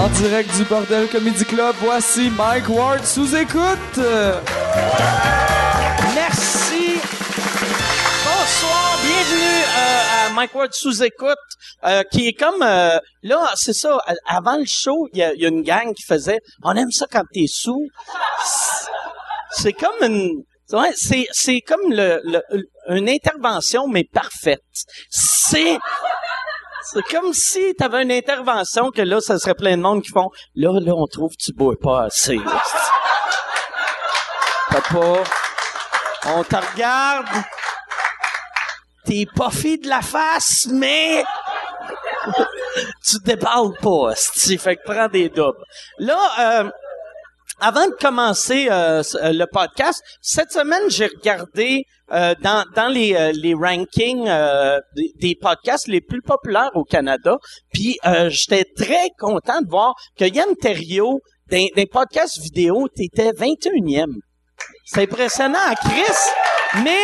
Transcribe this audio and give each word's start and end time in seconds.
En 0.00 0.08
direct 0.08 0.50
du 0.56 0.64
Bordel 0.64 1.08
Comedy 1.08 1.44
Club, 1.44 1.74
voici 1.80 2.30
Mike 2.30 2.68
Ward 2.70 3.04
sous 3.04 3.34
écoute. 3.36 3.98
Merci. 6.14 6.98
Bonsoir, 8.24 8.98
bienvenue 9.02 9.62
euh, 9.76 10.26
à 10.26 10.30
Mike 10.32 10.54
Ward 10.54 10.72
sous 10.72 11.02
écoute, 11.02 11.36
euh, 11.84 12.02
qui 12.10 12.28
est 12.28 12.32
comme 12.32 12.62
euh, 12.62 12.98
là, 13.22 13.50
c'est 13.56 13.74
ça. 13.74 13.98
Avant 14.26 14.56
le 14.56 14.64
show, 14.66 15.06
il 15.12 15.18
y, 15.18 15.22
a- 15.22 15.32
une 15.48 15.62
gang 15.62 15.92
qui 15.92 16.02
faisait, 16.02 16.38
on 16.64 16.74
aime 16.76 16.90
ça 16.90 17.06
quand 17.10 17.24
t'es 17.34 17.46
sous. 17.46 17.86
C'est- 19.52 19.72
comme 19.74 20.02
une, 20.02 20.42
c'est 20.96 21.26
c'est 21.32 21.60
comme 21.60 21.92
une 21.92 23.08
intervention 23.08 23.86
mais 23.86 24.04
parfaite. 24.10 24.60
C'est 25.10 25.78
c'est 26.92 27.02
comme 27.02 27.32
si 27.32 27.72
t'avais 27.74 28.02
une 28.02 28.10
intervention 28.10 28.90
que 28.90 29.02
là, 29.02 29.20
ça 29.20 29.38
serait 29.38 29.54
plein 29.54 29.76
de 29.76 29.82
monde 29.82 30.02
qui 30.02 30.10
font, 30.10 30.30
là, 30.56 30.72
là, 30.80 30.92
on 30.94 31.06
trouve 31.06 31.30
que 31.30 31.42
tu 31.42 31.52
bois 31.52 31.76
pas 31.80 32.02
assez. 32.04 32.40
Papa, 34.70 35.22
on 36.26 36.44
te 36.44 36.56
regarde. 36.56 37.26
T'es 39.04 39.26
pas 39.34 39.50
fi 39.50 39.78
de 39.78 39.88
la 39.88 40.02
face, 40.02 40.66
mais 40.70 41.24
tu 43.06 43.18
te 43.18 43.24
déballes 43.24 43.74
pas. 43.80 44.14
Fait 44.16 44.76
que 44.76 44.82
prends 44.84 45.08
des 45.08 45.28
doubles. 45.28 45.64
Là, 45.98 46.18
euh, 46.38 46.70
avant 47.60 47.86
de 47.86 47.94
commencer 48.00 48.68
euh, 48.70 49.02
euh, 49.22 49.32
le 49.32 49.46
podcast, 49.46 50.02
cette 50.20 50.50
semaine, 50.52 50.88
j'ai 50.88 51.06
regardé 51.06 51.84
euh, 52.12 52.34
dans, 52.42 52.64
dans 52.74 52.88
les, 52.88 53.14
euh, 53.14 53.32
les 53.32 53.54
rankings 53.54 54.28
euh, 54.28 54.80
des, 54.96 55.12
des 55.20 55.34
podcasts 55.40 55.86
les 55.86 56.00
plus 56.00 56.22
populaires 56.22 56.70
au 56.74 56.84
Canada. 56.84 57.36
Puis 57.72 57.98
euh, 58.06 58.30
j'étais 58.30 58.64
très 58.76 59.10
content 59.18 59.60
de 59.60 59.68
voir 59.68 59.94
que 60.18 60.24
Yann 60.24 60.54
Terriot, 60.60 61.20
d'un 61.48 61.66
d'un 61.76 61.84
podcast 61.86 62.40
vidéo, 62.40 62.88
t'étais 62.94 63.32
21e. 63.32 64.06
C'est 64.84 65.02
impressionnant 65.02 65.58
Chris, 65.80 66.82
mais 66.84 67.00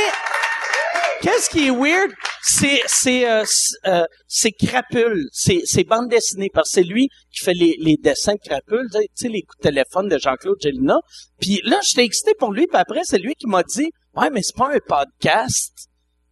qu'est-ce 1.22 1.50
qui 1.50 1.68
est 1.68 1.70
weird, 1.70 2.10
c'est 2.48 2.80
c'est 2.86 3.28
euh, 3.28 3.44
c'est, 3.44 3.88
euh, 3.88 4.04
c'est 4.28 4.52
Crapule, 4.52 5.26
c'est 5.32 5.60
c'est 5.64 5.82
bande 5.84 6.08
dessinée 6.08 6.48
parce 6.52 6.70
que 6.70 6.74
c'est 6.76 6.82
lui 6.86 7.08
qui 7.32 7.44
fait 7.44 7.54
les, 7.54 7.74
les 7.80 7.96
dessins 7.96 8.34
de 8.34 8.38
Crapule, 8.48 8.86
tu 8.92 8.98
sais- 9.14 9.28
les 9.28 9.42
coups 9.42 9.58
de 9.58 9.68
téléphone 9.68 10.08
de 10.08 10.16
Jean-Claude 10.18 10.56
Gélina. 10.60 10.96
Puis 11.40 11.60
là, 11.64 11.80
j'étais 11.82 12.04
excité 12.04 12.32
pour 12.38 12.52
lui, 12.52 12.66
puis 12.66 12.76
après 12.80 13.00
c'est 13.04 13.18
lui 13.18 13.34
qui 13.34 13.46
m'a 13.48 13.62
dit 13.64 13.90
"Ouais, 14.14 14.30
mais 14.30 14.42
c'est 14.42 14.56
pas 14.56 14.70
un 14.72 14.78
podcast." 14.86 15.72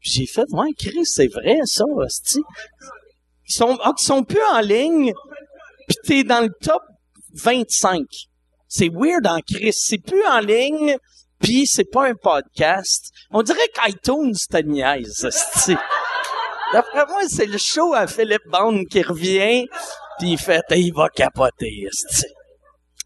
J'ai 0.01 0.27
fait 0.27 0.45
"Ouais, 0.53 0.71
Chris, 0.79 1.05
c'est 1.05 1.27
vrai 1.29 1.59
ça, 1.65 1.85
hostie. 1.97 2.43
Ils 3.49 3.55
sont 3.55 3.77
ah, 3.83 3.93
ils 3.99 4.05
sont 4.05 4.23
plus 4.23 4.45
en 4.53 4.61
ligne. 4.61 5.13
Puis 5.89 5.97
t'es 6.05 6.25
dans 6.25 6.41
le 6.43 6.51
top 6.63 6.83
25. 7.35 8.03
C'est 8.69 8.89
weird 8.93 9.27
en 9.27 9.41
Chris, 9.41 9.73
c'est 9.73 9.99
plus 9.99 10.25
en 10.27 10.39
ligne. 10.41 10.97
Puis 11.41 11.67
c'est 11.67 11.91
pas 11.91 12.07
un 12.09 12.15
podcast. 12.15 13.11
On 13.31 13.43
dirait 13.43 13.69
qu'iTunes 13.75 14.33
te 14.49 14.59
niaise. 14.63 15.29
D'après 16.75 17.07
moi, 17.07 17.21
c'est 17.29 17.47
le 17.47 17.57
show 17.57 17.95
à 17.95 18.09
Philippe 18.09 18.49
Bond 18.49 18.83
qui 18.91 19.01
revient, 19.03 19.69
puis 20.19 20.33
il 20.33 20.39
fait, 20.39 20.61
il 20.71 20.93
va 20.93 21.09
capoter. 21.09 21.87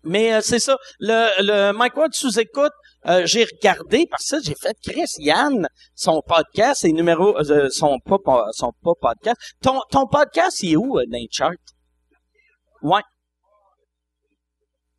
Mais 0.04 0.32
euh, 0.32 0.40
c'est 0.40 0.58
ça, 0.58 0.74
le, 1.00 1.28
le 1.42 1.72
Mike 1.72 1.92
sous-écoute, 2.12 2.72
euh, 3.06 3.26
j'ai 3.26 3.44
regardé, 3.44 4.06
parce 4.10 4.30
que 4.30 4.42
j'ai 4.42 4.54
fait 4.54 4.74
Chris, 4.82 5.10
Yann, 5.18 5.68
son 5.94 6.22
podcast, 6.26 6.82
euh, 6.86 7.68
son, 7.68 7.98
pas, 7.98 8.46
son 8.52 8.72
pas 8.82 8.92
podcast. 8.98 9.36
Ton, 9.62 9.82
ton 9.90 10.06
podcast, 10.06 10.62
il 10.62 10.72
est 10.72 10.76
où, 10.76 10.98
euh? 10.98 11.04
Ouais. 12.80 13.02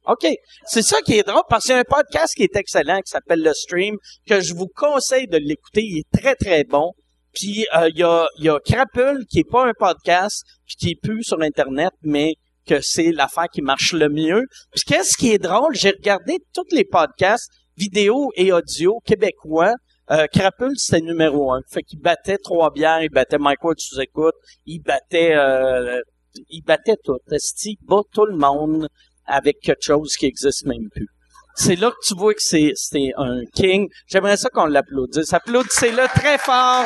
OK. 0.05 0.27
C'est 0.67 0.83
ça 0.83 1.01
qui 1.01 1.17
est 1.17 1.27
drôle 1.27 1.41
parce 1.49 1.65
qu'il 1.65 1.73
y 1.73 1.77
a 1.77 1.79
un 1.79 1.83
podcast 1.83 2.35
qui 2.35 2.43
est 2.43 2.55
excellent 2.55 2.99
qui 3.01 3.09
s'appelle 3.09 3.41
Le 3.41 3.53
Stream 3.55 3.95
que 4.27 4.41
je 4.41 4.53
vous 4.53 4.67
conseille 4.67 5.27
de 5.27 5.37
l'écouter. 5.37 5.81
Il 5.81 5.99
est 6.01 6.19
très, 6.19 6.35
très 6.35 6.63
bon. 6.65 6.93
Puis 7.33 7.65
euh, 7.75 7.89
il 7.89 7.99
y, 7.99 8.03
a, 8.03 8.27
y 8.37 8.49
a 8.49 8.59
qui 8.59 9.39
est 9.39 9.49
pas 9.49 9.67
un 9.67 9.73
podcast 9.77 10.43
puis 10.65 10.75
qui 10.75 10.89
est 10.91 10.99
plus 11.01 11.23
sur 11.23 11.41
Internet, 11.41 11.91
mais 12.01 12.33
que 12.65 12.81
c'est 12.81 13.11
l'affaire 13.11 13.47
qui 13.51 13.61
marche 13.61 13.93
le 13.93 14.09
mieux. 14.09 14.45
Puis 14.71 14.81
qu'est-ce 14.85 15.17
qui 15.17 15.31
est 15.31 15.39
drôle? 15.39 15.75
J'ai 15.75 15.91
regardé 15.91 16.37
tous 16.53 16.67
les 16.71 16.85
podcasts 16.85 17.49
vidéo 17.77 18.31
et 18.35 18.51
audio 18.51 18.99
québécois. 19.05 19.73
Euh, 20.11 20.25
Crapule, 20.27 20.73
c'était 20.75 21.01
numéro 21.01 21.53
un. 21.53 21.61
Fait 21.71 21.81
qu'il 21.83 21.99
battait 21.99 22.37
trois 22.37 22.71
bières, 22.71 23.01
il 23.01 23.09
battait 23.09 23.37
Mike 23.37 23.63
Ward 23.63 23.79
sous 23.79 23.99
écoute, 24.01 24.33
il 24.65 24.81
battait 24.81 25.33
euh, 25.35 26.01
il 26.49 26.61
battait 26.63 26.97
tout. 27.03 27.17
Esti, 27.31 27.77
bat 27.81 28.01
tout 28.13 28.25
le 28.25 28.35
monde 28.35 28.87
avec 29.25 29.59
quelque 29.61 29.83
chose 29.83 30.15
qui 30.15 30.25
existe 30.25 30.65
même 30.65 30.89
plus? 30.91 31.07
C'est 31.55 31.75
là 31.75 31.91
que 31.91 32.07
tu 32.07 32.15
vois 32.15 32.33
que 32.33 32.41
c'est 32.41 32.73
un 33.17 33.41
king. 33.53 33.87
J'aimerais 34.07 34.37
ça 34.37 34.49
qu'on 34.49 34.65
l'applaudisse. 34.65 35.33
Applaudissez-le 35.33 36.07
très 36.19 36.37
fort. 36.37 36.85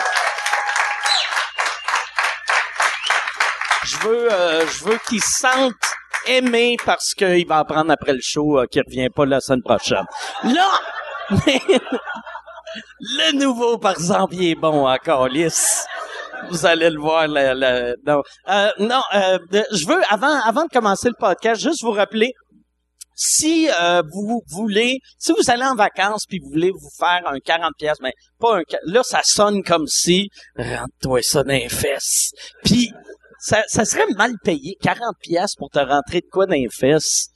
Je 3.85 3.97
veux, 4.07 4.31
euh, 4.31 4.65
je 4.67 4.83
veux 4.85 4.97
qu'il 5.07 5.21
se 5.21 5.39
sente 5.39 5.73
aimé 6.27 6.77
parce 6.85 7.13
qu'il 7.13 7.45
va 7.47 7.59
apprendre 7.59 7.91
après 7.91 8.13
le 8.13 8.21
show 8.21 8.59
euh, 8.59 8.65
qu'il 8.65 8.81
revient 8.85 9.09
pas 9.13 9.25
la 9.25 9.39
semaine 9.41 9.61
prochaine. 9.61 10.05
Là, 10.43 10.67
le 13.01 13.37
nouveau, 13.37 13.77
par 13.77 13.91
exemple, 13.93 14.35
il 14.35 14.51
est 14.51 14.55
bon 14.55 14.87
encore, 14.87 15.27
lisse. 15.27 15.85
Vous 16.49 16.65
allez 16.65 16.89
le 16.89 16.99
voir. 16.99 17.27
Le, 17.27 17.53
le- 17.53 17.95
non, 18.05 18.21
Euh, 18.49 18.69
non 18.79 19.01
euh, 19.15 19.37
je 19.71 19.85
veux, 19.87 20.01
avant, 20.09 20.39
avant 20.41 20.63
de 20.63 20.69
commencer 20.69 21.09
le 21.09 21.15
podcast, 21.19 21.61
juste 21.61 21.83
vous 21.83 21.91
rappeler, 21.91 22.33
si 23.15 23.69
euh, 23.79 24.01
vous 24.11 24.41
voulez, 24.49 24.97
si 25.19 25.31
vous 25.33 25.49
allez 25.51 25.63
en 25.63 25.75
vacances 25.75 26.25
puis 26.27 26.39
vous 26.43 26.49
voulez 26.49 26.71
vous 26.71 26.89
faire 26.97 27.21
un 27.27 27.37
40 27.39 27.71
pièces, 27.77 27.99
mais 28.01 28.13
pas 28.39 28.57
un, 28.57 28.61
là 28.87 29.03
ça 29.03 29.21
sonne 29.23 29.61
comme 29.63 29.85
si 29.87 30.29
rentre-toi 30.57 31.21
ça 31.21 31.43
dans 31.43 31.53
les 31.53 31.69
fesses. 31.69 32.31
Puis 32.63 32.91
ça, 33.43 33.85
serait 33.85 34.07
mal 34.15 34.33
payé 34.43 34.77
40 34.81 35.17
pièces 35.19 35.55
pour 35.55 35.69
te 35.69 35.79
rentrer 35.79 36.21
de 36.21 36.27
quoi 36.31 36.45
dans 36.45 36.53
les 36.53 36.69
fesses. 36.71 37.27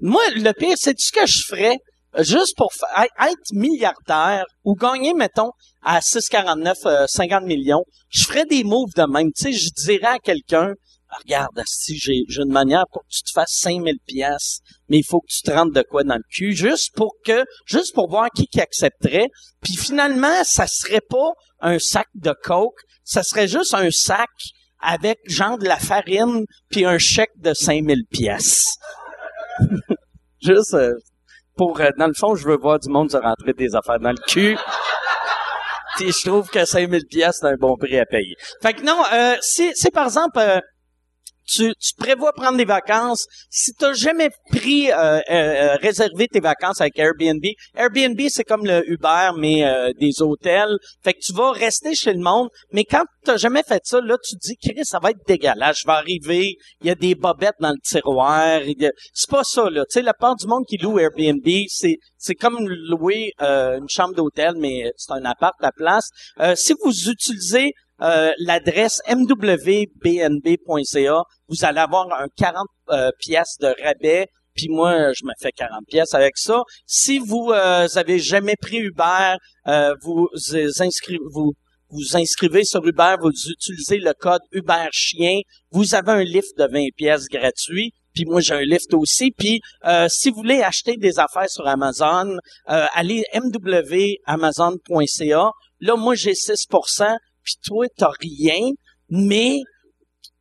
Moi, 0.00 0.22
le 0.34 0.52
pire, 0.52 0.76
c'est 0.76 0.98
ce 0.98 1.12
que 1.12 1.24
je 1.24 1.44
ferais? 1.46 1.76
Euh, 2.18 2.24
juste 2.24 2.56
pour 2.56 2.70
être 2.98 3.52
milliardaire 3.52 4.44
ou 4.64 4.74
gagner, 4.74 5.14
mettons, 5.14 5.50
à 5.82 6.00
6,49, 6.00 6.74
euh, 6.86 7.06
50 7.06 7.44
millions. 7.44 7.84
Je 8.08 8.24
ferais 8.24 8.44
des 8.44 8.64
moves 8.64 8.92
de 8.96 9.04
même. 9.04 9.30
Tu 9.32 9.44
sais, 9.44 9.52
je 9.52 9.70
dirais 9.70 10.16
à 10.16 10.18
quelqu'un, 10.18 10.74
regarde, 11.24 11.62
si 11.64 11.96
j'ai 11.96 12.24
j'ai 12.28 12.42
une 12.42 12.52
manière 12.52 12.84
pour 12.92 13.02
que 13.02 13.08
tu 13.10 13.22
te 13.22 13.30
fasses 13.30 13.56
5000 13.60 13.94
pièces, 14.04 14.58
mais 14.88 14.98
il 14.98 15.04
faut 15.04 15.20
que 15.20 15.32
tu 15.32 15.42
te 15.42 15.50
rentres 15.52 15.72
de 15.72 15.82
quoi 15.82 16.02
dans 16.02 16.16
le 16.16 16.24
cul, 16.28 16.54
juste 16.54 16.92
pour 16.94 17.14
que, 17.24 17.44
juste 17.66 17.94
pour 17.94 18.10
voir 18.10 18.28
qui 18.34 18.46
qui 18.46 18.60
accepterait. 18.60 19.28
Puis 19.62 19.76
finalement, 19.76 20.42
ça 20.42 20.66
serait 20.66 21.02
pas 21.08 21.30
un 21.60 21.78
sac 21.78 22.08
de 22.14 22.34
coke, 22.42 22.80
ça 23.04 23.22
serait 23.22 23.48
juste 23.48 23.74
un 23.74 23.90
sac 23.90 24.28
avec 24.82 25.18
genre 25.26 25.58
de 25.58 25.66
la 25.66 25.78
farine 25.78 26.44
puis 26.70 26.84
un 26.84 26.98
chèque 26.98 27.32
de 27.36 27.54
5000 27.54 28.04
pièces. 28.10 28.76
juste 30.42 30.74
euh, 30.74 30.94
pour 31.56 31.80
euh, 31.80 31.90
dans 31.98 32.06
le 32.06 32.14
fond, 32.14 32.34
je 32.34 32.46
veux 32.46 32.56
voir 32.56 32.78
du 32.78 32.88
monde 32.88 33.10
se 33.10 33.16
rentrer 33.16 33.52
des 33.52 33.74
affaires 33.74 34.00
dans 34.00 34.10
le 34.10 34.22
cul. 34.26 34.56
Puis 35.96 36.10
je 36.10 36.28
trouve 36.28 36.48
que 36.48 36.64
5000 36.64 37.06
pièces 37.06 37.38
c'est 37.40 37.46
un 37.46 37.56
bon 37.56 37.76
prix 37.76 37.98
à 37.98 38.06
payer. 38.06 38.34
Fait 38.62 38.72
que 38.72 38.82
non, 38.82 39.02
euh, 39.12 39.36
si, 39.40 39.72
par 39.92 40.06
exemple 40.06 40.38
euh, 40.38 40.60
tu, 41.46 41.74
tu 41.74 41.94
prévois 41.96 42.32
prendre 42.32 42.56
des 42.56 42.64
vacances, 42.64 43.26
si 43.50 43.72
tu 43.72 43.94
jamais 43.94 44.30
pris 44.50 44.90
euh, 44.90 44.94
euh, 44.94 45.20
euh, 45.30 45.76
réservé 45.76 46.28
tes 46.28 46.40
vacances 46.40 46.80
avec 46.80 46.98
Airbnb, 46.98 47.44
Airbnb 47.76 48.20
c'est 48.28 48.44
comme 48.44 48.64
le 48.64 48.88
Uber 48.90 49.30
mais 49.36 49.64
euh, 49.64 49.92
des 49.98 50.22
hôtels. 50.22 50.76
Fait 51.02 51.14
que 51.14 51.20
tu 51.20 51.32
vas 51.32 51.52
rester 51.52 51.94
chez 51.94 52.12
le 52.12 52.20
monde, 52.20 52.48
mais 52.72 52.84
quand 52.84 53.04
tu 53.24 53.36
jamais 53.38 53.62
fait 53.66 53.82
ça, 53.84 54.00
là 54.00 54.16
tu 54.22 54.36
te 54.36 54.40
dis 54.46 54.56
Chris, 54.56 54.84
ça 54.84 54.98
va 54.98 55.10
être 55.10 55.26
dégueulasse, 55.26 55.80
je 55.80 55.86
vais 55.86 55.92
arriver, 55.92 56.56
il 56.80 56.86
y 56.86 56.90
a 56.90 56.94
des 56.94 57.14
bobettes 57.14 57.56
dans 57.60 57.70
le 57.70 57.80
tiroir, 57.82 58.60
c'est 59.12 59.30
pas 59.30 59.44
ça 59.44 59.68
là. 59.70 59.84
Tu 59.84 59.94
sais 59.94 60.02
la 60.02 60.14
part 60.14 60.36
du 60.36 60.46
monde 60.46 60.64
qui 60.66 60.76
loue 60.76 60.98
Airbnb, 60.98 61.46
c'est 61.68 61.98
c'est 62.18 62.34
comme 62.34 62.68
louer 62.68 63.32
euh, 63.40 63.78
une 63.78 63.88
chambre 63.88 64.14
d'hôtel 64.14 64.54
mais 64.58 64.92
c'est 64.96 65.12
un 65.12 65.24
appart 65.24 65.56
à 65.62 65.72
place. 65.72 66.08
Euh, 66.40 66.54
si 66.54 66.74
vous 66.82 67.08
utilisez 67.08 67.72
euh, 68.02 68.32
l'adresse 68.38 69.00
mwbnb.ca, 69.08 69.62
vous 71.48 71.64
allez 71.64 71.78
avoir 71.78 72.12
un 72.12 72.26
40 72.36 72.66
euh, 72.90 73.10
pièces 73.18 73.56
de 73.60 73.74
rabais. 73.82 74.28
Puis 74.54 74.68
moi, 74.68 75.12
je 75.14 75.24
me 75.24 75.32
fais 75.40 75.50
40 75.52 75.86
pièces 75.88 76.12
avec 76.12 76.36
ça. 76.36 76.60
Si 76.86 77.18
vous 77.18 77.52
euh, 77.52 77.88
avez 77.94 78.18
jamais 78.18 78.56
pris 78.60 78.78
Uber, 78.78 79.36
euh, 79.66 79.94
vous 80.02 80.28
inscrivez 80.80 81.20
vous 81.32 81.54
vous 81.92 82.16
inscrivez 82.16 82.64
sur 82.64 82.84
Uber, 82.86 83.16
vous 83.20 83.30
utilisez 83.30 83.98
le 83.98 84.14
code 84.14 84.40
Uber 84.50 84.86
Chien, 84.92 85.40
vous 85.70 85.94
avez 85.94 86.12
un 86.12 86.24
lift 86.24 86.56
de 86.56 86.64
20 86.64 86.86
pièces 86.96 87.26
gratuit. 87.28 87.92
Puis 88.14 88.24
moi 88.26 88.40
j'ai 88.40 88.54
un 88.54 88.62
lift 88.62 88.94
aussi. 88.94 89.30
Puis 89.30 89.60
euh, 89.84 90.06
si 90.08 90.30
vous 90.30 90.36
voulez 90.36 90.62
acheter 90.62 90.96
des 90.96 91.18
affaires 91.18 91.50
sur 91.50 91.66
Amazon, 91.66 92.36
euh, 92.70 92.86
allez 92.94 93.24
mwamazon.ca. 94.26 95.50
Là 95.80 95.96
moi 95.96 96.14
j'ai 96.14 96.34
6 96.34 96.66
puis 97.42 97.54
toi 97.64 97.86
t'as 97.96 98.12
rien, 98.20 98.70
mais 99.08 99.60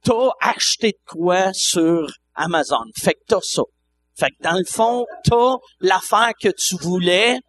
t'as 0.03 0.29
acheté 0.41 0.91
de 0.91 1.11
quoi 1.19 1.53
sur 1.53 2.07
Amazon. 2.35 2.85
Fait 2.95 3.13
que 3.13 3.19
t'as 3.27 3.41
ça. 3.41 3.63
Fait 4.17 4.29
que 4.29 4.43
dans 4.43 4.57
le 4.57 4.65
fond, 4.65 5.05
t'as 5.23 5.55
l'affaire 5.79 6.31
que 6.39 6.49
tu 6.49 6.75
voulais, 6.75 7.39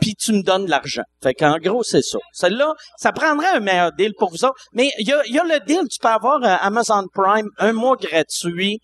puis 0.00 0.14
tu 0.14 0.32
me 0.32 0.42
donnes 0.42 0.66
de 0.66 0.70
l'argent. 0.70 1.02
Fait 1.22 1.34
qu'en 1.34 1.58
gros, 1.58 1.82
c'est 1.82 2.02
ça. 2.02 2.18
Celle-là, 2.32 2.72
ça 2.98 3.12
prendrait 3.12 3.50
un 3.50 3.60
meilleur 3.60 3.92
deal 3.92 4.12
pour 4.18 4.30
vous 4.30 4.44
autres. 4.44 4.60
Mais 4.72 4.90
il 4.98 5.06
y 5.06 5.12
a, 5.12 5.44
le 5.44 5.64
deal, 5.64 5.86
tu 5.90 5.98
peux 6.00 6.08
avoir 6.08 6.42
euh, 6.42 6.56
Amazon 6.60 7.04
Prime, 7.14 7.48
un 7.58 7.72
mois 7.72 7.96
gratuit, 7.96 8.78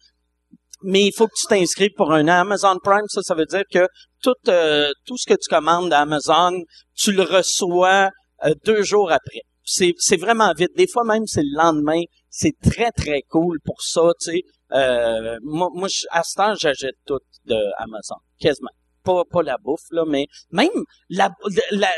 mais 0.82 1.06
il 1.06 1.12
faut 1.12 1.26
que 1.26 1.32
tu 1.38 1.46
t'inscrives 1.48 1.92
pour 1.96 2.12
un 2.12 2.28
an. 2.28 2.42
Amazon 2.42 2.76
Prime, 2.82 3.06
ça, 3.08 3.22
ça 3.22 3.34
veut 3.34 3.46
dire 3.46 3.64
que 3.72 3.86
tout, 4.22 4.34
euh, 4.48 4.90
tout 5.06 5.16
ce 5.16 5.26
que 5.26 5.34
tu 5.34 5.48
commandes 5.48 5.92
à 5.92 6.00
Amazon, 6.00 6.52
tu 6.96 7.12
le 7.12 7.22
reçois 7.22 8.10
euh, 8.44 8.54
deux 8.64 8.82
jours 8.82 9.10
après. 9.10 9.42
C'est, 9.70 10.16
vraiment 10.16 10.52
vite. 10.54 10.70
Des 10.76 10.86
fois 10.86 11.04
même, 11.04 11.26
c'est 11.26 11.42
le 11.42 11.56
lendemain. 11.56 12.00
C'est 12.30 12.54
très, 12.62 12.90
très 12.90 13.22
cool 13.28 13.58
pour 13.64 13.82
ça, 13.82 14.10
tu 14.20 14.32
sais. 14.32 14.42
Euh, 14.72 15.38
moi, 15.42 15.88
à 16.10 16.22
ce 16.22 16.34
temps, 16.34 16.54
j'achète 16.54 16.96
tout 17.06 17.18
de 17.44 17.56
Amazon, 17.78 18.16
quasiment. 18.38 18.70
Pas, 19.04 19.22
pas 19.30 19.42
la 19.42 19.56
bouffe, 19.62 19.86
là, 19.90 20.04
mais 20.06 20.26
même 20.50 20.68
la, 21.08 21.30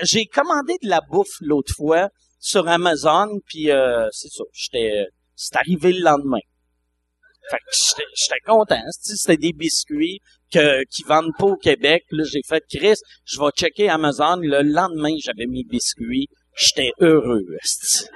j'ai 0.03 0.27
commandé 0.27 0.75
de 0.83 0.89
la 0.89 1.01
bouffe 1.01 1.41
l'autre 1.41 1.73
fois 1.75 2.09
sur 2.39 2.69
Amazon, 2.69 3.29
puis 3.47 3.71
euh, 3.71 4.07
c'est 4.13 4.31
ça, 4.31 4.45
j'étais, 4.53 5.07
c'est 5.35 5.57
arrivé 5.57 5.93
le 5.93 6.03
lendemain. 6.03 6.41
Fait 7.51 7.57
que 7.57 8.05
j'étais, 8.15 8.41
content. 8.47 8.83
C'était 9.01 9.37
des 9.37 9.53
biscuits 9.53 10.21
que, 10.53 10.85
qui 10.85 11.03
vendent 11.03 11.33
pas 11.37 11.47
au 11.47 11.57
Québec. 11.57 12.05
Là, 12.11 12.23
j'ai 12.25 12.43
fait 12.47 12.63
Chris, 12.69 12.97
je 13.25 13.41
vais 13.41 13.51
checker 13.57 13.89
Amazon. 13.89 14.37
Le 14.37 14.63
lendemain, 14.63 15.15
j'avais 15.21 15.47
mes 15.47 15.65
biscuits. 15.65 16.29
J'étais 16.61 16.93
heureux. 17.01 17.43
Yes. 17.51 18.07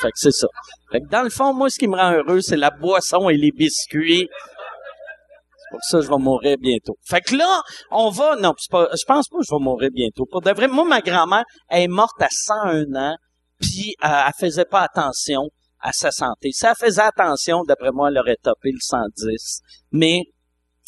Fait 0.00 0.10
que 0.10 0.18
c'est 0.18 0.32
ça. 0.32 0.46
Fait 0.92 1.00
que 1.00 1.08
dans 1.08 1.22
le 1.22 1.30
fond, 1.30 1.54
moi, 1.54 1.70
ce 1.70 1.78
qui 1.78 1.88
me 1.88 1.96
rend 1.96 2.12
heureux, 2.12 2.40
c'est 2.40 2.56
la 2.56 2.70
boisson 2.70 3.28
et 3.28 3.36
les 3.36 3.50
biscuits. 3.50 4.28
C'est 4.30 5.70
pour 5.70 5.80
ça 5.82 5.98
que 5.98 6.04
je 6.04 6.10
vais 6.10 6.18
mourir 6.18 6.56
bientôt. 6.58 6.96
Fait 7.04 7.20
que 7.20 7.34
là, 7.34 7.62
on 7.90 8.10
va... 8.10 8.36
Non, 8.36 8.54
pas, 8.70 8.88
je 8.92 9.04
pense 9.04 9.28
pas 9.28 9.38
que 9.38 9.44
je 9.44 9.54
vais 9.54 9.62
mourir 9.62 9.90
bientôt. 9.92 10.26
Pour 10.30 10.42
de 10.42 10.50
vrai, 10.50 10.68
moi, 10.68 10.84
ma 10.84 11.00
grand-mère, 11.00 11.44
elle 11.68 11.82
est 11.82 11.88
morte 11.88 12.20
à 12.20 12.28
101 12.30 12.94
ans, 12.94 13.16
puis 13.60 13.94
elle 14.02 14.32
faisait 14.38 14.64
pas 14.64 14.82
attention 14.82 15.48
à 15.80 15.92
sa 15.92 16.10
santé. 16.10 16.50
Si 16.52 16.66
elle 16.66 16.74
faisait 16.78 17.02
attention, 17.02 17.62
d'après 17.64 17.90
moi, 17.92 18.08
elle 18.10 18.18
aurait 18.18 18.38
topé 18.42 18.70
le 18.70 18.80
110. 18.80 19.60
Mais 19.92 20.22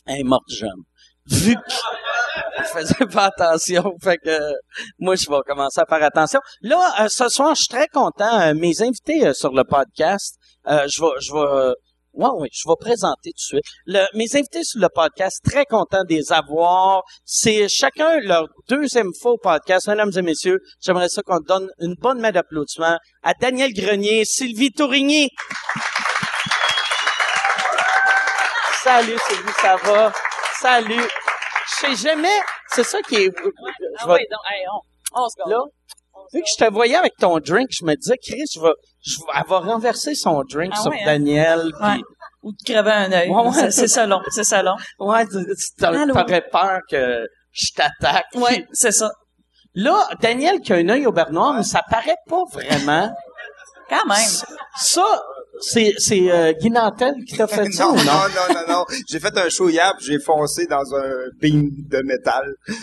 elle 0.07 0.21
est 0.21 0.25
morte 0.25 0.51
jeune. 0.51 0.83
Vu 1.27 1.57
qu'elle 2.57 2.65
faisait 2.65 3.07
pas 3.07 3.27
attention, 3.27 3.95
fait 4.03 4.19
que 4.19 4.39
moi, 4.99 5.15
je 5.17 5.29
vais 5.29 5.41
commencer 5.47 5.81
à 5.81 5.87
faire 5.87 6.03
attention. 6.03 6.41
Là, 6.63 6.95
euh, 7.01 7.09
ce 7.09 7.29
soir, 7.29 7.55
je 7.55 7.63
suis 7.63 7.69
très 7.69 7.89
content. 7.89 8.41
Euh, 8.41 8.55
mes 8.55 8.83
invités 8.83 9.27
euh, 9.27 9.33
sur 9.33 9.53
le 9.53 9.65
podcast, 9.65 10.37
je 10.67 11.01
vais... 11.01 11.21
Je 11.21 11.33
vais 11.33 11.75
Ouais, 12.13 12.29
oui, 12.39 12.49
je 12.53 12.69
vais 12.69 12.75
présenter 12.81 13.31
tout 13.31 13.57
de 13.57 13.61
suite. 13.63 14.09
Mes 14.15 14.35
invités 14.35 14.65
sur 14.65 14.81
le 14.81 14.89
podcast, 14.93 15.41
très 15.45 15.65
content 15.65 16.03
de 16.03 16.13
les 16.13 16.33
avoir. 16.33 17.03
C'est 17.25 17.69
chacun 17.69 18.19
leur 18.21 18.49
deuxième 18.69 19.13
fois 19.23 19.33
au 19.33 19.39
podcast. 19.39 19.87
Mesdames 19.87 20.11
et 20.17 20.23
messieurs, 20.23 20.59
j'aimerais 20.81 21.09
ça 21.09 21.23
qu'on 21.23 21.39
donne 21.39 21.69
une 21.79 21.95
bonne 21.95 22.21
main 22.21 22.33
d'applaudissement 22.33 22.99
à 23.23 23.33
Daniel 23.41 23.73
Grenier, 23.73 24.25
Sylvie 24.25 24.73
Tourigny. 24.73 25.29
Salut 28.83 29.17
Sylvie, 29.29 29.53
ça 29.61 29.77
va? 29.77 30.13
Salut. 30.61 31.09
Je 31.71 31.87
sais 31.87 32.09
jamais, 32.09 32.29
c'est 32.69 32.85
ça 32.85 33.01
qui 33.03 33.17
est... 33.17 33.31
Ah 33.99 34.07
vais- 34.07 34.13
oui, 34.15 34.19
donc, 34.31 34.41
hey, 34.51 34.65
on, 34.73 35.23
on 35.23 35.29
se 35.29 35.49
là, 35.51 35.61
vu 36.33 36.41
que 36.41 36.47
je 36.59 36.65
te 36.65 36.71
voyais 36.73 36.97
avec 36.97 37.17
ton 37.17 37.39
drink, 37.39 37.69
je 37.71 37.85
me 37.85 37.95
disais, 37.95 38.17
Chris, 38.19 38.45
je 38.55 38.61
vais, 38.61 38.73
je 39.03 39.17
vais, 39.19 39.25
elle 39.37 39.47
va 39.49 39.59
renverser 39.61 40.15
son 40.15 40.43
drink 40.45 40.73
Ah 40.77 40.81
sur 40.83 40.91
ouais, 40.91 41.01
hein? 41.03 41.07
Daniel. 41.07 41.71
Ouais. 41.81 42.01
Ou 42.43 42.53
de 42.53 42.57
crever 42.65 42.91
un 42.91 43.13
œil. 43.13 43.29
Ouais, 43.29 43.49
ouais. 43.49 43.71
C'est- 43.71 43.89
ça 43.89 44.07
long, 44.07 44.21
c'est 44.31 44.45
ça 44.45 44.63
long. 44.63 44.77
Ouais, 44.99 45.25
t'aurais 45.79 46.43
peur 46.51 46.81
que 46.91 47.27
je 47.53 47.67
t'attaque. 47.77 48.27
Oui, 48.35 48.65
c'est 48.73 48.93
ça. 48.93 49.11
Là, 49.75 50.09
Daniel 50.21 50.61
qui 50.61 50.73
a 50.73 50.77
un 50.77 50.89
œil 50.89 51.07
au 51.07 51.13
beurre 51.13 51.33
noir, 51.33 51.55
mais 51.55 51.63
ça 51.63 51.83
paraît 51.89 52.17
pas 52.29 52.43
vraiment. 52.53 53.11
Quand 53.89 54.07
même. 54.07 54.27
Ça, 54.81 55.05
c'est, 55.61 55.95
c'est 55.99 56.31
euh, 56.31 56.53
Guy 56.53 56.71
Nantel 56.71 57.15
qui 57.27 57.37
t'a 57.37 57.47
fait 57.47 57.65
ça 57.73 57.85
non, 57.85 57.91
ou 57.93 57.97
non? 57.97 58.03
non, 58.03 58.13
non, 58.49 58.55
non, 58.55 58.73
non. 58.79 58.85
J'ai 59.09 59.21
fait 59.21 59.37
un 59.39 59.49
show 59.49 59.69
hier, 59.69 59.93
j'ai 60.01 60.19
foncé 60.19 60.67
dans 60.67 60.95
un 60.95 61.13
beam 61.41 61.69
de 61.89 62.03
métal. 62.03 62.55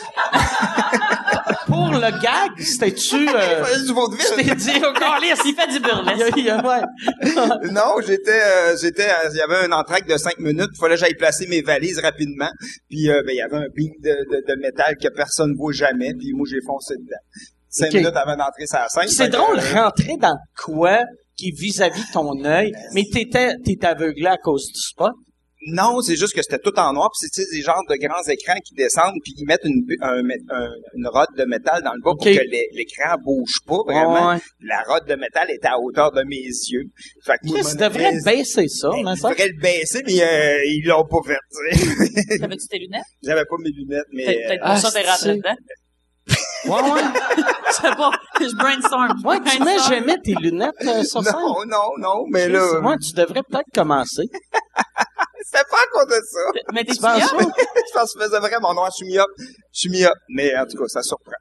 Pour 1.67 1.89
le 1.91 1.99
gag, 2.21 2.51
c'était-tu... 2.59 3.27
Euh, 3.37 3.63
du 3.79 4.17
tu 4.17 4.45
t'es 4.45 4.55
dit, 4.55 4.71
oh, 4.77 4.93
câlisse, 4.93 5.41
Il 5.45 5.53
fait 5.53 5.67
du 5.67 5.77
il 5.77 5.81
y 5.85 5.89
a- 5.89 6.03
burlesque. 6.03 6.33
il 6.37 6.45
y 6.45 6.49
a- 6.49 6.65
ouais. 6.65 7.71
Non, 7.71 7.95
j'étais, 8.05 8.41
euh, 8.41 8.75
j'étais, 8.81 9.07
euh, 9.09 9.29
il 9.31 9.37
y 9.37 9.41
avait 9.41 9.65
un 9.67 9.71
entraque 9.71 10.07
de 10.07 10.17
cinq 10.17 10.39
minutes. 10.39 10.69
Il 10.73 10.77
fallait 10.79 10.95
que 10.95 11.01
j'aille 11.01 11.15
placer 11.15 11.45
mes 11.47 11.61
valises 11.61 11.99
rapidement. 11.99 12.49
Puis, 12.89 13.09
euh, 13.09 13.21
ben, 13.25 13.33
il 13.33 13.37
y 13.37 13.41
avait 13.41 13.57
un 13.57 13.67
beam 13.75 13.91
de, 14.01 14.09
de, 14.11 14.43
de 14.47 14.59
métal 14.61 14.95
que 15.01 15.09
personne 15.09 15.51
ne 15.51 15.57
voit 15.57 15.73
jamais. 15.73 16.13
Puis 16.17 16.31
moi, 16.33 16.47
j'ai 16.49 16.61
foncé 16.65 16.95
dedans. 16.95 17.17
Cinq 17.69 17.87
Ok. 17.87 17.93
minutes 17.95 18.15
avant 18.15 18.37
d'entrer 18.37 18.65
sur 18.65 18.79
la 18.79 18.87
scène. 18.89 19.07
C'est 19.09 19.29
que, 19.29 19.35
drôle, 19.35 19.59
euh, 19.59 19.81
rentrer 19.83 20.15
dans 20.19 20.37
quoi 20.57 20.99
qui 21.37 21.49
est 21.49 21.57
vis-à-vis 21.59 22.01
de 22.01 22.11
ton 22.13 22.43
œil, 22.45 22.71
mais 22.93 23.03
t'étais, 23.11 23.53
t'es 23.63 23.85
aveuglé 23.85 24.25
à 24.27 24.37
cause 24.37 24.67
du 24.73 24.79
spot? 24.81 25.11
Non, 25.69 25.99
c'est 26.01 26.15
juste 26.15 26.33
que 26.33 26.41
c'était 26.41 26.59
tout 26.59 26.77
en 26.79 26.93
noir, 26.93 27.09
puis 27.11 27.27
c'est 27.29 27.43
des 27.51 27.61
genres 27.61 27.81
de 27.89 27.95
grands 27.95 28.23
écrans 28.29 28.55
qui 28.63 28.73
descendent, 28.75 29.15
puis 29.23 29.33
ils 29.37 29.45
mettent 29.45 29.65
une, 29.65 29.83
un, 30.01 30.21
une 30.95 31.07
rod 31.07 31.27
de 31.35 31.43
métal 31.45 31.81
dans 31.83 31.91
le 31.93 31.99
bas 32.01 32.11
pour 32.15 32.23
que 32.23 32.29
l'é- 32.29 32.69
l'écran 32.73 33.15
bouge 33.21 33.57
pas 33.65 33.79
vraiment. 33.85 34.29
Ouais. 34.29 34.37
La 34.61 34.81
rod 34.87 35.05
de 35.07 35.15
métal 35.15 35.47
était 35.49 35.67
à 35.67 35.77
hauteur 35.79 36.11
de 36.13 36.23
mes 36.23 36.37
yeux. 36.45 36.83
Fait 37.25 37.33
que 37.43 37.51
Chris, 37.51 37.67
tu 37.71 37.75
devrais 37.77 38.13
baisser 38.23 38.67
ça, 38.69 38.89
Ben, 38.91 39.03
mais 39.03 39.11
ils 39.13 39.17
ça. 39.17 39.29
devraient 39.29 39.47
le 39.47 39.59
baisser, 39.61 40.03
mais 40.05 40.21
euh, 40.21 40.63
ils 40.67 40.83
l'ont 40.85 41.05
pas 41.05 41.21
fait. 41.25 41.39
tu 41.51 41.77
sais. 42.29 42.37
T'avais-tu 42.37 42.67
tes 42.67 42.77
lunettes? 42.79 43.01
J'avais 43.23 43.45
pas 43.45 43.55
mes 43.59 43.71
lunettes, 43.71 44.05
mais 44.13 44.25
Peut-être 44.25 44.37
euh, 44.37 44.47
peut-être 44.47 44.61
ah, 44.63 44.71
pour 44.79 44.89
ça 44.91 45.01
t'es 45.01 45.09
rentré 45.09 45.35
dedans. 45.37 45.55
Ouais, 46.67 46.81
ouais. 46.91 47.01
Je 47.67 47.73
sais 47.73 47.95
pas. 47.95 48.11
Je 48.39 48.55
brainstorm. 48.55 49.13
je 49.21 49.27
Ouais, 49.27 49.39
tu 49.39 49.59
mets 49.59 49.65
brainstorm. 49.75 49.93
jamais 49.93 50.17
tes 50.23 50.33
lunettes 50.35 50.73
euh, 50.83 51.03
sur 51.03 51.23
scène? 51.23 51.33
non, 51.33 51.65
non, 51.65 51.89
non, 51.97 52.25
mais 52.31 52.47
là, 52.47 52.59
Chris, 52.59 52.85
ouais, 52.87 52.95
tu 52.97 53.13
devrais 53.13 53.43
peut-être 53.43 53.65
commencer. 53.73 54.23
c'était 55.43 55.63
pas 55.69 55.77
à 55.77 55.87
cause 55.93 56.07
de 56.07 56.21
ça. 56.25 56.61
Mais 56.73 56.83
t'es 56.83 56.93
Tu 56.93 56.99
penses 57.01 57.17
myope? 57.33 57.53
pas? 57.53 57.61
je 57.87 57.93
pense 57.93 58.13
que 58.13 58.19
je 58.19 58.25
faisais 58.25 58.39
vraiment 58.39 58.73
noir, 58.73 58.89
je 58.91 59.05
suis 59.05 59.07
myope. 59.13 59.27
Je 59.37 59.79
suis 59.79 59.89
myope, 59.89 60.13
mais 60.29 60.55
en 60.57 60.65
tout 60.65 60.77
cas, 60.77 60.87
ça 60.87 61.01
surprend. 61.01 61.31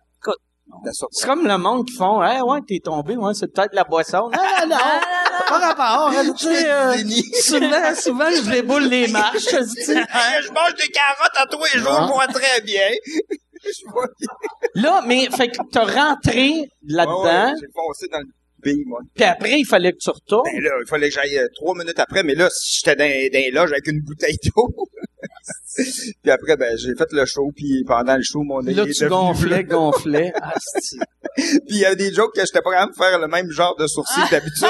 C'est 1.13 1.27
comme 1.27 1.47
le 1.47 1.57
monde 1.59 1.87
qui 1.87 1.95
font, 1.95 2.23
hey, 2.23 2.41
ouais, 2.43 2.59
t'es 2.67 2.81
tombé, 2.83 3.17
ouais, 3.17 3.33
c'est 3.35 3.47
peut-être 3.53 3.73
la 3.75 3.85
boisson. 3.85 4.29
Non, 4.33 4.67
non, 4.69 4.77
non. 4.77 4.77
Pas 5.49 5.59
rapport. 5.59 6.09
hein, 6.09 6.33
Tu 6.37 6.45
sais, 6.45 6.71
euh, 6.71 6.95
souvent, 7.41 7.95
souvent, 7.95 8.31
je 8.31 8.51
déboule 8.51 8.83
les 8.85 9.07
marches, 9.09 9.47
tu 9.47 9.65
sais. 9.65 9.95
je 9.95 10.53
mange 10.53 10.75
des 10.75 10.89
carottes 10.89 11.37
à 11.37 11.47
tous 11.47 11.63
les 11.73 11.81
jours, 11.81 11.93
Ah. 11.97 12.07
je 12.09 12.13
vois 12.13 12.27
très 12.27 12.61
bien. 12.63 12.89
Je 13.65 13.91
vois 13.91 14.07
bien. 14.21 14.29
Là, 14.83 15.03
mais, 15.07 15.29
fait 15.31 15.49
que 15.49 15.57
t'as 15.71 15.85
rentré 15.85 16.69
là-dedans, 16.87 17.23
ouais, 17.25 17.53
J'ai 17.61 17.67
foncé 17.75 18.07
dans 18.13 18.19
le 18.21 18.27
beam, 18.63 18.83
moi. 18.87 19.01
puis 19.15 19.25
après, 19.25 19.59
il 19.61 19.65
fallait 19.65 19.93
que 19.93 19.99
tu 19.99 20.11
retournes. 20.11 20.45
Ben 20.53 20.63
là, 20.63 20.71
il 20.85 20.89
fallait 20.89 21.09
que 21.09 21.15
j'aille 21.15 21.39
euh, 21.39 21.47
trois 21.55 21.75
minutes 21.75 21.99
après, 21.99 22.23
mais 22.23 22.35
là, 22.35 22.49
j'étais 22.65 22.97
dans, 22.97 23.05
dans 23.05 23.39
les 23.39 23.51
loges 23.51 23.73
avec 23.73 23.87
une 23.87 24.01
bouteille 24.03 24.37
d'eau. 24.45 24.69
puis 26.23 26.31
après, 26.31 26.57
ben, 26.57 26.77
j'ai 26.77 26.95
fait 26.95 27.13
le 27.13 27.25
show, 27.27 27.51
puis 27.55 27.85
pendant 27.87 28.17
le 28.17 28.23
show, 28.23 28.43
mon 28.43 28.67
œil 28.67 28.75
Là, 28.75 28.83
est 28.85 28.87
tu 28.93 29.05
devenu 29.05 29.11
gonflais, 29.11 29.63
bleu. 29.63 29.77
gonflais. 29.77 30.33
Ah, 30.41 30.53
c'est- 30.57 30.97
Puis 31.37 31.63
il 31.69 31.79
y 31.79 31.85
avait 31.85 31.97
des 31.97 32.13
jokes 32.13 32.35
que 32.35 32.41
j'étais 32.45 32.63
pas 32.63 32.71
capable 32.73 32.93
de 32.93 32.97
faire 32.97 33.19
le 33.19 33.29
même 33.29 33.51
genre 33.51 33.77
de 33.77 33.87
sourcil 33.87 34.23
que 34.25 34.31
d'habitude. 34.31 34.69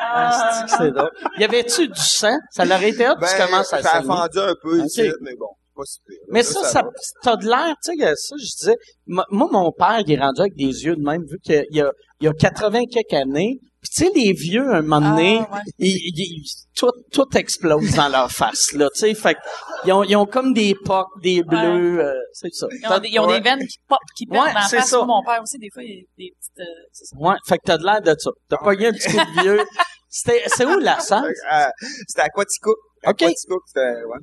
ah, 0.00 0.64
c'est- 0.68 0.76
c'est 0.76 0.90
drôle. 0.90 1.10
Y 1.38 1.44
avait-tu 1.44 1.88
du 1.88 2.00
sang? 2.00 2.36
Ça 2.50 2.64
l'aurait 2.64 2.90
été 2.90 3.08
hot, 3.08 3.14
Ben, 3.20 3.26
tu 3.28 3.42
commences 3.42 3.72
à 3.72 3.82
ça 3.82 3.88
a 3.90 3.92
saigner. 4.02 4.06
fendu 4.06 4.38
un 4.38 4.54
peu 4.62 4.80
Ok. 4.80 4.86
ici, 4.86 5.10
mais 5.22 5.34
bon, 5.36 5.48
pas 5.80 5.84
si 5.86 5.98
pire. 6.06 6.16
Mais 6.28 6.42
Là, 6.42 6.44
ça, 6.64 6.82
t'as 7.22 7.36
de 7.36 7.46
l'air, 7.46 7.74
tu 7.84 7.96
sais, 7.98 8.14
ça, 8.16 8.34
je 8.38 8.56
disais, 8.58 8.76
mo- 9.06 9.24
moi, 9.30 9.48
mon 9.50 9.72
père, 9.72 10.00
il 10.06 10.12
est 10.12 10.18
rendu 10.20 10.40
avec 10.40 10.54
des 10.56 10.84
yeux 10.84 10.96
de 10.96 11.02
même, 11.02 11.22
vu 11.24 11.38
qu'il 11.42 11.64
y 11.70 11.80
a, 11.80 11.90
il 12.20 12.24
y 12.24 12.28
a 12.28 12.32
80 12.32 12.84
quelques 12.86 13.12
années. 13.14 13.58
Puis 13.82 13.88
tu 13.94 14.04
sais, 14.04 14.10
les 14.14 14.32
vieux, 14.34 14.68
un 14.74 14.82
moment 14.82 15.10
donné, 15.16 15.40
Ah, 15.50 15.54
ouais. 15.54 15.60
ils, 15.78 15.96
ils- 16.14 16.44
tout, 16.76 16.90
tout 17.12 17.24
explose 17.34 17.92
dans 17.94 18.08
leur 18.10 18.30
face, 18.30 18.72
là, 18.74 18.88
tu 18.94 19.00
sais. 19.00 19.14
Fait 19.14 19.36
ils 19.86 19.92
ont, 19.92 20.02
ils 20.04 20.16
ont 20.16 20.26
comme 20.26 20.52
des 20.52 20.74
pocs, 20.84 21.06
des 21.22 21.42
bleus, 21.42 22.04
euh, 22.04 22.12
c'est 22.34 22.52
ça. 22.52 22.66
Ils 22.70 22.86
ont, 22.92 22.98
des, 22.98 23.08
ils 23.08 23.18
ont 23.20 23.26
Ouais. 23.26 23.40
des 23.40 23.48
veines 23.48 23.66
qui 23.66 23.78
pop, 23.88 23.98
qui 24.16 24.26
pètent 24.26 24.38
Ouais, 24.38 24.48
dans 24.48 24.54
la 24.60 24.68
face. 24.68 24.90
ça. 24.90 24.98
Moi, 24.98 25.06
mon 25.06 25.22
père 25.24 25.40
aussi, 25.42 25.56
des 25.58 25.68
fois, 25.72 25.82
il 25.82 25.88
y 25.88 25.92
a 26.00 26.02
des 26.18 26.30
petites... 26.38 26.60
euh, 26.60 26.64
c'est 26.92 27.04
ça. 27.06 27.16
Ouais, 27.18 27.36
fait 27.46 27.56
que 27.56 27.62
t'as 27.64 27.78
de 27.78 27.84
l'air 27.84 28.02
de 28.02 28.14
ça. 28.18 28.30
T'as 28.50 28.58
pogné 28.58 28.86
un 28.88 28.92
petit 28.92 29.08
coup 29.08 29.16
de 29.16 29.42
vieux. 29.42 29.64
C'était, 30.12 30.42
c'est 30.48 30.64
où 30.66 30.78
la 30.78 30.98
salle? 31.00 31.32
Euh, 31.52 31.64
C'était 32.06 32.22
à 32.22 32.28
Quaticook. 32.28 32.76
À 33.04 33.10
Ok. 33.12 33.20
C'était, 33.20 33.80
ouais. 33.80 34.18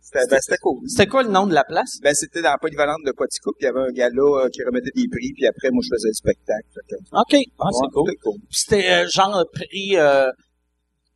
C'était, 0.00 0.26
ben, 0.28 0.38
c'était 0.40 0.58
cool. 0.58 0.78
C'était 0.88 1.06
quoi 1.06 1.22
le 1.22 1.30
nom 1.30 1.46
de 1.46 1.54
la 1.54 1.64
place? 1.64 1.98
Ben, 2.02 2.14
c'était 2.14 2.42
dans 2.42 2.50
la 2.50 2.58
polyvalente 2.58 3.02
de 3.04 3.12
Quaticook, 3.12 3.56
puis 3.58 3.66
il 3.66 3.70
y 3.70 3.70
avait 3.70 3.88
un 3.88 3.92
gars-là 3.92 4.44
euh, 4.44 4.48
qui 4.48 4.62
remettait 4.62 4.90
des 4.94 5.08
prix, 5.08 5.32
puis 5.34 5.46
après, 5.46 5.70
moi, 5.70 5.82
je 5.82 5.94
faisais 5.94 6.08
le 6.08 6.14
spectacle. 6.14 6.68
Fait 6.74 6.86
que, 6.88 7.00
OK. 7.12 7.42
Ah, 7.58 7.68
c'est 7.72 7.92
cool. 7.92 8.06
C'était 8.06 8.18
cool. 8.22 8.38
C'était, 8.50 8.90
euh, 8.90 9.08
genre, 9.08 9.44
prix, 9.52 9.96
euh, 9.96 10.30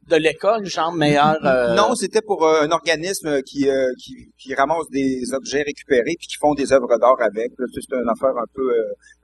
de 0.08 0.16
l'école, 0.16 0.64
genre 0.66 0.92
meilleur. 0.92 1.36
euh, 1.44 1.74
Non, 1.74 1.94
c'était 1.94 2.22
pour 2.22 2.44
euh, 2.46 2.62
un 2.62 2.70
organisme 2.70 3.42
qui, 3.42 3.68
euh, 3.68 3.88
qui, 4.02 4.14
qui 4.38 4.54
ramasse 4.54 4.88
des 4.90 5.32
objets 5.32 5.62
récupérés 5.62 6.14
puis 6.18 6.26
qui 6.28 6.36
font 6.40 6.54
des 6.54 6.72
œuvres 6.72 6.96
d'art 6.98 7.20
avec. 7.20 7.50
C'est 7.74 7.94
une 7.96 8.08
affaire 8.08 8.36
un 8.36 8.46
peu 8.54 8.62
euh, 8.70 8.82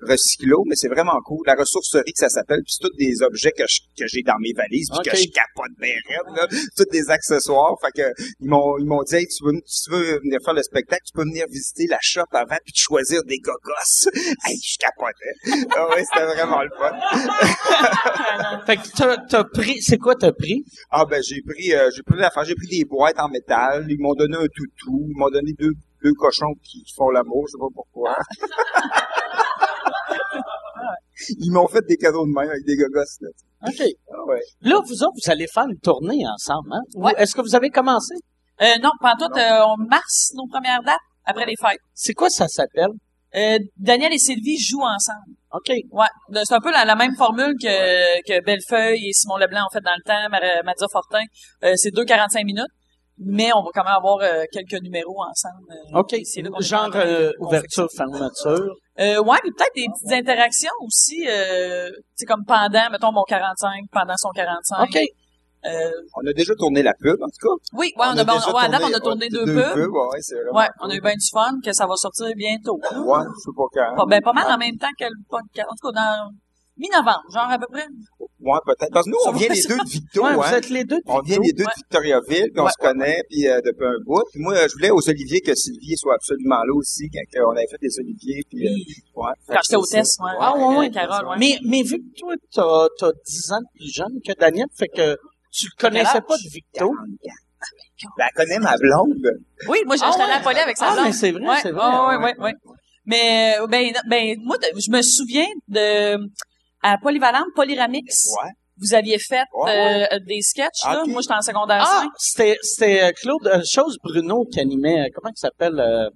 recyclo, 0.09 0.65
mais 0.67 0.75
c'est 0.77 0.89
vraiment 0.89 1.19
cool. 1.25 1.41
La 1.47 1.55
ressourcerie 1.55 2.13
que 2.13 2.19
ça 2.19 2.29
s'appelle, 2.29 2.61
puis 2.65 2.73
c'est 2.75 2.89
tous 2.89 2.97
des 2.97 3.23
objets 3.23 3.53
que 3.53 3.65
je- 3.69 3.81
que 3.99 4.07
j'ai 4.07 4.23
dans 4.23 4.39
mes 4.41 4.53
valises 4.55 4.89
puis 4.91 5.11
que 5.11 5.17
je 5.17 5.29
capote 5.31 5.73
bien 5.81 5.95
raide, 6.09 6.37
là. 6.37 6.47
Tous 6.77 6.85
des 6.91 7.11
accessoires. 7.11 7.75
Fait 7.81 8.03
que 8.03 8.09
ils 8.41 8.49
m'ont 8.49 8.77
ils 8.79 8.87
m'ont 8.87 9.03
dit 9.03 9.15
hey, 9.17 9.27
tu 9.27 9.45
veux 9.45 9.53
si 9.67 9.85
tu 9.85 9.91
veux 9.93 10.19
venir 10.21 10.39
faire 10.45 10.55
le 10.55 10.63
spectacle, 10.63 11.03
tu 11.07 11.13
peux 11.15 11.23
venir 11.25 11.47
visiter 11.49 11.87
la 11.89 11.99
shop 12.01 12.25
avant 12.33 12.57
puis 12.65 12.73
te 12.73 12.79
choisir 12.79 13.23
des 13.25 13.39
gogos. 13.39 14.09
hey, 14.47 14.59
je 14.63 14.77
capotais. 14.79 15.69
ah 15.77 15.89
ouais, 15.91 16.05
c'était 16.05 16.27
vraiment 16.27 16.63
le 16.63 16.71
fun. 16.77 16.93
Fait 18.67 18.77
que 18.77 18.89
t'as, 18.97 19.17
t'as 19.29 19.45
pris, 19.45 19.81
c'est 19.83 19.99
quoi 19.99 20.15
t'as 20.15 20.33
pris? 20.33 20.65
Ah 20.91 21.05
ben 21.05 21.23
j'ai 21.23 21.43
pris 21.43 21.73
euh, 21.75 21.91
j'ai 21.95 22.03
pris 22.03 22.19
l'affaire, 22.19 22.45
j'ai 22.45 22.55
pris 22.55 22.67
des 22.67 22.85
boîtes 22.85 23.19
en 23.19 23.29
métal, 23.29 23.87
ils 23.89 24.01
m'ont 24.01 24.15
donné 24.15 24.37
un 24.37 24.47
toutou, 24.47 25.07
ils 25.09 25.17
m'ont 25.17 25.31
donné 25.31 25.53
deux 25.59 25.73
deux 26.03 26.13
cochons 26.15 26.55
qui 26.63 26.85
font 26.97 27.11
l'amour, 27.11 27.47
je 27.47 27.53
sais 27.53 27.59
pas 27.59 27.73
pourquoi. 27.75 28.17
ils 31.39 31.53
m'ont 31.53 31.69
fait 31.69 31.85
des 31.87 31.97
cadeaux 31.97 32.27
de 32.27 32.33
main 32.33 32.49
avec 32.49 32.65
des 32.67 32.77
gogos 32.77 33.01
là. 33.21 33.29
OK. 33.69 33.83
Ah 34.11 34.25
ouais. 34.27 34.41
Là, 34.63 34.81
vous 34.85 35.03
autres, 35.05 35.15
vous 35.25 35.31
allez 35.31 35.47
faire 35.47 35.65
une 35.69 35.79
tournée 35.79 36.25
ensemble, 36.27 36.73
hein? 36.73 36.81
Ouais. 36.97 37.13
Est-ce 37.17 37.35
que 37.35 37.43
vous 37.43 37.55
avez 37.55 37.71
commencé? 37.71 38.15
Euh, 38.61 38.79
non, 38.83 38.91
pendant 39.01 39.29
tout, 39.29 39.39
euh, 39.39 39.65
on 39.67 39.77
mars 39.89 40.33
nos 40.35 40.47
premières 40.49 40.83
dates 40.83 40.99
après 41.25 41.47
les 41.47 41.55
fêtes. 41.61 41.79
C'est 41.95 42.13
quoi 42.13 42.29
ça 42.29 42.49
s'appelle? 42.49 42.91
Euh, 43.35 43.59
Daniel 43.79 44.13
et 44.13 44.19
Sylvie 44.19 44.59
jouent 44.59 44.83
ensemble. 44.85 45.37
OK. 45.53 45.71
Ouais, 45.91 46.07
De- 46.31 46.41
c'est 46.45 46.55
un 46.55 46.61
peu 46.61 46.71
la, 46.71 46.85
la 46.85 46.95
même 46.97 47.15
formule 47.17 47.55
que, 47.61 48.23
que 48.29 48.45
Bellefeuille 48.45 49.09
et 49.09 49.13
Simon 49.13 49.37
Leblanc 49.39 49.65
ont 49.67 49.73
fait 49.73 49.81
dans 49.81 49.95
le 49.97 50.03
temps, 50.05 50.29
Mar- 50.31 50.65
Madia 50.65 50.87
Fortin. 50.93 51.23
Euh, 51.65 51.73
c'est 51.77 51.91
deux 51.91 52.05
45 52.05 52.45
minutes, 52.45 52.65
mais 53.19 53.51
on 53.55 53.63
va 53.63 53.71
quand 53.75 53.85
même 53.85 53.95
avoir 53.95 54.19
euh, 54.23 54.45
quelques 54.53 54.83
numéros 54.83 55.23
ensemble. 55.23 55.65
euh, 55.95 55.99
OK. 56.01 56.15
c'est 56.25 56.43
Genre 56.61 56.91
euh, 56.95 57.31
ouverture, 57.41 57.89
fermeture. 57.97 58.75
Euh, 59.01 59.23
ouais, 59.23 59.39
puis 59.43 59.51
peut-être 59.57 59.75
des 59.75 59.87
petites 59.87 60.13
interactions 60.13 60.71
aussi, 60.83 61.27
euh, 61.27 61.91
c'est 62.15 62.27
comme 62.27 62.45
pendant, 62.47 62.91
mettons 62.91 63.13
mon 63.13 63.23
45, 63.25 63.85
pendant 63.91 64.17
son 64.17 64.29
45. 64.35 64.83
OK. 64.83 64.99
Euh, 65.65 65.91
On 66.17 66.27
a 66.29 66.33
déjà 66.33 66.55
tourné 66.57 66.83
la 66.83 66.93
pub 66.95 67.23
en 67.23 67.27
tout 67.27 67.47
cas. 67.49 67.55
oui, 67.79 67.93
ouais, 67.97 68.07
on, 68.07 68.17
a, 68.19 68.25
bon, 68.25 68.35
déjà 68.35 68.47
ouais, 68.53 68.63
tourné, 68.69 68.79
on 68.85 68.97
a 68.97 69.01
tourné 69.01 69.29
deux, 69.29 69.45
pubs. 69.45 69.55
ouais, 69.57 69.63
vraiment 69.73 70.59
Ouais, 70.59 70.67
cool. 70.79 70.87
on 70.87 70.91
a 70.91 70.95
eu 70.95 71.01
bien 71.01 71.15
du 71.15 71.29
fun, 71.33 71.53
que 71.65 71.73
ça 71.73 71.87
va 71.87 71.95
sortir 71.97 72.27
bientôt. 72.37 72.75
Ouais, 72.77 73.21
je 73.23 73.41
sais 73.41 73.51
pas 73.57 73.65
quand. 73.73 73.95
Pas, 73.97 74.07
ben, 74.09 74.21
pas 74.23 74.33
mal 74.33 74.51
en 74.53 74.59
même 74.59 74.77
temps 74.77 74.91
que 74.99 75.05
le 75.05 75.23
podcast. 75.29 75.69
En 75.71 75.75
tout 75.77 75.93
cas, 75.93 76.01
dans 76.03 76.31
mi-novembre, 76.79 77.23
genre 77.33 77.51
à 77.51 77.59
peu 77.59 77.67
près. 77.71 77.87
Ouais, 78.41 78.59
peut-être. 78.67 78.91
Parce 78.93 79.05
que 79.07 79.11
nous, 79.11 79.17
on 79.29 79.33
vient 79.33 79.49
les 79.51 79.63
deux 79.63 79.77
de 79.79 79.89
Victo, 79.89 80.23
Ouais, 80.25 80.31
hein. 80.31 80.37
vous 80.37 80.55
êtes 80.55 80.69
les 80.71 80.83
deux. 80.85 80.97
de 80.97 81.03
On 81.07 81.21
vient 81.21 81.39
les 81.41 81.53
deux 81.53 81.63
de. 81.65 81.71
Victoriaville, 81.77 82.51
puis 82.51 82.61
on 82.61 82.65
Ouais, 82.65 82.71
se 82.73 82.83
connaît, 82.85 83.21
puis 83.31 83.47
euh, 83.47 83.61
depuis 83.65 83.87
un 83.87 83.95
bout. 84.05 84.25
Puis 84.33 84.41
moi, 84.43 84.55
euh, 84.55 84.67
je 84.69 84.73
voulais 84.73 84.91
aux 84.91 85.09
Oliviers 85.09 85.41
que 85.43 85.55
Sylvie 85.55 85.97
soit 85.97 86.15
absolument 86.15 86.57
là 86.65 86.75
aussi, 86.75 87.09
quand 87.09 87.47
on 87.47 87.53
avait 87.53 87.69
fait 87.71 87.79
des 87.81 88.01
Oliviers, 88.01 88.43
puis 88.51 88.67
euh, 88.67 89.21
ouais. 89.23 89.33
Quand 89.47 89.61
j'étais 89.63 89.77
hôtesse, 89.77 90.17
ouais. 90.19 90.31
Ah, 90.41 90.57
ouais, 90.57 90.91
Carole, 90.91 91.29
ouais. 91.29 91.37
Mais, 91.39 91.59
mais 91.65 91.83
vu 91.83 91.99
que 91.99 92.19
toi, 92.19 92.35
t'as, 92.53 92.89
t'as 92.99 93.13
10 93.27 93.53
ans 93.53 93.61
de 93.61 93.79
plus 93.79 93.93
jeune 93.95 94.19
que 94.27 94.33
Daniel, 94.41 94.67
fait 94.77 94.89
que 94.89 95.17
tu 95.53 95.69
connaissais 95.79 96.21
pas 96.21 96.37
de 96.37 96.49
Victo. 96.51 96.93
Ben, 98.19 98.27
elle 98.27 98.35
connaît 98.35 98.59
ma 98.59 98.77
blonde. 98.77 99.15
Oui, 99.69 99.79
moi, 99.87 99.95
Ah 100.01 100.11
j'étais 100.11 100.23
allée 100.25 100.33
ouais? 100.45 100.51
à 100.51 100.53
la 100.55 100.63
avec 100.65 100.77
sa 100.77 100.89
Ah, 100.89 100.93
blonde. 100.95 101.05
mais 101.07 101.13
c'est 101.13 101.31
vrai, 101.31 101.47
ouais, 101.49 101.57
c'est 101.63 101.71
vrai. 101.71 101.85
Ouais, 101.87 102.17
ouais, 102.17 102.25
ouais, 102.25 102.35
ouais. 102.39 102.55
Mais, 103.07 103.57
euh, 103.61 103.67
ben, 103.69 103.93
ben, 104.09 104.37
moi, 104.43 104.57
de- 104.59 104.81
je 104.81 104.91
me 104.91 105.03
souviens 105.03 105.47
de, 105.69 106.17
à 106.83 106.99
Polyvalente, 106.99 107.47
Polyramix, 107.55 108.27
Ouais. 108.43 108.51
vous 108.79 108.95
aviez 108.95 109.19
fait 109.21 109.45
Ouais, 109.55 110.09
euh, 110.13 110.19
des 110.27 110.41
sketchs, 110.43 110.85
là. 110.85 111.03
Ok. 111.03 111.09
Moi, 111.11 111.21
j'étais 111.23 111.35
en 111.35 111.43
secondaire 111.43 111.85
Ah, 111.87 112.01
5. 112.03 112.11
c'était, 112.19 112.57
c'était 112.63 113.03
euh, 113.05 113.13
Claude, 113.13 113.47
euh, 113.47 113.63
chose 113.65 113.99
Bruno 114.03 114.45
qui 114.53 114.59
animait, 114.61 115.11
comment 115.15 115.31
il 115.35 115.39
s'appelle, 115.39 115.79
euh, 115.79 116.11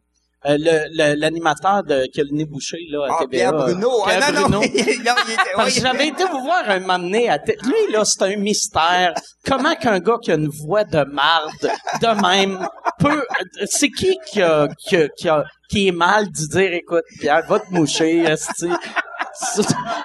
l'animateur 0.47 1.83
de 1.83 2.07
qui 2.13 2.21
a 2.21 2.25
le 2.25 2.31
nez 2.37 2.45
bouché, 2.45 2.79
là, 2.91 3.07
à 3.09 3.09
Ah, 3.11 3.19
TVA. 3.21 3.29
Pierre 3.31 3.53
Bruno. 3.53 3.91
euh, 4.01 4.05
Pierre 4.07 4.25
ah, 4.29 4.33
non, 4.33 4.41
Bruno. 4.43 4.61
non, 5.07 5.63
ouais. 5.65 5.71
j'avais 5.71 6.09
été 6.09 6.25
vous 6.25 6.41
voir 6.43 6.69
un 6.69 6.81
moment 6.81 6.99
donné 6.99 7.29
à 7.29 7.39
t- 7.39 7.57
Lui, 7.65 7.93
là, 7.93 8.05
c'est 8.05 8.23
un 8.23 8.37
mystère. 8.37 9.15
Comment 9.47 9.75
qu'un 9.75 9.99
gars 9.99 10.19
qui 10.23 10.33
a 10.33 10.35
une 10.35 10.49
voix 10.49 10.85
de 10.85 11.05
marde, 11.05 11.51
de 12.01 12.23
même, 12.29 12.67
peut... 12.99 13.25
C'est 13.67 13.91
qui 13.91 14.17
qui, 14.27 14.43
a, 14.43 14.69
qui, 14.87 14.97
a- 14.97 15.09
qui, 15.09 15.29
a- 15.29 15.45
qui 15.69 15.89
est 15.89 15.93
mal 15.93 16.27
de 16.27 16.49
dire, 16.49 16.73
écoute, 16.73 17.05
Pierre, 17.21 17.43
va 17.49 17.61
te 17.61 17.73
moucher, 17.73 18.21
esti. 18.21 18.69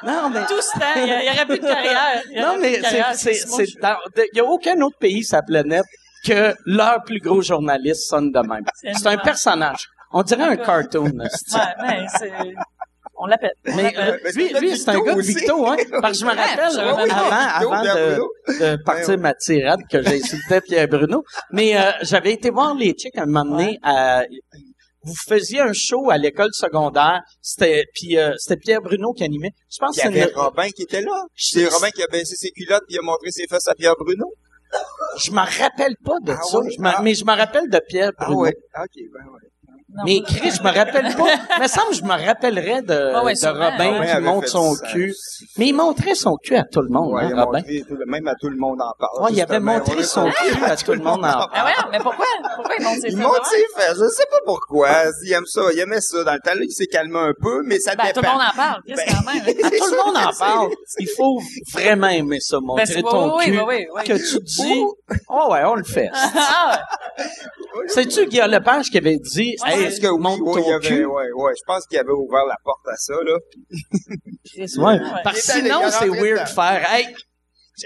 Non, 0.04 0.30
mais... 0.30 0.46
Tout 0.46 0.60
ce 0.62 0.78
temps, 0.78 0.86
il 0.98 1.08
y, 1.08 1.12
a- 1.12 1.24
il 1.24 1.26
y 1.26 1.30
aurait 1.30 1.46
plus 1.46 1.60
de 1.60 1.66
carrière. 1.68 2.22
Y 2.32 2.42
Non, 2.42 2.58
mais 2.60 2.82
c'est, 2.84 3.34
c'est, 3.34 3.66
il 3.66 4.38
y 4.38 4.40
a 4.40 4.44
aucun 4.46 4.80
autre 4.82 4.98
pays 5.00 5.24
sur 5.24 5.38
la 5.38 5.44
planète 5.44 5.86
que 6.26 6.54
leur 6.66 7.02
plus 7.04 7.20
gros 7.20 7.42
journaliste 7.42 8.10
sonne 8.10 8.32
de 8.32 8.40
même. 8.40 8.66
C'est 8.94 9.08
un 9.08 9.18
personnage. 9.18 9.88
On 10.13 10.24
dirait 10.24 10.44
un 10.44 10.56
cartoon. 10.58 11.06
Ouais, 11.12 11.60
mais 11.82 12.06
c'est, 12.20 12.32
on 13.15 13.25
l'appelle. 13.27 13.53
Mais 13.65 13.94
euh, 13.98 14.18
Mais 14.24 14.32
lui, 14.32 14.50
c'est 14.51 14.60
lui 14.60 14.77
c'est 14.77 14.89
un 14.89 15.00
gars 15.01 15.13
de. 15.15 15.22
Victo, 15.22 15.68
hein? 15.68 15.77
Parce 16.01 16.13
que 16.13 16.20
je 16.20 16.25
me 16.25 16.36
rappelle, 16.36 17.06
Ouais, 17.06 17.12
avant, 17.12 17.75
avant 17.75 17.84
de, 17.84 18.60
de 18.60 18.84
partir 18.84 19.10
Ouais, 19.10 19.15
ouais. 19.15 19.18
ma 19.22 19.34
tirade 19.36 19.80
que 19.89 20.01
j'ai 20.01 20.15
insulté 20.22 20.62
Pierre 20.62 20.88
Bruno. 20.88 21.24
Mais 21.51 21.77
euh, 21.77 21.91
j'avais 22.01 22.34
été 22.34 22.50
voir 22.50 22.74
les 22.75 22.94
chicks 22.94 23.18
un 23.18 23.25
moment 23.27 23.46
donné 23.58 23.77
à... 23.84 24.24
Vous 25.03 25.15
faisiez 25.27 25.62
un 25.62 25.74
show 25.74 26.12
à 26.12 26.18
l'école 26.20 26.51
secondaire, 26.53 27.22
c'était 27.41 27.86
puis 27.96 28.20
euh, 28.20 28.34
c'était 28.38 28.58
Pierre 28.60 28.82
Bruno 28.82 29.13
qui 29.13 29.24
animait. 29.24 29.50
Je 29.72 29.77
pense 29.80 29.98
Il 29.98 30.03
que 30.03 30.10
y 30.10 30.13
c'est 30.13 30.22
avait 30.22 30.32
une- 30.32 30.38
Robin 30.39 30.70
qui 30.70 30.84
était 30.84 31.01
là. 31.01 31.24
C'est 31.36 31.65
Robin 31.68 31.89
qui 31.89 32.03
a 32.03 32.08
baissé 32.08 32.36
ses 32.36 32.51
culottes 32.51 32.84
puis 32.88 32.96
il 32.96 33.00
a 33.00 33.01
montré 33.01 33.32
ses 33.32 33.48
fesses 33.48 33.68
à 33.68 33.74
Pierre 33.74 33.96
Bruno. 34.00 34.32
je 35.18 35.32
me 35.32 35.39
rappelle 35.39 35.96
pas 36.06 36.18
de 36.22 36.32
Ah 36.34 36.41
ça, 36.44 36.60
je 36.70 36.75
Ah. 36.84 37.01
mais 37.03 37.15
je 37.15 37.25
me 37.25 37.36
rappelle 37.36 37.68
de 37.68 37.82
Pierre 37.88 38.12
Ah 38.18 38.25
Bruno. 38.25 38.41
ouais. 38.41 38.53
OK, 38.80 38.89
ben 39.12 39.25
ouais. 39.25 39.50
Non. 39.94 40.04
Mais 40.06 40.22
Chris, 40.26 40.52
je 40.58 40.64
me 40.64 40.74
rappelle 40.74 41.14
pas. 41.16 41.58
Mais 41.60 41.68
semble 41.68 41.90
que 41.90 41.96
je 41.98 42.04
me 42.04 42.26
rappellerais 42.26 42.82
de, 42.82 43.12
Ah 43.14 43.24
ouais, 43.24 43.34
de. 43.34 43.48
Robin 43.48 43.92
Robin 43.98 44.36
qui 44.36 44.42
fait 44.42 44.48
son 44.48 44.74
ça. 44.76 44.88
cul. 44.88 45.14
Mais 45.58 45.68
il 45.68 45.74
montrait 45.74 46.16
son 46.16 46.38
cul 46.38 46.56
à 46.56 46.64
tout 46.64 46.82
le 46.82 46.88
monde, 46.90 47.14
Ouais, 47.14 47.24
hein, 47.24 47.30
il 47.32 47.38
a 47.40 47.44
Robin? 47.44 47.60
montré 47.60 47.84
tout 47.88 47.96
le- 47.96 48.06
même 48.06 48.28
à 48.28 48.36
tout 48.40 48.48
le 48.50 48.56
monde 48.58 48.82
en 48.82 48.94
parle. 48.98 49.24
Ouais, 49.26 49.30
il 49.34 49.42
avait 49.42 49.60
montré 49.60 49.98
Ouais, 49.98 50.04
son 50.04 50.30
cul 50.30 50.64
à 50.64 50.76
tout 50.78 50.94
le 50.94 51.00
monde 51.00 51.26
en 51.26 51.28
Ah 51.54 51.66
ouais, 51.66 51.72
mais 51.92 51.98
pourquoi? 52.00 52.26
Pourquoi 52.56 52.76
il 52.80 52.84
monte 52.86 52.96
ses 53.02 53.08
Il 53.10 53.16
fesses 53.18 53.26
monte 53.26 53.34
devant? 53.36 53.44
ses 53.46 53.82
fesses. 53.82 53.98
Je 54.00 54.08
sais 54.16 54.26
pas 54.32 54.38
pourquoi. 54.46 54.90
Il 55.26 55.34
aime 55.34 55.46
ça. 55.46 55.62
Il 55.74 55.80
aimait 55.80 56.00
ça. 56.02 56.24
Dans 56.24 56.34
le 56.34 56.40
temps, 56.40 56.54
là, 56.56 56.62
il 56.64 56.72
s'est 56.72 56.88
calmé 56.88 57.18
un 57.20 57.34
peu, 57.42 57.62
mais 57.66 57.80
ça 57.80 57.96
Ben, 57.96 58.06
dépend. 58.08 58.22
tout 58.22 58.28
le 58.28 58.32
monde 58.32 58.42
en 58.52 58.56
parle, 58.56 58.82
Chris, 58.88 58.94
Ben, 58.96 59.06
quand 59.14 59.34
même. 59.34 59.44
Ah, 59.64 59.70
tout 59.78 59.92
le 59.92 60.06
monde 60.06 60.18
en 60.18 60.32
parle. 60.40 60.70
Il 61.00 61.10
faut 61.18 61.40
vraiment 61.74 62.08
aimer 62.08 62.40
ça, 62.40 62.58
Ben, 62.60 62.66
montrer 62.66 62.86
c'est- 62.86 63.02
ton 63.02 63.36
oui, 63.38 63.46
cul. 63.46 63.52
oui, 63.60 63.64
oui, 63.68 63.88
oui. 63.96 64.04
Que 64.06 64.14
tu 64.14 64.40
dis, 64.44 64.84
oh 65.30 65.52
ouais, 65.52 65.64
on 65.66 65.76
le 65.76 65.84
fait. 65.84 66.10
Ah, 66.14 66.80
C'est-tu 67.88 68.26
Guillaume 68.28 68.52
Lepage 68.52 68.90
qui 68.90 68.98
avait 68.98 69.18
dit, 69.18 69.56
hey, 69.66 69.81
Est-ce 69.86 70.02
que 70.02 70.08
oui, 70.08 70.24
ouais, 70.24 70.36
il 70.36 70.64
ton 70.64 70.76
avait, 70.76 70.88
cul? 70.88 71.06
ouais, 71.06 71.32
ouais, 71.34 71.52
je 71.58 71.64
pense 71.66 71.86
qu'il 71.86 71.98
avait 71.98 72.12
ouvert 72.12 72.46
la 72.46 72.56
porte 72.64 72.88
à 72.88 72.96
ça, 72.96 73.14
là. 73.24 73.38
Ouais. 74.56 75.00
Ouais. 75.00 75.00
Parce 75.24 75.36
que 75.36 75.52
sinon, 75.54 75.82
c'est 75.90 76.10
weird 76.10 76.44
de 76.44 76.50
faire, 76.50 76.94
hey, 76.94 77.16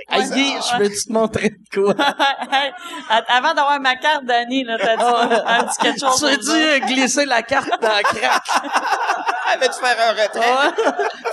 hey, 0.10 0.30
Guy, 0.30 0.54
je 0.54 0.78
veux 0.80 0.90
te 0.90 1.12
montrer 1.12 1.50
de 1.50 1.58
quoi? 1.74 1.94
Avant 3.28 3.54
d'avoir 3.54 3.80
ma 3.80 3.96
carte, 3.96 4.25
Danny, 4.25 4.64
là, 4.64 4.78
t'as 4.78 4.98
dit 4.98 5.42
un 5.46 5.64
petit 5.66 5.78
quelque 5.82 6.00
chose. 6.00 6.20
Tu 6.20 6.36
pour 6.36 6.44
ça. 6.44 6.58
dire 6.58 6.88
glisser 6.88 7.25
la 7.25 7.44
carte 7.44 7.82
dans 7.82 7.90
la 7.90 8.04
craque? 8.04 8.44
Avait-tu 9.54 9.80
faire 9.80 9.98
un 10.00 10.12
retrait? 10.12 10.84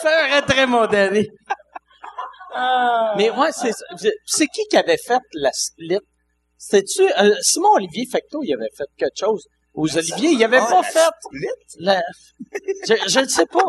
Fais 0.00 0.14
un 0.14 0.40
retrait, 0.40 0.66
mon 0.66 0.87
Danny. 0.87 1.26
Ah. 2.54 3.14
Mais 3.16 3.31
ouais, 3.31 3.50
c'est 3.52 3.73
c'est 4.26 4.47
qui 4.47 4.62
qui 4.69 4.76
avait 4.76 4.99
fait 4.99 5.21
la 5.35 5.50
split? 5.52 6.00
C'était-tu 6.59 7.02
euh, 7.02 7.35
Simon 7.40 7.73
Olivier 7.75 8.04
Fecto, 8.11 8.40
il 8.45 8.54
avait 8.54 8.69
fait 8.76 8.85
quelque 8.97 9.19
chose 9.19 9.47
aux 9.75 9.97
Oliviers, 9.97 10.31
il 10.31 10.45
avait 10.45 10.59
Ah, 10.59 10.67
pas 10.71 10.83
fait 10.83 10.99
split? 11.21 11.47
la 11.81 12.00
je, 12.87 12.95
je 13.09 13.21
ne 13.21 13.26
sais 13.29 13.47
pas. 13.47 13.64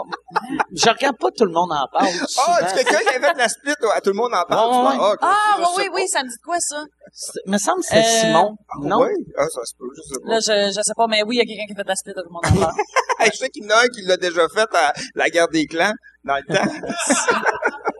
Je 0.76 0.90
regarde 0.90 1.18
pas 1.18 1.30
tout 1.32 1.46
le 1.46 1.52
monde 1.52 1.72
en 1.72 1.88
parle. 1.92 2.10
Ah, 2.46 2.60
tu 2.68 2.76
quelqu'un 2.76 3.00
qui 3.00 3.08
avait 3.16 3.28
fait 3.28 3.38
la 3.38 3.48
split, 3.48 3.74
à 3.96 4.02
tout 4.02 4.10
le 4.10 4.16
monde 4.16 4.34
en 4.34 4.44
parle. 4.46 4.70
Ouais. 4.90 4.96
vois? 4.98 5.18
Ah, 5.22 5.36
je 5.58 5.62
oui, 5.62 5.68
oui, 5.78 5.86
pas. 5.88 5.94
oui, 5.96 6.08
ça 6.08 6.24
me 6.24 6.30
dit 6.30 6.36
de 6.36 6.42
quoi, 6.44 6.60
ça? 6.60 6.84
C'est- 7.14 7.40
me 7.48 7.58
semble 7.58 7.80
que 7.82 7.86
c'était 7.88 8.00
Euh, 8.00 8.22
Simon. 8.22 8.58
Ah, 8.70 8.76
non? 8.82 9.00
ouais? 9.02 9.14
Ah, 9.38 9.46
ça 9.48 9.62
se 9.64 9.76
peut, 9.78 9.86
je 9.96 10.02
sais 10.02 10.20
pas. 10.22 10.30
Là, 10.30 10.40
je, 10.40 10.74
je 10.76 10.82
sais 10.82 10.94
pas, 10.98 11.08
mais 11.08 11.24
oui, 11.24 11.36
il 11.36 11.40
y 11.40 11.42
a 11.42 11.46
quelqu'un 11.46 11.68
qui 11.72 11.76
fait 11.76 11.84
de 11.84 11.88
la 11.88 11.96
split, 11.96 12.14
tout 12.14 12.24
le 12.26 12.30
monde 12.32 12.46
en 12.46 12.60
parle. 12.66 12.74
Je 13.32 13.38
sais 13.38 13.50
qu'il 13.50 13.64
y 13.64 13.68
en 13.68 13.70
a 13.78 13.84
un 13.84 13.88
qui 13.88 14.02
l'a 14.02 14.18
déjà 14.18 14.50
fait 14.50 14.68
à 14.76 14.92
la 15.16 15.30
guerre 15.30 15.48
des 15.48 15.66
clans, 15.66 15.94
dans 16.26 16.36
le 16.36 16.54
temps. 16.54 16.74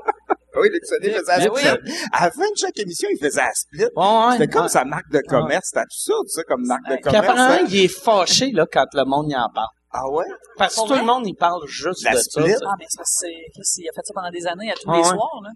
oui, 0.62 0.70
Luc 0.72 0.86
Sonnet 0.86 1.10
faisait 1.12 1.38
la 1.38 1.40
Ben 1.40 1.50
oui. 1.54 1.62
split. 1.62 1.94
À 2.12 2.26
la 2.26 2.32
fin 2.32 2.42
de 2.50 2.58
chaque 2.58 2.80
émission, 2.80 3.10
il 3.12 3.18
faisait 3.20 3.42
la 3.42 3.54
split. 3.54 3.84
Ouais, 3.84 3.90
ouais. 3.96 4.32
C'était 4.34 4.48
comme 4.48 4.64
Ouais. 4.64 4.70
sa 4.70 4.86
marque 4.86 5.10
de 5.12 5.20
commerce. 5.28 5.66
C'était 5.66 5.82
absurde, 5.82 6.28
ça, 6.28 6.44
comme 6.44 6.66
marque 6.66 6.90
de 6.90 6.96
commerce. 7.02 7.26
apparemment, 7.28 7.54
hein? 7.62 7.66
il 7.70 7.76
est 7.86 7.88
fâché 7.88 8.52
là, 8.52 8.66
quand 8.72 8.86
le 8.94 9.06
monde 9.06 9.30
y 9.32 9.36
en 9.36 9.50
parle. 9.54 9.68
Ah 9.96 10.10
ouais? 10.10 10.26
Parce 10.58 10.76
que 10.76 10.88
tout 10.88 10.96
le 10.96 11.04
monde, 11.04 11.28
il 11.28 11.36
parle 11.36 11.62
juste 11.68 12.04
La 12.04 12.12
de 12.12 12.18
ça. 12.18 12.24
split? 12.24 12.52
ça. 12.54 12.60
Ah, 12.66 12.74
mais 12.80 12.86
c'est 12.90 12.98
parce 12.98 13.12
que 13.12 13.28
c'est, 13.28 13.52
Chris, 13.54 13.74
il 13.78 13.90
a 13.90 13.94
fait 13.94 14.02
ça 14.06 14.14
pendant 14.16 14.32
des 14.32 14.48
années, 14.48 14.72
à 14.72 14.74
tous 14.74 14.90
Ah 14.90 14.94
les 14.98 15.04
ouais. 15.04 15.08
soirs, 15.10 15.40
là. 15.44 15.50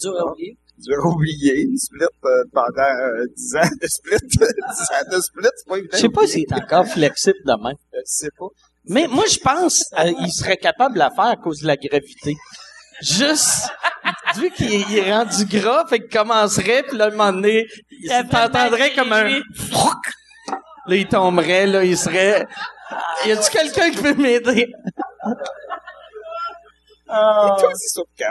Dur 0.00 0.12
à 0.20 0.30
oublier. 0.30 0.58
Dur 0.78 0.96
à 1.04 1.06
oublier 1.08 1.60
une 1.62 1.76
split 1.78 2.02
euh, 2.24 2.42
pendant 2.52 2.82
euh, 2.82 3.24
10 3.36 3.56
ans 3.56 3.60
de 3.80 3.86
split. 3.86 4.16
10 4.28 4.38
ans 4.40 5.16
de 5.16 5.20
split, 5.20 5.48
c'est 5.56 5.68
pas 5.68 5.76
évident. 5.78 5.90
Je 5.96 5.98
sais 5.98 6.08
pas 6.08 6.26
s'il 6.26 6.42
est 6.42 6.52
encore 6.52 6.86
flexible 6.86 7.38
demain. 7.44 7.72
Je 7.92 8.00
sais 8.04 8.28
pas. 8.38 8.46
Mais 8.86 9.06
moi, 9.08 9.24
je 9.30 9.38
pense 9.38 9.84
qu'il 10.18 10.32
serait 10.32 10.56
capable 10.56 10.94
de 10.94 10.98
la 10.98 11.10
faire 11.10 11.24
à 11.24 11.36
cause 11.36 11.60
de 11.60 11.66
la 11.66 11.76
gravité. 11.76 12.34
Juste 13.02 13.68
vu 14.36 14.50
qu'il 14.50 14.72
est- 14.74 14.84
il 14.90 14.98
est 14.98 15.12
rendu 15.14 15.44
gras, 15.46 15.86
fait 15.86 16.00
qu'il 16.00 16.08
commencerait, 16.10 16.82
puis 16.84 16.96
là, 16.96 17.04
à 17.04 17.08
un 17.08 17.10
moment 17.10 17.32
donné, 17.32 17.66
il 17.90 18.08
ben, 18.88 18.94
comme 18.96 19.12
un... 19.12 19.28
il- 19.28 19.42
Là, 20.86 20.96
il 20.96 21.06
tomberait, 21.08 21.66
là, 21.66 21.82
il 21.84 21.96
serait... 21.96 22.46
Y 23.24 23.32
a-tu 23.32 23.50
quelqu'un 23.50 23.90
qui 23.90 24.02
peut 24.02 24.14
m'aider? 24.14 24.66
Et 27.06 27.60
toi 27.60 27.68
aussi, 27.72 27.88
sur 27.88 28.02
le 28.04 28.24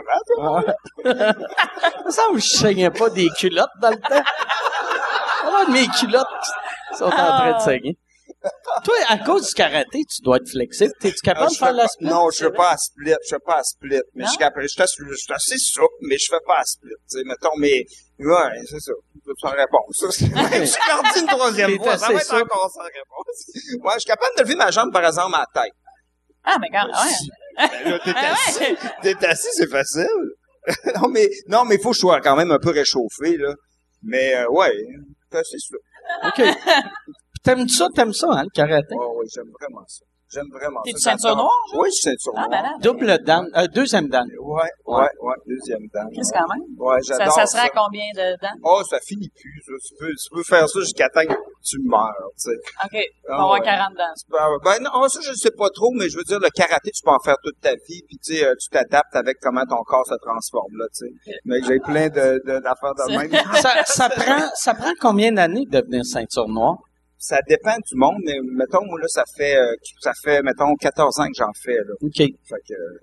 cravate. 1.06 1.36
Ça 1.84 2.04
me 2.06 2.12
semble 2.12 2.36
que 2.40 2.44
je 2.46 2.48
saignais 2.58 2.90
pas 2.92 3.10
des 3.10 3.30
culottes 3.30 3.70
dans 3.82 3.90
le 3.92 3.98
temps. 3.98 4.24
Ah, 5.46 5.64
mes 5.70 5.88
culottes 5.88 6.28
sont 6.98 7.06
en 7.06 7.10
train 7.12 7.58
de 7.58 7.62
saigner. 7.62 7.98
Toi, 8.84 8.96
à 9.08 9.18
cause 9.20 9.48
du 9.48 9.54
karaté, 9.54 10.04
tu 10.04 10.22
dois 10.22 10.38
être 10.38 10.50
flexible. 10.50 10.92
T'es-tu 11.00 11.22
capable 11.22 11.48
Ah, 11.48 11.54
de 11.54 11.56
faire 11.58 11.74
la 11.74 11.88
split? 11.88 12.08
Non, 12.08 12.30
je 12.30 12.38
fais 12.46 12.52
pas 12.52 12.72
à 12.72 12.78
split, 12.78 13.14
je 13.24 13.30
fais 13.36 13.40
pas 13.46 13.58
à 13.60 13.64
split. 13.64 14.02
Mais 14.16 14.24
je 14.26 14.30
suis 14.30 14.38
Non? 14.38 14.46
capable, 14.48 14.64
je 14.64 14.68
suis 14.68 14.82
assez- 14.82 15.04
je 15.10 15.16
suis 15.16 15.34
assez 15.34 15.58
souple, 15.58 15.94
mais 16.02 16.18
je 16.18 16.26
fais 16.30 16.42
pas 16.46 16.58
à 16.60 16.64
split. 16.66 16.90
Tu 17.10 17.18
sais, 17.20 17.24
mettons, 17.26 17.56
mais, 17.58 17.86
ouais, 18.20 18.60
c'est 18.70 18.80
ça. 18.80 18.92
Sans 19.40 19.50
réponse. 19.52 19.96
Je 20.02 20.66
suis 20.66 20.80
parti 20.86 21.20
une 21.22 21.28
troisième 21.28 21.78
fois. 21.78 21.98
Ça 21.98 22.08
va 22.12 22.20
être 22.20 22.34
encore 22.34 22.70
sans 22.74 22.82
réponse. 22.84 23.46
Ouais, 23.84 23.94
je 23.96 24.00
suis 24.00 24.08
capable 24.08 24.36
de 24.38 24.44
lever 24.44 24.56
ma 24.56 24.70
jambe, 24.72 24.92
par 24.92 25.06
exemple, 25.06 25.36
à 25.36 25.46
la 25.54 25.62
tête. 25.64 25.74
Ah, 26.44 26.58
mais 26.60 26.68
quand, 26.70 26.86
ouais. 26.88 27.70
Ben 27.84 27.92
là, 27.92 28.00
t'es 28.04 28.12
assis, 28.16 28.76
t'es 29.02 29.26
assis, 29.26 29.48
c'est 29.54 29.70
facile. 29.70 30.08
non, 31.02 31.08
mais, 31.10 31.30
non, 31.48 31.64
mais 31.66 31.78
faut 31.78 31.90
que 31.92 31.96
je 31.96 32.00
sois 32.02 32.20
quand 32.22 32.36
même 32.36 32.52
un 32.52 32.60
peu 32.60 32.72
réchauffé, 32.72 33.38
là. 33.38 33.54
Mais, 34.02 34.36
euh, 34.36 34.48
ouais, 34.50 34.74
c'est 35.32 35.38
assez 35.38 35.58
souple. 35.60 35.80
OK. 36.26 36.42
T'aimes 37.44 37.68
ça, 37.68 37.88
t'aimes 37.94 38.14
ça, 38.14 38.28
hein, 38.32 38.44
le 38.44 38.50
karaté? 38.54 38.96
Ouais, 38.96 39.06
ouais, 39.18 39.26
j'aime 39.34 39.52
vraiment 39.60 39.84
ça. 39.88 40.06
J'aime 40.32 40.50
vraiment 40.50 40.80
ça. 40.84 40.98
ceinture 40.98 41.30
J'adore. 41.30 41.38
noire, 41.44 41.82
Oui, 41.84 41.90
je 41.90 41.94
suis 41.94 42.10
ceinture 42.10 42.32
Ah, 42.36 42.48
noire. 42.48 42.50
ben 42.50 42.62
là. 42.64 42.74
Double 42.82 43.18
dan, 43.24 43.46
euh, 43.56 43.68
deuxième 43.68 44.08
dan. 44.08 44.26
Ouais, 44.42 44.62
ouais, 44.88 45.10
ouais, 45.22 45.36
deuxième 45.46 45.86
dame. 45.94 46.08
Qu'est-ce 46.16 46.34
quand 46.34 46.48
même? 46.50 46.64
Ouais, 46.80 47.00
Ça, 47.04 47.18
j'adore 47.20 47.36
ça 47.36 47.46
ça. 47.46 47.58
serait 47.60 47.68
à 47.68 47.70
combien 47.70 48.08
de 48.16 48.34
dents? 48.42 48.58
Oh, 48.64 48.82
ça 48.90 48.98
finit 49.06 49.30
plus, 49.30 49.62
ça. 49.62 49.74
Tu 49.86 49.94
peux, 50.00 50.10
tu 50.10 50.30
peux 50.34 50.42
faire 50.44 50.68
ça 50.68 50.80
jusqu'à 50.80 51.08
temps 51.10 51.22
que 51.22 51.36
tu 51.64 51.78
meurs, 51.86 52.10
tu 52.42 52.50
sais. 52.50 52.58
OK. 52.84 52.98
On 53.30 53.30
va 53.30 53.36
Ah, 53.38 53.42
avoir 53.44 53.52
ouais. 53.60 53.66
40 53.66 53.94
dents. 53.94 54.14
Ben, 54.32 54.48
ben 54.64 54.84
non, 54.90 55.08
ça, 55.08 55.20
je 55.22 55.34
sais 55.34 55.52
pas 55.56 55.70
trop, 55.70 55.92
mais 55.94 56.10
je 56.10 56.18
veux 56.18 56.24
dire, 56.24 56.40
le 56.40 56.50
karaté, 56.50 56.90
tu 56.90 57.02
peux 57.04 57.12
en 57.12 57.20
faire 57.20 57.38
toute 57.44 57.60
ta 57.62 57.76
vie, 57.76 58.02
puis 58.08 58.18
tu 58.18 58.34
sais, 58.34 58.44
euh, 58.48 58.56
tu 58.60 58.70
t'adaptes 58.70 59.16
avec 59.16 59.38
comment 59.40 59.66
ton 59.70 59.84
corps 59.86 60.08
se 60.08 60.16
transforme, 60.20 60.74
là, 60.80 60.86
tu 60.98 61.06
sais. 61.06 61.36
Mais 61.46 61.62
j'ai 61.62 61.78
plein 61.80 62.08
de, 62.10 62.42
de- 62.42 62.60
d'affaires 62.60 62.96
de, 62.96 63.06
même. 63.18 63.30
Ça, 63.62 63.84
ça 63.86 64.10
prend, 64.10 64.50
ça 64.56 64.74
prend 64.74 64.94
combien 65.00 65.32
d'années 65.32 65.66
de 65.70 65.80
devenir 65.80 66.06
ceinture 66.06 66.48
noire? 66.48 66.78
Ça 67.24 67.40
dépend 67.48 67.76
du 67.78 67.96
monde, 67.96 68.20
mais 68.26 68.38
mettons, 68.44 68.86
moi, 68.86 69.00
là, 69.00 69.08
ça 69.08 69.24
fait, 69.38 69.56
euh, 69.58 69.74
ça 70.02 70.12
fait, 70.24 70.42
mettons, 70.42 70.76
14 70.76 71.20
ans 71.20 71.28
que 71.28 71.38
j'en 71.38 71.52
fais, 71.64 71.74
là. 71.76 71.94
OK. 72.02 72.18
Fait 72.18 72.28
que, 72.68 72.74
euh, 72.74 73.00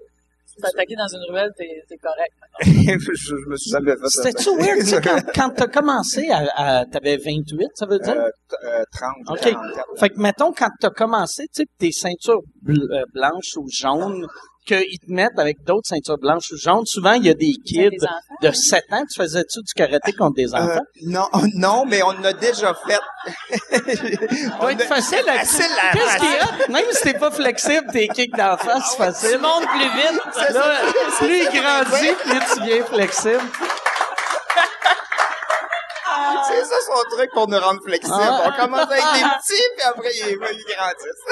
T'es 0.60 0.66
attaqué 0.66 0.94
dans 0.94 1.06
une 1.08 1.22
ruelle, 1.32 1.50
t'es, 1.56 1.82
t'es 1.88 1.96
correct. 1.96 2.32
je, 2.60 3.12
je 3.24 3.48
me 3.48 3.56
suis 3.56 3.70
jamais 3.70 3.92
fait 3.92 4.08
ça. 4.08 4.22
C'était-tu 4.24 4.50
weird, 4.58 4.80
tu 4.80 4.86
sais, 4.86 5.00
quand, 5.00 5.18
quand 5.34 5.50
t'as 5.56 5.68
commencé 5.68 6.28
à, 6.28 6.80
à 6.80 6.84
t'avais 6.84 7.16
28, 7.16 7.68
ça 7.74 7.86
veut 7.86 7.98
dire? 7.98 8.14
Euh, 8.14 8.28
t- 8.50 8.66
euh, 8.66 8.82
30, 8.92 9.14
OK. 9.30 9.40
44. 9.40 9.86
Fait 9.98 10.08
que, 10.10 10.20
mettons, 10.20 10.52
quand 10.52 10.68
t'as 10.78 10.90
commencé, 10.90 11.44
tu 11.44 11.62
sais, 11.62 11.66
tes 11.78 11.92
ceintures 11.92 12.42
bl- 12.62 12.92
euh, 12.92 13.04
blanches 13.14 13.56
ou 13.56 13.66
jaunes, 13.70 14.26
qu'ils 14.66 14.98
te 15.00 15.10
mettent 15.10 15.38
avec 15.38 15.62
d'autres 15.64 15.86
ceintures 15.88 16.18
blanches 16.18 16.50
ou 16.52 16.56
jaunes, 16.56 16.84
souvent, 16.86 17.12
il 17.14 17.24
y 17.24 17.30
a 17.30 17.34
des 17.34 17.52
kids 17.64 17.90
des 17.90 18.04
enfants? 18.04 18.14
de 18.42 18.52
7 18.52 18.84
ans. 18.92 19.02
Tu 19.12 19.20
faisais-tu 19.20 19.60
du 19.62 19.72
karaté 19.74 20.12
contre 20.12 20.36
des 20.36 20.54
enfants? 20.54 20.80
Euh, 20.80 21.02
non, 21.06 21.28
non, 21.54 21.84
mais 21.86 22.02
on 22.02 22.22
a 22.24 22.32
déjà 22.32 22.74
fait. 22.86 22.94
Ça 22.94 23.78
On 24.60 24.68
être 24.68 24.82
a- 24.82 24.86
facile 24.86 25.28
à... 25.28 25.38
Facile 25.44 25.66
à- 25.80 25.92
Qu'est-ce? 25.92 26.70
Même 26.72 26.84
si 26.92 27.02
t'es 27.02 27.14
pas 27.18 27.30
flexible, 27.30 27.86
tes 27.92 28.08
kicks 28.08 28.36
d'en 28.36 28.56
face, 28.56 28.84
c'est 28.90 28.96
Tu 28.96 29.02
facile. 29.02 29.38
montes 29.38 29.66
plus 29.68 29.80
vite. 29.80 30.20
Là, 30.54 30.80
plus 31.18 31.38
il 31.38 31.60
grandit, 31.60 32.14
plus 32.24 32.54
tu 32.54 32.62
viens 32.64 32.84
flexible. 32.84 33.40
C'est 36.48 36.64
ça 36.64 36.74
son 36.86 37.16
truc 37.16 37.30
pour 37.32 37.48
nous 37.48 37.58
rendre 37.58 37.80
flexibles. 37.84 38.16
Ah. 38.18 38.46
On 38.48 38.60
commence 38.62 38.80
avec 38.90 39.02
des 39.02 39.20
petits, 39.20 39.68
puis 39.76 39.86
après, 39.86 40.10
ils, 40.14 40.28
ils 40.30 40.64
grandissent. 40.74 41.26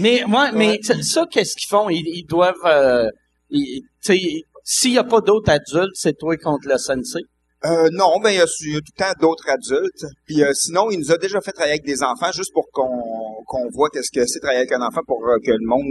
Mais 0.00 0.22
moi, 0.26 0.52
mais 0.52 0.78
ça, 0.82 1.26
qu'est-ce 1.30 1.56
qu'ils 1.56 1.68
font? 1.68 1.88
Ils, 1.90 2.06
ils 2.06 2.24
doivent, 2.26 2.54
euh, 2.64 3.08
ils- 3.50 3.82
tu 4.04 4.14
sais, 4.18 4.20
s'il 4.64 4.92
y 4.92 4.98
a 4.98 5.04
pas 5.04 5.20
d'autres 5.20 5.50
adultes, 5.50 5.94
c'est 5.94 6.16
toi 6.16 6.36
contre 6.36 6.68
le 6.68 6.78
sensei. 6.78 7.22
Euh, 7.64 7.88
non, 7.92 8.18
ben 8.20 8.30
il 8.30 8.36
y, 8.38 8.40
a 8.40 8.46
il 8.60 8.72
y 8.72 8.76
a 8.76 8.80
tout 8.80 8.92
le 8.98 9.04
temps 9.04 9.12
d'autres 9.20 9.48
adultes. 9.48 10.04
Puis 10.26 10.42
euh, 10.42 10.52
sinon, 10.52 10.90
il 10.90 10.98
nous 10.98 11.12
a 11.12 11.16
déjà 11.18 11.40
fait 11.40 11.52
travailler 11.52 11.74
avec 11.74 11.84
des 11.86 12.02
enfants 12.02 12.32
juste 12.32 12.52
pour 12.52 12.68
qu'on 12.72 13.44
qu'on 13.46 13.68
voit 13.70 13.88
qu'est-ce 13.90 14.10
que 14.10 14.26
c'est 14.26 14.40
travailler 14.40 14.60
avec 14.60 14.72
un 14.72 14.82
enfant 14.82 15.02
pour 15.06 15.24
euh, 15.28 15.36
que 15.44 15.52
le 15.52 15.64
monde 15.66 15.86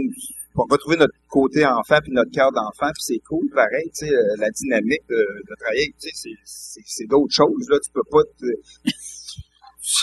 pour 0.54 0.66
retrouver 0.70 0.96
notre 0.98 1.14
côté 1.30 1.64
enfant 1.64 1.98
puis 2.02 2.12
notre 2.12 2.30
cœur 2.30 2.52
d'enfant 2.52 2.92
puis 2.92 3.02
c'est 3.02 3.20
cool 3.26 3.48
pareil 3.54 3.88
tu 3.96 4.06
sais 4.06 4.12
euh, 4.12 4.36
la 4.36 4.50
dynamique 4.50 5.00
de, 5.08 5.14
de 5.16 5.54
travailler 5.58 5.94
tu 5.98 6.10
sais 6.10 6.14
c'est 6.14 6.36
c'est 6.44 6.80
c'est 6.84 7.06
d'autres 7.06 7.32
choses 7.32 7.66
là 7.70 7.78
tu 7.82 7.90
peux 7.90 8.02
pas 8.10 8.22
te 8.38 8.44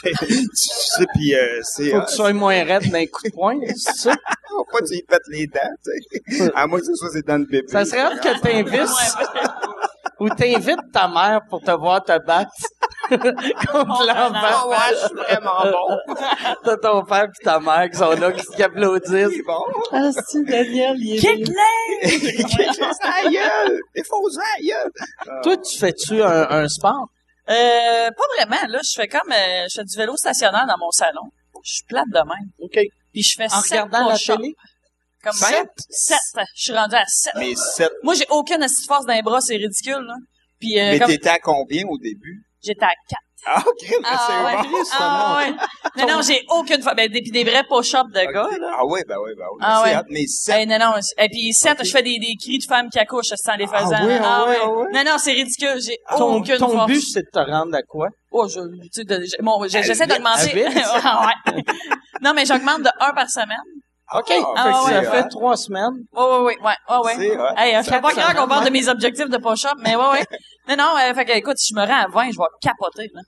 tu 0.04 0.14
sais 0.56 1.06
puis 1.16 1.36
euh, 1.36 1.60
c'est 1.64 1.90
Faut 1.92 2.02
que 2.02 2.10
tu 2.10 2.16
sois 2.16 2.34
moins 2.34 2.64
raide 2.64 2.90
d'un 2.92 3.06
coup 3.06 3.24
de 3.26 3.32
poing, 3.32 3.60
c'est 3.76 3.96
ça? 3.96 4.14
faut 4.50 4.66
pas 4.72 4.80
que 4.80 4.86
tu 4.88 4.96
y 4.96 5.04
pètes 5.04 5.22
les 5.30 5.48
dents 5.48 5.60
tu 5.84 6.36
sais 6.38 6.52
à 6.56 6.68
moins 6.68 6.80
que 6.80 6.86
ce 6.86 6.96
soit 6.96 7.10
ses 7.12 7.22
dents 7.22 7.40
de 7.40 7.46
bébé 7.46 7.68
Ça 7.68 7.86
serait 7.86 8.02
hâte 8.02 8.22
que 8.22 8.40
t'invites, 8.42 8.90
ou 10.20 10.30
t'invites 10.30 10.92
ta 10.94 11.08
mère 11.08 11.42
pour 11.50 11.62
te 11.62 11.72
voir 11.72 12.04
te 12.04 12.18
battre 12.26 12.52
contre 13.10 14.06
Ah 14.08 14.30
l'enfant. 14.30 14.70
ouais, 14.70 14.76
je 14.92 15.08
suis 15.08 15.16
vraiment 15.16 15.64
bon. 15.64 16.14
T'as 16.64 16.78
ton 16.78 17.04
père 17.04 17.26
pis 17.32 17.44
ta 17.44 17.60
mère 17.60 17.90
qui 17.90 17.98
sont 17.98 18.12
là, 18.12 18.32
qui 18.32 18.46
qui 18.56 18.62
applaudissent. 18.62 19.30
C'est 19.36 19.42
bon. 19.48 19.64
Ah, 19.92 20.10
c'est 20.28 20.44
Daniel, 20.46 20.96
il 21.00 21.16
est 21.26 21.36
bien. 21.36 21.46
sa 23.02 23.30
gueule! 23.30 23.80
Défonce 23.96 24.38
la 24.38 24.64
gueule! 24.64 25.42
Toi, 25.42 25.58
tu 25.58 25.80
fais-tu 25.80 26.22
un, 26.22 26.48
un 26.52 26.68
sport? 26.68 27.08
Euh, 27.50 28.10
pas 28.12 28.24
vraiment. 28.38 28.68
Là, 28.68 28.80
je 28.84 28.94
fais 28.96 29.08
comme, 29.08 29.32
euh, 29.32 29.66
je 29.70 29.80
fais 29.80 29.84
du 29.86 29.98
vélo 29.98 30.16
stationnaire 30.18 30.66
dans 30.68 30.78
mon 30.80 30.92
salon. 30.92 31.24
Je 31.64 31.74
suis 31.74 31.84
plate 31.88 32.08
de 32.10 32.20
même. 32.20 32.50
OK. 32.60 32.80
Puis 33.12 33.24
je 33.24 33.36
fais 33.36 33.46
En 33.52 33.62
sept 33.62 33.72
regardant 33.82 34.08
la 34.08 34.14
push-ups. 34.16 34.38
télé? 34.38 34.54
Comme 35.24 35.34
Sept? 35.34 35.70
Sept. 35.90 36.18
Je 36.56 36.62
suis 36.64 36.72
rendue 36.74 36.96
à 36.96 37.04
sept. 37.08 37.34
Mais 37.38 37.54
sept. 37.56 37.92
Moi, 38.04 38.14
j'ai 38.14 38.26
aucune 38.30 38.64
assise 38.64 38.84
de 38.84 38.88
force 38.88 39.06
dans 39.06 39.14
les 39.14 39.22
bras, 39.22 39.42
c'est 39.42 39.58
ridicule, 39.58 40.06
là. 40.08 40.14
Puis, 40.60 40.80
euh, 40.80 40.92
Mais 40.92 41.00
comme, 41.00 41.08
t'étais 41.10 41.30
à 41.30 41.40
combien 41.40 41.86
au 41.88 41.98
début? 41.98 42.44
j'étais 42.64 42.86
à 42.86 42.92
quatre. 43.10 43.22
Ah, 43.46 43.64
ok, 43.66 43.88
mais 43.90 43.96
Ah, 44.04 44.28
c'est 44.28 44.46
ouais. 44.58 44.70
bon. 44.70 44.78
Ah, 45.00 45.38
ouais. 45.40 45.52
Non, 46.06 46.14
non, 46.16 46.22
j'ai 46.22 46.44
aucune 46.50 46.82
force. 46.82 46.96
Ben, 46.96 47.10
des, 47.12 47.22
puis 47.22 47.32
des 47.32 47.44
vrais 47.44 47.64
push-ups 47.64 48.12
de 48.14 48.32
gars, 48.32 48.48
là. 48.60 48.76
Ah 48.80 48.86
oui, 48.86 49.00
ben 49.08 49.16
oui, 49.24 49.32
ben 49.38 49.46
oui. 49.54 49.60
Ah 49.62 49.82
c'est 49.86 49.96
ouais. 49.96 50.02
Mais 50.10 50.28
sept. 50.28 50.56
Eh, 50.60 50.66
non, 50.66 50.78
non. 50.78 50.94
Et 51.18 51.30
puis, 51.30 51.54
sept, 51.54 51.78
je 51.84 51.90
fais 51.92 52.04
des, 52.04 52.20
des 52.20 52.36
cris 52.40 52.58
de 52.60 52.66
femmes 52.66 52.90
qui 52.90 53.00
accouchent 53.00 53.34
sans 53.36 53.56
les 53.56 53.66
faisant. 53.68 54.06
oui, 54.06 54.14
ah 54.22 54.46
ouais, 54.48 54.58
ah 54.62 54.70
ouais. 54.70 54.88
Non, 54.94 55.04
non, 55.06 55.18
c'est 55.18 55.32
ridicule. 55.34 55.80
J'ai 55.84 55.98
Ton, 56.18 56.36
aucune 56.36 56.58
ton 56.58 56.70
force. 56.70 56.88
but, 56.92 57.02
c'est 57.02 57.22
de 57.24 57.30
te 57.32 57.40
rendre 57.40 57.76
à 57.76 57.82
quoi? 57.84 58.10
Oh, 58.32 58.48
je, 58.48 58.60
tu 58.94 59.04
sais, 59.08 59.38
bon, 59.42 59.64
je- 59.64 59.82
j'essaie 59.84 60.06
d'augmenter. 60.08 60.66
Ah, 61.04 61.28
ouais. 61.48 61.64
Non, 62.22 62.34
mais 62.34 62.46
j'augmente 62.46 62.82
de 62.84 62.90
un 63.00 63.14
par 63.14 63.30
semaine. 63.30 63.58
OK. 64.14 64.32
Ah, 64.56 64.64
Fait 64.64 64.72
que 64.72 64.86
ouais, 64.86 64.92
ça 65.06 65.12
ouais. 65.12 65.22
fait 65.24 65.28
trois 65.30 65.56
semaines. 65.58 66.04
Ouais, 66.14 66.24
ouais, 66.24 66.40
ouais, 66.40 66.58
ouais, 66.64 66.74
ouais, 66.90 66.98
ouais. 67.06 67.16
C'est 67.18 67.38
hot. 67.38 67.44
Hey, 67.58 67.76
euh, 67.76 67.82
je 67.84 67.90
fais 67.90 68.02
pas 68.02 68.12
croire 68.12 68.36
qu'on 68.36 68.48
parle 68.48 68.62
de 68.66 68.72
ouais. 68.72 68.80
mes 68.80 68.90
objectifs 68.90 69.30
de 69.30 69.38
push-up, 69.38 69.78
mais 69.84 69.96
ouais, 69.96 70.10
ouais. 70.12 70.26
Non, 70.68 70.76
non, 70.78 70.94
euh, 70.98 71.14
fait 71.14 71.26
que, 71.26 71.32
écoute, 71.38 71.58
si 71.58 71.74
je 71.74 71.80
me 71.80 71.86
rends 71.86 72.06
à 72.06 72.08
20, 72.08 72.32
je 72.32 72.38
vais 72.38 72.44
capoter, 72.62 73.10
là. 73.14 73.22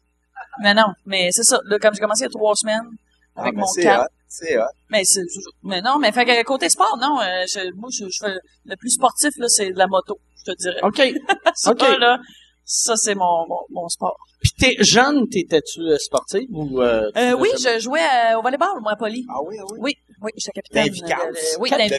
Mais 0.63 0.73
non, 0.73 0.87
mais 1.05 1.29
c'est 1.31 1.43
ça, 1.43 1.59
là, 1.65 1.77
comme 1.79 1.93
j'ai 1.93 2.01
commencé 2.01 2.21
il 2.21 2.27
y 2.27 2.27
a 2.27 2.29
trois 2.29 2.55
semaines, 2.55 2.81
Ah, 3.35 3.41
avec 3.41 3.53
mais 3.55 3.61
mon 3.61 3.67
c'est 3.67 3.83
cap. 3.83 4.01
hot. 4.01 4.13
C'est 4.27 4.57
hot. 4.57 4.63
Mais 4.89 5.03
c'est, 5.05 5.21
mais 5.63 5.81
non, 5.81 5.97
mais 5.99 6.11
fait 6.11 6.25
que 6.25 6.43
côté 6.43 6.67
sport, 6.69 6.97
non, 6.99 7.19
euh, 7.21 7.43
je, 7.47 7.71
moi, 7.75 7.89
je, 7.91 8.05
je 8.09 8.17
fais, 8.25 8.33
le 8.65 8.75
plus 8.75 8.89
sportif, 8.91 9.31
là, 9.37 9.47
c'est 9.49 9.71
de 9.71 9.77
la 9.77 9.87
moto, 9.87 10.17
je 10.45 10.51
te 10.51 10.57
dirais. 10.57 10.79
OK. 10.83 11.01
Ça, 11.55 11.71
OK. 11.71 11.81
là, 11.99 12.17
ça, 12.63 12.95
c'est 12.95 13.15
mon, 13.15 13.45
mon, 13.49 13.59
mon 13.71 13.89
sport. 13.89 14.15
Puis 14.41 14.51
t'es 14.57 14.75
jeune, 14.83 15.27
t'étais-tu 15.29 15.81
euh, 15.81 15.97
sportive 15.97 16.47
ou... 16.51 16.81
Euh, 16.81 17.09
tu 17.13 17.19
Euh, 17.21 17.33
oui, 17.33 17.49
jamais- 17.59 17.79
je 17.79 17.83
jouais 17.83 17.99
euh, 18.31 18.37
au 18.39 18.41
volleyball, 18.41 18.79
moi, 18.81 18.93
à 18.93 18.95
Poly. 18.95 19.25
Ah 19.29 19.41
oui, 19.45 19.57
ah 19.59 19.63
oui. 19.71 19.77
Oui, 19.81 19.93
oui. 20.21 20.31
Dans 20.73 20.83
Vicas. 20.83 21.17
de- 21.25 21.31
de- 21.33 21.59
oui. 21.59 21.69
Ah, 21.73 21.77
les, 21.77 21.89
les. 21.89 21.97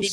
Les. 0.00 0.08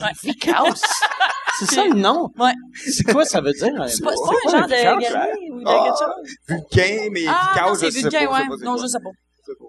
Ouais. 0.00 0.12
Vicas. 0.22 0.80
C'est 1.58 1.66
ça 1.74 1.84
le 1.86 1.94
nom? 1.94 2.28
Ouais. 2.38 2.52
C'est 2.86 3.04
quoi 3.12 3.24
ça 3.24 3.40
veut 3.40 3.52
dire? 3.52 3.72
C'est 3.88 4.02
pas, 4.04 4.12
un 4.12 4.50
genre 4.50 4.66
de 4.66 4.68
guerrier 5.00 5.50
ou 5.50 5.58
de 5.60 5.64
Ah. 5.66 5.84
quelque 5.84 5.98
chose? 5.98 6.36
Vulcain, 6.46 7.08
mais 7.10 7.24
Ah, 7.26 7.50
Vicas, 7.52 7.66
non, 7.68 7.74
je 7.74 7.78
c'est 7.80 7.90
sais 7.90 8.00
Vulcain, 8.02 8.26
pas. 8.26 8.32
ouais. 8.32 8.38
je 8.38 8.42
sais 8.42 8.48
pas 8.48 8.56
c'est 8.58 8.64
Non, 8.64 8.76
je 8.76 8.86
sais 8.86 8.98
pas. 9.00 9.10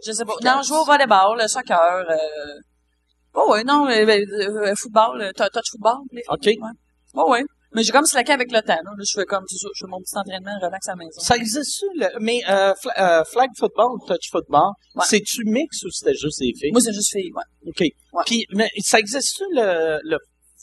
Je 0.06 0.12
sais 0.12 0.26
pas. 0.26 0.34
Vicas. 0.40 0.56
Non, 0.56 0.62
je 0.62 0.68
joue 0.68 0.76
au 0.76 0.86
volleyball, 0.86 1.38
le 1.42 1.48
soccer, 1.48 2.06
euh... 2.10 2.16
Oh 3.34 3.52
ouais, 3.52 3.64
non, 3.64 3.88
euh, 3.88 4.06
euh, 4.06 4.74
football, 4.78 5.22
euh, 5.22 5.32
touch 5.34 5.72
football. 5.72 5.98
Les... 6.12 6.22
OK. 6.30 6.46
Ouais. 6.46 6.56
Oh 7.16 7.32
ouais. 7.32 7.44
Mais 7.74 7.84
j'ai 7.84 7.92
comme 7.92 8.06
slacké 8.06 8.32
avec 8.32 8.52
le 8.52 8.62
temps, 8.62 8.74
là. 8.74 8.92
Là, 8.98 9.04
je 9.08 9.20
fais 9.20 9.26
comme, 9.26 9.46
je 9.50 9.58
fais 9.58 9.88
mon 9.88 10.00
petit 10.00 10.18
entraînement, 10.18 10.58
relax 10.62 10.88
à 10.88 10.92
la 10.94 10.96
maison. 10.98 11.20
Ça 11.20 11.36
existe 11.36 11.84
le, 11.96 12.08
mais 12.20 12.42
euh, 12.50 12.74
euh, 12.98 13.24
flag 13.26 13.50
football, 13.58 14.00
touch 14.08 14.30
football, 14.32 14.72
Ouais. 14.96 15.04
c'est-tu 15.08 15.44
mix 15.46 15.84
ou 15.84 15.90
c'était 15.92 16.16
juste 16.16 16.40
des 16.40 16.52
filles? 16.60 16.72
Moi, 16.72 16.82
c'est 16.82 16.94
juste 16.94 17.12
filles, 17.12 17.32
ouais. 17.36 17.70
OK. 17.70 18.24
Puis, 18.26 18.46
mais 18.56 18.70
ça 18.80 18.98
existe 19.00 19.42
le, 19.52 20.00
le 20.04 20.18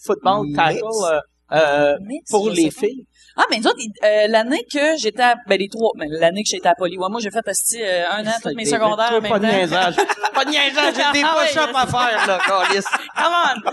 football 0.04 0.46
Mix. 0.46 0.56
tackle, 0.56 0.82
euh, 1.12 1.20
euh, 1.52 1.96
pour 2.28 2.50
les 2.50 2.70
filles? 2.72 3.04
Ah, 3.36 3.44
mais 3.50 3.58
nous 3.58 3.66
autres, 3.68 3.78
euh, 4.02 4.26
l'année 4.28 4.64
que 4.72 4.96
j'étais 4.98 5.22
à, 5.22 5.36
ben, 5.46 5.58
les 5.60 5.68
trois, 5.68 5.92
ben, 5.96 6.08
l'année 6.10 6.42
que 6.42 6.48
j'étais 6.48 6.68
à 6.68 6.74
Poly, 6.74 6.96
ouais, 6.98 7.08
moi, 7.08 7.20
j'ai 7.20 7.30
fait, 7.30 7.46
asti, 7.46 7.82
euh, 7.82 8.04
un 8.10 8.26
an, 8.26 8.32
tous 8.42 8.54
mes 8.54 8.64
secondaires 8.64 9.10
Toi, 9.10 9.20
Pas 9.20 9.38
de 9.38 9.46
niaisage. 9.46 9.94
pas 10.34 10.44
de 10.44 10.50
niaisage, 10.50 10.94
j'ai 10.96 11.20
des 11.20 11.24
Ah 11.24 11.36
push-ups 11.38 11.72
à 11.74 11.86
faire, 11.86 12.26
là. 12.26 12.38
Come 13.14 13.32
on! 13.68 13.70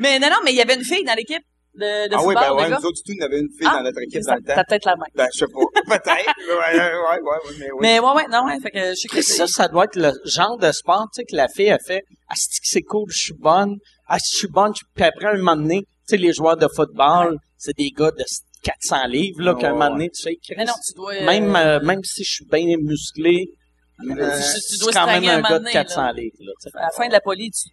Mais 0.00 0.18
non, 0.18 0.28
non, 0.28 0.36
mais 0.44 0.52
il 0.52 0.56
y 0.56 0.60
avait 0.60 0.74
une 0.74 0.84
fille 0.84 1.04
dans 1.04 1.14
l'équipe 1.14 1.42
de, 1.76 2.08
de 2.08 2.14
Ah 2.14 2.22
oui, 2.24 2.34
ben 2.34 2.52
ouais, 2.54 2.68
nous 2.70 2.76
autres, 2.76 2.92
du 2.92 3.14
tout, 3.14 3.22
en 3.22 3.24
avait 3.26 3.38
une 3.40 3.48
fille 3.48 3.66
Ah, 3.70 3.76
dans 3.78 3.82
notre 3.84 4.00
équipe 4.02 4.22
Ça- 4.22 4.30
dans 4.32 4.36
le 4.36 4.42
temps. 4.42 4.52
T'as 4.56 4.64
peut-être 4.64 4.84
la 4.86 4.96
main. 4.96 5.06
Ben, 5.14 5.28
je 5.32 5.38
sais 5.38 5.46
pas. 5.46 5.60
Peut-être. 5.98 6.34
ouais, 6.48 6.78
ouais, 6.78 6.90
ouais, 6.90 7.20
ouais, 7.20 7.54
mais 7.58 7.70
oui. 7.72 7.78
Mais 7.80 7.98
ouais, 8.00 8.12
ouais, 8.12 8.26
non, 8.30 8.44
ouais, 8.46 8.58
fait 8.60 8.70
que 8.70 8.90
je 8.90 8.94
sais 8.94 9.08
que 9.08 9.22
ça, 9.22 9.46
ça 9.46 9.68
doit 9.68 9.84
être 9.84 9.96
le 9.96 10.12
genre 10.24 10.56
de 10.58 10.70
sport, 10.72 11.06
tu 11.14 11.20
sais, 11.20 11.24
que 11.24 11.36
la 11.36 11.48
fille 11.48 11.70
a 11.70 11.78
fait, 11.78 12.02
ah, 12.28 12.34
c'est 12.36 12.60
que 12.60 12.66
c'est 12.68 12.82
cool, 12.82 13.06
je 13.10 13.18
suis 13.18 13.34
bonne, 13.34 13.76
ah, 14.08 14.18
si 14.18 14.32
je 14.34 14.38
suis 14.38 14.48
bonne, 14.48 14.72
puis 14.94 15.04
après, 15.04 15.26
un 15.26 15.36
moment 15.38 15.56
donné, 15.56 15.82
tu 15.82 15.86
sais, 16.08 16.16
les 16.16 16.32
joueurs 16.32 16.56
de 16.56 16.68
football, 16.74 17.38
c'est 17.58 17.76
des 17.76 17.90
gars 17.90 18.10
de 18.10 18.24
400 18.62 19.06
livres, 19.08 19.42
là, 19.42 19.54
Ouais, 19.54 19.60
qu'un 19.60 19.72
moment 19.72 19.90
donné, 19.90 20.08
tu 20.10 20.22
sais, 20.22 20.36
Chris, 20.42 20.54
Mais 20.56 20.64
non, 20.64 20.72
tu 20.84 20.94
dois... 20.96 21.14
euh, 21.14 21.24
même, 21.26 21.54
euh, 21.56 21.80
même 21.80 22.02
si 22.04 22.24
je 22.24 22.30
suis 22.32 22.44
bien 22.46 22.64
musclé, 22.82 23.46
tu- 23.98 24.06
tu 24.08 24.14
c'est 24.14 24.80
dois 24.80 24.92
quand 24.92 25.06
même 25.06 25.24
un 25.24 25.38
un 25.38 25.40
gars 25.42 25.48
de 25.50 25.58
donné, 25.58 25.72
400 25.72 26.02
là. 26.02 26.12
livres, 26.12 26.36
là, 26.40 26.52
tu. 26.60 26.68
À 26.76 26.82
la 26.82 26.90
fin 26.90 27.06
de 27.06 27.12
la 27.12 27.20
poly, 27.20 27.50
tu 27.50 27.68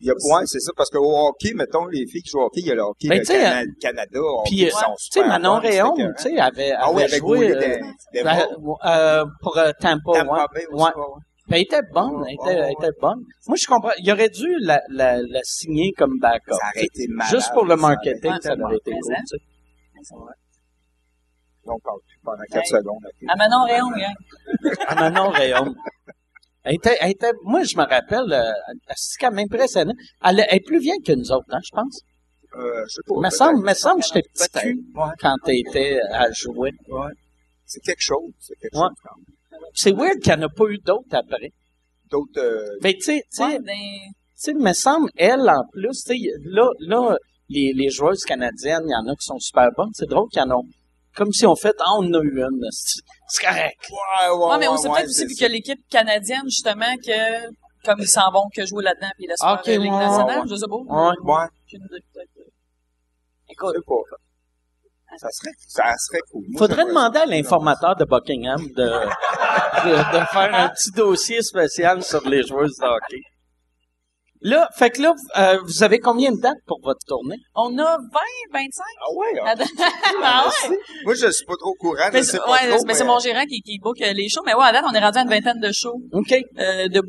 y 0.00 0.10
a, 0.10 0.12
ouais, 0.14 0.42
c'est 0.46 0.60
ça, 0.60 0.72
parce 0.76 0.90
qu'au 0.90 1.28
hockey, 1.28 1.52
mettons, 1.54 1.86
les 1.86 2.06
filles 2.06 2.22
qui 2.22 2.30
jouent 2.30 2.40
au 2.40 2.44
hockey, 2.46 2.60
il 2.60 2.66
y 2.66 2.70
a 2.70 2.74
le 2.74 2.82
hockey 2.82 3.08
Ben, 3.08 3.18
le 3.18 3.24
tu 3.24 3.32
sais, 3.32 3.40
Cana- 3.40 3.64
Canada, 3.80 4.20
hockey, 4.20 4.48
Puis, 4.50 4.64
euh, 4.64 4.68
qui 4.68 4.72
sont 4.72 4.78
tu 4.80 5.04
sais, 5.04 5.10
super 5.20 5.28
Manon 5.28 5.60
c'était 5.62 5.82
tu 6.16 6.22
sais, 6.22 6.38
avait, 6.38 6.72
Ah 6.72 6.88
avait 6.88 7.02
avec 7.04 7.18
joué, 7.18 7.36
Goulet 7.38 7.52
euh, 7.54 7.60
des, 7.60 7.80
des 8.18 8.24
ben, 8.24 8.38
euh, 8.86 9.24
pour 9.42 9.56
euh, 9.58 9.72
Tampa, 9.80 10.12
Tampa 10.12 10.46
ouais. 10.54 10.66
Aussi, 10.66 10.82
Ouais. 10.84 10.90
ouais, 10.96 11.00
ouais. 11.02 11.20
Ben, 11.48 11.56
elle 11.56 11.62
était 11.62 11.82
bonne, 11.92 12.24
elle 12.28 12.34
était, 12.34 12.60
elle 12.60 12.72
était 12.72 12.96
bonne. 13.00 13.24
Moi, 13.48 13.56
je 13.60 13.66
comprends. 13.66 13.90
Il 13.98 14.12
aurait 14.12 14.28
dû 14.28 14.54
la, 14.60 14.80
la, 14.88 15.20
la 15.20 15.40
signer 15.42 15.92
comme 15.98 16.18
backup. 16.20 16.52
Ça 16.52 16.58
aurait 16.76 16.84
été 16.86 17.06
malade. 17.08 17.30
Juste 17.34 17.52
pour 17.52 17.64
le 17.64 17.74
marketing, 17.76 18.32
ça 18.40 18.54
aurait 18.56 18.76
été 18.76 18.92
cool. 18.92 19.14
tu 19.16 19.26
sais. 19.26 20.14
On 21.66 21.78
parle 21.80 21.98
plus 22.06 22.18
pendant 22.24 22.42
4 22.50 22.56
Ouais. 22.56 22.78
secondes. 22.78 23.04
À 23.28 23.36
Manon 23.36 23.64
Réon, 23.64 23.86
hein. 23.96 24.70
Ah, 24.86 24.94
Manon 24.94 25.30
Réaume. 25.30 25.74
Elle 26.64 26.74
était, 26.74 26.96
elle 27.00 27.10
était, 27.12 27.32
moi, 27.44 27.62
je 27.64 27.76
me 27.76 27.82
rappelle, 27.82 28.32
euh, 28.32 28.52
c'est 28.94 29.18
quand 29.18 29.30
même 29.32 29.46
impressionnant. 29.50 29.94
Elle, 30.24 30.40
elle 30.48 30.56
est 30.56 30.60
plus 30.64 30.78
vieille 30.78 31.00
que 31.02 31.12
nous 31.12 31.32
autres, 31.32 31.46
hein, 31.50 31.60
je 31.64 31.70
pense. 31.72 32.00
Euh, 32.56 32.82
je 32.88 32.94
sais 32.94 33.00
pas. 33.06 33.14
Me 33.20 33.30
semble, 33.30 33.64
me 33.64 33.74
semble 33.74 34.02
que 34.02 34.06
j'étais 34.08 34.28
petit 34.28 34.48
cul 34.60 34.84
Ouais, 34.94 35.10
quand 35.20 35.36
t'étais 35.44 36.00
à 36.12 36.30
jouer. 36.32 36.72
ouais. 36.88 37.12
C'est 37.64 37.80
quelque 37.80 38.02
chose. 38.02 38.32
C'est 38.40 38.56
quelque 38.60 38.76
Ouais. 38.76 38.88
chose 38.88 38.96
quand 39.04 39.16
même. 39.16 39.60
C'est 39.74 39.92
weird 39.92 40.18
qu'il 40.20 40.34
n'y 40.36 40.42
en 40.44 40.46
a 40.46 40.48
pas 40.48 40.64
eu 40.68 40.78
d'autres 40.78 41.14
après. 41.14 41.50
D'autres, 42.10 42.38
euh, 42.40 42.76
Mais 42.82 42.94
tu 42.94 43.02
sais, 43.02 43.20
tu 43.30 43.36
sais, 43.36 43.44
Ouais, 43.44 43.56
tu 43.58 43.62
ben, 43.64 43.74
sais, 44.34 44.54
me 44.54 44.72
semble, 44.72 45.10
elle, 45.16 45.48
en 45.48 45.62
plus, 45.72 46.02
tu 46.04 46.12
sais, 46.18 46.30
là, 46.44 46.68
là, 46.80 47.16
les, 47.48 47.72
les 47.74 47.88
joueuses 47.90 48.24
canadiennes, 48.24 48.82
il 48.86 48.90
y 48.90 48.94
en 48.96 49.06
a 49.06 49.14
qui 49.14 49.24
sont 49.24 49.38
super 49.38 49.68
bonnes. 49.76 49.90
C'est 49.94 50.08
drôle 50.08 50.28
qu'il 50.30 50.40
y 50.40 50.44
en 50.44 50.50
a, 50.50 50.60
comme 51.16 51.32
si 51.32 51.46
on 51.46 51.56
fait, 51.56 51.74
ah, 51.80 51.94
on 51.98 52.06
en 52.08 52.14
a 52.14 52.22
eu 52.22 52.40
une. 52.40 52.66
C'est 52.70 53.00
c'est 53.28 53.44
correct. 53.46 53.88
Ouais, 53.90 54.28
ouais, 54.28 54.36
Ouais, 54.50 54.58
mais 54.58 54.68
on 54.68 54.76
sait 54.76 54.88
ouais, 54.88 55.02
peut-être 55.02 55.10
aussi, 55.10 55.36
que 55.36 55.46
l'équipe 55.46 55.80
canadienne, 55.88 56.42
justement, 56.46 56.96
que, 56.96 57.46
comme 57.84 58.00
ils 58.00 58.08
s'en 58.08 58.30
vont 58.32 58.48
que 58.54 58.66
jouer 58.66 58.82
là-dedans, 58.82 59.10
puis 59.16 59.26
ils 59.26 59.28
laissent 59.28 59.44
euh, 59.44 59.56
Ligue 59.78 59.92
ouais, 59.92 59.98
nationale, 59.98 60.40
ouais. 60.40 60.48
je 60.48 60.56
sais 60.56 60.66
pas. 60.66 60.76
Ouais. 60.76 61.14
Ouais, 61.22 61.46
sais 61.68 61.78
pas. 63.86 63.94
Ça 65.18 65.28
serait, 65.30 65.50
ça 65.66 65.96
serait 65.96 66.20
cool. 66.30 66.44
Moi, 66.48 66.58
Faudrait 66.58 66.84
demander 66.86 67.18
à 67.18 67.26
l'informateur 67.26 67.96
de 67.96 68.04
Buckingham 68.04 68.60
de, 68.60 68.84
de, 68.84 70.20
de 70.20 70.24
faire 70.26 70.54
un 70.54 70.68
petit 70.68 70.92
dossier 70.92 71.42
spécial 71.42 72.00
sur 72.02 72.28
les 72.28 72.44
joueuses 72.44 72.76
de 72.76 72.86
hockey. 72.86 73.20
Là, 74.42 74.68
fait 74.76 74.90
que 74.90 75.02
là, 75.02 75.14
euh, 75.36 75.58
vous 75.64 75.82
avez 75.82 75.98
combien 75.98 76.32
de 76.32 76.40
dates 76.40 76.58
pour 76.66 76.80
votre 76.82 77.00
tournée? 77.06 77.36
On 77.54 77.76
a 77.78 77.98
20, 77.98 78.02
25? 78.52 78.84
Ah 78.98 79.14
ouais, 79.14 79.40
Ah, 79.44 79.54
ah 80.22 80.50
ouais? 80.70 80.78
Moi, 81.04 81.14
je 81.14 81.30
suis 81.30 81.44
pas 81.44 81.56
trop 81.58 81.70
au 81.70 81.74
courant. 81.74 82.08
Mais 82.12 82.22
c'est 82.22 82.38
ouais, 82.38 82.78
mais 82.86 82.94
c'est 82.94 83.04
mon 83.04 83.18
gérant 83.18 83.44
qui, 83.44 83.60
qui 83.60 83.78
book 83.78 84.00
euh, 84.00 84.12
les 84.14 84.28
shows. 84.28 84.42
Mais 84.46 84.54
ouais, 84.54 84.64
à 84.64 84.72
date, 84.72 84.84
on 84.88 84.94
est 84.94 85.00
rendu 85.00 85.18
à 85.18 85.22
une 85.22 85.28
vingtaine 85.28 85.60
de 85.60 85.70
shows 85.72 86.00
OK. 86.12 86.32
euh, 86.32 86.88
de. 86.88 87.02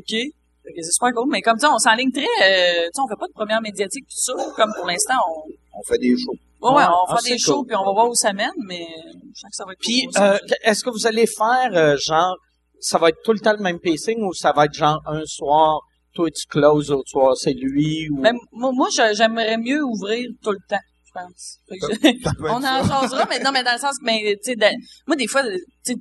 Fait 0.64 0.72
que 0.74 0.82
C'est 0.82 0.92
super 0.92 1.10
cool. 1.14 1.28
Mais 1.30 1.40
comme 1.40 1.58
ça, 1.58 1.72
on 1.72 1.78
s'enligne 1.78 2.12
très... 2.12 2.22
Euh, 2.22 2.84
tu 2.84 2.90
sais, 2.94 3.00
on 3.02 3.08
fait 3.08 3.18
pas 3.18 3.26
de 3.26 3.32
première 3.32 3.60
médiatique, 3.60 4.04
tout 4.04 4.20
ça. 4.20 4.32
Comme 4.56 4.72
pour 4.76 4.86
l'instant, 4.86 5.14
on... 5.28 5.50
On 5.74 5.82
fait 5.82 5.98
des 5.98 6.14
shows. 6.16 6.34
Ouais, 6.60 6.70
ouais, 6.70 6.84
on 6.84 7.04
ah, 7.08 7.16
fera 7.16 7.20
des 7.22 7.38
shows, 7.38 7.56
cool. 7.60 7.66
puis 7.66 7.76
on 7.76 7.84
va 7.84 7.92
voir 7.92 8.08
où 8.08 8.14
ça 8.14 8.32
mène, 8.32 8.52
mais 8.68 8.86
je 9.34 9.40
sens 9.40 9.50
que 9.50 9.56
ça 9.56 9.64
va 9.64 9.72
être 9.72 9.80
Puis, 9.80 10.02
cool. 10.14 10.22
euh, 10.22 10.38
est-ce 10.62 10.84
que 10.84 10.90
vous 10.90 11.06
allez 11.08 11.26
faire, 11.26 11.70
euh, 11.72 11.96
genre, 11.98 12.36
ça 12.78 12.98
va 12.98 13.08
être 13.08 13.18
tout 13.24 13.32
le 13.32 13.40
temps 13.40 13.54
le 13.54 13.62
même 13.62 13.80
pacing 13.80 14.22
ou 14.22 14.32
ça 14.32 14.52
va 14.52 14.66
être 14.66 14.74
genre 14.74 15.00
un 15.06 15.22
soir, 15.24 15.80
toi 16.14 16.28
tu 16.30 16.46
closes, 16.46 16.90
l'autre 16.90 17.08
soir 17.08 17.36
c'est 17.36 17.52
lui 17.54 18.08
ou... 18.10 18.20
Ben, 18.20 18.34
moi, 18.52 18.88
j'aimerais 19.14 19.56
mieux 19.58 19.82
ouvrir 19.82 20.28
tout 20.42 20.52
le 20.52 20.58
temps, 20.68 20.76
je 21.06 21.10
pense. 21.14 21.58
Je- 21.70 22.28
on 22.48 22.56
en 22.56 22.84
jasera, 22.84 23.26
mais 23.28 23.38
non, 23.40 23.50
mais 23.52 23.62
dans 23.62 23.72
le 23.72 23.78
sens 23.78 23.98
que, 23.98 24.04
mais, 24.04 24.36
tu 24.44 24.52
sais, 24.52 24.72
moi, 25.06 25.16
des 25.16 25.26
fois, 25.26 25.42
tu 25.42 25.58
sais, 25.82 25.94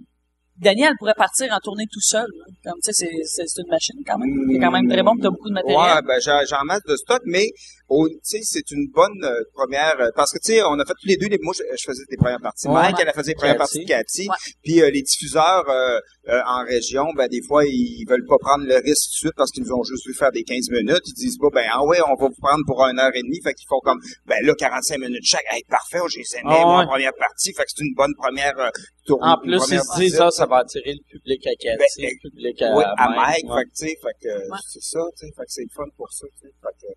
Daniel 0.58 0.94
pourrait 1.00 1.16
partir 1.18 1.52
en 1.52 1.60
tournée 1.60 1.86
tout 1.92 2.02
seul. 2.02 2.28
là. 2.38 2.46
Comme, 2.72 2.80
tu 2.84 2.94
sais, 2.94 3.08
c'est- 3.24 3.62
une 3.62 3.70
machine 3.70 3.96
quand 4.06 4.18
même. 4.20 4.30
C'est 4.52 4.60
quand 4.60 4.70
même 4.72 4.88
très 4.88 5.02
bon, 5.02 5.14
puis 5.14 5.22
t'as 5.24 5.30
beaucoup 5.32 5.50
de 5.50 5.54
matériel. 5.56 5.80
Ouais, 5.80 6.02
ben 6.06 6.20
j'ai 6.24 6.38
j'ai 6.48 6.56
en 6.56 6.66
masse 6.66 6.84
de 6.88 6.96
stock, 6.98 7.22
mais 7.26 7.48
tu 7.48 7.81
c'est 8.24 8.72
une 8.72 8.88
bonne 8.94 9.24
euh, 9.24 9.42
première 9.54 9.96
euh, 10.00 10.10
parce 10.16 10.32
que 10.32 10.40
tu 10.40 10.54
sais, 10.54 10.64
on 10.64 10.80
a 10.80 10.86
fait 10.86 10.94
tous 11.00 11.08
les 11.08 11.18
deux 11.18 11.28
les 11.28 11.38
moi 11.42 11.54
je, 11.58 11.64
je 11.78 11.84
faisais 11.86 12.04
des 12.10 12.18
premières 12.18 12.42
parties. 12.42 12.68
Ouais. 12.68 12.74
Mike 12.74 12.96
elle 13.02 13.10
a 13.10 13.14
fait 13.14 13.28
les 13.28 13.36
premières 13.36 13.58
parties 13.58 13.80
de 13.84 13.88
Cathy, 13.88 14.28
puis 14.64 14.82
euh, 14.82 14.90
les 14.90 15.02
diffuseurs 15.02 15.68
euh, 15.70 16.00
euh, 16.30 16.42
en 16.48 16.64
région, 16.66 17.06
ben 17.16 17.28
des 17.28 17.42
fois 17.42 17.64
ils 17.66 18.06
veulent 18.08 18.26
pas 18.28 18.38
prendre 18.40 18.66
le 18.66 18.76
risque 18.76 19.06
tout 19.10 19.14
de 19.14 19.18
suite 19.28 19.34
parce 19.36 19.52
qu'ils 19.52 19.64
nous 19.64 19.74
ont 19.74 19.84
juste 19.84 20.06
vu 20.08 20.14
faire 20.14 20.32
des 20.32 20.44
15 20.44 20.70
minutes, 20.72 21.02
ils 21.06 21.14
disent 21.14 21.38
pas 21.38 21.50
ben 21.54 21.66
ah 21.72 21.84
ouais, 21.86 22.00
on 22.08 22.16
va 22.16 22.28
vous 22.30 22.42
prendre 22.42 22.64
pour 22.66 22.82
une 22.86 23.00
heure 23.00 23.16
et 23.16 23.22
demie, 23.24 23.42
fait 23.44 23.54
qu'ils 23.54 23.68
font 23.68 23.82
comme 23.84 24.00
ben 24.26 24.38
là 24.46 24.54
45 24.56 24.98
minutes 25.00 25.24
chaque, 25.24 25.46
hey, 25.52 25.64
parfait, 25.70 26.00
j'ai 26.10 26.22
aimé 26.40 26.44
Ah 26.46 26.66
moi 26.66 26.78
ouais. 26.80 26.84
en 26.86 26.88
première 26.88 27.14
partie, 27.18 27.54
fait 27.54 27.64
que 27.64 27.70
c'est 27.76 27.84
une 27.84 27.94
bonne 27.96 28.14
première 28.18 28.58
euh, 28.60 28.70
tournée. 29.06 29.28
En 29.32 29.38
plus, 29.38 29.58
ils 29.72 29.80
se 29.80 29.96
disent, 29.98 30.12
visite. 30.12 30.20
ah, 30.22 30.32
ça 30.32 30.46
va 30.46 30.58
attirer 30.58 30.94
le 30.94 31.04
public 31.12 31.46
à 31.48 31.52
Cathy, 31.60 32.02
Ben, 32.02 32.10
le 32.12 32.30
public 32.30 32.62
à, 32.62 32.76
Oui, 32.76 32.84
à 32.98 33.10
Mike, 33.10 33.46
ouais. 33.50 33.58
fait 33.58 33.64
que, 33.66 33.70
tu 33.70 33.88
sais, 33.88 33.98
fait 34.02 34.18
que, 34.22 34.34
c'est 34.70 34.84
ça, 34.84 35.00
tu 35.18 35.26
sais, 35.28 35.34
fait 35.36 35.44
que 35.44 35.52
c'est 35.56 35.62
le 35.64 35.74
fun 35.76 35.90
pour 35.98 36.12
ça, 36.12 36.28
tu 36.40 36.48
sais, 36.48 36.54
fait 36.62 36.88
que, 36.88 36.94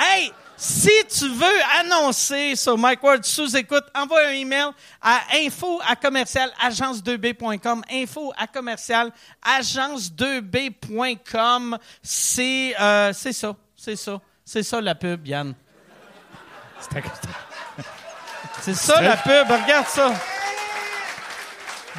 Hey, 0.00 0.17
si 0.56 0.90
tu 1.08 1.28
veux 1.28 1.62
annoncer 1.78 2.56
sur 2.56 2.76
Mike 2.76 3.00
Ward 3.02 3.24
sous 3.24 3.56
écoute, 3.56 3.84
envoie 3.94 4.26
un 4.26 4.32
email 4.32 4.70
à 5.00 5.20
info 5.34 5.80
à 5.86 5.94
commercial 5.94 6.50
agence2b.com. 6.60 7.84
Info 7.90 8.32
à 8.36 8.48
commercial 8.48 9.12
agence2b.com. 9.46 11.78
C'est 12.02 12.74
euh, 12.80 13.12
c'est 13.12 13.32
ça, 13.32 13.54
c'est 13.76 13.94
ça, 13.96 14.20
c'est 14.44 14.64
ça 14.64 14.80
la 14.80 14.96
pub, 14.96 15.24
Yann. 15.26 15.54
C'est 18.60 18.74
ça 18.74 19.00
la 19.00 19.16
pub, 19.16 19.48
regarde 19.48 19.86
ça. 19.86 20.12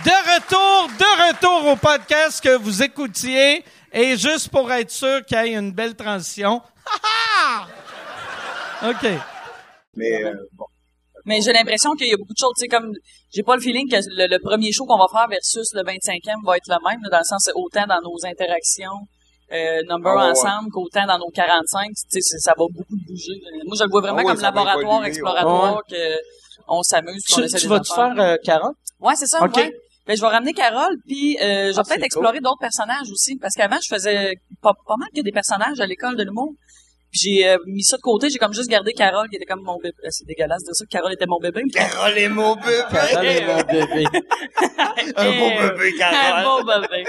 De 0.03 0.09
retour, 0.09 0.89
de 0.97 1.27
retour 1.27 1.65
au 1.67 1.75
podcast 1.75 2.41
que 2.43 2.57
vous 2.57 2.83
écoutiez. 2.83 3.63
Et 3.91 4.17
juste 4.17 4.49
pour 4.49 4.71
être 4.71 4.91
sûr 4.91 5.25
qu'il 5.25 5.37
y 5.37 5.41
ait 5.41 5.53
une 5.53 5.71
belle 5.71 5.95
transition. 5.95 6.61
OK. 8.83 9.07
mais, 9.95 10.23
euh, 10.23 10.33
bon. 10.53 10.65
Mais 11.25 11.41
j'ai 11.41 11.51
l'impression 11.51 11.93
qu'il 11.95 12.07
y 12.07 12.13
a 12.13 12.17
beaucoup 12.17 12.33
de 12.33 12.39
choses, 12.39 12.53
tu 12.57 12.61
sais, 12.61 12.67
comme, 12.67 12.91
j'ai 13.33 13.43
pas 13.43 13.55
le 13.55 13.61
feeling 13.61 13.89
que 13.89 13.97
le, 13.97 14.27
le 14.27 14.39
premier 14.39 14.71
show 14.71 14.85
qu'on 14.85 14.97
va 14.97 15.05
faire 15.11 15.27
versus 15.29 15.73
le 15.73 15.81
25e 15.83 16.45
va 16.45 16.57
être 16.57 16.67
le 16.67 16.77
même, 16.89 16.99
là, 17.03 17.09
dans 17.11 17.17
le 17.19 17.23
sens, 17.25 17.43
c'est 17.43 17.51
autant 17.55 17.85
dans 17.87 18.01
nos 18.01 18.25
interactions, 18.25 18.97
euh, 19.51 19.81
number 19.89 20.11
Ah 20.17 20.25
ouais, 20.25 20.31
ensemble, 20.31 20.69
qu'autant 20.71 21.05
dans 21.05 21.17
nos 21.19 21.29
45, 21.29 21.87
tu 22.11 22.21
sais, 22.21 22.37
ça 22.39 22.51
va 22.57 22.63
beaucoup 22.69 22.95
bouger. 23.07 23.33
Moi, 23.65 23.75
je 23.77 23.83
le 23.83 23.89
vois 23.89 24.01
vraiment 24.01 24.19
Ah 24.19 24.23
ouais, 24.23 24.33
comme 24.33 24.41
laboratoire, 24.41 25.05
exploratoire, 25.05 25.81
que 25.89 26.17
on 26.67 26.81
s'amuse, 26.83 27.23
qu'on 27.25 27.41
Tu, 27.41 27.47
tu 27.55 27.67
vas-tu 27.67 27.91
affaires. 27.91 28.15
faire 28.15 28.23
euh, 28.23 28.37
Carole? 28.43 28.73
Ouais, 29.01 29.15
c'est 29.15 29.25
ça, 29.27 29.43
Ok. 29.43 29.55
ouais. 29.57 29.71
Ben, 30.07 30.15
je 30.15 30.21
vais 30.21 30.27
ramener 30.27 30.53
Carole, 30.53 30.95
puis 31.05 31.37
euh, 31.41 31.67
je 31.71 31.75
vais 31.75 31.79
Ah, 31.79 31.83
peut-être 31.83 31.97
cool. 31.97 32.05
explorer 32.05 32.39
d'autres 32.39 32.59
personnages 32.61 33.11
aussi, 33.11 33.35
parce 33.37 33.53
qu'avant, 33.55 33.77
je 33.83 33.93
faisais 33.93 34.35
pas, 34.61 34.73
pas 34.87 34.95
mal 34.97 35.09
que 35.15 35.21
des 35.21 35.31
personnages 35.31 35.79
à 35.79 35.85
l'école 35.85 36.15
de 36.15 36.23
l'humour. 36.23 36.53
J'ai 37.11 37.47
euh, 37.47 37.57
mis 37.65 37.83
ça 37.83 37.97
de 37.97 38.01
côté, 38.01 38.29
j'ai 38.29 38.37
comme 38.37 38.53
juste 38.53 38.69
gardé 38.69 38.93
Carole, 38.93 39.27
qui 39.29 39.37
était 39.37 39.45
comme 39.45 39.63
mon 39.63 39.77
bébé. 39.77 39.95
Euh, 40.05 40.09
C'est 40.11 40.25
dégueulasse 40.27 40.63
de 40.63 40.73
ça, 40.73 40.85
que 40.85 40.89
Carole 40.89 41.11
était 41.13 41.25
mon 41.27 41.39
bébé. 41.39 41.63
Carole 41.73 42.17
est 42.17 42.29
mon 42.29 42.55
bébé! 42.55 42.83
Carole 42.91 43.25
est 43.25 43.45
mon 43.47 43.61
bébé. 43.63 44.05
Un 45.15 45.31
beau 45.39 45.45
Euh, 45.49 45.69
bébé, 45.75 45.91
un 45.95 45.97
Carole! 45.97 46.63
beau 46.65 46.81
bébé. 46.81 47.03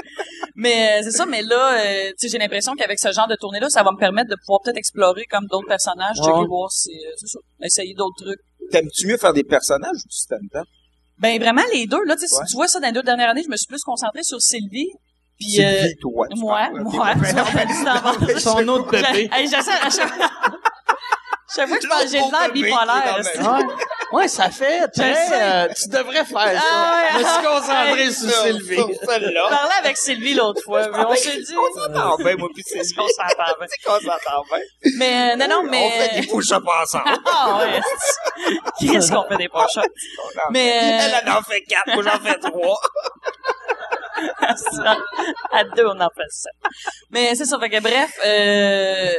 Mais 0.57 0.99
euh, 1.01 1.03
c'est 1.05 1.11
ça, 1.11 1.27
mais 1.27 1.43
là, 1.43 1.79
euh, 1.85 2.09
tu 2.11 2.15
sais, 2.17 2.29
j'ai 2.29 2.39
l'impression 2.39 2.75
qu'avec 2.75 2.99
ce 2.99 3.13
genre 3.13 3.29
de 3.29 3.37
tournée-là, 3.37 3.69
ça 3.69 3.83
va 3.83 3.93
me 3.93 3.99
permettre 3.99 4.31
de 4.31 4.37
pouvoir 4.45 4.61
peut-être 4.65 4.77
explorer 4.79 5.25
comme 5.27 5.47
d'autres 5.51 5.69
personnages, 5.69 6.17
Ouais. 6.19 6.27
checker, 6.27 6.47
voir 6.49 6.71
si, 6.71 6.91
euh, 6.93 7.11
c'est 7.17 7.27
ça, 7.29 7.39
essayer 7.63 7.95
d'autres 7.95 8.25
trucs. 8.25 8.41
T'aimes-tu 8.71 9.07
mieux 9.07 9.17
faire 9.19 9.33
des 9.33 9.45
personnages 9.45 9.97
ou 10.05 10.09
du 10.09 10.17
stand-up? 10.17 10.67
Ben 11.19 11.39
vraiment 11.39 11.63
les 11.75 11.87
deux, 11.87 12.03
là, 12.05 12.17
tu 12.17 12.27
sais, 12.27 12.35
Ouais. 12.35 12.47
si 12.47 12.53
tu 12.53 12.57
vois 12.57 12.69
ça 12.69 12.81
dans 12.81 12.87
les 12.87 12.93
deux 12.95 13.03
dernières 13.03 13.29
années, 13.31 13.43
je 13.45 13.51
me 13.51 13.57
suis 13.57 13.67
plus 13.67 13.83
concentrée 13.83 14.23
sur 14.23 14.41
Sylvie. 14.41 14.89
Puis, 15.40 15.64
euh, 15.64 15.81
Sylvie, 15.81 15.96
toi. 15.96 16.26
tu 16.31 16.38
moi, 16.40 16.59
parles. 16.59 16.83
moi, 16.83 17.14
ça 17.24 17.44
fait 17.46 17.66
du 17.66 17.85
temps. 17.85 18.38
Son 18.38 18.68
autre 18.68 18.90
bébé. 18.90 19.29
Hey, 19.33 19.48
j'essaie, 19.48 19.70
à 19.72 19.88
chaque... 19.90 20.12
chaque 21.57 21.68
fois 21.68 21.76
que 21.79 21.83
je 21.83 21.88
parle, 21.88 22.09
j'ai 22.09 22.18
de 22.20 22.31
l'air 22.31 22.53
bipolaire. 22.53 23.18
c'est- 23.22 23.38
même. 23.38 23.46
Ouais. 23.68 23.74
Ouais, 24.12 24.26
ça 24.26 24.50
fait 24.50 24.88
très... 24.88 25.14
euh, 25.33 25.68
tu 25.81 25.88
devrais 25.88 26.24
faire 26.24 26.61
ça. 26.61 26.61
Ah 26.68 26.94
ouais, 26.96 27.09
Je 27.12 27.18
me 27.18 27.22
suis 27.22 27.33
ah 27.38 27.42
concentré 27.46 28.07
ouais. 28.07 28.11
sur 28.12 28.29
Sylvie. 28.42 28.74
Sur 28.74 28.88
celle-là. 29.09 29.42
Je 29.48 29.55
parlais 29.55 29.74
avec 29.85 29.96
Sylvie 29.96 30.35
l'autre 30.35 30.62
fois, 30.64 30.88
mais 30.88 30.98
on 31.07 31.14
s'est 31.14 31.37
dit... 31.40 31.55
On 31.57 31.81
s'entend 31.81 32.16
bien, 32.16 32.35
moi, 32.37 32.48
puis 32.53 32.64
c'est 32.66 32.79
Est-ce 32.79 32.92
qu'on 32.92 33.07
s'entend 33.07 33.57
bien? 33.59 33.68
C'est 33.68 33.87
qu'on 33.88 34.00
s'entend 34.00 34.42
bien. 34.50 34.59
Mais, 34.98 35.33
euh, 35.33 35.37
non, 35.37 35.46
non, 35.48 35.62
mais... 35.70 35.87
On 35.87 35.90
fait 36.03 36.20
des 36.22 36.26
push-ups 36.26 36.66
ensemble. 36.83 37.05
Ah 37.33 37.59
ouais. 37.61 37.81
Qu'est-ce 38.81 39.12
qu'on 39.12 39.29
fait 39.29 39.37
des 39.37 39.48
poches 39.48 39.79
Mais 40.50 40.72
euh, 40.72 41.18
Elle 41.22 41.31
en 41.31 41.42
fait 41.42 41.61
quatre, 41.62 41.94
moi 41.94 42.03
j'en 42.03 42.18
fais 42.18 42.38
trois. 42.38 42.79
À 45.52 45.64
deux 45.76 45.87
on 45.87 46.00
en 46.00 46.09
fait 46.14 46.22
ça. 46.30 46.50
Mais 47.11 47.35
c'est 47.35 47.44
ça 47.44 47.59
fait 47.59 47.68
que 47.70 47.80
bref, 47.80 48.11
euh, 48.24 49.11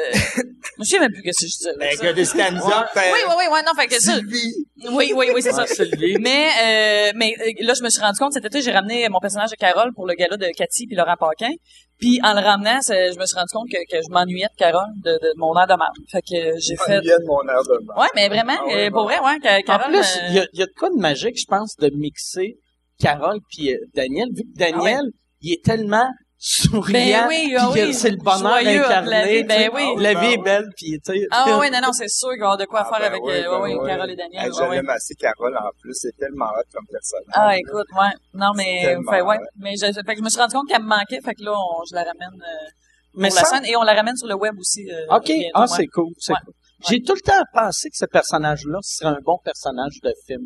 je 0.79 0.83
sais 0.83 0.99
même 0.99 1.11
plus 1.11 1.21
que 1.23 1.31
ce 1.31 1.45
que 1.45 1.47
je 1.51 1.57
disais. 1.57 1.73
Ben, 1.79 1.91
ça. 1.95 2.07
que 2.07 2.11
des 2.13 2.25
stand-up. 2.25 2.87
Oui, 2.95 3.01
oui, 3.27 3.33
oui, 3.37 3.43
ouais, 3.51 3.61
non, 3.63 3.73
fait 3.75 3.87
que 3.87 3.99
ça. 4.01 4.13
Sylvie. 4.15 4.53
Oui, 4.91 5.13
oui, 5.15 5.29
oui, 5.33 5.41
c'est 5.41 5.51
ça. 5.51 5.61
Ouais, 5.63 5.67
Sylvie. 5.67 6.17
Mais, 6.19 6.47
euh, 6.63 7.11
mais 7.15 7.33
euh, 7.39 7.51
là, 7.65 7.73
je 7.73 7.83
me 7.83 7.89
suis 7.89 8.01
rendu 8.01 8.17
compte 8.19 8.33
cet 8.33 8.45
été, 8.45 8.61
j'ai 8.61 8.71
ramené 8.71 9.07
mon 9.09 9.19
personnage 9.19 9.49
de 9.51 9.55
Carole 9.55 9.91
pour 9.93 10.07
le 10.07 10.13
gala 10.15 10.37
de 10.37 10.47
Cathy 10.55 10.87
puis 10.87 10.95
Laurent 10.95 11.15
Paquin. 11.19 11.51
Puis 11.99 12.19
en 12.23 12.33
le 12.33 12.39
ramenant, 12.41 12.79
c'est- 12.81 13.13
je 13.13 13.19
me 13.19 13.25
suis 13.25 13.35
rendu 13.37 13.51
compte 13.53 13.67
que, 13.71 13.77
que 13.77 14.01
je 14.01 14.11
m'ennuyais 14.11 14.47
de 14.51 14.57
Carole, 14.57 14.87
de, 15.03 15.11
de 15.21 15.33
mon 15.37 15.55
air 15.59 15.67
de 15.67 15.75
marde. 15.75 15.93
Fait 16.11 16.21
que 16.21 16.57
j'ai 16.59 16.75
fait. 16.75 16.99
De 17.01 17.25
mon 17.27 17.41
air 17.47 17.61
de 17.63 17.85
mort. 17.85 17.97
Ouais, 17.99 18.07
mais 18.15 18.27
vraiment, 18.27 18.57
Ah 18.59 18.65
ouais, 18.65 18.87
euh, 18.87 18.91
pour 18.91 19.05
ouais. 19.05 19.17
vrai, 19.19 19.33
ouais, 19.33 19.37
Ca- 19.43 19.57
En 19.57 19.61
Carole. 19.61 19.91
plus, 19.93 19.99
euh, 20.17 20.27
il 20.29 20.35
y, 20.35 20.39
a, 20.39 20.45
il 20.53 20.59
y 20.59 20.63
a 20.63 20.65
de 20.65 20.71
quoi 20.77 20.89
de 20.89 20.99
magique, 20.99 21.37
je 21.39 21.45
pense, 21.47 21.75
de 21.77 21.89
mixer 21.95 22.57
Carole 23.01 23.39
puis 23.49 23.73
euh, 23.73 23.77
Daniel, 23.93 24.27
vu 24.35 24.43
que 24.43 24.57
Daniel, 24.57 25.03
il 25.41 25.53
est 25.53 25.63
tellement 25.63 26.07
souriant, 26.43 26.91
Ben 26.91 27.25
oui, 27.27 27.55
ah 27.57 27.69
oui. 27.71 27.93
c'est 27.93 28.09
le 28.09 28.17
bonheur 28.17 28.59
Joyeux, 28.61 28.83
incarné. 28.85 29.09
la 29.11 29.27
vie, 29.27 29.43
ben 29.43 29.69
oui. 29.75 29.83
La 29.97 30.13
vie 30.19 30.33
est 30.33 30.43
belle, 30.43 30.65
puis 30.75 30.99
tu 31.05 31.13
sais. 31.13 31.27
Ah 31.29 31.59
ouais, 31.59 31.69
non, 31.69 31.79
non, 31.83 31.93
c'est 31.93 32.09
sûr 32.09 32.29
qu'il 32.31 32.39
va 32.39 32.45
y 32.45 32.47
avoir 32.47 32.57
de 32.57 32.65
quoi 32.65 32.81
Ah, 32.83 32.89
faire 32.89 32.99
ben 32.99 33.05
avec 33.13 33.23
oui, 33.23 33.33
euh, 33.33 33.43
ben 33.49 33.61
oui. 33.79 33.87
Carole 33.87 34.09
et 34.09 34.15
Daniel. 34.15 34.49
Ouais, 34.51 34.57
je 34.57 34.71
l'aime 34.71 34.89
assez, 34.89 35.13
Carole, 35.15 35.55
en 35.55 35.69
plus. 35.79 35.93
C'est 35.93 36.15
tellement 36.17 36.45
hot 36.45 36.63
comme 36.73 36.85
personnage. 36.87 37.27
Ah, 37.33 37.55
écoute, 37.57 37.85
ouais. 37.95 38.13
Non, 38.33 38.51
mais, 38.55 38.95
fait, 39.09 39.21
ouais. 39.21 39.37
Mais 39.57 39.75
je, 39.75 39.85
fait 39.93 40.03
que 40.13 40.17
je 40.17 40.23
me 40.23 40.29
suis 40.29 40.39
rendu 40.39 40.55
compte 40.55 40.67
qu'elle 40.67 40.81
me 40.81 40.87
manquait, 40.87 41.21
fait 41.21 41.35
que 41.35 41.43
là, 41.43 41.53
on- 41.53 41.83
je 41.87 41.93
la 41.93 42.01
ramène, 42.05 42.41
euh, 42.41 42.69
Mais 43.13 43.27
pour 43.29 43.37
la 43.37 43.43
scène, 43.45 43.65
et 43.65 43.75
on 43.75 43.83
la 43.83 43.93
ramène 43.93 44.17
sur 44.17 44.27
le 44.27 44.35
web 44.35 44.57
aussi. 44.57 44.89
euh, 44.91 45.15
OK, 45.15 45.25
bientôt, 45.25 45.49
ah, 45.53 45.61
ouais. 45.61 45.67
c'est 45.67 45.87
cool, 45.87 46.13
c'est 46.17 46.33
Ouais. 46.33 46.39
cool. 46.43 46.53
J'ai 46.89 47.01
tout 47.03 47.13
le 47.13 47.21
temps 47.21 47.43
pensé 47.53 47.91
que 47.91 47.97
ce 47.97 48.05
personnage-là 48.05 48.79
serait 48.81 49.11
un 49.11 49.19
bon 49.23 49.37
personnage 49.45 49.99
de 50.03 50.11
film. 50.25 50.41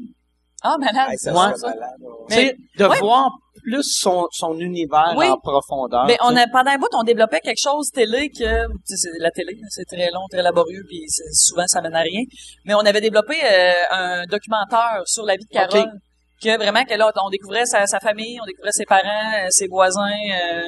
Ah, 0.67 0.78
malade. 0.80 1.10
Hey, 1.12 1.17
ça 1.17 1.32
Ouais. 1.34 2.56
de 2.78 2.86
ouais. 2.86 2.99
voir 2.99 3.30
plus 3.63 3.84
son, 3.84 4.25
son 4.32 4.60
univers 4.60 5.13
Oui. 5.17 5.28
en 5.28 5.38
profondeur. 5.38 6.06
Ben, 6.08 6.17
on 6.21 6.36
a, 6.36 6.47
pendant 6.47 6.71
un 6.71 6.78
bout, 6.78 6.88
on 6.93 7.04
développait 7.04 7.39
quelque 7.39 7.62
chose 7.62 7.89
télé 7.91 8.30
que, 8.30 8.65
tu 8.67 8.73
sais, 8.86 8.95
c'est 8.97 9.10
la 9.19 9.32
télé, 9.32 9.58
c'est 9.69 9.86
très 9.86 10.10
long, 10.12 10.21
très 10.32 10.41
laborieux, 10.41 10.84
puis 10.88 11.04
souvent, 11.34 11.65
ça 11.67 11.82
mène 11.82 11.95
à 11.95 12.01
rien. 12.01 12.21
Mais 12.65 12.73
on 12.73 12.80
avait 12.80 13.01
développé 13.01 13.36
euh, 13.43 13.73
un 13.91 14.23
documentaire 14.25 15.01
sur 15.06 15.23
la 15.25 15.36
vie 15.36 15.45
de 15.45 15.54
Carole. 15.54 15.91
Que 16.43 16.58
vraiment, 16.58 16.84
que 16.84 16.93
là, 16.93 17.12
on 17.23 17.30
découvrait 17.30 17.65
sa, 17.65 17.88
sa 17.88 17.99
famille, 17.99 18.38
on 18.41 18.45
découvrait 18.45 18.73
ses 18.73 18.86
parents, 18.86 19.34
euh, 19.39 19.47
ses 19.49 19.67
voisins, 19.67 20.01
euh, 20.04 20.63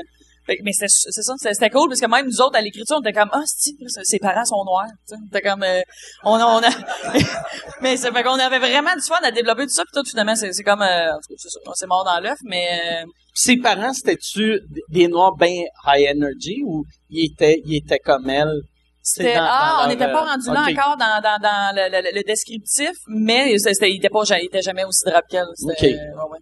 mais 0.63 0.71
c'est 0.73 0.87
ça, 0.87 1.33
c'était 1.37 1.69
cool 1.69 1.89
parce 1.89 1.99
que 1.99 2.07
même 2.07 2.25
nous 2.25 2.41
autres 2.41 2.57
à 2.57 2.61
l'écriture, 2.61 2.97
on 2.97 3.01
était 3.01 3.13
comme 3.13 3.29
ah, 3.31 3.43
si 3.45 3.77
ses 4.03 4.19
parents 4.19 4.45
sont 4.45 4.63
noirs, 4.65 4.87
tu 5.07 5.15
sais, 5.15 5.21
on 5.21 5.27
était 5.27 5.47
comme 5.47 5.63
euh, 5.63 5.81
on 6.23 6.37
on 6.37 6.63
a 6.63 6.69
mais 7.81 7.97
c'est 7.97 8.11
fait 8.11 8.23
qu'on 8.23 8.39
avait 8.39 8.59
vraiment 8.59 8.93
du 8.95 9.01
fun 9.01 9.19
à 9.23 9.31
développer 9.31 9.63
tout 9.63 9.73
ça 9.73 9.83
puis 9.83 10.01
tout 10.01 10.09
finalement 10.09 10.35
c'est 10.35 10.53
c'est 10.53 10.63
comme 10.63 10.81
euh, 10.81 11.13
en 11.13 11.17
tout 11.17 11.29
cas, 11.29 11.35
c'est 11.37 11.49
ça, 11.49 11.59
on 11.65 11.73
s'est 11.73 11.87
mort 11.87 12.05
dans 12.05 12.19
l'œuf 12.19 12.39
mais 12.43 12.67
euh, 12.71 13.05
Ses 13.33 13.57
parents, 13.57 13.93
c'était-tu 13.93 14.61
des 14.89 15.07
noirs 15.07 15.35
bien 15.35 15.63
high 15.85 16.09
energy 16.15 16.63
ou 16.65 16.85
ils 17.09 17.31
étaient, 17.31 17.61
ils 17.65 17.77
étaient 17.77 17.99
comme 17.99 18.29
elle? 18.29 18.61
C'était 19.01 19.35
ah, 19.37 19.83
on 19.85 19.87
n'était 19.87 20.11
pas 20.11 20.23
euh, 20.23 20.31
rendu 20.31 20.47
là 20.47 20.65
ok. 20.67 20.77
encore 20.77 20.97
dans 20.97 21.21
dans 21.21 21.39
dans 21.41 21.75
le, 21.75 21.89
le, 21.89 22.15
le 22.17 22.23
descriptif, 22.23 22.91
mais 23.07 23.57
c'était 23.57 23.89
il 23.89 23.97
était 23.97 24.09
pas 24.09 24.23
il 24.41 24.45
était 24.45 24.61
jamais 24.61 24.83
aussi 24.83 25.05
drap 25.05 25.21
qu'elle. 25.29 25.45
Ok. 25.45 25.81
ouais, 25.81 25.91
ouais. 25.91 26.39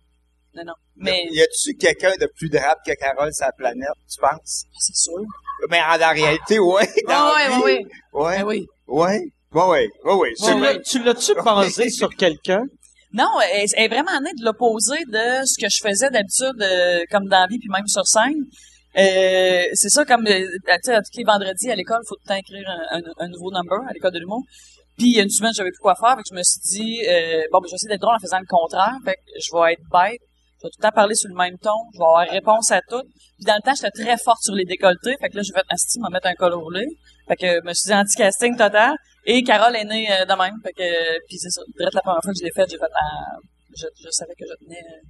Non 0.56 0.63
non. 0.65 0.74
Mais 0.98 1.24
Y 1.32 1.41
a-tu 1.41 1.76
quelqu'un 1.76 2.13
de 2.20 2.28
plus 2.38 2.50
drape 2.50 2.80
que 2.86 2.94
Carole 2.94 3.34
sur 3.34 3.46
la 3.46 3.52
planète, 3.52 3.89
tu 4.10 4.20
penses? 4.22 4.63
c'est 4.80 4.96
sûr. 4.96 5.22
Mais 5.70 5.80
en 5.82 5.98
la 5.98 6.10
réalité, 6.10 6.60
ouais. 6.60 6.86
Dans 7.08 7.13
Ah 7.13 7.34
la 7.50 7.50
ouais, 7.50 7.56
vie, 7.56 7.63
ouais, 7.63 7.86
ouais. 8.13 8.22
Ouais. 8.24 8.38
Ben 8.38 8.46
oui. 8.46 8.65
Ouais. 8.88 9.20
Ouais, 9.54 9.63
ouais. 9.68 9.89
Ouais, 10.04 10.13
ouais. 10.13 10.82
Tu 10.82 11.02
l'as-tu 11.04 11.34
basé 11.44 11.89
sur 11.89 12.10
quelqu'un? 12.15 12.63
Non, 13.13 13.30
elle, 13.54 13.65
elle 13.76 13.84
est 13.86 13.88
vraiment 13.88 14.20
née 14.20 14.34
de 14.38 14.44
l'opposé 14.44 14.98
de 15.08 15.46
ce 15.46 15.56
que 15.62 15.70
je 15.70 15.80
faisais 15.82 16.10
d'habitude, 16.10 16.62
euh, 16.62 17.02
comme 17.10 17.26
dans 17.30 17.39
la 17.41 17.48
vie, 17.48 17.58
puis 17.60 17.70
même 17.70 17.88
sur 17.88 18.06
scène. 18.06 18.44
Euh, 18.98 19.63
c'est 19.74 19.89
ça, 19.89 20.04
comme, 20.06 20.26
euh, 20.28 20.39
tu 20.39 20.70
sais, 20.84 20.96
tous 20.98 21.18
les 21.18 21.24
vendredis 21.24 21.70
à 21.72 21.76
l'école, 21.76 22.00
il 22.04 22.08
faut 22.08 22.15
tout 22.15 22.22
le 22.26 22.30
temps 22.30 22.36
écrire 22.39 22.70
un, 22.91 22.98
un- 23.00 23.13
un 23.26 23.28
nouveau 23.30 23.52
number 23.52 23.80
à 23.89 23.94
l'école 23.94 24.12
de 24.12 24.20
l'humour. 24.20 24.41
Puis 24.98 25.08
il 25.08 25.15
y 25.18 25.20
a 25.20 25.24
une 25.24 25.30
semaine, 25.30 25.52
j'avais 25.54 25.72
plus 25.72 25.80
quoi 25.82 25.96
faire, 25.96 26.15
fait 26.15 26.24
que 26.24 26.30
je 26.32 26.36
me 26.36 26.44
suis 26.44 26.62
dit, 26.62 27.02
euh, 27.08 27.41
bon, 27.52 27.60
ben, 27.60 27.68
je 27.68 27.72
vais 27.72 27.76
essayer 27.76 27.89
d'être 27.89 28.02
drôle 28.02 28.15
en 28.15 28.20
faisant 28.20 28.39
le 28.39 28.46
contraire, 28.48 28.96
fait 29.06 29.15
que 29.15 29.32
je 29.41 29.50
vais 29.54 29.74
être 29.74 29.84
bête, 29.91 30.20
vais 30.65 30.69
tout 30.73 30.80
le 30.80 30.84
temps 30.84 30.95
parler 30.95 31.15
sur 31.15 31.30
le 31.30 31.36
même 31.36 31.58
ton, 31.58 31.78
je 31.93 31.97
vais 31.99 32.04
avoir 32.06 32.28
réponse 32.30 32.71
à 32.71 32.82
tout. 32.89 33.01
Puis 33.38 33.45
dans 33.45 33.56
le 33.56 33.62
temps, 33.65 33.73
j'étais 33.75 34.04
très 34.04 34.17
forte 34.17 34.41
sur 34.43 34.54
les 34.56 34.65
décolletés, 34.65 35.15
fait 35.21 35.30
que 35.30 35.38
là, 35.38 35.43
je 35.43 35.54
vais 35.54 35.60
être 35.60 35.71
asti, 35.71 35.99
me 35.99 36.10
mettre 36.12 36.28
un 36.28 36.34
col 36.36 36.54
roulé. 36.54 36.86
Fait 37.28 37.36
que 37.36 37.47
je 37.47 37.67
me 37.67 37.73
suis 37.73 37.88
dit 37.89 37.93
anti-casting 37.95 38.56
total. 38.58 38.93
Et 39.25 39.41
Carole 39.43 39.75
est 39.75 39.86
née 39.86 40.08
euh, 40.12 40.25
de 40.25 40.34
même, 40.38 40.54
fait 40.63 40.73
que, 40.73 41.17
puis 41.28 41.38
c'est 41.38 41.49
ça, 41.49 41.62
direct 41.78 41.95
la 41.95 42.01
première 42.01 42.21
fois 42.23 42.32
que 42.32 42.39
je 42.39 42.45
l'ai 42.45 42.51
faite, 42.56 42.69
j'ai 42.69 42.78
fait, 42.78 42.91
ah, 42.93 43.38
je, 43.75 43.88
je 44.04 44.10
savais 44.12 44.34
que 44.38 44.45
je 44.47 44.65
tenais 44.65 44.78
euh, 44.78 45.01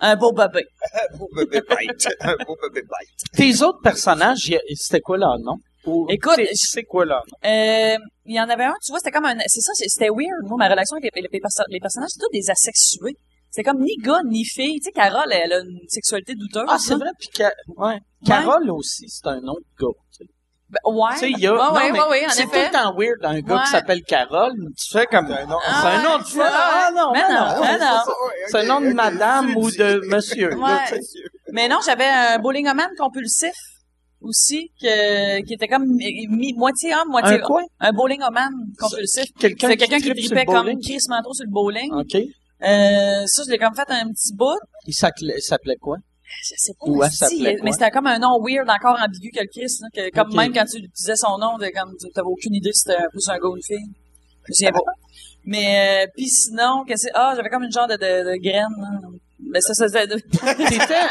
un 0.00 0.16
beau 0.16 0.30
bébé. 0.32 0.64
un 1.14 1.16
beau 1.16 1.28
bébé 1.34 1.60
bite. 1.70 2.08
Un 2.20 2.34
beau 2.46 2.56
bébé 2.62 2.82
bite. 2.82 3.24
Tes 3.32 3.62
autres 3.62 3.80
personnages, 3.82 4.50
c'était 4.74 5.00
quoi 5.00 5.16
leur 5.16 5.38
nom? 5.38 5.56
Ou- 5.86 6.06
Écoute, 6.10 6.38
c'est- 6.52 6.82
quoi 6.84 7.04
leur 7.06 7.22
nom? 7.26 7.48
Euh, 7.50 7.96
il 8.26 8.34
y 8.36 8.40
en 8.40 8.48
avait 8.48 8.64
un, 8.64 8.74
tu 8.84 8.92
vois, 8.92 8.98
c'était 8.98 9.10
comme 9.10 9.24
un, 9.24 9.36
c'est 9.46 9.60
ça, 9.60 9.72
c'est- 9.74 9.88
c'était 9.88 10.10
weird. 10.10 10.42
Moi, 10.44 10.56
ma 10.58 10.68
relation 10.68 10.96
avec 10.96 11.10
les, 11.14 11.22
les 11.22 11.40
perso- 11.40 11.64
les 11.68 11.80
personnages, 11.80 12.10
c'est 12.12 12.20
tous 12.20 12.30
des 12.32 12.50
asexués. 12.50 13.16
C'était 13.54 13.68
comme 13.70 13.82
ni 13.82 13.94
gars 13.98 14.20
ni 14.26 14.44
fille. 14.46 14.78
Tu 14.80 14.84
sais, 14.84 14.92
Carole, 14.92 15.30
elle 15.30 15.52
a 15.52 15.58
une 15.60 15.78
sexualité 15.86 16.34
douteuse. 16.34 16.64
Ah, 16.68 16.78
c'est 16.78 16.92
là. 16.94 16.96
vrai, 17.00 17.10
puis 17.18 17.28
Ca- 17.36 17.52
ouais. 17.76 17.98
Carole 18.26 18.70
aussi, 18.70 19.04
c'est 19.08 19.26
un 19.28 19.40
nom 19.42 19.52
de 19.52 19.64
gars. 19.78 19.92
tu 20.10 20.24
sais. 20.24 20.30
Ben, 20.70 20.78
ouais. 20.90 21.10
Tu 21.12 21.18
sais, 21.18 21.30
il 21.32 21.38
y 21.38 21.46
a, 21.46 21.52
Ouais, 21.52 21.58
non, 21.92 22.08
ouais, 22.08 22.22
mais 22.22 22.28
c'est 22.30 22.44
tout 22.44 22.48
effet. 22.48 22.68
le 22.68 22.72
temps 22.72 22.94
weird 22.96 23.18
un 23.24 23.40
gars 23.42 23.56
Ouais. 23.56 23.60
qui 23.64 23.70
s'appelle 23.70 24.02
Carole, 24.04 24.54
mais 24.56 24.70
tu 24.74 24.90
fais 24.90 25.04
comme, 25.04 25.26
C'est 25.28 25.42
un 25.42 25.46
nom. 25.46 25.58
Ah, 25.66 25.80
c'est 25.82 25.86
un 25.88 25.98
ouais. 25.98 26.02
nom 26.08 26.18
de 26.18 26.24
femme. 26.24 26.50
Ah, 26.50 26.90
non, 26.96 27.12
Mais 27.12 27.22
mais 27.28 27.34
non, 27.78 27.84
non. 27.84 28.02
C'est 28.48 28.56
un 28.56 28.64
nom 28.64 28.80
de 28.80 28.94
madame 28.94 29.54
ou 29.54 29.70
de 29.70 30.00
monsieur. 30.08 30.48
là, 30.48 30.56
Ouais. 30.56 30.96
tu 30.96 31.02
sais. 31.02 31.18
Mais 31.52 31.68
non, 31.68 31.76
j'avais 31.84 32.06
un 32.06 32.38
bowlingoman 32.38 32.88
compulsif 32.96 33.52
aussi, 34.22 34.70
que, 34.80 35.42
qui 35.42 35.52
était 35.54 35.68
comme 35.68 35.84
mi, 35.86 36.26
mi- 36.30 36.54
moitié 36.54 36.94
homme, 36.94 37.08
moitié 37.10 37.34
Un 37.34 37.38
quoi? 37.40 37.62
Un 37.80 37.92
bowlingoman 37.92 38.50
compulsif. 38.78 39.26
Quelqu'un 39.38 39.68
C'est 39.68 39.76
quelqu'un 39.76 39.98
qui 39.98 40.04
sur 40.22 40.30
tripait 40.36 40.46
comme? 40.46 40.70
Chris 40.80 41.00
Manteau 41.10 41.34
sur 41.34 41.44
le 41.44 41.50
bowling. 41.50 41.92
OK. 41.92 42.16
Euh, 42.64 43.26
ça, 43.26 43.42
je 43.46 43.50
l'ai 43.50 43.58
comme 43.58 43.74
fait 43.74 43.90
un 43.90 44.08
petit 44.08 44.34
bout. 44.34 44.58
Il 44.86 44.94
s'appelait, 44.94 45.76
quoi? 45.80 45.96
Je 46.44 46.54
sais 46.56 46.72
pas. 46.78 46.86
Ou 46.86 47.02
elle 47.02 47.10
si, 47.10 47.16
s'appelait 47.16 47.58
mais 47.62 47.72
c'était 47.72 47.90
comme 47.90 48.06
un 48.06 48.18
nom 48.18 48.40
weird, 48.42 48.68
encore 48.70 48.98
ambigu 49.00 49.30
que 49.30 49.40
le 49.40 49.48
Chris, 49.48 49.72
là, 49.80 49.88
que 49.94 50.10
comme 50.14 50.34
même 50.34 50.52
quand 50.54 50.64
tu 50.64 50.80
disais 50.80 51.16
son 51.16 51.36
nom, 51.38 51.56
comme, 51.58 51.94
t'avais 52.14 52.26
aucune 52.26 52.54
idée 52.54 52.72
si 52.72 52.80
c'était 52.86 52.98
un 53.02 53.08
plus 53.10 53.28
un 53.28 53.38
gars 53.38 53.48
ou 53.48 53.56
une 53.56 53.62
fille. 53.62 53.86
Je 54.48 54.70
pas. 54.70 54.78
Mais, 55.44 56.04
euh, 56.04 56.10
puis 56.16 56.28
sinon, 56.28 56.84
qu'est-ce 56.86 57.06
que 57.06 57.12
c'est? 57.12 57.14
Ah, 57.14 57.34
j'avais 57.36 57.48
comme 57.48 57.64
une 57.64 57.72
genre 57.72 57.88
de, 57.88 57.94
de, 57.94 58.30
de 58.30 58.36
graine, 58.42 58.64
là. 58.78 59.00
Ben, 59.40 59.60
ça, 59.60 59.74
ça, 59.74 59.88
ça, 59.88 60.06
de- 60.06 60.14
T'étais, 60.14 60.94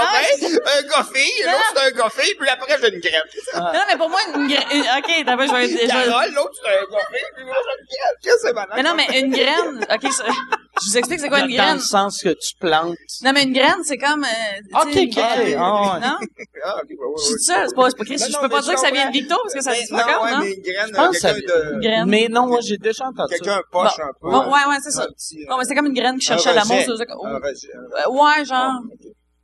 Un 0.00 0.82
gars 0.88 1.06
fille, 1.14 1.42
l'autre 1.44 1.72
c'est 1.74 1.80
un 1.86 1.90
gars 1.90 2.10
fille, 2.10 2.34
puis 2.38 2.48
après 2.48 2.76
j'ai 2.80 2.94
une 2.94 3.00
graine. 3.00 3.22
non, 3.54 3.80
mais 3.88 3.96
pour 3.96 4.08
moi, 4.10 4.20
une 4.34 4.48
graine, 4.48 4.80
ok, 4.98 5.10
t'as 5.26 5.36
pas, 5.36 5.46
je 5.46 5.52
vais, 5.52 5.86
Carole, 5.86 6.32
l'autre 6.34 6.52
c'est 6.62 6.70
un 6.70 6.82
gars 6.90 7.06
fille, 7.12 7.26
puis 7.36 7.44
moi 7.44 7.54
j'ai 7.64 7.80
une 7.80 7.86
graine. 7.86 8.16
Qu'est-ce 8.22 8.34
que 8.34 8.40
c'est 8.48 8.52
malade? 8.52 8.72
mais 8.76 8.82
non, 8.82 8.94
mais 8.96 9.20
une 9.20 9.30
graine, 9.30 9.86
ok, 9.92 10.12
ça- 10.12 10.24
je 10.82 10.88
vous 10.88 10.96
explique 10.98 11.20
c'est 11.20 11.28
quoi 11.28 11.40
une 11.40 11.48
dans 11.48 11.62
graine. 11.62 11.74
le 11.76 11.80
sens 11.82 12.22
que 12.22 12.30
tu 12.30 12.54
plantes. 12.58 12.96
Non, 13.22 13.32
mais 13.34 13.42
une 13.44 13.52
graine, 13.52 13.82
c'est 13.84 13.98
comme, 13.98 14.24
euh, 14.24 14.80
Ok, 14.80 14.88
ok, 14.96 15.18
ah 15.18 15.36
ouais. 15.36 16.00
Non? 16.00 16.16
Ah, 16.64 16.80
Je 17.18 17.22
suis 17.24 17.42
ça, 17.42 17.64
c'est 17.68 17.74
pas, 17.74 17.90
c'est 17.90 17.96
pas 17.98 18.04
Chris, 18.04 18.16
Non, 18.18 18.26
je 18.28 18.32
non, 18.32 18.38
peux 18.40 18.48
pas 18.48 18.56
mais 18.56 18.62
dire 18.62 18.74
que 18.74 18.80
ça 18.80 18.90
vient 18.90 19.10
de 19.10 19.12
comprends. 19.12 19.12
Victo, 19.12 19.36
parce 19.42 19.54
que 19.54 19.60
ça 19.62 19.70
Mais 19.72 19.82
dit 19.82 19.88
pas 19.90 19.96
non, 20.06 20.18
comme, 20.20 20.30
non? 20.30 20.38
mais 20.40 20.52
une 20.52 20.62
graine. 20.62 20.96
Une 21.74 21.80
graine. 21.80 22.04
Mais 22.08 22.28
non, 22.30 22.46
moi, 22.46 22.60
j'ai 22.62 22.76
déjà 22.78 23.04
entendu 23.06 23.32
ça. 23.34 23.38
Quelqu'un 23.38 23.60
poche 23.70 23.98
un 23.98 24.10
peu. 24.20 24.28
Ouais, 24.28 24.64
ouais, 24.68 24.76
c'est 24.82 24.90
ça. 24.92 25.02
Euh, 25.02 25.08
Bon, 25.48 25.58
mais 25.58 25.64
c'est 25.64 25.74
comme 25.74 25.86
une 25.86 25.94
graine 25.94 26.18
qui 26.18 26.26
cherchait 26.26 26.54
l'amour. 26.54 26.76
Euh, 26.78 28.10
ouais, 28.10 28.44
genre. 28.44 28.72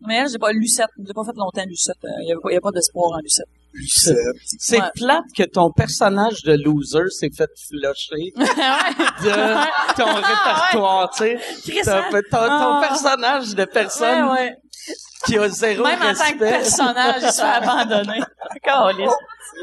Ah. 0.01 0.05
Mais 0.07 0.25
j'ai 0.31 0.39
pas 0.39 0.53
Lucette. 0.53 0.89
J'ai 1.07 1.13
pas 1.13 1.25
fait 1.25 1.37
longtemps 1.37 1.65
Lucette. 1.67 1.97
Il 2.23 2.29
y, 2.29 2.33
avait 2.33 2.41
pas- 2.41 2.53
y 2.53 2.57
a 2.57 2.61
pas 2.61 2.71
d'espoir 2.71 3.13
en 3.13 3.19
Lucette. 3.21 3.47
Lucette. 3.73 4.17
C'est 4.59 4.81
Ouais. 4.81 4.91
plate 4.95 5.25
que 5.37 5.43
ton 5.45 5.71
personnage 5.71 6.43
de 6.43 6.53
loser 6.55 7.11
s'est 7.11 7.31
fait 7.31 7.51
flusher 7.69 8.33
de 8.37 9.95
ton 9.97 10.15
répertoire, 10.15 11.11
tu 11.11 11.19
sais. 11.25 11.91
Hein? 11.91 12.03
Ton, 12.13 12.21
ton 12.31 12.39
Ah. 12.41 12.85
personnage 12.89 13.55
de 13.55 13.65
personne 13.67 14.25
Ouais, 14.31 14.33
ouais. 14.33 14.57
qui 15.27 15.37
a 15.39 15.49
zéro 15.49 15.85
Même 15.85 16.01
en 16.03 16.15
tant 16.15 16.33
que 16.33 16.39
personnage, 16.39 17.23
il 17.23 17.31
se 17.33 17.41
fait 17.41 17.47
abandonner. 17.47 18.21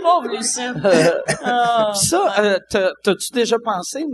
Pauvre 0.04 0.28
Lucette. 0.36 0.76
Euh, 0.86 1.12
Ah. 1.43 1.91
Ça, 1.95 2.34
euh, 2.39 2.60
t'as- 2.69 2.91
t'as-tu 3.04 3.32
déjà 3.34 3.58
pensé 3.63 4.06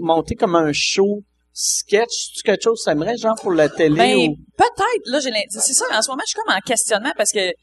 monter 0.00 0.34
comme 0.34 0.56
un 0.56 0.72
show 0.72 1.22
sketch? 1.58 2.32
Tu 2.36 2.42
quelque 2.42 2.62
chose 2.62 2.80
que 2.84 2.90
t'aimerais, 2.90 3.16
genre 3.16 3.34
pour 3.40 3.52
la 3.52 3.68
télé? 3.68 3.96
Ben, 3.96 4.16
ou... 4.16 4.36
peut-être, 4.56 5.06
là, 5.06 5.18
j'ai 5.18 5.30
c'est 5.48 5.72
ça, 5.72 5.84
en 5.92 6.00
ce 6.00 6.08
moment, 6.08 6.22
je 6.24 6.30
suis 6.30 6.38
comme 6.38 6.54
en 6.54 6.60
questionnement 6.60 7.12
parce 7.16 7.32
que, 7.32 7.50
tu 7.50 7.54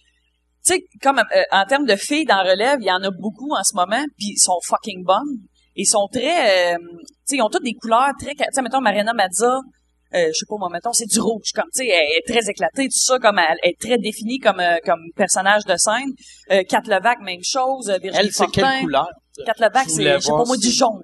sais, 0.64 0.84
comme, 1.02 1.20
euh, 1.20 1.44
en 1.52 1.66
termes 1.66 1.86
de 1.86 1.96
filles 1.96 2.26
dans 2.26 2.44
relève, 2.44 2.80
il 2.82 2.88
y 2.88 2.92
en 2.92 3.02
a 3.04 3.10
beaucoup 3.12 3.54
en 3.54 3.64
ce 3.64 3.74
moment, 3.76 4.04
puis 4.18 4.34
ils 4.36 4.40
sont 4.40 4.60
fucking 4.64 5.04
bonnes. 5.04 5.40
Ils 5.76 5.86
sont 5.86 6.08
très, 6.12 6.74
euh, 6.74 6.78
tu 6.78 7.06
sais, 7.26 7.36
ils 7.38 7.42
ont 7.42 7.50
toutes 7.50 7.64
des 7.64 7.74
couleurs 7.74 8.12
très, 8.20 8.32
tu 8.32 8.44
sais, 8.52 8.62
mettons, 8.62 8.82
Mariana 8.82 9.14
Mazza, 9.14 9.60
euh, 10.14 10.28
je 10.28 10.34
sais 10.34 10.46
pas 10.48 10.56
moi, 10.58 10.70
mettons, 10.72 10.94
c'est 10.94 11.08
du 11.08 11.20
rouge, 11.20 11.52
comme, 11.54 11.70
tu 11.74 11.84
sais, 11.84 11.88
elle 11.88 12.18
est 12.18 12.28
très 12.28 12.50
éclatée, 12.50 12.86
tout 12.86 13.00
ça, 13.00 13.18
comme, 13.20 13.40
elle, 13.40 13.58
elle 13.64 13.72
est 13.72 13.80
très 13.80 13.98
définie 13.98 14.40
comme, 14.40 14.60
euh, 14.60 14.78
comme 14.86 15.02
personnage 15.16 15.64
de 15.66 15.76
scène. 15.78 16.12
Euh, 16.52 16.64
Kat 16.68 16.84
Levac, 16.86 17.20
même 17.22 17.44
chose, 17.44 17.90
euh, 17.90 17.98
Virginie 17.98 18.26
Elle, 18.26 18.32
c'est 18.32 18.48
quelle 18.48 18.82
couleur? 18.82 19.10
Kat 19.46 19.54
Levac, 19.60 19.90
c'est, 19.90 20.04
je 20.04 20.20
sais 20.20 20.32
pas 20.32 20.46
moi, 20.46 20.58
du 20.58 20.70
jaune. 20.70 21.02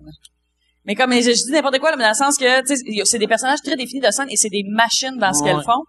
Mais 0.85 0.95
comme, 0.95 1.13
je, 1.13 1.21
je 1.21 1.45
dis 1.45 1.51
n'importe 1.51 1.79
quoi, 1.79 1.91
là, 1.91 1.97
mais 1.97 2.03
dans 2.03 2.09
le 2.09 2.15
sens 2.15 2.37
que, 2.37 3.05
c'est 3.05 3.19
des 3.19 3.27
personnages 3.27 3.61
très 3.63 3.75
définis 3.75 4.01
de 4.01 4.11
scène 4.11 4.27
et 4.29 4.35
c'est 4.37 4.49
des 4.49 4.63
machines 4.67 5.17
dans 5.17 5.31
ce 5.33 5.43
Ouais. 5.43 5.51
qu'elles 5.53 5.63
font. 5.63 5.83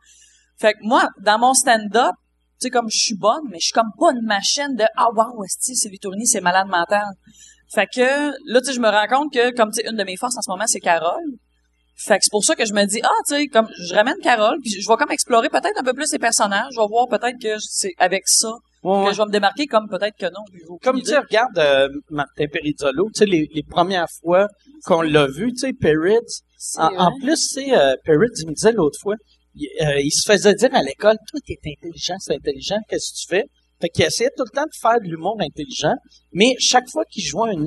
Fait 0.61 0.72
que 0.74 0.78
moi, 0.83 1.09
dans 1.20 1.38
mon 1.38 1.55
stand-up, 1.55 2.12
tu 2.61 2.66
sais, 2.66 2.70
comme 2.70 2.88
je 2.90 2.98
suis 2.98 3.16
bonne, 3.16 3.42
mais 3.50 3.59
je 3.59 3.66
suis 3.66 3.72
comme 3.72 3.90
pas 3.98 4.12
une 4.12 4.24
machine 4.26 4.74
de, 4.76 4.85
ah, 4.96 5.09
wow, 5.14 5.44
esti, 5.44 5.74
Sylvie 5.74 5.98
Tourny, 5.98 6.26
c'est 6.26 6.40
malade 6.40 6.68
mental. 6.68 7.07
Fait 7.74 7.87
que, 7.92 8.00
là, 8.52 8.61
tu 8.61 8.66
sais, 8.66 8.72
je 8.74 8.81
me 8.81 8.88
rends 8.88 9.07
compte 9.09 9.33
que, 9.33 9.55
comme, 9.57 9.70
tu 9.70 9.81
sais, 9.83 9.88
une 9.90 9.96
de 9.96 10.05
mes 10.05 10.16
forces 10.16 10.37
en 10.37 10.42
ce 10.42 10.50
moment, 10.50 10.64
c'est 10.66 10.81
Carole. 10.81 11.24
Fait 11.96 12.18
que 12.18 12.24
c'est 12.24 12.31
pour 12.31 12.44
ça 12.44 12.55
que 12.55 12.64
je 12.66 12.74
me 12.74 12.85
dis, 12.85 13.00
ah, 13.02 13.09
tu 13.26 13.35
sais, 13.35 13.46
comme, 13.46 13.68
je 13.88 13.94
ramène 13.94 14.16
Carole, 14.22 14.59
puis 14.62 14.70
je 14.78 14.87
vais 14.88 14.96
comme 14.96 15.11
explorer 15.11 15.48
peut-être 15.48 15.78
un 15.78 15.83
peu 15.83 15.94
plus 15.94 16.12
les 16.12 16.18
personnages, 16.18 16.68
je 16.74 16.81
vais 16.81 16.87
voir 16.87 17.07
peut-être 17.09 17.38
que 17.40 17.59
c'est 17.59 17.94
avec 17.98 18.24
ça 18.26 18.52
Ouais, 18.83 19.07
que 19.07 19.12
je 19.12 19.18
vais 19.18 19.27
me 19.27 19.31
démarquer, 19.33 19.66
comme 19.66 19.88
peut-être 19.88 20.16
que 20.18 20.27
non. 20.27 20.79
Comme 20.83 20.97
tu 20.97 21.03
idée. 21.03 21.11
sais, 21.11 21.18
regarde 21.18 21.59
euh, 21.59 21.88
Martin 22.11 22.47
Perizzolo, 22.53 23.07
tu 23.14 23.18
sais, 23.21 23.27
les, 23.27 23.49
les 23.55 23.62
premières 23.62 24.09
fois 24.21 24.49
qu'on 24.85 25.03
l'a 25.03 25.27
vu, 25.27 25.53
tu 25.53 25.59
sais, 25.59 25.73
Peritz, 25.73 26.40
C'est 26.57 26.81
en, 26.81 27.12
plus, 27.21 27.49
tu 27.49 27.64
sais, 27.64 27.77
euh, 27.77 27.95
Peritz, 28.05 28.40
il 28.42 28.49
me 28.49 28.55
disait 28.55 28.73
l'autre 28.73 28.99
fois, 29.01 29.14
il, 29.55 29.68
euh, 29.83 30.01
il 30.01 30.11
se 30.11 30.31
faisait 30.31 30.55
dire 30.55 30.75
à 30.75 30.83
l'école, 30.83 31.16
toi, 31.31 31.40
t'es 31.47 31.59
intelligent, 31.64 32.16
c'est 32.18 32.35
intelligent, 32.35 32.79
qu'est-ce 32.88 33.12
que 33.12 33.18
tu 33.18 33.27
fais? 33.29 33.45
Fait 33.81 33.88
qu'il 33.88 34.05
essayait 34.05 34.31
tout 34.37 34.45
le 34.45 34.55
temps 34.55 34.64
de 34.64 34.77
faire 34.81 35.01
de 35.01 35.09
l'humour 35.09 35.37
intelligent, 35.40 35.95
mais 36.33 36.55
chaque 36.59 36.88
fois 36.88 37.05
qu'il 37.05 37.25
jouait 37.25 37.51
un 37.51 37.64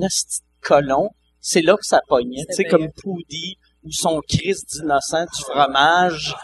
colon, 0.60 1.08
c'est 1.40 1.62
là 1.62 1.76
que 1.76 1.86
ça 1.86 2.00
pognait, 2.08 2.44
tu 2.50 2.56
sais, 2.56 2.64
comme 2.64 2.88
Poudy 3.02 3.56
ou 3.86 3.92
son 3.92 4.20
Christ 4.28 4.64
d'innocent 4.80 5.22
du 5.24 5.42
fromage. 5.44 6.34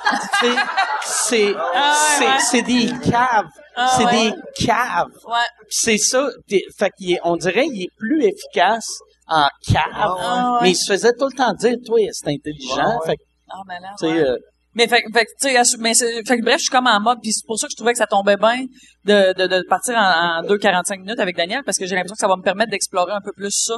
c'est, 1.04 1.54
Ah 1.74 2.38
c'est, 2.40 2.62
des 2.62 2.86
caves. 3.10 3.46
Ah 3.76 3.94
c'est 3.96 4.04
ouais. 4.04 4.30
des 4.30 4.64
caves. 4.66 5.08
Ouais. 5.26 5.34
C'est 5.68 5.98
ça. 5.98 6.28
Fait 6.78 6.90
qu'il 6.96 7.12
est- 7.12 7.20
on 7.24 7.36
dirait 7.36 7.66
qu'il 7.66 7.82
est 7.82 7.94
plus 7.98 8.24
efficace 8.24 8.88
en 9.26 9.48
cave. 9.66 9.82
Ah 9.94 10.52
ouais. 10.54 10.58
Mais 10.62 10.70
il 10.70 10.74
se 10.76 10.92
faisait 10.92 11.12
tout 11.18 11.26
le 11.26 11.36
temps 11.36 11.52
dire, 11.54 11.76
toi, 11.84 11.98
c'est 12.12 12.28
intelligent. 12.28 13.00
Fait 13.06 13.16
que, 13.16 13.22
Ah, 13.50 13.56
sais, 13.98 14.06
ouais. 14.06 14.18
euh, 14.20 14.36
Mais 14.74 14.86
fait, 14.88 15.02
fait 15.12 15.24
que, 15.26 15.30
tu 15.40 15.48
sais, 15.48 15.56
assu- 15.56 15.76
mais 15.78 15.92
c'est- 15.94 16.26
fait 16.26 16.38
que 16.38 16.42
bref, 16.44 16.56
je 16.58 16.62
suis 16.62 16.70
comme 16.70 16.86
en 16.86 16.98
mode, 17.00 17.18
puis 17.22 17.32
c'est 17.32 17.46
pour 17.46 17.58
ça 17.58 17.66
que 17.66 17.72
je 17.72 17.76
trouvais 17.76 17.92
que 17.92 17.98
ça 17.98 18.06
tombait 18.06 18.38
bien 18.38 18.64
de, 19.04 19.34
de, 19.34 19.46
de 19.46 19.62
partir 19.68 19.94
en, 19.96 20.38
en 20.40 20.42
2,45 20.46 21.00
minutes 21.00 21.20
avec 21.20 21.36
Daniel, 21.36 21.62
parce 21.64 21.76
que 21.76 21.84
j'ai 21.84 21.94
l'impression 21.94 22.14
que 22.14 22.20
ça 22.20 22.28
va 22.28 22.36
me 22.36 22.42
permettre 22.42 22.70
d'explorer 22.70 23.12
un 23.12 23.20
peu 23.22 23.32
plus 23.32 23.50
ça, 23.50 23.74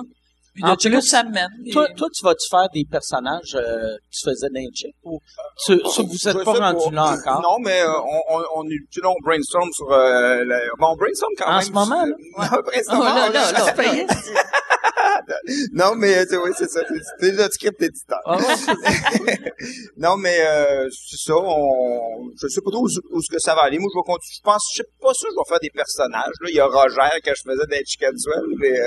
puis 0.54 0.62
de 0.62 0.68
En 0.68 0.76
plus, 0.76 1.02
ça 1.02 1.22
mène. 1.24 1.48
toi, 1.72 1.86
toi, 1.96 2.08
tu 2.14 2.24
vas-tu 2.24 2.48
faire 2.48 2.68
des 2.72 2.84
personnages 2.90 3.54
euh, 3.56 3.96
qui 4.10 4.18
se 4.20 4.30
faisaient 4.30 4.48
d'un 4.50 4.64
chick 4.72 4.94
ou 5.04 5.20
tu, 5.66 5.78
ça, 5.90 6.02
vous 6.02 6.28
êtes 6.28 6.44
pas 6.44 6.52
rendu 6.52 6.94
là 6.94 7.16
encore? 7.18 7.42
Non, 7.42 7.58
mais 7.60 7.82
euh, 7.82 7.88
on, 7.90 8.36
on, 8.36 8.42
on, 8.56 8.64
tu 8.64 8.86
sais, 8.92 9.00
on 9.04 9.14
brainstorm 9.22 9.70
sur... 9.72 9.90
Euh, 9.92 10.44
le, 10.44 10.56
bon, 10.78 10.88
on 10.92 10.96
brainstorm 10.96 11.32
quand 11.36 11.46
En 11.50 11.56
même. 11.56 11.62
ce 11.66 11.72
moment, 11.72 12.04
là? 12.06 12.14
Non, 12.38 12.62
brainstorm, 12.66 13.00
Oh, 13.00 13.04
là, 13.04 13.28
là, 13.30 13.52
là, 13.52 13.72
payé. 13.72 14.06
non, 15.72 15.94
mais 15.96 16.24
tu 16.24 16.30
sais, 16.30 16.36
oui, 16.36 16.50
c'est 16.56 16.70
ça. 16.70 16.80
C'est 17.18 17.30
déjà 17.30 17.48
du 17.48 17.54
script 17.54 17.82
éditeur. 17.82 18.20
Ah 18.26 18.38
non, 19.96 20.16
mais 20.16 20.38
euh, 20.40 20.88
c'est 20.90 21.16
ça. 21.30 21.34
On, 21.36 22.30
je 22.40 22.46
sais 22.48 22.60
pas 22.60 22.70
trop 22.70 22.84
où, 22.86 22.88
où 23.12 23.18
est-ce 23.18 23.30
que 23.30 23.38
ça 23.40 23.54
va 23.54 23.62
aller. 23.62 23.78
Moi, 23.78 23.88
je 23.92 23.98
vais 23.98 24.02
continuer. 24.04 24.34
Je 24.36 24.42
pense, 24.42 24.68
je 24.72 24.82
sais 24.82 24.88
pas 25.00 25.14
sûr, 25.14 25.28
je 25.30 25.36
vais 25.36 25.48
faire 25.48 25.60
des 25.60 25.70
personnages. 25.70 26.34
Là, 26.40 26.48
il 26.50 26.56
y 26.56 26.60
a 26.60 26.66
Roger 26.66 27.20
que 27.24 27.30
je 27.34 27.42
faisais 27.42 27.66
dans 27.66 27.84
Chicken 27.86 28.18
Swell, 28.18 28.44
mais 28.58 28.78
euh, 28.78 28.86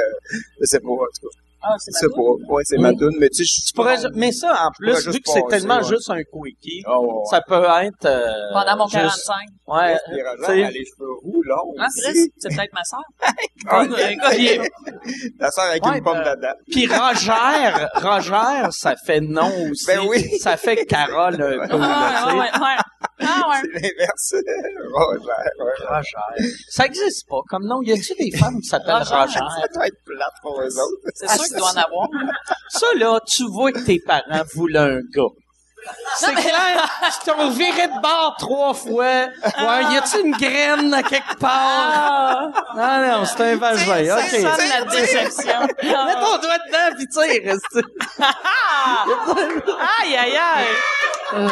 je 0.61 0.65
sais 0.65 0.79
pas. 0.79 0.87
En 0.89 0.95
tout 0.95 1.27
cas, 1.29 1.46
Ah, 1.61 1.73
c'est 1.79 1.91
je 1.93 1.97
sais 1.99 2.07
pas. 2.15 2.53
Ouais, 2.53 2.63
c'est 2.65 2.77
ma 2.77 2.93
tune, 2.93 3.15
mais 3.19 3.29
tu 3.29 3.45
sais, 3.45 3.61
Tu 3.67 3.73
pourrais, 3.73 3.97
mais 4.13 4.31
ça, 4.31 4.67
en 4.67 4.71
plus, 4.71 5.07
vu 5.07 5.19
que 5.19 5.29
c'est 5.29 5.41
tellement 5.49 5.77
ouais. 5.77 5.83
juste 5.83 6.09
un 6.09 6.21
quickie, 6.23 6.83
Oh, 6.87 7.21
ouais. 7.23 7.29
ça 7.29 7.41
peut 7.41 7.63
être... 7.81 8.05
euh, 8.05 8.27
Pendant 8.53 8.77
mon 8.77 8.87
juste- 8.87 9.25
45. 9.27 9.35
Ouais, 9.67 9.97
elle 10.07 10.63
a 10.65 10.71
les 10.71 10.85
cheveux 10.85 11.11
roux, 11.23 11.41
longs. 11.43 11.73
Ah. 11.79 11.87
Chris, 12.03 12.31
c'est 12.37 12.49
peut-être 12.55 12.73
ma 12.73 12.83
soeur. 12.85 13.01
Ah, 13.67 13.83
Puis- 14.31 14.59
La 15.39 15.51
sœur 15.51 15.65
avec 15.65 15.85
Ouais, 15.85 15.97
une 15.97 16.03
pomme 16.03 16.21
ben, 16.23 16.35
dedans. 16.35 16.53
Puis 16.71 16.87
Roger, 16.87 17.87
Roger, 17.95 18.67
ça 18.71 18.95
fait 18.95 19.19
non 19.19 19.51
aussi. 19.69 19.85
Ben 19.87 19.99
oui. 20.07 20.37
Ça 20.39 20.55
fait 20.57 20.85
Carole 20.85 21.35
un 21.41 21.67
peu, 21.67 21.77
Ah, 21.81 22.27
ouais, 22.27 22.33
ouais, 22.33 22.39
ouais. 22.39 22.77
Ah, 23.19 23.49
ouais. 23.49 23.69
C'est 23.73 23.81
l'inverse. 23.81 24.35
Roger, 24.93 25.19
ouais. 25.59 25.85
Roger. 25.89 26.51
Ça 26.69 26.85
existe 26.85 27.27
pas 27.27 27.41
comme 27.49 27.65
nom. 27.65 27.81
Y 27.81 27.91
a-tu 27.93 28.13
des 28.15 28.35
femmes 28.37 28.59
qui 28.61 28.67
s'appellent 28.67 28.95
Roger. 29.03 29.15
Roger? 29.15 29.39
Ça 29.61 29.67
doit 29.73 29.87
être 29.87 30.03
plate 30.05 30.33
pour 30.41 30.61
eux 30.61 30.65
autres. 30.65 31.11
C'est 31.15 31.27
sûr 31.29 31.46
qu'il 31.47 31.57
doit 31.57 31.69
en 31.69 31.77
avoir. 31.77 32.07
Ça, 32.69 32.87
là, 32.97 33.19
tu 33.25 33.43
vois 33.49 33.71
que 33.71 33.79
tes 33.79 33.99
parents 33.99 34.43
voulaient 34.53 34.79
un 34.79 34.99
gars. 35.13 35.33
C'est 36.17 36.33
clair, 36.33 36.89
ils 37.01 37.25
t'ont 37.25 37.49
viré 37.49 37.87
de 37.87 38.01
bord 38.01 38.35
trois 38.37 38.73
fois. 38.73 39.03
Ouais, 39.03 39.83
y 39.93 39.97
a-tu 39.97 40.19
une 40.19 40.35
graine 40.35 40.93
à 40.93 41.03
quelque 41.03 41.37
part? 41.39 42.49
Non, 42.75 43.07
non, 43.07 43.25
c'est 43.25 43.53
un 43.53 43.55
vagin. 43.55 44.17
OK. 44.17 44.23
C'est 44.29 44.41
ça 44.41 44.57
la 44.57 44.85
déception. 44.85 45.61
Mets 45.83 46.13
ton 46.13 46.37
doigt 46.39 46.57
dedans 46.67 46.97
pis 46.97 47.07
tire. 47.07 47.53
esti. 47.53 47.81
Aïe, 50.01 50.17
aïe, 50.17 50.37
aïe. 50.37 51.47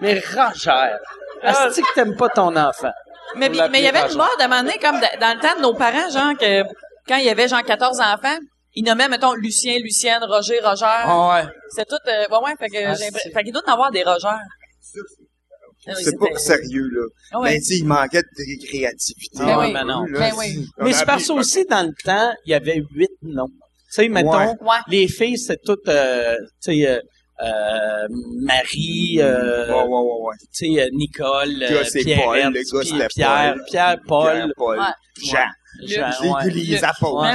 Mais 0.00 0.22
Roger, 0.34 0.96
est-ce 1.42 1.80
que 1.80 1.94
t'aimes 1.94 2.16
pas 2.16 2.28
ton 2.28 2.54
enfant? 2.56 2.92
Mais 3.36 3.46
il 3.46 3.56
y 3.56 3.88
avait 3.88 4.10
une 4.10 4.18
mode 4.18 4.28
à 4.38 4.44
un 4.44 4.48
moment 4.48 4.62
donné, 4.62 4.78
comme 4.78 5.00
dans 5.00 5.34
le 5.34 5.40
temps 5.40 5.56
de 5.56 5.62
nos 5.62 5.74
parents, 5.74 6.10
genre, 6.10 6.36
que 6.38 6.62
quand 7.08 7.16
il 7.16 7.24
y 7.24 7.30
avait 7.30 7.48
genre 7.48 7.62
14 7.62 8.00
enfants, 8.00 8.38
ils 8.74 8.84
nommaient, 8.84 9.08
mettons, 9.08 9.34
Lucien, 9.34 9.78
Lucienne, 9.78 10.22
Roger, 10.24 10.60
Roger. 10.60 10.86
ouais. 10.86 11.50
C'est 11.76 11.86
tout, 11.86 11.96
euh, 12.08 12.24
ouais, 12.30 12.44
ouais, 12.44 12.56
fait 12.58 12.68
que 12.68 12.86
Ah, 12.86 12.94
j'ai, 12.94 13.10
fait 13.30 13.42
qu'il 13.44 13.52
doit 13.52 13.62
en 13.66 13.72
avoir 13.72 13.90
des 13.90 14.02
Roger. 14.02 14.28
Ah 14.28 15.92
C'est 16.00 16.16
pas 16.16 16.36
sérieux, 16.38 16.88
là. 16.92 17.06
Ah 17.32 17.40
ouais. 17.40 17.50
Mais 17.54 17.58
tu 17.58 17.64
sais, 17.64 17.76
il 17.78 17.84
manquait 17.86 18.22
de 18.22 18.66
créativité. 18.68 19.38
Ben 19.38 19.58
oui. 19.58 19.72
mais 19.72 19.82
non. 19.84 20.04
Là, 20.04 20.18
Ben 20.20 20.32
oui. 20.38 20.64
on 20.78 20.84
Mais 20.84 20.94
a 20.94 20.98
c'est 20.98 21.04
parce 21.04 21.26
que 21.26 21.32
appris- 21.32 21.38
aussi, 21.40 21.64
dans 21.66 21.82
le 21.86 21.92
temps, 22.04 22.32
il 22.46 22.50
y 22.50 22.54
avait 22.54 22.80
huit 22.94 23.10
noms. 23.22 23.48
Tu 23.48 23.54
sais, 24.02 24.08
mettons, 24.08 24.52
Ouais. 24.60 24.78
Les 24.88 25.08
filles, 25.08 25.38
c'est 25.38 25.60
toutes, 25.64 25.88
euh, 25.88 26.36
tu 26.62 26.72
sais, 26.72 26.88
euh, 26.88 27.00
euh, 27.42 28.06
Marie, 28.42 29.16
euh, 29.18 29.66
Ouais, 29.66 29.82
ouais, 29.82 29.88
ouais, 29.88 30.28
ouais. 30.28 30.36
tu 30.54 30.74
sais, 30.76 30.82
euh, 30.82 30.88
Nicole, 30.92 31.48
Le 31.48 31.64
euh, 31.64 31.82
Pierrette, 32.04 32.24
Paul, 32.24 32.52
le 32.92 32.98
gars, 32.98 33.08
Pierre, 33.08 33.54
Paul. 33.54 33.64
Pierre, 33.66 33.96
Paul. 34.06 34.32
Pierre, 34.32 34.48
Paul. 34.56 34.78
Ouais. 34.78 34.84
Jean. 35.24 35.46
Jean, 35.86 36.38
Les, 36.46 36.84
apôtres. 36.84 37.26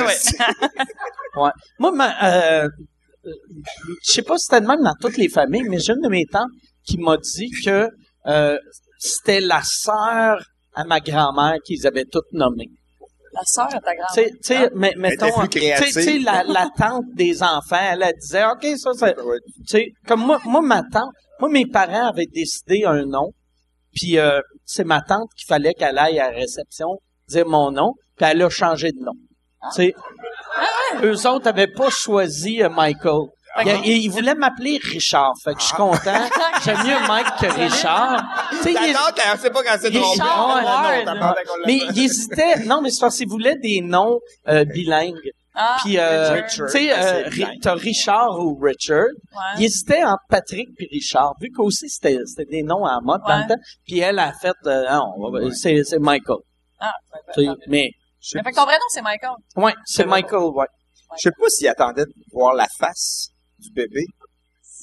Moi, 1.79 1.91
ma, 1.91 2.63
euh, 2.63 2.69
je 3.25 3.31
sais 4.11 4.21
pas 4.21 4.37
si 4.37 4.45
c'était 4.45 4.61
le 4.61 4.67
même 4.67 4.83
dans 4.83 4.95
toutes 4.99 5.17
les 5.17 5.29
familles, 5.29 5.63
mais 5.69 5.79
j'ai 5.79 5.93
une 5.93 6.01
de 6.01 6.09
mes 6.09 6.25
tantes 6.25 6.49
qui 6.85 6.97
m'a 6.97 7.17
dit 7.17 7.49
que 7.63 7.89
euh, 8.27 8.57
c'était 8.97 9.41
la 9.41 9.61
sœur 9.63 10.43
à 10.73 10.83
ma 10.85 10.99
grand-mère 10.99 11.57
qu'ils 11.65 11.85
avaient 11.85 12.05
toutes 12.05 12.31
nommées. 12.31 12.69
La 13.33 13.41
sœur 13.43 13.65
à 13.65 13.79
ta 13.79 13.93
grand-mère. 13.93 14.31
tu 14.31 14.37
sais, 14.41 14.69
mais- 14.75 14.93
mettons, 14.97 15.45
tu 15.47 15.59
sais, 15.59 16.19
la, 16.19 16.43
la 16.43 16.69
tante 16.75 17.05
des 17.13 17.43
enfants, 17.43 17.77
elle, 17.91 18.03
elle 18.03 18.15
disait, 18.19 18.45
OK, 18.45 18.65
ça, 18.77 18.91
c'est, 18.95 19.19
Ouais. 19.21 19.37
tu 19.59 19.65
sais, 19.67 19.85
comme 20.07 20.21
moi, 20.25 20.39
moi, 20.45 20.61
ma 20.61 20.81
tante, 20.81 21.11
moi, 21.39 21.49
mes 21.49 21.65
parents 21.67 22.07
avaient 22.07 22.25
décidé 22.25 22.83
un 22.85 23.05
nom, 23.05 23.31
puis 23.93 24.17
euh, 24.17 24.39
c'est 24.65 24.85
ma 24.85 25.01
tante 25.01 25.29
qu'il 25.37 25.45
fallait 25.47 25.73
qu'elle 25.73 25.97
aille 25.97 26.19
à 26.19 26.31
la 26.31 26.37
réception 26.37 26.87
dire 27.27 27.45
mon 27.47 27.71
nom, 27.71 27.93
puis 28.17 28.25
elle 28.29 28.41
a 28.41 28.49
changé 28.49 28.91
de 28.91 28.99
nom. 28.99 29.13
Tu 29.75 29.75
sais, 29.75 29.93
eux 31.03 31.27
autres 31.27 31.47
avaient 31.47 31.67
pas 31.67 31.89
choisi 31.89 32.61
euh, 32.63 32.69
Michael. 32.69 33.21
Il, 33.65 33.67
il- 33.85 34.03
il 34.03 34.09
voulait 34.09 34.35
m'appeler 34.35 34.79
Richard, 34.83 35.33
fait 35.43 35.53
que 35.55 35.61
je 35.61 35.65
suis 35.65 35.75
content. 35.75 36.27
J'aime 36.63 36.77
mieux 36.85 37.07
Mike 37.07 37.27
que 37.39 37.47
Richard. 37.47 38.23
Tu 38.51 38.57
sais, 38.57 38.73
Ta 38.73 38.87
il- 38.87 38.93
tante, 38.93 39.19
elle 39.33 39.39
sait 39.39 39.49
pas 39.49 39.63
quand 39.63 39.77
c'est 39.81 39.89
trompé. 39.91 40.19
Ah, 40.21 41.35
mais 41.65 41.77
il 41.89 41.99
hésitait. 42.03 42.59
Non, 42.65 42.81
mais 42.81 42.91
c'est 42.91 42.99
parce 43.01 43.17
qu'il 43.17 43.27
voulait 43.27 43.55
des 43.55 43.81
noms 43.81 44.19
euh, 44.47 44.63
bilingues. 44.65 45.15
Ah, 45.59 45.77
Puis, 45.83 45.97
euh, 45.97 46.43
tu 46.47 46.67
sais, 46.67 46.87
ben, 46.89 47.25
euh, 47.41 47.45
t'as 47.63 47.73
Richard 47.73 48.37
ou 48.39 48.59
Richard. 48.61 49.05
Il 49.55 49.61
ouais. 49.61 49.65
hésitait 49.65 50.03
entre 50.03 50.21
Patrick 50.29 50.67
puis 50.77 50.87
Richard, 50.91 51.33
vu 51.41 51.49
qu'aussi 51.49 51.89
c'était, 51.89 52.19
c'était 52.27 52.45
des 52.57 52.61
noms 52.61 52.85
à 52.85 52.99
mode 53.01 53.21
dans 53.27 53.33
Ouais. 53.37 53.41
le 53.41 53.55
temps. 53.55 53.61
Puis 53.87 53.97
elle 53.99 54.19
a 54.19 54.33
fait, 54.33 54.53
euh, 54.67 54.83
non, 54.91 55.13
c'est, 55.53 55.83
c'est 55.83 55.97
Michael. 55.97 56.37
Ah, 56.79 56.91
Tu 57.33 57.43
sais, 57.43 57.49
mais, 57.69 57.89
Mais 58.35 58.43
fait 58.43 58.51
que 58.51 58.55
ton 58.55 58.63
vrai 58.65 58.73
nom, 58.75 58.85
c'est 58.89 59.01
Michael. 59.01 59.31
ouais, 59.57 59.73
c'est 59.85 60.05
Michael, 60.05 60.43
ouais. 60.53 60.67
Je 61.17 61.21
sais 61.23 61.31
pas 61.31 61.49
s'il 61.49 61.67
attendait 61.67 62.05
de 62.05 62.13
voir 62.33 62.53
la 62.53 62.67
face 62.79 63.29
du 63.59 63.71
bébé. 63.71 64.03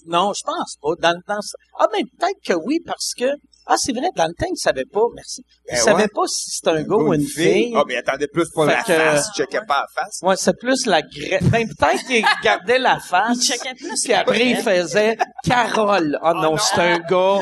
Non, 0.07 0.33
je 0.35 0.43
pense 0.45 0.77
pas. 0.83 0.91
Dans, 1.13 1.19
dans, 1.29 1.41
ah, 1.79 1.87
mais 1.93 2.03
peut-être 2.19 2.39
que 2.45 2.53
oui, 2.67 2.79
parce 2.85 3.13
que, 3.17 3.25
ah, 3.67 3.77
c'est 3.79 3.93
vrai, 3.93 4.09
dans 4.17 4.27
le 4.27 4.35
temps, 4.35 4.51
il 4.51 4.57
savait 4.59 4.85
pas, 4.85 5.01
merci. 5.15 5.43
Il 5.69 5.75
Ben 5.75 5.81
savait 5.81 6.03
ouais. 6.03 6.09
pas 6.09 6.27
si 6.27 6.51
c'était 6.51 6.71
un 6.71 6.83
gars 6.83 6.97
ou 6.97 7.15
une 7.15 7.25
fille. 7.27 7.73
Ah, 7.77 7.85
mais 7.87 7.95
il 7.95 7.97
attendait 7.99 8.27
plus 8.27 8.51
pour 8.51 8.67
Fait 8.67 8.73
la 8.73 8.83
que- 8.83 8.93
face. 8.93 9.29
Il 9.29 9.37
checkait 9.37 9.65
pas 9.67 9.87
la 9.97 10.03
face. 10.03 10.19
Ouais, 10.23 10.37
c'est 10.37 10.59
plus 10.59 10.85
la 10.87 11.01
graine. 11.01 11.49
Ben, 11.49 11.67
peut-être 11.69 12.05
qu'il 12.07 12.25
gardait 12.43 12.79
la 12.79 12.99
face. 12.99 13.37
Il 13.37 13.43
checkait 13.43 13.75
plus. 13.75 14.03
Puis 14.03 14.13
après, 14.13 14.47
il 14.51 14.57
faisait 14.57 15.17
Carole. 15.45 16.19
Oh 16.23 16.33
non, 16.35 16.57
c'est 16.59 16.81
un 16.81 16.99
gars. 16.99 17.39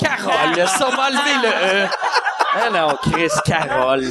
Carole, 0.00 0.68
ça 0.68 0.90
va 0.90 1.08
enlever 1.08 1.48
le 1.48 1.84
E. 1.86 1.88
Ah 2.54 2.70
non, 2.70 2.96
Chris 3.10 3.30
Carole. 3.44 4.04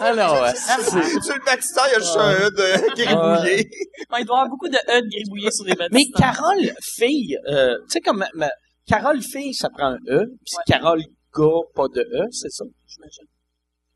Ah 0.00 0.12
non, 0.14 0.42
ouais. 0.42 0.54
Sur 0.54 1.34
le 1.34 1.44
bâtiment, 1.44 1.82
il 1.86 1.92
y 1.92 1.94
a 1.94 1.98
juste 2.00 2.16
un 2.16 2.32
E 2.32 2.50
de 2.50 2.94
gribouillé. 2.96 3.68
Bon, 4.10 4.16
il 4.18 4.24
doit 4.26 4.36
y 4.36 4.38
avoir 4.40 4.48
beaucoup 4.48 4.68
de 4.68 4.76
E 4.76 5.00
de 5.00 5.08
gribouillés 5.08 5.50
sur 5.52 5.64
des 5.64 5.74
bâtiments. 5.74 5.88
Mais 5.92 6.06
Carole 6.16 6.72
fille, 6.82 7.38
euh, 7.48 7.74
tu 7.84 7.92
sais 7.92 8.00
comme 8.00 8.24
ma- 8.34 8.50
Carole 8.86 9.22
fille, 9.22 9.54
ça 9.54 9.68
prend 9.70 9.92
un 9.92 9.98
E, 10.08 10.26
puis 10.44 10.56
Ouais. 10.56 10.62
Carole 10.66 11.02
gars, 11.36 11.60
pas 11.74 11.88
de 11.88 12.00
E, 12.00 12.26
c'est 12.32 12.50
ça, 12.50 12.64
j'imagine. 12.86 13.24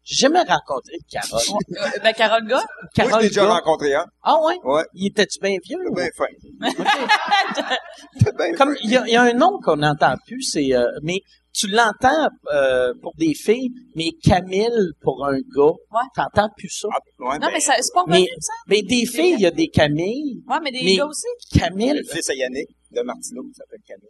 J'ai 0.04 0.16
jamais 0.22 0.38
rencontré 0.40 0.94
de 0.96 1.04
Carole. 1.10 1.42
Euh, 1.72 2.00
ben, 2.02 2.12
Carole 2.14 2.46
Gars, 2.46 2.56
Moi, 2.56 2.64
je 2.96 3.02
Carole 3.02 3.20
l'ai 3.22 3.28
déjà 3.28 3.42
gars. 3.42 3.52
rencontré, 3.52 3.94
hein. 3.94 4.06
Ah 4.22 4.36
ouais? 4.42 4.56
Ouais. 4.64 4.84
Il 4.94 5.08
était-tu 5.08 5.38
bien 5.42 5.56
vieux? 5.62 5.76
ou- 5.86 5.94
Ben 5.94 6.10
fin. 6.16 6.24
Ok. 6.66 6.76
T'es 8.24 8.32
ben 8.32 8.54
Comme 8.56 8.74
il 8.82 8.88
y, 8.90 8.94
y 9.12 9.16
a 9.16 9.22
un 9.22 9.32
nom 9.34 9.58
qu'on 9.62 9.76
n'entend 9.76 10.14
plus, 10.26 10.40
c'est 10.42 10.72
euh, 10.74 10.86
mais 11.02 11.18
tu 11.58 11.66
l'entends 11.68 12.28
euh, 12.54 12.92
pour 13.02 13.12
des 13.16 13.34
filles, 13.34 13.70
mais 13.96 14.10
Camille 14.22 14.68
pour 15.02 15.24
un 15.26 15.38
gars, 15.38 15.72
Ouais. 15.92 16.00
t'entends 16.14 16.48
plus 16.56 16.68
ça. 16.70 16.88
Ah, 16.92 16.98
ouais, 17.18 17.38
non, 17.38 17.46
ben, 17.46 17.50
mais 17.54 17.60
ça, 17.60 17.72
c'est 17.80 17.92
pas 17.92 18.04
Mais, 18.06 18.14
revenu, 18.18 18.28
ça? 18.40 18.52
mais 18.68 18.82
des 18.82 19.06
filles, 19.06 19.34
il 19.34 19.40
y 19.40 19.46
a 19.46 19.50
des 19.50 19.68
Camille, 19.68 20.42
Ouais, 20.48 20.58
mais 20.62 20.70
des 20.70 20.82
mais- 20.84 20.96
gars 20.96 21.06
aussi. 21.06 21.26
Camille. 21.58 21.92
Le 21.94 22.04
fils 22.04 22.30
à 22.30 22.34
Yannick 22.34 22.68
de 22.92 23.02
Martineau, 23.02 23.42
qui 23.44 23.54
s'appelle 23.54 23.80
Camille. 23.86 24.08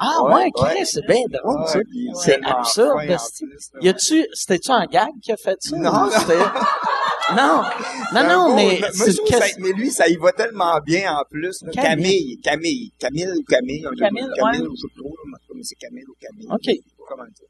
Ah 0.00 0.22
Ouais, 0.22 0.32
ouais, 0.34 0.44
ouais. 0.44 0.50
Chris, 0.76 0.86
c'est 0.86 1.06
bien 1.06 1.22
drôle. 1.30 1.60
Ouais, 1.60 1.82
C'est 2.14 2.40
absurde, 2.44 2.96
plus. 2.98 3.70
Y 3.82 3.88
a-tu, 3.88 4.26
c'était-tu 4.32 4.70
en 4.70 4.84
gag 4.86 5.08
qui 5.22 5.32
a 5.32 5.36
fait 5.36 5.56
ça? 5.60 5.76
Non, 5.76 6.08
non, 7.36 7.62
non, 8.14 8.22
non, 8.28 8.48
beau- 8.48 8.54
mais 8.56 8.78
moi, 8.78 8.88
c'est 8.92 9.10
je 9.12 9.16
trouve 9.18 9.28
qu'est-ce- 9.28 9.48
ça- 9.54 9.56
mais 9.58 9.72
lui, 9.72 9.90
ça 9.90 10.08
y 10.08 10.16
va 10.16 10.32
tellement 10.32 10.78
bien 10.86 11.12
en 11.14 11.22
plus. 11.30 11.58
Camille. 11.74 12.38
Camille, 12.40 12.40
Camille, 12.42 12.92
Camille 12.98 13.26
ou 13.36 13.42
Camille. 13.44 13.82
Camille, 13.98 14.28
Camille 14.34 14.60
ouais. 14.62 14.66
ou 14.66 14.74
je 14.74 14.80
sais 14.80 14.88
pas 14.94 15.00
trop, 15.02 15.10
là, 15.10 15.38
mais 15.58 15.64
c'est 15.64 15.74
Camille 15.76 16.04
ou 16.08 16.14
Camille. 16.20 16.46
OK. 16.50 16.58
Je 16.64 16.70
sais 16.72 16.80
pas 16.96 17.04
Comment 17.08 17.24
dire. 17.24 17.46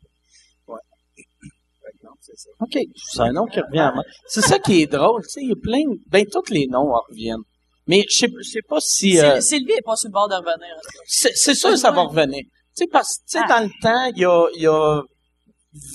Ouais. 0.66 0.80
Fait 1.16 1.92
que 1.98 2.04
non, 2.06 2.12
c'est 2.20 2.36
ça. 2.36 2.50
OK, 2.60 2.78
c'est 3.10 3.20
un 3.20 3.32
nom 3.32 3.46
qui 3.46 3.60
revient 3.60 3.78
à 3.80 3.92
moi. 3.92 4.02
C'est 4.26 4.40
ça 4.42 4.58
qui 4.58 4.82
est 4.82 4.86
drôle, 4.86 5.22
tu 5.22 5.28
sais, 5.30 5.40
il 5.42 5.48
y 5.48 5.52
a 5.52 5.56
plein, 5.62 5.78
de- 5.90 6.00
ben 6.08 6.24
tous 6.30 6.50
les 6.52 6.66
noms 6.66 6.92
en 6.94 7.00
reviennent. 7.08 7.42
Mais 7.86 8.04
je 8.10 8.16
sais, 8.16 8.26
je 8.44 8.48
sais 8.50 8.60
pas 8.68 8.80
si, 8.80 9.18
euh, 9.18 9.40
Sylvie 9.40 9.72
est 9.72 9.82
pas 9.84 9.96
sur 9.96 10.08
le 10.08 10.12
bord 10.12 10.28
de 10.28 10.34
revenir. 10.34 10.74
c'est 11.06 11.32
c'est 11.34 11.54
sûr 11.54 11.70
que 11.70 11.76
ça 11.76 11.90
va 11.90 12.02
revenir. 12.02 12.42
Tu 12.76 12.84
sais, 12.84 12.86
parce 12.92 13.18
que, 13.32 13.38
Ah. 13.42 13.46
dans 13.60 13.64
le 13.64 13.70
temps, 13.82 14.12
il 14.14 14.18
y 14.22 14.24
a, 14.26 14.46
il 14.56 14.62
y 14.62 14.66
a 14.66 15.02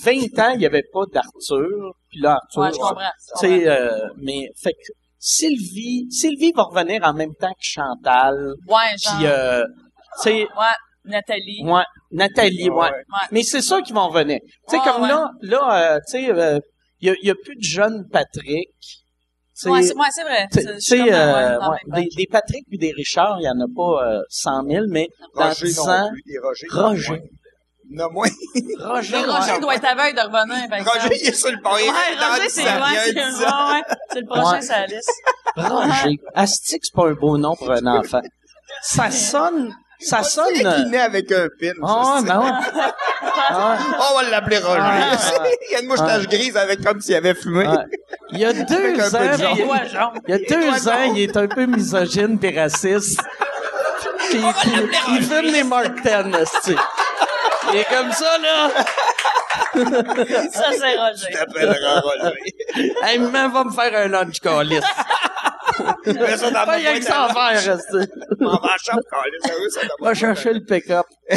20 0.02 0.38
ans, 0.40 0.50
il 0.54 0.58
n'y 0.58 0.66
avait 0.66 0.82
pas 0.92 1.04
d'Arthur, 1.12 1.94
puis 2.10 2.20
là, 2.20 2.38
Arthur, 2.42 2.62
Ouais, 2.62 2.70
je 2.72 2.78
comprends. 2.78 3.10
tu 3.40 3.46
sais, 3.46 3.68
euh, 3.68 4.08
mais, 4.18 4.48
fait 4.60 4.72
que, 4.72 4.92
Sylvie, 5.18 6.06
Sylvie 6.10 6.52
va 6.54 6.64
revenir 6.64 7.02
en 7.04 7.14
même 7.14 7.34
temps 7.34 7.52
que 7.52 7.62
Chantal, 7.62 8.54
Ouais, 8.68 8.76
genre. 8.98 9.16
puis, 9.18 9.26
euh, 9.26 9.62
tu 10.22 10.22
sais, 10.22 10.42
Ouais, 10.42 10.74
Nathalie. 11.04 11.62
ouais, 11.64 11.82
Nathalie, 12.10 12.70
ouais. 12.70 12.76
Ouais. 12.76 12.90
Ouais. 12.90 13.28
Mais 13.30 13.42
c'est 13.42 13.60
sûr 13.62 13.82
qu'ils 13.82 13.94
vont 13.94 14.08
revenir. 14.08 14.38
Tu 14.42 14.50
sais, 14.68 14.78
Ouais, 14.78 14.82
comme 14.84 15.02
ouais. 15.02 15.08
là, 15.08 15.30
là, 15.42 15.94
euh, 15.96 16.00
tu 16.08 16.18
sais, 16.24 16.30
euh, 16.30 16.58
il 17.00 17.08
y, 17.08 17.10
a, 17.10 17.14
il 17.22 17.28
y 17.28 17.30
a 17.30 17.34
plus 17.34 17.56
de 17.56 17.62
jeunes 17.62 18.08
Patrick. 18.10 18.70
Ouais, 19.66 19.82
c'est 19.82 20.22
vrai. 20.24 20.48
tu 20.52 20.60
sais, 20.80 21.12
euh, 21.12 21.58
dans 21.58 22.00
des, 22.00 22.26
Patrick 22.30 22.66
puis 22.68 22.78
des 22.78 22.92
Richard, 22.92 23.36
il 23.40 23.44
y 23.44 23.48
en 23.48 23.60
a 23.60 23.66
pas 23.74 24.14
euh, 24.16 24.20
100 24.28 24.64
000, 24.68 24.86
mais 24.88 25.08
dans 25.36 25.48
Roger 25.48 25.66
10 25.66 25.76
non 25.78 25.88
ans, 25.90 26.10
plus. 26.10 26.22
Et 26.34 26.38
Roger. 26.38 26.66
Roger. 26.70 27.22
Non, 27.90 28.10
moins. 28.10 28.26
Roger, 28.80 29.12
Mais 29.12 29.24
Roger 29.32 29.60
doit 29.60 29.74
être 29.76 29.84
aveugle 29.84 30.16
de 30.16 30.22
revenir, 30.22 30.68
par. 30.68 30.78
Roger, 30.94 31.16
il 31.22 31.28
est 31.28 31.32
sur 31.32 31.50
le 31.50 31.58
est 31.58 31.62
Ouais, 31.62 32.16
dans 32.18 32.34
Roger, 32.34 32.48
c'est 32.48 32.66
a 32.66 33.82
c'est 34.10 34.20
le 34.20 34.26
prochain 34.26 34.86
liste. 34.86 35.10
Roger. 35.56 36.16
Astic, 36.34 36.84
c'est 36.84 36.94
pas 36.94 37.08
un 37.08 37.12
beau 37.12 37.38
nom 37.38 37.54
pour 37.54 37.70
un 37.70 37.86
enfant. 37.98 38.22
Ça 38.82 39.10
sonne, 39.10 39.72
ça 39.98 40.22
sonne. 40.22 40.46
C'est 40.54 40.66
euh, 40.66 40.76
qui 40.76 40.86
naît 40.86 41.00
avec 41.00 41.30
un 41.32 41.48
pin. 41.60 41.72
Ah, 41.82 42.20
ça, 42.26 42.40
ouais. 42.40 42.50
Ah, 43.36 43.78
Oh, 43.98 44.02
on 44.12 44.16
va 44.16 44.30
l'appeler 44.30 44.58
Roger. 44.58 44.80
Ah, 44.80 45.10
ah. 45.16 45.44
il 45.68 45.72
y 45.72 45.76
a 45.76 45.80
une 45.80 45.88
moustache 45.88 46.26
grise 46.28 46.56
avec 46.56 46.82
comme 46.84 47.00
s'il 47.00 47.14
avait 47.14 47.34
fumé. 47.34 47.66
ouais. 47.66 47.76
Il 48.30 48.38
y 48.40 48.44
a 48.44 48.52
deux 48.52 49.14
ans, 49.14 49.18
il, 49.22 49.66
il 50.26 50.30
y 50.30 50.32
a 50.32 50.38
deux 50.38 50.88
ans, 50.88 51.02
il 51.14 51.20
est 51.20 51.36
un 51.36 51.46
peu 51.46 51.66
misogyne 51.66 52.36
et 52.42 52.58
raciste. 52.60 53.20
Puis, 54.30 54.40
puis, 54.60 54.72
il 55.10 55.22
fume 55.22 55.52
les 55.52 55.62
Mark 55.62 56.02
Ten. 56.02 56.36
Il 57.72 57.78
est 57.78 57.84
comme 57.84 58.10
ça, 58.10 58.38
là. 58.38 58.70
Ça, 60.52 60.64
c'est 60.72 60.96
Roger. 60.96 61.32
t'appelleras 61.32 62.00
Roger. 62.00 62.34
Hey, 63.04 63.18
maman 63.18 63.48
va 63.50 63.64
me 63.64 63.70
faire 63.70 63.94
un 64.04 64.08
lunch 64.08 64.40
calice. 64.40 64.82
Mets 66.06 66.36
ça 66.36 66.50
dans 66.50 66.66
Pas 66.66 66.72
rien 66.72 66.98
que 66.98 67.04
ça 67.04 67.24
à 67.24 67.30
à 67.30 67.54
faire, 67.54 67.76
esti. 67.76 68.12
On 68.40 68.44
va 68.44 68.76
shop, 68.82 69.00
ça 69.70 69.80
doit 69.86 70.08
Va 70.08 70.14
chercher 70.14 70.52
le 70.54 70.64
pick-up. 70.64 71.06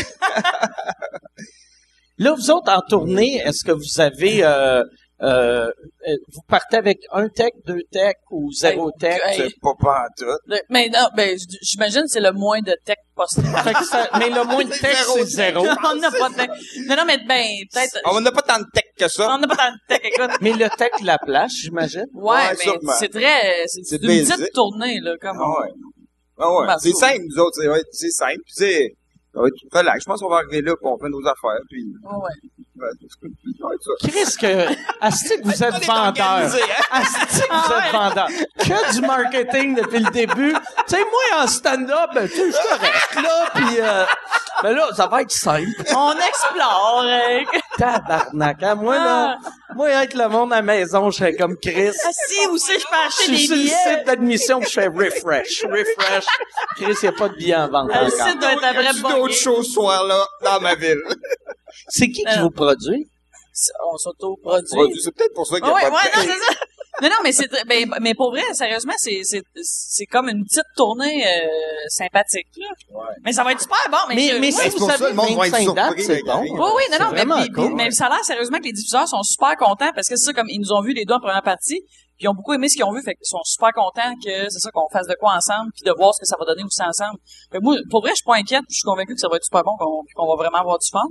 Là, 2.19 2.33
vous 2.33 2.49
autres, 2.49 2.71
en 2.71 2.81
tournée, 2.81 3.37
est-ce 3.45 3.63
que 3.63 3.71
vous 3.71 4.01
avez... 4.01 4.43
Euh, 4.43 4.83
euh, 5.21 5.71
euh, 6.07 6.15
vous 6.31 6.41
partez 6.47 6.77
avec 6.77 6.99
un 7.11 7.27
tech, 7.29 7.49
deux 7.65 7.81
tech 7.91 8.13
ou 8.29 8.51
zéro 8.51 8.91
tech? 8.99 9.19
hey. 9.25 9.37
C'est 9.37 9.59
pas 9.61 9.73
pas 9.79 10.01
en 10.03 10.07
tout. 10.17 10.37
Le- 10.45 10.59
Mais 10.69 10.89
non, 10.89 11.07
ben, 11.15 11.37
j'imagine 11.61 12.01
que 12.03 12.07
c'est 12.09 12.19
le 12.19 12.31
moins 12.33 12.59
de 12.61 12.75
tech 12.85 12.97
possible. 13.15 13.47
Ça- 13.89 14.09
mais 14.19 14.29
le 14.29 14.43
moins 14.45 14.63
de 14.63 14.69
tech, 14.69 14.95
zéro 14.95 15.17
c'est 15.17 15.25
zéro. 15.25 15.61
on 15.61 15.95
n'a 15.95 16.11
pas 16.11 16.29
de 16.29 16.35
tech. 16.35 16.49
Non, 16.87 16.95
non, 16.97 17.05
mais 17.05 17.17
ben, 17.27 17.43
peut-être. 17.73 17.99
On 18.05 18.21
n'a 18.21 18.31
pas 18.31 18.41
tant 18.43 18.59
de 18.59 18.65
tech 18.73 18.83
que 18.97 19.07
ça. 19.07 19.33
On 19.33 19.39
n'a 19.39 19.47
pas 19.47 19.55
tant 19.55 19.71
de 19.71 19.77
tech, 19.87 20.01
écoute. 20.03 20.31
Mais 20.41 20.53
le 20.53 20.69
tech 20.77 20.91
la 21.03 21.17
place, 21.17 21.51
j'imagine. 21.53 22.05
Ouais, 22.13 22.35
Ouais, 22.35 22.49
mais 22.51 22.55
sûrement. 22.57 22.93
c'est 22.99 23.09
très, 23.09 23.63
c'est 23.65 23.95
une 24.01 24.07
basic. 24.07 24.35
petite 24.35 24.53
tournée, 24.53 24.99
là, 25.01 25.15
comme. 25.19 25.37
Ah 25.41 25.61
ouais. 25.61 25.69
Ah 26.39 26.53
ouais. 26.53 26.67
Ben, 26.67 26.75
c'est 26.79 26.91
simple, 26.93 27.21
nous 27.27 27.41
autres. 27.41 27.57
C'est 27.59 27.67
ouais, 27.67 27.81
c'est 27.91 28.11
simple. 28.11 28.41
C'est. 28.47 28.91
Ça 29.37 29.41
va 29.43 29.47
être 29.49 29.55
Relax. 29.71 29.99
Je 30.03 30.05
pense 30.05 30.19
qu'on 30.19 30.29
va 30.29 30.37
arriver 30.37 30.61
là 30.63 30.75
pour 30.81 30.93
on 30.93 30.97
fait 30.97 31.09
nos 31.09 31.21
affaires. 31.21 31.61
Puis. 31.69 31.85
Ouais, 32.03 32.15
ouais. 32.15 32.89
Qu'est-ce 34.01 34.37
que... 34.37 34.73
Asti 35.01 35.37
que 35.37 35.43
vous 35.43 35.63
êtes 35.63 35.85
vendeur. 35.85 36.23
hein? 36.25 36.47
Asti 36.91 37.41
que 37.41 37.47
vous 37.47 37.73
Ah 37.73 37.83
êtes 37.85 37.91
vendeur. 37.91 38.27
Que 38.59 38.93
du 38.93 39.01
marketing 39.01 39.75
depuis 39.75 39.99
le 39.99 40.11
début. 40.11 40.53
Tu 40.53 40.95
sais, 40.95 40.99
moi, 40.99 41.43
en 41.43 41.47
stand-up, 41.47 42.09
ben, 42.13 42.27
tu 42.27 42.35
sais, 42.35 42.51
je 42.51 42.69
correct, 42.69 43.15
là, 43.15 43.49
puis... 43.53 43.79
Euh, 43.79 44.05
ben 44.63 44.75
là, 44.75 44.89
ça 44.95 45.05
va 45.07 45.21
être 45.21 45.31
simple. 45.31 45.69
On 45.95 46.13
explore. 46.13 47.03
euh, 47.05 47.43
Tabarnak, 47.77 48.63
hein? 48.63 48.75
Moi, 48.75 48.95
là, 48.95 49.37
moi, 49.75 49.89
être 49.89 50.13
le 50.15 50.27
monde 50.29 50.51
à 50.53 50.57
la 50.57 50.61
maison, 50.61 51.09
je 51.11 51.17
serais 51.17 51.35
comme 51.35 51.55
Chris. 51.57 51.91
Ah, 52.05 52.09
si, 52.11 52.47
où 52.47 52.57
c'est, 52.57 52.79
je 52.79 52.85
peux 52.85 52.95
Je 53.03 53.07
acheter 53.07 53.23
suis 53.23 53.37
des 53.37 53.45
sur 53.47 53.55
le 53.55 53.61
billets. 53.61 53.97
site 53.97 54.05
d'admission, 54.07 54.61
je 54.61 54.69
fais 54.69 54.87
refresh, 54.87 55.63
refresh. 55.63 56.25
Chris, 56.75 56.95
il 57.01 57.03
n'y 57.03 57.07
a 57.09 57.11
pas 57.11 57.29
de 57.29 57.35
billets 57.35 57.55
en 57.55 57.67
vente 57.69 57.89
Ah, 57.93 58.03
Le 58.05 58.09
site 58.09 58.39
doit 58.39 58.53
être 58.53 58.63
un 58.63 58.73
vrai 58.73 58.87
a-tu 58.87 59.01
d'autres 59.01 59.33
choses 59.33 59.67
ce 59.67 59.73
soir-là 59.73 60.25
dans 60.43 60.59
ma 60.61 60.75
ville? 60.75 61.01
C'est 61.89 62.07
qui 62.09 62.23
qui 62.23 62.37
Euh, 62.37 62.41
vous 62.41 62.49
produit? 62.51 63.07
On 63.91 63.97
s'auto-produit. 63.97 64.67
Produit, 64.71 65.01
C'est 65.01 65.11
peut-être 65.15 65.33
pour 65.33 65.47
ça 65.47 65.59
qu'il 65.59 65.67
n'y 65.67 65.73
a 65.73 65.89
pas 65.89 66.03
de 66.03 66.09
c'est 66.21 66.27
ça. 66.27 66.53
Non, 66.99 67.09
non, 67.09 67.15
mais 67.23 67.31
c'est, 67.31 67.47
ben, 67.67 67.87
mais 68.01 68.15
pour 68.15 68.31
vrai, 68.31 68.41
sérieusement, 68.53 68.93
c'est, 68.97 69.19
c'est, 69.23 69.43
c'est 69.61 70.07
comme 70.07 70.29
une 70.29 70.43
petite 70.43 70.65
tournée, 70.75 71.27
euh, 71.27 71.47
sympathique, 71.89 72.47
là. 72.57 72.67
Ouais. 72.89 73.05
Mais 73.23 73.33
ça 73.33 73.43
va 73.43 73.51
être 73.51 73.61
super 73.61 73.77
bon, 73.91 73.97
mais, 74.09 74.15
Mais, 74.15 74.27
je- 74.29 74.33
mais 74.39 74.47
oui, 74.47 74.51
si 74.51 74.57
c'est 74.57 74.69
vous 74.69 74.77
pour 74.79 74.87
ça, 74.89 74.95
avez 74.95 75.09
le 75.09 75.13
monde 75.13 75.37
va 75.37 75.45
être 75.47 75.51
25 75.53 75.75
dates, 75.75 75.85
surpris, 75.85 76.03
c'est 76.03 76.13
mais 76.15 76.21
bon. 76.23 76.43
y 76.43 76.49
a 76.49 76.53
Oui, 76.53 76.71
oui, 76.75 76.83
non, 76.91 77.05
non, 77.05 77.11
mais, 77.37 77.49
cool. 77.49 77.75
mais 77.75 77.91
ça 77.91 78.07
a 78.07 78.09
l'air 78.09 78.25
sérieusement 78.25 78.57
que 78.57 78.63
les 78.63 78.71
diffuseurs 78.71 79.07
sont 79.07 79.21
super 79.21 79.55
contents 79.57 79.91
parce 79.93 80.07
que 80.09 80.15
c'est 80.15 80.25
ça, 80.25 80.33
comme 80.33 80.47
ils 80.49 80.59
nous 80.59 80.71
ont 80.73 80.81
vu 80.81 80.93
les 80.93 81.05
deux 81.05 81.13
en 81.13 81.19
première 81.19 81.43
partie, 81.43 81.81
puis 82.17 82.25
ils 82.25 82.29
ont 82.29 82.33
beaucoup 82.33 82.53
aimé 82.53 82.67
ce 82.67 82.75
qu'ils 82.75 82.85
ont 82.85 82.91
vu, 82.93 83.03
fait 83.03 83.13
qu'ils 83.13 83.27
sont 83.29 83.43
super 83.43 83.69
contents 83.73 84.15
que 84.25 84.49
c'est 84.49 84.57
ça 84.59 84.71
qu'on 84.71 84.89
fasse 84.89 85.05
de 85.05 85.15
quoi 85.19 85.33
ensemble, 85.37 85.69
puis 85.75 85.83
de 85.85 85.93
voir 85.95 86.15
ce 86.15 86.19
que 86.21 86.25
ça 86.25 86.35
va 86.39 86.45
donner 86.45 86.63
aussi 86.63 86.81
ensemble. 86.81 87.19
Fait 87.51 87.59
moi, 87.61 87.75
pour 87.91 88.01
vrai, 88.01 88.09
je 88.09 88.15
suis 88.15 88.25
pas 88.25 88.37
inquiète, 88.37 88.65
puis 88.65 88.73
je 88.73 88.79
suis 88.81 88.89
convaincu 88.89 89.13
que 89.13 89.19
ça 89.21 89.27
va 89.29 89.35
être 89.37 89.45
super 89.45 89.61
bon, 89.63 89.77
qu'on 89.77 90.25
va 90.27 90.35
vraiment 90.35 90.57
avoir 90.65 90.79
du 90.79 90.89
fun. 90.91 91.05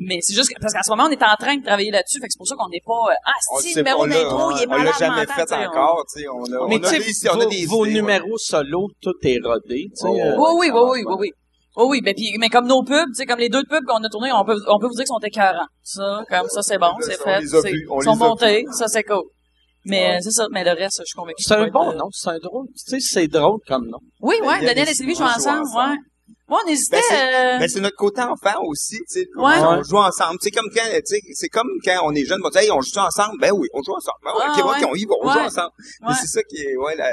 Mais 0.00 0.18
c'est 0.20 0.34
juste 0.34 0.50
que, 0.54 0.60
parce 0.60 0.72
qu'en 0.72 0.82
ce 0.84 0.90
moment, 0.90 1.04
on 1.08 1.10
est 1.10 1.22
en 1.22 1.34
train 1.36 1.56
de 1.56 1.64
travailler 1.64 1.90
là-dessus, 1.90 2.20
fait 2.20 2.26
que 2.28 2.32
c'est 2.32 2.38
pour 2.38 2.46
ça 2.46 2.54
qu'on 2.56 2.68
n'est 2.68 2.82
pas, 2.86 3.10
euh, 3.10 3.14
ah, 3.26 3.32
On 3.52 3.58
si, 3.58 3.74
le 3.74 3.80
numéro 3.82 4.06
d'intro, 4.06 4.50
il 4.52 4.62
est 4.62 4.66
On 4.66 4.70
malade 4.70 4.86
l'a 4.86 4.92
jamais 4.98 5.26
mental, 5.26 5.46
fait 5.48 5.54
on- 5.56 5.68
encore, 5.70 6.04
tu 6.14 6.20
sais. 6.22 6.28
On 6.28 6.44
a, 6.44 6.68
Mais 6.68 6.76
on 6.76 6.78
tu 6.78 6.84
a 6.86 6.88
sais, 6.90 6.98
des, 7.00 7.28
on 7.30 7.32
a 7.40 7.44
vos, 7.44 7.50
des 7.50 7.66
vos 7.66 7.84
idées, 7.86 7.94
ouais. 7.94 8.00
numéros 8.02 8.38
solo, 8.38 8.88
tout 9.02 9.14
est 9.22 9.38
rodé, 9.44 9.86
tu 9.90 9.90
sais. 9.94 10.06
Oh, 10.06 10.14
euh, 10.16 10.36
Oui, 10.38 10.50
oui, 10.54 10.70
oui, 10.72 10.80
oui, 10.82 11.02
oui, 11.04 11.14
oui. 11.18 11.30
Oui, 11.76 11.86
oui, 11.90 12.00
ben, 12.00 12.14
puis, 12.14 12.36
mais 12.38 12.48
comme 12.48 12.66
nos 12.66 12.82
pubs, 12.82 13.08
tu 13.08 13.14
sais, 13.14 13.26
comme 13.26 13.38
les 13.40 13.48
deux 13.48 13.62
pubs 13.68 13.84
qu'on 13.86 14.02
a 14.02 14.08
tournés, 14.08 14.32
on 14.32 14.44
peut, 14.44 14.56
on 14.68 14.78
peut 14.78 14.86
vous 14.86 14.94
dire 14.94 15.04
qu'ils 15.04 15.08
sont 15.08 15.18
écœurants. 15.22 15.66
Ça, 15.82 16.22
comme 16.28 16.48
ça, 16.48 16.62
c'est 16.62 16.78
bon, 16.78 16.92
c'est 17.00 17.20
on 17.20 17.24
fait. 17.24 17.72
on 17.90 18.00
Ils 18.00 18.04
sont 18.04 18.16
montés, 18.16 18.64
ça, 18.72 18.86
c'est 18.88 19.02
cool. 19.04 19.22
Mais, 19.84 20.02
Ouais. 20.02 20.14
euh, 20.16 20.18
c'est 20.20 20.30
ça, 20.32 20.46
mais 20.50 20.64
le 20.64 20.70
reste, 20.72 20.98
je 21.00 21.04
suis 21.06 21.14
convaincu. 21.16 21.42
C'est 21.42 21.54
un 21.54 21.64
être, 21.66 21.72
bon 21.72 21.90
euh, 21.90 21.94
nom, 21.94 22.08
c'est 22.10 22.30
un 22.30 22.38
drôle. 22.38 22.66
Tu 22.68 23.00
sais, 23.00 23.00
c'est 23.00 23.28
drôle 23.28 23.58
comme 23.66 23.86
nom. 23.86 23.98
Oui, 24.20 24.34
ouais, 24.44 24.64
Daniel 24.64 24.88
et 24.88 24.94
Sylvie 24.94 25.14
jouent 25.14 25.18
Sylvie 25.26 25.36
ensemble, 25.36 25.58
jouent 25.66 25.78
ensemble. 25.78 25.90
ouais. 25.92 25.96
Moi, 26.48 26.60
on 26.64 26.68
hésitait, 26.70 26.96
Ben, 26.96 27.02
c'est- 27.08 27.34
euh, 27.34 27.58
Ben, 27.58 27.68
c'est 27.68 27.80
notre 27.80 27.96
côté 27.96 28.22
enfant 28.22 28.60
aussi, 28.66 28.96
tu 28.98 29.04
sais. 29.20 29.28
Ouais. 29.36 29.54
On 29.60 29.82
joue 29.82 29.98
ensemble. 29.98 30.38
C'est 30.40 30.50
comme 30.50 30.68
quand, 30.74 30.82
c'est 31.04 31.48
comme 31.48 31.68
quand 31.84 32.00
on 32.04 32.14
est 32.14 32.24
jeune, 32.24 32.40
on 32.42 32.48
dit, 32.48 32.58
hey, 32.58 32.70
on 32.70 32.80
joue 32.80 32.98
ensemble? 33.00 33.38
Ben 33.38 33.52
oui, 33.52 33.68
on 33.74 33.82
joue 33.82 33.92
ensemble. 33.94 34.18
Ben 34.24 34.30
ouais, 34.32 34.44
Ah, 34.46 34.56
ouais. 34.80 34.84
on 34.90 34.94
y 34.94 35.04
va, 35.04 35.14
on 35.22 35.32
joue 35.32 35.38
ensemble. 35.40 35.70
Mais 36.02 36.14
c'est 36.20 36.26
ça 36.26 36.42
qui 36.44 36.56
est, 36.62 36.76
ouais, 36.76 36.96
la, 36.96 37.10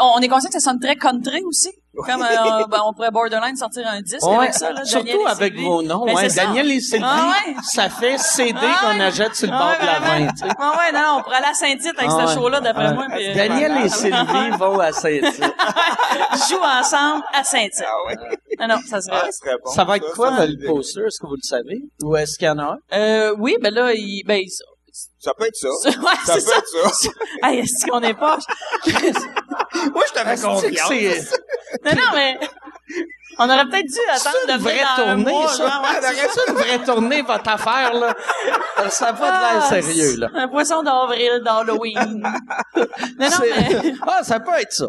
on, 0.00 0.12
on 0.16 0.20
est 0.20 0.28
conscient 0.28 0.48
que 0.50 0.60
ça 0.60 0.70
sonne 0.70 0.78
très 0.80 0.96
country 0.96 1.42
aussi. 1.44 1.70
Comme, 2.04 2.22
euh, 2.22 2.66
ben, 2.68 2.78
on 2.84 2.92
pourrait 2.92 3.10
borderline 3.10 3.56
sortir 3.56 3.86
un 3.88 4.00
disque 4.02 4.22
Ouais, 4.26 4.36
avec 4.36 4.54
ça, 4.54 4.70
là. 4.72 4.82
Daniel 4.84 4.86
surtout 4.86 5.26
et 5.26 5.30
avec 5.30 5.56
vos 5.58 5.82
noms. 5.82 6.04
Ben, 6.04 6.14
ouais. 6.14 6.28
Daniel 6.28 6.70
et 6.70 6.80
Sylvie, 6.80 7.04
Ah 7.06 7.32
ouais. 7.46 7.54
ça 7.62 7.88
fait 7.88 8.18
CD 8.18 8.58
Ah 8.62 8.78
qu'on 8.82 8.98
ouais. 8.98 9.04
achète 9.04 9.34
sur 9.34 9.46
le 9.48 9.52
Ah 9.54 9.58
bord 9.58 9.68
ouais, 9.70 9.80
de 9.80 9.86
la 9.86 10.00
main. 10.00 10.32
tu 10.32 10.38
sais. 10.38 10.44
Ouais, 10.44 10.50
ouais, 10.50 10.92
non, 10.92 11.16
on 11.18 11.22
pourrait 11.22 11.36
aller 11.36 11.46
à 11.46 11.54
Saint-Tite 11.54 11.98
avec 11.98 12.10
Ah 12.12 12.26
ce 12.26 12.28
ouais. 12.28 12.34
show-là, 12.34 12.60
d'après 12.60 12.92
moi. 12.94 13.06
puis, 13.10 13.28
euh, 13.30 13.34
Daniel 13.34 13.72
et 13.84 13.88
Sylvie 13.88 14.50
vont 14.58 14.78
à 14.78 14.92
Saint-Tite. 14.92 15.42
jouent 16.48 16.62
ensemble 16.62 17.22
à 17.32 17.44
Saint-Tite. 17.44 17.84
ah 17.86 18.06
ouais. 18.08 18.16
Non, 18.60 18.68
non, 18.68 18.80
ça 18.88 19.00
serait... 19.00 19.20
Ah, 19.24 19.32
serait 19.32 19.56
bon. 19.64 19.70
ça 19.72 19.84
va 19.84 19.96
être 19.96 20.12
quoi 20.14 20.36
ça, 20.36 20.46
le 20.46 20.66
poster? 20.66 21.00
Est-ce 21.06 21.20
que 21.20 21.26
vous 21.26 21.34
le 21.34 21.42
savez? 21.42 21.80
Ou 22.02 22.16
est-ce 22.16 22.38
qu'il 22.38 22.46
y 22.46 22.50
en 22.50 22.58
a 22.58 22.62
un? 22.64 22.76
Euh, 22.92 23.34
oui, 23.38 23.56
ben 23.60 23.72
là, 23.72 23.92
il, 23.94 24.22
ben, 24.26 24.40
il- 24.42 24.50
Ça 25.18 25.32
peut 25.36 25.46
être 25.46 25.56
ça. 25.56 25.68
Ouais, 25.88 25.92
Ça 26.24 26.34
c'est 26.38 26.44
peut 26.44 26.50
ça. 26.52 26.58
être 26.58 26.94
ça. 26.94 27.08
Hey, 27.42 27.58
est-ce 27.60 27.86
qu'on 27.86 28.00
est 28.00 28.14
pas... 28.14 28.38
Moi, 29.92 30.04
je 30.08 30.12
t'avais 30.12 30.40
confiance. 30.40 31.34
non, 31.84 31.92
non, 31.92 32.10
mais... 32.14 32.38
On 33.38 33.50
aurait 33.50 33.66
peut-être 33.66 33.86
dû 33.86 33.98
attendre 34.10 34.36
c'est 34.40 34.52
de 34.52 34.52
une 34.52 34.62
vraie 34.62 34.82
tournée, 34.96 35.30
mois, 35.32 35.48
ça. 35.48 35.68
genre, 35.68 35.82
ouais, 35.82 36.00
c'est 36.00 36.28
C'est 36.30 36.50
une 36.50 36.56
vraie 36.56 36.84
tournée, 36.84 37.22
votre 37.22 37.48
affaire, 37.50 37.92
là. 37.94 38.14
Ça 38.88 39.08
a 39.08 39.12
pas 39.12 39.26
de 39.26 39.32
l'air 39.56 39.62
Ah, 39.64 39.68
sérieux, 39.68 40.16
là. 40.16 40.28
Un 40.34 40.48
poisson 40.48 40.82
d'avril 40.82 41.42
d'Halloween. 41.44 42.22
non, 42.76 42.86
non, 43.18 43.28
C'est- 43.30 43.82
mais... 43.82 43.94
Ah, 44.06 44.22
ça 44.22 44.40
peut 44.40 44.52
être 44.58 44.72
ça. 44.72 44.86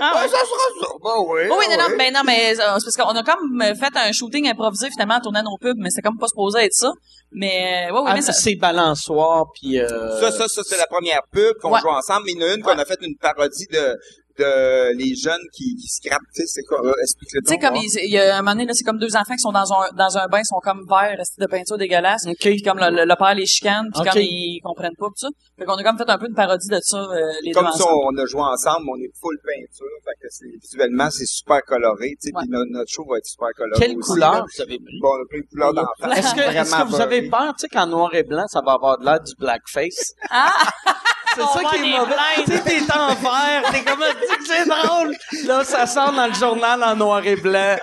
Ah, 0.00 0.12
Ouais, 0.16 0.22
ouais. 0.22 0.28
ça 0.28 0.36
sera 0.38 0.46
ça. 0.80 0.86
Ben 1.02 1.10
oui. 1.28 1.40
Oui, 1.48 1.56
oui, 1.58 1.64
non, 1.70 1.76
non, 1.82 1.88
oui. 1.90 1.96
ben 1.98 2.12
non, 2.12 2.20
mais 2.24 2.52
euh, 2.58 2.78
c'est 2.78 2.84
parce 2.86 2.96
qu'on 2.96 3.16
a 3.16 3.22
comme 3.22 3.62
fait 3.76 3.96
un 3.96 4.12
shooting 4.12 4.48
improvisé 4.48 4.88
finalement 4.90 5.14
en 5.16 5.20
tournant 5.20 5.42
nos 5.42 5.56
pubs, 5.60 5.76
mais 5.78 5.90
c'était 5.90 6.02
comme 6.02 6.18
pas 6.18 6.26
supposé 6.28 6.64
être 6.64 6.74
ça. 6.74 6.90
Mais 7.32 7.86
euh, 7.88 7.92
ouais, 7.94 8.00
ouais, 8.00 8.06
Ah, 8.10 8.14
mais 8.14 8.22
ça, 8.22 8.32
c'est 8.32 8.54
balançoire, 8.56 9.44
puis... 9.54 9.78
Euh... 9.80 10.20
Ça, 10.20 10.30
ça, 10.32 10.48
ça, 10.48 10.62
c'est 10.64 10.78
la 10.78 10.86
première 10.86 11.20
pub 11.32 11.54
qu'on 11.62 11.70
Ouais. 11.72 11.80
joue 11.80 11.88
ensemble. 11.88 12.22
Mais 12.26 12.32
il 12.32 12.40
y 12.40 12.44
en 12.44 12.48
a 12.48 12.54
une 12.54 12.62
qu'on 12.62 12.78
a 12.78 12.84
fait 12.84 12.98
une 13.02 13.16
parodie 13.16 13.66
de, 13.72 13.96
de 14.38 14.92
les 14.96 15.14
jeunes 15.14 15.44
qui, 15.52 15.74
qui 15.76 15.86
scrapent. 15.88 16.20
Tu 16.34 16.42
sais, 16.42 16.46
c'est 16.46 16.62
quoi? 16.62 16.80
euh, 16.84 16.92
Explique-le 17.02 17.40
tu 17.42 17.48
sais, 17.52 17.58
comme 17.58 17.76
il, 17.76 17.88
il 18.04 18.10
y 18.12 18.18
a 18.18 18.36
un 18.36 18.42
moment 18.42 18.52
donné, 18.52 18.66
là, 18.66 18.72
c'est 18.74 18.84
comme 18.84 18.98
deux 18.98 19.14
enfants 19.16 19.34
qui 19.34 19.40
sont 19.42 19.52
dans 19.52 19.70
un, 19.72 19.88
dans 19.96 20.16
un 20.18 20.26
bain, 20.28 20.40
ils 20.40 20.46
sont 20.46 20.60
comme 20.62 20.84
verts, 20.88 21.16
restés 21.18 21.40
de 21.42 21.46
peinture 21.46 21.78
dégueulasse. 21.78 22.26
OK. 22.26 22.36
Puis 22.40 22.62
comme 22.62 22.78
le, 22.78 22.90
le, 22.90 23.04
le 23.04 23.16
père 23.16 23.34
les 23.34 23.46
chicane, 23.46 23.86
puis 23.92 24.00
Ok. 24.02 24.12
comme 24.12 24.22
ils 24.22 24.60
comprennent 24.62 24.96
pas, 24.98 25.06
pis 25.08 25.20
ça. 25.20 25.28
Fait 25.58 25.64
qu'on 25.64 25.74
a 25.74 25.82
comme 25.82 25.98
fait 25.98 26.08
un 26.10 26.18
peu 26.18 26.26
une 26.28 26.34
parodie 26.34 26.68
de 26.68 26.78
ça, 26.82 26.98
euh, 26.98 27.20
les 27.42 27.52
Comme 27.52 27.64
deux 27.66 27.72
ça, 27.72 27.84
ensemble. 27.84 28.04
on 28.12 28.22
a 28.22 28.26
joué 28.26 28.40
ensemble, 28.42 28.86
on 28.92 28.98
est 29.00 29.12
full 29.20 29.36
peinture. 29.44 29.86
Fait 30.04 30.16
que 30.20 30.28
c'est, 30.30 30.52
visuellement, 30.62 31.08
c'est 31.10 31.26
super 31.26 31.60
coloré. 31.66 32.10
Tu 32.20 32.28
sais, 32.28 32.34
Ouais. 32.36 32.42
puis 32.42 32.50
notre, 32.50 32.70
notre 32.70 32.90
show 32.90 33.04
va 33.08 33.18
être 33.18 33.26
super 33.26 33.48
coloré 33.56 33.80
Quelle 33.80 33.96
aussi, 33.96 34.10
couleur? 34.12 34.32
là. 34.32 34.44
vous 34.44 34.62
avez 34.62 34.78
pris? 34.78 34.98
Bon, 35.00 35.08
on 35.08 35.22
a 35.22 35.26
plein 35.30 35.40
de 35.40 35.46
couleurs 35.50 35.74
d'enfants. 35.74 36.12
Est-ce 36.12 36.34
que, 36.34 36.40
est-ce 36.40 36.74
que 36.76 36.88
vous 36.88 37.00
avez 37.00 37.28
peur, 37.30 37.54
tu 37.56 37.62
sais, 37.62 37.68
qu'en 37.68 37.86
noir 37.86 38.14
et 38.14 38.22
blanc, 38.22 38.44
ça 38.48 38.60
va 38.64 38.72
avoir 38.72 38.98
de 38.98 39.04
l'air 39.04 39.20
du 39.20 39.32
blackface? 39.38 40.12
Ah! 40.30 40.52
C'est 41.36 41.42
ça 41.42 41.68
qui 41.70 41.76
est 41.76 41.98
mauvais. 41.98 42.14
Tu 42.46 42.52
sais, 42.52 42.60
t'es 42.62 42.92
en 42.92 43.14
vert, 43.14 43.62
t'es 43.70 43.84
comme, 43.84 43.98
dis 44.00 44.36
que 44.38 44.46
c'est 44.46 44.66
drôle. 44.66 45.14
Là, 45.46 45.64
ça 45.64 45.86
sort 45.86 46.12
dans 46.12 46.26
le 46.26 46.34
journal 46.34 46.82
en 46.82 46.96
noir 46.96 47.20
et 47.24 47.36
blanc. 47.36 47.76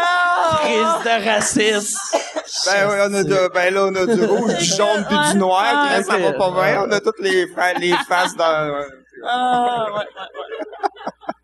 Ah! 0.00 0.60
Crise 0.60 1.04
de 1.04 1.28
racisme. 1.28 1.98
Ben 2.66 2.88
oui, 2.88 2.96
on 3.00 3.14
a 3.14 3.22
de, 3.24 3.50
ben 3.52 3.74
là, 3.74 3.84
on 3.86 3.94
a 3.94 4.06
du 4.06 4.24
rouge, 4.24 4.54
du 4.56 4.64
jaune 4.64 5.04
puis 5.08 5.18
du 5.32 5.38
noir. 5.38 5.64
Puis 5.86 5.96
là, 5.96 6.02
ça 6.02 6.18
va 6.18 6.32
pas 6.32 6.50
bien. 6.50 6.84
On 6.86 6.90
a 6.92 7.00
toutes 7.00 7.20
les, 7.20 7.46
les 7.78 7.94
faces 8.08 8.34
dans, 8.36 8.84
Ah, 9.26 9.86
ouais, 9.86 9.92
ouais, 9.92 9.98
ouais. 9.98 11.34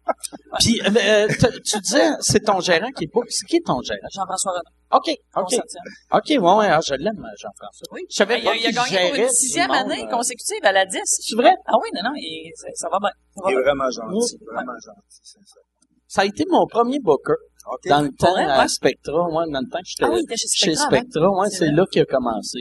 Puis, 0.61 0.81
euh, 0.83 0.91
euh, 0.97 1.29
tu- 1.65 1.81
disais, 1.81 2.11
c'est 2.21 2.41
ton 2.45 2.61
gérant 2.61 2.91
qui 2.97 3.05
est 3.05 3.09
pas... 3.13 3.21
C'est 3.29 3.47
qui 3.47 3.61
ton 3.63 3.81
gérant? 3.83 3.99
Jean-François 4.13 4.53
Renaud. 4.53 4.99
OK, 4.99 5.11
OK. 5.37 5.55
OK, 6.13 6.29
ouais, 6.29 6.39
ouais, 6.39 6.69
ah, 6.71 6.81
je 6.87 6.95
l'aime, 6.95 7.25
Jean-François. 7.41 7.87
Oui. 7.93 8.03
Je 8.11 8.17
savais 8.17 8.41
Il 8.41 8.47
a, 8.49 8.51
pas 8.51 8.57
il 8.57 8.67
a 8.67 8.85
qu'il 8.85 8.95
gagné 8.97 9.11
pour 9.11 9.19
une 9.25 9.29
sixième 9.31 9.69
monde, 9.69 9.77
année 9.93 10.05
euh. 10.05 10.11
consécutive 10.11 10.61
à 10.63 10.73
la 10.73 10.85
10. 10.87 10.99
C'est 11.05 11.37
vrai? 11.37 11.55
Ah 11.67 11.73
oui, 11.83 11.89
non, 11.95 12.03
non, 12.05 12.13
il- 12.17 12.53
ça, 12.75 12.89
va 12.91 12.99
bien. 13.01 13.11
Ça 13.35 13.43
va 13.43 13.51
Il 13.51 13.53
est 13.53 13.57
bien. 13.57 13.65
vraiment 13.65 13.91
gentil, 13.91 14.37
vraiment 14.53 14.73
gentil, 14.85 15.21
c'est 15.23 15.39
ça. 15.39 15.61
Ça 16.07 16.21
a 16.21 16.25
été 16.27 16.45
mon 16.49 16.67
premier 16.67 17.01
booker. 17.01 17.35
OK. 17.73 17.89
Dans 17.89 18.03
le 18.03 18.11
temps, 18.11 18.31
vrai, 18.33 18.45
à 18.45 18.61
ouais. 18.61 18.69
Spectra, 18.69 19.27
ouais, 19.27 19.45
dans 19.51 19.61
le 19.61 19.71
temps 19.71 19.79
que 19.79 19.85
j'étais 19.87 20.05
Ah 20.05 20.11
oui, 20.11 20.19
il 20.21 20.25
était 20.25 20.37
chez 20.37 20.49
chez 20.49 20.75
Spectra. 20.75 20.87
avant. 20.87 20.97
Spectra, 21.01 21.31
ouais, 21.41 21.51
C'est 21.51 21.71
là 21.73 21.85
qu'il 21.91 22.03
a 22.03 22.05
commencé. 22.05 22.59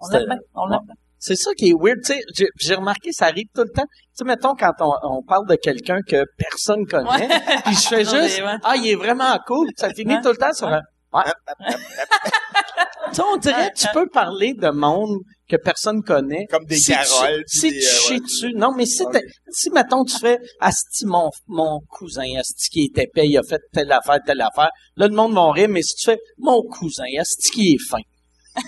On 0.00 0.08
l'aime 0.08 0.26
bien. 0.26 0.38
On 0.54 0.66
l'aime 0.66 0.80
bien. 0.84 0.94
C'est 1.26 1.36
ça 1.36 1.52
qui 1.54 1.70
est 1.70 1.74
weird, 1.74 2.00
tu 2.04 2.12
sais, 2.12 2.20
j'ai- 2.36 2.48
j'ai 2.60 2.74
remarqué, 2.74 3.10
ça 3.12 3.24
arrive 3.26 3.46
tout 3.54 3.62
le 3.62 3.70
temps. 3.70 3.86
Tu 3.86 3.98
sais, 4.12 4.24
mettons, 4.24 4.54
quand 4.54 4.72
on, 4.80 4.92
on 5.04 5.22
parle 5.22 5.48
de 5.48 5.54
quelqu'un 5.56 6.00
que 6.06 6.22
personne 6.36 6.84
connaît, 6.86 7.28
puis 7.64 7.74
je 7.74 7.88
fais 7.88 8.04
juste, 8.04 8.42
ouais. 8.42 8.56
ah, 8.62 8.76
il 8.76 8.86
est 8.88 8.94
vraiment 8.94 9.34
cool, 9.46 9.68
ça 9.76 9.88
finit 9.94 10.16
Ouais. 10.16 10.20
tout 10.22 10.28
le 10.28 10.36
temps 10.36 10.52
sur 10.52 10.68
un, 10.68 10.82
ouais. 11.14 11.22
tu 13.08 13.14
sais, 13.14 13.22
on 13.32 13.36
dirait 13.38 13.70
que 13.70 13.78
tu 13.78 13.86
peux 13.94 14.06
parler 14.08 14.52
de 14.52 14.68
monde 14.68 15.18
que 15.48 15.56
personne 15.56 16.02
connaît. 16.02 16.46
Comme 16.50 16.64
des 16.66 16.76
si 16.76 16.92
Caroles, 16.92 17.42
Tu, 17.50 17.58
si 17.58 17.70
des, 17.70 17.80
tu 17.80 18.12
euh, 18.14 18.18
dessus. 18.20 18.52
Non, 18.54 18.72
mais 18.76 18.86
si, 18.86 19.02
Ok. 19.02 19.12
t'es- 19.12 19.24
si, 19.50 19.70
mettons, 19.70 20.04
tu 20.04 20.18
fais, 20.18 20.38
Asti, 20.60 21.06
mon, 21.06 21.30
mon 21.46 21.80
cousin, 21.88 22.24
Asti 22.38 22.68
qui 22.70 22.84
est 22.94 22.98
épais, 23.02 23.26
il 23.28 23.38
a 23.38 23.42
fait 23.42 23.60
telle 23.72 23.92
affaire, 23.92 24.18
telle 24.26 24.40
affaire. 24.40 24.70
Là, 24.96 25.06
le 25.08 25.14
monde 25.14 25.34
va 25.34 25.50
rire, 25.52 25.68
mais 25.68 25.82
si 25.82 25.94
tu 25.96 26.04
fais, 26.10 26.18
mon 26.38 26.62
cousin, 26.62 27.04
Asti 27.18 27.50
qui 27.50 27.72
est 27.74 27.88
fin. 27.90 27.98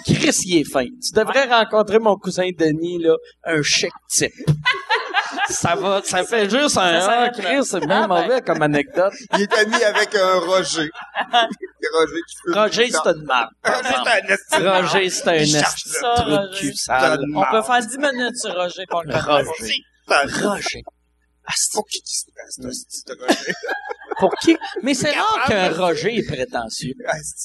Chris, 0.05 0.37
il 0.47 0.59
est 0.61 0.65
fin. 0.65 0.85
Tu 0.85 1.13
devrais 1.15 1.45
rencontrer 1.47 1.99
mon 1.99 2.17
cousin 2.17 2.49
Denis, 2.59 2.99
là, 3.03 3.15
un 3.45 3.63
chic 3.63 3.93
type. 4.09 4.33
ça 5.49 5.75
va, 5.77 6.01
ça 6.05 6.25
fait 6.25 6.49
juste 6.51 6.77
un, 6.77 7.01
Ça 7.01 7.23
ah. 7.23 7.31
Chris, 7.31 7.65
c'est 7.65 7.81
bien 7.87 8.03
Ah, 8.05 8.09
ben. 8.09 8.23
mauvais 8.23 8.41
comme 8.43 8.63
anecdote. 8.63 9.13
Il 9.35 9.43
est 9.43 9.53
ami 9.59 9.75
avec 9.85 10.15
un 10.15 10.39
Roger. 10.41 10.89
Roger 11.31 12.21
qui 12.29 12.37
fait 12.53 12.59
Roger, 12.59 12.91
c'est 12.91 13.11
une 13.11 13.25
marque. 13.25 13.53
Roger, 14.53 15.11
c'est 15.11 15.29
un 15.29 16.49
cul 16.59 16.75
sale. 16.75 17.19
Donne- 17.19 17.37
On 17.37 17.45
peut 17.51 17.63
faire 17.63 17.81
10 17.87 17.99
minutes 17.99 18.37
sur 18.37 18.55
Roger 18.55 18.85
pour 18.89 19.03
le. 19.05 19.15
Roger. 19.15 19.75
Roger. 20.43 20.83
Se 21.49 21.79
passe, 21.79 22.59
esti 22.59 23.03
de 23.07 23.15
Roger? 23.21 23.53
Pour 24.19 24.35
qui? 24.43 24.57
Mais 24.83 24.95
c'est 24.95 25.13
rare 25.13 25.45
qu'un 25.47 25.71
Roger 25.73 26.17
est 26.19 26.27
prétentieux. 26.27 26.95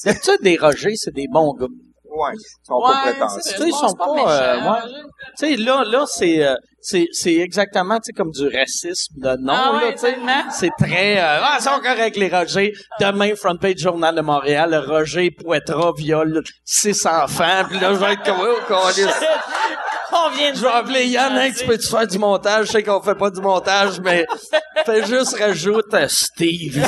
D'habitude, 0.04 0.38
des 0.42 0.56
Rogers, 0.56 0.96
c'est 0.96 1.14
des 1.14 1.26
bons 1.30 1.54
gars. 1.54 1.66
Ouais, 2.14 2.32
ils 2.34 2.66
sont 2.66 2.74
Ouais, 2.74 2.92
pas 2.92 3.02
c'est 3.04 3.10
prétentieux. 3.12 3.40
Tu 3.44 3.62
sais, 3.62 3.68
ils 3.68 3.72
sont 3.72 3.94
pas, 3.94 4.14
méchant, 4.14 4.28
euh, 4.28 4.56
ouais. 4.56 4.68
Roger. 4.68 4.94
Tu 5.38 5.46
sais, 5.46 5.56
là, 5.56 5.84
là, 5.84 6.04
c'est, 6.06 6.46
euh, 6.46 6.54
c'est, 6.80 7.06
c'est 7.12 7.36
exactement, 7.36 7.96
tu 7.96 8.02
sais, 8.06 8.12
comme 8.12 8.30
du 8.30 8.46
racisme 8.48 9.14
de 9.16 9.36
nom, 9.36 9.52
Ah 9.56 9.72
là, 9.72 9.86
ouais, 9.86 9.94
tu 9.94 10.00
sais. 10.00 10.16
C'est 10.50 10.70
très, 10.78 11.18
euh, 11.18 11.40
ah, 11.42 11.56
ils 11.58 11.62
sont 11.62 11.80
corrects, 11.82 12.16
les 12.16 12.28
Rogers. 12.28 12.72
Demain, 13.00 13.34
front 13.34 13.56
page 13.56 13.78
Journal 13.78 14.14
de 14.14 14.20
Montréal, 14.20 14.70
le 14.70 14.80
Roger 14.80 15.30
Poitras 15.30 15.92
viole 15.96 16.42
six 16.64 17.06
enfants, 17.06 17.64
puis 17.68 17.78
là, 17.78 17.94
je 17.94 17.98
vais 17.98 18.12
être 18.12 18.24
comme, 18.24 18.40
oh. 18.40 18.58
On 20.14 20.28
vient 20.30 20.50
de 20.50 20.56
Je 20.56 20.60
vais 20.60 20.68
appeler 20.68 21.06
Yann, 21.06 21.32
hein, 21.38 21.50
tu 21.56 21.64
peux-tu 21.64 21.88
faire 21.88 22.06
du 22.06 22.18
montage? 22.18 22.66
Je 22.66 22.72
sais 22.72 22.82
qu'on 22.82 23.00
fait 23.00 23.14
pas 23.14 23.30
du 23.30 23.40
montage, 23.40 23.98
mais 24.00 24.26
fais 24.84 25.06
juste 25.06 25.38
rajoute 25.38 25.94
euh, 25.94 26.06
Steve. 26.06 26.84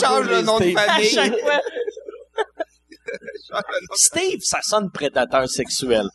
Change 0.00 0.28
le 0.28 0.42
nom 0.42 0.58
de. 0.58 0.76
À 0.76 0.82
famille. 0.82 1.32
Steve, 3.94 4.40
ça 4.42 4.58
sonne 4.62 4.90
prédateur 4.90 5.48
sexuel. 5.48 6.08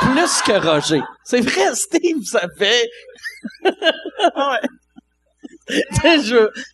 Plus 0.00 0.42
que 0.42 0.52
Roger. 0.52 1.02
C'est 1.24 1.40
vrai, 1.40 1.74
Steve, 1.74 2.24
ça 2.24 2.46
fait... 2.56 2.88
ouais. 3.64 4.60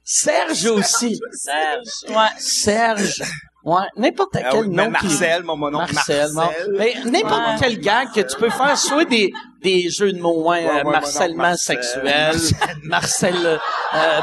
Serge 0.05 0.67
aussi. 0.67 1.21
Serge. 1.33 1.89
Ouais. 2.09 2.29
Serge. 2.39 3.23
Ouais, 3.65 3.83
n'importe 3.97 4.37
Ah 4.37 4.49
quel 4.53 4.61
oui, 4.61 4.69
mais 4.71 4.87
nom 4.87 4.93
qui... 4.93 5.07
Marcel, 5.07 5.43
mon 5.43 5.57
mon 5.57 5.71
nom, 5.73 5.79
Marcel. 5.79 6.31
Mais 6.79 6.95
n'importe 7.05 7.41
Ouais. 7.41 7.57
quel 7.59 7.81
gag 7.81 8.13
que 8.15 8.21
tu 8.21 8.37
peux 8.39 8.49
faire, 8.49 8.79
soit 8.79 9.05
des, 9.05 9.33
des 9.67 9.91
jeux 9.91 10.13
de 10.13 10.21
mots, 10.21 10.51
hein, 10.51 10.59
Ouais, 10.61 10.65
ouais, 10.67 10.81
euh, 10.81 10.91
marcellement 10.91 11.43
non, 11.43 11.49
Marcel. 11.51 11.83
sexuel, 11.83 12.37
Marcel, 12.85 13.37
euh, 13.47 13.59
euh, 13.95 14.21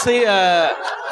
tu 0.00 0.04
sais, 0.04 0.24
euh, 0.26 0.66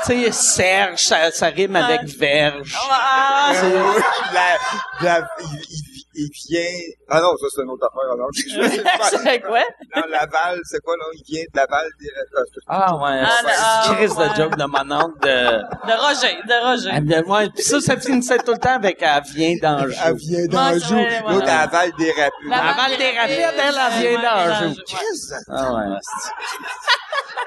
tu 0.06 0.24
sais, 0.24 0.32
Serge, 0.32 0.98
ça, 1.00 1.30
ça 1.30 1.46
rime 1.46 1.76
avec 1.76 2.02
verge. 2.18 2.74
Ah, 2.90 3.52
Euh, 3.54 3.82
oui, 3.96 4.02
la, 4.32 5.06
la, 5.20 5.28
il, 5.40 5.60
il, 5.70 5.93
il 6.14 6.30
vient... 6.48 6.78
Ah 7.08 7.20
non, 7.20 7.36
ça, 7.36 7.46
c'est 7.54 7.62
une 7.62 7.70
autre 7.70 7.86
affaire. 7.86 8.12
Alors, 8.12 8.28
je, 8.32 9.18
c'est 9.30 9.40
quoi? 9.40 9.62
dans 9.94 10.06
Laval, 10.08 10.60
c'est 10.64 10.80
quoi, 10.82 10.96
là? 10.96 11.04
Il 11.14 11.22
vient 11.26 11.42
de 11.42 11.56
Laval. 11.56 11.86
direct- 12.00 12.58
Ah 12.68 12.96
ouais, 12.96 13.20
Ah, 13.22 13.38
c'est 13.42 13.52
ah, 13.58 13.94
crise 13.94 14.12
ouais. 14.16 14.28
de 14.30 14.34
joke 14.34 14.56
de 14.56 14.64
mon 14.64 14.96
oncle 14.96 15.18
de... 15.20 15.58
De 15.86 16.00
Roger, 16.00 16.36
de 16.46 16.64
Roger. 16.70 16.90
Ah, 16.92 17.00
bien, 17.00 17.22
ouais, 17.24 17.50
puis 17.50 17.62
ça, 17.62 17.80
ça 17.80 17.96
finissait 17.96 18.38
tout 18.38 18.52
le 18.52 18.58
temps 18.58 18.74
avec 18.76 18.98
«Elle 19.00 19.22
vient 19.32 19.54
d'Anjou 19.62 19.94
Elle 20.04 20.14
vient 20.16 20.46
d'Anjou. 20.46 20.94
L'autre, 21.28 21.48
à 21.48 21.66
Laval 21.66 21.92
des 21.98 22.10
Rapides. 22.12 22.48
La- 22.50 22.56
Laval 22.64 22.96
des 22.98 23.18
Rapides, 23.18 23.58
elle, 23.58 23.74
elle 23.74 24.18
vient 24.18 24.22
d'Anjou. 24.22 24.74
Que 24.74 25.34
Ah 25.50 25.72
ouais, 25.74 25.96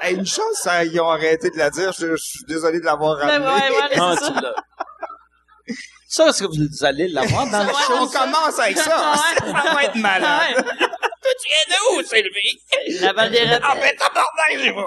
Hey, 0.00 0.14
une 0.14 0.24
chance, 0.26 0.54
ça, 0.62 0.84
ils 0.84 1.00
ont 1.00 1.08
arrêté 1.10 1.50
de 1.50 1.58
la 1.58 1.70
dire. 1.70 1.90
Je, 1.98 2.14
je 2.14 2.22
suis 2.22 2.44
désolé 2.46 2.78
de 2.78 2.84
l'avoir 2.84 3.16
Mais 3.18 3.32
ramené. 3.32 3.46
ouais, 3.50 3.70
ouais, 3.70 3.98
Ah, 4.00 4.14
c'est 4.16 4.26
ça. 4.26 4.54
Ça, 6.10 6.28
est-ce 6.28 6.42
que 6.42 6.48
vous 6.48 6.84
allez 6.86 7.06
l'avoir 7.08 7.46
dans 7.50 7.62
le 7.64 7.68
show? 7.68 7.92
On 8.00 8.06
commence 8.08 8.58
avec 8.58 8.78
ça. 8.78 8.96
Ah. 9.14 9.62
Ça 9.68 9.74
va 9.74 9.84
être 9.84 9.94
malade. 9.96 10.54
Tu 10.56 11.48
viens 11.48 11.76
de 11.76 11.98
où, 11.98 12.02
Sylvie? 12.02 13.00
La. 13.02 13.10
Ah, 13.62 13.74
ben, 13.74 13.96
tabarnak, 13.96 14.52
j'y 14.56 14.70
vais. 14.70 14.82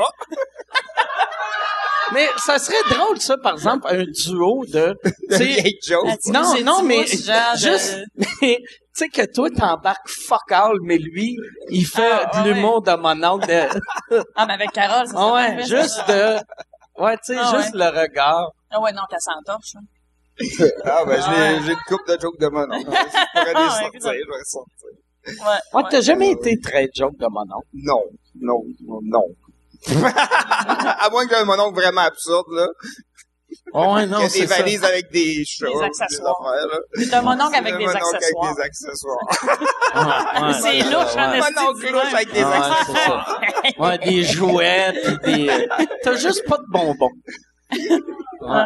Mais 2.14 2.28
ça 2.38 2.58
serait 2.60 2.90
drôle, 2.90 3.22
ça, 3.22 3.38
par 3.38 3.54
exemple, 3.54 3.88
un 3.90 4.04
duo 4.04 4.66
de... 4.68 4.96
tu 5.04 5.38
sais, 5.38 5.44
Vieille 5.46 5.80
joke. 5.88 6.08
Ah, 6.10 6.16
non, 6.28 6.62
non, 6.64 6.84
mais 6.84 7.06
de- 7.06 7.58
juste... 7.58 8.00
Tu 8.42 8.58
sais 8.94 9.08
que 9.08 9.26
toi, 9.32 9.48
t'embarques 9.50 10.10
fuck 10.10 10.52
all, 10.52 10.78
mais 10.82 10.98
lui, 10.98 11.38
il 11.70 11.86
fait 11.86 12.12
Ah, 12.12 12.42
de 12.44 12.50
ouais. 12.50 12.54
l'humour 12.56 12.82
de 12.82 12.92
mon 12.96 13.24
oncle. 13.24 13.48
De... 13.48 14.24
Ah, 14.36 14.46
mais 14.46 14.54
avec 14.56 14.72
Carole, 14.72 15.08
ça 15.08 15.14
Ah 15.16 15.22
serait 15.22 15.56
ouais, 15.56 15.64
juste 15.64 15.96
ça. 15.96 16.04
de... 16.08 17.02
Ouais, 17.02 17.16
tu 17.18 17.34
sais, 17.34 17.40
Ah 17.40 17.54
juste 17.58 17.74
le 17.74 17.86
regard. 17.88 18.50
Ah 18.72 18.82
ouais, 18.82 18.92
non, 18.92 19.04
qu'elle 19.10 19.20
s'entorche. 19.22 19.76
là. 19.76 19.82
Ah, 20.86 21.04
ben, 21.06 21.20
Ah 21.22 21.34
j'ai, 21.36 21.42
ouais. 21.42 21.60
j'ai 21.66 21.72
une 21.72 21.78
coupe 21.88 22.08
de 22.08 22.18
jokes 22.22 22.40
de 22.40 22.48
mon 22.48 22.64
oncle. 22.64 22.90
Je 22.92 23.40
pourrais 23.40 23.54
les 23.54 23.54
Ah 23.56 23.80
sortir, 23.82 24.02
ça. 24.02 24.10
je 24.10 24.18
vais 24.18 24.38
les 24.38 24.46
sortir. 24.46 24.88
Ouais. 25.28 25.34
Ouais, 25.46 25.60
ouais. 25.84 25.90
t'as 25.92 26.02
jamais 26.02 26.32
été 26.32 26.60
très 26.60 26.90
joke 26.96 27.18
de 27.18 27.28
mon 27.30 27.42
oncle? 27.42 27.68
Non, 27.74 28.02
non, 28.42 28.64
non. 29.04 29.24
à 31.00 31.10
moins 31.10 31.26
que 31.26 31.32
j'ai 31.36 31.42
un 31.42 31.46
mon 31.46 31.60
oncle 31.60 31.76
vraiment 31.80 32.02
absurde, 32.02 32.46
là. 32.52 32.68
Oh, 33.74 33.94
ouais, 33.96 34.06
non, 34.06 34.20
Il 34.20 34.24
y 34.24 34.26
a 34.26 34.30
c'est 34.30 34.42
des 34.42 34.48
ça. 34.48 34.58
valises 34.58 34.84
avec 34.84 35.12
des 35.12 35.44
chats. 35.46 35.66
Des 35.68 35.72
puis 35.74 35.84
accessoires. 35.84 36.36
affaires, 36.42 36.68
là. 36.68 36.78
C'est 36.96 37.14
un 37.14 37.22
mononcle 37.22 37.56
avec 37.56 37.74
C'est 37.74 37.78
des 37.80 37.86
un 37.86 37.94
mononcle 37.94 38.16
accessoires. 38.16 38.46
Avec 38.46 38.56
des 38.56 38.62
accessoires. 38.64 40.54
C'est 40.62 40.80
louche, 40.84 41.12
ça, 41.14 41.30
en 41.30 41.34
esti. 41.34 41.54
Mononcle 41.54 41.92
louche 41.92 42.14
avec 42.14 42.34
des 42.34 42.44
Ah, 42.44 42.72
accessoires. 42.80 43.40
c'est 43.64 43.72
ça. 43.76 43.82
Ouais, 43.82 43.98
des 44.00 44.24
jouets, 44.24 44.94
pis 45.24 45.32
des... 45.46 45.50
euh, 45.50 45.68
T'as 46.04 46.16
juste 46.16 46.48
pas 46.48 46.58
de 46.58 46.66
bonbons. 46.70 47.12
Ouais. 48.42 48.66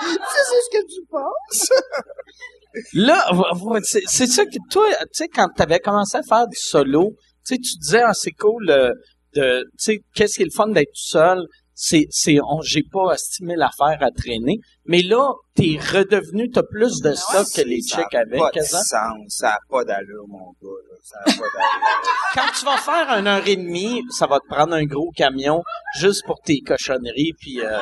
C'est 0.00 0.60
ce 0.62 0.70
que 0.78 0.86
tu 0.94 1.06
penses. 1.10 1.72
Là, 2.92 3.30
c'est 3.84 4.26
ça 4.26 4.44
que 4.44 4.58
toi, 4.70 4.86
tu 5.00 5.06
sais, 5.12 5.28
quand 5.28 5.48
t'avais 5.56 5.80
commencé 5.80 6.18
à 6.18 6.22
faire 6.22 6.46
du 6.46 6.58
solo, 6.58 7.12
tu 7.46 7.54
sais, 7.54 7.60
tu 7.60 7.76
disais, 7.78 8.02
ah, 8.02 8.12
c'est 8.12 8.32
cool, 8.32 8.68
euh, 8.70 8.92
de, 9.34 9.62
tu 9.62 9.68
sais, 9.78 10.00
qu'est-ce 10.14 10.36
qui 10.36 10.42
est 10.42 10.46
le 10.46 10.50
fun 10.50 10.68
d'être 10.68 10.88
tout 10.88 11.08
seul? 11.08 11.46
C'est, 11.78 12.06
c'est, 12.10 12.38
on, 12.42 12.62
j'ai 12.62 12.82
pas 12.90 13.12
estimé 13.12 13.54
l'affaire 13.54 13.98
à 14.02 14.10
traîner. 14.10 14.60
Mais 14.86 15.02
là, 15.02 15.32
t'es 15.54 15.78
redevenu, 15.78 16.50
t'as 16.50 16.62
plus 16.62 17.00
de 17.02 17.12
stock 17.12 17.46
que 17.54 17.60
les 17.60 17.82
Ça 17.82 17.98
a 17.98 18.00
chicks 18.02 18.14
avec, 18.14 18.38
pas 18.38 18.50
de 18.54 18.60
sens. 18.62 18.88
Ça 19.28 19.48
n'a 19.48 19.58
pas 19.68 19.84
d'allure, 19.84 20.24
mon 20.26 20.52
gars. 20.62 20.80
là. 20.90 20.96
Ça 21.02 21.18
n'a 21.18 21.32
pas 21.34 21.48
d'allure. 21.54 22.02
Quand 22.34 22.58
tu 22.58 22.64
vas 22.64 22.78
faire 22.78 23.10
un 23.10 23.26
heure 23.26 23.46
et 23.46 23.56
demie, 23.56 24.02
ça 24.10 24.26
va 24.26 24.38
te 24.40 24.46
prendre 24.48 24.72
un 24.74 24.84
gros 24.84 25.10
camion 25.14 25.62
juste 25.98 26.24
pour 26.24 26.40
tes 26.40 26.60
cochonneries, 26.60 27.32
puis 27.38 27.60
euh, 27.60 27.78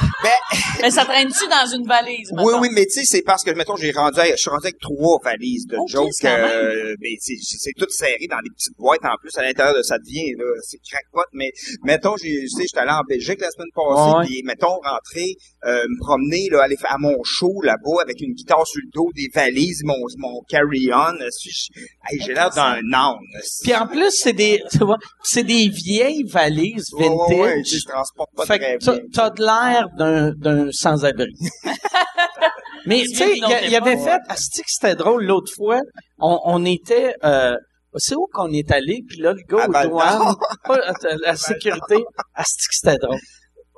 Mais 0.82 0.90
ça 0.90 1.04
traîne-tu 1.04 1.46
dans 1.48 1.66
une 1.76 1.86
valise, 1.86 2.30
Oui, 2.32 2.44
mettons? 2.44 2.60
oui, 2.60 2.68
mais 2.72 2.84
tu 2.86 2.92
sais, 2.92 3.04
c'est 3.04 3.22
parce 3.22 3.42
que, 3.44 3.50
mettons, 3.50 3.76
j'ai 3.76 3.90
rendu, 3.92 4.18
avec- 4.18 4.32
je 4.36 4.40
suis 4.40 4.50
rendu 4.50 4.66
avec 4.66 4.78
trois 4.80 5.18
valises 5.22 5.66
de 5.66 5.76
Ok, 5.76 5.88
jokes, 5.88 6.24
euh, 6.24 6.94
mais 7.00 7.10
c'est, 7.20 7.72
tout 7.76 7.86
serré 7.90 8.26
dans 8.30 8.38
des 8.42 8.50
petites 8.50 8.76
boîtes 8.78 9.04
en 9.04 9.14
plus 9.20 9.36
à 9.36 9.42
l'intérieur 9.42 9.76
de 9.76 9.82
ça 9.82 9.98
devient, 9.98 10.32
là, 10.38 10.44
c'est 10.62 10.78
crackpot, 10.88 11.24
mais 11.34 11.50
mettons, 11.84 12.16
j'ai, 12.16 12.40
tu 12.40 12.48
sais, 12.48 12.62
j'étais 12.62 12.78
allé 12.78 12.92
en 12.92 13.02
Belgique 13.08 13.40
la 13.40 13.50
semaine 13.50 13.68
passée, 13.74 14.10
Ouais. 14.10 14.24
puis 14.26 14.42
mettons, 14.44 14.78
rentrer, 14.82 15.34
euh, 15.66 15.84
me 15.88 15.98
promener, 16.04 16.48
là, 16.50 16.62
aller 16.62 16.76
faire 16.76 16.94
à 16.94 16.98
mon 16.98 17.16
show 17.24 17.60
là-bas 17.62 18.00
avec 18.02 18.20
une 18.20 18.32
guitare 18.32 18.66
sur 18.66 18.80
le 18.82 18.90
dos, 18.94 19.10
des 19.14 19.28
valises, 19.34 19.82
mon, 19.84 19.96
mon 20.18 20.40
carry-on, 20.48 21.14
si 21.30 21.50
je- 21.50 21.80
hey, 22.10 22.20
j'ai 22.24 22.32
l'air 22.32 22.50
d'un 22.50 22.80
âne. 22.92 23.16
Puis 23.62 23.74
en 23.74 23.86
plus, 23.86 24.10
c'est 24.12 24.32
des, 24.32 24.62
tu 24.70 24.78
vois, 24.78 24.98
c'est 25.22 25.44
des 25.44 25.68
vieilles 25.68 26.24
valises 26.24 26.88
vintage. 26.92 27.28
ouais, 27.30 27.40
ouais, 27.40 27.62
je 27.64 27.84
transporte 27.86 28.30
pas 28.34 28.46
fait 28.46 28.58
très 28.58 28.78
bien. 28.78 28.98
t'as 29.12 29.30
de 29.30 29.42
l'air 29.42 29.88
d'un, 29.96 30.32
d'un 30.32 30.68
sans-abri. 30.72 31.34
Mais 32.86 33.02
tu 33.02 33.14
sais, 33.14 33.36
il 33.36 33.70
y, 33.70 33.76
avait 33.76 33.98
fait, 33.98 34.20
asti 34.28 34.62
que 34.62 34.70
c'était 34.70 34.94
drôle 34.94 35.24
l'autre 35.24 35.52
fois, 35.54 35.80
on, 36.18 36.40
on 36.44 36.64
était, 36.64 37.14
euh, 37.24 37.54
c'est 37.96 38.14
où 38.14 38.26
qu'on 38.32 38.50
est 38.52 38.70
allé, 38.72 39.00
puis 39.06 39.18
là, 39.18 39.34
le 39.34 39.42
gars 39.48 39.64
À 39.64 39.86
aux 39.86 39.88
douanes, 39.88 40.34
pas, 40.64 40.78
la 41.22 41.36
sécurité, 41.36 42.02
asti 42.34 42.66
que 42.68 42.74
c'était 42.74 42.96
drôle? 42.96 43.18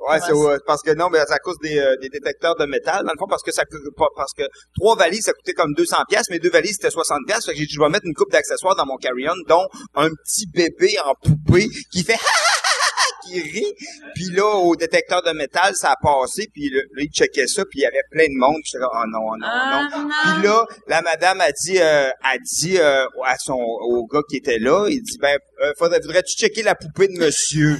Ouais, 0.09 0.19
c'est 0.19 0.33
ouais, 0.33 0.57
parce 0.67 0.81
que 0.81 0.91
non, 0.93 1.09
mais 1.09 1.19
c'est 1.25 1.33
à 1.33 1.39
cause 1.39 1.57
des, 1.61 1.77
euh, 1.77 1.95
des 2.01 2.09
détecteurs 2.09 2.55
de 2.55 2.65
métal, 2.65 3.05
dans 3.05 3.11
le 3.13 3.17
fond, 3.17 3.27
parce 3.29 3.41
que 3.41 3.51
ça 3.51 3.63
parce 4.15 4.33
que 4.33 4.43
trois 4.77 4.97
valises, 4.97 5.23
ça 5.23 5.33
coûtait 5.33 5.53
comme 5.53 5.73
200 5.75 5.95
pièces, 6.09 6.25
mais 6.29 6.39
deux 6.39 6.49
valises, 6.49 6.73
c'était 6.73 6.91
60 6.91 7.19
pièces. 7.25 7.45
Fait 7.45 7.53
que 7.53 7.57
j'ai 7.57 7.65
dit, 7.65 7.73
je 7.73 7.79
vais 7.79 7.87
mettre 7.87 8.05
une 8.05 8.13
coupe 8.13 8.31
d'accessoires 8.31 8.75
dans 8.75 8.85
mon 8.85 8.97
carry-on, 8.97 9.35
dont 9.47 9.65
un 9.95 10.09
petit 10.09 10.45
bébé 10.53 10.95
en 11.05 11.13
poupée 11.15 11.69
qui 11.91 12.03
fait 12.03 12.19
qui 13.25 13.39
rit. 13.41 13.73
Puis 14.15 14.25
là, 14.31 14.45
au 14.55 14.75
détecteur 14.75 15.21
de 15.23 15.31
métal, 15.31 15.75
ça 15.75 15.91
a 15.91 15.95
passé, 16.01 16.47
puis 16.53 16.69
là, 16.69 16.81
il 16.97 17.09
checkait 17.09 17.47
ça, 17.47 17.63
puis 17.65 17.79
il 17.79 17.83
y 17.83 17.85
avait 17.85 18.03
plein 18.11 18.25
de 18.25 18.37
monde. 18.37 18.57
Puis 18.63 18.73
oh 18.75 19.03
non, 19.07 19.19
oh 19.31 19.37
non, 19.37 19.45
oh 19.45 19.47
Ah, 19.49 19.87
non. 19.91 20.03
non. 20.03 20.09
Puis 20.09 20.43
là, 20.43 20.65
la 20.87 21.01
madame 21.01 21.41
a 21.41 21.51
dit, 21.51 21.79
euh, 21.79 22.09
a 22.23 22.37
dit 22.37 22.77
euh, 22.77 23.05
à 23.25 23.37
son 23.37 23.53
au 23.55 24.05
gars 24.07 24.21
qui 24.29 24.37
était 24.37 24.59
là, 24.59 24.87
il 24.89 25.01
dit 25.01 25.17
ben, 25.19 25.37
euh, 25.63 25.71
faudrait, 25.77 25.99
voudrais-tu 25.99 26.35
checker 26.37 26.63
la 26.63 26.75
poupée 26.75 27.07
de 27.07 27.17
monsieur? 27.19 27.77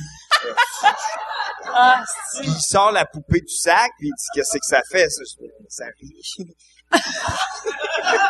Ah, 1.75 2.03
Puis 2.39 2.49
il 2.49 2.61
sort 2.61 2.91
la 2.91 3.05
poupée 3.05 3.41
du 3.41 3.53
sac, 3.55 3.89
puis 3.97 4.07
il 4.09 4.11
dit 4.11 4.27
qu'est-ce 4.35 4.57
que 4.57 4.65
ça 4.65 4.81
fait 4.91 5.09
ça, 5.09 5.23
ça 5.69 5.85
rit. 5.99 6.47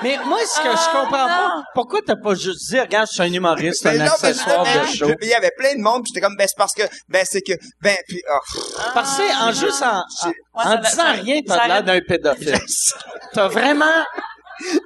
Mais 0.04 0.18
moi, 0.26 0.38
ce 0.46 0.60
que 0.62 0.70
je 0.70 0.92
comprends 0.92 1.28
pas, 1.28 1.64
pourquoi 1.74 2.00
t'as 2.06 2.16
pas 2.16 2.36
juste 2.36 2.70
dit, 2.70 2.80
regarde, 2.80 3.08
je 3.08 3.14
suis 3.14 3.24
un 3.24 3.34
humoriste, 3.34 3.86
un 3.86 4.00
accessoire 4.02 4.64
de 4.66 4.88
show? 4.96 5.10
Il 5.22 5.28
y 5.30 5.34
avait 5.34 5.52
plein 5.58 5.76
de 5.76 5.82
monde, 5.82 6.04
puis 6.04 6.12
j'étais 6.14 6.26
comme 6.26 6.36
ben 6.38 6.46
c'est 6.48 6.58
parce 6.58 6.74
que 6.74 6.84
ben 7.10 7.26
c'est 7.30 7.42
que 7.42 7.54
ben 7.82 7.96
puis 8.08 8.22
oh, 8.30 8.60
Parce 8.94 9.18
que, 9.18 9.44
en 9.48 9.52
juste 9.52 9.82
en, 9.82 10.00
en, 10.00 10.30
Ouais, 10.30 10.34
en 10.56 10.64
ça- 10.64 10.78
disant 10.78 10.92
ça- 11.04 11.12
rien, 11.14 11.42
t'as 11.48 11.68
l'air 11.68 11.84
d'un 11.84 12.00
pédophile. 12.02 12.60
T'as 13.34 13.48
vraiment, 13.48 13.86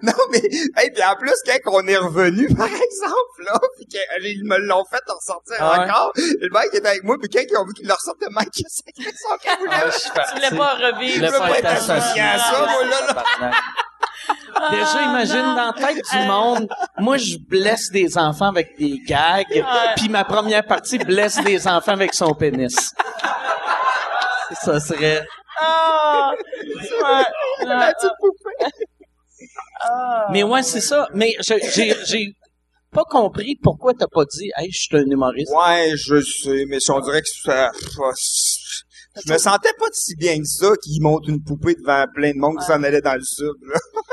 non 0.01 0.13
mais 0.32 0.41
hey, 0.78 0.91
puis 0.91 1.03
en 1.03 1.15
plus 1.15 1.36
quand 1.45 1.72
on 1.74 1.88
est 1.88 1.97
revenu 1.97 2.47
par 2.55 2.68
exemple 2.68 3.43
là, 3.45 3.59
puis 3.78 3.88
qu'ils 3.88 4.43
me 4.45 4.57
l'ont 4.57 4.86
fait 4.86 5.03
ressortir 5.07 5.55
Ah 5.59 5.72
ouais. 5.72 5.86
encore, 5.86 6.11
le 6.15 6.49
mec 6.51 6.74
était 6.74 6.88
avec 6.88 7.03
moi 7.03 7.18
puis 7.20 7.30
quand 7.30 7.41
ils 7.49 7.57
ont 7.57 7.65
vu 7.65 7.74
qu'il 7.74 7.88
le 7.88 7.93
ressortait, 7.93 8.28
Mike 8.32 8.49
il 8.57 8.65
s'est 8.70 8.84
sacré 8.86 9.13
son 9.18 9.38
caboulot. 9.43 9.91
Tu 10.30 10.36
voulais 10.36 10.57
pas 10.57 10.74
revivre. 10.76 11.13
Je 11.13 11.15
voulais 11.18 11.32
veux 11.32 11.39
pas 11.39 11.59
être 11.59 11.65
associé 11.65 11.93
associé 11.93 12.22
à 12.22 12.39
ça, 12.39 12.59
moi, 12.59 12.86
là, 12.86 13.24
là. 13.41 13.51
Déjà, 14.72 15.03
imagine 15.03 15.55
dans 15.55 15.74
la 15.78 15.88
tête 15.88 16.03
du 16.11 16.28
monde, 16.28 16.70
moi, 16.97 17.18
je 17.18 17.38
blesse 17.38 17.91
des 17.91 18.18
enfants 18.18 18.47
avec 18.47 18.78
des 18.78 18.99
gags, 19.05 19.45
puis 19.95 20.09
ma 20.09 20.24
première 20.26 20.65
partie 20.65 20.97
blesse 20.97 21.41
des 21.43 21.68
enfants 21.68 21.93
avec 21.93 22.13
son 22.13 22.34
pénis. 22.34 22.93
Ça 24.61 24.80
serait... 24.80 25.26
Ah! 25.59 26.32
Ouais. 26.63 27.65
La 27.65 27.93
petite 27.93 28.11
poupée. 28.20 28.86
Ah. 29.82 30.28
Mais 30.32 30.43
ouais, 30.43 30.64
c'est 30.64 30.82
ça. 30.82 31.08
Mais 31.14 31.36
je- 31.39 31.93
j'ai 32.05 32.34
pas 32.91 33.03
compris 33.03 33.55
pourquoi 33.62 33.93
t'as 33.93 34.08
pas 34.08 34.24
dit 34.26 34.49
«Hey, 34.58 34.72
je 34.72 34.80
suis 34.84 34.97
un 34.97 35.05
humoriste 35.05 35.51
Ouais, 35.53 35.91
je 35.95 36.22
sais, 36.22 36.66
mais 36.68 36.80
si 36.80 36.89
on 36.91 36.99
dirait 37.01 37.22
que 37.22 37.28
ça 37.43 37.72
je 39.26 39.34
me 39.34 39.38
sentais 39.39 39.74
pas 39.80 39.88
si 39.93 40.16
bien 40.16 40.38
que 40.38 40.45
ça 40.45 40.70
qu'il 40.84 41.01
monte 41.01 41.28
une 41.28 41.43
poupée 41.43 41.74
devant 41.76 42.05
plein 42.14 42.32
de 42.32 42.38
monde 42.38 42.58
qui 42.60 42.66
s'en 42.66 42.84
allait 42.84 43.01
dans 43.01 43.16
le 43.16 43.24
sud. 43.24 43.49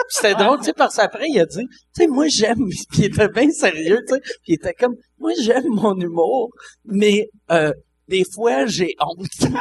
C'était 0.09 0.35
drôle, 0.35 0.59
tu 0.61 0.65
sais, 0.65 0.73
parce 0.73 0.97
qu'après, 0.97 1.27
il 1.29 1.39
a 1.41 1.45
dit 1.47 1.67
«Tu 1.95 2.03
sais, 2.03 2.07
moi, 2.07 2.27
j'aime...» 2.29 2.67
Puis 2.91 2.99
il 3.01 3.05
était 3.07 3.29
bien 3.29 3.51
sérieux, 3.51 4.01
tu 4.09 4.15
sais. 4.15 4.21
Puis 4.21 4.41
il 4.49 4.55
était 4.55 4.73
comme 4.75 4.95
«Moi, 5.19 5.33
j'aime 5.43 5.69
mon 5.69 5.95
humour, 5.99 6.49
mais 6.87 7.29
euh, 7.51 7.73
des 8.09 8.25
fois, 8.25 8.65
j'ai 8.67 8.95
honte. 8.99 9.53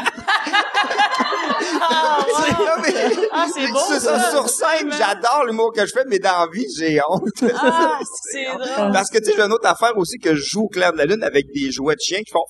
Ah. 1.82 2.26
Non, 2.51 2.82
mais- 2.82 2.93
Ah, 3.32 3.47
c'est 3.53 3.68
beau, 3.72 3.80
C'est 3.88 3.99
ça, 3.99 4.20
ça. 4.20 4.32
sur 4.32 4.49
scène, 4.49 4.91
j'adore 4.91 5.45
l'humour 5.45 5.72
que 5.74 5.86
je 5.86 5.91
fais, 5.91 6.03
mais 6.07 6.20
dans 6.20 6.45
la 6.45 6.47
vie, 6.51 6.66
j'ai 6.78 6.99
honte. 7.09 7.24
Ah, 7.55 7.99
c'est 8.32 8.45
drôle. 8.45 8.91
Parce 8.93 9.09
que, 9.09 9.18
tu 9.18 9.26
sais, 9.26 9.34
j'ai 9.36 9.41
une 9.41 9.51
autre 9.51 9.68
affaire 9.68 9.97
aussi 9.97 10.18
que 10.18 10.36
je 10.36 10.43
joue 10.43 10.64
au 10.64 10.68
clair 10.70 10.93
de 10.93 10.97
la 10.97 11.05
lune 11.05 11.24
avec 11.24 11.47
des 11.53 11.72
jouets 11.72 11.95
de 11.95 11.99
chiens 12.01 12.20
qui 12.20 12.32
font 12.32 12.43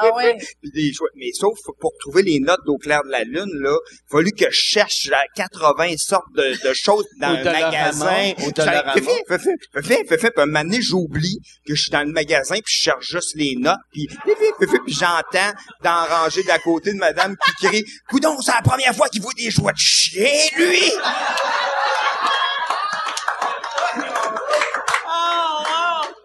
Ah 0.00 0.14
ouais. 0.16 0.36
Puis 0.62 0.70
des 0.72 0.92
jouets. 0.92 1.08
Mais 1.16 1.30
sauf 1.32 1.58
pour 1.80 1.92
trouver 2.00 2.22
les 2.22 2.40
notes 2.40 2.60
d'au 2.66 2.76
clair 2.76 3.02
de 3.04 3.10
la 3.10 3.24
lune, 3.24 3.50
là, 3.60 3.76
il 3.90 4.10
fallu 4.10 4.32
que 4.32 4.46
je 4.50 4.56
cherche 4.60 5.08
là, 5.10 5.18
80 5.36 5.94
sortes 5.98 6.24
de, 6.34 6.68
de 6.68 6.74
choses 6.74 7.04
dans 7.20 7.34
Dollarama, 7.34 7.70
magasin. 7.70 8.32
au. 8.46 8.52
Fif, 9.82 10.20
fif, 10.20 10.30
un 10.36 10.46
moment 10.46 10.62
donné, 10.62 10.80
j'oublie 10.80 11.38
que 11.66 11.74
je 11.74 11.82
suis 11.82 11.90
dans 11.90 12.02
le 12.06 12.12
magasin 12.12 12.54
puis 12.56 12.64
je 12.74 12.82
cherche 12.82 13.06
juste 13.06 13.34
les 13.36 13.54
notes 13.58 13.76
puis 13.92 14.06
puis 14.58 14.94
j'entends 14.94 15.52
dans 15.82 16.06
la 16.08 16.22
rangée 16.22 16.42
d'à 16.44 16.58
côté 16.58 16.92
de 16.92 16.98
madame 16.98 17.36
qui 17.36 17.66
crie 17.66 17.84
«Coudon, 18.08 18.40
c'est 18.40 18.52
la 18.52 18.62
première 18.62 18.94
fois 18.94 19.08
qu'il 19.08 19.22
voit 19.22 19.32
des 19.36 19.50
jouets 19.50 19.72
de 19.72 19.78
chien, 19.78 20.26
lui!» 20.56 20.92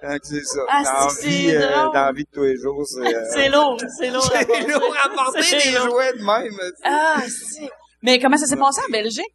Ah, 0.06 0.20
que 0.20 0.28
c'est 0.28 0.44
ça. 0.44 0.60
Ah, 0.68 0.84
dans, 0.84 1.08
la 1.08 1.14
vie, 1.22 1.52
euh, 1.56 1.70
dans 1.72 1.94
la 1.94 2.12
vie 2.12 2.26
de 2.26 2.30
tous 2.34 2.44
les 2.44 2.58
jours, 2.58 2.84
c'est... 2.86 3.16
euh, 3.16 3.26
C'est 3.32 3.48
lourd, 3.48 3.78
c'est 3.98 4.10
lourd. 4.10 4.30
C'est 4.34 4.68
lourd 4.68 4.96
à 5.02 5.10
porter 5.10 5.40
des 5.40 5.72
jouets 5.72 6.14
de 6.14 6.24
même. 6.26 6.60
Ah, 6.84 7.22
si. 7.26 7.70
Mais 8.02 8.20
comment 8.20 8.36
ça 8.36 8.46
s'est 8.46 8.58
passé 8.58 8.82
en 8.86 8.92
Belgique? 8.92 9.34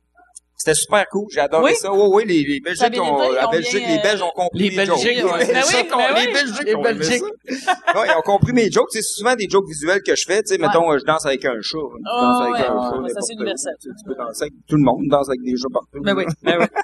C'était 0.61 0.75
super 0.75 1.07
cool, 1.09 1.27
j'ai 1.31 1.39
adoré 1.39 1.71
Oui? 1.71 1.77
ça. 1.77 1.93
Oui, 1.93 2.09
oui, 2.13 2.25
les, 2.27 2.43
les 2.43 2.61
Belgiques 2.61 3.01
ont, 3.01 3.31
la 3.33 3.47
Belgique, 3.47 3.85
les 3.87 3.99
Belges 4.03 4.21
euh, 4.21 4.25
ont 4.25 4.33
compris 4.35 4.69
les 4.71 4.77
mes 4.77 4.87
jokes. 4.87 4.99
Ben 5.05 5.15
oui, 5.15 5.53
Belgiques 5.53 5.95
ont- 5.95 5.99
ben 5.99 6.15
les. 6.27 6.33
Belgiques 6.33 6.63
Les 6.67 6.75
ont 6.75 6.85
aimé 6.85 6.99
Belgiques. 6.99 7.23
ça. 7.65 7.75
Ouais, 8.01 8.07
ils 8.09 8.17
ont 8.19 8.23
compris 8.23 8.53
mes 8.53 8.69
jokes. 8.71 8.89
C'est 8.91 9.03
souvent 9.03 9.37
des 9.37 9.49
jokes 9.49 9.69
visuels 9.69 10.03
que 10.03 10.17
je 10.17 10.25
fais. 10.27 10.43
Tu 10.43 10.49
sais, 10.49 10.59
mettons, 10.59 10.91
euh, 10.93 10.99
je 10.99 11.05
danse 11.05 11.25
avec 11.27 11.45
un 11.45 11.55
chat. 11.63 11.79
Je 11.79 11.79
Oh, 11.79 12.01
danse 12.05 12.43
avec 12.43 12.55
ouais. 12.55 12.67
un 12.67 12.91
chat. 13.09 13.15
Ça, 13.15 13.21
c'est 13.21 13.33
universel. 13.35 13.73
Tu, 13.81 13.89
peux 14.05 14.15
danser 14.17 14.43
avec 14.43 14.53
tout 14.69 14.77
le 14.77 14.83
monde. 14.83 15.05
danse 15.09 15.29
avec 15.29 15.43
des 15.43 15.57
chats 15.57 15.69
partout. 15.73 16.01
Ben 16.03 16.17
oui, 16.17 16.25
ben 16.43 16.57
oui. 16.61 16.67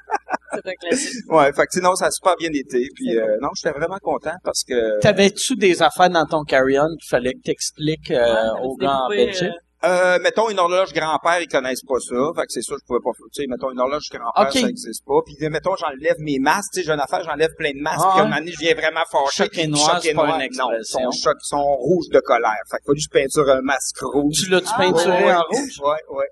C'est 0.54 0.68
un 0.70 0.74
classique. 0.88 1.32
Ouais, 1.32 1.52
fait 1.52 1.66
que 1.66 1.72
sinon, 1.72 1.96
ça 1.96 2.06
a 2.06 2.10
super 2.12 2.36
bien 2.36 2.50
été. 2.54 2.88
Puis, 2.94 3.16
euh, 3.18 3.26
non, 3.42 3.48
j'étais 3.56 3.76
vraiment 3.76 3.98
content 4.00 4.34
parce 4.44 4.62
que... 4.62 5.00
T'avais-tu 5.00 5.56
des 5.56 5.82
affaires 5.82 6.10
dans 6.10 6.26
ton 6.26 6.44
carry-on 6.44 6.86
qu'il 6.96 7.08
fallait 7.08 7.32
que 7.32 7.40
t'expliques 7.42 8.12
euh, 8.12 8.24
Ouais, 8.54 8.60
aux 8.62 8.76
gars 8.76 9.00
en 9.04 9.08
Belgique? 9.08 9.50
Euh, 9.84 10.18
mettons 10.22 10.48
une 10.50 10.58
horloge 10.58 10.92
grand-père, 10.92 11.40
ils 11.40 11.48
connaissent 11.48 11.82
pas 11.86 11.98
ça. 12.00 12.14
Fait 12.36 12.42
que 12.46 12.52
c'est 12.52 12.62
ça, 12.62 12.74
je 12.80 12.84
pouvais 12.86 13.00
pas. 13.04 13.10
Tu 13.32 13.42
sais, 13.42 13.46
mettons 13.48 13.70
une 13.70 13.80
horloge 13.80 14.08
grand-père, 14.10 14.52
ça 14.52 14.68
existe 14.68 15.04
pas. 15.04 15.20
Puis 15.26 15.36
mettons, 15.50 15.76
j'enlève 15.76 16.16
mes 16.20 16.38
masques. 16.38 16.72
Tu 16.74 16.80
sais, 16.80 16.86
j'ai 16.86 16.92
une 16.92 17.00
affaire, 17.00 17.22
j'enlève 17.24 17.50
plein 17.58 17.72
de 17.72 17.82
masques. 17.82 18.00
Ah, 18.04 18.10
puis 18.12 18.20
à 18.20 18.22
un 18.22 18.26
moment 18.26 18.38
donné, 18.38 18.52
je 18.52 18.58
viens 18.58 18.74
vraiment 18.74 19.04
fâché. 19.10 19.44
Choc 19.44 19.58
et 19.58 19.66
noir, 19.66 20.00
c'est 20.02 20.14
pas 20.14 20.22
une 20.24 20.28
Non, 20.30 20.40
expression. 20.40 21.10
son 21.10 21.10
choc, 21.10 21.36
son 21.42 21.62
rouge 21.62 22.08
de 22.10 22.20
colère. 22.20 22.56
Fait 22.70 22.76
qu'il 22.78 22.86
faut 22.86 22.92
que 22.94 23.00
je 23.00 23.08
peinture 23.08 23.48
un 23.50 23.60
masque 23.62 23.98
rouge. 24.00 24.34
Tu 24.44 24.50
l'as-tu 24.50 24.68
Ah, 24.72 24.78
peinturé 24.78 25.24
Ouais, 25.24 25.34
en 25.34 25.42
rouge? 25.50 25.80
Ouais, 25.82 26.16
ouais. 26.16 26.26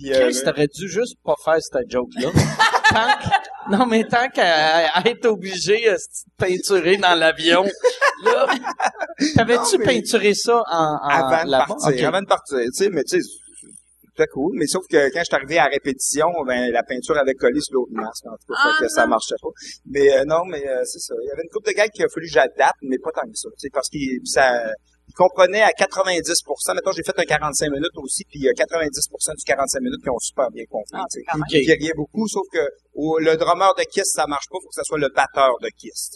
Puis, 0.00 0.12
euh, 0.14 0.28
Chris, 0.30 0.40
t'aurais 0.44 0.66
dû 0.68 0.88
juste 0.88 1.16
pas 1.24 1.34
faire 1.44 1.58
cette 1.60 1.90
joke-là. 1.90 2.30
tant 2.90 3.18
que- 3.18 3.76
non, 3.76 3.86
mais 3.86 4.04
tant 4.04 4.28
qu'à 4.28 4.88
à 4.94 5.08
être 5.08 5.26
obligé 5.26 5.88
euh, 5.90 5.94
de 5.94 5.98
peinturer 6.38 6.96
dans 6.98 7.14
l'avion, 7.18 7.64
là, 8.24 8.46
T'avais-tu 9.34 9.78
mais- 9.78 9.84
peinturé 9.84 10.34
ça 10.34 10.62
en, 10.70 10.94
en 10.94 11.08
avant 11.08 11.44
de 11.44 11.50
partir, 11.66 12.08
avant 12.08 12.22
de 12.22 12.26
partir, 12.26 12.58
tu 12.58 12.72
sais, 12.72 12.88
mais 12.90 13.02
tu 13.04 13.20
sais, 13.20 13.28
c'était 14.10 14.28
cool. 14.32 14.52
Mais 14.54 14.66
sauf 14.66 14.84
que 14.90 15.10
quand 15.12 15.20
je 15.20 15.24
suis 15.24 15.34
arrivé 15.34 15.58
à 15.58 15.64
la 15.64 15.70
répétition, 15.70 16.26
ben, 16.46 16.70
la 16.72 16.82
peinture 16.82 17.16
avait 17.18 17.34
collé 17.34 17.60
sur 17.60 17.74
l'autre 17.74 17.92
masque, 17.92 18.24
en 18.26 18.36
tout 18.36 18.52
cas, 18.52 18.58
Ah, 18.64 18.72
fait 18.78 18.84
que 18.84 18.90
ça 18.90 19.02
non. 19.02 19.08
marchait 19.10 19.34
pas. 19.42 19.48
Mais 19.86 20.12
euh, 20.12 20.24
non, 20.24 20.44
mais 20.46 20.66
euh, 20.66 20.82
c'est 20.84 20.98
ça. 21.00 21.14
Il 21.22 21.26
y 21.26 21.30
avait 21.32 21.42
une 21.42 21.50
couple 21.50 21.68
de 21.70 21.76
gars 21.76 21.88
qu'il 21.88 22.04
a 22.04 22.08
fallu 22.08 22.26
que 22.26 22.32
j'adapte, 22.32 22.78
mais 22.82 22.98
pas 22.98 23.10
tant 23.12 23.28
que 23.28 23.34
ça, 23.36 23.48
tu 23.50 23.54
sais, 23.58 23.68
parce 23.72 23.88
qu'il 23.88 24.20
ça, 24.24 24.70
comprenait 25.18 25.62
à 25.62 25.70
90%. 25.70 26.74
Mettons, 26.74 26.92
j'ai 26.92 27.02
fait 27.02 27.18
un 27.18 27.24
45 27.24 27.70
minutes 27.70 27.96
aussi, 27.96 28.22
puis 28.24 28.38
il 28.38 28.44
y 28.44 28.48
a 28.48 28.52
90% 28.52 29.36
du 29.36 29.44
45 29.44 29.80
minutes 29.82 30.02
qui 30.02 30.10
ont 30.10 30.18
super 30.20 30.48
bien 30.50 30.64
compris, 30.70 30.94
Ah. 30.94 31.04
Il 31.50 31.72
riait 31.72 31.92
beaucoup, 31.96 32.26
sauf 32.28 32.46
que 32.52 32.60
le 33.26 33.34
drummer 33.36 33.74
de 33.76 33.82
Kiss, 33.84 34.12
ça 34.14 34.26
marche 34.26 34.46
pas, 34.50 34.58
faut 34.62 34.68
que 34.68 34.74
ça 34.74 34.84
soit 34.84 34.98
le 34.98 35.08
batteur 35.14 35.54
de 35.60 35.68
Kiss. 35.76 36.10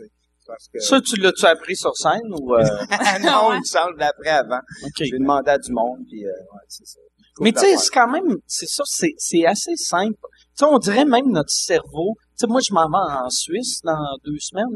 Parce 0.47 0.67
que... 0.73 0.81
Ça, 0.81 1.01
tu 1.01 1.17
l'as-tu 1.21 1.47
appris 1.47 1.77
sur 1.77 1.97
scène 1.97 2.29
ou... 2.31 2.55
euh, 2.55 2.63
non, 3.23 3.51
Ouais. 3.51 3.59
il 3.59 3.69
change 3.71 3.95
d'après 3.99 4.31
avant. 4.31 4.61
ok. 4.85 4.91
J'ai 4.99 5.19
demandé 5.19 5.51
à 5.51 5.59
du 5.59 5.73
monde, 5.73 6.01
puis 6.09 6.25
euh, 6.25 6.31
ouais, 6.31 6.65
c'est 6.69 6.87
ça. 6.87 6.99
Mais 7.41 7.53
tu 7.53 7.61
sais, 7.61 7.77
c'est 7.79 7.91
quand 7.91 8.09
même, 8.11 8.37
c'est 8.47 8.69
ça, 8.69 8.83
c'est, 8.87 9.15
c'est 9.19 9.47
assez 9.47 9.75
simple. 9.77 10.15
Tu 10.33 10.49
sais, 10.57 10.65
on 10.67 10.79
dirait 10.79 11.05
même 11.07 11.31
notre 11.31 11.51
cerveau. 11.51 12.15
Tu 12.39 12.39
sais, 12.39 12.47
moi, 12.47 12.61
je 12.67 12.73
m'en 12.73 12.87
vais 12.89 13.13
en 13.25 13.29
Suisse 13.31 13.81
dans 13.85 14.17
deux 14.25 14.39
semaines. 14.39 14.67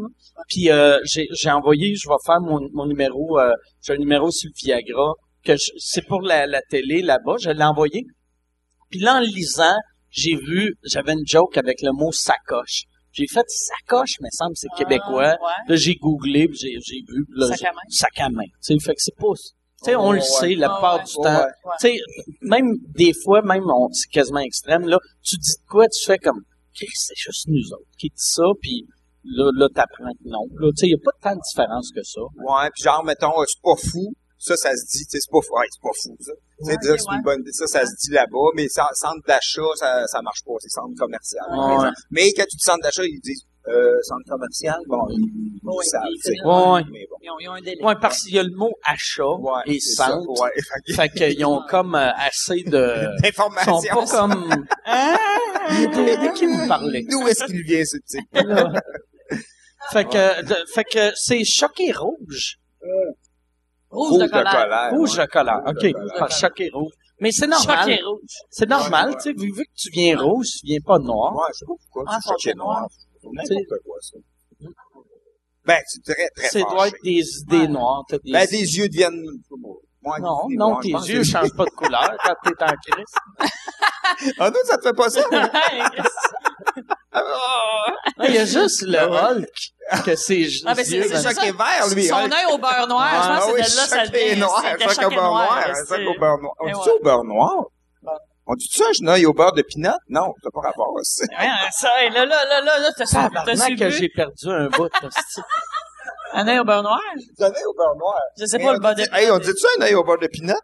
Puis 0.49 0.71
euh, 0.71 0.99
j'ai, 1.05 1.51
envoyé, 1.51 1.95
je 1.97 2.09
vais 2.09 2.15
faire 2.25 2.41
mon, 2.41 2.61
mon 2.73 2.87
numéro, 2.87 3.39
euh, 3.39 3.53
j'ai 3.83 3.95
un 3.95 3.97
numéro 3.99 4.31
sur 4.31 4.49
le 4.49 4.55
Viagra 4.63 5.13
que 5.45 5.57
je- 5.57 5.73
c'est 5.79 6.03
pour 6.07 6.21
la, 6.23 6.47
la 6.47 6.61
télé 6.69 7.03
là-bas. 7.03 7.37
Je 7.41 7.51
l'ai 7.51 7.65
envoyé. 7.65 8.05
Puis 8.91 9.01
là, 9.01 9.17
en 9.17 9.21
le 9.21 9.27
lisant, 9.27 9.77
j'ai 10.11 10.37
vu, 10.37 10.75
j'avais 10.85 11.13
une 11.15 11.27
joke 11.27 11.57
avec 11.57 11.83
le 11.83 11.93
mot 11.93 12.13
sacoche. 12.13 12.85
J'ai 13.13 13.27
fait 13.27 13.45
sacoche, 13.49 14.17
mais 14.21 14.29
semble 14.31 14.55
c'est 14.57 14.69
québécois. 14.77 15.37
Ah, 15.41 15.45
ouais. 15.45 15.53
Là, 15.69 15.77
j'ai 15.77 15.95
googlé, 15.95 16.49
j'ai, 16.53 16.77
j'ai 16.85 17.01
vu. 17.09 17.25
Là, 17.35 17.47
Sac 17.49 17.63
à 17.63 17.73
main. 17.73 17.81
Sac 17.89 18.21
à 18.21 18.29
main. 18.29 18.43
Tu 18.45 18.51
sais, 18.61 18.79
fait 18.79 18.95
que 18.95 19.01
c'est 19.03 19.17
pas. 19.17 19.33
Tu 19.35 19.91
sais, 19.91 19.97
on 19.97 20.09
Oh, 20.09 20.13
le 20.13 20.19
ouais. 20.19 20.25
sait 20.25 20.55
la 20.55 20.69
plupart 20.69 20.97
ouais. 20.99 21.05
du 21.05 21.13
Oh, 21.17 21.23
temps. 21.23 21.39
ouais. 21.39 21.73
Tu 21.81 21.89
sais, 21.89 21.99
même 22.43 22.69
des 22.95 23.13
fois, 23.25 23.41
même 23.43 23.65
on, 23.67 23.89
c'est 23.93 24.11
quasiment 24.11 24.41
extrême, 24.41 24.87
là, 24.87 24.99
tu 25.23 25.37
dis 25.39 25.53
de 25.53 25.67
quoi, 25.69 25.87
tu 25.89 26.05
fais 26.05 26.19
comme, 26.19 26.43
C'est 26.95 27.17
juste 27.17 27.49
nous 27.49 27.73
autres 27.73 27.91
qui 27.99 28.09
dit 28.09 28.15
ça, 28.17 28.45
puis 28.61 28.87
là, 29.25 29.51
là, 29.55 29.69
t'apprends 29.75 30.13
que 30.13 30.29
non. 30.29 30.47
Là, 30.61 30.71
tu 30.77 30.81
sais, 30.81 30.87
il 30.87 30.95
n'y 30.95 31.01
a 31.01 31.05
pas 31.05 31.17
tant 31.21 31.37
de 31.37 31.43
différence 31.43 31.91
que 31.95 32.03
ça. 32.03 32.21
Ouais, 32.21 32.71
puis 32.75 32.83
genre, 32.85 33.05
mettons, 33.05 33.41
euh, 33.41 33.45
c'est 33.47 33.63
pas 33.63 33.77
fou. 33.77 34.13
Ça, 34.39 34.55
ça 34.57 34.77
se 34.77 34.85
dit, 34.85 35.05
tu 35.07 35.17
sais, 35.17 35.21
c'est 35.21 35.33
pas 35.33 35.41
fou. 35.41 35.55
Ouais, 35.57 35.67
c'est 35.71 35.81
pas 35.81 35.97
fou, 35.97 36.17
ça. 36.21 36.33
Tu 36.59 36.65
sais, 36.65 36.77
dire 36.77 36.95
que 36.95 37.01
c'est 37.01 37.09
ouais. 37.09 37.17
une 37.17 37.23
bonne 37.23 37.41
idée. 37.41 37.53
Ça, 37.53 37.67
ça 37.67 37.87
se 37.87 37.95
dit 37.97 38.13
là-bas, 38.13 38.49
mais 38.55 38.69
cen- 38.69 38.93
centre 38.95 39.25
d'achat, 39.27 39.71
ça, 39.77 40.07
ça 40.07 40.21
marche 40.23 40.45
pas. 40.45 40.53
C'est 40.61 40.69
centre 40.69 40.95
commercial. 40.97 41.45
Ouais. 41.51 41.91
Mais 42.11 42.33
quand 42.33 42.45
tu 42.45 42.57
dis 42.57 42.65
centre 42.65 42.83
d'achat, 42.83 43.05
ils 43.05 43.21
disent, 43.21 43.45
euh, 43.69 43.93
centre 44.03 44.23
commercial, 44.29 44.79
bon, 44.87 45.07
ils, 45.11 45.59
Oui, 45.65 45.85
savent, 45.87 46.03
ils 46.09 46.17
tu 46.23 46.31
sais. 46.31 46.37
connaissent. 46.43 46.67
Ouais. 46.69 46.83
Mais 46.93 47.07
bon. 47.11 47.17
Ils 47.23 47.31
ont, 47.31 47.39
ils 47.41 47.49
ont 47.49 47.53
un 47.53 47.61
délai. 47.61 47.83
Ouais, 47.85 47.95
parce 48.01 48.23
qu'il 48.23 48.35
y 48.35 48.39
a 48.39 48.43
le 48.45 48.55
mot 48.55 48.73
achat 48.85 49.25
Ouais, 49.27 49.63
et 49.67 49.81
c'est 49.81 49.95
ça. 49.95 50.07
centre. 50.09 50.41
Ouais, 50.41 50.51
fait 50.95 51.09
qu'ils 51.11 51.45
ont 51.45 51.63
comme 51.69 51.95
euh, 51.95 52.11
assez 52.17 52.63
de... 52.63 52.95
Ils 53.25 53.33
sont 53.35 53.49
D'informations. 53.49 53.95
pas 53.95 54.07
comme... 54.07 54.65
Ah, 54.85 55.17
de, 55.71 56.35
qui 56.39 56.47
vous 56.47 56.69
parlez? 56.69 57.05
D'où 57.11 57.27
est-ce 57.27 57.45
qu'il 57.47 57.63
vient, 57.63 57.85
ce 57.85 57.97
type? 58.07 58.29
Fait 59.93 60.05
que, 60.05 60.43
de- 60.45 60.65
fait 60.73 60.85
que 60.85 61.13
c'est 61.17 61.45
choqué 61.45 61.91
rouge. 61.93 62.59
Rouge 63.91 64.19
de 64.21 64.27
colère. 64.29 64.91
Rouge 64.93 65.19
ouais. 65.19 65.27
de 65.27 65.31
colère. 65.31 65.61
Rouge 65.65 65.75
OK. 65.77 65.83
de 65.85 65.93
colère. 65.93 66.15
Par 66.19 66.31
choqué 66.31 66.71
rouge. 66.73 66.93
Mais 67.21 67.31
c'est 67.33 67.47
normal. 67.47 67.79
Choqué 67.81 68.03
rouge. 68.03 68.21
C'est 68.51 68.69
normal, 68.69 69.15
tu 69.17 69.21
sais, 69.23 69.33
vu, 69.33 69.51
vu 69.53 69.65
que 69.65 69.71
tu 69.77 69.91
viens 69.91 70.19
rouge, 70.19 70.47
tu 70.61 70.67
viens 70.67 70.81
pas 70.85 70.99
noir. 70.99 71.35
Ouais, 71.35 71.43
je 71.55 71.59
sais 71.61 71.65
pas 71.67 71.73
pourquoi. 71.81 72.05
Ah, 72.09 72.19
c'est 72.23 72.31
choqué 72.31 72.55
noir. 72.55 72.87
N'importe 73.33 73.83
quoi, 73.85 73.97
ça. 74.01 74.17
Ben, 75.65 75.79
c'est 75.87 76.03
très, 76.15 76.29
très 76.37 76.49
C'est 76.49 76.61
doit 76.61 76.89
être 76.89 76.97
des 77.03 77.39
idées 77.41 77.67
noires. 77.69 78.05
Des... 78.09 78.21
Ben, 78.33 78.47
des 78.49 78.77
yeux 78.79 78.89
deviennent... 78.89 79.23
Moi, 80.03 80.19
non, 80.21 80.43
non, 80.51 80.69
noirs, 80.71 80.83
je 80.83 80.89
tes 80.89 81.13
yeux 81.13 81.19
que- 81.19 81.25
changent 81.25 81.57
pas 81.57 81.65
de 81.65 81.71
couleur 81.71 82.17
quand 82.25 82.35
t'es 82.45 82.63
en 82.63 82.75
crise. 82.87 83.15
Ah 84.39 84.49
non, 84.51 84.57
ça 84.65 84.79
te 84.79 84.83
fait 84.85 84.93
pas 84.95 85.11
ça? 85.11 85.21
Il 88.29 88.35
y 88.35 88.39
a 88.39 88.45
juste 88.45 88.83
le 88.83 88.99
Hulk 89.01 89.49
que 90.05 90.15
ses 90.17 90.49
Ah, 90.65 90.75
ben, 90.75 90.85
yeux... 90.85 91.03
c'est- 91.03 91.09
C'est 91.09 91.17
c'est 91.17 91.35
choqué 91.35 91.53
vert, 91.53 91.89
lui. 91.93 92.05
Son 92.07 92.17
œil 92.17 92.47
au 92.53 92.59
beurre 92.59 92.87
noir, 92.89 93.11
je 93.11 93.29
pense 93.29 93.51
Ah 93.51 93.53
que 93.53 93.63
c'est 93.65 93.73
de 93.73 93.77
là 93.77 93.87
ça 93.87 94.05
choqué 94.05 94.35
vient. 94.35 94.49
C'était 94.79 94.95
choc 94.95 95.07
au 95.07 95.11
beurre 95.15 95.31
noir. 95.33 95.67
c'est- 95.75 96.07
au 96.07 96.15
beurre 96.19 96.39
noir. 96.39 96.55
On 96.61 96.67
dit 96.67 96.73
ça 96.85 96.95
au 96.95 97.03
beurre 97.03 97.25
noir? 97.25 97.65
On 98.49 98.55
dit 98.55 98.69
ça 98.73 98.85
un 99.03 99.09
œil 99.09 99.27
au 99.27 99.33
beurre 99.33 99.53
de 99.53 99.63
pinot? 99.63 99.91
Non, 100.09 100.33
ça 100.41 100.47
n'a 100.47 100.51
pas 100.53 100.69
rapport 100.69 100.95
à 100.99 101.03
ça. 101.03 101.25
Ouais, 101.39 101.49
ça, 101.73 101.89
et 102.05 102.11
là, 102.11 102.25
là, 102.25 102.45
là, 102.45 102.61
là, 102.61 102.79
là, 102.79 102.91
t'as 102.97 103.05
t'as 103.45 103.75
que 103.77 103.91
j'ai 103.91 104.09
perdu 104.09 104.49
un 104.49 104.69
bout. 104.69 104.89
Un 106.33 106.47
œil 106.47 106.59
au 106.61 106.65
beurre 106.65 106.83
noir? 106.83 107.01
Un 107.41 107.45
œil 107.47 107.65
au 107.67 107.75
beurre 107.75 107.97
noir. 107.99 108.19
Je 108.39 108.45
sais 108.47 108.59
pas 108.59 108.73
le 108.73 108.79
bas 108.79 108.95
de... 108.95 109.03
dit- 109.03 109.09
Hey, 109.13 109.31
on 109.31 109.39
dit 109.39 109.51
ça 109.57 109.69
un 109.79 109.83
œil 109.83 109.95
au 109.95 110.05
beurre 110.05 110.19
de 110.19 110.27
pinot? 110.29 110.55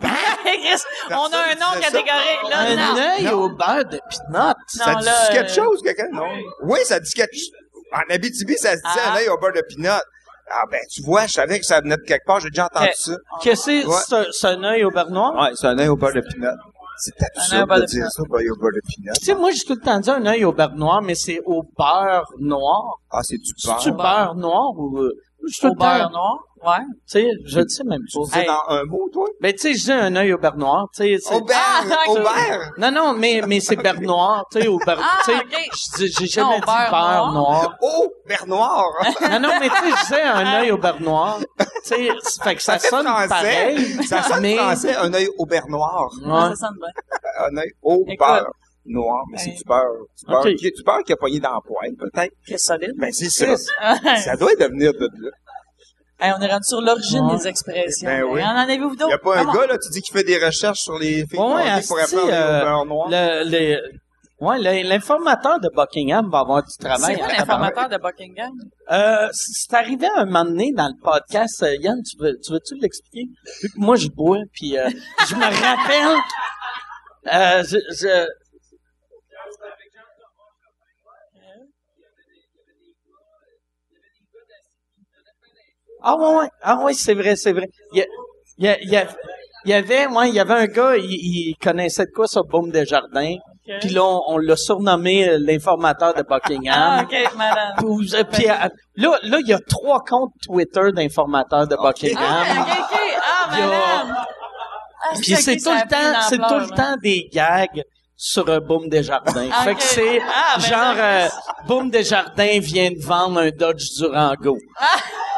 On 0.00 0.04
a 0.04 1.38
un 1.38 1.54
nom 1.54 1.72
ça. 1.74 1.80
catégorique, 1.80 2.50
là, 2.50 2.60
Un 2.60 3.18
œil 3.18 3.28
au 3.32 3.48
beurre 3.48 3.84
de 3.84 4.00
pinot? 4.08 4.52
Ça 4.68 4.94
dit 4.96 5.04
là, 5.04 5.28
quelque 5.32 5.50
euh, 5.50 5.54
chose, 5.64 5.80
quelqu'un? 5.82 6.08
Non. 6.12 6.28
Oui, 6.64 6.78
ça 6.84 7.00
dit 7.00 7.12
quelque 7.12 7.34
chose. 7.34 7.50
En 7.92 8.14
Abitibi, 8.14 8.56
ça 8.56 8.72
se 8.72 8.76
dit 8.76 8.82
Ah. 9.04 9.12
un 9.12 9.16
œil 9.16 9.28
au 9.28 9.38
beurre 9.38 9.52
de 9.54 9.62
pinot. 9.68 9.90
Ah 10.54 10.64
ben, 10.70 10.80
tu 10.92 11.02
vois, 11.02 11.26
je 11.26 11.32
savais 11.32 11.58
que 11.60 11.64
ça 11.64 11.80
venait 11.80 11.96
de 11.96 12.02
quelque 12.02 12.26
part, 12.26 12.40
j'ai 12.40 12.50
déjà 12.50 12.66
entendu 12.66 12.88
Ok. 12.88 12.94
ça. 12.96 13.12
Qu'est-ce 13.42 13.64
que 13.66 13.82
c'est? 13.82 13.86
Ouais. 13.86 13.96
C'est 14.06 14.14
un- 14.16 14.26
C'est 14.32 14.46
un 14.48 14.64
œil 14.64 14.84
au 14.84 14.90
beurre 14.90 15.10
noir? 15.10 15.34
Ouais, 15.40 15.50
c'est 15.54 15.66
un 15.66 15.78
œil 15.78 15.88
au 15.88 15.96
beurre 15.96 16.12
de 16.12 16.20
pinot. 16.20 16.50
C'est 17.04 17.20
absurde 17.20 17.80
de 17.80 17.84
dire 17.86 18.06
ça, 18.12 18.22
un 18.22 18.36
œil 18.36 18.48
au 18.50 18.56
beurre 18.56 18.70
de 18.76 18.80
pinot. 18.86 19.12
Tu 19.18 19.24
sais, 19.24 19.34
moi, 19.34 19.50
j'ai 19.50 19.64
tout 19.64 19.74
le 19.74 19.80
temps 19.80 19.98
dit 19.98 20.08
un 20.08 20.24
œil 20.24 20.44
au 20.44 20.52
beurre 20.52 20.76
noir, 20.76 21.02
mais 21.02 21.16
c'est 21.16 21.40
au 21.44 21.64
beurre 21.76 22.32
noir. 22.38 23.00
Ah, 23.10 23.22
c'est 23.24 23.38
du 23.38 23.52
beurre. 23.64 23.80
C'est-tu 23.80 23.90
beurre? 23.90 24.36
noir 24.36 24.70
ou... 24.78 25.00
je 25.48 25.66
Au 25.66 25.74
beurre 25.74 26.10
noir, 26.10 26.36
ouais. 26.64 26.84
Tu 26.84 26.94
sais, 27.06 27.30
je 27.46 27.60
le 27.60 27.68
sais 27.68 27.84
même 27.84 28.00
Tu 28.10 28.18
pas. 28.30 28.38
Hey. 28.40 28.46
dans 28.46 28.74
un 28.74 28.84
mot, 28.84 29.08
toi? 29.12 29.26
Ben, 29.40 29.52
tu 29.52 29.58
sais, 29.58 29.74
je 29.74 29.84
dis 29.84 29.92
un 29.92 30.14
œil 30.16 30.32
au 30.32 30.38
beurre 30.38 30.56
noir, 30.56 30.86
tu 30.94 31.02
sais. 31.02 31.16
c'est- 31.20 31.34
Aubert! 31.34 31.56
Ah, 31.90 32.10
Aubert! 32.10 32.70
Non, 32.78 32.90
non, 32.90 33.12
mais, 33.14 33.42
mais 33.46 33.60
c'est 33.60 33.76
beurre 33.76 34.00
noir, 34.00 34.44
tu 34.52 34.60
sais, 34.60 34.68
au 34.68 34.78
beurre, 34.78 35.00
Ah, 35.02 35.18
tu 35.24 35.32
sais. 35.32 36.08
J'ai 36.18 36.26
jamais 36.26 36.50
Non, 36.50 36.58
dit 36.60 36.66
beurre 36.66 36.90
beurre 36.90 37.32
noir. 37.32 37.32
noir. 37.32 37.76
Oh, 37.82 38.08
beurre 38.28 38.46
noir! 38.46 38.84
Non, 39.30 39.40
non, 39.40 39.50
mais 39.60 39.68
tu 39.68 39.74
sais, 39.76 39.90
je 39.90 40.00
disais 40.02 40.22
un 40.22 40.60
œil 40.60 40.70
au 40.70 40.78
beurre 40.78 41.00
noir. 41.00 41.38
Tu 41.58 41.66
sais, 41.82 42.08
fait 42.42 42.54
que 42.56 42.62
ça, 42.62 42.78
fait 42.78 42.88
sonne 42.88 43.06
français. 43.06 43.28
pareil. 43.28 44.04
Ça 44.04 44.22
sonne 44.22 44.40
mais... 44.42 44.56
français, 44.56 44.94
un 44.96 45.12
œil 45.14 45.28
au 45.38 45.46
beurre 45.46 45.68
noir. 45.68 46.08
Ouais. 46.24 46.50
Ça 46.50 46.66
sonne 46.68 46.78
bien. 46.78 47.46
Un 47.48 47.56
œil 47.56 47.72
au 47.82 48.04
beurre 48.18 48.52
noir. 48.86 49.22
Mais 49.30 49.38
c'est 49.38 49.50
du 49.50 49.64
beurre. 49.64 49.84
Du 50.18 50.26
beurre, 50.26 50.40
Ok. 50.46 50.54
qui, 50.56 50.70
du 50.70 50.82
beurre 50.84 51.02
qui 51.04 51.12
a 51.12 51.16
pogné 51.16 51.40
dans 51.40 51.52
la 51.54 51.60
poêle, 51.66 51.94
peut-être. 51.98 52.32
C'est 52.46 52.58
solide. 52.58 52.92
Ben, 52.98 53.12
c'est 53.12 53.30
ça. 53.30 53.46
Hey, 53.80 54.18
Ça 54.22 54.36
doit 54.36 54.54
devenir 54.56 54.92
de 54.92 55.08
là. 55.18 56.36
on 56.38 56.40
est 56.40 56.46
rendu 56.50 56.64
sur 56.64 56.80
l'origine 56.80 57.24
Ouais. 57.26 57.36
des 57.38 57.48
expressions. 57.48 58.08
Ben 58.08 58.22
oui. 58.24 58.42
En 58.42 58.56
avez-vous 58.56 58.90
Il 58.92 58.96
d'autres? 58.98 59.10
y 59.10 59.14
a 59.14 59.18
pas 59.18 59.38
un 59.38 59.44
gars, 59.52 59.66
là, 59.66 59.78
tu 59.78 59.88
dis 59.90 60.00
qu'il 60.02 60.12
fait 60.16 60.24
des 60.24 60.38
recherches 60.44 60.80
sur 60.80 60.98
les 60.98 61.26
filles 61.26 61.38
Ouais, 61.38 61.80
pour 61.86 61.98
apprendre 61.98 62.28
euh, 62.32 62.60
au 62.60 62.64
beurre 62.64 62.84
noir? 62.86 63.08
Le, 63.10 63.44
le, 63.50 63.76
le- 64.40 64.88
l'informateur 64.88 65.60
de 65.60 65.68
Buckingham 65.74 66.28
va 66.30 66.40
avoir 66.40 66.62
du 66.64 66.76
travail. 66.76 67.14
C'est 67.14 67.20
quoi 67.20 67.32
l'informateur 67.32 67.88
de 67.88 67.96
Buckingham? 67.96 68.50
Euh, 68.90 69.28
c'est 69.32 69.72
arrivé 69.74 70.06
un 70.16 70.24
moment 70.24 70.44
donné 70.44 70.72
dans 70.76 70.88
le 70.88 71.00
podcast. 71.00 71.62
Euh, 71.62 71.76
Yann, 71.80 71.96
tu 72.02 72.16
veux, 72.20 72.36
tu 72.44 72.52
veux-tu 72.52 72.74
l'expliquer? 72.80 73.26
Vu 73.62 73.68
que 73.68 73.78
moi, 73.78 73.94
je 73.96 74.08
bois, 74.08 74.38
puis 74.52 74.76
euh, 74.76 74.88
je 75.28 75.34
me 75.36 75.42
rappelle... 75.44 76.18
Euh, 77.32 77.62
je, 77.64 77.76
je... 77.94 78.26
Ah 86.02 86.16
ouais, 86.16 86.34
ouais. 86.36 86.48
Ah 86.62 86.76
ouais, 86.82 86.94
c'est 86.94 87.14
vrai, 87.14 87.36
c'est 87.36 87.52
vrai. 87.52 87.68
Il 87.92 87.98
y, 87.98 88.02
a- 88.02 88.06
il 88.58 88.90
y, 88.90 88.96
a- 88.96 89.06
il 89.64 89.70
y, 89.70 89.74
avait, 89.74 90.06
ouais, 90.06 90.28
il 90.28 90.34
y 90.34 90.40
avait 90.40 90.54
un 90.54 90.66
gars, 90.66 90.96
il, 90.96 91.04
il 91.04 91.54
connaissait 91.62 92.06
de 92.06 92.10
quoi 92.14 92.26
sur 92.26 92.44
Baume 92.44 92.70
Desjardins. 92.70 93.36
Puis 93.80 93.90
là, 93.90 94.02
on, 94.04 94.20
on 94.26 94.36
l'a 94.38 94.56
surnommé 94.56 95.28
euh, 95.28 95.38
l'informateur 95.40 96.12
de 96.14 96.22
Buckingham. 96.22 96.74
Ah, 96.76 97.02
ok, 97.04 97.36
madame. 97.36 97.74
Puis, 97.78 98.14
euh, 98.16 98.24
puis, 98.24 98.48
euh, 98.50 98.54
là, 98.96 99.18
là, 99.22 99.38
il 99.40 99.46
y 99.48 99.52
a 99.52 99.60
trois 99.60 100.00
comptes 100.00 100.32
Twitter 100.44 100.90
d'informateurs 100.92 101.68
de 101.68 101.76
Buckingham. 101.76 102.18
Ah. 102.28 102.66
Ah, 103.24 103.50
madame. 103.50 104.16
Ah, 105.04 105.08
Puis 105.14 105.34
c'est 105.36 105.58
ça 105.60 105.70
tout 105.70 105.76
le 105.76 105.88
temps, 105.88 106.20
c'est 106.28 106.36
tout 106.38 106.58
le 106.58 106.76
temps 106.76 106.96
des 107.02 107.28
gags 107.32 107.82
sur 108.16 108.48
un 108.50 108.58
Boom 108.60 108.88
Desjardins. 108.88 109.48
Ah, 109.52 109.62
Fait 109.64 109.74
que 109.76 109.82
c'est 109.82 110.20
Ah, 110.20 110.56
ben 110.56 110.62
genre 110.64 110.94
euh, 110.96 111.28
Boom 111.68 111.90
Desjardins 111.90 112.58
vient 112.60 112.90
de 112.90 113.00
vendre 113.04 113.40
un 113.40 113.50
Dodge 113.50 113.84
Durango. 113.98 114.58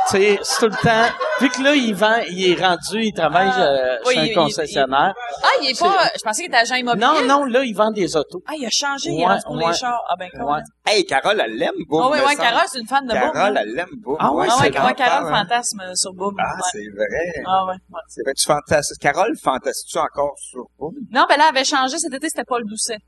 Ah. 0.06 0.10
Tu 0.10 0.16
sais, 0.18 0.38
c'est 0.42 0.58
tout 0.58 0.66
le 0.66 0.82
temps. 0.82 1.14
Vu 1.40 1.48
que 1.50 1.62
là, 1.62 1.74
il 1.74 1.94
vend, 1.94 2.18
il 2.28 2.50
est 2.52 2.60
rendu, 2.64 3.02
il 3.02 3.12
travaille 3.12 3.50
Ah. 3.52 3.62
euh, 3.62 3.96
Oui, 4.06 4.14
chez 4.14 4.26
il- 4.26 4.38
un 4.38 4.42
concessionnaire. 4.42 5.14
Ah, 5.42 5.48
il 5.62 5.70
est 5.70 5.78
pas... 5.78 6.08
Je 6.16 6.22
pensais 6.22 6.42
qu'il 6.42 6.50
était 6.50 6.58
agent 6.58 6.74
immobilier. 6.76 7.06
Non, 7.06 7.24
non, 7.26 7.44
là, 7.44 7.64
il 7.64 7.74
vend 7.74 7.90
des 7.90 8.16
autos. 8.16 8.42
Ah, 8.46 8.52
il 8.58 8.64
a 8.66 8.70
changé, 8.70 9.10
il 9.10 9.24
rendu 9.24 9.42
pour 9.44 9.56
ouais. 9.56 9.66
les 9.68 9.74
chars. 9.74 10.00
Ah, 10.08 10.14
ben, 10.18 10.28
quoi. 10.30 10.54
Ouais. 10.56 10.60
Hey, 10.86 11.04
Carole, 11.04 11.40
elle 11.44 11.56
l'aime, 11.56 11.72
Boom. 11.88 12.02
Ah 12.04 12.08
oui, 12.12 12.18
ouais. 12.26 12.36
Carole, 12.36 12.62
c'est 12.66 12.78
une 12.80 12.86
fan 12.86 13.04
de 13.06 13.12
Boom. 13.12 13.32
Carole, 13.32 13.56
hein. 13.56 13.60
elle 13.62 13.74
l'aime, 13.74 13.88
Boom. 14.02 14.16
Ah 14.20 14.32
ouais, 14.32 14.46
Ah 14.50 14.54
c'est 14.58 14.64
ouais, 14.64 14.70
vrai, 14.78 14.86
ouais, 14.86 14.94
Carole 14.94 15.32
hein. 15.34 15.38
fantasme 15.44 15.82
sur 15.94 16.12
Boom. 16.12 16.34
Ah, 16.38 16.42
Ouais. 16.54 16.60
c'est 16.72 16.88
vrai. 16.94 17.42
Ah 17.46 17.64
ouais, 17.66 17.72
ouais. 17.72 18.00
C'est 18.08 18.22
vrai, 18.24 18.34
tu 18.34 18.44
fantasmes. 18.44 18.94
Carole 19.00 19.34
fantasmes-tu 19.42 19.98
encore 19.98 20.34
sur 20.38 20.64
Boom? 20.78 20.92
Non, 21.10 21.24
ben 21.28 21.36
là, 21.38 21.46
elle 21.50 21.56
avait 21.56 21.64
changé 21.64 21.98
cet 21.98 22.12
été, 22.14 22.28
c'était 22.28 22.44
Paul 22.44 22.62
Doucet. 22.66 22.98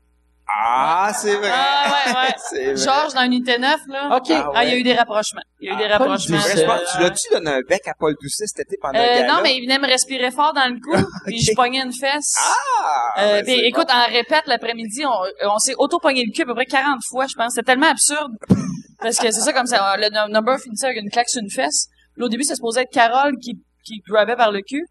Ah, 0.49 1.11
c'est 1.13 1.35
vrai. 1.35 1.49
Ah, 1.51 1.89
ouais, 2.05 2.13
ouais. 2.13 2.33
C'est 2.49 2.65
vrai. 2.73 2.75
Georges, 2.77 3.13
dans 3.13 3.23
Unité 3.23 3.57
9, 3.57 3.79
là. 3.89 4.15
OK. 4.17 4.27
Ah 4.31 4.51
Ah, 4.55 4.63
il 4.63 4.69
y 4.69 4.73
a 4.73 4.77
eu 4.77 4.83
des 4.83 4.93
rapprochements. 4.93 5.41
Il 5.59 5.67
y 5.67 5.71
a 5.71 5.73
eu 5.73 5.77
des 5.77 5.83
Ah, 5.85 5.97
Paul 5.97 6.07
rapprochements. 6.07 6.37
Doucet. 6.37 6.65
Euh, 6.65 6.77
tu 6.95 7.01
l'as-tu 7.01 7.29
donné 7.33 7.51
un 7.51 7.61
bec 7.67 7.87
à 7.87 7.93
Paul 7.99 8.15
Doucet 8.21 8.45
cet 8.47 8.65
été 8.67 8.77
pendant 8.81 8.97
euh, 8.97 9.21
le 9.21 9.27
non, 9.27 9.41
mais 9.43 9.55
il 9.57 9.61
venait 9.63 9.77
me 9.79 9.87
respirer 9.87 10.31
fort 10.31 10.53
dans 10.53 10.65
le 10.67 10.79
cou, 10.79 10.95
puis 11.25 11.39
je 11.41 11.53
pognais 11.53 11.81
une 11.81 11.91
fesse. 11.93 12.35
Ah! 12.39 13.21
Euh, 13.21 13.33
ben, 13.39 13.45
puis 13.45 13.55
c'est 13.55 13.65
écoute, 13.67 13.87
bon. 13.87 13.93
en 13.93 14.05
répète 14.07 14.43
l'après-midi, 14.47 15.03
on, 15.05 15.49
on 15.51 15.57
s'est 15.59 15.75
auto-pogné 15.77 16.23
le 16.25 16.31
cul 16.33 16.43
à 16.43 16.45
peu 16.45 16.55
près 16.55 16.65
40 16.65 16.99
fois, 17.09 17.25
je 17.27 17.35
pense. 17.35 17.53
C'était 17.53 17.65
tellement 17.65 17.89
absurde. 17.89 18.31
Parce 19.01 19.17
que 19.17 19.29
c'est 19.31 19.41
ça, 19.41 19.51
comme 19.53 19.67
ça, 19.67 19.95
le 19.97 20.09
num- 20.09 20.31
number 20.31 20.57
finissait 20.59 20.87
avec 20.87 20.97
une 21.03 21.09
claque 21.11 21.29
sur 21.29 21.41
une 21.41 21.51
fesse. 21.51 21.87
Là, 22.15 22.25
au 22.25 22.29
début, 22.29 22.43
ça 22.43 22.55
se 22.55 22.61
posait 22.61 22.81
être 22.83 22.91
Carole 22.91 23.33
qui, 23.43 23.59
qui 23.83 24.01
grabait 24.09 24.35
par 24.35 24.51
le 24.51 24.61
cul. 24.61 24.83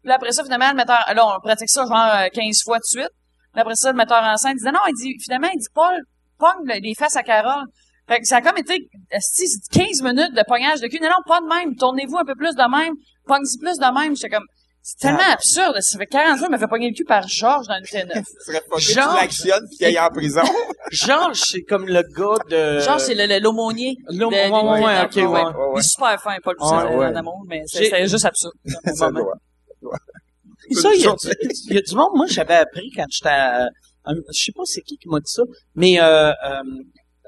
Puis 0.00 0.08
là, 0.08 0.14
après 0.16 0.32
ça, 0.32 0.42
finalement, 0.42 0.68
le 0.70 0.74
metteur, 0.76 0.98
là, 1.14 1.26
on 1.26 1.38
pratique 1.40 1.68
ça 1.70 1.82
genre 1.86 2.14
euh, 2.16 2.28
15 2.32 2.62
fois 2.64 2.78
de 2.78 2.84
suite. 2.84 3.10
Puis 3.52 3.60
après 3.60 3.74
ça, 3.76 3.90
le 3.92 3.96
metteur 3.96 4.22
en 4.22 4.36
scène 4.36 4.54
disait, 4.56 4.72
non, 4.72 4.80
il 4.88 4.94
dit, 4.94 5.14
finalement, 5.22 5.48
il 5.54 5.58
dit, 5.58 5.66
Paul, 5.74 5.94
pogne 6.38 6.64
le- 6.64 6.80
les 6.82 6.94
fesses 6.94 7.16
à 7.16 7.22
Carole. 7.22 7.64
Fait 8.08 8.18
que 8.20 8.26
ça 8.26 8.36
a 8.38 8.40
comme 8.40 8.58
été, 8.58 8.88
esti, 9.10 9.44
15 9.70 10.02
minutes 10.02 10.34
de 10.34 10.42
pognage 10.46 10.80
de 10.80 10.88
cul. 10.88 10.98
Non, 11.00 11.08
non, 11.08 11.22
pas 11.26 11.40
de 11.40 11.46
même. 11.46 11.76
Tournez-vous 11.76 12.16
un 12.18 12.24
peu 12.24 12.34
plus 12.34 12.54
de 12.54 12.70
même. 12.70 12.94
Pogne-y 13.26 13.58
plus 13.58 13.78
de 13.78 13.94
même. 13.98 14.16
J'étais 14.16 14.30
comme, 14.30 14.44
c'est 14.82 14.98
tellement 14.98 15.30
absurde. 15.32 15.76
Ça 15.80 15.96
fait 15.98 16.06
40 16.06 16.38
fois, 16.38 16.48
il 16.48 16.50
m'a 16.50 16.58
fait 16.58 16.66
pogner 16.66 16.88
le 16.90 16.94
cul 16.96 17.04
par 17.04 17.28
Georges 17.28 17.68
dans 17.68 17.76
le 17.76 17.82
T9. 17.86 18.24
Ce 18.24 18.44
serait 18.52 18.60
pas 18.68 18.76
que 18.76 18.82
tu 18.82 18.94
l'actionnes 18.96 19.68
pis 19.70 19.76
qu'il 19.76 19.86
aille 19.86 20.00
en 20.00 20.08
prison. 20.08 20.42
Georges, 20.90 21.40
c'est 21.46 21.62
comme 21.62 21.86
le 21.86 22.02
gars 22.02 22.42
de... 22.50 22.80
Georges, 22.80 23.02
c'est 23.02 23.14
le- 23.14 23.26
le- 23.26 23.38
l'aumônier. 23.40 23.94
De- 24.10 24.24
ouais, 24.24 24.50
ouais, 24.50 24.84
ouais, 24.84 25.04
ok, 25.04 25.14
ouais. 25.16 25.22
ouais. 25.24 25.42
Ouais, 25.44 25.52
Il 25.52 25.74
ouais. 25.74 25.78
est 25.78 25.82
super 25.82 26.20
fin, 26.20 26.36
Paul 26.42 26.54
Ouais, 26.54 26.58
Poussin 26.58 26.86
ouais. 26.96 27.06
en 27.06 27.14
amour, 27.16 27.44
mais 27.46 27.62
c'est- 27.66 28.08
juste 28.08 28.24
absurde. 28.24 28.54
Ça 30.80 30.90
il 30.94 31.02
y, 31.02 31.06
a, 31.06 31.14
il 31.68 31.74
y 31.74 31.78
a 31.78 31.82
du 31.82 31.94
monde. 31.94 32.10
Moi, 32.14 32.26
j'avais 32.28 32.54
appris 32.54 32.90
quand 32.94 33.06
j'étais 33.10 33.66
je 34.06 34.42
sais 34.44 34.52
pas 34.52 34.62
c'est 34.64 34.80
qui 34.82 34.96
qui 34.98 35.08
m'a 35.08 35.20
dit 35.20 35.30
ça, 35.30 35.42
mais 35.74 36.00
euh, 36.00 36.30
euh, 36.30 36.62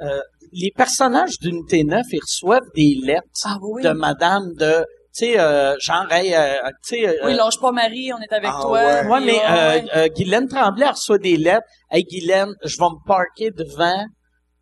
euh, 0.03 0.21
les 0.53 0.73
personnages 0.77 1.39
d'Unité 1.41 1.85
9, 1.85 2.05
ils 2.13 2.21
reçoivent 2.21 2.69
des 2.75 2.97
lettres 3.03 3.27
Ah 3.45 3.59
oui, 3.63 3.83
de 3.83 3.91
madame 3.91 4.53
de, 4.55 4.81
tu 4.81 5.27
sais, 5.27 5.39
euh, 5.39 5.77
genre, 5.81 6.11
hey, 6.11 6.35
euh, 6.35 6.55
tu 6.87 6.97
sais, 6.97 7.09
euh, 7.09 7.27
Oui, 7.27 7.35
lâche 7.35 7.61
pas 7.61 7.71
Marie, 7.73 8.13
on 8.13 8.19
est 8.21 8.33
avec 8.33 8.51
Ah 8.53 8.59
toi. 8.61 8.73
ouais. 8.73 9.07
ouais, 9.07 9.21
mais 9.21 9.41
euh, 9.45 9.81
ouais. 9.83 9.85
euh, 9.97 10.09
Guylaine 10.09 10.49
Tremblay 10.49 10.89
reçoit 10.89 11.19
des 11.19 11.37
lettres. 11.37 11.67
Hey, 11.91 12.03
Guylaine, 12.05 12.53
je 12.65 12.77
vais 12.77 12.85
me 12.87 13.07
parquer 13.07 13.51
devant, 13.51 14.05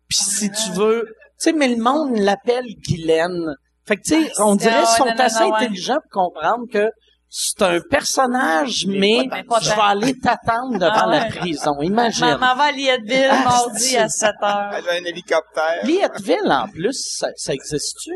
puis 0.07 0.19
si 0.19 0.51
tu 0.51 0.71
veux, 0.73 1.05
tu 1.07 1.49
sais, 1.49 1.53
mais 1.53 1.67
le 1.67 1.77
monde 1.81 2.17
l'appelle 2.17 2.65
Guylaine. 2.87 3.55
Fait 3.87 3.97
que, 3.97 4.01
tu 4.03 4.23
sais, 4.23 4.31
on 4.39 4.55
dirait 4.55 4.75
ah 4.77 4.85
qu'ils 4.85 4.97
sont 4.97 5.05
non, 5.05 5.15
assez 5.17 5.43
non, 5.43 5.49
ouais. 5.49 5.63
intelligents 5.63 5.97
pour 6.11 6.31
comprendre 6.31 6.65
que 6.71 6.89
c'est 7.35 7.63
un 7.63 7.79
personnage, 7.81 8.85
mais 8.87 9.27
je 9.61 9.69
vais 9.69 9.81
aller 9.81 10.13
t'attendre 10.19 10.73
devant 10.75 10.91
Ah 10.93 11.07
la 11.07 11.19
ouais. 11.23 11.29
prison. 11.29 11.81
Imagine. 11.81 12.27
Maman 12.27 12.55
va 12.55 12.65
à 12.65 12.71
Lietteville 12.71 13.27
Ah, 13.31 13.43
mardi 13.43 13.97
à 13.97 14.07
7 14.07 14.29
heures. 14.43 14.69
Elle 14.77 14.87
a 14.87 15.01
un 15.01 15.05
hélicoptère. 15.05 15.79
Lietteville, 15.83 16.51
en 16.51 16.67
plus, 16.67 16.93
ça, 17.17 17.29
ça 17.35 17.53
existe-tu? 17.53 18.11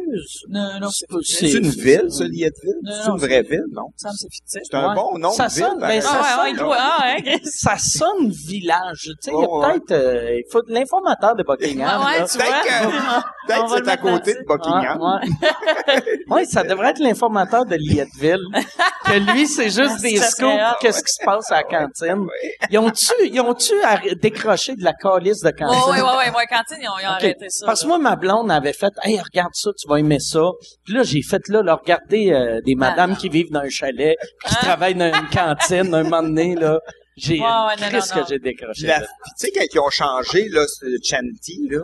Non, 0.50 0.80
non, 0.80 0.90
c'est 0.92 1.08
C'est 1.24 1.52
une 1.58 1.68
ville, 1.68 2.06
ça, 2.10 2.26
Lietteville? 2.26 2.76
Non, 2.84 2.92
C'est 3.04 3.10
une 3.10 3.18
vraie 3.18 3.42
ville, 3.42 3.64
non? 3.72 3.88
ça 3.96 4.10
me 4.10 4.14
semble 4.14 4.18
c'est 4.20 4.30
fictif. 4.36 4.62
C'est 4.70 4.78
un 4.78 4.90
Ouais. 4.90 4.96
bon 4.96 5.18
nom 5.18 5.32
Ça 5.32 5.48
de 5.48 5.54
ville, 5.54 5.64
sonne, 5.64 5.80
ben, 5.80 6.00
ça 6.02 6.10
Ah 6.14 6.44
ouais, 6.44 6.56
sonne, 6.56 6.68
ouais, 6.68 6.78
ah. 6.78 7.16
Ça 7.52 7.78
sonne 7.80 8.30
village. 8.30 9.00
Tu 9.02 9.10
sais, 9.20 9.32
il 9.32 9.42
y 9.42 9.44
a 9.44 9.48
Oh, 9.50 9.64
peut-être, 9.64 9.92
euh, 9.94 10.36
il 10.38 10.44
faut 10.52 10.62
de 10.62 10.72
l'informateur 10.72 11.36
de 11.36 11.42
Buckingham. 11.42 12.04
Ouais, 12.06 12.24
tu 12.28 12.38
Peut-être 12.38 12.52
vois. 12.52 12.62
que, 12.62 12.86
On 12.86 13.48
peut-être 13.48 13.66
que 13.80 13.84
c'est 13.86 13.92
à 13.92 13.98
côté 13.98 14.34
de. 14.36 14.44
Buckingham. 14.48 15.00
Ouais, 16.30 16.46
ça 16.46 16.64
devrait 16.64 16.90
être 16.92 17.00
l'informateur 17.00 17.66
de 17.66 17.76
Lietteville. 17.76 18.44
que 19.08 19.32
lui, 19.32 19.48
c'est 19.48 19.70
juste 19.70 20.02
des 20.02 20.18
Ça 20.18 20.30
scoops. 20.30 20.78
Qu'est-ce 20.82 21.04
qui 21.04 21.14
se 21.14 21.26
passe 21.26 21.52
à 21.52 21.58
la 21.58 21.64
cantine? 21.64 22.28
Ils 22.70 22.78
ont-tu, 22.80 23.12
ils 23.24 23.40
ont-tu 23.42 23.74
décroché 24.22 24.76
de 24.76 24.84
la 24.84 24.94
calice 24.94 25.42
de 25.42 25.52
cantine? 25.52 25.82
Oh, 25.88 25.92
ouais, 25.92 26.02
ouais, 26.02 26.18
ouais, 26.18 26.36
ouais, 26.36 26.46
cantine, 26.48 26.78
ils 26.82 26.88
ont, 26.90 26.98
ils 27.00 27.06
ont 27.06 27.12
Ok. 27.12 27.24
arrêté 27.24 27.46
ça. 27.50 27.66
Parce 27.66 27.82
que 27.84 27.88
moi, 27.88 27.98
ma 27.98 28.16
blonde 28.16 28.52
avait 28.52 28.74
fait, 28.74 28.94
hey, 29.04 29.20
regarde 29.20 29.54
ça, 29.54 29.72
tu 29.80 29.88
vas 29.88 29.98
aimer 30.00 30.20
ça. 30.20 30.42
Puis 30.86 30.94
là, 30.94 31.04
j'ai 31.04 31.22
fait 31.22 31.42
là, 31.50 31.62
là 31.62 31.76
regarder 31.76 32.32
euh, 32.32 32.62
des 32.66 32.76
madames 32.76 33.16
qui 33.16 33.30
vivent 33.30 33.52
dans 33.52 33.62
un 33.62 33.70
chalet, 33.70 34.16
puis 34.20 34.50
qui 34.50 34.56
Hein? 34.56 34.60
travaillent 34.62 34.96
dans 34.96 35.14
une 35.14 35.30
cantine 35.30 35.94
un 35.94 36.04
moment 36.04 36.24
donné, 36.24 36.56
là. 36.56 36.80
J'ai, 37.16 37.40
Ouais, 37.40 37.46
ouais, 37.46 37.76
non, 37.82 37.90
qu'est-ce 37.90 38.14
que 38.14 38.20
j'ai 38.30 38.38
décroché? 38.40 38.88
Tu 38.88 38.94
sais, 39.38 39.52
quand 39.52 39.66
ils 39.74 39.80
ont 39.80 39.90
changé, 39.90 40.48
là, 40.50 40.66
ce 40.68 40.86
Chanty, 41.04 41.68
là, 41.72 41.80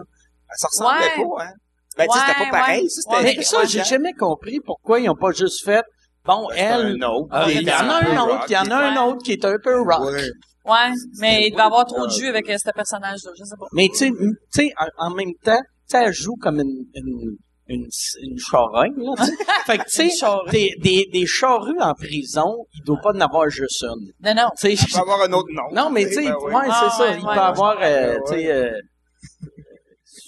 ça 0.56 0.68
ressemblait 0.68 1.06
Ouais. 1.18 1.24
pas, 1.38 1.44
hein? 1.46 1.52
Ben, 1.98 2.08
tu 2.08 2.20
sais, 2.20 2.26
c'était 2.28 2.40
pas 2.46 2.50
pareil, 2.52 2.84
ouais. 2.84 2.90
ça, 2.90 3.02
c'était... 3.02 3.36
Mais 3.38 3.44
ça, 3.44 3.66
j'ai 3.66 3.84
jamais 3.84 4.14
compris 4.14 4.60
pourquoi 4.66 5.00
ils 5.00 5.10
ont 5.10 5.16
pas 5.16 5.32
juste 5.32 5.64
fait, 5.64 5.84
bon, 6.26 6.48
C'est 6.52 6.60
elle, 6.60 6.98
un 7.04 7.08
autre. 7.10 7.36
euh, 7.36 7.46
Des 7.48 7.54
il 7.56 7.68
y 7.68 7.72
en 7.72 7.90
a 7.90 7.94
un 8.04 8.18
autre, 8.24 8.32
rock, 8.40 8.44
il 8.50 8.54
y 8.54 8.58
en 8.58 8.72
a 8.72 8.76
un 8.76 8.94
Ouais. 9.06 9.12
autre 9.12 9.24
qui 9.24 9.32
est 9.34 9.46
un 9.46 9.58
peu 9.64 9.82
rock. 9.82 10.12
Ouais. 10.12 10.30
Ouais, 10.66 10.92
mais 11.20 11.48
il 11.48 11.52
devait 11.52 11.62
avoir 11.64 11.86
trop 11.86 12.06
de 12.08 12.12
jus 12.12 12.28
avec 12.28 12.50
euh, 12.50 12.56
ce 12.58 12.72
personnage-là, 12.72 13.32
je 13.38 13.44
sais 13.44 13.56
pas. 13.60 13.66
Mais 13.74 13.90
tu 13.90 13.96
sais, 13.98 14.08
m- 14.08 14.16
tu 14.54 14.62
sais, 14.68 14.74
en, 14.98 15.08
en 15.08 15.10
même 15.14 15.34
temps, 15.44 15.60
tu 15.60 15.98
sais, 15.98 16.04
elle 16.06 16.14
joue 16.14 16.36
comme 16.40 16.62
une, 16.62 16.86
une, 16.96 17.36
une, 17.68 17.88
une 18.22 18.40
charogne, 18.40 18.94
là, 18.96 19.12
tu 19.18 19.26
sais. 19.26 19.34
Fait 19.66 19.78
que, 19.78 19.84
tu 19.84 20.10
sais, 20.10 20.26
des, 20.52 20.74
des, 20.80 21.10
des 21.12 21.26
charrues 21.26 21.82
en 21.82 21.94
prison, 21.94 22.66
il 22.76 22.84
doit 22.86 22.98
pas 23.04 23.12
en 23.12 23.20
avoir 23.20 23.50
juste 23.50 23.84
une. 23.84 24.12
Non, 24.24 24.34
non. 24.44 24.50
Tu 24.58 24.74
sais, 24.78 24.86
Il 24.86 24.94
peut 24.94 25.00
avoir 25.00 25.22
un 25.24 25.34
autre 25.34 25.50
nom. 25.52 25.64
non, 25.74 25.90
mais 25.90 26.06
tu 26.08 26.14
sais, 26.14 26.24
Ben 26.24 26.36
ouais, 26.36 26.54
oui. 26.56 26.62
c'est 26.64 26.70
Ah, 26.72 26.90
ça, 26.98 27.04
ouais, 27.04 27.10
il 27.10 27.16
ouais, 27.16 27.22
peut 27.22 27.28
ouais, 27.28 27.38
avoir, 27.40 27.78
euh, 27.82 28.14
ouais, 28.14 28.20
tu 28.26 28.34
sais, 28.34 28.52
euh, 28.52 28.72
je 28.72 29.42
sais 29.42 29.42
Ouais, 29.42 29.52
pas, 29.52 30.12
ouais, 30.12 30.22
euh, 30.22 30.23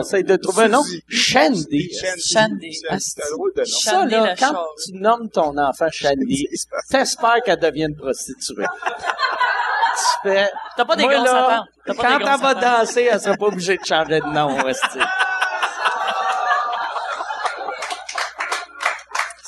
essaye 0.00 0.24
de 0.24 0.36
trouver 0.36 0.64
un 0.64 0.68
nom. 0.68 0.82
Shandy. 1.08 1.90
Shandy. 1.92 2.20
Shandy. 2.20 2.72
C'est 2.98 3.24
un 3.24 3.30
drôle 3.34 3.52
de 3.54 3.60
nom. 3.60 3.66
Ça, 3.66 3.90
Shandy, 3.90 4.14
là, 4.14 4.34
quand 4.38 4.54
tu 4.84 4.92
nommes 4.94 5.28
ton 5.30 5.56
enfant 5.58 5.88
Shandy, 5.90 6.46
t'espères 6.90 7.42
qu'elle 7.44 7.58
devienne 7.60 7.94
prostituée. 7.96 8.64
tu 8.64 10.28
fais, 10.28 10.50
T'as 10.76 10.84
pas 10.84 10.96
des. 10.96 11.04
T'as 11.04 11.94
pas 11.94 12.02
Quand 12.02 12.18
elle 12.18 12.40
va 12.40 12.54
danser, 12.54 13.08
elle 13.10 13.20
sera 13.20 13.36
pas 13.36 13.46
obligée 13.46 13.76
de 13.76 13.84
changer 13.84 14.20
de 14.20 14.26
nom. 14.26 14.56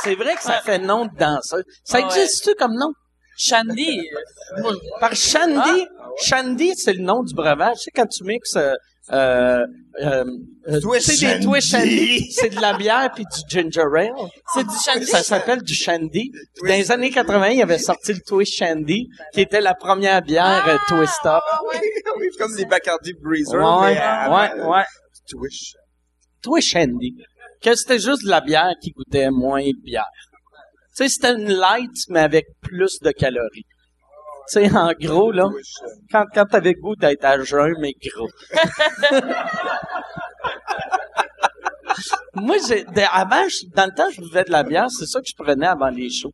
C'est 0.02 0.14
vrai 0.14 0.36
que 0.36 0.42
ça 0.42 0.60
fait 0.60 0.78
nom 0.78 1.06
de 1.06 1.16
danseuse. 1.16 1.64
Ça 1.84 1.98
Ah 2.00 2.06
existe-tu 2.06 2.54
comme 2.54 2.74
nom? 2.74 2.92
Shandy. 3.36 4.08
euh, 4.58 4.72
Par 5.00 5.14
Shandy, 5.14 5.86
Shandy, 6.22 6.74
c'est 6.76 6.92
le 6.94 7.02
nom 7.02 7.22
du 7.22 7.34
breuvage. 7.34 7.76
Tu 7.78 7.82
sais, 7.84 7.90
quand 7.94 8.06
tu 8.06 8.24
mixes, 8.24 8.56
euh, 9.12 9.66
euh, 10.02 10.24
euh, 10.24 10.24
euh, 10.68 10.80
Twist 10.80 11.10
tu 11.10 11.16
sais, 11.16 11.38
des. 11.38 11.44
Twist 11.44 11.70
Shandy, 11.70 12.30
c'est 12.32 12.54
de 12.54 12.60
la 12.60 12.76
bière 12.76 13.10
puis 13.14 13.24
du 13.24 13.48
ginger 13.48 13.80
ale. 13.96 14.10
C'est 14.52 14.64
du 14.64 14.74
Shandy. 14.84 15.06
Ça 15.06 15.22
s'appelle 15.22 15.62
du 15.62 15.74
Shandy. 15.74 16.32
Dans 16.60 16.68
les 16.68 16.90
années 16.90 17.10
80, 17.10 17.48
il 17.50 17.62
avait 17.62 17.78
sorti 17.78 18.12
le 18.12 18.20
Twist 18.20 18.54
Shandy, 18.54 19.08
qui 19.32 19.40
était 19.40 19.60
la 19.60 19.74
première 19.74 20.22
bière 20.22 20.64
euh, 20.68 20.76
Twist 20.88 21.24
Up. 21.24 21.42
Ah, 21.50 21.60
ouais. 21.72 21.80
Oui, 22.18 22.28
comme 22.38 22.54
les 22.56 22.64
Bacardi 22.64 23.12
Breezer. 23.20 23.58
Ouais, 23.58 23.94
mais, 23.94 24.00
euh, 24.00 24.64
ouais, 24.64 24.68
ouais. 24.68 24.84
Twitch. 25.28 25.74
Twist 26.42 26.68
Shandy. 26.68 27.14
Que 27.62 27.74
c'était 27.74 27.98
juste 27.98 28.24
de 28.24 28.30
la 28.30 28.40
bière 28.40 28.72
qui 28.82 28.90
goûtait 28.90 29.30
moins 29.30 29.60
de 29.60 29.82
bière. 29.82 30.06
Tu 30.96 31.04
sais, 31.04 31.08
c'était 31.10 31.34
une 31.34 31.52
light, 31.52 31.92
mais 32.08 32.20
avec 32.20 32.46
plus 32.62 32.98
de 33.00 33.10
calories. 33.10 33.66
Tu 34.52 34.60
sais, 34.68 34.76
en 34.76 34.92
gros, 35.00 35.32
là, 35.32 35.48
quand, 36.12 36.24
quand 36.34 36.44
t'avais 36.46 36.74
goût 36.74 36.94
d'être 36.96 37.24
à 37.24 37.40
jeun, 37.42 37.74
mais 37.80 37.92
gros. 38.00 38.28
Moi, 42.34 42.56
j'ai, 42.68 42.84
avant, 43.10 43.48
je- 43.48 43.66
dans 43.74 43.86
le 43.86 43.92
temps, 43.94 44.10
je 44.14 44.20
buvais 44.20 44.44
de 44.44 44.50
la 44.52 44.62
bière, 44.62 44.88
c'est 44.90 45.06
ça 45.06 45.20
que 45.20 45.26
je 45.26 45.34
prenais 45.42 45.66
avant 45.66 45.88
les 45.88 46.10
shows. 46.10 46.32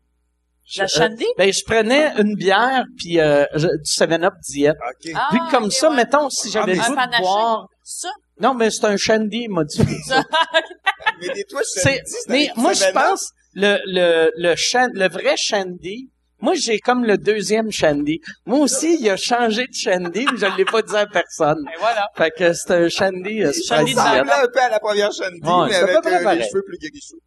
La 0.77 0.87
Je- 0.87 0.95
Shandy? 0.95 1.25
euh, 1.25 1.35
ben, 1.39 1.53
je 1.53 1.63
prenais 1.65 2.13
une 2.19 2.35
bière, 2.35 2.85
puis 2.99 3.21
euh, 3.21 3.45
je- 3.55 3.67
du 3.69 3.85
7-Up 3.91 4.35
diète. 4.49 4.77
OK. 4.89 5.13
Ah, 5.15 5.29
Puis 5.31 5.41
comme 5.51 5.65
ok, 5.65 5.73
ça, 5.73 5.91
ouais. 5.91 5.97
mettons, 5.97 6.29
si 6.31 6.51
j'avais 6.51 6.73
Ah, 6.73 6.75
le 6.75 6.81
mais- 6.81 6.87
goût 6.87 6.91
de 6.93 6.97
panaché? 6.97 7.23
boire... 7.23 7.67
Ça? 7.85 8.09
Non, 8.41 8.55
mais 8.55 8.71
c'est 8.71 8.85
un 8.87 8.97
shandy 8.97 9.49
modifié. 9.49 9.99
ça. 10.07 10.25
Mais 11.21 11.29
des 11.35 11.45
Twitch 11.45 11.67
C'est, 11.75 12.01
c'était 12.05 12.33
mais 12.33 12.51
moi, 12.57 12.73
je 12.73 12.91
pense, 12.93 13.31
le, 13.55 13.77
le, 13.87 14.31
le, 14.37 14.55
shan- 14.57 14.91
le 14.93 15.09
vrai 15.09 15.35
Shandy, 15.37 16.11
moi, 16.43 16.55
j'ai 16.57 16.81
comme 16.81 17.05
le 17.05 17.17
deuxième 17.17 17.71
Shandy. 17.71 18.21
Moi 18.47 18.59
aussi, 18.59 18.99
il 19.01 19.09
a 19.09 19.17
changé 19.17 19.65
de 19.65 19.73
Shandy, 19.73 20.27
mais 20.27 20.37
je 20.37 20.57
l'ai 20.57 20.65
pas 20.65 20.83
dit 20.83 20.97
à 20.97 21.07
personne. 21.07 21.65
Et 21.73 21.79
voilà. 21.79 22.09
Fait 22.17 22.33
que 22.37 22.53
c'est 22.53 22.73
un 22.73 22.89
Shandy, 22.89 23.45
euh, 23.45 23.53
Shandy 23.53 23.95
de 23.95 23.99
un 24.01 24.25
peu 24.25 24.61
à 24.61 24.69
la 24.69 24.81
première 24.81 25.13
Shandy, 25.13 25.41
Ouais, 25.41 25.69
mais 25.69 25.75
à 25.77 25.83
avec 25.83 26.05
euh, 26.05 26.35
les 26.35 26.43
cheveux 26.43 26.65
plus 26.67 26.79
guérissous. 26.79 27.21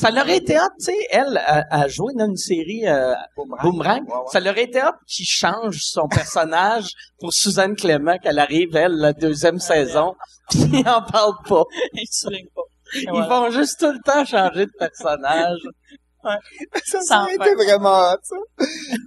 Ça 0.00 0.10
leur 0.10 0.26
été 0.26 0.58
hot, 0.58 0.62
tu 0.78 0.86
sais, 0.86 0.96
elle, 1.10 1.36
a, 1.36 1.66
a 1.70 1.88
joué 1.88 2.14
dans 2.16 2.26
une 2.26 2.38
série 2.38 2.88
euh, 2.88 3.12
Boomerang. 3.62 4.08
Ouais, 4.08 4.14
ouais. 4.14 4.22
Ça 4.32 4.40
leur 4.40 4.56
été 4.56 4.80
hot 4.80 4.96
qu'il 5.06 5.26
change 5.26 5.76
son 5.82 6.08
personnage 6.08 6.88
pour 7.20 7.34
Suzanne 7.34 7.76
Clément, 7.76 8.16
qu'elle 8.22 8.38
arrive, 8.38 8.74
elle, 8.74 8.92
la 8.96 9.12
deuxième 9.12 9.58
saison, 9.58 10.14
puis 10.50 10.60
ils 10.72 10.88
en 10.88 11.02
parlent 11.02 11.42
pas. 11.46 11.64
Il 11.92 12.08
souligne 12.10 12.48
pas. 12.54 12.62
Ils 12.94 13.08
voilà. 13.10 13.26
vont 13.26 13.50
juste 13.50 13.80
tout 13.80 13.92
le 13.92 14.00
temps 14.04 14.24
changer 14.24 14.66
de 14.66 14.72
personnage. 14.78 15.60
Ça, 16.22 16.38
ça 16.84 17.00
Sans 17.00 17.22
aurait 17.24 17.36
fin. 17.36 17.44
été 17.46 17.54
vraiment 17.54 18.14
ça. 18.22 18.36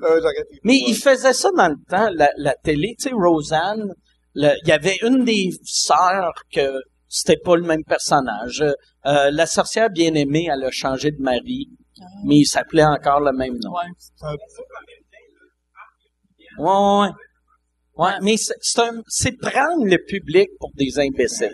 Euh, 0.10 0.22
Mais 0.64 0.78
il 0.88 0.96
faisait 0.96 1.34
ça 1.34 1.50
dans 1.56 1.70
le 1.70 1.76
temps, 1.90 2.10
la, 2.14 2.30
la 2.38 2.56
télé, 2.56 2.96
tu 3.00 3.10
sais, 3.10 3.16
Roseanne, 3.16 3.94
il 4.36 4.60
y 4.66 4.72
avait 4.72 4.98
une 5.02 5.24
des 5.24 5.50
sœurs 5.64 6.34
que 6.54 6.82
c'était 7.08 7.38
pas 7.38 7.56
le 7.56 7.64
même 7.64 7.84
personnage. 7.86 8.62
Euh, 9.06 9.30
la 9.32 9.46
sorcière 9.46 9.90
bien-aimée, 9.90 10.48
elle 10.52 10.64
a 10.66 10.72
changé 10.72 11.12
de 11.12 11.22
mari, 11.22 11.70
mais 12.26 12.38
il 12.40 12.46
s'appelait 12.46 12.84
encore 12.84 13.22
le 13.22 13.32
même 13.32 13.54
nom. 13.64 13.72
Ouais. 13.72 14.28
Ouais, 16.60 16.66
ouais, 16.66 17.00
ouais. 17.08 17.10
Ouais, 17.98 18.12
mais 18.22 18.36
c'est 18.36 18.56
c'est 18.60 18.82
un, 18.82 19.02
c'est 19.08 19.32
prendre 19.40 19.86
le 19.86 19.98
public 20.06 20.50
pour 20.60 20.70
des 20.76 21.00
imbéciles. 21.00 21.54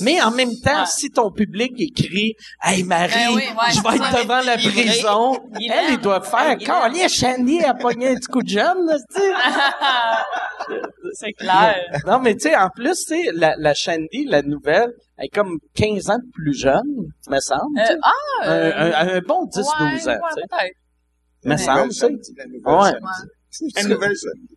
Mais 0.00 0.20
en 0.20 0.30
même 0.30 0.50
temps, 0.62 0.80
Ouais. 0.80 0.86
si 0.86 1.10
ton 1.10 1.30
public 1.32 1.72
écrit 1.78 2.34
Hey 2.62 2.82
Marie, 2.84 3.12
Ben 3.14 3.28
oui, 3.34 3.42
ouais, 3.42 3.72
je 3.72 3.82
vais 3.82 3.96
être 3.96 4.12
ça. 4.12 4.22
devant 4.22 4.40
la 4.42 4.56
prison, 4.56 5.42
il 5.58 5.70
elle, 5.72 5.84
aime. 5.86 5.94
il 5.94 5.98
doit 6.00 6.20
faire 6.22 6.58
aime. 7.04 7.08
Shandy 7.08 7.62
a 7.64 7.74
pogné 7.74 8.08
un 8.08 8.14
petit 8.16 8.26
coup 8.26 8.42
de 8.42 8.48
jeune, 8.48 8.86
là, 8.86 8.96
tu 9.14 9.20
sais. 9.20 9.32
c'est 11.14 11.32
clair. 11.32 11.76
Non, 12.06 12.18
mais 12.20 12.34
tu 12.34 12.48
sais, 12.48 12.56
en 12.56 12.68
plus, 12.70 13.04
tu 13.06 13.14
sais, 13.24 13.30
la, 13.32 13.54
la 13.58 13.74
Shandy, 13.74 14.26
la 14.26 14.42
nouvelle, 14.42 14.92
elle 15.16 15.26
est 15.26 15.28
comme 15.28 15.58
15 15.74 16.10
ans 16.10 16.18
de 16.18 16.30
plus 16.32 16.54
jeune, 16.58 17.12
me 17.28 17.40
semble. 17.40 17.78
Euh, 17.78 17.96
ah, 18.02 18.12
un, 18.44 18.50
euh, 18.50 18.72
un- 18.94 19.08
un 19.16 19.20
bon 19.20 19.46
10-12 19.46 19.66
ans, 19.66 19.84
ouais, 19.84 19.96
tu 19.98 20.00
sais. 20.02 20.72
Me 21.44 21.56
semble, 21.56 21.88
tu 21.88 21.94
sais. 21.98 22.08
La 22.36 22.46
nouvelle 22.46 22.74
Ouais. 22.80 22.90
Shandy. 23.50 23.72
La 23.76 23.82
nouvelle 23.84 24.14
Shandy. 24.16 24.56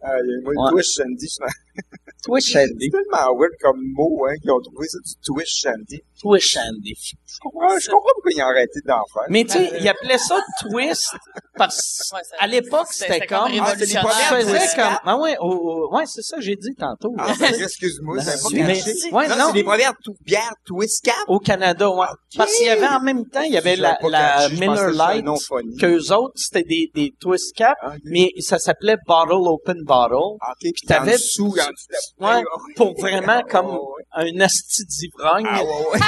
Ah, 0.00 0.12
il 0.22 0.30
y 0.30 0.34
a 0.34 0.50
le 0.52 0.70
Twitch 0.70 0.94
Shandy. 0.96 1.26
je 1.28 1.44
Toi, 2.24 2.40
Shandy. 2.40 2.90
C'est 2.90 2.90
tellement 2.90 3.38
weird 3.38 3.52
comme 3.60 3.80
mot, 3.94 4.26
hein, 4.26 4.34
qu'ils 4.42 4.50
ont 4.50 4.60
trouvé 4.60 4.86
ça 4.88 4.98
du 4.98 5.14
Twitch 5.24 5.60
Shandy. 5.62 6.02
Toi, 6.20 6.38
Shandy. 6.40 6.94
Je 7.26 7.38
comprends, 7.40 7.78
je 7.78 7.88
comprends 7.88 8.10
pourquoi 8.14 8.32
ils 8.34 8.42
ont 8.42 8.46
arrêté 8.46 8.80
d'en 8.86 9.02
faire. 9.12 9.22
Mais 9.28 9.44
tu 9.44 9.52
sais, 9.52 9.72
il 9.80 9.88
appelait 9.88 10.18
ça 10.18 10.40
twist 10.60 11.14
parce 11.56 12.10
Ouais, 12.12 12.20
à 12.38 12.46
l'époque, 12.46 12.88
c'était- 12.90 13.26
comme 13.26 13.38
comme... 13.50 13.60
Ah, 13.60 13.74
c'est 13.78 13.86
les 13.86 13.86
tu 13.86 13.96
faisais 13.98 14.58
twist 14.58 14.74
comme... 14.74 14.84
cap. 14.84 15.00
Ah 15.04 15.16
ouais, 15.18 15.36
oh, 15.40 15.86
oh, 15.90 15.96
ouais, 15.96 16.04
c'est 16.06 16.22
ça 16.22 16.36
que 16.36 16.42
j'ai 16.42 16.56
dit 16.56 16.74
tantôt. 16.76 17.14
Ah, 17.18 17.32
ben, 17.38 17.54
excuse-moi, 17.54 18.20
c'est 18.20 18.42
pas 18.42 18.48
Mais- 18.66 18.74
caché. 18.78 18.92
ouais, 19.12 19.28
non, 19.28 19.36
non. 19.36 19.44
c'est 19.48 19.54
les 19.56 19.64
premières 19.64 19.94
tou- 20.02 20.14
bières 20.24 20.54
Twist 20.64 21.04
Cap. 21.04 21.14
Au 21.28 21.38
Canada, 21.38 21.88
ouais. 21.90 22.06
Parce 22.36 22.54
qu'il 22.54 22.66
y 22.66 22.70
avait 22.70 22.86
en 22.88 23.00
même 23.00 23.24
temps, 23.26 23.42
il 23.42 23.52
y 23.52 23.56
avait 23.58 23.76
la, 23.76 23.98
la 24.08 24.48
Miller 24.48 24.92
funny. 25.40 25.76
qu'eux 25.76 26.12
autres, 26.12 26.32
c'était 26.36 26.62
des, 26.62 26.90
des 26.94 27.12
twist 27.20 27.54
cap, 27.54 27.76
Ah, 27.82 27.90
ok. 27.94 28.00
mais 28.04 28.30
ça 28.40 28.58
s'appelait 28.58 28.96
Bottle 29.06 29.32
Open 29.46 29.82
Bottle. 29.84 30.36
Ah, 30.40 30.52
OK, 30.52 30.56
puis 30.60 30.72
t'avais- 30.86 31.16
la 31.16 32.36
Ouais, 32.36 32.42
pour 32.76 32.94
vraiment 32.98 33.42
comme 33.48 33.66
Ouais, 33.66 33.78
ouais. 34.18 34.32
un 34.36 34.40
asti 34.40 34.82
d'ivrogne. 34.86 35.46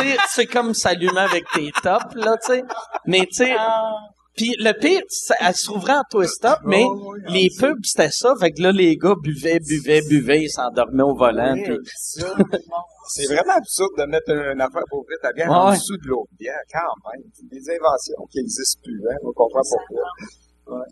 Sais, 0.03 0.17
C'est 0.29 0.47
comme 0.47 0.75
s'allumer 0.75 1.21
avec 1.21 1.45
tes 1.55 1.71
tops, 1.83 2.15
là, 2.15 2.37
tu 2.45 2.53
sais. 2.53 2.65
Mais 3.07 3.21
tu 3.27 3.45
sais, 3.45 3.55
Ah, 3.59 3.93
Puis 4.37 4.55
le 4.59 4.73
pire, 4.73 5.03
ça- 5.09 5.35
elle 5.41 5.55
se 5.55 5.65
trouverait 5.67 5.95
en 5.97 6.05
twist 6.09 6.45
up, 6.45 6.59
mais 6.65 6.85
Oh, 6.87 7.13
oui, 7.13 7.21
les 7.29 7.49
pubs, 7.59 7.81
c'était 7.85 8.11
ça. 8.13 8.35
Fait 8.39 8.53
que 8.53 8.63
là, 8.63 8.71
les 8.73 8.97
gars 8.97 9.15
buvaient, 9.21 9.59
buvaient, 9.59 10.01
buvaient, 10.09 10.43
ils 10.45 10.49
s'endormaient 10.49 11.03
au 11.03 11.15
volant. 11.17 11.53
Oui. 11.53 11.63
puis- 11.65 11.77
C'est 13.13 13.27
vraiment 13.27 13.55
absurde 13.57 13.91
de 13.99 14.05
mettre 14.05 14.31
une 14.31 14.61
affaire 14.61 14.85
pour 14.89 15.01
ouvrir 15.01 15.19
ta 15.21 15.33
bière 15.33 15.49
Ouais, 15.51 15.57
en 15.57 15.73
dessous 15.73 15.97
de 15.97 16.07
l'autre 16.09 16.31
bière, 16.39 16.55
quand 16.73 17.11
même. 17.13 17.23
C'est 17.35 17.49
des 17.49 17.71
inventions 17.71 18.25
qui 18.31 18.39
n'existent 18.39 18.81
plus, 18.85 19.01
hein. 19.11 19.17
On 19.25 19.33
comprend 19.33 19.61
pourquoi. 19.69 20.85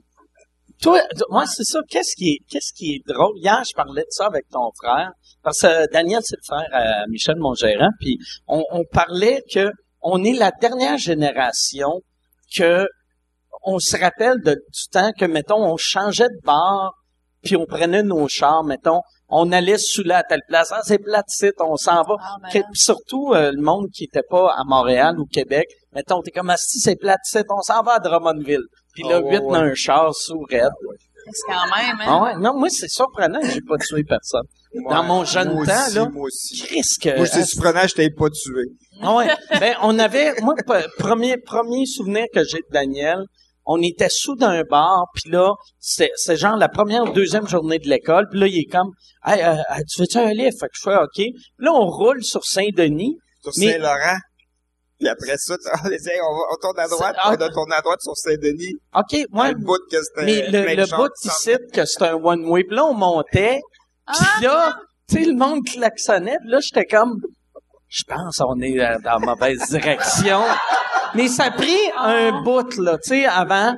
Toi, 0.83 1.01
moi, 1.31 1.45
c'est 1.47 1.65
ça. 1.65 1.81
Qu'est-ce 1.89 2.15
qui 2.17 2.31
est, 2.31 2.39
qu'est-ce 2.49 2.73
qui 2.73 2.95
est 2.95 3.03
drôle? 3.07 3.37
Hier, 3.37 3.63
je 3.69 3.75
parlais 3.75 4.03
de 4.03 4.11
ça 4.11 4.27
avec 4.27 4.49
ton 4.49 4.71
frère. 4.81 5.11
Parce 5.43 5.61
que 5.61 5.67
euh, 5.67 5.87
Daniel, 5.93 6.21
c'est 6.23 6.37
le 6.37 6.47
frère 6.47 6.69
à 6.73 7.07
Michel, 7.09 7.37
mon 7.39 7.55
gérant. 7.55 7.91
Puis 8.01 8.19
on, 8.47 8.65
on 8.71 8.85
parlait 8.85 9.43
que 9.53 9.71
on 10.01 10.23
est 10.23 10.35
la 10.35 10.53
dernière 10.61 10.99
génération 10.99 12.01
que 12.57 12.87
on 13.65 13.79
se 13.79 13.97
rappelle 13.97 14.41
de, 14.43 14.53
du 14.53 14.89
temps 14.91 15.11
que, 15.19 15.25
mettons, 15.25 15.65
on 15.65 15.77
changeait 15.77 16.29
de 16.29 16.41
bar, 16.45 16.95
puis 17.43 17.57
on 17.57 17.67
prenait 17.67 18.03
nos 18.03 18.29
chars, 18.29 18.65
mettons, 18.65 19.01
on 19.29 19.53
allait 19.53 19.79
sous 19.79 20.03
la 20.05 20.23
telle 20.23 20.43
place. 20.49 20.73
Ah, 20.73 20.81
c'est 20.85 20.99
plate, 20.99 21.27
on 21.61 21.77
s'en 21.77 22.03
va. 22.03 22.15
Ah, 22.21 22.37
puis 22.51 22.63
surtout, 22.73 23.33
euh, 23.35 23.53
le 23.53 23.61
monde 23.61 23.89
qui 23.93 24.05
était 24.05 24.23
pas 24.29 24.53
à 24.57 24.65
Montréal 24.65 25.19
ou 25.19 25.27
Québec, 25.27 25.67
mettons, 25.93 26.23
t'es 26.23 26.31
comme, 26.31 26.53
si 26.57 26.81
c'est 26.81 26.97
plate, 26.97 27.21
on 27.51 27.63
s'en 27.63 27.83
va 27.83 27.95
à 27.95 27.99
Drummondville. 27.99 28.65
Puis 28.95 29.03
là, 29.05 29.17
Ah, 29.17 29.21
ouais, 29.21 29.31
huit 29.31 29.41
ouais. 29.41 29.53
dans 29.53 29.65
un 29.65 29.75
char 29.75 30.15
sous 30.15 30.41
raide. 30.51 30.69
c'est 31.31 31.53
quand 31.53 31.77
même, 31.77 31.97
hein. 32.01 32.07
Ah 32.07 32.23
ouais, 32.23 32.37
non, 32.39 32.59
moi, 32.59 32.69
c'est 32.71 32.89
surprenant 32.89 33.41
que 33.41 33.51
j'ai 33.51 33.61
pas 33.61 33.77
tué 33.79 34.05
personne. 34.05 34.47
Dans 34.91 35.03
mon 35.05 35.25
jeune 35.25 35.53
moi 35.55 35.67
temps, 35.67 35.87
aussi, 35.87 35.95
là. 35.95 36.09
Moi 36.09 36.27
aussi. 36.27 36.99
Que... 37.01 37.17
Moi, 37.17 37.27
c'est 37.27 37.45
surprenant, 37.45 37.87
je 37.87 37.95
t'ai 37.95 38.11
pas 38.11 38.29
tué. 38.31 38.65
Ah 39.01 39.15
ouais. 39.15 39.29
Ben, 39.61 39.77
on 39.83 39.99
avait, 39.99 40.35
moi, 40.41 40.55
premier, 40.99 41.37
premier 41.39 41.87
souvenir 41.87 42.25
que 42.35 42.45
j'ai 42.45 42.59
de 42.59 42.73
Daniel, 42.73 43.19
on 43.71 43.83
était 43.83 44.09
sous 44.09 44.35
d'un 44.35 44.63
bar, 44.65 45.05
puis 45.15 45.31
là, 45.31 45.53
c'est, 45.79 46.11
genre 46.37 46.57
la 46.57 46.69
première 46.69 47.03
ou 47.05 47.13
deuxième 47.13 47.47
journée 47.47 47.79
de 47.79 47.89
l'école, 47.89 48.27
puis 48.31 48.41
là, 48.41 48.47
il 48.47 48.59
est 48.59 48.65
comme, 48.65 48.91
hey, 49.27 49.43
euh, 49.43 49.57
euh, 49.57 49.83
tu 49.89 50.01
veux-tu 50.01 50.17
un 50.17 50.33
livre? 50.33 50.57
Fait 50.59 50.67
que 50.67 50.73
je 50.75 50.83
fais, 50.83 50.97
OK. 50.97 51.15
Puis 51.15 51.35
là, 51.59 51.73
on 51.75 51.87
roule 51.87 52.25
sur 52.25 52.45
Saint-Denis. 52.45 53.19
Sur 53.43 53.53
Saint-Laurent. 53.53 54.17
Puis 54.99 55.09
après 55.09 55.37
ça, 55.37 55.57
tu- 55.57 55.69
on, 55.87 55.91
essaie, 55.91 56.19
on, 56.29 56.35
va, 56.35 56.43
on 56.53 56.57
tourne 56.61 56.79
à 56.81 56.89
droite, 56.89 57.17
on 57.25 57.31
a 57.35 57.49
tourné 57.51 57.75
à 57.77 57.81
droite 57.81 58.01
sur 58.01 58.17
Saint-Denis. 58.17 58.75
OK, 58.95 59.13
ouais. 59.13 59.53
Le 59.53 59.55
bout 59.65 59.79
que 59.91 60.03
c'était 60.03 60.51
Mais 60.53 60.75
le, 60.77 60.97
bout 60.97 61.11
qui 61.23 61.29
ici, 61.29 61.57
que 61.73 61.85
c'est 61.85 62.03
un 62.03 62.15
one-way, 62.15 62.65
puis 62.65 62.77
là, 62.77 62.85
on 62.87 62.95
montait, 62.95 63.61
puis 64.07 64.45
là, 64.45 64.77
tu 65.09 65.17
sais, 65.17 65.25
le 65.25 65.37
monde 65.37 65.65
klaxonnait, 65.65 66.37
puis 66.41 66.51
là, 66.51 66.59
j'étais 66.61 66.85
comme, 66.87 67.21
je 67.89 68.03
pense 68.07 68.41
on 68.41 68.61
est 68.61 68.79
euh, 68.81 68.99
dans 69.05 69.19
la 69.19 69.35
mauvaise 69.35 69.61
direction. 69.71 70.43
Mais 71.15 71.29
ça 71.29 71.45
a 71.45 71.51
pris 71.53 71.79
un 71.97 72.43
bout, 72.43 72.77
là, 72.77 72.99
tu 72.99 73.11
sais, 73.11 73.25
avant, 73.27 73.75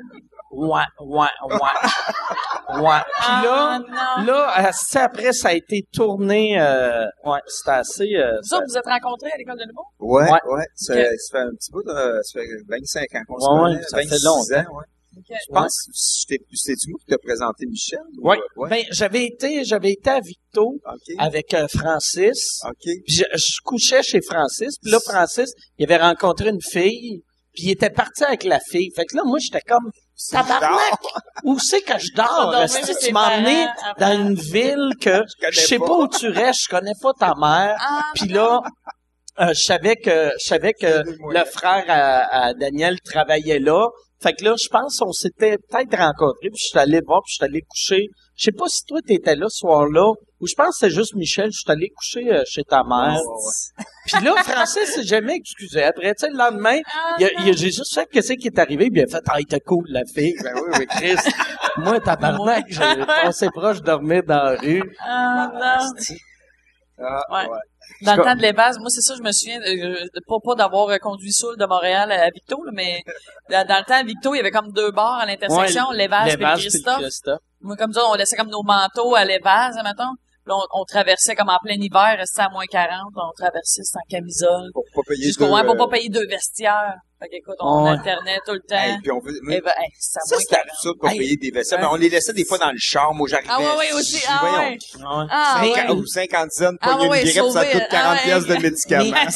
ouais, 0.52 0.82
ouais, 1.00 1.26
ouais, 1.48 1.58
ouais. 2.78 3.00
Puis 3.20 3.44
là, 3.44 3.80
Ah, 3.92 4.22
là, 4.26 4.68
euh, 4.68 4.98
après, 5.00 5.32
ça 5.32 5.48
a 5.48 5.52
été 5.54 5.84
tourné, 5.92 6.60
euh, 6.60 7.04
ouais, 7.24 7.40
c'était 7.46 7.70
assez... 7.70 8.14
euh, 8.16 8.38
Vous 8.42 8.54
autres, 8.56 8.64
vous 8.68 8.76
êtes 8.78 8.86
rencontrés 8.86 9.30
à 9.32 9.36
l'école 9.38 9.58
de 9.58 9.64
l'humour? 9.66 9.90
Ouais, 9.98 10.24
Ouais. 10.30 10.38
ouais. 10.52 10.64
Ça, 10.74 10.94
fait 10.94 11.38
un 11.38 11.50
petit 11.50 11.70
bout 11.72 11.82
de, 11.82 12.20
ça 12.22 12.40
fait 12.40 12.46
25 12.68 13.14
ans 13.14 13.22
qu'on 13.28 13.38
se 13.40 13.48
Ouais, 13.50 13.60
connaît. 13.60 13.76
ouais, 13.76 13.82
ça 13.88 13.96
fait 13.98 14.04
26 14.04 14.24
longtemps. 14.24 14.70
ans, 14.72 14.76
ouais. 14.78 14.84
Je 15.28 15.52
pense, 15.52 15.86
que 15.86 15.92
c'était- 15.92 16.44
c'est-tu 16.54 16.90
moi 16.90 16.98
qui 17.00 17.06
t'as 17.06 17.18
présenté 17.18 17.66
Michel? 17.66 17.98
ou- 18.18 18.28
Ouais. 18.28 18.38
ouais? 18.56 18.70
Ben, 18.70 18.84
j'avais 18.90 19.24
été, 19.26 19.64
j'avais 19.64 19.90
été 19.90 20.08
à 20.08 20.20
Victo 20.20 20.78
avec 21.18 21.52
euh, 21.52 21.66
Francis. 21.68 22.60
OK. 22.66 22.74
Puis 22.84 23.02
je, 23.08 23.24
je 23.34 23.58
couchais 23.64 24.02
chez 24.02 24.20
Francis. 24.22 24.78
Puis 24.80 24.90
là, 24.90 24.98
Francis, 25.04 25.50
il 25.78 25.84
avait 25.84 26.02
rencontré 26.02 26.48
une 26.48 26.62
fille. 26.62 27.22
Puis 27.52 27.64
il 27.64 27.70
était 27.70 27.90
parti 27.90 28.24
avec 28.24 28.44
la 28.44 28.60
fille. 28.60 28.90
Fait 28.94 29.04
que 29.04 29.16
là, 29.16 29.22
moi, 29.24 29.38
j'étais 29.40 29.62
comme, 29.62 29.90
tabarnak! 30.30 31.00
Où 31.44 31.58
c'est 31.58 31.80
que 31.80 31.98
je 31.98 32.12
dors? 32.14 32.54
tes 32.66 33.06
tu 33.06 33.12
m'as 33.12 33.36
emmené 33.36 33.66
dans 33.98 34.12
une 34.12 34.34
ville 34.34 34.90
que 35.00 35.22
je 35.50 35.60
sais 35.60 35.78
pas. 35.78 35.86
pas 35.86 35.96
où 35.96 36.08
tu 36.08 36.28
restes, 36.28 36.62
je 36.64 36.68
connais 36.68 36.92
pas 37.00 37.12
ta 37.18 37.34
mère. 37.34 37.76
Ah, 37.80 38.04
Puis 38.14 38.28
là, 38.28 38.60
euh, 39.40 39.48
je 39.54 39.62
savais 39.62 39.96
que 39.96 40.32
je 40.38 40.46
savais 40.46 40.74
que 40.74 41.02
le 41.06 41.44
frère 41.44 41.84
à, 41.88 42.46
à 42.48 42.54
Daniel 42.54 43.00
travaillait 43.00 43.58
là. 43.58 43.88
Fait 44.22 44.34
que 44.34 44.44
là, 44.44 44.54
je 44.62 44.68
pense 44.68 44.98
qu'on 44.98 45.12
s'était 45.12 45.56
peut-être 45.56 45.96
rencontrés, 45.96 46.50
puis 46.50 46.58
je 46.60 46.68
suis 46.68 46.78
allé 46.78 47.00
voir, 47.06 47.22
puis 47.24 47.32
je 47.32 47.34
suis 47.36 47.44
allé 47.44 47.62
coucher. 47.62 48.06
Je 48.36 48.44
sais 48.44 48.52
pas 48.52 48.66
si 48.68 48.84
toi 48.84 49.00
t'étais 49.06 49.34
là 49.34 49.46
ce 49.48 49.60
soir-là, 49.60 50.12
ou 50.40 50.46
je 50.46 50.54
pense 50.54 50.68
que 50.68 50.74
c'était 50.86 50.94
juste 50.94 51.14
Michel, 51.14 51.50
je 51.52 51.58
suis 51.58 51.70
allé 51.70 51.90
coucher 51.90 52.32
euh, 52.32 52.42
chez 52.46 52.64
ta 52.64 52.82
mère. 52.84 53.18
Puis 54.06 54.24
là, 54.24 54.34
Francis 54.42 54.86
s'est 54.94 55.02
jamais 55.04 55.34
excusé. 55.36 55.82
Après, 55.84 56.14
tu 56.14 56.24
sais, 56.26 56.30
le 56.30 56.36
lendemain, 56.38 56.78
Ah, 56.92 57.16
il 57.18 57.26
a, 57.26 57.28
il 57.40 57.48
a- 57.50 57.52
j'ai 57.52 57.70
juste 57.70 57.94
fait 57.94 58.06
qu'est-ce 58.10 58.32
qui 58.34 58.46
est 58.48 58.58
arrivé, 58.58 58.90
puis 58.90 59.00
il 59.00 59.04
a 59.04 59.06
fait, 59.06 59.22
ah, 59.28 59.34
il 59.38 59.42
était 59.42 59.60
cool, 59.60 59.84
la 59.88 60.02
fille. 60.12 60.34
Ben 60.42 60.54
oui, 60.56 60.70
oui, 60.78 60.86
Chris. 60.86 61.16
Moi, 61.76 62.00
tabarnak, 62.00 62.64
j'ai 62.68 63.04
passé 63.06 63.48
proche, 63.50 63.76
je 63.78 63.82
dormais 63.82 64.22
dans 64.22 64.42
la 64.42 64.56
rue. 64.56 64.96
Ah, 65.00 65.50
non. 65.52 65.92
Ah, 67.02 67.22
Ouais. 67.30 67.48
ouais. 67.48 67.58
Dans 68.02 68.14
le 68.16 68.22
temps 68.22 68.36
de 68.36 68.42
l'Évase, 68.42 68.78
moi, 68.78 68.88
c'est 68.90 69.00
ça, 69.00 69.14
je 69.16 69.22
me 69.22 69.32
souviens, 69.32 69.58
euh, 69.60 70.04
de, 70.14 70.20
pas, 70.28 70.36
pas 70.44 70.54
d'avoir 70.54 70.88
euh, 70.90 70.98
conduit 70.98 71.32
Soul 71.32 71.56
de 71.58 71.64
Montréal 71.66 72.12
à 72.12 72.28
Victo, 72.30 72.62
là, 72.64 72.72
mais 72.74 73.00
dans, 73.50 73.66
dans 73.66 73.78
le 73.78 73.84
temps, 73.84 73.94
à 73.94 74.02
Victo, 74.02 74.34
il 74.34 74.38
y 74.38 74.40
avait 74.40 74.50
comme 74.50 74.70
deux 74.72 74.90
bars 74.90 75.18
à 75.18 75.26
l'intersection, 75.26 75.88
Ouais, 75.90 75.96
l'Évase 75.96 76.34
et 76.34 76.36
le. 76.36 76.56
Christophe. 76.56 77.38
Moi, 77.62 77.76
comme 77.76 77.92
ça, 77.92 78.02
on 78.06 78.14
laissait 78.14 78.36
comme 78.36 78.48
nos 78.50 78.62
manteaux 78.62 79.14
à 79.14 79.24
l'Évase, 79.24 79.76
mettons. 79.82 80.12
Là, 80.50 80.56
on, 80.74 80.80
on 80.80 80.84
traversait 80.84 81.34
comme 81.36 81.48
en 81.48 81.58
plein 81.64 81.74
hiver, 81.78 82.16
restait 82.18 82.42
à 82.42 82.48
moins 82.50 82.64
40, 82.68 82.90
on 83.14 83.32
traversait 83.40 83.84
sans 83.84 84.00
camisole. 84.10 84.70
Pour 84.74 84.84
pas 84.94 85.02
payer 85.08 85.26
Jusqu'au 85.26 85.46
deux, 85.46 85.52
ouais, 85.52 85.64
pour 85.64 85.76
pas 85.76 85.84
euh, 85.84 85.88
payer 85.88 86.08
deux 86.08 86.26
vestiaires. 86.26 86.96
Fait 87.22 87.28
qu'écoute, 87.28 87.54
on 87.60 87.84
Ouais. 87.84 87.90
alternait 87.90 88.40
tout 88.46 88.52
le 88.54 88.60
temps. 88.60 88.76
hey, 88.82 88.96
puis 89.02 89.12
on 89.12 89.20
veut, 89.20 89.32
Eh 89.50 89.60
ben, 89.60 89.70
hey, 89.78 89.90
ça, 89.98 90.20
c'était 90.24 90.56
40. 90.56 90.66
absurde 90.70 90.96
pour 90.98 91.08
Hey. 91.10 91.18
payer 91.18 91.36
des. 91.36 91.52
Ouais. 91.56 91.62
Mais 91.78 91.84
on 91.86 91.94
les 91.96 92.08
laissait 92.08 92.32
des 92.32 92.44
fois 92.44 92.58
dans 92.58 92.70
le 92.72 92.78
char. 92.78 93.14
Moi, 93.14 93.28
j'arrivais. 93.30 93.50
Ah 93.52 93.60
ouais, 93.60 93.76
ouais, 93.78 93.92
aussi. 93.92 94.18
je- 94.18 94.26
Ah 94.28 94.38
voyons, 94.40 94.58
ouais. 94.70 94.78
Ah 95.30 95.62
ouais. 95.62 95.90
ou 95.92 96.06
50 96.06 96.50
cents, 96.50 96.72
Ah 96.80 96.88
pogner 96.94 97.08
ouais, 97.08 97.22
une 97.22 97.28
grippe, 97.30 97.52
ça 97.52 97.64
coûte 97.66 97.82
40 97.90 98.18
ah 98.18 98.22
pièces 98.24 98.46
de 98.46 98.54
médicaments. 98.56 99.16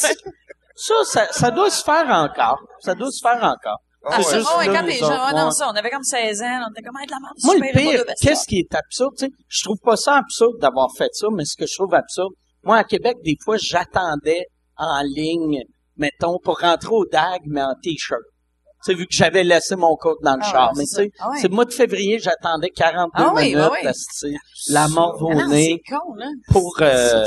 Ça, 0.77 0.95
ça, 1.05 1.29
ça 1.31 1.51
doit 1.53 1.71
se 1.71 1.85
faire 1.85 2.05
encore. 2.09 2.59
Ça 2.81 2.95
doit 2.97 3.11
se 3.13 3.21
faire 3.23 3.37
encore. 3.45 3.79
Ah, 4.07 4.19
ouais. 4.19 4.23
juste 4.23 4.57
ouais, 4.59 4.67
quand 4.67 4.85
t'es 4.85 4.93
jeune, 4.99 5.11
ouais, 5.11 5.33
non, 5.35 5.51
ça, 5.51 5.69
on 5.69 5.77
avait 5.77 5.91
comme 5.91 6.03
16 6.03 6.43
ans, 6.43 6.61
on 6.67 6.71
était 6.73 6.83
comme, 6.83 6.97
hey, 7.01 7.07
de 7.07 7.13
la 7.13 7.19
merde, 7.21 7.35
Moi, 7.45 7.55
le 7.57 7.73
pire, 7.73 8.05
qu'est-ce 8.21 8.47
qui 8.47 8.59
est 8.59 8.75
absurde, 8.75 9.13
tu 9.19 9.27
sais, 9.27 9.33
je 9.49 9.63
trouve 9.65 9.79
pas 9.83 9.97
ça 9.97 10.17
absurde 10.17 10.59
d'avoir 10.61 10.89
fait 10.97 11.11
ça, 11.13 11.29
mais 11.33 11.45
ce 11.45 11.57
que 11.57 11.67
je 11.67 11.75
trouve 11.75 11.95
absurde, 11.95 12.33
moi, 12.63 12.77
à 12.79 12.85
Québec, 12.85 13.17
des 13.25 13.37
fois, 13.43 13.57
j'attendais 13.59 14.45
en 14.77 15.03
ligne, 15.03 15.63
mettons, 15.97 16.39
pour 16.43 16.61
rentrer 16.61 16.91
au 16.93 17.05
DAG, 17.07 17.43
mais 17.47 17.63
en 17.63 17.75
T-shirt. 17.83 18.21
Tu 18.85 18.93
sais, 18.93 18.99
vu 18.99 19.07
que 19.07 19.15
j'avais 19.15 19.45
laissé 19.45 19.77
mon 19.77 19.97
coat 19.97 20.17
dans 20.23 20.35
le 20.35 20.43
Ah 20.43 20.51
char. 20.53 20.69
ouais, 20.73 20.79
mais 20.79 20.85
tu 20.85 20.91
c'est 20.91 21.03
sais. 21.05 21.11
Ah 21.21 21.31
c'est 21.41 21.49
le 21.49 21.55
mois 21.55 21.65
de 21.65 21.73
février, 21.73 22.19
j'attendais 22.19 22.69
42 22.69 23.11
Ah 23.15 23.33
oui, 23.35 23.43
minutes, 23.45 23.57
bah 23.57 23.71
oui. 23.73 23.87
asti, 23.89 24.37
la 24.69 24.89
mort 24.89 25.17
Ah 25.21 25.25
au 25.25 25.33
non, 25.35 25.49
nez, 25.49 25.81
c'est 25.87 25.95
con, 25.97 26.15
là. 26.17 26.27
pour... 26.53 26.77
Euh, 26.83 27.25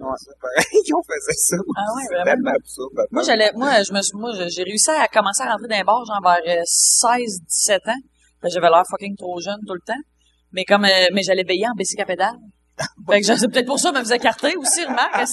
Niaiseux. 0.00 0.16
Ça, 0.16 0.32
pareil, 0.40 0.92
on 0.96 1.02
faisait 1.02 1.36
ça. 1.36 1.56
Ah 1.76 1.80
ouais, 1.94 2.02
C'est 2.08 2.14
vraiment? 2.14 2.24
tellement 2.24 2.50
absurde. 2.56 3.06
Moi, 3.10 3.22
j'allais, 3.24 3.50
moi, 3.54 3.82
je 3.82 3.92
me 3.92 4.02
suis, 4.02 4.16
moi, 4.18 4.30
j'ai 4.48 4.62
réussi 4.62 4.90
à 4.90 5.06
commencer 5.08 5.42
à 5.42 5.52
rentrer 5.52 5.68
dans 5.68 5.76
les 5.76 5.84
bars, 5.84 6.04
genre 6.06 6.20
vers 6.22 6.58
euh, 6.58 6.62
16, 6.64 7.40
17 7.46 7.88
ans. 7.88 8.00
J'avais 8.44 8.68
l'air 8.70 8.84
fucking 8.88 9.16
trop 9.16 9.40
jeune 9.40 9.58
tout 9.66 9.74
le 9.74 9.80
temps. 9.84 10.00
Mais 10.52 10.64
comme, 10.64 10.84
euh, 10.84 11.06
mais 11.12 11.22
j'allais 11.22 11.44
veiller 11.44 11.66
en 11.68 11.74
bicycle 11.76 12.02
à 12.02 12.06
pédale. 12.06 12.36
Fait 13.10 13.20
que 13.20 13.26
je- 13.26 13.34
c'est 13.34 13.48
peut-être 13.48 13.66
pour 13.66 13.78
ça, 13.78 13.90
mais 13.92 14.00
me 14.00 14.04
faisait 14.04 14.18
carter 14.18 14.54
aussi, 14.56 14.84
remarque. 14.84 15.14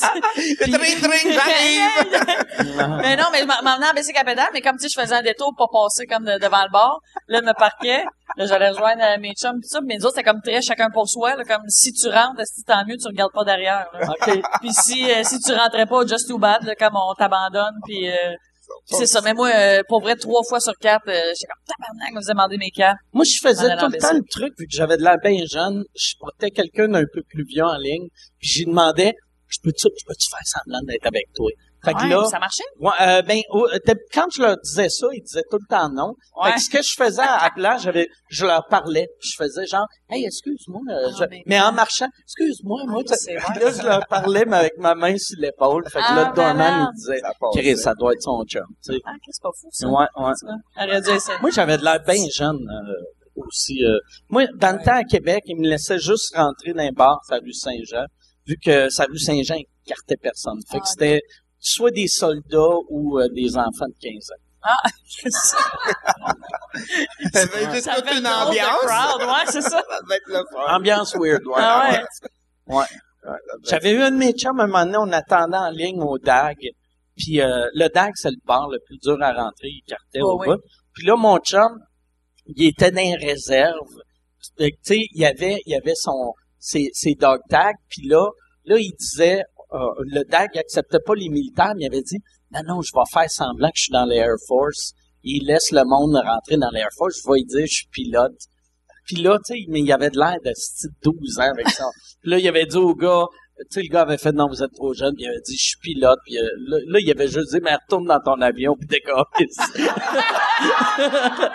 Tring, 0.59 1.01
tring, 1.01 1.33
j'arrive! 1.33 2.97
mais 3.01 3.15
non, 3.17 3.25
mais 3.31 3.39
je 3.41 3.45
m'en 3.45 3.75
venais 3.75 3.87
à 4.17 4.23
pédale, 4.23 4.47
mais 4.53 4.61
comme, 4.61 4.77
tu 4.77 4.87
sais, 4.87 4.93
je 4.95 5.01
faisais 5.01 5.15
un 5.15 5.21
détour 5.21 5.53
pour 5.57 5.69
passer 5.69 6.05
comme 6.05 6.23
de- 6.25 6.39
devant 6.39 6.63
le 6.63 6.71
bar. 6.71 6.99
Là, 7.27 7.39
je 7.41 7.45
me 7.47 7.53
parquais. 7.53 8.05
Là, 8.37 8.45
j'allais 8.45 8.69
rejoindre 8.69 9.03
euh, 9.03 9.17
mes 9.19 9.33
chums 9.33 9.59
pis 9.61 9.67
ça. 9.67 9.79
Mais 9.85 9.97
nous 9.97 10.05
autres, 10.05 10.15
c'était 10.15 10.29
comme 10.29 10.41
très 10.41 10.61
chacun 10.61 10.89
pour 10.89 11.07
soi, 11.09 11.35
là. 11.35 11.43
Comme 11.43 11.63
si 11.67 11.91
tu 11.93 12.07
rentres, 12.07 12.41
si 12.45 12.63
tant 12.63 12.83
mieux, 12.87 12.97
tu 12.97 13.07
regardes 13.07 13.33
pas 13.33 13.43
derrière, 13.43 13.85
là. 13.93 14.07
OK. 14.09 14.41
Puis 14.61 14.73
si, 14.73 15.11
euh, 15.11 15.23
si 15.23 15.39
tu 15.39 15.53
rentrais 15.53 15.85
pas, 15.85 16.05
just 16.05 16.27
too 16.27 16.37
bad, 16.37 16.63
là, 16.63 16.75
comme 16.75 16.95
on 16.95 17.13
t'abandonne, 17.13 17.75
puis 17.85 18.09
euh, 18.09 18.13
puis 18.13 18.54
c'est 18.85 19.05
ça. 19.05 19.21
Mais 19.21 19.33
moi, 19.33 19.49
euh, 19.53 19.81
pour 19.87 20.01
vrai, 20.01 20.15
trois 20.15 20.43
fois 20.47 20.59
sur 20.59 20.73
quatre, 20.79 21.07
euh, 21.07 21.33
j'étais 21.33 21.47
comme 21.47 21.63
tabarnak, 21.65 22.13
me 22.13 22.21
faisait 22.21 22.33
demander 22.33 22.57
mes 22.57 22.71
cartes. 22.71 22.97
Moi, 23.13 23.25
je 23.25 23.39
faisais 23.41 23.75
tout 23.77 23.87
le 23.91 23.97
temps 23.97 24.13
le 24.13 24.23
truc, 24.29 24.53
vu 24.57 24.65
que 24.65 24.75
j'avais 24.75 24.97
de 24.97 25.03
l'air 25.03 25.17
bien 25.23 25.45
jeune, 25.45 25.83
je 25.95 26.13
portais 26.19 26.51
quelqu'un 26.51 26.87
d'un 26.87 27.05
peu 27.11 27.21
plus 27.23 27.45
vieux 27.45 27.63
en 27.63 27.77
ligne, 27.77 28.07
puis 28.39 28.47
j'y 28.47 28.65
demandais, 28.65 29.15
je 29.47 29.59
peux-tu, 29.63 29.87
je 29.87 30.05
peux-tu 30.05 30.29
faire 30.29 30.39
semblant 30.45 30.81
d'être 30.87 31.05
avec 31.05 31.31
toi? 31.33 31.49
Fait 31.85 31.93
que 31.93 32.01
Ouais, 32.03 32.09
là, 32.09 32.25
ça 32.29 32.39
marchait? 32.39 32.63
ouais, 32.79 32.91
euh, 33.01 33.21
ben, 33.21 33.39
quand 34.13 34.25
je 34.33 34.41
leur 34.41 34.57
disais 34.57 34.89
ça, 34.89 35.07
ils 35.13 35.21
disaient 35.21 35.43
tout 35.49 35.57
le 35.61 35.67
temps 35.69 35.89
non. 35.89 36.13
Fait 36.43 36.53
que 36.53 36.59
ce 36.61 36.69
que 36.69 36.81
je 36.81 36.93
faisais 36.97 37.21
à 37.21 37.49
place, 37.55 37.83
j'avais, 37.83 38.07
je 38.29 38.45
leur 38.45 38.65
parlais, 38.69 39.07
puis 39.19 39.29
je 39.31 39.35
faisais 39.43 39.65
genre, 39.67 39.85
hey, 40.09 40.25
excuse-moi, 40.25 40.81
euh, 40.89 41.07
Ah, 41.07 41.15
je- 41.19 41.25
ben, 41.25 41.41
mais 41.45 41.61
en 41.61 41.71
marchant, 41.71 42.07
excuse-moi, 42.23 42.81
moi, 42.87 43.01
Ah, 43.05 43.09
tu- 43.09 43.15
c'est 43.17 43.35
puis 43.35 43.59
là, 43.63 43.71
je 43.71 43.81
leur 43.83 44.05
parlais, 44.07 44.45
mais 44.45 44.57
avec 44.57 44.77
ma 44.77 44.95
main 44.95 45.15
sur 45.17 45.39
l'épaule. 45.39 45.83
Fait 45.89 45.99
que 45.99 46.13
là, 46.15 46.33
Ah, 46.35 46.53
malade. 46.53 46.87
il 46.91 46.95
disait. 46.97 47.21
Chris, 47.53 47.77
ça 47.77 47.93
doit 47.93 48.13
être 48.13 48.21
son 48.21 48.43
chum, 48.45 48.65
tu 48.83 48.93
sais. 48.93 48.99
Ah, 49.05 49.11
c'est 49.29 49.41
pas 49.41 49.49
fou, 49.61 49.69
ça. 49.71 49.87
Ouais, 49.87 50.05
ouais. 50.17 50.33
Ça. 50.35 50.83
Aurait 50.83 51.01
dû 51.01 51.09
essayer. 51.11 51.37
Moi, 51.41 51.51
j'avais 51.51 51.77
de 51.77 51.83
l'air 51.83 51.99
bien 52.05 52.25
jeune 52.35 52.57
euh, 52.57 52.93
aussi. 53.35 53.83
euh. 53.85 53.97
Moi, 54.29 54.45
dans 54.55 54.77
le 54.77 54.83
temps 54.83 54.95
à 54.97 55.03
Québec, 55.03 55.43
ils 55.45 55.57
me 55.59 55.67
laissaient 55.67 55.99
juste 55.99 56.35
rentrer 56.35 56.73
dans 56.73 56.83
un 56.83 56.91
bar, 56.91 57.19
sa 57.27 57.35
rue 57.37 57.53
Saint-Jean, 57.53 58.05
vu 58.47 58.57
que 58.63 58.89
sa 58.89 59.05
rue 59.05 59.17
Saint-Jean 59.19 59.55
écartait 59.85 60.17
personne. 60.17 60.59
Fait 60.69 60.77
que 60.79 60.83
Ah, 60.85 60.89
c'était 60.89 61.21
soit 61.67 61.91
des 61.91 62.07
soldats 62.07 62.77
ou 62.89 63.19
euh, 63.19 63.27
des 63.33 63.55
enfants 63.57 63.87
de 63.87 63.95
15 64.01 64.31
ans. 64.31 64.41
Ça 67.33 67.47
fait 67.47 67.71
juste 67.71 67.83
Ça 67.85 67.95
toute 67.95 68.09
fait 68.09 68.17
une 68.19 68.27
ambiance. 68.27 68.79
crowd, 68.81 69.21
ouais, 69.21 69.45
c'est 69.51 69.61
ça. 69.61 69.69
Ça 69.89 69.99
va 70.07 70.15
être 70.15 70.27
le 70.27 70.43
fun. 70.51 70.75
Ambiance 70.75 71.15
weird, 71.15 71.45
ouais. 71.45 71.53
Ah 71.57 71.89
ouais. 71.91 71.99
Ouais. 72.67 72.75
Ouais, 72.77 72.85
ça 73.23 73.29
va 73.29 73.35
être- 73.37 73.69
J'avais 73.69 73.91
eu 73.91 74.01
un 74.01 74.11
de 74.11 74.17
mes 74.17 74.33
chums, 74.33 74.59
un 74.59 74.67
moment 74.67 74.85
donné, 74.85 74.97
on 74.97 75.11
attendait 75.11 75.57
en 75.57 75.69
ligne 75.69 76.01
au 76.01 76.17
DAG. 76.17 76.57
Puis 77.17 77.41
euh, 77.41 77.67
le 77.73 77.87
DAG, 77.89 78.13
c'est 78.15 78.29
le 78.31 78.37
bar 78.45 78.67
le 78.69 78.79
plus 78.85 78.97
dur 78.97 79.17
à 79.21 79.33
rentrer, 79.33 79.67
il 79.69 79.83
cartait 79.87 80.19
Oh, 80.21 80.31
au 80.33 80.39
oui. 80.41 80.47
bout. 80.47 80.61
Puis 80.93 81.05
là, 81.05 81.15
mon 81.15 81.37
chum, 81.39 81.79
il 82.47 82.67
était 82.67 82.91
dans 82.91 83.01
les 83.01 83.15
réserves. 83.15 83.73
Que, 84.57 84.65
Tu 84.65 84.75
sais, 84.83 84.97
il 85.11 85.21
y 85.21 85.25
avait, 85.25 85.59
il 85.65 85.71
y 85.73 85.75
avait 85.75 85.95
son, 85.95 86.33
ses, 86.59 86.89
ses 86.93 87.15
dog 87.15 87.39
tags. 87.49 87.71
Puis 87.89 88.07
là, 88.07 88.27
là, 88.65 88.77
il 88.77 88.93
disait, 88.99 89.43
euh, 89.75 89.93
le 89.99 90.23
DAG 90.23 90.57
acceptait 90.57 90.99
pas 91.05 91.15
les 91.15 91.29
militaires, 91.29 91.73
mais 91.75 91.83
il 91.83 91.87
avait 91.87 92.01
dit, 92.01 92.19
non, 92.51 92.61
non, 92.67 92.81
je 92.81 92.91
vais 92.93 93.03
faire 93.11 93.29
semblant 93.29 93.67
que 93.67 93.77
je 93.77 93.83
suis 93.83 93.91
dans 93.91 94.05
l'Air 94.05 94.35
Force. 94.47 94.93
Il 95.23 95.45
laisse 95.47 95.71
le 95.71 95.83
monde 95.85 96.15
rentrer 96.15 96.57
dans 96.57 96.69
l'Air 96.71 96.89
Force. 96.97 97.21
Je 97.21 97.29
vais 97.29 97.39
lui 97.39 97.45
dire, 97.45 97.65
je 97.67 97.73
suis 97.73 97.87
pilote. 97.91 98.37
Puis 99.05 99.17
là, 99.17 99.37
tu 99.45 99.53
sais, 99.53 99.65
mais 99.67 99.81
il 99.81 99.91
avait 99.91 100.09
de 100.09 100.17
l'air 100.17 100.37
de 100.43 100.51
style 100.53 100.89
12 101.03 101.39
ans 101.39 101.51
avec 101.51 101.69
ça. 101.69 101.85
Puis 102.21 102.31
là, 102.31 102.39
il 102.39 102.47
avait 102.47 102.65
dit 102.65 102.77
au 102.77 102.95
gars, 102.95 103.25
tu 103.57 103.65
sais, 103.69 103.81
le 103.83 103.87
gars 103.87 104.01
avait 104.01 104.17
fait, 104.17 104.33
non, 104.33 104.47
vous 104.49 104.61
êtes 104.63 104.73
trop 104.73 104.93
jeune, 104.93 105.15
puis 105.15 105.23
il 105.23 105.29
avait 105.29 105.39
dit, 105.45 105.55
je 105.55 105.63
suis 105.63 105.77
pilote, 105.79 106.19
puis 106.25 106.37
euh, 106.37 106.47
là, 106.67 106.77
là, 106.87 106.99
il 106.99 107.09
avait 107.09 107.29
juste 107.29 107.53
dit, 107.53 107.59
mais 107.63 107.73
retourne 107.73 108.05
dans 108.05 108.19
ton 108.19 108.41
avion, 108.41 108.75
puis 108.75 108.85
décolle. 108.85 109.23
puis 109.33 109.47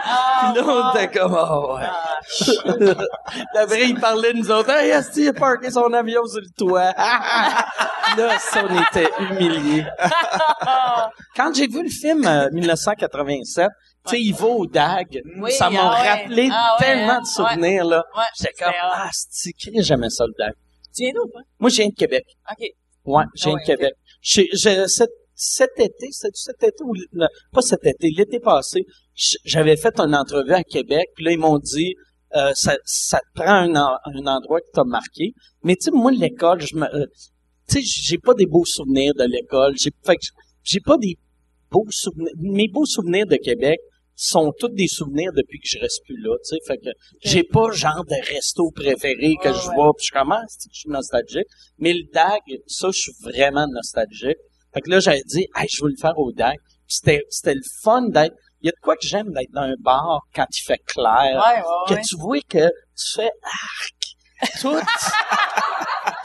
Ah, 0.02 0.52
là, 0.56 0.62
on 0.66 0.94
était 0.94 1.18
comme, 1.18 1.36
oh, 1.38 1.76
ouais. 1.76 2.94
D'après, 3.54 3.88
il 3.88 4.00
parlait 4.00 4.32
de 4.32 4.38
nous 4.38 4.50
autres, 4.50 4.70
hey, 4.70 4.92
Asti, 4.92 5.24
il 5.24 5.28
a 5.28 5.32
parké 5.34 5.70
son 5.70 5.92
avion 5.92 6.24
sur 6.26 6.40
le 6.40 6.48
toit? 6.56 6.92
là, 8.16 8.38
ça, 8.38 8.64
on 8.66 8.82
était 8.82 9.10
humiliés. 9.18 9.84
Quand 11.36 11.54
j'ai 11.54 11.66
vu 11.66 11.82
le 11.82 11.90
film 11.90 12.24
euh, 12.26 12.48
1987, 12.50 13.68
tu 14.06 14.10
sais, 14.10 14.22
il 14.22 14.34
va 14.34 14.46
au 14.46 14.66
DAG, 14.66 15.20
Oui, 15.38 15.52
ça 15.52 15.68
m'a 15.68 15.82
ah 15.82 16.14
rappelé 16.14 16.48
Ah 16.50 16.76
ouais, 16.80 16.86
tellement 16.86 17.12
hein. 17.12 17.20
de 17.20 17.26
souvenirs, 17.26 17.84
là. 17.84 18.02
Ouais. 18.16 18.22
J'étais 18.38 18.64
comme, 18.64 18.72
ah, 18.82 19.10
c'est 19.12 19.52
j'aimais 19.82 20.08
ça, 20.08 20.24
le 20.24 20.32
DAG. 20.38 20.54
Tu 20.94 21.02
viens 21.02 21.12
d'où, 21.14 21.30
toi? 21.30 21.42
Moi, 21.58 21.70
je 21.70 21.76
viens 21.76 21.88
de 21.88 21.94
Québec. 21.94 22.24
OK. 22.50 22.66
Ouais, 23.06 23.24
je 23.34 23.44
viens 23.44 23.52
Ah 23.52 23.54
ouais, 23.54 23.60
de 23.60 23.66
Québec. 23.66 23.94
Cet, 24.22 25.10
cet 25.34 25.70
été, 25.78 26.08
c'est 26.10 26.34
cet 26.34 26.62
été 26.62 26.84
ou 26.84 26.94
pas 27.52 27.62
cet 27.62 27.86
été, 27.86 28.10
l'été 28.10 28.40
passé, 28.40 28.84
j'avais 29.44 29.76
fait 29.76 29.98
une 29.98 30.14
entrevue 30.14 30.52
à 30.52 30.62
Québec, 30.62 31.08
puis 31.14 31.24
là 31.24 31.32
ils 31.32 31.38
m'ont 31.38 31.58
dit 31.58 31.94
euh, 32.36 32.52
ça, 32.54 32.76
ça 32.84 33.20
te 33.20 33.40
prend 33.40 33.50
un, 33.50 33.74
un 33.74 34.26
endroit 34.26 34.60
qui 34.60 34.70
t'a 34.72 34.84
marqué. 34.84 35.32
Mais 35.64 35.76
tu 35.76 35.84
sais, 35.84 35.90
moi 35.92 36.12
l'école, 36.12 36.60
je 36.60 36.76
me, 36.76 36.84
euh, 36.94 37.06
tu 37.68 37.82
sais, 37.82 38.02
j'ai 38.04 38.18
pas 38.18 38.34
des 38.34 38.44
beaux 38.44 38.66
souvenirs 38.66 39.14
de 39.14 39.24
l'école. 39.24 39.74
J'ai, 39.78 39.90
fait 40.04 40.16
que 40.16 40.26
j'ai 40.62 40.80
pas 40.80 40.98
des 40.98 41.16
beaux 41.70 41.86
souvenirs. 41.88 42.32
Mes 42.38 42.68
beaux 42.68 42.84
souvenirs 42.84 43.26
de 43.26 43.36
Québec 43.36 43.80
sont 44.20 44.52
tous 44.58 44.68
des 44.68 44.86
souvenirs 44.86 45.32
depuis 45.34 45.58
que 45.60 45.66
je 45.66 45.78
reste 45.78 46.04
plus 46.04 46.20
là, 46.20 46.36
tu 46.44 46.50
sais. 46.50 46.58
Fait 46.66 46.76
que 46.76 46.90
j'ai 47.22 47.42
pas 47.42 47.70
genre 47.72 48.04
de 48.04 48.34
resto 48.34 48.70
préféré 48.70 49.34
que 49.42 49.48
Ouais, 49.48 49.54
je 49.54 49.70
vois, 49.74 49.92
puis 49.96 50.06
je 50.06 50.12
commence, 50.12 50.56
je 50.70 50.78
suis 50.80 50.90
nostalgique. 50.90 51.46
Mais 51.78 51.94
le 51.94 52.02
DAG, 52.12 52.42
ça, 52.66 52.88
je 52.92 52.98
suis 52.98 53.12
vraiment 53.22 53.66
nostalgique. 53.68 54.36
Fait 54.74 54.82
que 54.82 54.90
là, 54.90 55.00
j'avais 55.00 55.22
dit, 55.26 55.46
hey, 55.56 55.66
je 55.70 55.82
veux 55.82 55.90
le 55.90 55.96
faire 55.96 56.18
au 56.18 56.32
DAG. 56.32 56.56
C'était, 56.86 57.22
c'était 57.30 57.54
le 57.54 57.62
fun 57.82 58.08
d'être. 58.08 58.34
Il 58.60 58.66
y 58.66 58.68
a 58.68 58.72
de 58.72 58.80
quoi 58.82 58.94
que 58.94 59.06
j'aime 59.06 59.32
d'être 59.32 59.52
dans 59.52 59.62
un 59.62 59.76
bar 59.78 60.20
quand 60.34 60.46
il 60.54 60.62
fait 60.62 60.82
clair. 60.86 61.42
Ouais, 61.42 61.62
ouais, 61.62 61.96
que 61.96 62.06
tu 62.06 62.16
vois 62.18 62.40
que 62.42 62.68
tu 62.68 63.12
fais 63.14 63.30
arc. 63.42 64.52
Tout, 64.60 64.78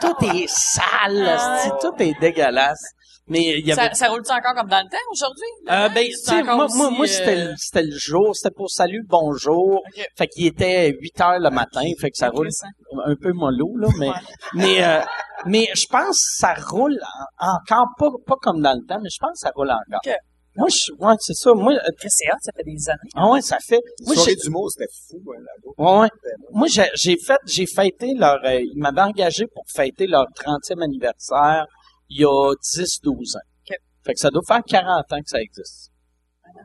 tout 0.02 0.26
est 0.34 0.48
sale, 0.48 1.26
Ah 1.28 1.70
tout 1.80 1.94
est 1.98 2.18
dégueulasse. 2.20 2.84
Mais 3.28 3.58
il 3.58 3.66
y 3.66 3.72
avait 3.72 3.88
Ça, 3.88 3.94
ça 3.94 4.08
roule-tu 4.08 4.30
encore 4.32 4.54
comme 4.54 4.68
dans 4.68 4.82
le 4.84 4.88
temps 4.88 4.96
aujourd'hui? 5.10 5.48
euh, 5.68 5.88
ben, 5.88 6.06
tu 6.06 6.44
moi, 6.44 6.66
moi, 6.76 6.90
moi 6.90 7.06
c'était, 7.08 7.36
euh, 7.36 7.48
le- 7.50 7.54
c'était 7.56 7.82
le 7.82 7.96
jour, 7.98 8.36
c'était 8.36 8.54
pour 8.54 8.70
salut, 8.70 9.02
bonjour. 9.08 9.82
Ok. 9.86 10.04
Fait 10.16 10.28
qu'il 10.28 10.46
était 10.46 10.92
8 11.00 11.20
heures 11.20 11.38
le 11.40 11.50
matin, 11.50 11.82
fait 11.98 12.10
que 12.10 12.16
ça 12.16 12.28
roule 12.28 12.48
un 13.04 13.14
peu 13.16 13.32
mollo, 13.32 13.76
là, 13.78 13.88
mais, 13.98 14.10
mais, 14.54 14.84
euh, 14.84 15.00
mais 15.44 15.66
je 15.74 15.86
pense 15.88 16.16
que 16.18 16.36
ça 16.38 16.54
roule 16.54 16.98
en- 17.40 17.54
encore, 17.56 17.88
pas, 17.98 18.10
pas 18.26 18.36
comme 18.40 18.62
dans 18.62 18.74
le 18.74 18.86
temps, 18.86 19.00
mais 19.02 19.10
je 19.10 19.18
pense 19.20 19.32
que 19.32 19.38
ça 19.38 19.50
roule 19.56 19.70
encore. 19.70 20.00
Moi, 20.58 20.68
je, 20.70 20.90
ouais, 21.04 21.14
c'est 21.20 21.34
ça. 21.34 21.52
Moi, 21.52 21.74
euh, 21.74 21.78
c'est 22.00 22.08
ça 22.08 22.50
fait 22.56 22.62
des 22.64 22.88
années. 22.88 23.10
ah 23.14 23.28
ouais, 23.28 23.42
ça 23.42 23.58
fait. 23.58 23.80
La 24.00 24.06
Moi, 24.06 24.14
soirée 24.14 24.30
j'ai, 24.30 24.36
d'humour, 24.36 24.70
c'était 24.70 24.90
fou, 25.06 25.18
hein, 25.30 25.40
là-bas. 25.40 25.92
ouais, 25.92 26.00
ouais. 26.00 26.08
Moi, 26.52 26.66
j'ai, 26.70 26.88
j'ai 26.94 27.18
fait, 27.18 27.36
j'ai 27.44 27.66
fêté 27.66 28.14
leur, 28.14 28.38
euh, 28.42 28.60
ils 28.62 28.78
m'avaient 28.78 29.02
engagé 29.02 29.46
pour 29.48 29.64
fêter 29.68 30.06
leur 30.06 30.24
30e 30.34 30.80
anniversaire 30.82 31.66
il 32.08 32.20
y 32.20 32.24
a 32.24 32.54
10-12 32.54 33.36
ans. 33.36 33.40
Fait 34.04 34.12
que 34.12 34.20
ça 34.20 34.30
doit 34.30 34.42
faire 34.46 34.62
40 34.64 35.12
ans 35.12 35.20
que 35.20 35.28
ça 35.28 35.40
existe. 35.40 35.90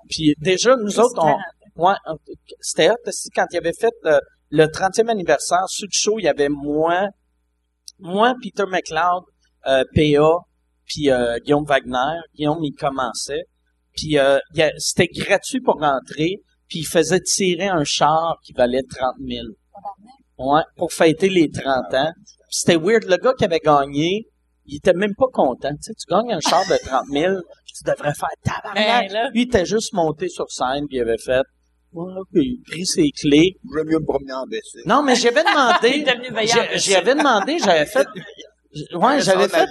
Puis 0.10 0.36
déjà, 0.38 0.76
nous 0.76 1.00
autres, 1.00 1.18
on, 1.18 1.26
40. 1.26 1.40
Ouais, 1.76 1.96
euh, 2.08 2.34
c'était 2.60 2.92
quand 3.34 3.46
il 3.52 3.58
avait 3.58 3.74
fait 3.74 3.94
le, 4.04 4.20
le 4.52 4.66
30e 4.66 5.10
anniversaire, 5.10 5.68
sur 5.68 5.88
le 5.88 5.92
show, 5.92 6.20
il 6.20 6.26
y 6.26 6.28
avait 6.28 6.50
moi, 6.50 7.08
moi, 8.00 8.36
Peter 8.42 8.66
McLeod, 8.68 9.24
euh, 9.68 9.84
PA, 9.96 10.46
puis 10.86 11.10
euh, 11.10 11.38
Guillaume 11.40 11.66
Wagner. 11.66 12.20
Guillaume, 12.36 12.64
il 12.64 12.74
commençait. 12.74 13.46
Puis 13.96 14.18
euh, 14.18 14.40
c'était 14.78 15.08
gratuit 15.08 15.62
pour 15.62 15.76
rentrer, 15.80 16.42
puis 16.68 16.80
il 16.80 16.88
faisait 16.88 17.20
tirer 17.22 17.68
un 17.68 17.84
char 17.84 18.40
qui 18.44 18.54
valait 18.54 18.84
30 18.84 19.16
000. 19.26 19.46
Ouais, 20.38 20.62
pour 20.76 20.92
fêter 20.92 21.30
les 21.30 21.50
30 21.50 21.94
ans. 21.94 22.12
C'était 22.50 22.78
weird. 22.78 23.06
Le 23.06 23.18
gars 23.18 23.34
qui 23.38 23.46
avait 23.46 23.60
gagné, 23.60 24.28
il 24.72 24.78
était 24.78 24.94
même 24.94 25.14
pas 25.16 25.28
content. 25.32 25.70
Tu 25.72 25.82
sais, 25.82 25.94
tu 25.94 26.06
gagnes 26.10 26.32
un 26.32 26.40
char 26.40 26.66
de 26.66 26.78
30 26.78 27.08
000, 27.12 27.36
tu 27.66 27.84
devrais 27.84 28.14
faire 28.14 28.30
tabarnak. 28.44 29.08
Ben, 29.08 29.14
là. 29.14 29.30
Lui, 29.34 29.42
il 29.42 29.48
était 29.48 29.66
juste 29.66 29.94
monté 29.94 30.30
sur 30.30 30.50
scène, 30.50 30.88
puis 30.88 30.98
il 30.98 31.02
avait 31.02 31.18
fait, 31.18 31.44
ouais, 31.92 32.22
puis 32.34 32.42
il 32.42 32.60
a 32.60 32.72
pris 32.72 32.86
ses 32.86 33.10
clés. 33.12 33.58
J'aime 33.76 33.88
mieux 33.88 34.00
me 34.00 34.06
promener 34.06 34.34
en 34.34 34.46
baissé. 34.48 34.80
Non, 34.86 35.04
mais 35.04 35.16
j'avais 35.16 35.42
Il 35.84 36.08
est 36.08 36.20
demandé, 36.20 36.70
j'avais 36.76 37.16
demandé, 37.16 37.58
j'avais 37.60 37.86
fait, 37.86 38.08
ouais, 38.94 39.20
j'avais 39.20 39.50
fait, 39.50 39.68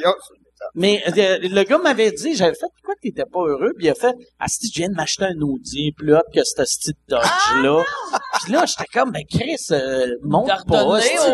mais 0.74 1.02
euh, 1.08 1.38
le 1.42 1.62
gars 1.64 1.78
m'avait 1.78 2.10
dit, 2.12 2.34
j'avais 2.34 2.54
fait, 2.54 2.66
pourquoi 2.76 2.94
t'étais 3.02 3.24
pas 3.24 3.40
heureux? 3.40 3.72
Puis 3.76 3.86
il 3.86 3.90
a 3.90 3.94
fait, 3.94 4.14
ah, 4.38 4.46
si 4.48 4.68
je 4.72 4.78
viens 4.80 4.88
de 4.88 4.94
m'acheter 4.94 5.24
un 5.24 5.40
Audi 5.40 5.92
plus 5.96 6.14
hot 6.14 6.20
que 6.34 6.40
ce 6.44 6.64
style 6.64 6.94
Dodge-là. 7.08 7.82
Puis 8.44 8.52
là, 8.52 8.64
j'étais 8.66 8.84
comme, 8.92 9.10
ben 9.12 9.22
Chris, 9.30 9.56
euh, 9.72 10.14
monte 10.22 10.46
pas, 10.66 10.84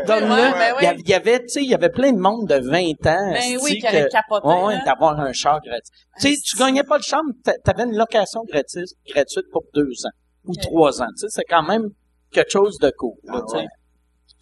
donne-le. 0.07 0.36
Il 0.36 0.74
y 0.74 0.78
oui. 0.78 0.86
avait- 0.86 1.03
y 1.07 1.15
avait, 1.15 1.40
tu 1.40 1.48
sais, 1.48 1.62
il 1.62 1.69
y 1.70 1.74
avait 1.74 1.90
plein 1.90 2.12
de 2.12 2.19
monde 2.19 2.47
de 2.48 2.55
20 2.57 2.90
ans. 3.07 3.32
Ben 3.32 3.59
oui, 3.62 3.74
qui 3.74 3.81
capoté, 3.81 4.47
Ouais, 4.47 4.62
ouais, 4.65 4.74
là. 4.74 4.82
d'avoir 4.85 5.19
un 5.20 5.32
char 5.32 5.61
gratuit. 5.61 5.90
Tu 6.20 6.35
sais, 6.35 6.40
tu 6.43 6.57
gagnais 6.57 6.85
pas 6.85 6.97
le 6.97 7.03
char, 7.03 7.23
mais 7.27 7.35
t'a- 7.44 7.59
t'avais 7.59 7.85
une 7.85 7.97
location 7.97 8.43
gratuite, 8.48 8.89
gratuite 9.09 9.47
pour 9.53 9.65
deux 9.74 9.90
ans 10.07 10.11
ou 10.47 10.55
trois 10.57 11.03
ans. 11.03 11.09
Tu 11.19 11.23
sais, 11.23 11.27
c'est 11.31 11.44
quand 11.48 11.62
même 11.62 11.89
quelque 12.32 12.51
chose 12.51 12.78
de 12.78 12.90
cool, 12.97 13.15
là, 13.24 13.35
Ah 13.36 13.40
tu 13.47 13.53
sais. 13.53 13.57
ouais. 13.59 13.66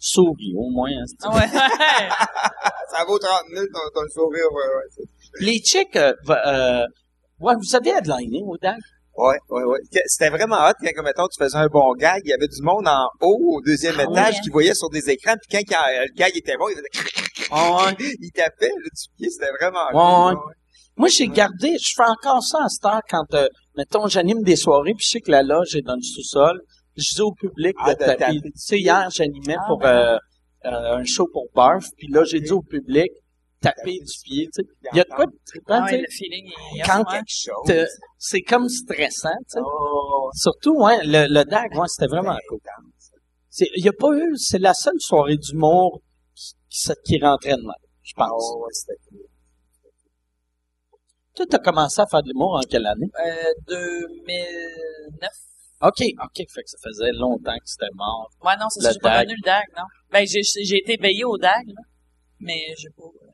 Souris, 0.07 0.53
au 0.55 0.69
moins. 0.69 0.89
hein, 0.89 1.05
Ah 1.23 1.29
ouais, 1.29 1.41
ouais. 1.41 1.47
Ça 2.91 3.03
vaut 3.07 3.17
30 3.17 3.31
000, 3.53 3.65
ton, 3.73 3.79
ton 4.01 4.07
sourire, 4.13 4.45
ouais, 4.51 4.63
ouais. 4.75 4.87
c'est- 4.95 5.45
Les 5.45 5.59
chicks, 5.59 5.95
euh, 5.95 6.13
euh, 6.29 6.85
ouais, 7.39 7.53
vous 7.55 7.75
avez 7.75 7.89
headliné 7.89 8.41
au 8.45 8.55
DAG? 8.57 8.77
Ouais, 9.17 9.37
ouais, 9.49 9.63
ouais. 9.63 9.79
C'était 10.05 10.29
vraiment 10.29 10.57
hot 10.57 10.73
quand, 10.79 10.91
comme 10.95 11.05
mettons, 11.05 11.27
tu 11.27 11.43
faisais 11.43 11.57
un 11.57 11.67
bon 11.67 11.93
gag, 11.93 12.21
il 12.25 12.29
y 12.29 12.33
avait 12.33 12.47
du 12.47 12.61
monde 12.61 12.87
en 12.87 13.07
haut, 13.21 13.57
au 13.57 13.61
deuxième 13.61 13.95
Ah 13.99 14.03
étage, 14.03 14.35
ouais. 14.35 14.39
qui 14.43 14.49
voyait 14.49 14.73
sur 14.75 14.89
des 14.89 15.09
écrans, 15.09 15.35
puis 15.41 15.57
quand, 15.65 15.75
quand, 15.75 15.85
le 15.89 16.13
gag 16.15 16.31
était 16.35 16.57
bon, 16.57 16.67
il 16.69 16.75
faisait 16.75 17.47
Ah 17.51 17.85
ouais. 17.87 17.95
il 18.21 18.31
tapait 18.31 18.69
le 18.77 18.83
du 18.89 19.07
pied, 19.17 19.29
c'était 19.29 19.51
vraiment 19.59 19.87
Ouais, 20.29 20.35
cool. 20.35 20.53
Moi, 20.97 21.09
j'ai 21.09 21.27
gardé, 21.27 21.75
je 21.81 21.93
fais 21.95 22.07
encore 22.09 22.41
ça 22.43 22.59
à 22.63 22.69
cette 22.69 22.85
heure 22.85 23.01
quand, 23.09 23.33
euh, 23.33 23.47
mettons, 23.77 24.07
j'anime 24.07 24.41
des 24.43 24.55
soirées, 24.55 24.93
puis 24.95 25.05
je 25.05 25.09
sais 25.11 25.19
que 25.19 25.31
la 25.31 25.43
loge 25.43 25.75
est 25.75 25.81
dans 25.81 25.95
le 25.95 26.01
sous-sol. 26.01 26.61
Je 26.97 27.15
dis 27.15 27.21
au 27.21 27.31
public 27.33 27.75
Ah, 27.79 27.93
de 27.93 27.99
de 27.99 28.05
taper. 28.05 28.39
Tu 28.41 28.51
sais, 28.55 28.79
hier, 28.79 29.09
j'animais 29.09 29.55
Ah, 29.59 29.65
pour 29.67 29.79
ben. 29.79 29.87
euh, 29.89 30.17
euh, 30.65 30.97
un 30.97 31.03
show 31.03 31.27
pour 31.31 31.45
Barf, 31.53 31.85
puis 31.97 32.07
là, 32.07 32.23
j'ai 32.23 32.39
dit 32.39 32.51
au 32.51 32.61
public, 32.61 33.11
taper 33.61 33.99
du 33.99 34.13
pied, 34.23 34.45
tu 34.53 34.61
sais. 34.63 34.67
Il 34.93 34.97
y 34.97 35.01
a 35.01 35.03
de 35.03 35.09
quoi 35.09 35.25
de 35.25 35.31
trippant, 35.45 35.73
Ah 35.75 35.77
tu 35.79 35.83
ouais, 35.83 35.89
sais. 35.91 35.97
le 36.01 36.07
feeling 36.09 36.51
est... 36.77 36.81
Quand-. 36.85 37.03
Quelque 37.05 37.25
chose. 37.27 37.87
C'est 38.17 38.41
comme 38.41 38.67
stressant, 38.69 39.29
tu 39.39 39.45
sais. 39.49 39.59
Oh, 39.63 40.29
Surtout, 40.33 40.75
ouais, 40.77 40.99
le, 41.03 41.27
le 41.27 41.43
DAG, 41.43 41.75
ouais, 41.77 41.87
c'était 41.87 42.07
vraiment 42.07 42.37
cool. 42.49 42.59
C'est- 43.49 43.69
Il 43.75 43.85
y 43.85 43.89
a 43.89 43.93
pas 43.93 44.11
eu, 44.17 44.35
c'est 44.37 44.59
la 44.59 44.73
seule 44.73 44.99
soirée 44.99 45.37
d'humour 45.37 46.01
qui, 46.33 46.53
qui, 46.69 46.89
qui 47.05 47.19
rentrait 47.23 47.51
de 47.57 47.61
même, 47.61 47.71
je 48.03 48.13
pense. 48.15 48.31
oh, 48.55 48.63
ouais, 48.65 48.71
c'était 48.73 48.99
cool. 49.09 49.19
Toi, 51.35 51.45
t'as 51.49 51.59
commencé 51.59 51.99
à 52.01 52.05
faire 52.07 52.23
de 52.23 52.29
l'humour 52.29 52.55
en 52.55 52.61
quelle 52.61 52.85
année? 52.85 53.09
Euh, 53.25 53.53
2009. 53.67 55.29
OK, 55.81 56.01
OK, 56.23 56.35
fait 56.37 56.63
que 56.63 56.69
ça 56.69 56.77
faisait 56.83 57.11
longtemps 57.13 57.55
que 57.57 57.65
c'était 57.67 57.91
mort. 57.95 58.29
Ouais, 58.43 58.53
non, 58.59 58.67
c'est 58.69 58.81
ça, 58.81 58.91
j'ai 58.93 58.99
pas 58.99 59.19
connu 59.21 59.35
le 59.35 59.45
DAG, 59.45 59.65
non? 59.77 59.83
Ben, 60.11 60.25
j'ai, 60.25 60.41
j'ai 60.63 60.77
été 60.77 60.97
veillé 61.01 61.25
au 61.25 61.37
DAG, 61.37 61.67
là. 61.67 61.81
Mais 62.39 62.61
j'ai 62.77 62.89
pas... 62.95 63.03
euh. 63.03 63.31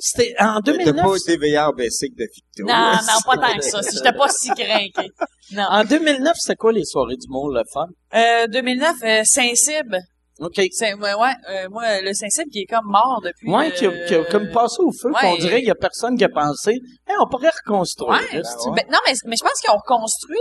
C'était 0.00 0.34
en 0.40 0.60
T'as 0.60 0.72
2009. 0.72 1.04
pas 1.04 1.16
été 1.16 1.36
veilleur 1.36 1.72
basic 1.72 2.14
de 2.16 2.24
Victo. 2.34 2.64
Non, 2.64 2.92
non, 2.94 3.20
pas 3.24 3.36
tant 3.36 3.56
que 3.56 3.62
ça. 3.62 3.82
Si 3.82 3.96
J'étais 3.96 4.12
pas 4.12 4.28
si 4.28 4.48
craqué. 4.50 5.10
Non. 5.52 5.66
En 5.70 5.84
2009, 5.84 6.32
c'était 6.36 6.56
quoi 6.56 6.72
les 6.72 6.84
soirées 6.84 7.16
d'humour, 7.16 7.50
le 7.50 7.62
fun? 7.72 7.86
Euh, 8.14 8.46
2009, 8.48 8.96
euh, 9.04 9.22
Saint-Cybe. 9.24 9.94
OK. 10.40 10.60
C'est, 10.72 10.94
ouais, 10.94 11.14
ouais, 11.14 11.32
euh, 11.50 11.68
moi, 11.70 12.00
le 12.00 12.12
Saint-Cybe 12.12 12.48
qui 12.50 12.60
est 12.62 12.66
comme 12.66 12.86
mort 12.86 13.20
depuis... 13.22 13.48
Ouais, 13.50 13.70
qui 13.72 13.86
a, 13.86 14.06
qui 14.06 14.14
a 14.14 14.24
comme 14.24 14.50
passé 14.50 14.78
au 14.80 14.90
feu, 14.92 15.10
ouais. 15.12 15.20
qu'on 15.20 15.36
dirait 15.36 15.58
qu'il 15.58 15.68
y 15.68 15.70
a 15.70 15.76
personne 15.76 16.16
qui 16.16 16.24
a 16.24 16.28
pensé, 16.28 16.72
hey, 17.06 17.14
on 17.20 17.28
pourrait 17.28 17.50
reconstruire. 17.64 18.10
Ouais. 18.20 18.40
là, 18.40 18.56
ouais. 18.66 18.82
Ben, 18.82 18.84
non, 18.90 18.98
mais, 19.06 19.12
mais 19.26 19.36
je 19.38 19.44
pense 19.44 19.60
qu'ils 19.60 19.70
ont 19.70 19.76
reconstruit, 19.78 20.38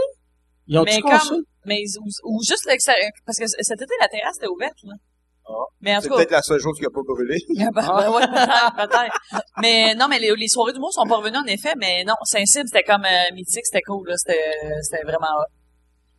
Ils 0.67 0.77
ont 0.77 0.83
mais 0.83 0.97
tout 0.99 1.07
comme... 1.07 1.43
Mais, 1.65 1.81
ou, 1.99 2.07
ou 2.35 2.41
juste 2.47 2.65
l'extérieur. 2.65 3.09
Parce 3.25 3.37
que 3.37 3.45
cet 3.47 3.81
été, 3.81 3.93
la 3.99 4.07
terrasse 4.07 4.37
était 4.37 4.47
ouverte, 4.47 4.77
là. 4.83 4.93
Ah. 5.49 5.53
Mais 5.79 5.95
en 5.95 6.01
C'est 6.01 6.07
tout 6.07 6.13
cas... 6.13 6.19
peut-être 6.19 6.31
la 6.31 6.41
seule 6.41 6.59
chose 6.59 6.77
qui 6.77 6.85
a 6.85 6.89
pas 6.89 7.01
brûlé. 7.07 7.37
Ah, 7.59 7.71
ben, 7.73 7.81
ben 7.81 8.11
ouais, 8.11 8.27
peut-être, 8.27 8.75
peut-être. 8.75 9.19
Mais 9.61 9.95
non, 9.95 10.07
mais 10.09 10.19
les, 10.19 10.33
les 10.35 10.47
soirées 10.47 10.73
d'humour 10.73 10.91
sont 10.93 11.05
pas 11.07 11.17
revenues 11.17 11.37
en 11.37 11.45
effet, 11.45 11.73
mais 11.77 12.03
non, 12.05 12.15
Saint-Cybe, 12.23 12.67
c'était 12.67 12.83
comme 12.83 13.05
euh, 13.05 13.33
mythique, 13.33 13.65
c'était 13.65 13.81
cool, 13.81 14.07
là, 14.09 14.15
c'était, 14.17 14.43
c'était 14.81 15.03
vraiment 15.03 15.27
hot. 15.39 15.51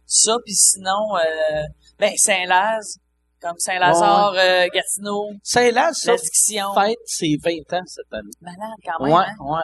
Ça, 0.06 0.34
puis 0.44 0.54
sinon, 0.54 1.16
euh, 1.16 1.62
ben 1.98 2.12
Saint-Laz, 2.16 2.96
comme 3.42 3.58
Saint-Lazare, 3.58 4.32
euh, 4.36 4.66
Gatineau, 4.72 5.30
Saint-Laz, 5.42 5.96
ça, 5.98 6.12
fête 6.16 6.96
ses 7.04 7.36
20 7.44 7.78
ans 7.78 7.84
cette 7.86 8.12
année. 8.12 8.30
Malade 8.40 8.58
quand 8.82 9.04
Ouais, 9.04 9.10
même, 9.10 9.18
hein? 9.20 9.36
ouais. 9.40 9.62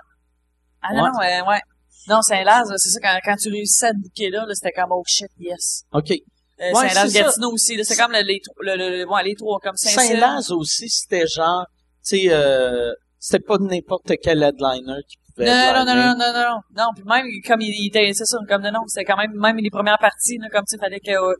Ah 0.82 0.92
non, 0.92 1.04
non, 1.04 1.20
euh, 1.20 1.50
ouais. 1.50 1.60
Non, 2.08 2.20
Saint-Laz, 2.22 2.72
c'est 2.76 2.88
ça, 2.90 3.00
quand, 3.00 3.18
quand 3.24 3.36
tu 3.36 3.48
réussissais 3.50 3.86
à 3.86 3.92
te 3.92 3.98
bouquer 4.02 4.30
là, 4.30 4.44
là 4.46 4.54
c'était 4.54 4.72
comme 4.72 4.90
oh 4.92 5.02
shit, 5.06 5.28
yes. 5.38 5.84
OK. 5.92 6.10
Euh, 6.10 6.72
Ouais, 6.72 6.88
Saint-Laz. 6.88 7.12
Gatineau 7.12 7.50
aussi, 7.52 7.76
là, 7.76 7.82
c'est 7.84 7.96
comme 7.96 8.12
le- 8.12 8.22
les, 8.22 8.40
le, 8.60 8.76
le, 8.76 8.98
le- 8.98 9.08
ouais, 9.08 9.24
les 9.24 9.34
trois, 9.34 9.58
comme. 9.60 9.74
Saint-Laz 9.76 10.52
aussi, 10.52 10.88
c'était 10.88 11.26
genre, 11.26 11.66
tu 12.06 12.18
sais, 12.18 12.24
euh, 12.30 12.92
c'était 13.18 13.44
pas 13.44 13.56
n'importe 13.58 14.12
quel 14.22 14.42
headliner 14.42 15.00
qui 15.08 15.16
pouvait 15.34 15.46
Non, 15.46 15.84
non, 15.84 15.84
non, 15.84 15.94
non, 15.96 16.14
non, 16.16 16.32
non, 16.32 16.40
non. 16.50 16.60
Non, 16.76 16.88
puis 16.94 17.04
même, 17.06 17.26
comme 17.46 17.60
il, 17.60 17.70
il 17.70 17.88
était, 17.88 18.12
c'est 18.12 18.24
ça, 18.24 18.38
comme 18.48 18.62
non, 18.62 18.70
non, 18.70 18.80
c'était 18.86 19.04
quand 19.04 19.16
même, 19.16 19.32
même 19.34 19.56
les 19.56 19.70
premières 19.70 19.98
parties, 19.98 20.38
là, 20.38 20.48
comme, 20.52 20.64
tu 20.68 20.76
sais, 20.76 20.78
fallait 20.78 21.00
que 21.00 21.10
euh, 21.10 21.34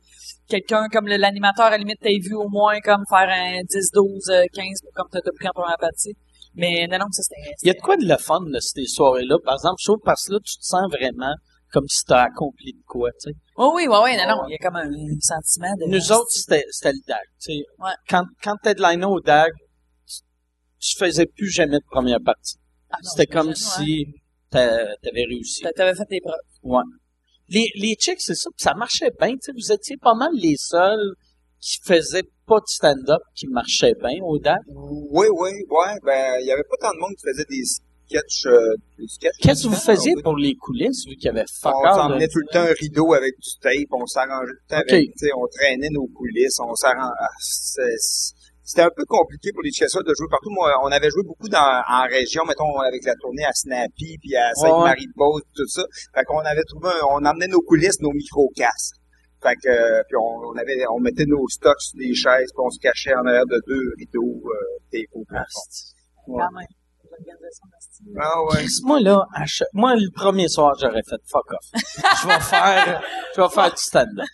quelqu'un, 0.49 0.89
comme 0.91 1.07
l'animateur, 1.07 1.67
à 1.67 1.71
la 1.71 1.79
limite, 1.79 2.01
t'ait 2.01 2.19
vu 2.21 2.35
au 2.35 2.49
moins, 2.49 2.81
comme, 2.81 3.05
faire 3.09 3.29
un 3.29 3.61
10, 3.71 3.91
12, 3.93 4.31
euh, 4.31 4.43
15, 4.53 4.67
pour 4.83 4.93
comme 4.95 5.09
t'as 5.13 5.21
t'as 5.21 5.31
pris 5.39 5.47
en 5.49 5.53
première 5.53 5.79
partie. 5.79 6.15
Mais 6.55 6.87
non, 6.89 6.99
non, 6.99 7.07
ça, 7.11 7.23
c'était... 7.23 7.55
Il 7.63 7.67
y 7.69 7.71
a 7.71 7.75
de 7.75 7.81
quoi 7.81 7.97
de 7.97 8.05
le 8.05 8.17
fun 8.17 8.41
de 8.43 8.61
ces 8.61 8.87
soirées-là? 8.87 9.37
Par 9.45 9.55
exemple, 9.55 9.77
je 9.81 9.85
trouve 9.87 10.01
parce 10.05 10.27
que 10.27 10.35
là, 10.35 10.39
tu 10.45 10.57
te 10.57 10.65
sens 10.65 10.89
vraiment 10.91 11.35
comme 11.73 11.89
si 11.89 12.05
t'as 12.05 12.23
accompli 12.25 12.73
de 12.73 12.83
quoi, 12.87 13.11
tu 13.21 13.31
sais. 13.31 13.37
Oh 13.57 13.73
oui, 13.75 13.89
ouais, 13.89 13.99
ouais, 13.99 14.17
non, 14.17 14.37
non, 14.37 14.43
il 14.49 14.53
y 14.53 14.55
a 14.55 14.59
comme 14.59 14.77
un, 14.77 14.89
un 14.89 15.21
sentiment 15.21 15.75
de... 15.77 15.91
Nous 15.91 16.13
autres, 16.13 16.31
c'était, 16.31 16.65
c'était 16.71 16.93
le 16.93 16.99
DAG, 17.09 17.19
tu 17.43 17.53
sais. 17.53 17.65
Ouais. 17.81 17.91
Quand, 18.09 18.25
quand 18.43 18.55
t'headlinais 18.63 19.05
au 19.07 19.19
DAG, 19.21 19.51
tu, 20.07 20.21
tu 20.79 20.97
faisais 20.99 21.27
plus 21.27 21.51
jamais 21.51 21.79
de 21.79 21.85
première 21.91 22.21
partie. 22.25 22.57
Ah, 22.91 22.99
C'était 23.03 23.27
comme 23.27 23.49
ouais. 23.49 23.55
si 23.57 24.07
t'a- 24.51 24.95
t'avais 25.03 25.25
réussi. 25.25 25.63
T'a- 25.63 25.73
T'avais 25.73 25.95
fait 25.97 26.05
tes 26.07 26.21
preuves. 26.21 26.83
Les, 27.49 27.69
les 27.75 27.97
chicks, 27.99 28.21
c'est 28.21 28.37
ça, 28.37 28.49
ça 28.57 28.75
marchait 28.75 29.11
bien, 29.21 29.33
tu 29.33 29.39
sais. 29.43 29.53
Vous 29.53 29.73
étiez 29.73 29.97
pas 29.97 30.15
mal 30.15 30.31
les 30.35 30.55
seuls 30.57 31.15
qui 31.65 31.79
faisaient 31.83 32.29
pas 32.47 32.59
de 32.61 32.67
stand-up 32.67 33.23
qui 33.35 33.47
marchaient 33.49 33.95
bien 33.99 34.19
au 34.23 34.39
DAG. 34.39 34.59
Oui, 34.69 35.27
oui, 35.33 35.51
ouais. 35.71 35.95
Ben, 36.05 36.37
il 36.41 36.47
y 36.47 36.53
avait 36.53 36.63
pas 36.69 36.77
tant 36.89 36.93
de 36.95 36.99
monde 36.99 37.15
qui 37.17 37.25
faisait 37.27 37.47
des 37.49 37.65
sketchs, 37.65 38.45
euh, 38.47 38.75
des 38.99 39.09
sketchs. 39.09 39.39
Qu'est-ce 39.41 39.63
que 39.65 39.69
vous 39.69 39.75
faisiez 39.81 40.13
pour 40.23 40.37
les 40.37 40.55
coulisses, 40.57 41.07
vu 41.09 41.17
qu'il 41.17 41.25
y 41.25 41.29
avait 41.31 41.47
fuck 41.61 41.73
On 41.75 41.95
s'emmenait 41.95 42.29
tout 42.29 42.41
le 42.41 42.53
temps 42.53 42.61
un 42.69 42.75
rideau 42.79 43.15
avec 43.15 43.33
du 43.41 43.51
tape, 43.63 43.93
on 43.93 44.05
s'arrangeait 44.07 44.53
tout 44.53 44.61
le 44.69 44.77
temps 44.77 44.83
avec, 44.93 45.11
on 45.37 45.47
traînait 45.49 45.89
nos 45.91 46.07
coulisses, 46.09 46.59
on 46.61 46.75
s'arrangeait. 46.75 47.97
C'était 48.67 48.83
un 48.83 48.91
peu 48.97 49.05
compliqué 49.07 49.51
pour 49.53 49.63
les 49.63 49.73
chasseurs 49.73 50.03
de 50.05 50.13
jouer 50.17 50.27
partout. 50.31 50.49
Moi, 50.51 50.73
on 50.83 50.89
avait 50.89 51.11
joué 51.11 51.23
beaucoup 51.23 51.49
dans, 51.51 51.83
en 51.87 52.05
région, 52.09 52.45
mettons, 52.47 52.79
avec 52.81 53.05
la 53.05 53.15
tournée 53.17 53.45
à 53.45 53.53
Snappy, 53.53 54.17
puis 54.21 54.35
à 54.37 54.53
Sainte-Marie-de-Beauce, 54.55 55.43
tout 55.55 55.69
ça. 55.69 55.83
Fait 56.15 56.25
qu'on 56.25 56.39
avait 56.41 56.65
trouvé, 56.69 56.89
un- 56.89 57.07
on 57.11 57.25
emmenait 57.27 57.49
nos 57.49 57.61
coulisses, 57.61 58.01
nos 58.01 58.13
micro-casques. 58.13 58.97
Fait 59.47 59.57
que, 59.63 59.69
euh, 59.69 60.03
puis 60.09 60.17
on, 60.17 60.49
on 60.49 60.57
avait, 60.57 60.79
on 60.91 61.01
mettait 61.01 61.27
nos 61.27 61.47
stocks 61.49 61.81
sur 61.81 61.99
des 61.99 62.15
chaises, 62.15 62.51
puis 62.51 62.65
on 62.65 62.71
se 62.71 62.79
cachait 62.81 63.15
en 63.15 63.27
arrière 63.27 63.45
de 63.47 63.61
deux 63.67 63.93
rideaux, 63.99 64.43
euh, 64.43 64.99
au 65.13 65.25
plafond. 65.25 65.61
Ouais. 66.29 66.43
Quand 66.43 66.59
même. 66.59 66.67
Ah 68.21 68.43
ouais. 68.51 68.65
Moi, 68.83 69.01
là, 69.01 69.25
chaque- 69.47 69.69
moi, 69.73 69.95
le 69.95 70.11
premier 70.13 70.49
soir, 70.49 70.75
j'aurais 70.81 71.03
fait 71.09 71.21
fuck 71.31 71.45
off. 71.53 71.67
je 72.23 72.27
vais 72.27 72.41
faire, 72.41 73.03
je 73.37 73.41
vais 73.41 73.49
faire 73.49 73.71
du 73.71 73.77
stand-up. 73.77 74.27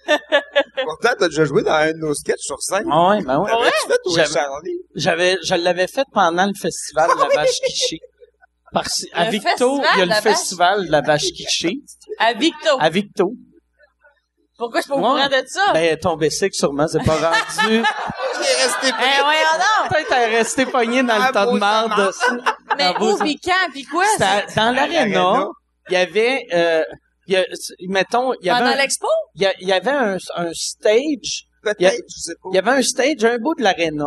Pourtant, 0.85 1.11
t'as 1.19 1.29
déjà 1.29 1.45
joué 1.45 1.63
dans 1.63 1.73
un 1.73 1.93
de 1.93 1.99
nos 1.99 2.15
sketchs 2.15 2.41
sur 2.41 2.61
scène. 2.63 2.87
Ah 2.91 3.11
ouais, 3.11 3.23
ben 3.23 3.39
ouais. 3.41 3.51
T'avais-tu 3.51 3.87
fait 3.89 3.99
toi, 4.03 4.13
J'avais- 4.17 4.33
Charlie? 4.33 4.79
J'avais, 4.95 5.37
je 5.45 5.55
l'avais 5.57 5.87
fait 5.89 6.05
pendant 6.13 6.47
le 6.47 6.55
festival 6.55 7.11
de 7.17 7.21
la 7.21 7.29
vache 7.43 7.61
quichée. 7.67 7.99
Parce, 8.73 9.05
à 9.13 9.29
Victo, 9.31 9.83
il 9.95 9.99
y 9.99 10.03
a 10.03 10.07
le 10.07 10.13
festival 10.23 10.87
de 10.87 10.91
la 10.93 11.01
vache 11.01 11.25
quichée. 11.33 11.81
À 12.19 12.33
Victo. 12.35 12.77
À 12.79 12.89
Victo. 12.89 13.35
Pourquoi 14.61 14.81
je 14.81 14.83
suis 14.85 14.91
pas 14.91 14.97
au 14.97 15.01
courant 15.01 15.27
de 15.29 15.43
ça? 15.47 15.73
Ben, 15.73 15.97
ton 15.99 16.17
bicycle, 16.17 16.55
sûrement, 16.55 16.87
c'est 16.87 17.03
pas 17.03 17.15
rendu. 17.15 17.77
Est 18.41 18.63
resté 18.65 18.87
Eh, 18.89 19.23
voyons 19.23 19.57
donc! 19.57 19.89
Peut-être 19.91 20.13
elle 20.13 20.33
est 20.33 20.37
restée 20.39 20.67
pognée 20.67 21.03
dans 21.03 21.15
Ah, 21.21 21.27
le 21.29 21.33
tas 21.33 21.47
de 21.47 21.59
marde. 21.59 22.13
Mais 22.79 22.85
Ah, 22.95 23.03
où, 23.03 23.17
pis 23.19 23.39
quand, 23.43 23.73
pis 23.73 23.85
quoi? 23.85 24.05
Dans 24.57 24.75
l'aréna. 24.75 25.47
Il 25.89 25.95
y 25.95 25.97
avait, 25.97 26.47
euh, 26.53 26.83
il 27.27 27.35
y 27.35 27.37
a, 27.37 27.45
mettons, 27.89 28.33
il 28.41 28.47
y 28.47 28.51
avait, 28.51 28.61
Pendant 28.61 28.73
un, 28.73 28.77
l'expo? 28.77 29.09
il 29.35 29.49
y 29.61 29.73
avait 29.73 29.91
un, 29.91 30.17
un 30.37 30.51
stage 30.53 31.47
Peut-être, 31.63 31.81
Il 31.81 31.85
y 31.85 31.87
a- 31.87 31.93
je 31.93 32.21
sais 32.21 32.35
pas. 32.43 32.49
il 32.53 32.55
y 32.55 32.59
avait 32.59 32.71
un 32.71 32.83
stage, 32.83 33.25
un 33.25 33.39
bout 33.39 33.55
de 33.55 33.63
l'aréna, 33.63 34.07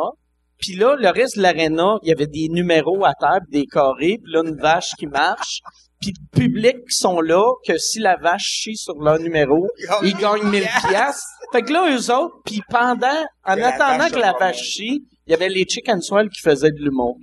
puis 0.59 0.75
là, 0.75 0.95
le 0.97 1.09
reste 1.09 1.37
de 1.37 1.41
l'aréna, 1.43 1.97
il 2.03 2.09
y 2.09 2.11
avait 2.11 2.25
des 2.27 2.47
numéros 2.49 3.03
à 3.05 3.13
terre, 3.13 3.39
puis 3.49 3.61
des 3.61 3.67
carrés, 3.67 4.17
puis 4.23 4.31
là, 4.33 4.41
une 4.43 4.55
vache 4.59 4.91
qui 4.97 5.05
marche, 5.07 5.59
puis 6.03 6.13
le 6.33 6.39
public 6.39 6.75
qui 6.89 6.95
sont 6.95 7.21
là, 7.21 7.43
que 7.65 7.77
si 7.77 7.99
la 7.99 8.17
vache 8.17 8.43
chie 8.43 8.75
sur 8.75 8.95
leur 9.01 9.19
numéro, 9.19 9.67
ils 10.01 10.15
gagnent 10.15 10.43
1000 10.49 10.67
piastres. 10.87 11.23
Fait 11.51 11.61
que 11.61 11.71
là, 11.71 11.85
eux 11.89 12.11
autres, 12.11 12.35
puis 12.45 12.61
pendant, 12.69 13.23
en 13.45 13.55
Que 13.55 13.61
attendant 13.61 14.09
que 14.09 14.19
la 14.19 14.33
vache 14.33 14.61
chie, 14.61 15.03
il 15.27 15.31
y 15.31 15.33
avait 15.33 15.49
les 15.49 15.65
chicken 15.67 16.01
swell 16.01 16.29
qui 16.29 16.41
faisaient 16.41 16.71
de 16.71 16.79
l'humour. 16.83 17.17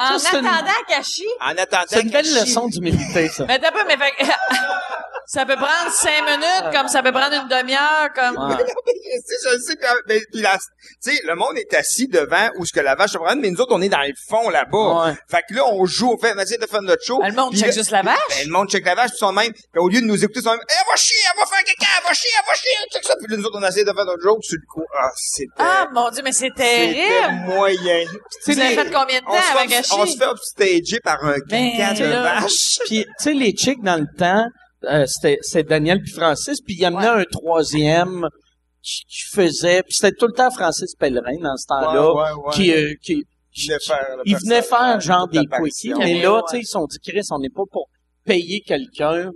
En 0.00 0.14
attendant 0.14 0.70
qu'elle 0.86 1.02
chie? 1.04 1.24
En 1.40 1.50
attendant 1.56 1.82
C'est 1.88 2.02
une 2.02 2.10
belle 2.10 2.22
qu'elle 2.24 2.32
chie. 2.32 2.40
leçon 2.46 2.68
d'humilité, 2.68 3.28
ça. 3.28 3.46
Mais 3.46 3.58
t'as 3.58 3.72
pas, 3.72 3.84
mais 3.84 3.96
fait 3.96 4.12
que- 4.12 4.24
ça 5.30 5.44
peut 5.44 5.56
prendre 5.56 5.92
cinq 5.92 6.22
minutes, 6.24 6.72
comme 6.74 6.88
ça 6.88 7.02
peut 7.02 7.12
prendre 7.12 7.34
une 7.34 7.48
demi-heure, 7.48 8.08
comme... 8.14 8.48
Ouais. 8.48 8.64
Tu 9.10 9.22
sais, 9.24 9.48
je 9.48 9.54
le 9.56 9.60
sais, 9.62 9.76
puis, 9.76 9.88
mais, 10.06 10.20
puis 10.30 10.42
la- 10.42 10.58
tu 11.02 11.10
sais, 11.10 11.20
le 11.24 11.34
monde 11.34 11.56
est 11.56 11.72
assis 11.74 12.08
devant 12.08 12.50
où 12.58 12.66
ce 12.66 12.72
que 12.72 12.80
la 12.80 12.94
vache 12.94 13.12
se 13.12 13.16
promène, 13.16 13.40
mais 13.40 13.50
nous 13.50 13.58
autres, 13.60 13.74
on 13.74 13.80
est 13.80 13.88
dans 13.88 14.02
le 14.02 14.12
fond 14.28 14.50
là-bas. 14.50 15.06
Ouais. 15.06 15.14
Fait 15.30 15.42
que 15.48 15.54
là, 15.54 15.62
on 15.66 15.86
joue, 15.86 16.12
on 16.12 16.18
fait, 16.18 16.34
on 16.36 16.38
essaie 16.38 16.58
de 16.58 16.66
faire 16.66 16.82
notre 16.82 17.02
show. 17.02 17.18
Ben, 17.18 17.28
le 17.30 17.34
monde 17.34 17.54
check 17.56 17.66
là- 17.68 17.72
juste 17.72 17.90
la 17.90 18.02
vache. 18.02 18.18
Ben, 18.28 18.46
le 18.46 18.52
monde 18.52 18.68
check 18.68 18.84
la 18.84 18.94
vache, 18.94 19.08
puis 19.10 19.16
ils 19.16 19.20
sont 19.20 19.30
de 19.32 19.36
même. 19.38 19.52
Puis 19.52 19.62
au 19.80 19.88
lieu 19.88 20.00
de 20.02 20.06
nous 20.06 20.22
écouter, 20.22 20.40
ils 20.40 20.42
sont 20.42 20.50
de 20.52 20.56
même, 20.56 20.64
Eh, 20.68 20.74
elle 20.78 20.86
va 20.90 20.96
chier, 20.96 21.16
elle 21.32 21.40
va 21.40 21.46
faire 21.46 21.64
caca, 21.64 21.86
elle 21.98 22.04
va 22.06 22.12
chier, 22.14 22.30
elle 22.38 22.46
va 22.46 22.54
chier, 22.54 22.70
check 22.92 23.04
ça. 23.04 23.14
Puis 23.18 23.26
là, 23.30 23.36
nous 23.38 23.44
autres, 23.44 23.58
on 23.60 23.66
essaie 23.66 23.84
de 23.84 23.92
faire 23.92 24.04
notre 24.04 24.22
joke 24.22 24.44
sur 24.44 24.56
le 24.60 24.66
coup. 24.72 24.84
Ah, 24.98 25.10
c'était, 25.16 25.52
Ah, 25.58 25.88
mon 25.92 26.10
Dieu, 26.10 26.22
mais 26.22 26.32
c'est 26.32 26.38
c'était 26.48 26.64
terrible! 26.64 27.44
moyen. 27.46 28.04
Vous 28.46 28.60
avez 28.60 28.74
fait 28.74 28.90
combien 28.92 29.20
de 29.20 29.24
temps 29.24 29.32
on 29.32 29.40
se, 29.42 29.50
avant 29.50 29.68
fait, 29.68 29.92
on 29.94 30.06
se 30.06 30.16
fait 30.18 30.26
upstager 30.26 31.00
par 31.00 31.24
un 31.24 31.36
Ben, 31.48 31.76
caca 31.78 31.94
de 31.94 32.04
là. 32.12 32.22
vache. 32.40 32.78
Puis, 32.86 33.04
tu 33.04 33.10
sais, 33.18 33.32
les 33.32 33.52
chicks, 33.52 33.82
dans 33.82 33.96
le 33.96 34.06
temps, 34.18 34.44
euh, 34.84 35.06
c'était 35.06 35.64
Daniel 35.64 36.00
puis 36.02 36.12
Francis, 36.12 36.60
puis 36.60 36.74
il 36.74 36.80
y 36.80 36.86
en 36.86 36.96
a 36.96 37.12
un 37.20 37.24
troisième 37.24 38.28
qui, 38.82 39.02
qui 39.08 39.22
faisait... 39.34 39.82
Puis 39.82 39.94
c'était 39.94 40.16
tout 40.16 40.26
le 40.26 40.32
temps 40.34 40.50
Francis 40.50 40.94
Pellerin, 40.94 41.38
dans 41.42 41.56
ce 41.56 41.66
temps-là, 41.66 42.12
Ouais, 42.14 42.20
ouais, 42.22 42.44
ouais. 42.46 42.52
qui... 42.54 42.72
euh, 42.72 42.94
qui 43.02 43.24
Il 43.56 43.66
venait 43.66 43.80
faire 43.80 44.16
le 44.16 44.22
il 44.24 44.36
venait 44.36 44.62
faire 44.62 44.78
personnage, 44.78 45.04
genre 45.04 45.28
des 45.28 45.38
quickies, 45.40 45.94
mais 45.94 46.14
Ouais, 46.16 46.22
là, 46.22 46.34
ouais. 46.36 46.40
tu 46.48 46.52
sais, 46.56 46.60
ils 46.60 46.66
se 46.66 46.70
sont 46.72 46.86
dit, 46.86 46.98
Chris, 47.00 47.26
on 47.30 47.38
n'est 47.40 47.50
pas 47.50 47.64
pour 47.70 47.88
payer 48.24 48.60
quelqu'un 48.60 49.30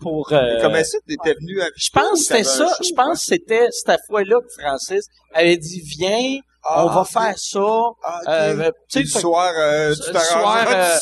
pour... 0.00 0.32
euh, 0.32 0.60
Comment 0.62 0.82
ça, 0.84 0.98
t'étais 1.06 1.34
venu 1.40 1.60
avec 1.60 1.72
je 1.76 1.90
pense 1.90 2.18
que 2.20 2.24
c'était 2.24 2.44
ça. 2.44 2.68
Je 2.82 2.92
pense 2.94 3.18
que 3.20 3.24
c'était 3.26 3.66
cette 3.70 4.00
fois-là 4.08 4.36
que 4.40 4.62
Francis 4.62 5.06
avait 5.32 5.56
dit, 5.56 5.80
viens, 5.98 6.38
Ah, 6.70 6.84
on 6.84 6.88
va 6.90 7.04
faire 7.04 7.38
ça. 7.38 7.60
Ah, 8.04 8.20
ok. 8.22 8.28
Euh, 8.28 8.70
tu 8.88 8.98
le 9.00 9.06
soir, 9.06 9.52
euh, 9.56 9.94
tu 9.94 10.12
t'arranges. 10.12 10.26
soir, 10.26 10.66
euh, 10.68 10.98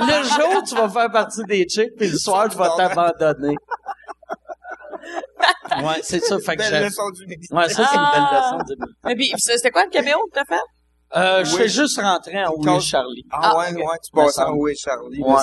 le 0.00 0.22
jour, 0.24 0.62
tu 0.66 0.74
vas 0.74 0.88
faire 0.88 1.10
partie 1.12 1.44
des 1.44 1.64
chicks, 1.68 1.94
puis 1.96 2.08
le 2.08 2.18
soir, 2.18 2.48
tu 2.48 2.56
vas 2.56 2.70
t'abandonner. 2.76 3.54
ouais, 5.82 6.00
c'est 6.02 6.20
ça. 6.20 6.38
Fait 6.38 6.56
que 6.56 6.62
belle 6.62 6.74
j'ai- 6.74 6.84
leçon 6.84 7.10
d'humilité. 7.10 7.54
Ouais, 7.54 7.68
ça, 7.68 7.86
c'est 7.86 7.96
une 7.96 8.10
belle 8.12 8.28
Ah. 8.30 8.52
leçon 8.52 8.64
de 8.68 8.76
Mais 9.04 9.14
puis, 9.14 9.32
c'était 9.36 9.70
quoi 9.70 9.84
le 9.84 9.90
caméo 9.90 10.16
que 10.32 10.38
t'as 10.40 10.44
fait? 10.44 10.60
Euh, 11.16 11.42
je 11.44 11.52
Oui. 11.54 11.62
fais 11.62 11.68
juste 11.68 11.98
rentrer 12.00 12.44
en 12.44 12.52
Oui 12.56 12.80
Charlie. 12.82 13.24
Ah, 13.30 13.38
Ah, 13.54 13.58
ouais, 13.58 13.70
ok. 13.72 13.78
ouais, 13.78 13.98
tu 14.04 14.10
Me 14.14 14.24
passes 14.24 14.38
en 14.38 14.52
oui, 14.54 14.74
Charlie, 14.76 15.22
Ouais. 15.22 15.36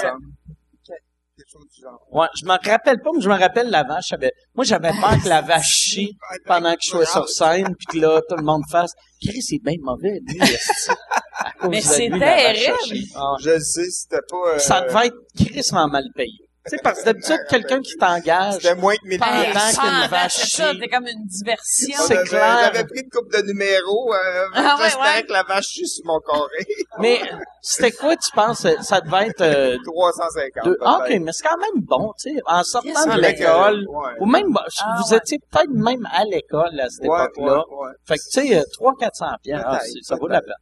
Chose 1.55 1.69
du 1.73 1.81
genre. 1.81 1.99
Ouais, 2.11 2.27
je 2.39 2.45
me 2.45 2.51
rappelle 2.51 2.99
pas, 3.01 3.09
mais 3.15 3.21
je 3.21 3.29
me 3.29 3.35
rappelle 3.39 3.69
la 3.69 3.83
vache. 3.83 4.07
J'avais- 4.09 4.31
Moi, 4.53 4.65
j'avais 4.65 4.91
peur 4.91 5.15
que 5.23 5.29
la 5.29 5.41
vache 5.41 5.67
chie 5.75 6.17
pendant 6.45 6.73
que 6.73 6.79
je 6.83 6.89
sois 6.89 7.05
sur 7.05 7.29
scène, 7.29 7.75
puis 7.77 7.85
que 7.87 7.97
là, 8.05 8.21
tout 8.27 8.35
le 8.35 8.43
monde 8.43 8.63
fasse 8.69 8.91
«Chris, 9.25 9.41
c'est 9.41 9.59
bien 9.63 9.75
mauvais, 9.81 10.19
lui, 10.27 10.39
Mais 11.69 11.81
c'est 11.81 12.09
terrible. 12.09 13.07
Ah. 13.15 13.35
Je 13.41 13.49
le 13.51 13.59
sais, 13.59 13.89
c'était 13.89 14.19
pas... 14.29 14.53
euh, 14.53 14.59
Ça 14.59 14.81
devait 14.81 15.07
être 15.07 15.15
crissement 15.35 15.87
mal 15.87 16.03
payé. 16.15 16.44
Sais, 16.67 16.77
parce 16.83 16.99
que 17.01 17.05
d'habitude, 17.05 17.37
quelqu'un 17.47 17.79
qui 17.79 17.95
t'engage, 17.95 18.53
C'était 18.55 18.73
moins 18.73 18.95
que 18.95 19.07
1000 19.07 19.19
Pendant 19.19 19.31
piastres. 19.51 19.81
qu'une 19.81 19.89
Ah, 20.03 20.07
vache 20.07 20.33
c'est 20.33 20.47
ça, 20.57 20.71
chie. 20.71 20.79
t'es 20.79 20.87
comme 20.87 21.05
une 21.05 21.25
diversion. 21.27 21.95
C'est 21.99 22.15
J'avais- 22.15 22.27
clair. 22.27 22.59
J'avais 22.73 22.83
pris 22.85 22.99
une 23.03 23.09
coupe 23.11 23.31
de 23.31 23.41
numéros. 23.43 24.13
Euh, 24.15 24.47
Ah, 24.55 24.75
ouais, 24.79 24.83
J'espérais 24.85 25.15
ouais. 25.17 25.23
que 25.25 25.31
la 25.33 25.43
vache 25.43 25.65
chie 25.67 25.87
sur 25.87 26.03
mon 26.05 26.19
carré. 26.21 26.65
mais 26.99 27.21
c'était 27.61 27.91
quoi, 27.91 28.15
tu 28.15 28.31
penses? 28.33 28.65
Ça 28.81 29.01
devait 29.01 29.27
être... 29.27 29.41
euh, 29.41 29.77
350. 29.85 30.65
deux- 30.65 30.77
Ah. 30.81 31.01
OK, 31.03 31.09
mais 31.21 31.31
c'est 31.33 31.47
quand 31.47 31.57
même 31.57 31.83
bon, 31.83 32.13
tu 32.19 32.33
sais. 32.33 32.41
En 32.47 32.63
sortant 32.63 33.05
de 33.05 33.15
que- 33.15 33.21
l'école, 33.21 33.85
ouais. 33.87 34.11
ou 34.21 34.25
même, 34.25 34.47
Ah, 34.57 34.95
vous 35.03 35.11
ouais. 35.11 35.17
étiez 35.17 35.37
peut-être 35.51 35.69
même 35.69 36.07
à 36.11 36.23
l'école 36.25 36.79
à 36.79 36.89
cette 36.89 37.07
Ouais, 37.07 37.25
époque-là. 37.25 37.57
ouais, 37.69 37.85
ouais. 37.87 37.93
Fait 38.07 38.15
que, 38.17 38.23
tu 38.41 38.47
sais, 38.47 38.63
300-400 38.79 39.35
piastres, 39.43 39.67
ah, 39.69 39.77
Peut-être, 39.77 39.83
c'est- 39.91 40.01
ça 40.03 40.15
vaut 40.15 40.27
la 40.27 40.41
peine. 40.41 40.53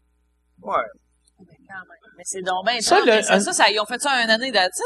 Ouais. 0.63 0.73
Mais 1.39 1.45
quand 1.67 1.75
même. 1.75 1.97
Mais 2.17 2.23
c'est 2.25 2.41
donc 2.41 2.65
bien 2.65 2.79
Ça, 2.81 2.97
ça, 2.97 3.05
le- 3.05 3.21
ça, 3.23 3.39
ça, 3.39 3.53
ça, 3.53 3.69
ils 3.71 3.79
ont 3.79 3.85
fait 3.85 3.99
ça 4.01 4.11
un 4.11 4.27
année 4.29 4.51
d'attitude, 4.51 4.83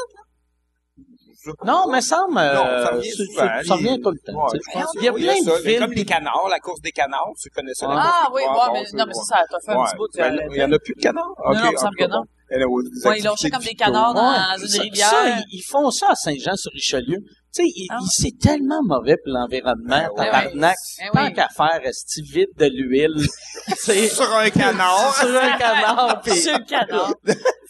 Non, 1.66 1.86
mais 1.92 2.02
ça 2.02 2.26
me... 2.30 2.34
Non, 2.34 2.64
ça 2.84 2.90
revient 2.96 3.88
ça 3.90 3.98
tout 4.04 4.12
le 4.12 4.20
temps. 4.20 4.46
Ouais, 4.46 4.60
tu 4.60 4.72
sais, 4.72 4.80
Il 4.96 5.04
y 5.04 5.08
a 5.08 5.14
plein 5.14 5.36
ça. 5.36 5.58
de 5.58 5.64
Mais 5.66 5.76
Comme 5.76 5.88
films... 5.88 5.98
les 5.98 6.06
canards, 6.06 6.48
la 6.50 6.60
course 6.60 6.82
des 6.82 6.92
canards, 6.92 7.32
tu 7.42 7.50
connais 7.50 7.74
ça? 7.74 7.88
la 7.88 7.94
Ah. 7.98 8.14
Ah 8.26 8.30
oui, 8.34 8.42
ouais, 8.42 8.74
mais, 8.74 8.86
c'est 8.86 8.98
non, 8.98 9.06
mais 9.08 9.14
ça, 9.14 9.24
ça 9.24 9.46
t'a 9.50 9.60
fait 9.60 9.72
un 9.72 9.84
petit 9.84 9.96
bout. 9.96 10.08
l'as 10.16 10.48
Il 10.52 10.58
y 10.58 10.64
en 10.64 10.72
a 10.72 10.80
plus 10.80 10.96
de 10.96 11.02
canards? 11.02 11.34
Non, 11.46 11.54
non, 11.54 11.66
il 11.66 11.72
me 11.72 11.78
semble 11.78 11.96
que 11.96 12.06
non. 12.06 12.24
Ouais, 12.50 13.20
ils 13.20 13.28
ont 13.28 13.36
jeté 13.36 13.50
comme 13.50 13.64
des 13.64 13.76
canards 13.76 14.14
dans 14.14 14.58
une 14.58 14.82
rivière. 14.82 15.44
Ils 15.52 15.64
font 15.64 15.92
ça 15.92 16.08
à 16.12 16.16
Saint-Jean-sur-Richelieu. 16.16 17.20
Tu 17.58 17.64
sais, 17.64 17.70
il- 17.76 17.88
Ah. 17.90 17.98
il- 18.02 18.08
c'est 18.12 18.38
tellement 18.40 18.82
mauvais 18.84 19.16
pour 19.18 19.34
l'environnement, 19.34 19.84
Ben 19.88 20.10
ouais. 20.16 20.26
tabarnak. 20.26 20.76
Eh 21.00 21.04
oui. 21.06 21.10
Tant 21.14 21.32
qu'à 21.32 21.48
faire, 21.50 21.82
est 21.84 22.22
vide 22.22 22.50
de 22.58 22.66
l'huile, 22.66 23.16
Sur 23.78 24.34
un 24.36 24.50
canard. 24.50 25.14
sur 25.20 25.36
un 25.36 25.58
canard, 25.58 26.22
pis... 26.24 26.32
Sur 26.42 26.58
le 26.60 26.66
canard. 26.66 27.14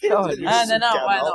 Ah, 0.10 0.66
non, 0.68 0.78
non, 0.80 1.08
ouais, 1.08 1.20
non. 1.22 1.32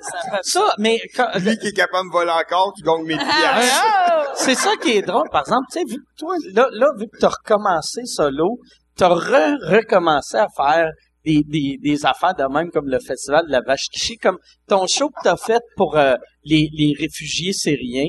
Ça 0.00 0.30
fait 0.30 0.42
Ça, 0.42 0.72
mais 0.78 1.00
quand- 1.14 1.30
Lui 1.38 1.58
qui 1.58 1.68
est 1.68 1.72
capable 1.72 2.08
de 2.08 2.12
voler 2.12 2.30
encore, 2.30 2.72
tu 2.76 2.82
gagnes 2.82 3.04
1000 3.04 3.18
piastres. 3.18 3.82
Ah, 3.84 4.24
c'est 4.34 4.54
ça 4.54 4.70
qui 4.82 4.92
est 4.96 5.02
drôle, 5.02 5.28
par 5.30 5.42
exemple, 5.42 5.66
tu 5.72 5.78
sais, 5.80 5.84
vu 5.84 5.96
que 5.96 6.18
toi, 6.18 6.34
là, 6.54 6.68
là, 6.72 6.88
vu 6.98 7.06
que 7.08 7.18
t'as 7.18 7.28
recommencé 7.28 8.04
solo, 8.06 8.58
t'as 8.96 9.08
re-recommencé 9.08 10.36
à 10.38 10.46
faire 10.56 10.90
des, 11.26 11.42
des, 11.44 11.76
des 11.82 12.06
affaires 12.06 12.34
de 12.34 12.44
même 12.52 12.70
comme 12.70 12.88
le 12.88 13.00
festival 13.00 13.46
de 13.46 13.50
la 13.52 13.60
vache 13.60 13.88
qui 13.92 13.98
chie, 14.00 14.16
comme 14.16 14.38
ton 14.68 14.86
show 14.86 15.08
que 15.10 15.20
t'as 15.24 15.36
fait 15.36 15.62
pour 15.76 15.96
euh, 15.98 16.14
les, 16.44 16.68
les 16.72 16.94
réfugiés 16.98 17.52
syriens. 17.52 18.08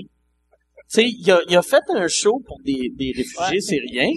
Tu 0.90 1.02
sais, 1.02 1.04
il 1.10 1.32
a, 1.32 1.40
il 1.50 1.58
a 1.58 1.62
fait 1.62 1.84
un 1.90 2.08
show 2.08 2.40
pour 2.48 2.60
des, 2.64 2.90
des 2.96 3.12
réfugiés 3.16 3.60
syriens 3.60 4.12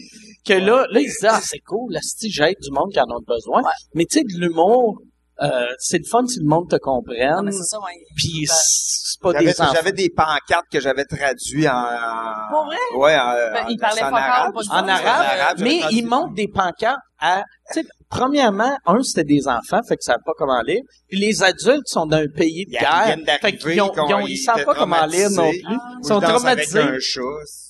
que 0.46 0.52
là, 0.52 0.86
là, 0.90 1.00
il 1.00 1.10
se 1.10 1.20
dit, 1.20 1.26
ah, 1.28 1.40
c'est 1.42 1.58
cool, 1.60 1.92
là, 1.92 2.00
si 2.02 2.30
j'aide 2.30 2.56
du 2.62 2.70
monde 2.70 2.92
qui 2.92 3.00
en 3.00 3.04
a 3.10 3.18
besoin. 3.26 3.62
Mais 3.94 4.04
tu 4.04 4.18
sais, 4.18 4.24
de 4.24 4.38
l'humour, 4.40 5.00
euh, 5.42 5.66
c'est 5.78 5.98
le 5.98 6.04
fun 6.04 6.24
si 6.26 6.38
le 6.38 6.46
monde 6.46 6.68
te 6.70 6.76
comprenne. 6.76 7.44
mais 7.44 7.50
c'est 7.52 7.64
ça, 7.64 7.78
ouais. 7.78 7.86
Puis 8.16 8.44
c'est 8.46 9.20
pas 9.20 9.32
J'avais, 9.32 9.46
des 9.46 9.52
j'avais 9.74 9.92
des 9.92 10.10
pancartes 10.10 10.66
que 10.70 10.80
j'avais 10.80 11.04
traduites 11.06 11.66
en, 11.66 11.72
en- 11.72 12.50
Pour 12.52 12.64
vrai? 12.66 12.76
Ouais, 12.96 13.16
en, 13.18 13.32
Ben, 13.52 13.64
en- 13.64 13.68
il 13.68 13.78
parlait 13.78 14.02
en 14.04 14.10
pas 14.10 14.16
arabe. 14.20 14.54
en 14.56 14.86
mais 15.64 15.80
ça. 16.02 16.06
montrent 16.06 16.34
des 16.34 16.48
pancartes 16.48 17.00
à, 17.18 17.42
tu 17.72 17.80
sais, 17.80 17.86
premièrement, 18.10 18.76
un, 18.86 19.02
c'était 19.02 19.24
des 19.24 19.46
enfants, 19.48 19.80
fait 19.88 19.96
que 19.96 20.02
ça 20.02 20.12
savent 20.14 20.22
pas 20.26 20.32
comment 20.36 20.60
lire, 20.62 20.82
puis 21.08 21.18
les 21.18 21.42
adultes 21.42 21.86
sont 21.86 22.06
d'un 22.06 22.26
pays 22.28 22.66
de 22.66 22.72
Ils 22.72 22.78
guerre, 22.80 23.16
fait 23.40 23.56
qu'ils 23.56 23.80
ont, 23.80 23.92
ils, 24.08 24.14
ont- 24.14 24.20
ils 24.26 24.32
ils 24.32 24.36
savent 24.38 24.64
pas 24.64 24.74
comment 24.74 25.06
lire 25.06 25.30
non 25.30 25.48
plus, 25.50 25.62
Ah. 25.66 25.76
ils 26.02 26.06
sont 26.06 26.16
avec 26.22 26.28
traumatisés. 26.34 26.80
un 26.80 26.98
chat. 27.00 27.20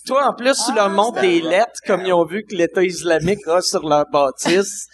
Toi, 0.06 0.26
en 0.28 0.34
plus, 0.34 0.54
tu 0.54 0.70
Ah, 0.72 0.74
leur 0.76 0.90
montres 0.90 1.20
des 1.20 1.40
lettres, 1.42 1.78
comme 1.86 2.04
ils 2.06 2.12
ont 2.12 2.24
vu 2.24 2.44
que 2.48 2.56
l'État 2.56 2.82
islamique 2.82 3.46
a 3.46 3.60
sur 3.60 3.86
leur 3.86 4.06
bâtisse, 4.12 4.86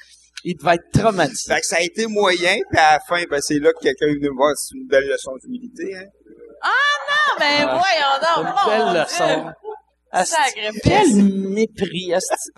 ils 0.45 0.57
devaient 0.57 0.75
être 0.75 0.91
traumatisés. 1.01 1.55
Fait 1.55 1.61
que 1.61 1.67
ça 1.67 1.77
a 1.79 1.83
été 1.83 2.07
moyen, 2.07 2.57
puis 2.71 2.79
à 2.79 2.95
la 2.95 3.01
fin, 3.09 3.23
ben, 3.31 3.41
c'est 3.41 3.59
là 3.59 3.73
que 3.73 3.79
quelqu'un 3.83 4.07
est 4.07 4.15
venu 4.15 4.31
me 4.31 4.37
voir, 4.37 4.53
c'est 4.57 4.77
une 4.77 4.87
belle 4.87 5.07
leçon 5.09 5.33
d'humilité, 5.43 5.97
hein. 5.97 6.05
Ah, 6.63 7.37
mais 7.39 7.65
voyons 7.65 8.19
donc, 8.21 8.47
Une 8.47 8.71
belle 8.71 9.03
leçon. 9.03 9.51
Asti- 10.17 10.35
Sacré 10.35 10.71
Quel 10.83 11.15
mépris, 11.25 12.13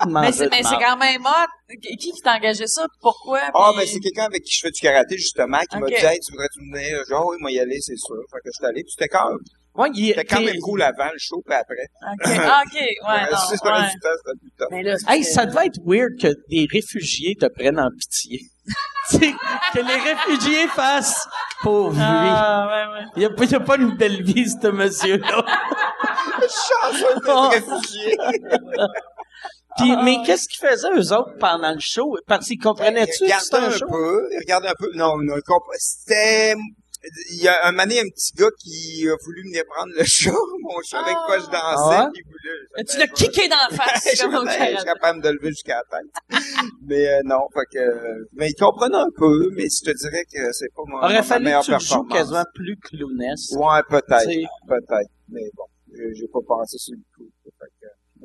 Mais 0.09 0.33
c'est, 0.33 0.51
mais 0.51 0.63
quand 0.63 0.97
même 0.97 1.21
hot. 1.23 1.75
Qui 1.83 1.97
qui 1.97 2.13
t'a 2.23 2.37
engagé 2.37 2.67
ça? 2.67 2.87
Pourquoi? 3.01 3.41
Ah, 3.55 3.71
Puis- 3.73 3.81
ben, 3.81 3.89
c'est 3.93 4.01
quelqu'un 4.01 4.25
avec 4.25 4.43
qui 4.43 4.55
je 4.57 4.61
fais 4.63 4.71
du 4.71 4.81
karaté, 4.81 5.17
justement, 5.19 5.59
qui 5.71 5.77
m'a 5.79 5.87
dit, 5.87 5.95
hey, 5.95 6.19
tu 6.21 6.33
voudrais-tu 6.33 6.61
venir? 6.61 7.05
Genre, 7.09 7.27
oui, 7.29 7.37
moi, 7.41 7.51
y 7.51 7.59
aller, 7.61 7.79
c'est 7.81 7.97
sûr. 7.97 8.17
Fait 8.33 8.39
que 8.39 8.45
je 8.47 8.53
suis 8.57 8.65
allé, 8.67 8.83
puis 8.83 8.93
c'était 8.97 9.09
quand 9.09 9.29
même, 9.29 9.39
Ouais, 9.75 9.89
il- 9.95 10.09
c'était 10.09 10.25
quand 10.25 10.39
t'es- 10.39 10.45
même 10.47 10.59
cool 10.61 10.83
avant 10.83 11.11
le 11.13 11.19
show, 11.19 11.43
puis 11.45 11.55
après. 11.55 11.87
OK, 12.03 12.21
ah, 12.55 12.63
OK, 12.67 12.75
ouais, 12.75 12.91
non, 13.31 13.71
ouais. 13.75 14.69
Mais 14.71 14.83
là, 14.83 14.97
Hey, 15.09 15.25
ça 15.25 15.47
devait 15.47 15.67
être 15.67 15.81
weird 15.85 16.19
que 16.21 16.29
des 16.49 16.67
réfugiés 16.73 17.35
te 17.39 17.47
prennent 17.47 17.79
en 17.79 17.91
pitié. 17.91 18.41
Que 19.11 19.79
les 19.81 19.97
réfugiés 19.97 20.69
fassent 20.69 21.27
pauvre 21.63 21.93
lui. 21.95 22.01
Ah, 22.03 22.67
ouais, 22.69 22.93
ouais. 23.01 23.07
Il 23.17 23.25
a, 23.25 23.29
il 23.39 23.55
a 23.55 23.61
pas 23.61 23.77
une 23.77 23.97
belle 23.97 24.23
vie, 24.23 24.47
ce 24.49 24.69
monsieur-là. 24.69 25.45
Chanceux 26.41 27.07
Oh. 27.27 27.49
d'être 27.51 27.71
réfugié. 27.71 28.17
Puis, 29.79 29.95
mais 30.03 30.19
qu'est-ce 30.27 30.49
qu'ils 30.49 30.67
faisaient 30.69 30.91
eux 30.95 31.13
autres 31.13 31.37
pendant 31.39 31.71
le 31.73 31.79
show? 31.81 32.17
Parce 32.27 32.47
qu'ils 32.47 32.59
comprenaient-tu 32.59 33.25
que 33.27 33.33
c'était 33.41 33.57
Regardez 33.57 33.75
un 33.75 33.79
show? 33.79 33.87
peu, 33.89 34.29
regardez 34.41 34.69
un 34.69 34.75
peu. 34.79 34.91
Non, 34.95 35.17
non, 35.19 35.37
c'était, 35.79 36.55
il 37.31 37.43
y 37.43 37.49
a 37.49 37.67
un 37.67 37.71
moment 37.73 37.85
donné, 37.85 38.01
un 38.01 38.09
petit 38.09 38.33
gars 38.35 38.51
qui 38.59 39.09
a 39.09 39.15
voulu 39.25 39.43
venir 39.45 39.63
prendre 39.69 39.93
le 39.97 40.05
show, 40.07 40.35
mon 40.61 40.81
chat 40.83 40.99
avec 41.01 41.17
quoi 41.27 41.39
je 41.39 41.45
dansais, 41.47 41.55
Ah 41.57 42.05
ouais? 42.05 42.11
puis 42.13 42.23
il 42.25 42.31
voulait. 42.31 42.85
Tu 42.85 42.99
l'as 42.99 43.07
kické 43.07 43.49
dans 43.49 43.57
la 43.71 43.77
face, 43.77 44.05
je 44.17 44.27
au 44.27 44.77
suis 44.77 44.85
capable 44.85 45.23
de 45.23 45.29
le 45.29 45.35
lever 45.37 45.49
jusqu'à 45.51 45.81
la 45.91 45.99
tête. 45.99 46.43
mais 46.83 47.09
euh, 47.09 47.21
non, 47.25 47.47
fait 47.55 47.67
que, 47.79 48.27
mais 48.33 48.49
il 48.51 48.55
comprenait 48.55 48.97
un 48.97 49.11
peu, 49.17 49.51
mais 49.53 49.65
je 49.69 49.91
te 49.91 49.97
dirais 49.97 50.25
que 50.33 50.53
c'est 50.53 50.73
pas 50.75 50.83
mon, 50.87 50.99
Aurait 50.99 51.15
ma 51.15 51.23
fallu 51.23 51.45
meilleure 51.45 51.61
que 51.61 51.67
tu 51.67 51.71
performance. 51.73 52.13
quasiment 52.13 52.45
plus 52.55 52.77
clownesque. 52.77 53.53
Ouais, 53.57 53.83
peut-être, 53.89 54.49
peut-être, 54.67 55.11
mais 55.29 55.49
bon, 55.57 55.65
j'ai 56.15 56.29
pas 56.33 56.41
pensé 56.47 56.79
sur 56.79 56.95
le 56.97 57.03
coup. 57.17 57.31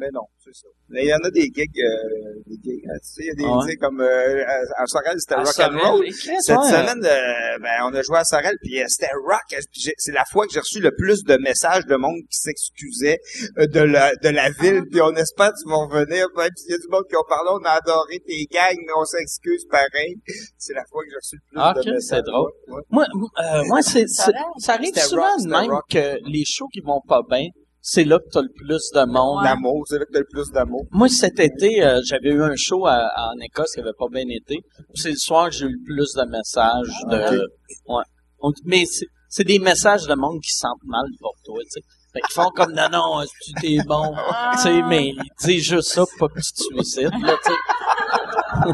Mais 0.04 0.10
non, 0.12 0.26
c'est 0.44 0.54
ça. 0.54 0.68
Mais 0.90 1.04
il 1.06 1.08
y 1.08 1.14
en 1.14 1.24
a 1.24 1.30
des 1.32 1.48
gigs, 1.48 1.80
euh, 1.80 2.42
des 2.46 2.58
gigs, 2.62 2.84
hein, 2.90 2.98
tu 3.02 3.08
sais, 3.10 3.22
il 3.24 3.28
y 3.28 3.32
a 3.32 3.36
des, 3.36 3.44
Ah 3.48 3.56
ouais. 3.58 3.64
tu 3.64 3.72
sais, 3.72 3.78
comme 3.78 4.02
euh, 4.02 4.44
à, 4.46 4.84
à 4.84 4.86
Sorel, 4.88 5.16
c'était 5.18 5.36
À 5.36 5.38
rock 5.38 5.48
and 5.48 5.54
Sorel, 5.54 5.78
roll. 5.80 6.06
écrit, 6.08 6.36
Cette 6.42 6.58
ouais. 6.58 6.64
semaine, 6.68 7.06
euh, 7.06 7.58
ben, 7.64 7.78
on 7.88 7.94
a 7.96 8.02
joué 8.02 8.18
à 8.18 8.24
Sorel, 8.26 8.56
puis 8.62 8.82
euh, 8.82 8.86
c'était 8.90 9.14
rock. 9.26 9.62
C'est 9.98 10.12
la 10.12 10.26
fois 10.30 10.46
que 10.46 10.52
j'ai 10.54 10.60
reçu 10.60 10.82
le 10.82 10.92
plus 10.94 11.24
de 11.24 11.38
messages 11.38 11.86
de 11.86 11.96
monde 11.96 12.20
qui 12.30 12.38
s'excusait 12.38 13.20
euh, 13.60 13.66
de 13.68 13.80
la 13.80 14.14
de 14.16 14.30
la 14.30 14.50
ville. 14.52 14.84
Puis 14.92 15.00
on 15.02 15.16
espère 15.16 15.52
tu 15.54 15.70
vas 15.70 15.78
revenir. 15.88 16.28
Puis 16.36 16.48
il 16.68 16.72
y 16.72 16.76
a 16.76 16.78
du 16.78 16.88
monde 16.92 17.04
qui 17.10 17.16
ont 17.16 17.24
parlé, 17.30 17.50
on 17.54 17.64
a 17.66 17.72
adoré 17.80 18.20
tes 18.28 18.46
gangs, 18.52 18.84
mais 18.86 18.94
on 19.00 19.06
s'excuse 19.06 19.66
pareil. 19.70 20.16
C'est 20.58 20.74
la 20.74 20.84
fois 20.90 21.04
que 21.04 21.10
j'ai 21.12 21.16
reçu 21.16 21.36
le 21.38 21.42
plus 21.50 21.60
Ah, 21.62 21.74
de 21.74 21.80
ok, 21.80 21.86
messages. 21.96 22.20
c'est 22.20 22.26
drôle. 22.30 22.52
Ouais. 22.68 22.82
Moi, 22.90 23.06
euh, 23.06 23.64
moi 23.68 23.82
c'est, 23.82 24.08
Ça 24.10 24.74
arrive 24.74 24.96
souvent 24.98 25.24
rock, 25.38 25.46
même 25.46 25.72
rock. 25.72 25.84
que 25.90 26.18
les 26.30 26.44
shows 26.46 26.68
qui 26.74 26.82
vont 26.82 27.02
pas 27.08 27.22
bien, 27.30 27.46
c'est 27.86 28.06
là 28.06 28.18
que 28.18 28.30
t'as 28.32 28.42
le 28.42 28.50
plus 28.56 28.92
de 28.96 29.06
monde. 29.06 29.44
L'amour, 29.44 29.84
c'est 29.88 30.00
là 30.00 30.06
que 30.06 30.12
t'as 30.14 30.20
le 30.20 30.26
plus 30.32 30.50
d'amour. 30.52 30.86
Moi, 30.92 31.10
cet 31.10 31.38
été, 31.38 31.84
euh, 31.84 32.00
j'avais 32.06 32.30
eu 32.30 32.42
un 32.42 32.56
show 32.56 32.86
à- 32.88 33.12
en 33.18 33.38
Écosse 33.42 33.74
qui 33.74 33.82
avait 33.82 33.92
pas 34.00 34.08
bien 34.10 34.24
été. 34.30 34.58
C'est 34.96 35.10
le 35.12 35.18
soir 35.18 35.50
que 35.50 35.56
j'ai 35.56 35.66
eu 35.66 35.74
le 35.74 35.84
plus 35.86 36.14
de 36.14 36.24
messages 36.30 36.88
de, 37.12 37.42
ouais. 37.90 38.04
Donc, 38.42 38.56
mais 38.64 38.86
c'est, 38.86 39.06
c'est 39.28 39.44
des 39.44 39.60
messages 39.60 40.08
de 40.08 40.16
monde 40.16 40.40
qui 40.42 40.54
sentent 40.54 40.86
mal 40.86 41.04
pour 41.20 41.34
toi, 41.44 41.60
tu 41.64 41.70
sais. 41.72 41.82
Fait 42.14 42.22
qu'ils 42.22 42.34
font 42.34 42.50
comme, 42.56 42.72
non, 42.74 42.88
non, 42.90 43.24
tu 43.44 43.52
t'es 43.54 43.78
bon? 43.86 44.14
tu 44.54 44.58
sais, 44.60 44.82
mais 44.84 45.10
ils 45.10 45.22
disent 45.46 45.64
juste 45.68 45.90
ça 45.90 46.06
pour 46.18 46.30
pas 46.30 46.36
que 46.36 46.40
tu 46.42 46.54
te 46.54 46.64
suicides, 46.64 47.12
là, 47.22 47.36
tu 47.46 47.52
sais. 47.52 48.72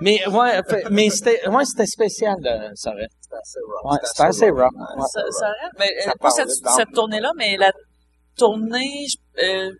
mais, 0.00 0.26
ouais, 0.28 0.60
fait- 0.68 0.84
mais 0.90 1.10
c'était, 1.10 1.46
ouais, 1.48 1.64
c'était 1.64 1.86
spécial, 1.86 2.36
euh, 2.44 2.70
ça 2.74 2.90
reste. 2.92 3.12
C'était 3.20 3.36
assez 3.36 3.58
rock. 3.66 3.92
Ouais, 3.92 3.98
c'était 4.04 4.22
assez 4.22 4.50
rock. 4.50 4.72
Ouais. 4.74 5.04
Ça, 5.12 5.22
ça. 5.30 5.52
Mais, 5.78 5.86
euh, 6.00 6.04
Ça 6.04 6.12
pas 6.20 6.30
cette, 6.30 6.50
cette 6.50 6.92
tournée-là, 6.94 7.30
mais 7.36 7.56
la 7.56 7.72
tournée, 8.36 9.06
je- 9.08 9.44
euh, 9.44 9.70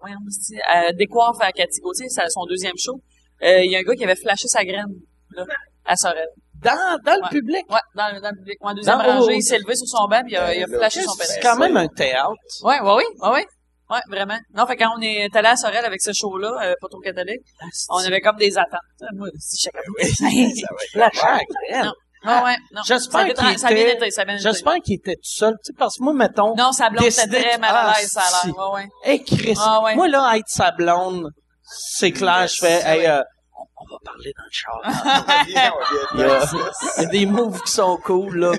voyons, 0.00 0.18
c'est- 0.30 0.60
à 0.68 0.92
Décoiffe 0.92 1.36
à 1.40 1.52
Cathy 1.52 1.80
Gauthier, 1.80 2.08
c'est 2.08 2.22
son 2.28 2.44
deuxième 2.46 2.76
show. 2.78 3.00
Euh, 3.42 3.60
Il 3.64 3.70
y 3.72 3.76
a 3.76 3.80
un 3.80 3.82
gars 3.82 3.94
qui 3.94 4.04
avait 4.04 4.16
flashé 4.16 4.48
sa 4.48 4.64
graine, 4.64 4.92
là, 5.30 5.44
à 5.84 5.96
Sorel. 5.96 6.26
Dans, 6.62 6.70
dans 7.04 7.16
le 7.16 7.22
Ouais. 7.24 7.28
public? 7.30 7.64
Ouais, 7.70 7.80
dans, 7.96 8.20
dans 8.20 8.30
le 8.30 8.36
public. 8.38 8.56
En 8.60 8.72
deuxième 8.72 8.98
Dans- 8.98 9.04
rangée, 9.04 9.32
oh, 9.32 9.36
il 9.36 9.42
s'est 9.42 9.58
levé 9.58 9.74
sur 9.74 9.86
son 9.88 10.06
banc 10.06 10.20
puis 10.22 10.32
il 10.34 10.36
a, 10.36 10.54
il 10.54 10.62
a 10.62 10.66
flashé 10.68 11.02
son 11.02 11.10
C'est 11.18 11.26
pénis. 11.26 11.42
quand 11.42 11.56
même 11.58 11.76
un 11.76 11.88
théâtre. 11.88 12.30
Ouais, 12.62 12.80
ouais, 12.80 12.94
oui, 12.98 13.04
ouais, 13.20 13.30
ouais. 13.30 13.46
Ouais, 13.90 14.00
vraiment. 14.08 14.38
Non, 14.54 14.66
fait 14.66 14.76
quand 14.76 14.94
on 14.96 15.00
est 15.02 15.34
allé 15.36 15.48
à 15.48 15.56
Sorel 15.56 15.84
avec 15.84 16.00
ce 16.00 16.12
show-là, 16.14 16.50
euh, 16.62 16.74
pas 16.80 16.88
trop 16.88 17.00
catholique, 17.00 17.42
on 17.90 17.98
avait 17.98 18.20
comme 18.20 18.36
des 18.36 18.56
attentes. 18.56 18.80
Moi, 19.14 19.28
si 19.38 19.58
chacun. 19.58 19.78
À 19.80 20.98
la 20.98 21.10
graine. 21.10 21.84
Non. 21.84 21.92
Ouais, 22.44 22.56
non. 22.72 22.82
J'espère 22.86 23.20
Ça 23.22 23.26
qu'il 23.26 23.58
Ça 23.58 23.72
était- 23.72 24.10
ça. 24.12 24.24
J'espère 24.38 24.74
qu'il 24.84 24.94
était 24.94 25.16
tout 25.16 25.20
seul. 25.24 25.54
Tu 25.64 25.72
sais, 25.72 25.72
parce 25.76 25.96
que 25.98 26.04
moi, 26.04 26.12
mettons, 26.14 26.54
Non, 26.54 26.70
sa 26.70 26.88
blonde 26.88 27.04
était 27.06 27.26
très 27.26 27.58
mal 27.58 27.74
à 27.74 27.90
Ah, 27.90 27.94
l'aise, 27.98 28.08
ça 28.10 28.20
a 28.20 28.46
l'air. 28.46 28.56
Ouais, 28.56 28.74
ouais. 28.74 28.88
hey, 29.04 29.24
Chris, 29.24 29.56
Ah, 29.60 29.82
ouais. 29.82 29.96
moi, 29.96 30.06
là, 30.06 30.32
être 30.36 30.46
sa 30.48 30.70
blonde, 30.70 31.28
c'est 31.64 32.12
clair, 32.12 32.46
je 32.46 32.54
fais, 32.64 32.80
Ah, 32.84 32.96
hey, 32.96 33.06
euh, 33.08 33.20
on, 33.58 33.64
on 33.76 33.84
va 33.92 33.96
parler 34.04 34.32
dans 34.38 34.44
le 34.44 34.50
char. 34.52 34.80
On 34.84 35.44
vient, 35.46 35.72
on 35.74 36.14
Il 36.14 36.20
y, 36.20 36.22
a, 36.22 36.44
il 36.98 37.02
y 37.02 37.06
a 37.06 37.08
des 37.08 37.26
moves 37.26 37.60
qui 37.62 37.72
sont 37.72 37.96
cool, 38.04 38.38
là. 38.38 38.50
Ouais, 38.50 38.56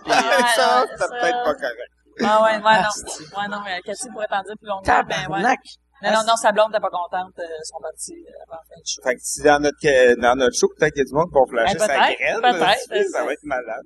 Ça, 0.56 0.86
c'est 0.92 0.98
ça. 0.98 1.08
peut-être 1.08 1.44
pas 1.46 1.54
correct. 1.56 1.93
Ah, 2.22 2.44
ouais, 2.44 2.52
ouais, 2.58 2.62
non. 2.62 3.42
Ouais, 3.42 3.48
non, 3.50 3.62
mais 3.66 3.80
Cathy 3.82 4.10
pourrait 4.12 4.28
t'en 4.28 4.42
dire 4.44 4.56
plus 4.60 4.68
longtemps. 4.68 4.84
Ben, 4.84 5.02
ouais. 5.04 5.24
Tabarnak. 5.24 5.60
Non, 6.04 6.12
non, 6.12 6.24
non, 6.28 6.36
sa 6.36 6.52
blonde 6.52 6.70
n'était 6.72 6.82
pas 6.82 6.90
contente. 6.90 7.32
euh, 7.40 7.44
Ils 7.44 7.66
sont 7.66 7.80
partis 7.82 8.14
euh, 8.14 8.44
avant 8.46 8.58
la 8.60 8.64
fin 8.68 8.76
du 8.82 8.92
show. 8.92 9.02
Fait 9.04 9.16
que 9.16 9.22
si 9.24 9.42
dans 9.42 9.60
notre, 9.62 9.78
que- 9.82 10.16
dans 10.20 10.36
notre 10.36 10.56
show, 10.58 10.68
peut-être 10.78 10.94
qu'il 10.94 11.00
y 11.04 11.06
a 11.06 11.06
du 11.06 11.14
monde 11.14 11.30
qui 11.30 11.36
va 11.40 11.46
flasher 11.48 11.78
Ben, 11.80 11.88
sa 11.88 11.94
graine. 12.14 12.42
peut-être. 12.42 13.10
Ça 13.12 13.24
va 13.24 13.32
être 13.32 13.44
malade. 13.44 13.86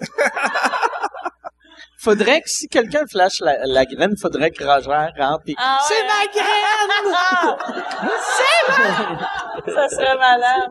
Faudrait 2.00 2.40
que 2.40 2.48
si 2.48 2.66
quelqu'un 2.66 3.04
flash 3.08 3.38
la, 3.40 3.64
la 3.64 3.84
graine, 3.84 4.16
faudrait 4.20 4.50
que 4.50 4.64
Roger 4.64 4.88
rentre 5.16 5.44
et 5.46 5.54
Ah, 5.56 5.78
C'est 5.86 6.02
ouais. 6.02 6.08
ma 6.08 6.26
graine! 9.66 9.74
Ça 9.76 9.88
serait 9.88 10.16
malade. 10.18 10.70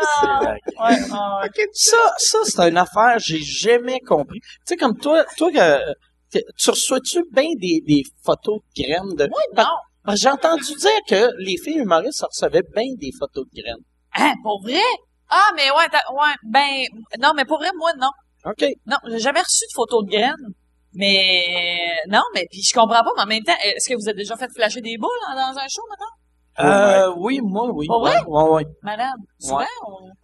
Ah, 0.00 0.54
ouais, 0.66 0.98
ah. 1.10 1.42
Ça, 1.72 1.96
ça, 2.18 2.38
c'est 2.44 2.68
une 2.68 2.76
affaire 2.76 3.16
que 3.16 3.22
j'ai 3.24 3.42
jamais 3.42 4.00
compris. 4.00 4.40
Tu 4.40 4.48
sais, 4.64 4.76
comme 4.76 4.96
toi, 4.98 5.24
toi, 5.36 5.50
que, 5.50 5.92
que- 6.32 6.44
tu 6.58 6.70
reçois-tu 6.70 7.22
bien 7.32 7.48
des, 7.60 7.80
des 7.86 8.02
photos 8.24 8.60
de 8.76 8.82
graines 8.82 9.14
de... 9.16 9.26
non. 9.56 9.64
Parce 10.04 10.16
que 10.18 10.22
J'ai 10.22 10.28
entendu 10.30 10.64
dire 10.74 11.00
que 11.08 11.30
les 11.38 11.56
filles 11.56 11.78
humoristes 11.78 12.24
recevaient 12.28 12.64
bien 12.74 12.84
des 12.98 13.10
photos 13.18 13.44
de 13.52 13.62
graines. 13.62 13.84
Hein, 14.16 14.34
pour 14.42 14.60
vrai? 14.62 14.80
Ah, 15.28 15.50
mais 15.56 15.70
ouais, 15.70 15.86
ouais, 15.86 16.34
ben, 16.44 16.84
non, 17.20 17.32
mais 17.36 17.44
pour 17.44 17.58
vrai, 17.58 17.70
moi, 17.78 17.92
non. 17.98 18.10
OK. 18.44 18.64
Non, 18.86 18.96
j'ai 19.08 19.18
jamais 19.20 19.40
reçu 19.40 19.64
de 19.68 19.72
photos 19.74 20.04
de 20.04 20.10
graines. 20.10 20.48
Mais, 20.94 21.96
non, 22.08 22.20
mais 22.34 22.46
puis 22.50 22.60
je 22.62 22.74
comprends 22.74 23.02
pas, 23.02 23.12
mais 23.16 23.22
en 23.22 23.26
même 23.26 23.42
temps, 23.42 23.56
est-ce 23.64 23.88
que 23.88 23.94
vous 23.94 24.08
avez 24.08 24.18
déjà 24.18 24.36
fait 24.36 24.48
flasher 24.54 24.80
des 24.82 24.98
boules 24.98 25.08
dans, 25.28 25.34
dans 25.34 25.58
un 25.58 25.68
show, 25.68 25.82
maintenant? 25.88 26.12
Euh, 26.60 27.12
oui, 27.16 27.40
moi, 27.42 27.70
oui. 27.72 27.86
Vrai? 27.88 28.18
Ouais, 28.26 28.42
ouais, 28.42 28.50
ouais. 28.50 28.64
Malade. 28.82 29.08
Souvent, 29.38 29.64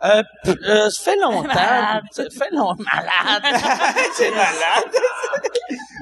Euh, 0.04 0.22
euh, 0.46 0.90
ça 0.90 1.02
fait 1.04 1.16
longtemps. 1.16 1.42
Malade. 1.42 2.02
Ça 2.10 2.24
fait 2.30 2.50
longtemps. 2.52 2.84
Malade. 2.94 3.62
C'est 4.14 4.30
malade. 4.30 4.92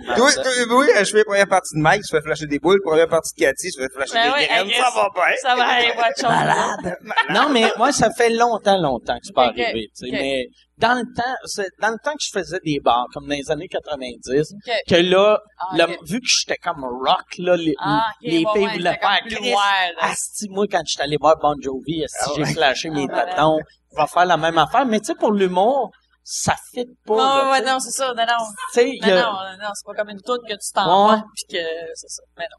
Toi, 0.16 0.30
toi, 0.32 0.44
oui, 0.70 0.86
je 1.00 1.04
fais 1.04 1.18
la 1.18 1.24
première 1.24 1.48
partie 1.48 1.74
de 1.74 1.80
Mike, 1.80 2.02
je 2.08 2.16
fais 2.16 2.22
flasher 2.22 2.46
des 2.46 2.60
boules. 2.60 2.80
Première 2.84 3.08
partie 3.08 3.34
de 3.34 3.40
Cathy, 3.44 3.70
je 3.76 3.82
fais 3.82 3.88
flasher 3.92 4.12
Ben 4.14 4.22
des 4.32 4.38
oui, 4.38 4.46
graines. 4.46 4.70
Ça 4.84 4.90
va 4.94 5.08
bien. 5.12 5.36
Ça 5.42 5.56
va 5.56 5.64
aller, 5.64 5.92
voir 5.94 6.08
de 6.10 6.20
choses. 6.20 7.34
non, 7.34 7.48
mais 7.50 7.64
moi, 7.76 7.90
ça 7.90 8.10
fait 8.12 8.30
longtemps, 8.30 8.76
longtemps 8.80 9.14
que 9.18 9.24
c'est 9.24 9.34
pas 9.34 9.48
Ok, 9.48 9.58
arrivé. 9.58 9.88
tu 9.96 10.06
sais, 10.06 10.06
ok. 10.06 10.12
Mais 10.12 10.46
dans 10.78 10.94
le 10.94 11.04
temps, 11.14 11.34
c'est 11.44 11.68
dans 11.80 11.88
le 11.90 11.96
temps 12.04 12.12
que 12.12 12.22
je 12.22 12.30
faisais 12.30 12.58
des 12.64 12.80
bars, 12.80 13.06
comme 13.14 13.26
dans 13.26 13.34
les 13.34 13.50
années 13.50 13.68
90, 13.68 14.52
Ok. 14.52 14.72
que 14.88 14.94
là, 14.96 15.38
Ah, 15.58 15.76
le- 15.76 15.86
vu 16.06 16.20
que 16.20 16.26
j'étais 16.26 16.58
comme 16.58 16.84
rock, 16.84 17.24
là, 17.38 17.56
les, 17.56 17.74
Ah, 17.78 18.02
ok, 18.10 18.16
les 18.22 18.30
filles 18.38 18.46
ouais, 18.46 18.72
voulaient 18.72 18.98
faire 18.98 19.20
Chris, 19.26 19.54
asti, 20.00 20.48
moi, 20.50 20.66
quand 20.70 20.82
j'étais 20.86 21.02
allé 21.04 21.16
voir 21.18 21.36
Bon 21.40 21.54
Jovi, 21.62 22.04
asti, 22.04 22.16
Ah 22.20 22.30
j'ai 22.36 22.42
ouais. 22.42 22.52
flashé 22.52 22.90
mes 22.90 23.06
Ah, 23.10 23.24
tatons, 23.24 23.58
on 23.92 23.96
va 23.96 24.06
faire 24.06 24.26
la 24.26 24.36
même 24.36 24.58
affaire. 24.58 24.84
Mais 24.86 25.00
tu 25.00 25.06
sais, 25.06 25.14
pour 25.14 25.32
l'humour, 25.32 25.90
ça 26.22 26.54
fit 26.74 26.84
pas. 27.06 27.16
Là, 27.16 27.50
ouais, 27.52 27.62
non, 27.64 27.78
c'est 27.80 27.90
ça, 27.92 28.08
non, 28.08 28.24
non. 28.26 28.44
Tu 28.72 28.80
sais, 28.80 28.88
il 28.90 28.96
y 28.96 29.10
Non, 29.10 29.16
a- 29.16 29.56
non, 29.56 29.62
non, 29.62 29.68
c'est 29.74 29.86
pas 29.86 29.94
comme 29.94 30.10
une 30.10 30.20
toune 30.20 30.40
que 30.46 30.54
tu 30.54 30.72
t'envoies, 30.74 31.14
Ouais. 31.14 31.20
puis 31.34 31.56
que 31.56 31.64
c'est 31.94 32.08
ça. 32.10 32.22
Mais 32.36 32.44
non. 32.44 32.56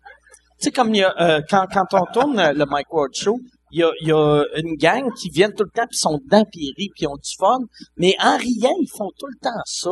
tu 0.60 0.64
sais, 0.66 0.72
comme 0.72 0.96
il 0.96 1.02
y 1.02 1.04
a, 1.04 1.14
euh, 1.22 1.42
quand, 1.48 1.68
quand 1.72 1.86
on 1.94 2.06
tourne 2.12 2.52
le 2.52 2.66
Mike 2.66 2.92
Ward 2.92 3.14
Show, 3.14 3.38
il 3.72 3.80
y 3.80 3.84
a, 3.84 3.92
il 4.02 4.08
y 4.08 4.12
a 4.12 4.44
une 4.56 4.76
gang 4.76 5.10
qui 5.20 5.30
viennent 5.30 5.54
tout 5.54 5.64
le 5.64 5.70
temps, 5.72 5.88
puis 5.88 5.98
sont 5.98 6.20
dedans, 6.24 6.44
puis 6.52 6.62
ils 6.68 6.74
rient, 6.78 6.90
puis 6.96 7.04
ils 7.04 7.08
ont 7.08 7.16
du 7.18 7.32
fun. 7.38 7.58
Mais 7.98 8.16
en 8.20 8.38
riant, 8.38 8.76
ils 8.82 8.90
font 8.98 9.10
tout 9.20 9.28
le 9.28 9.38
temps 9.42 9.60
ça. 9.66 9.90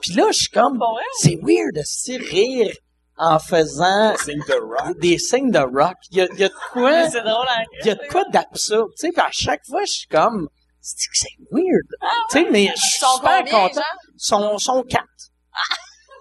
Puis 0.00 0.14
là, 0.14 0.26
je 0.32 0.38
suis 0.38 0.48
comme, 0.50 0.80
c'est 1.20 1.38
weird 1.42 1.74
de 1.74 1.82
se 1.84 2.12
rire 2.30 2.74
en 3.16 3.38
faisant 3.38 4.14
C'est 4.24 4.34
de 4.34 4.60
rock. 4.60 4.98
des 4.98 5.18
signes 5.18 5.50
de 5.52 5.58
rock. 5.60 5.94
Il 6.10 6.18
y 6.18 6.20
a, 6.22 6.26
il 6.32 6.40
y 6.40 6.44
a 6.44 6.48
de 6.48 6.54
quoi, 6.72 6.90
hein? 6.90 7.08
il 7.82 7.86
y 7.86 7.90
a 7.90 7.94
de 7.94 8.08
quoi 8.10 8.24
d'absurde. 8.32 8.88
Tu 8.98 9.06
sais, 9.06 9.12
puis 9.12 9.20
à 9.22 9.28
chaque 9.30 9.60
fois, 9.68 9.82
je 9.84 9.92
suis 9.92 10.06
comme, 10.08 10.48
c'est 10.80 11.06
que 11.06 11.16
c'est 11.18 11.36
weird? 11.52 11.86
tu 12.30 12.38
sais, 12.44 12.50
mais 12.50 12.72
je 12.74 12.80
suis 12.80 12.96
Ils 12.96 13.00
sont 13.06 13.16
super 13.16 13.38
combien, 13.38 13.52
content. 13.68 13.74
genre? 13.74 13.84
Sont, 14.16 14.58
sont 14.58 14.82
quatre. 14.82 15.06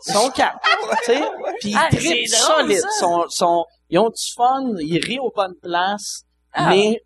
sont 0.05 0.29
quatre. 0.31 0.59
tu 1.05 1.13
sais, 1.13 1.21
puis 1.61 1.73
Ah, 1.75 1.87
ils 1.91 1.97
trippent 1.97 2.27
c'est 2.27 2.37
drôle, 2.39 2.61
solide. 2.61 2.81
ça. 2.81 2.89
Sont, 2.99 3.25
sont, 3.29 3.65
ils 3.89 3.97
ont 3.99 4.09
du 4.09 4.33
fun, 4.35 4.61
ils 4.79 4.99
rient 5.03 5.19
aux 5.19 5.31
bonnes 5.35 5.55
places. 5.61 6.23
Ah, 6.53 6.69
mais, 6.69 7.01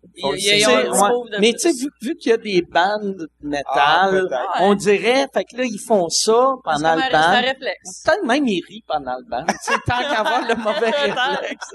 mais 1.38 1.52
tu 1.52 1.58
sais, 1.60 1.72
vu, 1.72 1.88
vu 2.02 2.16
qu'il 2.16 2.30
y 2.30 2.34
a 2.34 2.36
des 2.36 2.62
bandes 2.62 3.14
de 3.16 3.28
Ah, 3.68 4.10
métal, 4.10 4.10
peut-être. 4.28 4.60
on 4.62 4.74
dirait, 4.74 5.26
fait 5.32 5.44
que 5.44 5.56
là, 5.58 5.64
ils 5.64 5.78
font 5.78 6.08
ça 6.08 6.32
C'est 6.56 6.62
pendant 6.64 6.94
le 6.96 7.02
c'est 7.02 7.14
un 7.14 7.20
band. 7.32 7.40
réflexe. 7.42 8.02
Peut-être 8.04 8.24
même 8.24 8.46
ils 8.48 8.62
rient 8.68 8.82
pendant 8.88 9.14
le 9.16 9.24
band. 9.30 9.46
Sais, 9.62 9.74
tant 9.86 9.98
qu'à 10.00 10.20
avoir 10.20 10.40
le 10.48 10.54
mauvais 10.56 10.90
réflexe. 10.90 11.68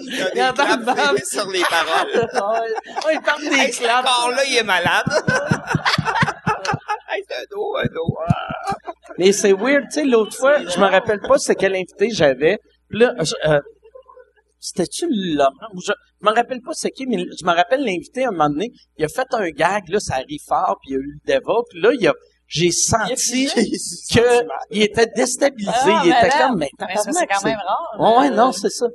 Il 0.00 0.14
y 0.16 0.22
a 0.22 0.30
Il 0.32 0.38
y 0.38 0.40
a 0.40 0.52
des 0.52 0.62
claps 0.62 0.84
faits 1.16 1.26
sur 1.26 1.46
les 1.50 1.62
paroles. 1.62 2.12
ouais, 3.06 3.14
ils 3.14 3.20
partent 3.20 3.40
des 3.40 3.46
Hey, 3.48 3.70
claps. 3.72 3.98
accord-là, 4.06 4.44
il 4.46 4.56
est 4.58 4.62
malade. 4.62 5.04
hey, 7.10 7.22
c'est 7.28 7.34
un 7.36 7.44
dos, 7.50 7.76
un 7.76 7.86
dos. 7.86 8.16
Ah. 8.28 8.74
Mais 9.18 9.32
c'est 9.32 9.52
weird, 9.52 9.84
tu 9.90 10.00
sais, 10.00 10.04
l'autre 10.04 10.36
fois, 10.36 10.58
je 10.62 10.78
me 10.78 10.86
rappelle 10.86 11.20
pas 11.20 11.38
c'est 11.38 11.54
quel 11.56 11.74
invité 11.74 12.10
j'avais. 12.10 12.58
Puis 12.88 13.00
là, 13.00 13.12
je- 13.20 13.34
euh, 13.48 13.60
c'était-tu 14.60 15.06
ou 15.06 15.80
Je, 15.80 15.92
je 16.20 16.26
me 16.28 16.34
rappelle 16.34 16.60
pas 16.60 16.72
c'est 16.72 16.90
qui, 16.90 17.06
mais 17.06 17.18
je 17.18 17.44
me 17.44 17.52
rappelle 17.52 17.84
l'invité 17.84 18.24
à 18.24 18.28
un 18.28 18.32
moment 18.32 18.50
donné, 18.50 18.72
il 18.96 19.04
a 19.04 19.08
fait 19.08 19.26
un 19.32 19.48
gag, 19.50 19.88
là, 19.88 20.00
ça 20.00 20.16
arrive 20.16 20.40
fort, 20.46 20.78
puis 20.82 20.90
il 20.90 20.94
y 20.94 20.96
a 20.96 20.98
eu 20.98 21.20
le 21.24 21.32
Deva, 21.32 21.54
puis 21.70 21.80
là, 21.80 21.90
il 21.98 22.08
a, 22.08 22.14
j'ai 22.46 22.70
senti 22.70 23.46
que 24.14 24.42
il 24.70 24.82
était 24.82 25.06
déstabilisé. 25.14 25.70
Ah, 25.84 26.02
il 26.04 26.10
était 26.10 26.36
comme, 26.38 26.58
mais 26.58 26.70
Mais 26.80 26.96
ça, 26.96 27.12
c'est 27.12 27.26
quand 27.26 27.44
même 27.44 27.56
rare. 27.56 27.96
Ouais, 27.98 28.28
ouais, 28.28 28.30
non, 28.34 28.52
c'est 28.52 28.70
ça. 28.70 28.86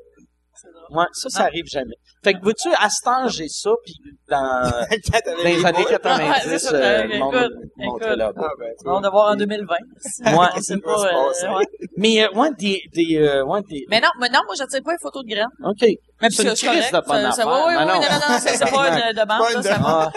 Ouais, 0.94 1.06
ça, 1.14 1.30
ça 1.30 1.40
Non. 1.40 1.46
arrive 1.48 1.66
jamais. 1.66 1.96
Fait 2.24 2.34
que, 2.36 2.40
vois-tu, 2.44 2.70
à 2.78 2.88
ce 2.90 3.02
temps, 3.04 3.28
j'ai 3.28 3.48
ça, 3.50 3.72
puis 3.84 3.96
dans, 4.30 4.72
les 5.44 5.66
années 5.66 5.78
boules. 5.84 5.86
90, 5.90 6.24
Ouais, 6.30 6.36
c'est 6.44 6.60
ça, 6.60 6.76
euh, 6.76 7.04
écoute, 7.04 7.12
le 7.14 7.20
monde 7.20 7.56
montrait. 7.78 8.16
Ah, 8.22 8.32
ben, 8.60 8.68
tu 8.80 8.88
On 8.88 9.02
va 9.02 9.10
voir 9.10 9.32
en 9.32 9.36
2020. 9.36 9.76
Ouais, 10.38 10.48
c'est 10.62 10.76
va 10.76 10.82
pas, 10.82 10.98
se 10.98 11.06
euh, 11.06 11.28
passer. 11.28 11.48
ouais. 11.48 11.66
Mais, 11.98 12.24
euh, 12.24 12.32
ouais, 12.34 12.50
des, 12.58 12.82
des, 12.94 13.18
euh, 13.18 13.44
ouais, 13.44 13.62
des, 13.70 13.86
Mais 13.90 14.00
non, 14.00 14.10
mais 14.20 14.30
non, 14.30 14.40
moi, 14.46 14.56
je 14.58 14.64
tire 14.66 14.82
pas 14.84 14.92
les 14.92 14.98
photos 15.02 15.24
de 15.24 15.30
graines. 15.34 15.48
OK. 15.66 15.82
Même 16.22 16.32
C'est 16.32 16.44
une 16.44 16.54
crise 16.54 16.92
de 16.92 17.08
bonne 17.08 17.22
ça, 17.24 17.32
ça 17.32 17.42
affaire. 17.42 17.48
va, 17.48 17.66
oui, 17.68 17.74
Mais 17.76 17.82
oui, 17.82 17.88
non. 17.88 17.96
non, 17.96 18.40
c'est 18.40 18.72
pas 18.72 18.88
une 18.90 19.14
demande, 19.16 19.54
là, 19.54 19.62
ça, 19.62 19.78
va, 19.80 20.12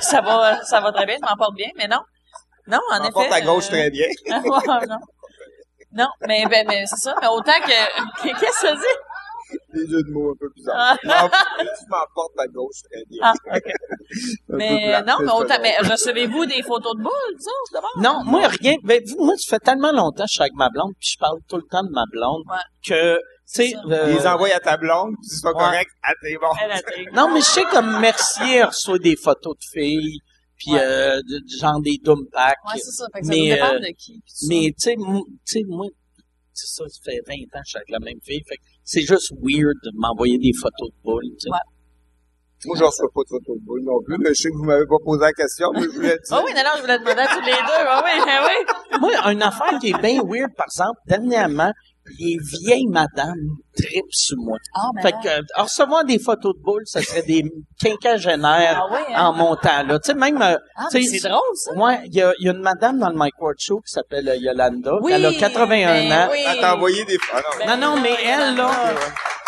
ça, 0.00 0.20
va, 0.20 0.62
ça 0.64 0.80
va 0.80 0.92
très 0.92 1.04
bien, 1.06 1.16
je 1.20 1.28
m'en 1.28 1.36
porte 1.36 1.54
bien, 1.56 1.68
mais 1.76 1.88
non. 1.88 1.98
Non, 2.68 2.78
en 2.92 3.00
effet. 3.02 3.10
porte 3.12 3.32
à 3.32 3.40
gauche 3.40 3.66
euh, 3.66 3.70
très 3.70 3.90
bien. 3.90 4.06
Non, 5.94 6.08
mais, 6.26 6.46
ben, 6.48 6.64
mais 6.66 6.84
c'est 6.86 6.96
ça, 6.96 7.14
mais 7.20 7.26
autant 7.28 7.52
que, 7.66 8.22
qu'est-ce 8.22 8.40
que 8.40 8.66
ça 8.68 8.72
dit? 8.74 8.96
Des 9.74 9.86
jeux 9.88 10.02
de 10.02 10.10
mots 10.12 10.30
un 10.32 10.34
peu 10.38 10.48
bizarres. 10.54 10.98
Ah. 11.08 11.28
Tu 11.30 11.84
m'emportes 11.88 12.38
à 12.38 12.46
gauche 12.46 12.76
très 12.90 13.02
bien. 13.08 13.20
Ah, 13.22 13.32
Mais, 14.48 15.00
non, 15.02 15.16
mais 15.20 15.26
ça, 15.26 15.36
autant, 15.36 15.58
mais 15.62 15.76
recevez-vous 15.78 16.46
des 16.46 16.62
photos 16.62 16.96
de 16.96 17.02
boules, 17.02 17.36
ça, 17.38 17.50
d'abord? 17.72 17.90
Non, 17.98 18.24
moi, 18.24 18.48
rien. 18.48 18.74
Ben, 18.84 19.02
moi, 19.18 19.34
ça 19.38 19.56
fait 19.56 19.64
tellement 19.64 19.92
longtemps 19.92 20.24
que 20.24 20.28
je 20.28 20.34
suis 20.34 20.42
avec 20.42 20.54
ma 20.54 20.68
blonde, 20.70 20.92
puis 20.98 21.10
je 21.12 21.18
parle 21.18 21.38
tout 21.48 21.56
le 21.56 21.62
temps 21.70 21.82
de 21.82 21.90
ma 21.90 22.04
blonde, 22.10 22.42
Ouais. 22.48 22.56
que, 22.86 23.16
tu 23.16 23.22
sais, 23.46 23.70
ça. 23.70 23.80
euh, 23.90 24.06
Les 24.12 24.26
envoie 24.26 24.48
à 24.54 24.60
ta 24.60 24.76
blonde, 24.76 25.14
puis 25.20 25.28
c'est 25.30 25.42
pas 25.42 25.52
Ouais. 25.52 25.64
correct, 25.64 25.90
ah, 26.02 26.12
t'es 26.22 26.36
bon. 26.36 26.48
Elle 26.62 26.72
a 26.72 26.78
été. 26.80 27.06
non, 27.14 27.32
mais 27.32 27.40
je 27.40 27.44
sais 27.46 27.64
comme 27.64 28.00
Mercier 28.00 28.64
reçoit 28.64 28.98
des 28.98 29.16
photos 29.16 29.56
de 29.56 29.64
filles, 29.80 30.18
puis 30.58 30.72
Ouais. 30.72 30.80
euh, 30.82 31.16
de, 31.16 31.38
de 31.38 31.58
genre 31.60 31.80
des 31.80 31.98
dump 32.02 32.28
packs. 32.32 32.56
Ouais, 32.66 32.78
c'est 32.80 32.90
ça, 32.92 33.06
fait 33.14 33.20
que 33.20 33.26
ça 33.26 33.32
Mais, 33.32 33.54
dépend 33.54 33.74
euh, 33.74 33.78
de 33.78 33.92
qui. 33.96 34.22
ça. 34.26 34.46
mais, 34.48 34.66
tu 34.66 34.74
sais, 34.78 34.94
mo- 34.96 35.26
tu 35.46 35.58
sais, 35.58 35.60
moi, 35.66 35.86
c'est 36.52 36.66
ça, 36.66 36.84
ça 36.88 37.00
fait 37.04 37.20
20 37.26 37.34
ans 37.34 37.60
que 37.60 37.64
je 37.64 37.70
suis 37.70 37.76
avec 37.78 37.88
la 37.90 37.98
même 38.00 38.18
fille, 38.22 38.42
fait 38.46 38.56
que 38.56 38.62
c'est 38.92 39.00
juste 39.00 39.32
weird 39.40 39.76
de 39.84 39.90
m'envoyer 39.94 40.36
des 40.36 40.52
photos 40.52 40.90
de 40.90 41.02
boules, 41.02 41.24
tu 41.40 41.48
sais. 41.48 41.50
Ouais. 41.50 41.64
Moi, 42.66 42.76
j'en 42.78 42.86
reçois 42.86 43.08
pas 43.12 43.22
de 43.24 43.28
photos 43.30 43.56
de 43.56 43.64
boules 43.64 43.82
non 43.84 43.98
plus, 44.04 44.16
mais 44.20 44.28
je 44.34 44.42
sais 44.42 44.50
que 44.50 44.56
vous 44.56 44.64
m'avez 44.64 44.86
pas 44.86 45.00
posé 45.02 45.20
la 45.22 45.32
question, 45.32 45.68
mais 45.74 45.82
je 45.82 45.88
voulais 45.88 46.08
dire. 46.08 46.30
Ah 46.30 46.42
oui, 46.44 46.52
non, 46.54 46.62
non, 46.62 46.70
je 46.76 46.82
voulais 46.82 46.98
demander 46.98 47.22
à 47.22 47.26
tous 47.34 47.40
les 47.40 47.52
deux. 47.52 47.82
Ah 47.88 48.02
oui, 48.04 48.22
ah 48.28 48.46
oui. 48.46 49.00
Moi, 49.00 49.32
une 49.32 49.42
affaire 49.42 49.78
qui 49.80 49.88
est 49.88 49.98
bien 49.98 50.22
weird, 50.22 50.52
par 50.54 50.66
exemple, 50.66 51.00
dernièrement, 51.08 51.72
les 52.18 52.36
vieilles 52.40 52.86
madames 52.88 53.48
tripent 53.76 54.04
sur 54.12 54.36
moi. 54.38 54.58
Ah, 54.74 54.88
ben 54.94 55.02
Fait 55.02 55.12
que 55.12 55.28
euh, 55.28 55.42
recevoir 55.62 56.04
des 56.04 56.18
photos 56.18 56.54
de 56.56 56.60
boules, 56.62 56.82
ça 56.86 57.00
serait 57.00 57.22
des 57.22 57.44
quinquagénaires 57.80 58.82
Ah 58.84 58.92
oui, 58.92 59.14
hein? 59.14 59.26
en 59.26 59.32
montant 59.32 59.82
là. 59.86 59.98
Tu 59.98 60.06
sais 60.12 60.14
même 60.14 60.40
euh, 60.42 60.56
Ah, 60.76 60.86
tu 60.90 60.98
mais 60.98 61.04
sais, 61.04 61.18
c'est 61.18 61.28
drôle, 61.28 61.40
ça. 61.54 61.72
Ouais, 61.74 62.00
il 62.06 62.14
y 62.14 62.18
y 62.18 62.22
a 62.22 62.32
une 62.52 62.60
madame 62.60 62.98
dans 62.98 63.08
le 63.08 63.16
Mike 63.16 63.40
Ward 63.40 63.56
Show 63.58 63.80
qui 63.80 63.92
s'appelle 63.92 64.28
euh, 64.28 64.36
Yolanda, 64.36 64.98
Oui, 65.00 65.12
elle 65.14 65.26
a 65.26 65.32
81 65.32 66.08
ben 66.08 66.12
ans. 66.12 66.28
oui. 66.32 66.44
À 66.46 66.56
t'envoyer 66.56 67.04
des. 67.04 67.16
Ah 67.32 67.40
non, 67.66 67.76
Non 67.76 67.94
non, 67.96 68.00
mais 68.02 68.14
elle 68.24 68.56
là, 68.56 68.70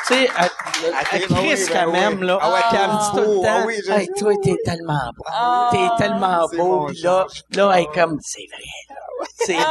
Tu 0.06 0.14
sais, 0.14 0.28
à, 0.36 0.44
à 0.44 0.48
Ah, 0.94 1.04
Chris 1.04 1.24
oui, 1.30 1.54
ben 1.54 1.68
quand 1.72 1.86
oui. 1.86 1.92
même, 1.92 2.22
là. 2.22 2.38
Ah 2.40 2.52
ouais, 2.52 2.60
elle 2.72 2.88
me 2.88 2.98
dit 3.00 3.10
tout 3.10 3.16
le 3.20 3.24
beau. 3.36 3.42
temps, 3.42 3.48
Ah 3.60 3.64
oui, 3.66 3.74
je 3.86 3.92
hey, 3.92 4.08
toi, 4.18 4.32
t'es 4.42 4.56
tellement 4.64 5.10
beau. 5.16 5.24
Ah. 5.26 5.68
T'es 5.72 5.88
tellement 6.04 6.46
beau. 6.56 6.86
Puis 6.88 7.00
là, 7.02 7.26
là, 7.56 7.72
elle 7.74 7.82
est 7.84 7.94
comme, 7.94 8.18
c'est 8.20 8.46
vrai. 8.52 9.28
C'est 9.46 9.54
vrai. 9.54 9.64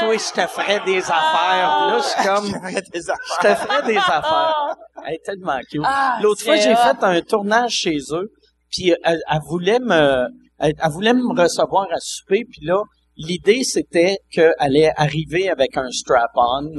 Toi, 0.00 0.16
je 0.16 0.32
te 0.42 0.46
ferais 0.48 0.80
des 0.84 0.98
affaires. 0.98 1.88
Là, 1.90 1.98
je 1.98 2.08
suis 2.08 2.28
comme, 2.28 2.54
Arrête 2.64 2.84
des 2.92 3.08
affaires. 3.10 3.38
je 3.42 3.48
te 3.48 3.54
ferais 3.54 3.82
des 3.84 3.96
affaires. 3.98 4.74
Elle 5.06 5.14
est 5.14 5.24
tellement 5.24 5.58
cute. 5.70 5.82
Ah, 5.84 6.18
L'autre 6.22 6.42
fois, 6.42 6.56
j'ai 6.56 6.74
fait 6.74 7.02
un 7.02 7.20
tournage 7.20 7.72
chez 7.72 7.98
eux, 8.12 8.32
puis 8.70 8.94
elle, 9.04 9.20
elle 9.30 9.38
voulait 9.48 9.78
me, 9.78 10.26
elle, 10.58 10.72
elle 10.82 10.90
voulait 10.90 11.14
me 11.14 11.40
recevoir 11.40 11.86
à 11.92 11.98
souper, 12.00 12.44
puis 12.50 12.62
là, 12.66 12.82
l'idée 13.18 13.62
c'était 13.64 14.16
qu'elle 14.30 14.54
allait 14.58 14.92
arriver 14.96 15.50
avec 15.50 15.76
un 15.76 15.90
strap-on, 15.90 16.70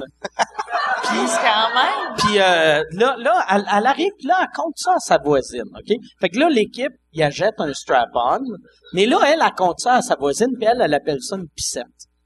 Puis 1.04 1.18
quand 1.42 1.74
même. 1.74 2.16
puis 2.18 2.40
euh, 2.40 2.84
là, 2.92 3.16
là, 3.18 3.46
elle, 3.52 3.66
elle 3.78 3.86
arrive, 3.86 4.12
puis 4.18 4.28
là, 4.28 4.36
elle 4.42 4.48
compte 4.56 4.74
ça 4.76 4.94
à 4.96 5.00
sa 5.00 5.18
voisine, 5.18 5.64
ok? 5.76 5.96
Fait 6.20 6.30
que 6.30 6.40
là, 6.40 6.50
l'équipe, 6.50 6.92
il 7.14 7.24
achète 7.24 7.56
un 7.60 7.74
strap-on, 7.74 8.40
mais 8.94 9.06
là, 9.06 9.20
elle, 9.28 9.40
elle 9.44 9.56
compte 9.56 9.80
ça 9.80 9.96
à 9.96 10.02
sa 10.02 10.16
voisine, 10.16 10.50
puis 10.60 10.68
elle, 10.70 10.82
elle 10.82 10.94
appelle 10.94 11.22
ça 11.22 11.36
une 11.36 11.48
piscette. 11.56 11.86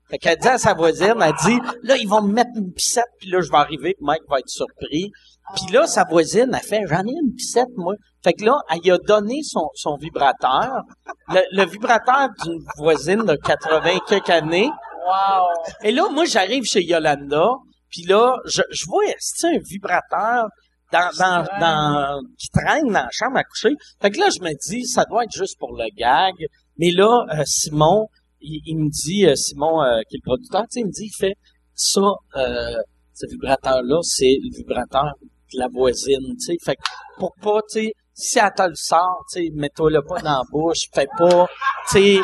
Fait 0.10 0.18
qu'elle 0.18 0.38
dit 0.38 0.48
à 0.48 0.57
sa 0.57 0.73
voisine, 0.73 1.15
elle 1.22 1.34
dit, 1.45 1.60
là, 1.84 1.98
ils 1.98 2.07
vont 2.07 2.22
me 2.22 2.34
mettre 2.34 2.52
une 2.56 2.72
piscette, 2.73 3.10
puis 3.19 3.30
là, 3.30 3.41
je 3.41 3.49
vais 3.49 3.57
arriver, 3.57 3.94
puis 3.94 4.06
Mike 4.06 4.23
va 4.30 4.40
être 4.40 4.49
surpris. 4.49 5.11
Puis 5.56 5.73
là, 5.73 5.88
sa 5.88 6.03
voisine, 6.03 6.52
elle 6.53 6.68
fait, 6.68 6.81
j'en 6.88 7.02
ai 7.02 7.11
une 7.11 7.34
piscette, 7.35 7.69
moi. 7.76 7.95
Fait 8.23 8.33
que 8.33 8.45
là, 8.45 8.57
elle 8.71 8.91
a 8.91 8.97
donné 8.97 9.41
son, 9.43 9.69
son 9.75 9.97
vibrateur. 9.97 10.81
Le, 11.29 11.41
le 11.51 11.65
vibrateur 11.65 12.29
d'une 12.43 12.59
voisine 12.77 13.23
de 13.23 13.35
80 13.35 13.99
quelques 14.07 14.29
années. 14.29 14.69
Wow. 15.05 15.47
Et 15.83 15.91
là, 15.91 16.07
moi, 16.09 16.25
j'arrive 16.25 16.63
chez 16.63 16.83
Yolanda, 16.83 17.49
puis 17.89 18.03
là, 18.03 18.37
je, 18.45 18.61
je 18.71 18.85
vois, 18.87 19.03
c'est 19.19 19.47
un 19.47 19.59
vibrateur 19.59 20.45
dans, 20.93 21.09
dans, 21.17 21.45
dans, 21.59 22.21
qui 22.37 22.49
traîne 22.49 22.87
dans 22.87 23.03
la 23.03 23.09
chambre 23.11 23.37
à 23.37 23.43
coucher? 23.43 23.75
Fait 24.01 24.11
que 24.11 24.19
là, 24.19 24.29
je 24.29 24.41
me 24.41 24.53
dis, 24.69 24.85
ça 24.85 25.05
doit 25.05 25.23
être 25.25 25.33
juste 25.33 25.57
pour 25.59 25.73
le 25.75 25.85
gag. 25.97 26.33
Mais 26.77 26.91
là, 26.91 27.25
euh, 27.33 27.43
Simon, 27.45 28.07
il, 28.39 28.61
il 28.65 28.77
me 28.77 28.89
dit, 28.89 29.25
euh, 29.25 29.35
Simon, 29.35 29.81
euh, 29.81 30.01
qui 30.09 30.15
est 30.15 30.19
le 30.23 30.25
producteur, 30.25 30.61
tu 30.63 30.67
sais, 30.71 30.79
il 30.81 30.85
me 30.85 30.91
dit, 30.91 31.05
il 31.05 31.17
fait, 31.17 31.35
ça, 31.73 32.01
euh, 32.37 32.77
ce 33.13 33.25
vibrateur-là, 33.29 33.99
c'est 34.03 34.37
le 34.41 34.55
vibrateur 34.55 35.11
de 35.53 35.59
la 35.59 35.67
voisine, 35.67 36.35
tu 36.39 36.45
sais. 36.45 36.57
Fait 36.63 36.75
que 36.75 36.81
pour 37.17 37.33
pas, 37.41 37.59
tu 37.71 37.81
sais, 37.81 37.91
si 38.14 38.40
elle 38.40 38.53
te 38.53 38.64
le 38.64 38.76
sort, 38.76 39.23
tu 39.31 39.44
sais, 39.44 39.49
mets-toi-le 39.53 40.02
pas 40.03 40.19
dans 40.19 40.38
la 40.38 40.44
bouche, 40.52 40.90
fais 40.94 41.07
pas, 41.18 41.48
tu 41.90 41.98
sais, 41.98 42.22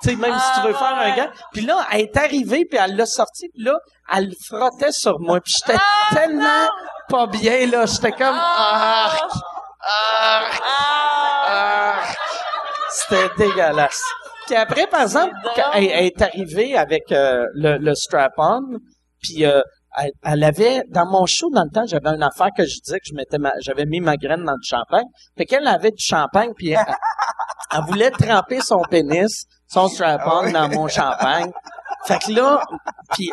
tu 0.00 0.10
sais, 0.10 0.16
même 0.16 0.38
si 0.38 0.60
tu 0.60 0.66
veux 0.66 0.74
faire 0.74 0.96
un 0.96 1.16
gars. 1.16 1.30
Puis 1.52 1.62
là, 1.62 1.86
elle 1.92 2.02
est 2.02 2.16
arrivée, 2.16 2.64
puis 2.64 2.78
elle 2.82 2.96
l'a 2.96 3.06
sorti, 3.06 3.48
puis 3.48 3.64
là, 3.64 3.78
elle 4.14 4.28
le 4.28 4.34
frottait 4.46 4.92
sur 4.92 5.18
moi. 5.20 5.40
Puis 5.40 5.54
j'étais 5.58 5.78
tellement 6.12 6.68
pas 7.08 7.26
bien, 7.26 7.66
là. 7.66 7.84
J'étais 7.86 8.12
comme... 8.12 8.36
Arc, 8.36 9.20
arc, 9.80 10.62
arc. 11.48 12.18
C'était 12.90 13.28
dégueulasse. 13.36 14.02
Puis 14.46 14.56
après, 14.56 14.86
par 14.86 15.02
exemple, 15.02 15.34
quand 15.54 15.72
elle, 15.74 15.84
elle 15.84 16.06
est 16.06 16.22
arrivée 16.22 16.76
avec 16.76 17.12
euh, 17.12 17.44
le, 17.54 17.76
le 17.76 17.94
strap-on, 17.94 18.62
puis 19.20 19.44
euh, 19.44 19.60
elle, 19.96 20.12
elle 20.22 20.44
avait, 20.44 20.82
dans 20.88 21.06
mon 21.06 21.26
show, 21.26 21.48
dans 21.50 21.64
le 21.64 21.70
temps, 21.70 21.86
j'avais 21.86 22.10
une 22.10 22.22
affaire 22.22 22.50
que 22.56 22.64
je 22.64 22.80
disais 22.80 22.98
que 22.98 23.06
je 23.06 23.14
mettais 23.14 23.38
ma, 23.38 23.52
j'avais 23.60 23.86
mis 23.86 24.00
ma 24.00 24.16
graine 24.16 24.44
dans 24.44 24.56
du 24.56 24.68
champagne. 24.68 25.06
Fait 25.36 25.46
qu'elle 25.46 25.66
avait 25.66 25.90
du 25.90 26.04
champagne, 26.04 26.52
puis 26.56 26.70
elle, 26.70 26.84
elle 27.72 27.84
voulait 27.86 28.10
tremper 28.10 28.60
son 28.60 28.82
pénis, 28.90 29.44
son 29.66 29.88
strap-on 29.88 30.50
dans 30.52 30.68
mon 30.68 30.88
champagne. 30.88 31.50
Fait 32.06 32.18
que 32.18 32.32
là, 32.32 32.60
puis 33.12 33.30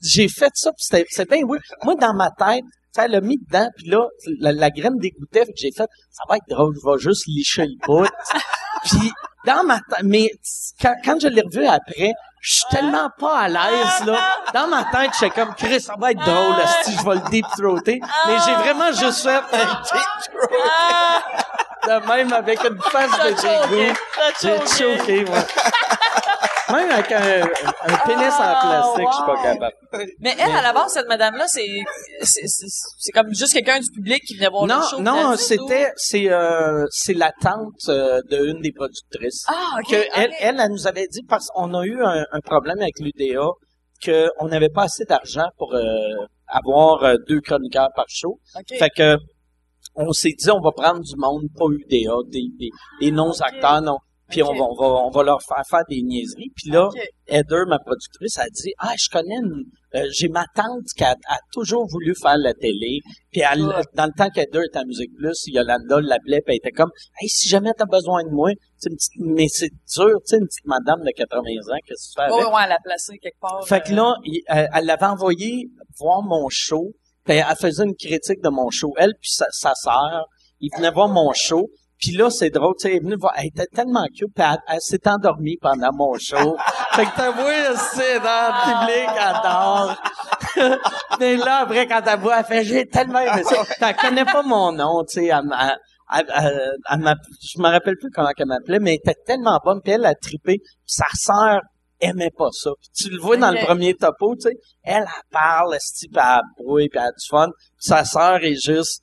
j'ai 0.00 0.28
fait 0.28 0.50
ça, 0.54 0.70
puis 0.72 0.84
c'était, 0.84 1.06
c'était 1.08 1.36
bien 1.36 1.44
oui. 1.46 1.58
Moi, 1.84 1.94
dans 1.96 2.14
ma 2.14 2.30
tête, 2.30 2.64
tu 2.64 3.00
sais, 3.00 3.06
elle 3.06 3.12
l'a 3.12 3.20
mis 3.20 3.38
dedans, 3.38 3.68
puis 3.76 3.88
là, 3.88 4.06
la, 4.40 4.52
la 4.52 4.70
graine 4.70 4.96
dégoûtait, 4.98 5.44
fait 5.44 5.52
que 5.52 5.58
j'ai 5.58 5.72
fait, 5.72 5.88
ça 6.10 6.22
va 6.28 6.36
être 6.36 6.48
drôle, 6.48 6.74
je 6.74 6.90
vais 6.90 6.98
juste 6.98 7.26
licher 7.26 7.66
le 7.66 7.86
bout. 7.86 8.08
puis 8.84 9.10
dans 9.46 9.64
ma 9.64 9.76
tête, 9.76 10.04
mais 10.04 10.30
quand, 10.80 10.94
quand 11.04 11.20
je 11.20 11.28
l'ai 11.28 11.42
revu 11.42 11.66
après, 11.66 12.12
je 12.44 12.56
suis 12.56 12.64
tellement 12.70 13.08
pas 13.18 13.38
à 13.38 13.48
l'aise, 13.48 14.04
là. 14.04 14.18
Dans 14.52 14.66
ma 14.66 14.84
tête, 14.84 15.12
j'étais 15.18 15.30
comme, 15.30 15.54
Chris, 15.54 15.80
ça 15.80 15.94
va 15.98 16.10
être 16.10 16.22
drôle, 16.22 16.56
si 16.82 16.94
je 16.94 17.02
vais 17.02 17.14
le 17.14 17.30
deep 17.30 17.46
throater. 17.56 18.00
Mais 18.26 18.36
j'ai 18.44 18.52
vraiment 18.52 18.92
juste 18.92 19.22
fait 19.22 19.36
un 19.36 19.64
deep 19.82 20.04
throat. 20.28 21.22
De 21.86 22.06
même, 22.06 22.32
avec 22.34 22.62
une 22.64 22.78
face 22.82 23.10
de 23.12 23.30
dégoût. 23.30 23.94
J'ai 24.42 24.58
choqué, 24.76 25.24
moi. 25.24 25.38
Même 26.76 26.90
avec 26.90 27.12
un, 27.12 27.42
un 27.42 27.96
pénis 28.06 28.32
en 28.34 28.54
plastique, 28.60 29.08
je 29.10 29.16
suis 29.16 29.26
pas 29.26 29.42
capable. 29.42 29.74
Mais 30.20 30.34
elle, 30.38 30.50
à 30.56 30.62
la 30.62 30.72
base, 30.72 30.92
cette 30.92 31.08
madame-là, 31.08 31.46
c'est, 31.46 31.66
c'est, 32.22 33.12
comme 33.12 33.32
juste 33.34 33.52
quelqu'un 33.52 33.78
du 33.80 33.90
public 33.90 34.22
qui 34.26 34.34
venait 34.36 34.48
voir 34.48 34.66
Non, 34.66 34.80
le 34.80 34.82
show. 34.96 35.00
non, 35.00 35.36
c'était, 35.36 35.92
c'est, 35.96 36.30
euh, 36.30 36.84
c'est 36.90 37.14
la 37.14 37.32
tante 37.40 37.88
euh, 37.88 38.20
de 38.30 38.46
une 38.46 38.60
des 38.60 38.72
productrices. 38.72 39.44
Ah, 39.48 39.78
ok. 39.80 39.90
que 39.90 39.96
ok. 39.96 40.08
elle, 40.14 40.32
elle, 40.40 40.60
elle 40.60 40.70
nous 40.70 40.86
avait 40.86 41.06
dit 41.08 41.22
parce 41.28 41.48
qu'on 41.54 41.74
a 41.74 41.84
eu 41.84 42.02
un, 42.02 42.24
un 42.30 42.40
problème 42.40 42.78
avec 42.80 42.94
l'UDA 43.00 43.40
qu'on 44.04 44.48
n'avait 44.48 44.68
pas 44.68 44.84
assez 44.84 45.04
d'argent 45.04 45.46
pour 45.58 45.74
euh, 45.74 45.82
avoir 46.48 47.02
euh, 47.04 47.16
deux 47.28 47.40
chroniqueurs 47.40 47.90
par 47.94 48.04
show. 48.08 48.38
Ok. 48.56 48.78
Fait 48.78 48.90
que 48.90 49.16
on 49.94 50.12
s'est 50.12 50.34
dit 50.36 50.50
on 50.50 50.60
va 50.60 50.72
prendre 50.72 51.00
du 51.00 51.16
monde 51.16 51.44
pas 51.56 51.66
UDA, 51.70 52.12
des, 52.30 52.46
des, 52.58 52.70
des 53.00 53.10
non-acteurs, 53.10 53.80
non. 53.82 53.98
Puis 54.34 54.42
on, 54.42 54.52
va, 54.54 54.64
on, 54.64 54.74
va, 54.74 54.86
on 55.06 55.10
va 55.10 55.22
leur 55.22 55.40
faire 55.42 55.62
faire 55.68 55.84
des 55.88 56.02
niaiseries. 56.02 56.50
Puis 56.56 56.70
là, 56.70 56.86
Ok. 56.88 56.98
Heather, 57.28 57.66
ma 57.66 57.78
productrice, 57.78 58.38
a 58.38 58.44
dit 58.50 58.72
Ah, 58.78 58.92
je 58.98 59.08
connais 59.10 59.36
une. 59.36 59.62
euh, 59.94 60.06
j'ai 60.12 60.28
ma 60.28 60.44
tante 60.54 60.84
qui 60.96 61.04
a, 61.04 61.12
a 61.28 61.38
toujours 61.52 61.86
voulu 61.88 62.14
faire 62.20 62.36
la 62.36 62.52
télé. 62.52 63.00
Puis 63.32 63.40
elle, 63.50 63.62
Ouais. 63.64 63.82
dans 63.94 64.06
le 64.06 64.12
temps 64.16 64.28
qu'Heather 64.28 64.62
était 64.66 64.78
à 64.78 64.84
Musique 64.84 65.12
Plus, 65.16 65.44
Yolanda 65.46 66.00
l'appelait, 66.00 66.40
puis 66.44 66.54
elle 66.54 66.56
était 66.56 66.70
comme 66.70 66.90
Hey, 67.20 67.28
si 67.28 67.48
jamais 67.48 67.70
t'as 67.78 67.86
besoin 67.86 68.24
de 68.24 68.30
moi, 68.30 68.50
c'est 68.76 68.90
une 68.90 68.96
petite, 68.96 69.12
mais 69.20 69.48
c'est 69.48 69.70
dur, 69.96 70.18
tu 70.20 70.22
sais, 70.26 70.36
une 70.38 70.46
petite 70.46 70.66
madame 70.66 71.00
de 71.02 71.10
80 71.16 71.38
ans, 71.38 71.78
qu'est-ce 71.86 72.08
que 72.08 72.20
tu 72.20 72.26
fais 72.28 72.32
avec? 72.34 72.46
ouais, 72.54 72.60
elle 72.64 72.68
l'a 72.68 72.78
placé 72.84 73.16
quelque 73.18 73.40
part. 73.40 73.66
Fait 73.66 73.80
que 73.82 73.92
euh, 73.92 73.96
là, 73.96 74.14
il- 74.24 74.42
elle 74.48 74.68
elle 74.74 74.84
l'avait 74.86 75.06
envoyé 75.06 75.68
voir 75.98 76.22
mon 76.22 76.48
show. 76.50 76.92
Puis 77.24 77.36
elle 77.36 77.56
faisait 77.58 77.84
une 77.84 77.96
critique 77.96 78.42
de 78.42 78.50
mon 78.50 78.68
show. 78.68 78.92
Elle 78.98 79.12
puis 79.18 79.30
sa, 79.30 79.46
sa 79.50 79.72
sœur, 79.74 80.26
ils 80.60 80.68
venaient 80.76 80.90
voir 80.90 81.08
mon 81.08 81.32
show. 81.32 81.70
Puis 81.98 82.12
là, 82.12 82.28
c'est 82.30 82.50
drôle, 82.50 82.74
tu 82.78 82.82
sais, 82.82 82.90
elle 82.90 82.96
est 82.96 83.00
venue 83.00 83.16
voir, 83.16 83.32
elle 83.36 83.46
était 83.46 83.66
tellement 83.66 84.04
cute, 84.06 84.32
puis 84.34 84.44
elle, 84.44 84.58
elle 84.68 84.80
s'est 84.80 85.06
endormie 85.08 85.56
pendant 85.60 85.92
mon 85.92 86.14
show. 86.18 86.56
fait 86.92 87.06
que 87.06 87.16
t'as 87.16 87.30
vu, 87.30 87.76
c'est 87.94 88.20
dans 88.20 88.52
le 88.52 88.86
public, 88.86 89.08
elle 89.16 89.42
dort. 89.42 90.78
Mais 91.20 91.36
là, 91.36 91.58
après, 91.58 91.86
quand 91.86 92.02
elle 92.06 92.18
voit, 92.20 92.38
elle 92.40 92.44
fait, 92.44 92.64
j'ai 92.64 92.86
tellement 92.86 93.20
aimé 93.20 93.42
ça. 93.44 93.62
Puis 93.64 93.74
Elle 93.80 93.96
connaît 93.96 94.24
pas 94.24 94.42
mon 94.42 94.72
nom, 94.72 95.04
tu 95.08 95.20
sais, 95.20 95.26
elle, 95.26 95.44
m'a- 95.44 95.76
elle, 96.12 96.26
elle, 96.36 96.72
elle 96.90 96.98
m'a- 96.98 97.14
je 97.42 97.60
me 97.62 97.68
rappelle 97.68 97.96
plus 97.98 98.10
comment 98.10 98.28
elle 98.36 98.46
m'appelait, 98.46 98.78
mais 98.80 98.90
elle 98.92 99.10
était 99.12 99.20
tellement 99.26 99.58
bonne, 99.64 99.80
puis 99.82 99.92
elle 99.92 100.04
a 100.04 100.14
trippé. 100.14 100.58
Puis 100.58 100.68
sa 100.86 101.06
sœur 101.14 101.60
aimait 102.00 102.32
pas 102.36 102.50
ça. 102.52 102.70
Puis 102.80 103.04
tu 103.04 103.10
le 103.14 103.20
vois 103.20 103.36
dans 103.36 103.50
le 103.50 103.64
premier 103.64 103.94
topo, 103.94 104.34
tu 104.34 104.42
sais, 104.48 104.56
elle, 104.82 105.04
elle 105.04 105.06
parle, 105.30 105.74
esti, 105.74 106.08
puis 106.08 106.22
elle 106.22 106.40
brouille, 106.58 106.88
puis 106.88 106.98
elle 107.00 107.06
a 107.08 107.12
du 107.12 107.26
fun. 107.28 107.46
Puis 107.48 107.88
sa 107.88 108.04
sœur 108.04 108.42
est 108.42 108.60
juste, 108.62 109.00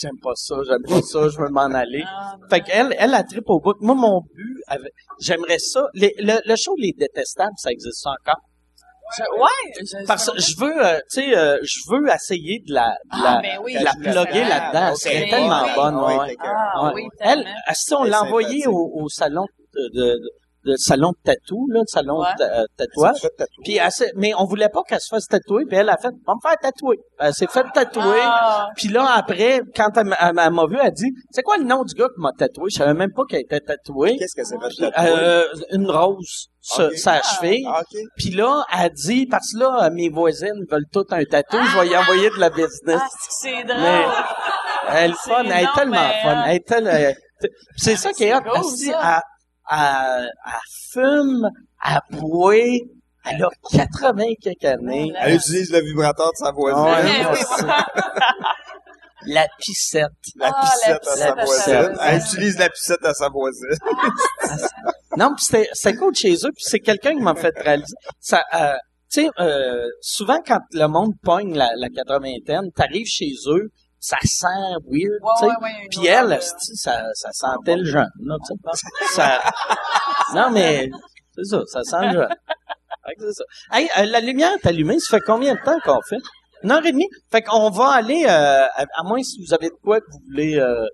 j'aime 0.00 0.18
pas 0.22 0.32
ça, 0.34 0.56
j'aime 0.66 0.82
pas 0.88 1.02
ça, 1.02 1.28
je 1.28 1.38
veux 1.38 1.48
m'en 1.50 1.72
aller. 1.72 2.02
ah, 2.06 2.36
Fait 2.48 2.60
qu'elle, 2.60 2.94
elle, 2.98 3.14
a 3.14 3.22
trippé 3.22 3.44
au 3.48 3.60
bout. 3.60 3.74
Moi, 3.80 3.94
mon 3.94 4.20
but, 4.34 4.62
j'aimerais 5.20 5.58
ça. 5.58 5.86
Les- 5.94 6.14
le, 6.18 6.40
le 6.44 6.56
show 6.56 6.74
Les 6.78 6.92
Détestables, 6.92 7.52
ça 7.56 7.70
existe 7.70 8.06
encore? 8.06 8.40
je- 9.18 9.40
ouais. 9.40 10.04
Parce 10.06 10.30
que 10.30 10.40
je 10.40 10.56
veux, 10.60 10.86
euh, 10.86 10.98
tu 11.12 11.20
sais, 11.20 11.36
euh, 11.36 11.58
je 11.62 11.80
veux 11.90 12.08
essayer 12.14 12.62
de 12.66 12.72
la, 12.72 12.90
de 12.90 12.94
Ah, 13.10 13.34
la, 13.34 13.40
ben 13.42 13.58
oui. 13.64 13.74
de 13.76 13.84
la 13.84 13.92
plugger 13.92 14.44
là-dedans. 14.44 14.94
C'est 14.94 15.10
Ben 15.22 15.30
tellement 15.30 15.62
oui. 15.64 15.70
bonne, 15.74 15.96
Ah, 15.98 16.06
ouais. 16.06 16.36
Ah, 16.38 16.84
Ouais. 16.86 16.92
oui, 16.94 17.08
Elle, 17.20 17.44
si 17.72 17.92
on 17.94 18.04
l'a 18.04 18.22
envoyée 18.22 18.66
au, 18.68 18.90
au 18.94 19.08
salon 19.08 19.46
de, 19.74 20.00
de, 20.00 20.18
de 20.64 20.76
salon 20.76 21.10
de 21.10 21.16
tatou, 21.24 21.66
là, 21.70 21.80
de 21.80 21.88
salon 21.88 22.20
Ouais. 22.20 22.26
de 22.38 22.44
euh, 22.44 22.64
tatouage. 22.76 23.26
Puis 23.64 23.76
elle 23.78 23.90
s'est- 23.90 24.12
mais 24.16 24.32
on 24.38 24.44
voulait 24.44 24.68
pas 24.68 24.82
qu'elle 24.86 25.00
se 25.00 25.08
fasse 25.08 25.26
tatouer, 25.26 25.64
puis 25.66 25.76
elle 25.78 25.88
a 25.88 25.96
fait, 25.96 26.10
on 26.26 26.34
me 26.34 26.40
faire 26.42 26.56
tatouer. 26.60 26.98
Elle 27.18 27.32
s'est 27.32 27.46
fait 27.46 27.64
tatouer. 27.72 28.20
Ah. 28.22 28.68
Puis 28.76 28.88
là, 28.88 29.06
après, 29.14 29.62
quand 29.74 29.88
elle, 29.96 30.04
m'a- 30.06 30.16
elle 30.20 30.34
m'a 30.34 30.66
vu, 30.66 30.76
elle 30.78 30.86
a 30.88 30.90
dit, 30.90 31.10
c'est 31.30 31.42
quoi 31.42 31.56
le 31.56 31.64
nom 31.64 31.82
du 31.84 31.94
gars 31.94 32.08
qui 32.14 32.20
m'a 32.20 32.32
tatoué? 32.36 32.68
Je 32.70 32.76
savais 32.76 32.94
même 32.94 33.12
pas 33.12 33.22
qu'elle 33.28 33.40
était 33.40 33.60
tatouée. 33.60 34.16
Qu'est-ce 34.18 34.34
que 34.34 34.44
c'est 34.44 34.58
fait 34.60 34.90
tatouer? 34.90 35.18
Euh, 35.18 35.44
une 35.72 35.90
rose 35.90 36.48
sur 36.60 36.84
Ok. 36.86 36.92
sa 36.98 37.22
cheville. 37.22 37.64
Ah. 37.66 37.82
Puis 38.18 38.30
là, 38.32 38.64
elle 38.78 38.90
dit, 38.92 39.26
parce 39.26 39.52
que 39.54 39.60
là, 39.60 39.84
euh, 39.86 39.90
mes 39.90 40.10
voisines 40.10 40.64
veulent 40.70 40.84
tout 40.92 41.06
un 41.10 41.24
tatou, 41.24 41.56
je 41.58 41.78
vais 41.78 41.88
y 41.88 41.96
envoyer 41.96 42.28
de 42.28 42.38
la 42.38 42.50
business. 42.50 43.00
Ah, 43.02 43.08
c'est 43.30 43.64
drôle. 43.64 43.78
Mais 43.80 44.04
elle 44.92 45.10
est 45.12 45.14
fun, 45.14 45.44
elle 45.44 45.64
est 45.64 45.74
tellement 45.74 45.96
fun. 46.22 46.36
euh, 46.38 46.42
Elle 46.46 46.56
est 46.56 46.66
tellement- 46.66 46.90
euh, 46.90 47.12
c'est 47.76 47.96
ça 47.96 48.12
qui 48.12 48.24
est 48.24 48.34
hot. 48.34 48.40
cool, 48.42 48.64
ça. 48.64 49.22
Elle, 49.70 50.30
fume, 50.92 51.48
elle 51.86 52.18
boit, 52.18 52.54
elle 53.24 53.44
a 53.44 53.48
80 53.72 54.24
quelques 54.40 54.64
années. 54.64 55.12
Elle 55.20 55.36
utilise 55.36 55.70
le 55.72 55.80
vibrateur 55.80 56.30
de 56.32 56.36
sa 56.36 56.52
voisine. 56.52 57.26
La 59.26 59.46
pissette. 59.58 60.06
La 60.36 60.50
Ah, 60.54 60.72
la 60.88 60.98
piscette 60.98 61.08
à 61.08 61.16
sa 61.16 61.34
voisine. 61.34 61.98
Elle 62.00 62.18
utilise 62.20 62.58
la 62.58 62.70
piscette 62.70 63.04
à 63.04 63.12
sa 63.14 63.28
voisine. 63.28 63.68
Non, 65.16 65.34
puis 65.34 65.44
c'était, 65.44 65.68
c'était 65.74 65.96
cool 65.96 66.14
chez 66.14 66.32
eux, 66.34 66.50
puis 66.54 66.64
c'est 66.64 66.78
quelqu'un 66.78 67.12
qui 67.12 67.22
m'a 67.22 67.34
fait 67.34 67.52
réaliser. 67.58 67.94
Ça, 68.20 68.42
euh, 68.54 68.72
tu 69.12 69.22
sais, 69.22 69.28
euh, 69.40 69.86
souvent 70.00 70.38
quand 70.46 70.60
le 70.72 70.86
monde 70.86 71.12
pogne 71.22 71.54
la, 71.54 71.70
la 71.76 71.88
quatre-vingtaine, 71.88 72.70
t'arrives 72.74 73.08
chez 73.08 73.32
eux, 73.48 73.68
ça 74.00 74.16
sent 74.24 74.46
weird, 74.86 75.20
Ouais, 75.22 75.30
tu 75.38 75.40
sais. 75.40 75.46
ouais, 75.46 75.52
ouais, 75.62 75.88
Puis 75.90 76.06
elle, 76.06 76.38
ça, 76.42 77.02
ça 77.14 77.28
sentait 77.32 77.76
le 77.76 77.84
jeune, 77.84 78.08
là, 78.24 78.36
tu 78.46 78.54
sais. 78.74 78.86
Ça, 79.14 79.40
non, 80.34 80.50
mais 80.50 80.88
c'est 81.36 81.44
ça, 81.44 81.60
ça 81.66 81.82
sent 81.84 82.06
le 82.06 82.12
jeune. 82.12 82.28
Fait 83.06 83.14
que 83.14 83.30
c'est 83.30 83.32
ça. 83.34 83.44
Hey, 83.78 83.88
euh, 83.98 84.06
la 84.06 84.20
lumière 84.20 84.52
est 84.52 84.66
allumée, 84.66 84.98
ça 84.98 85.18
fait 85.18 85.22
combien 85.24 85.54
de 85.54 85.60
temps 85.62 85.78
qu'on 85.84 86.00
fait? 86.02 86.18
Une 86.62 86.72
heure 86.72 86.84
et 86.84 86.92
demie? 86.92 87.08
Fait 87.30 87.42
qu'on 87.42 87.70
va 87.70 87.90
aller, 87.90 88.24
euh, 88.26 88.66
à, 88.66 88.84
à 88.94 89.02
moins 89.04 89.22
si 89.22 89.42
vous 89.44 89.54
avez 89.54 89.68
de 89.68 89.76
quoi 89.82 90.00
que 90.00 90.06
vous 90.10 90.18
voulez... 90.30 90.58
Euh, 90.58 90.84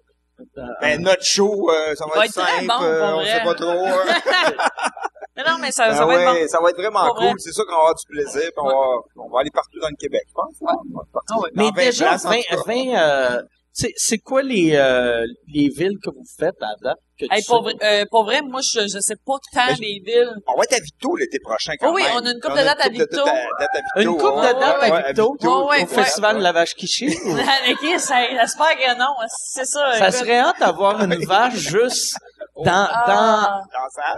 euh, 0.58 0.62
Ben, 0.82 1.00
notre 1.00 1.24
show, 1.24 1.70
euh, 1.70 1.94
ça 1.94 2.04
va, 2.06 2.16
Va 2.20 2.24
être 2.26 2.38
être 2.38 2.44
très 2.44 2.56
simple, 2.58 2.66
bon, 2.66 2.84
euh, 2.84 3.14
on 3.14 3.24
sait 3.24 3.42
pas 3.42 3.54
trop. 3.54 3.86
Non, 5.36 5.58
mais 5.60 5.70
ça, 5.72 5.88
Ben 5.88 5.96
ça 5.96 6.06
va 6.06 6.14
être 6.14 6.40
bon. 6.42 6.48
ça 6.48 6.58
va 6.62 6.70
être 6.70 6.76
vraiment 6.76 7.14
vrai. 7.14 7.28
cool. 7.30 7.40
C'est 7.40 7.52
sûr 7.52 7.64
qu'on 7.66 7.72
va 7.72 7.78
avoir 7.78 7.94
du 7.94 8.06
plaisir. 8.08 8.40
puis 8.42 8.52
on, 8.56 8.68
va, 8.68 8.74
on 9.16 9.28
va 9.30 9.40
aller 9.40 9.50
partout 9.50 9.78
dans 9.80 9.88
le 9.88 9.96
Québec, 9.98 10.22
je 10.28 10.32
pense. 10.34 10.54
hein. 10.68 10.76
On 10.94 10.98
va 10.98 11.04
partout. 11.12 11.34
Ah 11.34 11.40
ouais. 11.42 11.50
mais 11.54 11.64
Dans 11.64 11.70
20 11.76 11.84
déjà, 11.84 12.04
places, 12.06 12.24
en 12.24 12.30
20, 12.30 12.36
tout 12.36 12.56
cas. 12.56 12.62
20 12.66 12.96
euh, 12.96 13.42
c'est 13.96 14.18
quoi 14.18 14.42
les, 14.42 14.74
euh, 14.74 15.26
les 15.52 15.68
villes 15.68 15.98
que 16.02 16.08
vous 16.08 16.24
faites 16.38 16.56
à 16.62 16.72
date? 16.82 16.96
Que 17.18 17.26
tu 17.26 17.34
Hey, 17.34 17.42
pour, 17.46 17.66
sais? 17.68 17.74
vrai, 17.74 18.00
euh, 18.02 18.04
pour 18.10 18.24
vrai, 18.24 18.40
moi, 18.42 18.60
je, 18.62 18.80
je 18.80 18.98
sais 19.00 19.16
pas 19.16 19.34
tant 19.52 19.66
Ben, 19.68 19.74
je- 19.76 19.80
les 19.82 20.00
villes. 20.04 20.32
On 20.46 20.56
va 20.56 20.64
être 20.64 20.74
à 20.74 20.80
Victo 20.82 21.14
l'été 21.16 21.38
prochain 21.40 21.72
quand 21.78 21.92
Oui, 21.92 22.02
oui, 22.02 22.08
même. 22.08 22.22
on 22.22 22.26
a 22.26 22.30
une 22.32 22.40
couple 22.40 22.58
de 22.58 22.64
dates 22.64 22.80
à 22.80 22.84
couple 22.84 22.96
de 22.96 23.02
Victo. 23.02 23.24
dates 23.24 23.34
à- 23.34 23.60
dates 23.60 23.70
à 23.94 24.02
Une 24.02 24.08
couple 24.16 24.36
de 24.36 24.42
dates 24.42 24.62
à 24.62 25.64
ouais, 25.66 25.82
au 25.82 25.86
festival 25.86 26.38
de 26.38 26.42
la 26.42 26.52
vache 26.52 26.74
qui 26.74 26.86
chie? 26.86 27.08
ou- 27.24 27.30
Ok, 27.70 28.00
ça, 28.00 28.16
j'espère 28.30 28.76
que 28.78 28.98
non. 28.98 29.14
C'est 29.52 29.64
ça. 29.66 29.92
Ça 29.98 30.08
écoute. 30.08 30.18
serait 30.20 30.38
hâte 30.38 30.58
d'avoir 30.60 31.02
une 31.02 31.14
vache 31.26 31.54
juste 31.56 32.16
dans, 32.64 32.88
Ah. 32.90 33.60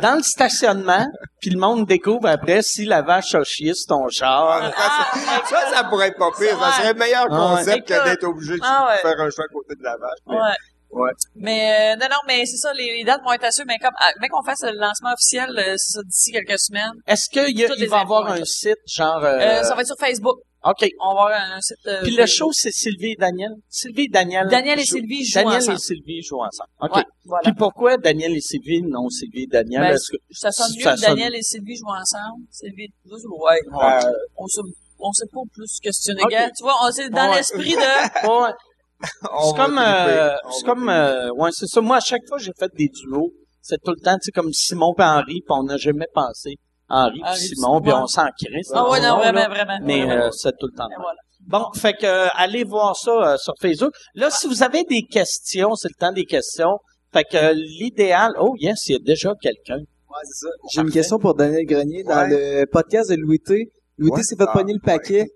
Dans 0.00 0.08
dans, 0.10 0.16
le 0.16 0.22
stationnement, 0.22 1.06
puis 1.40 1.50
le 1.50 1.58
monde 1.58 1.86
découvre 1.86 2.28
après 2.28 2.62
si 2.62 2.84
la 2.84 3.02
vache 3.02 3.34
a 3.34 3.42
chié 3.44 3.74
sur 3.74 3.96
ton 3.96 4.08
char. 4.08 4.72
Ah, 4.76 5.06
Ça, 5.46 5.70
ça 5.74 5.84
pourrait 5.84 6.08
être 6.08 6.18
pas 6.18 6.30
pire. 6.38 6.58
Ça 6.58 6.72
serait 6.72 6.92
le 6.92 6.98
meilleur 6.98 7.26
Ah 7.30 7.54
ouais. 7.54 7.58
concept 7.58 7.88
que 7.88 7.94
Écoute. 7.94 8.04
d'être 8.06 8.24
obligé 8.24 8.54
de 8.54 8.60
Ah 8.62 8.88
ouais. 8.90 8.96
faire 8.98 9.20
un 9.20 9.30
choix 9.30 9.44
à 9.44 9.52
côté 9.52 9.74
de 9.74 9.82
la 9.82 9.96
vache. 9.96 10.18
mais- 10.26 10.36
Ouais. 10.36 10.54
Ouais. 10.90 11.10
Mais 11.36 11.92
euh, 11.92 11.96
non, 12.00 12.06
non, 12.10 12.16
mais 12.26 12.46
c'est 12.46 12.56
ça, 12.56 12.72
les, 12.72 12.96
les 12.96 13.04
dates 13.04 13.20
vont 13.22 13.32
être 13.34 13.44
assurées, 13.44 13.66
mais 13.68 13.76
comme 13.78 13.92
ah, 14.00 14.10
dès 14.22 14.28
qu'on 14.28 14.42
fasse 14.42 14.62
le 14.62 14.72
lancement 14.72 15.12
officiel, 15.12 15.50
euh, 15.50 15.74
c'est 15.76 15.98
ça 15.98 16.00
d'ici 16.02 16.32
quelques 16.32 16.58
semaines. 16.58 16.92
Est-ce 17.06 17.28
qu'il 17.28 17.88
va 17.90 17.98
y 17.98 18.00
avoir 18.00 18.26
un 18.32 18.42
site 18.46 18.78
genre... 18.86 19.22
euh, 19.22 19.38
Euh, 19.38 19.62
ça 19.64 19.74
va 19.74 19.82
être 19.82 19.86
sur 19.86 19.98
Facebook. 20.00 20.38
OK. 20.64 20.88
On 21.00 21.14
va 21.14 21.20
avoir 21.22 21.52
un 21.56 21.60
site. 21.60 21.76
euh, 21.86 22.02
Puis 22.02 22.16
le 22.16 22.26
show, 22.26 22.50
c'est 22.52 22.72
Sylvie 22.72 23.12
et 23.12 23.16
Daniel? 23.16 23.52
Sylvie 23.68 24.04
et 24.04 24.08
Daniel. 24.08 24.48
Daniel 24.48 24.78
et 24.80 24.84
Sylvie 24.84 25.24
jouent 25.24 25.34
Daniel 25.34 25.56
ensemble. 25.58 25.76
et 25.76 25.80
Sylvie 25.80 26.22
jouent 26.22 26.40
ensemble. 26.42 26.70
OK. 26.80 26.96
Ouais, 26.96 27.02
voilà. 27.24 27.42
Puis 27.44 27.52
pourquoi 27.56 27.96
Daniel 27.96 28.36
et 28.36 28.40
Sylvie, 28.40 28.82
non 28.82 29.08
Sylvie 29.08 29.44
et 29.44 29.46
Daniel? 29.46 29.80
Ben, 29.82 29.94
Est-ce 29.94 30.10
que... 30.10 30.16
ça 30.30 30.50
sonne 30.50 30.66
mieux 30.76 30.82
ça 30.82 30.92
que 30.94 30.98
sonne- 30.98 31.08
Daniel 31.10 31.34
et 31.36 31.42
Sylvie 31.42 31.76
jouent 31.76 31.86
ensemble. 31.94 32.44
Sylvie, 32.50 32.88
ouais. 33.06 33.60
Euh, 34.04 34.10
On 34.36 34.46
sait, 34.48 34.60
on 34.98 35.12
sait 35.12 35.26
pas 35.32 35.40
plus 35.54 35.78
questionner. 35.80 36.22
Ok. 36.24 36.30
Gars, 36.30 36.50
Tu 36.50 36.62
vois, 36.64 36.74
on 36.82 36.90
c'est 36.90 37.08
dans 37.08 37.30
Ouais. 37.30 37.36
l'esprit 37.36 37.74
de. 37.74 37.78
Ouais. 38.28 38.52
C'est 39.00 39.56
comme, 39.56 39.78
euh, 39.78 40.34
c'est 40.50 40.64
comme, 40.66 40.88
euh, 40.88 41.30
ouais, 41.34 41.50
c'est 41.52 41.68
ça. 41.68 41.80
Moi, 41.80 41.98
à 41.98 42.00
chaque 42.00 42.26
fois, 42.28 42.38
j'ai 42.38 42.50
fait 42.58 42.68
des 42.76 42.88
duos. 42.88 43.32
C'est 43.62 43.80
tout 43.80 43.92
le 43.92 44.00
temps, 44.02 44.14
tu 44.16 44.24
sais, 44.24 44.32
comme 44.32 44.52
Simon 44.52 44.92
et 44.98 45.02
Henri, 45.04 45.34
puis 45.40 45.50
on 45.50 45.62
n'a 45.62 45.76
jamais 45.76 46.08
pensé 46.12 46.56
Henri 46.88 47.20
Henri 47.24 47.38
puis 47.38 47.48
puis 47.48 47.56
Simon, 47.56 47.80
puis 47.80 47.92
on 47.92 48.06
s'en 48.06 48.22
crée. 48.24 48.60
Ah 48.72 48.88
ouais, 48.90 49.00
non, 49.00 49.18
là. 49.18 49.32
vraiment, 49.32 49.48
vraiment. 49.54 49.78
Mais 49.82 50.10
euh, 50.10 50.30
c'est 50.30 50.52
tout 50.58 50.68
le 50.72 50.76
temps. 50.76 50.88
Voilà. 50.96 51.18
Bon, 51.46 51.66
fait 51.74 51.94
que 51.94 52.04
euh, 52.06 52.28
allez 52.34 52.64
voir 52.64 52.96
ça 52.96 53.10
euh, 53.10 53.36
sur 53.38 53.54
Facebook. 53.60 53.92
Là, 54.14 54.30
si 54.30 54.46
vous 54.46 54.62
avez 54.62 54.84
des 54.84 55.02
questions, 55.02 55.74
c'est 55.74 55.88
le 55.88 55.94
temps 55.98 56.12
des 56.12 56.24
questions. 56.26 56.78
Fait 57.12 57.24
que 57.24 57.36
euh, 57.36 57.52
l'idéal, 57.54 58.32
oh 58.38 58.54
yes, 58.58 58.86
il 58.88 58.92
y 58.92 58.96
a 58.96 58.98
déjà 58.98 59.32
quelqu'un. 59.40 59.76
Ouais, 59.78 60.20
c'est 60.24 60.46
ça. 60.46 60.52
J'ai 60.74 60.80
une 60.82 60.90
question 60.90 61.18
pour 61.18 61.34
Daniel 61.34 61.64
Grenier. 61.64 62.02
Dans 62.04 62.16
Ouais. 62.28 62.60
le 62.60 62.66
podcast 62.66 63.10
de 63.10 63.16
Louis 63.16 63.38
T, 63.40 63.70
Louis 63.96 64.10
T 64.10 64.22
s'est 64.22 64.36
fait 64.36 64.44
Ah, 64.48 64.52
pogner 64.52 64.74
le 64.74 64.80
paquet 64.80 65.26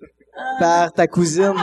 par 0.58 0.92
ta 0.92 1.06
cousine. 1.06 1.54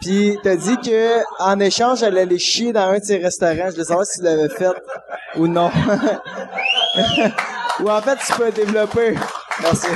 Puis 0.00 0.38
t'as 0.42 0.56
dit 0.56 0.78
que 0.78 1.20
en 1.42 1.60
échange, 1.60 2.02
elle 2.02 2.16
allait 2.16 2.38
chier 2.38 2.72
dans 2.72 2.88
un 2.88 2.98
de 2.98 3.04
ses 3.04 3.18
restaurants. 3.18 3.66
Je 3.66 3.72
voulais 3.72 3.84
savoir 3.84 4.06
si 4.06 4.18
tu 4.20 4.24
l'avais 4.24 4.48
fait 4.48 4.72
ou 5.36 5.46
non. 5.46 5.70
ou 7.82 7.90
en 7.90 8.00
fait, 8.02 8.18
tu 8.26 8.32
peux 8.34 8.50
développer. 8.50 9.14
Merci. 9.62 9.88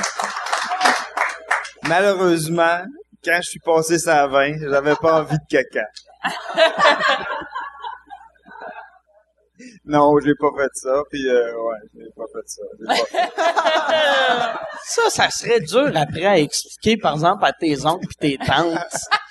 Malheureusement, 1.89 2.83
quand 3.25 3.39
je 3.43 3.49
suis 3.51 3.61
passé 3.61 3.99
ça 3.99 4.23
à 4.23 4.27
20, 4.27 4.69
j'avais 4.71 4.97
pas 4.97 5.21
envie 5.21 5.37
de 5.37 5.47
caca. 5.49 5.87
non, 9.85 10.19
j'ai 10.21 10.35
pas 10.35 10.51
fait 10.57 10.71
ça, 10.75 11.03
puis 11.11 11.29
euh, 11.29 11.53
ouais, 11.53 11.79
j'ai 11.95 12.11
pas 12.17 12.25
fait 12.33 12.47
ça. 12.47 12.63
pas 12.87 12.95
fait 12.95 14.59
Ça, 14.87 15.03
ça 15.09 15.31
serait 15.31 15.61
dur 15.61 15.91
après 15.95 16.27
à 16.27 16.39
expliquer, 16.39 16.97
par 16.97 17.15
exemple, 17.15 17.45
à 17.45 17.53
tes 17.53 17.87
oncles 17.87 18.07
et 18.21 18.37
tes 18.37 18.45
tantes 18.45 18.79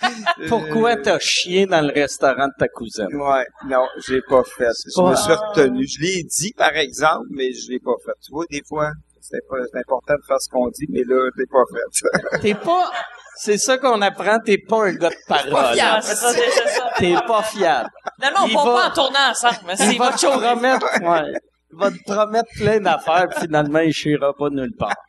pourquoi 0.50 0.98
t'as 0.98 1.20
chié 1.20 1.66
dans 1.66 1.82
le 1.86 1.94
restaurant 1.94 2.48
de 2.48 2.54
ta 2.58 2.68
cousine. 2.68 3.08
Ouais, 3.14 3.46
non, 3.68 3.86
j'ai 4.08 4.22
pas 4.22 4.44
fait. 4.44 4.72
Je 4.86 4.96
pas- 5.02 5.12
me 5.12 5.16
suis 5.16 5.32
retenu. 5.34 5.88
Je 5.88 6.02
l'ai 6.02 6.24
dit, 6.24 6.54
par 6.58 6.76
exemple, 6.76 7.28
mais 7.30 7.52
je 7.54 7.70
l'ai 7.70 7.80
pas 7.80 7.96
fait. 8.04 8.12
Tu 8.26 8.32
vois, 8.32 8.46
des 8.50 8.62
fois, 8.68 8.92
c'est 9.24 9.38
important 9.80 10.14
de 10.16 10.26
faire 10.28 10.40
ce 10.42 10.50
qu'on 10.50 10.68
dit, 10.70 10.86
mais 10.90 11.04
là, 11.08 11.30
l'ai 11.38 11.46
pas 11.46 11.64
fait. 11.72 12.40
T'es 12.42 12.54
pas, 12.54 12.92
c'est 13.38 13.58
ça 13.58 13.78
qu'on 13.78 14.02
apprend, 14.02 14.38
t'es 14.46 14.58
pas 14.58 14.86
un 14.88 14.94
gars 14.94 15.10
de 15.10 15.16
parole. 15.28 15.76
C'est 16.02 16.16
ça, 16.16 16.30
c'est 16.34 16.50
c'est 16.52 16.68
ça. 16.68 16.90
T'es 16.98 17.16
pas 17.26 17.42
fiable. 17.44 17.90
Finalement, 18.16 18.40
on 18.44 18.48
Il 18.48 18.54
part 18.54 18.66
va- 18.66 18.82
pas 18.82 18.88
en 18.90 18.92
tournant 18.94 19.30
ensemble. 19.32 19.58
mais 19.66 19.74
Il 19.74 19.78
c'est 19.92 19.98
va 19.98 20.06
votre 20.10 20.20
te 20.20 20.26
promettre, 20.28 20.86
ouais. 21.02 21.34
Il 21.72 21.80
va 21.80 21.90
te 21.92 22.04
promettre 22.06 22.50
plein 22.58 22.80
d'affaires, 22.80 23.28
puis 23.30 23.40
finalement, 23.42 23.80
il 23.80 23.94
chiera 23.94 24.34
pas 24.34 24.50
nulle 24.50 24.76
part. 24.78 24.94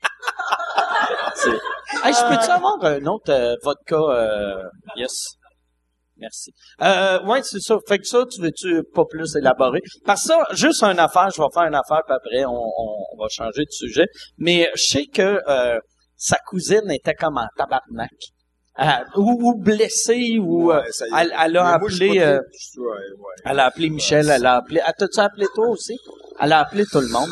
Hey, 2.03 2.13
je 2.13 2.29
peux-tu 2.29 2.51
avoir 2.51 2.83
un 2.85 3.05
autre 3.07 3.31
euh, 3.31 3.55
vodka, 3.63 3.97
euh, 3.97 4.63
yes. 4.97 5.35
Merci. 6.25 6.51
Euh, 6.81 7.23
ouais, 7.27 7.43
c'est 7.43 7.61
ça. 7.61 7.77
Fait 7.87 7.99
que 7.99 8.07
ça, 8.07 8.25
tu 8.31 8.41
veux-tu 8.41 8.83
pas 8.95 9.05
plus 9.05 9.37
élaborer? 9.37 9.81
Parce 10.07 10.23
que 10.23 10.29
ça, 10.29 10.39
juste 10.53 10.83
une 10.83 10.99
affaire, 10.99 11.29
je 11.35 11.41
vais 11.43 11.49
faire 11.53 11.65
une 11.65 11.75
affaire, 11.75 12.01
puis 12.07 12.17
après, 12.17 12.45
on, 12.47 12.53
on, 12.53 13.05
on 13.13 13.17
va 13.23 13.29
changer 13.31 13.65
de 13.65 13.71
sujet. 13.71 14.07
Mais 14.39 14.71
je 14.75 14.85
sais 14.93 15.07
que 15.07 15.41
euh, 15.47 15.79
sa 16.17 16.39
cousine 16.49 16.91
était 16.91 17.15
comme 17.15 17.37
en 17.37 17.47
tabarnak. 17.59 18.11
Euh, 18.81 19.05
ou, 19.17 19.51
ou 19.51 19.55
blessée, 19.63 20.39
ou 20.41 20.73
euh, 20.73 20.81
Ouais, 20.81 20.91
ça 20.91 21.05
elle, 21.21 21.33
elle 21.45 21.57
a 21.59 21.63
moi, 21.63 21.75
appelé... 21.75 22.21
euh, 22.21 22.39
ouais, 22.39 22.87
ouais. 22.89 23.35
elle 23.45 23.61
a 23.61 23.67
appelé 23.67 23.89
Michel, 23.91 24.29
elle 24.31 24.47
a 24.47 24.57
appelé. 24.57 24.81
Ah, 24.85 24.93
t'as-tu 24.99 25.21
appelé 25.21 25.47
toi 25.55 25.69
aussi? 25.69 25.97
Elle 26.41 26.53
a 26.53 26.61
appelé 26.61 26.85
tout 26.91 27.01
le 27.01 27.09
monde. 27.09 27.31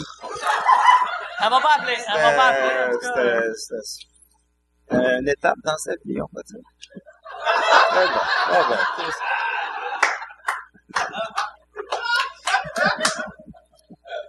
Elle 1.42 1.50
m'a 1.50 1.60
pas 1.60 1.74
appelé. 1.80 1.96
Elle 2.14 2.22
m'a 2.22 2.32
pas 2.40 2.48
appelé. 2.50 2.96
Euh. 3.16 3.52
C'était 4.88 5.18
une 5.18 5.28
étape 5.28 5.56
dans 5.64 5.76
sa 5.78 5.92
vie, 6.04 6.20
on 6.20 6.28
va 6.32 6.42
dire. 6.42 6.60
Très 7.90 8.06
bon. 8.06 8.20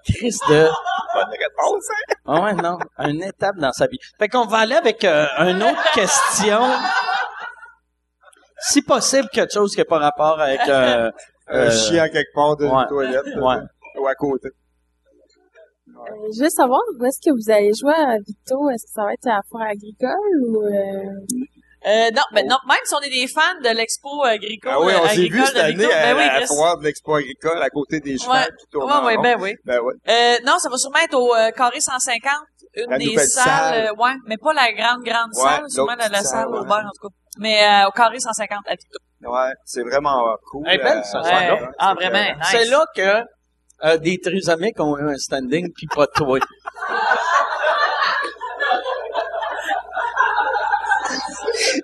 Chris 0.06 0.38
de. 0.49 0.69
Bonne 1.14 1.30
réponse, 1.30 1.90
hein? 1.90 2.14
Ah 2.26 2.41
ouais, 2.41 2.53
non. 2.53 2.77
Une 2.99 3.23
étape 3.23 3.56
dans 3.57 3.72
sa 3.72 3.88
vie. 3.88 3.99
Fait 4.18 4.27
qu'on 4.27 4.45
va 4.45 4.60
aller 4.60 4.76
avec 4.76 5.03
euh, 5.03 5.26
une 5.40 5.61
autre 5.61 5.91
question. 5.94 6.61
Si 8.60 8.81
possible, 8.81 9.30
quelque 9.30 9.53
chose 9.53 9.73
qui 9.73 9.80
n'a 9.80 9.85
pas 9.85 9.99
rapport 9.99 10.40
avec. 10.40 10.68
Euh, 10.68 11.11
Un 11.48 11.57
euh, 11.57 11.72
chien 11.72 12.07
quelque 12.10 12.34
part 12.34 12.56
d'une 12.56 12.72
ouais. 12.72 12.88
toilette. 12.88 13.26
Ouais. 13.35 13.57
Ou 13.99 14.07
à 14.07 14.15
côté. 14.15 14.49
Euh, 14.49 15.91
je 16.35 16.44
veux 16.44 16.49
savoir 16.49 16.80
où 16.98 17.06
est-ce 17.06 17.19
que 17.19 17.31
vous 17.34 17.52
allez 17.52 17.72
jouer 17.73 17.94
à 17.94 18.18
Victo. 18.18 18.69
Est-ce 18.69 18.85
que 18.85 18.91
ça 18.94 19.03
va 19.03 19.14
être 19.14 19.27
à 19.27 19.35
la 19.35 19.41
foire 19.49 19.68
agricole 19.68 20.41
ou 20.48 20.64
euh... 20.64 21.03
Euh, 21.85 22.11
non, 22.11 22.22
ben 22.31 22.47
non, 22.47 22.57
même 22.68 22.77
si 22.85 22.93
on 22.95 23.01
est 23.01 23.10
des 23.10 23.27
fans 23.27 23.60
de 23.61 23.69
l'expo 23.76 24.23
agricole, 24.23 24.72
Ah 24.73 24.80
oui, 24.81 24.93
on 25.01 25.07
s'est 25.10 25.15
vu 25.27 25.41
agricole 25.41 25.45
cette 25.47 25.57
année 25.57 25.91
à, 25.93 26.14
ben 26.14 26.18
oui, 26.18 26.23
à 26.23 26.45
foire 26.47 26.77
de 26.77 26.84
l'expo 26.85 27.15
agricole 27.15 27.61
à 27.61 27.69
côté 27.69 27.99
des 27.99 28.18
chevaux 28.18 28.31
Ouais. 28.31 28.39
Ouais, 28.73 29.05
ouais, 29.05 29.18
en 29.18 29.22
ben 29.22 29.38
oui. 29.41 29.53
Ben 29.65 29.80
ouais. 29.81 29.93
Euh, 30.07 30.35
non, 30.45 30.57
ça 30.60 30.69
va 30.69 30.77
sûrement 30.77 30.99
être 31.03 31.14
au 31.15 31.35
euh, 31.35 31.51
carré 31.51 31.81
150, 31.81 32.31
une 32.76 32.89
La 32.89 32.97
des 32.97 33.18
salles, 33.18 33.27
salle. 33.45 33.88
euh, 33.88 34.01
ouais, 34.01 34.14
mais 34.27 34.38
pas 34.38 34.53
la 34.53 34.72
grande 34.72 35.03
grande 35.03 35.30
Ouais, 35.35 35.43
salle, 35.43 35.64
sûrement 35.69 35.95
la, 35.97 36.07
la 36.07 36.23
salle 36.23 36.26
salle, 36.26 36.47
au 36.47 36.61
ouais. 36.61 36.68
bar 36.68 36.80
en 36.80 36.89
tout 37.01 37.10
cas. 37.10 37.14
Mais 37.39 37.61
euh, 37.64 37.88
au 37.88 37.91
carré 37.91 38.19
150 38.19 38.60
à 38.65 38.72
Victo. 38.76 38.99
Ouais, 39.26 39.51
c'est 39.65 39.84
vraiment 39.84 40.23
cool. 40.51 40.64
Elle 40.68 40.80
est 40.80 40.84
belle, 40.84 40.97
euh, 40.99 41.03
ça, 41.03 41.22
Ouais. 41.22 41.30
salle-là. 41.30 41.69
Ah, 41.80 41.95
c'est 41.99 42.07
vraiment, 42.10 42.35
nice. 42.39 42.47
C'est 42.49 42.65
là 42.65 42.85
que 42.95 43.23
euh, 43.85 43.97
des 43.97 44.19
trisomiques 44.19 44.80
ont 44.80 44.97
eu 44.97 45.10
un 45.10 45.18
standing, 45.18 45.69
puis 45.76 45.88
pas 45.93 46.07
toi. 46.07 46.39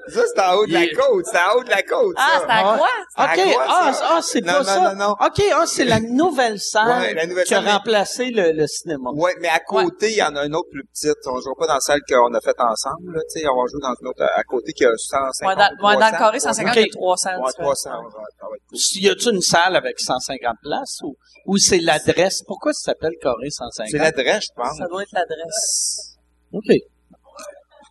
Ça, 0.09 0.21
c'est 0.33 0.41
en 0.41 0.55
haut 0.55 0.65
de 0.65 0.73
la 0.73 0.87
côte. 0.87 1.25
C'est 1.31 1.37
en 1.37 1.57
haut 1.57 1.63
de 1.63 1.69
la 1.69 1.83
côte, 1.83 2.15
Ah, 2.17 2.39
ça. 2.39 2.39
c'est 2.45 2.51
à 2.51 2.77
quoi? 2.77 2.89
à 3.15 3.23
OK, 3.33 3.55
ah, 3.67 3.91
ah 4.03 4.19
c'est 4.21 4.41
pas 4.41 4.57
non, 4.59 4.63
ça. 4.63 4.93
non, 4.93 4.95
non. 5.07 5.11
OK, 5.13 5.43
ah, 5.53 5.63
c'est 5.65 5.85
la 5.85 5.99
nouvelle 5.99 6.59
salle 6.59 6.87
Ouais, 7.01 7.13
la 7.13 7.25
nouvelle 7.25 7.45
qui 7.45 7.53
a 7.55 7.61
mais- 7.61 7.71
remplacé 7.71 8.31
le, 8.31 8.51
le 8.51 8.67
cinéma. 8.67 9.09
Ouais, 9.13 9.33
mais 9.39 9.47
à 9.49 9.59
côté, 9.59 10.11
il 10.11 10.17
y 10.17 10.23
en 10.23 10.35
a 10.35 10.45
une 10.45 10.55
autre 10.55 10.69
plus 10.71 10.83
petite. 10.85 11.15
On 11.27 11.39
joue 11.41 11.53
pas 11.57 11.67
dans 11.67 11.73
la 11.75 11.79
salle 11.79 12.01
qu'on 12.09 12.33
a 12.33 12.41
faite 12.41 12.59
ensemble, 12.59 13.13
là. 13.13 13.21
On 13.51 13.61
va 13.61 13.67
jouer 13.71 13.81
dans 13.81 13.93
une 14.01 14.07
autre 14.07 14.23
à 14.23 14.43
côté 14.43 14.73
qui 14.73 14.85
a 14.85 14.89
150. 14.95 15.47
Ouais, 15.49 15.55
dans, 15.55 15.99
dans 15.99 16.05
le 16.11 16.17
carré 16.17 16.39
150, 16.39 16.75
il 16.75 16.79
y 16.79 16.83
a 16.83 16.85
Ok. 16.85 16.91
300. 16.91 17.29
Ouais, 17.29 17.35
différentes. 17.47 17.55
300. 17.59 17.89
ouais, 17.89 17.95
ça 18.11 18.45
va 18.47 18.55
être 18.55 18.65
cool. 18.69 19.01
Y 19.01 19.09
a-tu 19.09 19.29
une 19.33 19.41
salle 19.41 19.75
avec 19.75 19.99
150 19.99 20.55
places 20.63 20.99
ou, 21.03 21.15
ou 21.45 21.57
c'est 21.57 21.79
l'adresse? 21.79 22.41
Pourquoi 22.45 22.73
ça 22.73 22.91
s'appelle 22.91 23.13
carré 23.21 23.49
150? 23.49 23.87
C'est 23.91 23.97
l'adresse, 23.97 24.43
je 24.43 24.53
pense. 24.61 24.77
Ça 24.77 24.85
doit 24.87 25.03
être 25.03 25.11
l'adresse. 25.13 26.15
OK. 26.51 26.75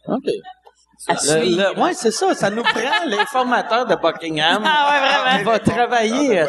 OK. 0.09 0.31
À 1.07 1.13
Le- 1.13 1.19
suivre. 1.19 1.73
le- 1.77 1.81
ouais, 1.81 1.95
c'est 1.95 2.11
ça. 2.11 2.35
Ça 2.35 2.51
nous 2.51 2.63
prend 2.63 2.81
l'informateur 3.07 3.87
de 3.87 3.95
Buckingham. 3.95 4.63
Ah 4.67 4.91
ouais, 4.91 5.01
vraiment. 5.09 5.39
Il 5.39 5.45
va 5.45 5.59
travailler, 5.61 6.41
euh, 6.41 6.47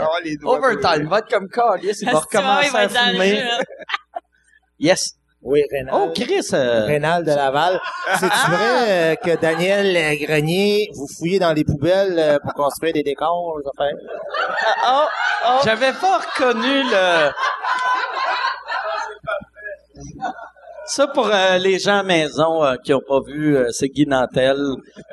Ah, 0.00 0.06
les 0.24 0.36
doigts 0.36 0.56
overtime. 0.58 1.02
Il 1.02 1.08
va 1.08 1.18
être 1.18 1.28
comme 1.28 1.48
Carlis. 1.48 1.96
Il 2.00 2.10
va 2.10 2.18
recommencer 2.20 2.76
à 2.76 2.88
fumer. 2.88 3.44
Yes. 4.78 5.12
Oui, 5.44 5.62
Rénal. 5.70 5.94
Oh, 5.96 6.12
Chris. 6.14 6.48
euh, 6.54 6.84
Rénal 6.86 7.24
de 7.24 7.30
Laval. 7.32 7.80
C'est-tu 8.18 8.50
vrai 8.50 8.86
euh, 8.88 9.14
que 9.16 9.36
Daniel 9.36 9.96
euh, 9.96 10.16
Grenier, 10.26 10.88
vous 10.94 11.06
fouillez 11.18 11.38
dans 11.40 11.52
les 11.52 11.62
poubelles 11.64 12.16
euh, 12.18 12.38
pour 12.40 12.54
construire 12.54 12.92
des 12.92 13.02
décors, 13.02 13.58
les 13.58 13.68
affaires? 13.68 13.96
Oh, 14.86 15.04
oh. 15.48 15.60
J'avais 15.64 15.92
pas 15.92 16.18
reconnu 16.18 16.82
le... 16.84 17.30
Ça, 20.94 21.06
pour 21.06 21.26
euh, 21.28 21.56
les 21.56 21.78
gens 21.78 22.00
à 22.00 22.02
maison 22.02 22.62
euh, 22.62 22.76
qui 22.84 22.92
ont 22.92 23.00
pas 23.00 23.20
vu, 23.26 23.56
euh, 23.56 23.70
c'est 23.70 23.88
Guy 23.88 24.04
Nantel 24.06 24.58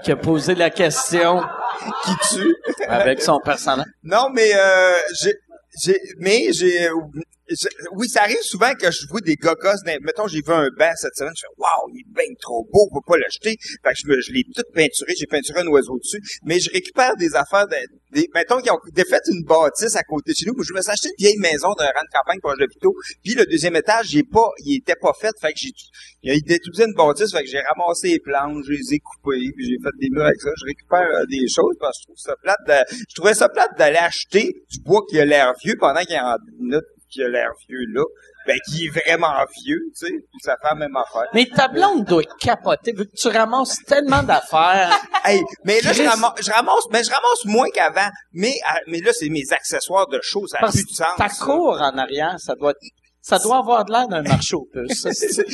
qui 0.04 0.12
a 0.12 0.18
posé 0.18 0.54
la 0.54 0.70
question 0.70 1.42
qui 2.04 2.36
tue? 2.36 2.56
avec 2.90 3.22
son 3.22 3.40
personnage. 3.40 3.86
Non, 4.04 4.28
mais 4.30 4.52
euh, 4.54 4.92
j'ai, 5.22 5.36
j'ai, 5.82 5.98
mais 6.18 6.52
j'ai, 6.52 6.90
oui, 7.94 8.08
ça 8.10 8.22
arrive 8.24 8.42
souvent 8.42 8.74
que 8.74 8.92
je 8.92 9.08
vois 9.10 9.22
des 9.22 9.36
gogos. 9.36 9.82
Mettons, 10.02 10.28
j'ai 10.28 10.42
vu 10.42 10.52
un 10.54 10.70
banc 10.78 10.92
cette 10.96 11.16
semaine, 11.16 11.34
je 11.36 11.42
fais 11.42 11.54
waouh, 11.58 11.90
il 11.94 12.02
est 12.02 12.14
bien 12.14 12.34
trop 12.40 12.68
beau, 12.72 12.88
on 12.92 13.00
peut 13.00 13.06
pas 13.08 13.18
l'acheter. 13.18 13.56
Fait 13.84 13.94
que 13.94 13.96
je, 13.96 14.22
je 14.22 14.32
l'ai 14.34 14.44
tout 14.44 14.64
peinturé, 14.74 15.14
j'ai 15.18 15.26
peinturé 15.28 15.62
un 15.62 15.68
oiseau 15.68 15.98
dessus. 15.98 16.22
Mais 16.44 16.60
je 16.60 16.70
récupère 16.72 17.16
des 17.18 17.36
affaires, 17.36 17.68
de, 17.68 17.76
des, 18.12 18.28
mettons 18.34 18.60
qu'ils 18.60 18.72
ont 18.72 18.80
défait 18.94 19.20
une 19.32 19.44
bâtisse 19.46 19.96
à 19.96 20.04
côté 20.04 20.32
de 20.32 20.36
chez 20.38 20.46
nous. 20.46 20.54
Je 20.64 20.74
me 20.74 20.82
suis 20.82 20.92
acheté 20.92 21.10
une 21.10 21.26
vieille 21.26 21.40
maison 21.40 21.74
d'un 21.74 21.86
rang 21.86 22.04
de 22.04 22.12
campagne 22.18 22.40
proche 22.40 22.58
de 22.60 22.66
Pito. 22.66 22.94
Puis 23.24 23.34
le 23.36 23.46
deuxième 23.46 23.76
étage, 23.76 24.10
pas, 24.32 24.50
il 24.66 24.78
était 24.78 24.96
pas 25.00 25.14
fait. 25.20 25.34
Fait 25.42 25.54
que 25.54 25.60
j'ai, 25.60 25.72
il 26.24 26.32
a 26.32 26.86
une 26.86 26.94
bâtisse, 26.94 27.32
fait 27.32 27.44
que 27.44 27.50
j'ai 27.50 27.62
ramassé 27.62 28.10
les 28.10 28.20
planches, 28.20 28.66
je 28.68 28.72
les 28.74 28.94
ai 28.96 29.00
coupées, 29.00 29.52
puis 29.56 29.66
j'ai 29.66 29.78
fait 29.82 29.96
des 30.00 30.10
murs 30.12 30.26
avec 30.26 30.40
ça. 30.42 30.50
Je 30.60 30.66
récupère 30.66 31.08
euh, 31.16 31.26
des 31.30 31.48
choses 31.48 31.76
parce 31.80 31.98
que 31.98 32.02
je 32.02 32.06
trouve 32.08 32.18
ça 32.18 32.36
plate. 32.42 32.58
de- 32.68 32.96
je 33.10 33.16
trouvais 33.16 33.34
ça 33.34 33.50
plate 33.50 33.78
d'aller 33.78 33.98
acheter 33.98 34.54
du 34.70 34.80
bois 34.82 35.02
qui 35.10 35.20
a 35.20 35.26
l'air 35.26 35.54
vieux 35.64 35.76
pendant 35.80 36.02
qu'il 36.02 36.12
y 36.12 36.16
a 36.16 36.38
une 36.60 36.76
autre 36.76 36.88
qui 37.10 37.24
a 37.24 37.28
l'air 37.28 37.50
vieux 37.68 37.86
là. 37.94 38.04
Ben, 38.48 38.58
qui 38.68 38.86
est 38.86 38.90
vraiment 38.90 39.34
vieux, 39.64 39.82
tu 40.00 40.08
sais. 40.08 40.12
Puis 40.12 40.40
ça 40.42 40.56
fait 40.62 40.70
la 40.70 40.76
même 40.76 40.96
affaire. 40.96 41.28
Mais 41.34 41.46
ta 41.46 41.68
blonde 41.68 42.06
doit 42.06 42.24
capoter 42.40 42.94
vu 42.94 43.06
que 43.06 43.16
tu 43.16 43.28
ramasses 43.28 43.78
tellement 43.86 44.24
d'affaires. 44.24 44.98
Hey, 45.26 45.44
mais 45.66 45.82
là, 45.82 45.92
je 45.92 46.02
ramasse, 46.02 46.32
je 46.42 46.50
ramasse, 46.50 46.86
mais 46.92 47.04
je 47.04 47.12
ramasse 47.12 47.46
moins 47.46 47.70
qu'avant. 47.72 48.10
Mais, 48.32 48.54
ah, 48.66 48.78
mais 48.88 49.00
là, 49.02 49.12
c'est 49.14 49.28
mes 49.28 49.44
accessoires 49.52 50.08
de 50.08 50.20
show, 50.24 50.48
ça 50.48 50.58
a 50.58 50.62
Parce 50.62 50.76
plus 50.76 50.86
de 50.86 50.92
sens. 50.96 51.08
ta 51.18 51.28
ça. 51.28 51.44
cour 51.46 51.78
en 51.82 51.98
arrière, 51.98 52.36
ça 52.40 52.56
doit 52.56 52.74
ça 53.22 53.38
doit 53.40 53.58
avoir 53.58 53.86
de 53.86 53.92
l'air 53.92 54.08
d'un 54.08 54.22
marché 54.22 54.56
aux 54.56 54.68
puces. 54.72 55.06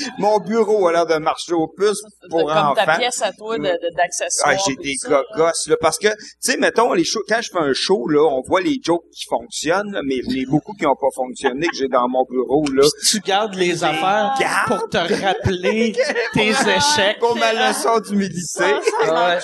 Mon 0.19 0.39
bureau 0.39 0.87
a 0.87 0.91
l'air 0.93 1.05
d'un 1.05 1.19
marché 1.19 1.53
aux 1.53 1.67
puces 1.67 2.01
pour 2.29 2.41
comme 2.41 2.51
enfants. 2.57 2.75
ta 2.85 2.97
pièce 2.97 3.21
à 3.21 3.31
toi 3.31 3.57
de, 3.57 3.63
de- 3.63 3.95
d'accessoires. 3.95 4.53
Ah, 4.53 4.63
j'ai 4.67 4.75
puis 4.75 4.95
des 5.01 5.09
là, 5.09 5.77
parce 5.81 5.97
que, 5.97 6.07
tu 6.09 6.15
sais, 6.39 6.57
mettons, 6.57 6.93
les 6.93 7.03
shows, 7.03 7.23
quand 7.27 7.41
je 7.41 7.49
fais 7.51 7.59
un 7.59 7.73
show, 7.73 8.07
là, 8.07 8.21
on 8.23 8.41
voit 8.47 8.61
les 8.61 8.77
jokes 8.83 9.03
qui 9.11 9.25
fonctionnent, 9.27 9.91
là, 9.91 10.01
mais 10.05 10.15
il 10.17 10.37
y 10.37 10.45
en 10.45 10.47
a 10.47 10.51
beaucoup 10.51 10.73
qui 10.77 10.83
n'ont 10.83 10.95
pas 10.95 11.07
fonctionné, 11.15 11.67
que 11.67 11.75
j'ai 11.75 11.87
dans 11.87 12.07
mon 12.07 12.23
bureau, 12.29 12.65
là. 12.73 12.87
tu 13.07 13.19
gardes 13.19 13.55
les 13.55 13.83
affaires 13.83 14.35
garde. 14.39 14.67
pour 14.81 14.89
te 14.89 14.97
rappeler 14.97 15.93
tes 16.33 16.49
échecs. 16.49 17.19
Pour 17.19 17.35
ma 17.35 17.51
leçon 17.53 17.99
d'humilité. 17.99 18.63
Ouais. 18.63 19.39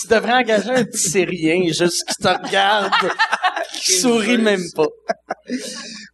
Tu 0.00 0.08
devrais 0.08 0.34
engager 0.34 0.70
un 0.70 0.84
petit 0.84 1.08
syrien 1.10 1.62
juste 1.72 2.04
qui 2.08 2.14
te 2.22 2.28
regarde, 2.28 2.92
qui 3.80 3.92
sourit 4.00 4.38
même 4.38 4.64
pas. 4.74 4.86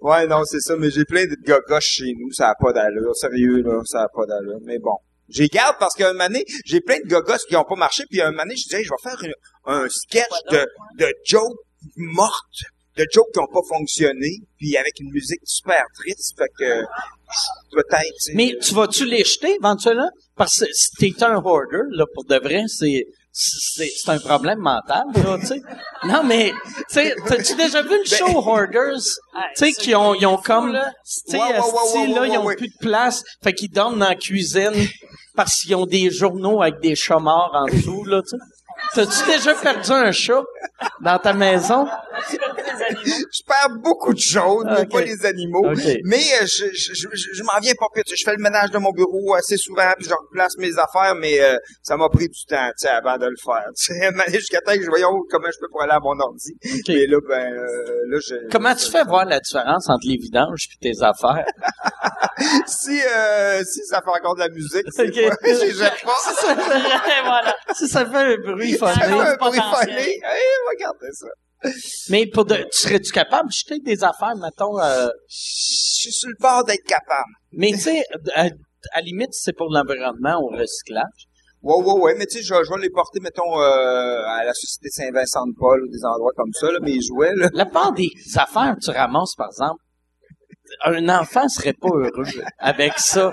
Ouais, 0.01 0.27
non, 0.27 0.45
c'est 0.45 0.61
ça, 0.61 0.75
mais 0.77 0.91
j'ai 0.91 1.05
plein 1.05 1.27
de 1.37 1.47
gogosses 1.47 1.85
chez 1.85 2.13
nous, 2.19 2.31
ça 2.33 2.51
a 2.51 2.55
pas 2.61 2.73
d'allure. 2.73 3.15
Sérieux, 3.15 3.63
là, 3.63 3.81
ça 3.85 4.03
a 4.03 4.09
pas 4.09 4.27
d'allure. 4.27 4.59
Mais 4.63 4.79
bon. 4.79 4.97
J'ai 5.29 5.47
garde 5.47 5.77
parce 5.79 5.95
qu'un 5.95 6.13
moment 6.13 6.27
donné, 6.27 6.45
j'ai 6.65 6.81
plein 6.81 6.99
de 6.99 7.09
gogosses 7.09 7.45
qui 7.45 7.55
ont 7.55 7.63
pas 7.65 7.77
marché, 7.77 8.03
puis 8.11 8.21
un 8.21 8.33
moment 8.33 8.43
donné, 8.43 8.57
je 8.57 8.65
disais, 8.65 8.79
Hey, 8.79 8.85
je 8.85 8.91
vais 8.91 9.11
faire 9.11 9.23
une- 9.23 9.35
un 9.73 9.89
sketch 9.89 10.25
de, 10.51 10.67
de 10.99 11.13
jokes 11.25 11.57
mortes, 11.97 12.65
de 12.97 13.07
jokes 13.13 13.29
qui 13.33 13.39
ont 13.39 13.47
pas 13.47 13.61
fonctionné, 13.69 14.39
puis 14.59 14.77
avec 14.77 14.99
une 14.99 15.13
musique 15.13 15.41
super 15.45 15.85
triste, 15.95 16.35
fait 16.37 16.49
que 16.59 16.83
peut-être. 17.73 18.35
Mais 18.35 18.57
tu 18.61 18.75
vas-tu 18.75 19.05
les 19.07 19.23
jeter 19.25 19.55
éventuellement? 19.55 20.11
Parce 20.37 20.61
que 20.61 20.67
si 20.73 20.91
t'es 20.99 21.23
un 21.25 21.37
hoarder, 21.37 21.79
là, 21.93 22.05
pour 22.13 22.25
de 22.25 22.37
vrai, 22.37 22.65
c'est, 22.67 23.05
c'est, 23.43 24.09
un 24.09 24.19
problème 24.19 24.59
mental, 24.59 25.05
là, 25.15 25.39
tu 25.39 25.47
sais. 25.47 25.63
Non, 26.05 26.23
mais, 26.25 26.53
tu 26.77 26.83
sais, 26.89 27.15
t'as-tu 27.27 27.55
déjà 27.57 27.83
vu 27.83 27.99
le 27.99 28.05
show 28.05 28.39
Hoarders? 28.39 29.01
Ah, 29.35 29.45
Tu 29.57 29.65
sais, 29.67 29.73
qui 29.73 29.95
ont, 29.95 30.15
ils 30.15 30.27
ont 30.27 30.37
comme, 30.37 30.73
là. 30.73 30.91
tu 31.05 31.31
sais, 31.33 31.39
Ouais, 31.39 31.45
ouais, 31.45 31.53
ouais, 31.53 31.59
esti, 31.59 31.99
ouais, 31.99 32.07
là, 32.09 32.21
ouais, 32.21 32.29
ils 32.31 32.39
ont 32.39 32.45
ouais. 32.45 32.57
plus 32.57 32.69
de 32.69 32.77
place, 32.81 33.23
fait 33.43 33.55
qu'ils 33.55 33.71
dorment 33.71 33.99
dans 33.99 34.09
la 34.09 34.15
cuisine 34.15 34.73
parce 35.35 35.57
qu'ils 35.63 35.75
ont 35.75 35.87
des 35.87 36.11
journaux 36.11 36.61
avec 36.61 36.81
des 36.81 36.95
chats 36.95 37.19
morts 37.19 37.51
en 37.55 37.67
dessous, 37.67 38.05
là, 38.05 38.21
tu 38.23 38.29
sais. 38.31 38.37
T'as-tu 38.95 39.25
déjà 39.27 39.55
perdu 39.55 39.91
un 39.93 40.13
chat 40.13 40.43
dans 41.01 41.19
ta 41.19 41.33
maison? 41.33 41.87
je 43.01 43.43
perds 43.47 43.77
beaucoup 43.83 44.13
de 44.13 44.19
choses, 44.21 44.65
mais 44.69 44.87
pas 44.87 45.01
les 45.01 45.25
animaux. 45.25 45.65
Mais 46.05 46.17
euh, 46.41 46.47
je, 46.47 46.67
je, 46.75 46.95
je, 46.95 47.09
je- 47.35 47.43
m'en 47.43 47.59
viens 47.63 47.73
pas 47.79 47.87
plus. 47.93 48.03
Je 48.07 48.23
fais 48.25 48.33
le 48.37 48.43
ménage 48.43 48.71
de 48.71 48.79
mon 48.79 48.91
bureau 48.91 49.35
assez 49.35 49.57
souvent, 49.57 49.91
puis 49.99 50.07
je 50.09 50.15
replace 50.15 50.57
mes 50.59 50.73
affaires, 50.79 51.15
mais 51.15 51.41
euh, 51.41 51.57
ça 51.83 51.97
m'a 51.97 52.09
pris 52.09 52.29
du 52.29 52.45
temps, 52.47 52.69
tu 52.71 52.87
sais, 52.87 52.89
avant 52.89 53.17
de 53.17 53.27
le 53.27 53.37
faire. 53.43 53.65
Tu 53.77 53.95
sais, 53.95 54.11
m'aller 54.11 54.39
jusqu'à 54.39 54.61
temps 54.61 54.75
que 54.75 54.83
je 54.83 54.89
voyais 54.89 55.05
comment 55.31 55.49
je 55.51 55.59
peux 55.61 55.69
pour 55.71 55.83
aller 55.83 55.93
à 55.93 56.01
mon 56.01 56.19
ordi. 56.21 56.53
Mais 56.89 57.07
là, 57.07 57.19
ben, 57.29 57.53
euh, 57.53 58.03
là, 58.09 58.19
je... 58.27 58.35
Comment 58.51 58.75
tu 58.75 58.91
fais 58.91 59.05
voir 59.05 59.25
la 59.25 59.41
différence 59.41 59.89
entre 59.89 60.07
les 60.07 60.17
vidanges 60.17 60.67
et 60.75 60.93
tes 60.93 61.03
affaires? 61.03 61.47
Si, 62.67 62.99
euh, 63.03 63.63
si 63.65 63.81
ça 63.85 64.01
fait 64.01 64.19
encore 64.19 64.35
de 64.35 64.41
la 64.41 64.49
musique, 64.49 64.87
c'est 64.93 65.11
quoi? 65.11 65.37
Je 65.45 65.75
jette 65.75 66.03
pas. 66.03 67.53
Si 67.75 67.87
ça 67.87 68.07
fait 68.07 68.17
un 68.17 68.37
bruit 68.39 68.77
Hey, 68.89 70.21
regardez 70.71 71.13
ça. 71.13 71.27
Mais 72.09 72.27
pour 72.27 72.45
de, 72.47 72.55
tu 72.57 72.69
serais-tu 72.73 73.13
capable? 73.13 73.49
De 73.49 73.53
jeter 73.53 73.79
des 73.81 74.03
affaires, 74.03 74.35
mettons, 74.37 74.79
euh, 74.81 75.09
Je 75.29 75.37
suis 76.09 76.13
sur 76.13 76.29
le 76.31 76.37
bord 76.41 76.65
d'être 76.65 76.85
capable. 76.87 77.33
mais 77.53 77.73
tu 77.73 77.79
sais, 77.81 78.03
à, 78.35 78.45
à 78.45 78.49
la 78.97 79.01
limite, 79.03 79.33
c'est 79.33 79.53
pour 79.53 79.69
l'environnement 79.71 80.39
au 80.41 80.49
recyclage. 80.57 81.27
Ouais, 81.63 81.75
ouais, 81.77 81.93
ouais, 82.01 82.15
mais 82.17 82.25
tu 82.25 82.39
sais, 82.39 82.43
je, 82.43 82.55
je 82.55 82.75
vais 82.75 82.81
les 82.81 82.89
porter, 82.89 83.21
mettons, 83.21 83.61
euh, 83.61 84.23
à 84.27 84.45
la 84.45 84.55
Société 84.55 84.89
Saint-Vincent-de-Paul 84.89 85.83
ou 85.85 85.89
des 85.89 86.03
endroits 86.07 86.33
comme 86.35 86.53
ça, 86.55 86.73
là, 86.73 86.79
mes 86.81 86.99
jouets, 87.03 87.35
là. 87.37 87.51
La 87.53 87.67
part 87.67 87.93
des 87.93 88.09
affaires 88.37 88.77
que 88.81 88.85
tu 88.87 88.91
ramasses, 88.91 89.35
par 89.37 89.49
exemple, 89.49 89.83
un 90.85 91.09
enfant 91.09 91.49
serait 91.49 91.73
pas 91.73 91.89
heureux 91.89 92.25
avec 92.59 92.99
ça. 92.99 93.33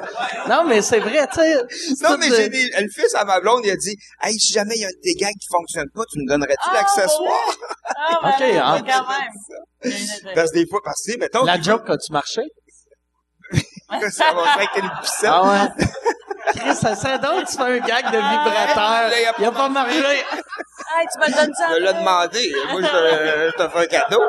Non, 0.50 0.64
mais 0.66 0.82
c'est 0.82 1.00
vrai, 1.00 1.28
tu 1.28 1.40
sais. 1.40 1.56
Non, 2.02 2.18
mais 2.18 2.28
j'ai 2.30 2.50
des, 2.50 2.64
le 2.80 2.90
fils 2.90 3.14
à 3.16 3.26
ma 3.26 3.40
blonde, 3.40 3.62
il 3.64 3.72
a 3.72 3.76
dit, 3.76 3.96
hey, 4.24 4.34
si 4.40 4.54
jamais 4.54 4.76
il 4.76 4.82
y 4.82 4.86
a 4.86 4.88
un 4.88 4.92
de 4.92 5.02
tes 5.02 5.14
gags 5.14 5.34
qui 5.40 5.48
fonctionne 5.52 5.90
pas, 5.94 6.04
tu 6.12 6.20
me 6.20 6.28
donnerais-tu 6.28 6.70
Ah, 6.70 6.74
l'accessoire? 6.74 7.56
Ah, 7.86 8.30
Ok, 8.30 8.40
ben, 8.40 8.62
hein. 8.64 8.82
quand 8.86 9.08
même. 9.08 10.34
Parce 10.36 10.52
que 10.52 10.58
des 10.58 10.68
fois, 10.68 10.80
parce 10.84 11.02
que, 11.06 11.18
mettons, 11.20 11.44
La 11.44 11.62
joke, 11.62 11.90
as-tu 11.90 12.12
marché? 12.12 12.42
ça 14.12 14.34
va 14.34 14.44
faire 14.58 14.72
piscine. 15.02 15.28
Ah 15.28 15.44
ouais. 15.44 15.86
Chris, 16.56 16.76
ça 16.76 16.96
serait 16.96 17.20
drôle, 17.20 17.44
tu 17.46 17.56
fais 17.56 17.64
un 17.64 17.80
gag 17.80 18.06
de 18.06 18.18
vibrateur. 18.18 19.10
Là, 19.10 19.20
il 19.22 19.26
a 19.26 19.34
Il 19.40 19.46
a 19.46 19.52
pas 19.52 19.70
marché. 19.70 20.24
Hey, 20.98 21.06
tu 21.14 21.20
me 21.20 21.36
donnes 21.36 21.54
ça. 21.54 21.68
Je 21.76 21.80
l'ai 21.80 21.94
demandé. 21.94 22.54
Moi, 22.72 22.82
je 22.82 22.88
te, 22.88 23.52
je 23.52 23.64
te 23.64 23.70
fais 23.70 23.80
un 23.80 23.86
cadeau. 23.86 24.24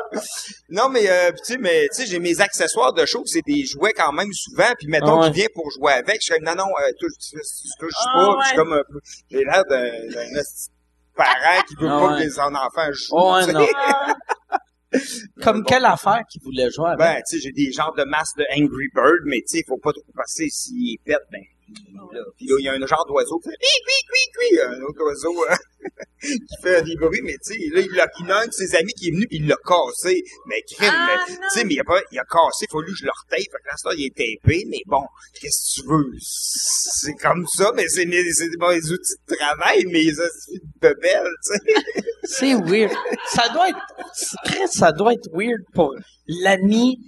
Non, 0.68 0.90
mais, 0.90 1.08
euh, 1.08 1.30
tu 1.30 1.52
sais, 1.52 1.56
mais, 1.58 1.88
tu 1.88 2.02
sais, 2.02 2.06
j'ai 2.06 2.18
mes 2.18 2.42
accessoires 2.42 2.92
de 2.92 3.06
show, 3.06 3.22
c'est 3.24 3.40
des 3.46 3.64
jouets 3.64 3.92
quand 3.92 4.12
même 4.12 4.32
souvent, 4.32 4.70
puis 4.78 4.86
mettons 4.88 5.18
ouais. 5.18 5.26
qu'il 5.26 5.34
vient 5.34 5.46
pour 5.54 5.70
jouer 5.70 5.92
avec, 5.92 6.16
je 6.20 6.32
suis 6.32 6.34
comme, 6.34 6.44
non, 6.44 6.54
non, 6.56 6.70
euh, 6.70 6.92
touche, 7.00 7.12
touche, 7.78 7.92
Ah 8.04 8.12
pas, 8.14 8.42
je 8.42 8.48
suis 8.48 8.56
comme 8.56 8.72
un 8.74 8.82
peu, 8.86 9.00
j'ai 9.30 9.44
l'air 9.44 9.64
d'un, 9.64 10.42
parent 11.16 11.62
qui 11.66 11.74
veut 11.76 11.88
Ah 11.90 11.98
pas 12.00 12.06
ouais. 12.08 12.18
que 12.18 12.24
les 12.24 12.30
son 12.30 12.54
enfants 12.54 12.92
jouent. 12.92 13.12
Oh, 13.12 13.40
non. 13.52 13.66
Comme 15.42 15.64
quelle 15.64 15.84
affaire 15.84 16.22
qu'il 16.30 16.42
voulait 16.42 16.70
jouer 16.70 16.88
avec? 16.88 16.98
Ben, 16.98 17.16
tu 17.28 17.36
sais, 17.36 17.42
j'ai 17.42 17.52
des 17.52 17.70
genres 17.72 17.94
de 17.94 18.04
masques 18.04 18.38
de 18.38 18.44
Angry 18.56 18.88
Bird, 18.94 19.20
mais 19.26 19.36
tu 19.38 19.58
sais, 19.58 19.64
faut 19.68 19.76
pas 19.76 19.92
trop 19.92 20.00
passer 20.14 20.48
s'il 20.48 20.94
est 20.94 21.00
pète, 21.04 21.26
ben. 21.30 21.42
Puis 22.36 22.46
là, 22.46 22.56
il 22.58 22.64
y 22.64 22.68
a 22.68 22.72
un 22.72 22.86
genre 22.86 23.04
d'oiseau 23.06 23.38
qui 23.38 23.50
fait 23.50 23.56
oui, 23.60 23.76
oui, 23.86 23.98
oui, 24.12 24.48
oui, 24.52 24.60
un 24.60 24.82
autre 24.82 25.02
oiseau 25.04 25.44
euh, 25.44 25.54
qui 26.22 26.62
fait 26.62 26.82
des 26.82 26.96
bruits, 26.96 27.20
mais 27.22 27.36
tu 27.44 27.52
sais, 27.52 27.58
là, 27.74 27.80
il, 27.80 28.00
a, 28.00 28.06
il 28.18 28.24
y 28.24 28.26
en 28.26 28.30
a 28.30 28.42
un 28.42 28.46
de 28.46 28.52
ses 28.52 28.74
amis 28.76 28.92
qui 28.94 29.08
est 29.08 29.10
venu 29.10 29.26
puis 29.26 29.38
il 29.38 29.46
l'a 29.46 29.56
cassé. 29.64 30.22
Mais 30.46 30.62
crime, 30.62 30.90
Ah, 30.92 31.16
mais, 31.28 31.34
tu 31.34 31.42
sais, 31.50 31.64
mais 31.64 31.74
il 31.74 31.80
a 31.80 31.84
pas, 31.84 32.00
il 32.10 32.18
a 32.18 32.24
cassé, 32.24 32.64
il 32.64 32.68
a 32.68 32.72
fallu 32.72 32.92
que 32.92 32.98
je 32.98 33.04
le 33.04 33.10
retape. 33.10 33.38
Fait 33.38 33.62
que 33.62 33.68
là, 33.68 33.76
ça, 33.76 33.90
il 33.96 34.06
est 34.06 34.16
tapé, 34.16 34.64
mais 34.68 34.82
bon, 34.86 35.02
qu'est-ce 35.40 35.80
que 35.80 35.82
tu 35.82 35.88
veux? 35.88 36.10
C'est 36.20 37.14
comme 37.14 37.46
ça, 37.46 37.72
mais 37.74 37.88
c'est 37.88 38.06
mes, 38.06 38.22
mes 38.22 38.90
outils 38.90 39.14
de 39.28 39.34
travail, 39.36 39.84
mes 39.86 40.10
outils 40.10 40.60
de 40.60 40.68
bebelles, 40.80 41.34
tu 41.44 41.52
sais. 41.52 42.02
C'est 42.24 42.54
weird. 42.54 42.92
Ça 43.30 43.48
doit 43.50 43.68
être, 43.68 44.70
ça 44.70 44.92
doit 44.92 45.12
être 45.14 45.28
weird 45.32 45.62
pour 45.74 45.94
l'ami, 46.26 46.98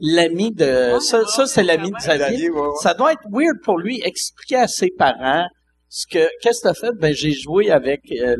l'ami 0.00 0.52
de, 0.52 0.98
ça, 1.00 1.24
ça 1.26 1.46
c'est 1.46 1.62
l'ami 1.62 1.90
de 1.90 1.96
Xavier. 1.96 2.26
Xavier, 2.26 2.50
ouais, 2.50 2.60
ouais. 2.60 2.68
Ça 2.82 2.94
doit 2.94 3.12
être 3.12 3.24
weird 3.30 3.56
pour 3.64 3.78
lui 3.78 4.00
expliquer 4.04 4.56
à 4.56 4.68
ses 4.68 4.90
parents 4.90 5.46
ce 5.88 6.06
que, 6.06 6.28
qu'est-ce 6.40 6.62
que 6.62 6.68
t'as 6.68 6.74
fait? 6.74 6.92
Ben, 6.98 7.12
j'ai 7.12 7.32
joué 7.32 7.70
avec 7.70 8.00
euh, 8.12 8.36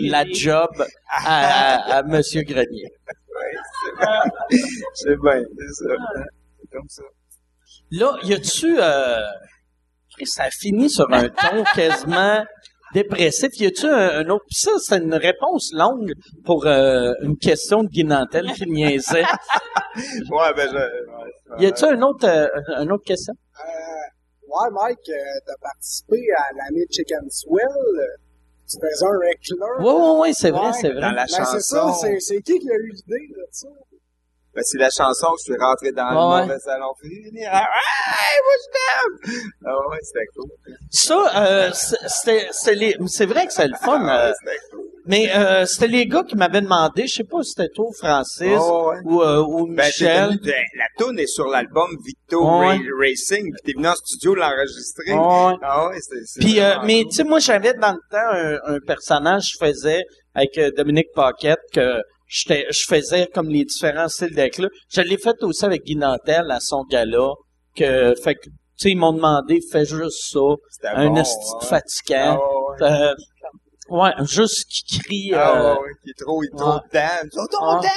la 0.00 0.24
job 0.28 0.68
à, 1.08 1.76
à, 1.94 1.98
à 1.98 2.02
Monsieur 2.02 2.42
Grenier. 2.42 2.90
C'est 4.94 5.16
bien, 5.16 5.40
c'est 5.56 5.84
ça. 5.84 5.94
C'est 6.60 6.70
comme 6.70 6.88
ça. 6.88 7.02
Là, 7.92 8.16
y 8.22 8.34
a-tu, 8.34 8.76
euh, 8.78 9.20
ça 10.24 10.44
a 10.44 10.50
fini 10.50 10.90
sur 10.90 11.10
un 11.12 11.28
ton 11.28 11.64
quasiment 11.74 12.44
dépressif. 12.94 13.58
Y 13.60 13.66
a-tu 13.66 13.86
un, 13.86 14.20
un 14.20 14.28
autre? 14.30 14.44
Puis 14.48 14.60
ça, 14.60 14.70
c'est 14.80 14.98
une 14.98 15.14
réponse 15.14 15.72
longue 15.74 16.12
pour 16.44 16.66
euh, 16.66 17.12
une 17.22 17.36
question 17.36 17.82
de 17.84 17.88
Guy 17.88 18.04
Nantel 18.04 18.46
qui 18.52 18.66
niaisait. 18.66 19.24
Ouais, 20.30 20.54
ben, 20.56 20.68
je, 20.70 20.76
ouais, 20.76 21.62
Y 21.62 21.66
a-tu 21.66 21.84
un 21.84 22.00
autre, 22.02 22.24
euh, 22.28 22.46
un 22.76 22.88
autre 22.90 23.02
question? 23.04 23.34
Ouais, 24.46 24.70
Mike, 24.72 24.98
euh, 25.08 25.14
t'as 25.46 25.56
participé 25.60 26.16
à 26.36 26.42
l'année 26.56 26.84
Chicken 26.90 27.28
Swell. 27.28 27.64
euh, 27.66 28.02
Tu 28.68 28.76
faisais 28.78 29.04
un 29.04 29.30
heckler. 29.30 29.56
Oui, 29.80 29.92
oui, 29.96 30.18
oui, 30.20 30.34
c'est 30.34 30.50
vrai, 30.52 30.66
Ouais. 30.66 30.72
c'est 30.80 30.88
dans 30.94 31.00
vrai. 31.00 31.14
la 31.14 31.24
Ben, 31.24 31.26
c'est 31.26 31.60
ça, 31.60 31.80
chanson. 31.80 31.92
c'est, 32.02 32.20
c'est 32.20 32.40
qui 32.40 32.58
qui 32.60 32.70
a 32.70 32.74
eu 32.76 32.90
l'idée 32.92 33.26
de 33.30 33.46
ça? 33.50 33.66
Ben, 34.54 34.62
c'est 34.64 34.78
la 34.78 34.90
chanson, 34.90 35.28
je 35.38 35.52
suis 35.52 35.60
rentré 35.60 35.92
dans 35.92 36.10
le 36.10 36.16
ouais. 36.16 36.42
mauvais 36.46 36.58
salon. 36.58 36.88
Fini, 37.00 37.44
ah, 37.48 37.64
moi, 38.44 38.54
je 38.58 39.30
t'aime! 39.30 39.42
Ah 39.64 39.88
ouais, 39.88 39.98
c'était 40.02 40.26
cool. 40.34 40.50
Ça, 40.90 41.42
euh, 41.44 41.70
c'est- 41.72 42.08
c'était, 42.08 42.48
c'est 42.50 42.74
les, 42.74 42.96
c'est 43.06 43.26
vrai 43.26 43.46
que 43.46 43.52
c'est 43.52 43.68
le 43.68 43.76
fun. 43.76 44.04
Ah, 44.08 44.18
euh, 44.26 44.28
ouais, 44.30 44.34
c'était 44.40 44.58
cool. 44.72 44.80
mais 45.06 45.30
euh, 45.36 45.66
c'était 45.66 45.86
les 45.86 46.06
gars 46.06 46.24
qui 46.24 46.34
m'avaient 46.36 46.62
demandé, 46.62 47.06
je 47.06 47.14
sais 47.14 47.24
pas 47.24 47.42
si 47.44 47.50
c'était 47.50 47.68
toi, 47.72 47.86
Francis, 47.96 48.58
Oh, 48.60 48.90
ouais. 48.90 48.98
ou, 49.04 49.22
euh, 49.22 49.38
ou 49.46 49.66
Ben, 49.68 49.86
Michel. 49.86 50.38
ben, 50.42 50.54
la 50.76 50.86
tune 50.98 51.18
est 51.20 51.26
sur 51.28 51.46
l'album 51.46 51.90
Ouais. 52.32 52.66
Ra- 52.76 52.78
Racing, 53.00 53.52
puis 53.52 53.62
t'es 53.64 53.72
venu 53.76 53.86
en 53.88 53.94
studio 53.94 54.34
l'enregistrer. 54.34 55.12
Ouais. 55.12 55.54
Ah 55.62 55.88
Puis, 56.40 56.60
euh, 56.60 56.74
mais 56.84 57.02
cool. 57.02 57.10
tu 57.10 57.16
sais, 57.16 57.24
moi, 57.24 57.38
j'avais 57.38 57.74
dans 57.74 57.92
le 57.92 58.00
temps 58.10 58.62
un, 58.68 58.74
un 58.74 58.78
personnage 58.84 59.42
que 59.58 59.66
je 59.66 59.72
faisais 59.72 60.02
avec 60.34 60.58
euh, 60.58 60.70
Dominique 60.76 61.08
Paquette 61.14 61.58
que 61.72 62.00
je 62.30 62.84
faisais 62.86 63.26
comme 63.34 63.48
les 63.48 63.64
différents 63.64 64.08
styles 64.08 64.34
d'éclat. 64.34 64.68
Je 64.88 65.00
l'ai 65.00 65.18
fait 65.18 65.42
aussi 65.42 65.64
avec 65.64 65.84
Guy 65.84 65.96
Nantel 65.96 66.50
à 66.50 66.60
son 66.60 66.84
gala. 66.84 67.32
Que, 67.76 68.14
fait 68.22 68.36
que, 68.36 68.44
tu 68.44 68.50
sais, 68.76 68.90
ils 68.90 68.96
m'ont 68.96 69.12
demandé, 69.12 69.60
fais 69.70 69.84
juste 69.84 70.32
ça. 70.32 70.40
C'était 70.70 70.88
un 70.88 71.08
bon, 71.08 71.14
de 71.14 71.64
fatigant. 71.64 72.40
Ah 72.80 72.82
ouais. 72.82 72.90
Euh, 72.90 73.14
ouais, 73.90 74.10
juste 74.26 74.64
qui 74.68 74.98
crie. 74.98 75.30
Ah 75.34 75.72
euh, 75.72 75.74
ouais, 75.74 75.90
qui 76.02 76.10
est 76.10 76.24
trop, 76.24 76.42
il 76.42 76.46
est 76.46 76.58
trop 76.58 76.74
ouais. 76.74 76.80
ton 77.50 77.80
Ouais. 77.80 77.88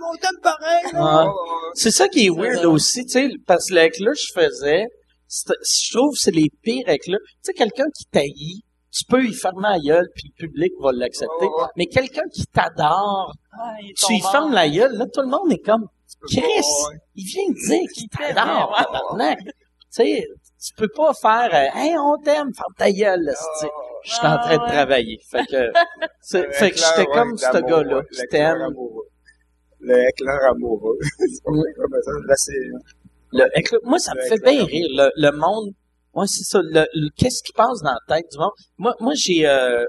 mon 0.00 0.40
pareil. 0.42 1.32
C'est 1.74 1.90
ça 1.90 2.08
qui 2.08 2.26
est 2.26 2.30
weird 2.30 2.64
aussi, 2.64 3.04
tu 3.04 3.12
sais, 3.12 3.28
parce 3.46 3.68
que 3.68 3.74
l'éclat 3.74 4.12
que 4.12 4.18
je 4.18 4.32
faisais, 4.34 4.86
je 5.28 5.96
trouve 5.96 6.12
que 6.12 6.20
c'est 6.20 6.34
les 6.34 6.50
pires 6.62 6.88
éclats. 6.88 7.18
Tu 7.18 7.34
sais, 7.42 7.52
quelqu'un 7.52 7.86
qui 7.96 8.04
taillit, 8.06 8.62
tu 8.96 9.04
peux 9.06 9.24
y 9.24 9.32
fermer 9.32 9.68
la 9.70 9.78
gueule, 9.80 10.08
puis 10.14 10.32
le 10.38 10.46
public 10.46 10.72
va 10.80 10.92
l'accepter. 10.92 11.46
Ouais, 11.46 11.62
ouais. 11.62 11.68
Mais 11.76 11.86
quelqu'un 11.86 12.28
qui 12.32 12.46
t'adore, 12.46 13.32
Ah, 13.52 13.74
tu 13.96 14.14
y 14.14 14.20
fermes 14.20 14.52
la 14.52 14.68
gueule, 14.68 14.92
là, 14.96 15.06
tout 15.12 15.20
le 15.22 15.28
monde 15.28 15.50
est 15.52 15.58
comme, 15.64 15.86
Chris, 16.28 16.40
Ouais. 16.40 16.96
il 17.16 17.24
vient 17.24 17.48
de 17.48 17.54
dire 17.68 17.88
qu'il 17.94 18.08
t'adore, 18.08 18.74
tabarnak. 18.76 19.38
Tu 19.40 19.50
sais, 19.90 20.26
tu 20.64 20.74
peux 20.76 20.88
pas 20.88 21.12
faire, 21.14 21.50
euh, 21.52 21.78
hey, 21.78 21.94
on 21.98 22.16
t'aime, 22.22 22.50
ferme 22.54 22.74
ta 22.78 22.90
gueule, 22.92 23.20
là, 23.22 23.32
c'est- 23.60 23.68
Je 24.06 24.10
suis 24.12 24.26
en 24.26 24.36
train 24.38 24.56
de 24.58 24.62
Ah, 24.66 24.70
travailler. 24.70 25.18
Fait 25.30 25.46
que, 25.46 25.72
fait 26.52 26.70
que 26.72 26.76
j'étais 26.76 27.06
comme 27.06 27.38
ce 27.38 27.58
gars-là 27.58 28.02
qui 28.12 28.20
t'aime. 28.30 28.58
Le 29.80 30.08
éclair 30.08 30.38
amoureux. 30.50 30.98
c'est 31.18 31.42
pas 31.42 31.50
comme 31.52 32.02
ça. 32.02 32.10
Là, 32.26 32.34
c'est, 32.36 32.52
Le 33.32 33.44
éclat- 33.58 33.78
moi, 33.82 33.98
ça 33.98 34.12
me 34.14 34.20
fait 34.20 34.38
bien 34.42 34.62
rire. 34.64 34.86
Le, 34.90 35.10
le 35.16 35.30
monde, 35.38 35.72
ouais, 36.14 36.26
c'est 36.26 36.44
ça. 36.44 36.60
Le, 36.62 36.86
le- 36.94 37.10
qu'est-ce 37.16 37.42
qui 37.42 37.52
passe 37.52 37.80
dans 37.82 37.92
la 37.92 38.16
tête 38.16 38.26
du 38.30 38.38
monde? 38.38 38.50
Moi, 38.78 38.94
moi, 39.00 39.12
j'ai, 39.16 39.46
euh, 39.46 39.84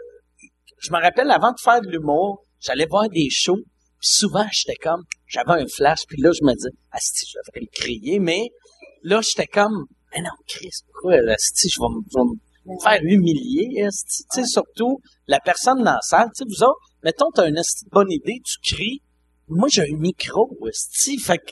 je 0.80 0.92
me 0.92 1.02
rappelle 1.02 1.32
avant 1.32 1.52
de 1.52 1.60
faire 1.60 1.82
de 1.82 1.90
l'humour, 1.90 2.44
j'allais 2.60 2.86
voir 2.86 3.10
des 3.10 3.30
shows. 3.30 3.62
Puis 4.00 4.10
souvent, 4.10 4.46
j'étais 4.52 4.76
comme, 4.76 5.04
j'avais 5.28 5.62
un 5.64 5.68
flash, 5.68 6.02
puis 6.08 6.22
là, 6.22 6.32
je 6.32 6.44
me 6.46 6.54
disais, 6.54 6.70
asti, 6.92 7.26
je 7.28 7.38
devrais 7.40 7.62
le 7.62 7.72
crier, 7.72 8.20
mais 8.20 8.50
là, 9.04 9.22
j'étais 9.22 9.48
comme, 9.48 9.86
mais 10.14 10.22
non, 10.22 10.30
Chris, 10.48 10.70
pourquoi, 10.92 11.14
asti, 11.34 11.70
je 11.70 11.80
vais 11.80 11.88
me, 11.88 12.02
je 12.10 12.20
vais 12.20 12.76
me 12.76 12.84
faire 12.84 13.02
humilier, 13.04 13.84
asti, 13.84 14.24
tu 14.34 14.42
sais, 14.42 14.48
surtout, 14.48 15.00
la 15.28 15.40
personne 15.40 15.78
dans 15.80 15.94
la 15.94 16.02
salle, 16.02 16.28
tu 16.36 16.44
sais, 16.44 16.46
vous 16.48 16.64
autres, 16.64 16.80
mettons, 17.04 17.32
t'as 17.34 17.48
une 17.48 17.58
asti 17.58 17.86
bonne 17.92 18.12
idée, 18.12 18.42
tu 18.46 18.76
cries, 18.76 19.02
moi, 19.48 19.70
j'ai 19.72 19.84
un 19.84 19.98
micro, 19.98 20.56
asti, 20.68 21.18
fait 21.18 21.38
que, 21.38 21.52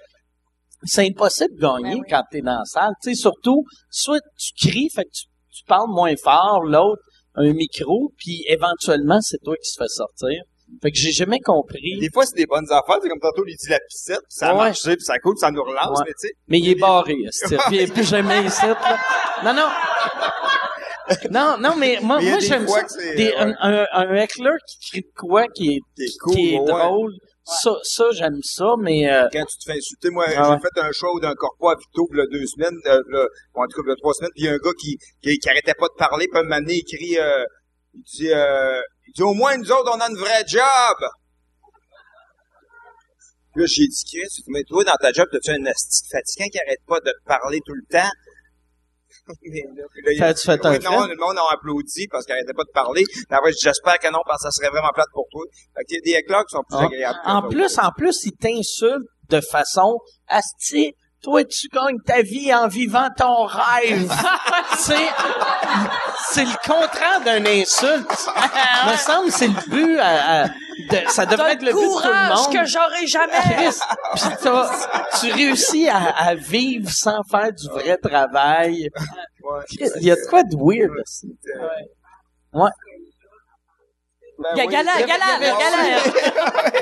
c'est 0.86 1.06
impossible 1.08 1.56
de 1.56 1.62
gagner 1.62 1.96
Ben 1.96 2.00
oui. 2.02 2.08
quand 2.10 2.24
t'es 2.32 2.42
dans 2.42 2.58
la 2.60 2.66
salle. 2.66 2.92
Tu 3.02 3.14
sais, 3.14 3.22
surtout, 3.22 3.64
soit 3.90 4.20
tu 4.38 4.70
cries, 4.70 4.90
fait 4.94 5.04
que 5.04 5.10
tu, 5.14 5.26
tu 5.52 5.64
parles 5.68 5.90
moins 5.90 6.14
fort, 6.22 6.64
l'autre 6.64 7.02
un 7.36 7.52
micro, 7.54 8.12
puis 8.18 8.44
éventuellement, 8.48 9.20
c'est 9.22 9.40
toi 9.44 9.56
qui 9.56 9.68
se 9.70 9.76
fait 9.82 9.88
sortir. 9.90 10.44
Fait 10.82 10.92
que 10.92 10.98
j'ai 10.98 11.12
jamais 11.12 11.40
compris. 11.40 11.98
Des 12.00 12.10
fois, 12.12 12.26
c'est 12.26 12.36
des 12.36 12.46
bonnes 12.46 12.66
affaires. 12.72 12.98
C'est 13.02 13.10
comme 13.10 13.20
tantôt, 13.20 13.44
il 13.48 13.56
dit 13.56 13.70
la 13.70 13.80
piscette, 13.90 14.20
puis 14.20 14.26
ça 14.30 14.52
Ouais. 14.54 14.58
marché, 14.66 14.96
puis 14.96 15.04
ça 15.06 15.18
coule, 15.20 15.34
puis 15.36 15.40
ça 15.42 15.52
nous 15.52 15.62
relance, 15.64 16.00
Ouais. 16.00 16.06
mais 16.08 16.14
tu 16.20 16.28
sais. 16.28 16.34
Mais 16.48 16.60
il 16.60 16.70
est 16.70 16.76
barré, 16.80 17.16
esti. 17.28 17.56
Puis 17.68 17.76
il 17.76 17.82
est 17.82 17.94
plus 17.94 18.08
jamais 18.08 18.44
ici, 18.46 18.66
là. 18.66 18.78
Non, 19.44 19.54
non. 19.54 19.68
Non, 21.32 21.58
non, 21.60 21.76
mais 21.78 22.00
moi, 22.02 22.20
Mais 22.22 22.30
moi 22.32 22.40
j'aime 22.40 22.68
ça. 22.68 22.82
que 22.84 22.90
c'est- 22.92 23.16
Des, 23.16 23.30
ouais. 23.30 23.36
un, 23.38 23.54
un, 23.60 23.86
un 23.92 24.14
heckler 24.16 24.52
qui 24.68 24.90
crie 24.90 25.02
de 25.02 25.12
quoi, 25.16 25.48
qui 25.48 25.76
est, 25.76 25.80
Qui 25.96 26.04
est 26.04 26.18
cool, 26.22 26.34
qui 26.36 26.54
est 26.56 26.60
ouais. 26.60 26.66
drôle. 26.66 27.14
Ça, 27.46 27.72
ça 27.84 28.06
j'aime 28.12 28.40
ça, 28.42 28.76
mais 28.80 29.12
euh, 29.12 29.28
Quand 29.34 29.46
tu 29.46 29.58
te 29.58 29.64
fais 29.66 29.78
insulter, 29.78 30.10
moi, 30.12 30.26
Ah 30.30 30.56
j'ai 30.56 30.62
fait 30.62 30.82
un 30.82 30.92
show 30.94 31.20
d'un 31.20 31.36
corpo 31.36 31.70
à 31.70 31.76
y 31.76 32.20
a 32.22 32.26
deux 32.28 32.46
semaines, 32.46 32.80
euh, 32.86 33.02
là, 33.10 33.28
en 33.56 33.68
tout 33.68 33.84
cas, 33.84 33.92
trois 33.98 34.14
semaines, 34.14 34.32
puis 34.34 34.44
il 34.44 34.46
y 34.46 34.50
a 34.50 34.54
un 34.54 34.58
gars 34.58 34.72
qui, 34.80 34.98
qui, 35.22 35.38
qui 35.38 35.50
arrêtait 35.50 35.74
pas 35.74 35.88
de 35.88 35.98
parler, 35.98 36.28
puis 36.30 36.40
un 36.40 36.44
moment 36.44 36.60
donné, 36.60 36.76
il 36.76 36.86
crie, 36.86 37.20
euh, 37.20 37.44
il 37.94 38.04
dit, 38.04 38.32
euh, 38.32 38.82
il 39.08 39.14
dit, 39.14 39.24
au 39.24 39.34
moins, 39.34 39.58
nous 39.58 39.72
autres, 39.72 39.92
on 39.94 40.00
a 40.00 40.10
une 40.10 40.18
vraie 40.18 40.46
job! 40.48 40.98
Puis 43.54 43.62
Là, 43.62 43.68
j'ai 43.68 43.88
dit, 43.88 44.04
Chris, 44.06 44.44
mais 44.48 44.64
toi, 44.64 44.84
dans 44.86 44.96
ta 44.96 45.12
job, 45.12 45.28
t'as-tu 45.30 45.52
un 45.52 45.66
asti 45.66 46.08
fatigant 46.10 46.50
qui 46.50 46.60
arrête 46.60 46.82
pas 46.88 47.00
de 47.02 47.12
te 47.12 47.28
parler 47.28 47.60
tout 47.66 47.74
le 47.74 47.86
temps? 47.92 48.12
Mais 49.44 49.64
là, 50.06 50.12
T'as-tu 50.20 50.46
fait 50.46 50.66
un 50.66 50.80
non, 50.80 51.06
le 51.08 51.16
monde 51.16 51.38
a 51.38 51.54
applaudi 51.54 52.08
parce 52.10 52.26
qu'il 52.26 52.34
arrêtait 52.34 52.54
pas 52.54 52.64
de 52.64 52.72
parler. 52.74 53.04
Puis 53.06 53.26
après, 53.30 53.52
j'espère 53.60 54.00
que 54.00 54.12
non, 54.12 54.20
parce 54.26 54.44
que 54.44 54.50
ça 54.50 54.52
serait 54.52 54.70
vraiment 54.70 54.92
plate 54.94 55.08
pour 55.14 55.28
toi. 55.32 55.44
Fait 55.78 55.84
qu'il 55.86 55.98
y 55.98 56.00
a 56.00 56.02
des 56.14 56.20
éclats 56.20 56.44
qui 56.44 56.56
sont 56.56 56.64
plus 56.68 56.78
Ah. 56.80 56.86
agréables. 56.86 57.20
En 57.26 57.48
plus, 57.50 57.78
en 57.80 57.92
plus, 57.98 58.26
il 58.26 58.34
t'insulte 58.34 59.08
de 59.30 59.42
façon 59.42 59.98
asti. 60.28 60.94
Toi, 61.22 61.46
tu 61.46 61.68
gagnes 61.70 62.00
ta 62.06 62.22
vie 62.22 62.54
en 62.54 62.68
vivant 62.68 63.08
ton 63.18 63.46
rêve. 63.46 64.12
c'est, 64.78 65.08
c'est 66.32 66.46
le 66.46 66.68
contraire 66.68 67.22
d'un 67.26 67.46
insulte. 67.46 68.10
me 68.92 68.98
semble 68.98 69.26
que 69.28 69.32
c'est 69.34 69.48
le 69.48 69.70
but 69.70 70.00
à- 70.00 70.44
à- 70.44 70.48
de- 70.48 71.08
ça 71.10 71.26
devrait 71.26 71.54
être 71.54 71.62
le 71.62 71.72
but 71.72 71.78
de 71.80 71.86
tout 71.86 71.98
le 71.98 72.02
courage 72.02 72.38
monde. 72.38 72.54
que 72.54 72.66
j'aurai 72.66 73.08
jamais. 73.08 73.70
T'as- 74.42 75.20
tu 75.20 75.32
réussis 75.32 75.88
à, 75.90 75.98
à 76.16 76.36
vivre 76.36 76.90
sans 76.90 77.22
faire 77.30 77.52
du 77.54 77.68
vrai 77.70 77.98
travail. 77.98 78.90
Ouais. 79.44 79.62
Il 80.00 80.04
y 80.08 80.12
a 80.12 80.16
de 80.16 80.30
quoi 80.30 80.44
de 80.44 80.56
weird. 80.56 80.92
aussi. 81.02 81.28
Ouais. 82.54 82.70
Ben 84.40 84.50
Il 84.56 84.58
y 84.58 84.66
il 84.66 84.72
y 84.72 84.76
avait- 84.76 85.06
gala. 85.06 85.28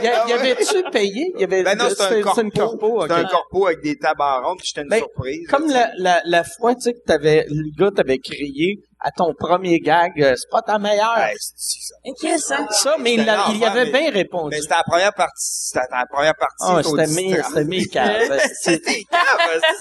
Y, 0.01 0.07
a- 0.07 0.35
avait-tu 0.39 0.83
payé? 0.91 1.31
Il 1.35 1.41
y 1.41 1.43
avait, 1.43 1.63
Ben 1.63 1.77
non, 1.77 1.85
c'est 1.89 2.01
un 2.01 2.07
c'était- 2.07 2.21
corpo. 2.21 2.35
c'est 2.35 2.41
une 2.43 2.51
corpo, 2.51 3.05
C'est 3.07 3.13
un 3.13 3.23
corpo 3.25 3.65
avec 3.67 3.81
des 3.81 3.97
ronde, 4.01 4.57
puis 4.57 4.67
j'étais 4.67 4.81
une 4.83 4.87
Ben, 4.89 4.99
surprise. 4.99 5.47
Comme 5.49 5.67
là, 5.69 5.91
la, 5.97 6.15
la, 6.15 6.21
la 6.25 6.43
fois, 6.45 6.73
tu 6.75 6.81
sais, 6.81 6.93
que 6.93 6.99
t'avais, 7.05 7.45
le 7.49 7.69
gars 7.77 7.91
t'avait 7.93 8.19
crié 8.19 8.77
à 9.03 9.09
ton 9.11 9.33
premier 9.33 9.79
gag, 9.79 10.11
euh, 10.21 10.35
c'est 10.35 10.49
pas 10.51 10.61
ta 10.61 10.77
meilleure. 10.77 11.15
Ben, 11.15 11.33
c'est- 11.39 11.55
c'est 11.57 12.37
ça. 12.37 12.57
C'est? 12.69 12.83
ça, 12.83 12.95
mais 12.99 13.15
il, 13.15 13.21
il 13.21 13.57
y 13.59 13.65
avait 13.65 13.85
mais- 13.85 13.91
bien 13.91 14.11
répondu. 14.11 14.49
Mais 14.55 14.61
c'était 14.61 14.75
la 14.75 14.83
première 14.83 15.13
partie. 15.13 15.33
C'était 15.43 15.79
la 15.91 16.05
première 16.05 16.35
partie. 16.35 16.87
Au 16.87 16.97
c'était 16.97 17.11
mes, 17.13 17.41
c'était 17.41 17.63
mes 17.63 17.81
C'était 18.61 19.03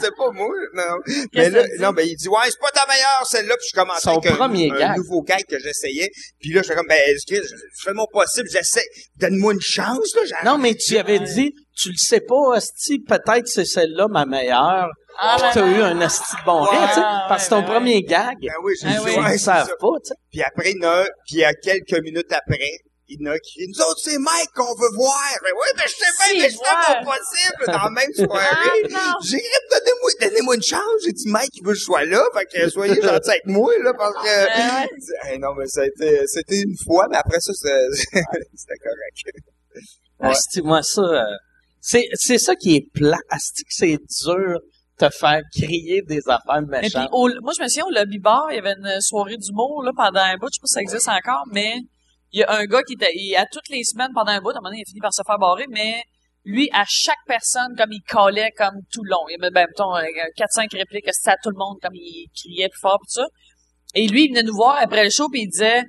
c'est 0.00 0.16
pas 0.16 0.30
moi, 0.32 0.48
non. 0.74 0.96
Mais 1.34 1.50
là, 1.50 1.62
non, 1.80 1.90
ben, 1.90 2.06
il 2.08 2.16
dit, 2.16 2.28
ouais, 2.28 2.36
c'est 2.46 2.58
pas 2.60 2.70
ta 2.70 2.86
meilleure, 2.86 3.26
celle-là, 3.26 3.54
puis 3.58 3.68
je 3.72 3.78
commençais 3.78 4.00
Son 4.00 4.18
avec 4.18 4.32
un, 4.32 4.36
premier 4.36 4.70
un 4.70 4.78
gag. 4.78 4.96
nouveau 4.96 5.22
gag 5.22 5.44
que 5.48 5.58
j'essayais, 5.58 6.10
puis 6.40 6.52
là, 6.52 6.62
je 6.62 6.68
fais 6.68 6.74
comme, 6.74 6.86
ben, 6.88 6.98
excuse, 7.08 7.42
je, 7.48 7.84
fais 7.84 7.92
mon 7.92 8.06
possible, 8.10 8.48
j'essaie, 8.50 8.84
donne-moi 9.16 9.52
une 9.54 9.60
chance, 9.60 10.14
là, 10.14 10.22
j'arrive. 10.26 10.46
Non, 10.46 10.56
mais 10.58 10.74
tu 10.74 10.96
avais 10.96 11.20
dit, 11.20 11.52
tu 11.76 11.90
le 11.90 11.96
sais 11.98 12.20
pas, 12.20 12.54
Asti, 12.56 13.00
peut-être 13.00 13.48
c'est 13.48 13.64
celle-là 13.66 14.06
ma 14.08 14.24
meilleure. 14.24 14.88
Ah, 15.18 15.36
ben 15.40 15.50
t'as 15.52 15.60
non. 15.66 15.76
eu 15.76 15.82
un 15.82 16.00
Asti 16.00 16.36
de 16.36 16.44
bon 16.44 16.62
Ouais, 16.64 16.70
rire, 16.70 16.88
tu 16.88 16.94
sais, 16.94 17.00
ouais, 17.00 17.06
parce 17.28 17.44
que 17.44 17.50
ton 17.50 17.60
ben 17.60 17.66
premier 17.66 18.02
gag, 18.02 18.36
Ben 18.40 18.52
oui, 18.62 18.72
j'ai 18.80 18.88
Ah 18.88 18.92
dit, 18.92 18.98
oui. 19.04 19.10
ouais, 19.16 19.22
ils 19.26 19.30
c'est 19.32 19.38
savent 19.38 19.66
ça. 19.68 19.74
pas, 19.78 19.86
tu 20.04 20.08
sais. 20.08 20.14
Puis 20.30 20.42
après, 20.42 20.70
il 20.72 20.82
y 20.82 20.86
en 20.86 20.88
a, 20.90 21.04
puis 21.26 21.44
à 21.44 21.52
quelques 21.54 22.02
minutes 22.02 22.32
après, 22.32 22.70
il 23.12 23.20
y 23.20 23.28
en 23.28 23.32
a 23.32 23.38
qui 23.40 23.66
nous 23.66 23.80
autres, 23.84 23.98
c'est 24.04 24.18
Mike 24.18 24.50
qu'on 24.54 24.72
veut 24.76 24.94
voir. 24.94 25.18
Ben 25.42 25.50
oui, 25.52 25.68
ben 25.76 25.82
je 25.84 25.92
sais 25.94 26.32
bien, 26.38 26.42
mais 26.48 26.54
voir. 26.54 26.96
mon 27.04 27.10
possible 27.10 27.66
dans 27.66 27.84
la 27.84 27.90
même 27.90 28.14
soirée. 28.14 28.82
Ah. 28.94 29.14
J'ai 29.24 29.36
dit, 29.36 29.42
donnez-moi, 29.70 30.10
donnez-moi 30.20 30.54
une 30.54 30.62
chance. 30.62 30.80
J'ai 31.04 31.12
dit, 31.12 31.28
Mike, 31.28 31.50
il 31.56 31.64
veut 31.66 31.72
que 31.72 31.78
je 31.78 31.84
sois 31.84 32.04
là. 32.04 32.22
Fait 32.32 32.46
que 32.46 32.68
soyez 32.70 32.94
gentil 33.02 33.30
avec 33.30 33.46
moi, 33.46 33.72
là, 33.82 33.92
parce 33.98 34.14
que... 34.14 34.28
ouais. 34.46 34.88
Hey, 35.24 35.38
non, 35.40 35.54
mais 35.58 35.66
ça 35.66 35.80
a 35.82 35.86
été, 35.86 36.20
c'était 36.28 36.60
une 36.60 36.76
fois, 36.86 37.08
mais 37.10 37.16
après 37.16 37.40
ça, 37.40 37.52
c'était 37.52 38.20
correct. 38.78 39.44
Asti, 40.20 40.62
moi, 40.62 40.82
ça, 40.82 41.00
euh, 41.02 41.22
c'est, 41.80 42.06
c'est 42.14 42.38
ça 42.38 42.54
qui 42.54 42.76
est 42.76 42.86
plat. 42.94 43.18
Asti, 43.28 43.64
c'est 43.68 43.98
dur 44.24 44.60
te 45.00 45.10
faire 45.10 45.40
crier 45.54 46.02
des 46.02 46.20
affaires 46.28 46.62
puis, 46.62 46.80
méchantes. 46.82 47.08
au, 47.12 47.28
moi, 47.42 47.52
je 47.56 47.62
me 47.62 47.68
souviens, 47.68 47.86
au 47.86 47.90
lobby 47.90 48.18
bar, 48.18 48.46
il 48.50 48.56
y 48.56 48.58
avait 48.58 48.74
une 48.78 49.00
soirée 49.00 49.36
d'humour, 49.36 49.82
là, 49.82 49.92
pendant 49.96 50.20
un 50.20 50.36
bout. 50.36 50.48
Je 50.52 50.56
sais 50.56 50.60
pas 50.60 50.66
si 50.66 50.74
ça 50.74 50.80
existe 50.80 51.08
encore, 51.08 51.44
mais 51.50 51.74
il 52.32 52.40
y 52.40 52.42
a 52.42 52.52
un 52.52 52.64
gars 52.66 52.82
qui 52.82 52.94
était, 52.94 53.12
il, 53.14 53.34
à 53.36 53.46
toutes 53.50 53.68
les 53.70 53.82
semaines, 53.84 54.12
pendant 54.14 54.32
un 54.32 54.40
bout, 54.40 54.50
à 54.50 54.52
un 54.52 54.60
moment 54.60 54.68
donné, 54.68 54.78
il 54.78 54.82
a 54.82 54.90
fini 54.90 55.00
par 55.00 55.12
se 55.12 55.22
faire 55.26 55.38
barrer, 55.38 55.66
mais 55.68 56.02
lui, 56.44 56.68
à 56.72 56.84
chaque 56.86 57.24
personne, 57.26 57.74
comme 57.76 57.92
il 57.92 58.02
collait 58.02 58.52
comme 58.56 58.76
tout 58.92 59.02
le 59.02 59.10
long. 59.10 59.24
Il 59.28 59.32
y 59.32 59.42
avait, 59.42 59.50
ben, 59.50 59.66
mettons, 59.68 59.96
euh, 59.96 60.04
4-5 60.36 60.76
répliques, 60.76 61.08
c'était 61.12 61.30
à 61.30 61.36
tout 61.42 61.50
le 61.50 61.58
monde, 61.58 61.78
comme 61.82 61.94
il 61.94 62.28
criait 62.34 62.68
plus 62.68 62.80
fort, 62.80 62.98
pis 63.00 63.14
tout 63.14 63.22
ça. 63.22 63.26
Et 63.94 64.06
lui, 64.06 64.26
il 64.26 64.28
venait 64.30 64.42
nous 64.42 64.54
voir 64.54 64.76
après 64.80 65.04
le 65.04 65.10
show, 65.10 65.28
puis 65.28 65.42
il 65.42 65.48
disait, 65.48 65.82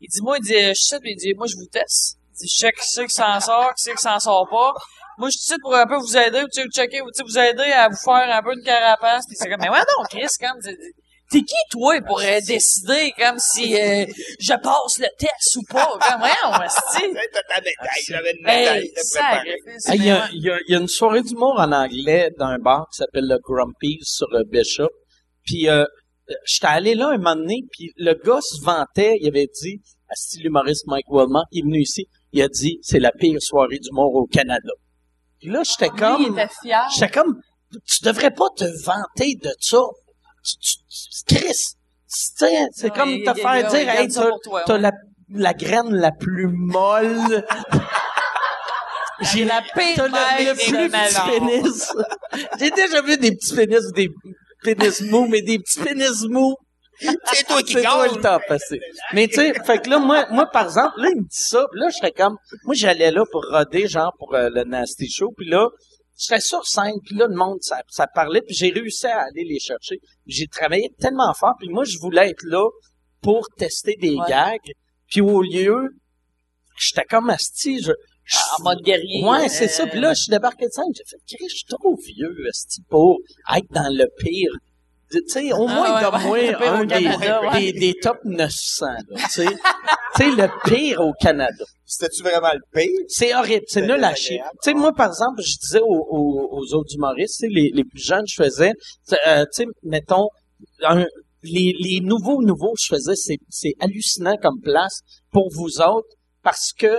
il 0.00 0.08
dit, 0.08 0.20
moi, 0.22 0.36
il 0.38 0.44
dit, 0.44 0.52
je 0.52 0.70
ici, 0.70 0.94
puis 1.00 1.12
il 1.12 1.16
dit, 1.16 1.34
moi, 1.34 1.46
je 1.46 1.56
vous 1.56 1.66
teste. 1.70 2.18
Il 2.34 2.38
dit, 2.40 2.48
je 2.48 2.58
sais 2.58 2.72
qui 2.72 2.82
c'est 2.82 3.06
qui 3.06 3.14
s'en 3.14 3.40
sort, 3.40 3.74
qui 3.74 3.82
c'est 3.82 3.94
qui 3.94 4.02
s'en 4.02 4.18
sort 4.18 4.46
pas. 4.50 4.74
Moi, 5.18 5.28
je 5.30 5.38
suis 5.38 5.52
ici 5.52 5.60
pour 5.62 5.74
un 5.74 5.86
peu 5.86 5.96
vous 5.96 6.16
aider, 6.16 6.42
tu 6.52 6.62
sais, 6.62 6.68
checker, 6.72 6.98
tu 7.00 7.04
sais, 7.14 7.22
vous 7.22 7.38
aider 7.38 7.72
à 7.72 7.88
vous 7.88 7.96
faire 8.04 8.36
un 8.36 8.42
peu 8.42 8.52
une 8.54 8.62
carapace. 8.64 9.24
Puis 9.26 9.36
c'est 9.38 9.48
comme, 9.48 9.60
mais 9.60 9.68
ouais, 9.70 9.78
donc, 9.96 10.08
Chris, 10.10 10.26
comme, 10.40 10.60
t'es- 10.62 11.40
qui, 11.42 11.54
toi, 11.70 12.00
pour 12.06 12.20
euh, 12.20 12.38
décider, 12.46 13.12
comme, 13.18 13.38
si 13.38 13.74
euh, 13.74 14.04
je 14.40 14.54
passe 14.62 14.98
le 14.98 15.08
test 15.18 15.56
ou 15.56 15.62
pas? 15.72 15.86
Comme, 15.86 16.22
ouais, 16.22 16.28
on 16.46 16.50
va 16.50 16.68
se 16.68 16.98
dire. 16.98 17.20
T'as 17.32 17.54
ta 17.54 17.60
médaille, 17.60 18.04
j'avais 18.06 18.32
une 18.32 18.44
médaille 18.44 18.90
Il 19.94 20.04
y, 20.04 20.10
a- 20.10 20.28
il 20.32 20.42
y 20.44 20.50
a- 20.50 20.58
il 20.68 20.72
y 20.72 20.74
a 20.76 20.78
une 20.78 20.88
soirée 20.88 21.22
d'humour 21.22 21.56
en 21.58 21.72
anglais 21.72 22.30
d'un 22.38 22.58
bar 22.58 22.86
qui 22.92 22.98
s'appelle 22.98 23.26
le 23.26 23.38
Grumpy 23.42 23.98
sur 24.02 24.28
Bishop. 24.50 24.90
Puis 25.44 25.68
euh, 25.68 25.84
j'étais 26.44 26.66
allé 26.66 26.94
là 26.94 27.08
un 27.10 27.16
moment 27.18 27.36
donné, 27.36 27.62
puis 27.72 27.92
le 27.96 28.14
gars 28.14 28.40
se 28.40 28.62
vantait, 28.64 29.16
il 29.20 29.28
avait 29.28 29.48
dit, 29.62 29.80
à 30.08 30.14
style 30.14 30.46
humoriste 30.46 30.84
Mike 30.86 31.06
Wellman, 31.10 31.42
il 31.52 31.60
est 31.60 31.62
venu 31.62 31.80
ici, 31.80 32.06
il 32.32 32.42
a 32.42 32.48
dit, 32.48 32.78
c'est 32.82 32.98
la 33.00 33.10
pire 33.12 33.40
soirée 33.40 33.78
d'humour 33.78 34.14
au 34.14 34.26
Canada. 34.26 34.72
Puis 35.46 35.52
là, 35.54 35.62
j'étais 35.62 35.90
comme, 35.96 36.34
j'étais 36.92 37.08
comme, 37.12 37.40
tu 37.86 38.02
devrais 38.04 38.32
pas 38.32 38.48
te 38.56 38.64
vanter 38.84 39.36
de 39.40 39.50
ça. 39.60 39.78
Tu, 40.44 40.56
tu, 40.58 40.76
tu- 40.88 41.34
Chris, 41.36 41.62
c'est 42.08 42.90
comme 42.90 43.10
te 43.24 43.30
faire 43.34 43.52
dire, 43.70 43.88
hey, 44.00 44.08
t'as 44.66 44.78
la, 44.78 44.90
la 45.30 45.54
graine 45.54 45.94
la 45.94 46.10
plus 46.10 46.48
molle. 46.52 47.44
J'ai 49.20 49.44
la 49.44 49.62
pire 49.62 50.04
le, 50.44 50.54
plus 50.54 50.88
petit 51.08 51.14
pénis. 51.38 51.92
J'ai 52.58 52.70
déjà 52.70 53.02
vu 53.02 53.16
des 53.16 53.30
petits 53.32 53.54
pénis 53.54 53.80
ou 53.88 53.92
des 53.92 54.08
pénis 54.62 55.00
mous, 55.02 55.26
mais 55.28 55.42
des 55.42 55.58
petits 55.58 55.80
pénis 55.80 56.24
mous. 56.28 56.56
C'est 57.00 57.44
toi 57.46 57.62
qui 57.62 57.72
C'est 57.74 57.82
toi 57.82 58.08
le 58.08 58.20
temps 58.20 58.38
passé. 58.48 58.80
Mais 59.12 59.28
tu 59.28 59.34
sais, 59.34 59.52
fait 59.64 59.78
que 59.82 59.90
là, 59.90 59.98
moi, 59.98 60.26
moi, 60.30 60.46
par 60.46 60.64
exemple, 60.64 61.00
là, 61.00 61.08
il 61.10 61.16
me 61.18 61.22
dit 61.22 61.28
ça, 61.30 61.66
puis 61.70 61.80
là, 61.80 61.88
je 61.90 61.96
serais 61.96 62.12
comme, 62.12 62.36
moi, 62.64 62.74
j'allais 62.74 63.10
là 63.10 63.24
pour 63.30 63.44
roder, 63.50 63.86
genre, 63.88 64.12
pour 64.18 64.34
euh, 64.34 64.48
le 64.50 64.64
Nasty 64.64 65.08
Show, 65.10 65.32
puis 65.36 65.48
là, 65.48 65.68
j'étais 66.18 66.40
sur 66.40 66.66
scène, 66.66 66.94
puis 67.04 67.14
là, 67.16 67.26
le 67.28 67.36
monde, 67.36 67.58
ça, 67.60 67.80
ça 67.88 68.06
parlait, 68.06 68.40
puis 68.42 68.54
j'ai 68.54 68.70
réussi 68.70 69.06
à 69.06 69.20
aller 69.24 69.44
les 69.44 69.58
chercher. 69.58 69.98
J'ai 70.26 70.46
travaillé 70.46 70.88
tellement 70.98 71.32
fort, 71.34 71.54
puis 71.58 71.68
moi, 71.68 71.84
je 71.84 71.98
voulais 71.98 72.30
être 72.30 72.44
là 72.44 72.66
pour 73.22 73.46
tester 73.56 73.96
des 74.00 74.14
Ouais. 74.14 74.28
gags, 74.28 74.72
puis 75.08 75.20
au 75.20 75.42
lieu, 75.42 75.90
j'étais 76.78 77.04
comme 77.04 77.30
asti, 77.30 77.80
je, 77.82 77.92
je- 78.24 78.36
En 78.58 78.64
mode 78.64 78.82
guerrier. 78.82 79.22
Ouais, 79.24 79.48
c'est 79.48 79.64
euh, 79.66 79.68
ça. 79.68 79.86
Puis 79.86 80.00
là, 80.00 80.12
je 80.14 80.22
suis 80.22 80.30
débarqué 80.30 80.66
de 80.66 80.70
scène, 80.72 80.84
j'ai 80.94 81.04
fait, 81.04 81.16
je 81.48 81.54
suis 81.54 81.64
trop 81.68 81.94
vieux, 81.96 82.34
esti, 82.48 82.82
pour 82.88 83.18
être 83.54 83.70
dans 83.70 83.88
le 83.92 84.06
pire. 84.18 84.50
Tu 85.10 85.20
sais, 85.28 85.52
au 85.52 85.66
Ah, 85.68 85.74
moins, 85.74 85.94
ouais, 85.94 86.10
donne-moi 86.10 86.30
ouais, 86.32 86.50
le 86.52 86.56
pire 86.58 86.72
un 86.72 86.80
au 86.80 86.84
des, 86.84 86.94
Canada, 87.04 87.40
ouais. 87.42 87.60
des, 87.60 87.72
des 87.78 87.94
top 88.00 88.16
900, 88.24 88.86
là, 88.86 88.98
tu 89.08 89.30
sais. 89.30 89.46
tu 90.16 90.24
sais, 90.24 90.30
le 90.30 90.48
pire 90.68 91.00
au 91.00 91.12
Canada. 91.20 91.64
C'était-tu 91.84 92.22
vraiment 92.22 92.52
le 92.52 92.60
pire? 92.72 92.90
C'est 93.08 93.34
horrible, 93.34 93.64
c'est 93.68 93.82
nul 93.82 94.02
à 94.02 94.14
chier. 94.16 94.40
Tu 94.62 94.70
sais, 94.70 94.74
moi, 94.74 94.92
par 94.92 95.08
exemple, 95.08 95.40
je 95.42 95.56
disais 95.60 95.80
aux, 95.80 96.06
aux, 96.10 96.48
aux 96.50 96.74
autres 96.74 96.94
humoristes, 96.94 97.38
tu 97.40 97.46
sais, 97.46 97.52
les, 97.52 97.70
les 97.72 97.84
plus 97.84 98.02
jeunes, 98.02 98.24
je 98.26 98.42
faisais, 98.42 98.72
tu 98.72 99.14
sais, 99.14 99.18
euh, 99.28 99.44
tu 99.54 99.62
sais, 99.62 99.66
mettons, 99.84 100.28
un- 100.82 101.06
les, 101.44 101.72
les 101.78 102.00
nouveaux 102.02 102.42
nouveaux, 102.42 102.74
je 102.76 102.88
faisais, 102.96 103.14
c'est, 103.14 103.36
c'est 103.48 103.74
hallucinant 103.78 104.36
comme 104.42 104.60
place 104.60 105.00
pour 105.30 105.48
vous 105.54 105.80
autres 105.80 106.08
parce 106.42 106.72
que 106.76 106.98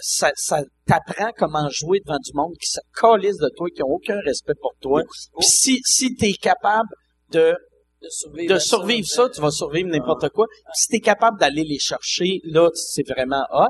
ça, 0.00 0.32
ça 0.34 0.62
t'apprend 0.86 1.30
comment 1.38 1.68
jouer 1.70 2.00
devant 2.04 2.18
du 2.18 2.32
monde 2.34 2.54
qui 2.60 2.68
se 2.68 2.80
calisse 3.00 3.36
de 3.36 3.48
toi, 3.56 3.68
qui 3.74 3.82
ont 3.84 3.90
aucun 3.92 4.18
respect 4.24 4.54
pour 4.60 4.72
toi. 4.80 5.02
Puis 5.38 5.46
si, 5.48 5.80
si 5.84 6.14
t'es 6.16 6.32
capable 6.32 6.88
de 7.32 7.54
de 8.02 8.08
survivre, 8.10 8.48
de 8.50 8.54
à 8.56 8.60
survivre 8.60 9.06
ça, 9.08 9.28
tu 9.30 9.40
vas 9.40 9.50
survivre 9.50 9.88
n'importe 9.88 10.28
quoi. 10.28 10.46
Si 10.74 10.88
t'es 10.88 11.00
capable 11.00 11.38
d'aller 11.40 11.64
les 11.64 11.78
chercher, 11.78 12.40
là, 12.44 12.68
c'est 12.74 13.08
vraiment 13.08 13.44
hot. 13.50 13.68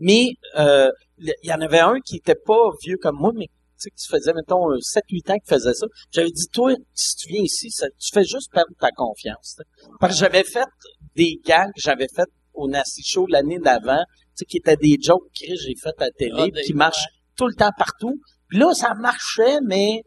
Mais 0.00 0.30
euh, 0.56 0.90
il 1.18 1.32
y 1.44 1.52
en 1.52 1.60
avait 1.60 1.78
un 1.80 2.00
qui 2.00 2.16
était 2.16 2.34
pas 2.34 2.70
vieux 2.82 2.96
comme 3.00 3.16
moi, 3.16 3.32
mais 3.34 3.46
tu 3.46 3.52
sais, 3.76 3.90
qui 3.90 4.06
faisait, 4.08 4.32
mettons, 4.32 4.66
7-8 4.80 5.30
ans 5.30 5.38
qu'il 5.38 5.48
faisait 5.54 5.74
ça. 5.74 5.86
J'avais 6.12 6.30
dit, 6.30 6.48
toi, 6.52 6.74
si 6.94 7.14
tu 7.16 7.28
viens 7.28 7.42
ici, 7.42 7.70
ça- 7.70 7.88
tu 7.90 8.08
fais 8.12 8.24
juste 8.24 8.50
perdre 8.52 8.72
ta 8.80 8.90
confiance. 8.90 9.56
tu. 9.56 9.64
Parce 10.00 10.14
que 10.14 10.18
j'avais 10.18 10.42
fait 10.44 10.66
des 11.14 11.40
gags 11.44 11.68
que 11.74 11.80
j'avais 11.80 12.08
fait 12.14 12.28
au 12.54 12.68
Nasty 12.68 13.02
Show 13.04 13.26
l'année 13.28 13.58
d'avant, 13.60 14.02
tu 14.04 14.20
sais, 14.34 14.44
qui 14.44 14.56
étaient 14.58 14.76
des 14.76 14.98
jokes 15.00 15.22
que 15.40 15.46
j'ai 15.54 15.74
fait 15.80 15.94
à 15.98 16.06
la 16.06 16.10
télé, 16.10 16.50
Ah, 16.54 16.60
qui 16.64 16.74
marchent 16.74 17.06
tout 17.36 17.46
le 17.46 17.54
temps 17.54 17.70
partout. 17.78 18.20
Puis 18.48 18.58
là, 18.58 18.74
ça 18.74 18.94
marchait, 18.94 19.60
mais 19.64 20.02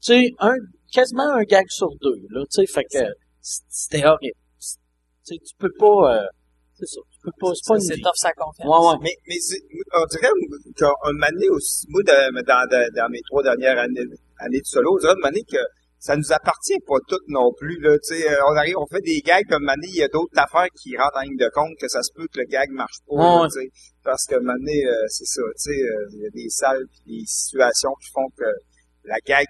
tu 0.00 0.12
sais, 0.12 0.30
un, 0.38 0.54
quasiment 0.92 1.30
un 1.34 1.42
gag 1.42 1.66
sur 1.68 1.88
deux, 2.00 2.16
là, 2.30 2.42
tu 2.50 2.60
sais, 2.64 2.66
fait 2.66 2.84
que 2.84 3.04
c'était 3.40 4.04
horrible. 4.04 4.34
Tu 4.60 5.34
sais, 5.34 5.36
tu 5.44 5.54
peux 5.58 5.72
pas, 5.78 6.16
euh, 6.22 6.26
c'est 6.74 6.86
ça, 6.86 7.00
tu 7.10 7.18
peux 7.22 7.32
pas, 7.38 7.50
c'est 7.54 7.68
pas 7.68 7.74
une 7.74 7.80
C'est 7.80 8.00
sa 8.14 8.32
confiance. 8.32 8.66
Ouais, 8.66 8.86
ouais. 8.88 8.98
Mais, 9.02 9.14
mais 9.28 9.36
on 9.94 10.06
dirait 10.06 10.30
qu'un 10.76 10.88
moment 11.12 11.26
donné 11.32 11.48
aussi, 11.50 11.86
moi, 11.90 12.02
de- 12.02 12.42
dans, 12.42 12.66
dans, 12.70 12.88
dans 12.94 13.08
mes 13.10 13.20
trois 13.28 13.42
dernières 13.42 13.78
années, 13.78 14.04
années 14.38 14.60
de 14.60 14.66
solo, 14.66 14.94
on 14.94 14.98
dirait 14.98 15.12
un 15.12 15.14
moment 15.16 15.28
donné 15.28 15.42
que 15.44 15.58
ça 15.98 16.16
nous 16.16 16.32
appartient 16.32 16.78
pas 16.86 16.96
toutes 17.08 17.26
non 17.28 17.52
plus, 17.58 17.78
là, 17.80 17.98
tu 17.98 18.14
sais, 18.14 18.30
euh, 18.30 18.36
on 18.48 18.56
arrive, 18.56 18.76
on 18.78 18.86
fait 18.86 19.00
des 19.02 19.20
gags, 19.20 19.44
puis 19.44 19.56
un 19.56 19.58
moment 19.58 19.74
donné, 19.74 19.88
il 19.88 19.96
y 19.98 20.02
a 20.02 20.08
d'autres 20.08 20.38
affaires 20.38 20.68
qui 20.80 20.96
rentrent 20.96 21.18
en 21.18 21.22
ligne 21.22 21.36
de 21.36 21.50
compte 21.52 21.76
que 21.80 21.88
ça 21.88 22.02
se 22.02 22.12
peut 22.14 22.26
que 22.32 22.38
le 22.38 22.46
gag 22.46 22.70
marche 22.70 22.98
pas, 23.08 23.16
là, 23.16 23.42
Ouais. 23.42 23.48
tu 23.48 23.60
sais, 23.60 23.68
parce 24.04 24.24
que 24.24 24.36
un 24.36 24.40
moment 24.40 24.54
donné, 24.58 24.86
euh, 24.86 24.94
c'est 25.08 25.26
ça, 25.26 25.42
tu 25.56 25.72
sais, 25.72 25.82
euh, 25.82 26.06
il 26.12 26.20
y 26.22 26.26
a 26.26 26.30
des 26.30 26.48
salles 26.48 26.86
puis 26.92 27.18
des 27.20 27.26
situations 27.26 27.90
qui 28.00 28.10
font 28.12 28.28
que 28.38 28.46
la 29.04 29.18
gag 29.26 29.44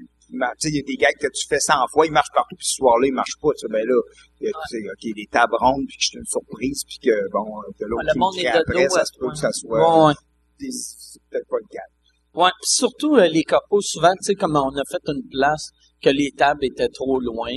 sais, 0.59 0.69
il 0.69 0.77
y 0.77 0.81
a 0.81 0.83
des 0.87 0.97
gags 0.97 1.17
que 1.21 1.29
tu 1.29 1.47
fais 1.49 1.61
100 1.61 1.75
fois, 1.93 2.07
ils 2.07 2.13
marchent 2.13 2.33
partout, 2.35 2.57
puis 2.57 2.67
ce 2.67 2.77
soir-là, 2.77 3.07
ils 3.09 3.13
marchent 3.13 3.39
pas, 3.41 3.51
tu 3.53 3.67
sais, 3.67 3.69
ben 3.73 3.87
là, 3.87 4.01
il 4.41 4.47
y 4.47 4.49
a, 4.49 4.53
tu 4.53 4.79
sais, 4.79 4.85
ok, 4.89 5.15
des 5.15 5.27
tables 5.31 5.57
rondes, 5.59 5.87
puis 5.89 5.97
que 5.97 6.05
c'est 6.05 6.19
une 6.19 6.27
surprise, 6.27 6.85
puis 6.87 6.99
que, 6.99 7.31
bon, 7.33 7.45
que 7.79 7.85
l'autre 7.85 8.05
le 8.07 8.13
qui 8.13 8.19
monde 8.19 8.37
est 8.39 8.43
de 8.43 8.59
après, 8.59 8.85
dos 8.85 8.95
ça 8.95 9.05
se 9.05 9.19
peut 9.19 9.31
que 9.31 9.39
ça 9.39 9.53
soit, 9.53 10.15
c'est 10.59 11.23
peut-être 11.31 11.49
pas 11.49 11.57
le 11.59 11.69
cas. 11.71 11.89
Ouais, 12.35 12.51
pis 12.61 12.71
surtout 12.71 13.17
euh, 13.17 13.27
les 13.27 13.43
corpos, 13.43 13.81
souvent, 13.81 14.13
tu 14.13 14.23
sais, 14.23 14.35
comme 14.35 14.57
on 14.57 14.77
a 14.77 14.83
fait 14.91 15.03
une 15.09 15.27
place 15.31 15.71
que 16.03 16.11
les 16.11 16.31
tables 16.37 16.65
étaient 16.65 16.89
trop 16.89 17.19
loin. 17.21 17.51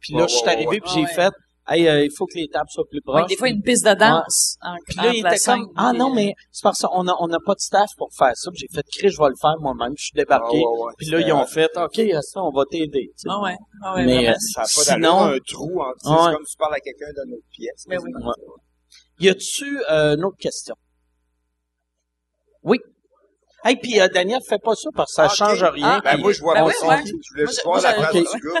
Puis 0.00 0.14
là, 0.14 0.26
je 0.28 0.34
suis 0.34 0.48
arrivé 0.48 0.66
ouais. 0.68 0.80
puis 0.80 0.90
j'ai 0.94 1.00
Ouais. 1.00 1.06
fait, 1.14 1.32
hey, 1.68 1.88
euh, 1.88 2.04
il 2.04 2.10
faut 2.16 2.26
que 2.26 2.36
les 2.36 2.48
tables 2.48 2.68
soient 2.70 2.84
plus 2.90 3.00
proches. 3.02 3.22
Ouais, 3.22 3.26
des 3.28 3.36
fois, 3.36 3.48
une 3.48 3.62
piste 3.62 3.84
de 3.86 3.94
danse. 3.94 4.56
En, 4.62 4.76
Puis 4.86 4.96
là, 4.96 5.12
il 5.12 5.18
était 5.26 5.38
comme, 5.38 5.68
ah 5.76 5.92
non, 5.92 6.12
mais 6.14 6.32
c'est 6.50 6.62
parce 6.62 6.80
qu'on 6.80 7.06
a, 7.08 7.14
on 7.20 7.30
a 7.32 7.38
pas 7.44 7.54
de 7.54 7.60
staff 7.60 7.88
pour 7.96 8.08
faire 8.16 8.32
ça. 8.34 8.50
J'ai 8.54 8.66
fait, 8.72 8.84
Chris, 8.96 9.10
je 9.10 9.18
vais 9.18 9.28
le 9.28 9.36
faire 9.40 9.54
moi-même. 9.60 9.92
Je 9.96 10.04
suis 10.04 10.14
débarqué. 10.16 10.56
Ouais, 10.58 10.64
ouais. 10.86 10.92
Puis 10.98 11.06
là, 11.10 11.20
ils 11.20 11.32
ont 11.32 11.46
fait, 11.46 11.70
OK, 11.76 12.00
ça, 12.22 12.42
on 12.42 12.50
va 12.50 12.64
t'aider. 12.70 13.08
tu 13.08 13.12
sais. 13.16 13.28
Ah 13.30 13.40
ouais. 13.42 13.56
Ah 13.82 13.94
ouais, 13.94 14.04
Mais, 14.06 14.28
euh, 14.28 14.34
Ça 14.38 14.60
a 14.60 14.64
pas 14.64 14.68
Sinon- 14.68 15.20
un 15.24 15.38
trou, 15.46 15.72
Ouais. 15.80 15.92
c'est 15.98 16.08
comme 16.08 16.44
si 16.44 16.52
tu 16.52 16.58
parles 16.58 16.74
à 16.74 16.80
quelqu'un 16.80 17.06
d'une 17.24 17.34
autre 17.34 17.46
pièce. 17.52 17.84
Mais 17.88 17.98
oui. 17.98 18.10
Y 19.20 19.28
a-tu 19.30 19.80
euh, 19.90 20.16
une 20.16 20.24
autre 20.24 20.36
question? 20.38 20.74
Oui. 22.62 22.78
Hey, 23.64 23.76
puis 23.76 24.00
euh, 24.00 24.08
Daniel, 24.08 24.40
fais 24.48 24.58
pas 24.58 24.74
ça 24.74 24.88
parce 24.94 25.10
que 25.12 25.16
ça 25.16 25.22
Ah, 25.24 25.26
ok. 25.26 25.34
change 25.34 25.62
rien. 25.64 25.86
Ah, 25.98 26.00
Ben, 26.02 26.12
puis 26.14 26.22
moi, 26.22 26.32
je 26.32 26.40
vois 26.40 26.54
Ben 26.54 26.70
ça. 26.70 26.86
ouais. 26.86 27.02
Je 27.04 27.32
voulais 27.32 27.46
juste 27.46 27.64
voir 27.64 27.80
moi, 27.82 27.92
la 27.92 28.08
ok. 28.10 28.12
du 28.16 28.22
gars. 28.22 28.60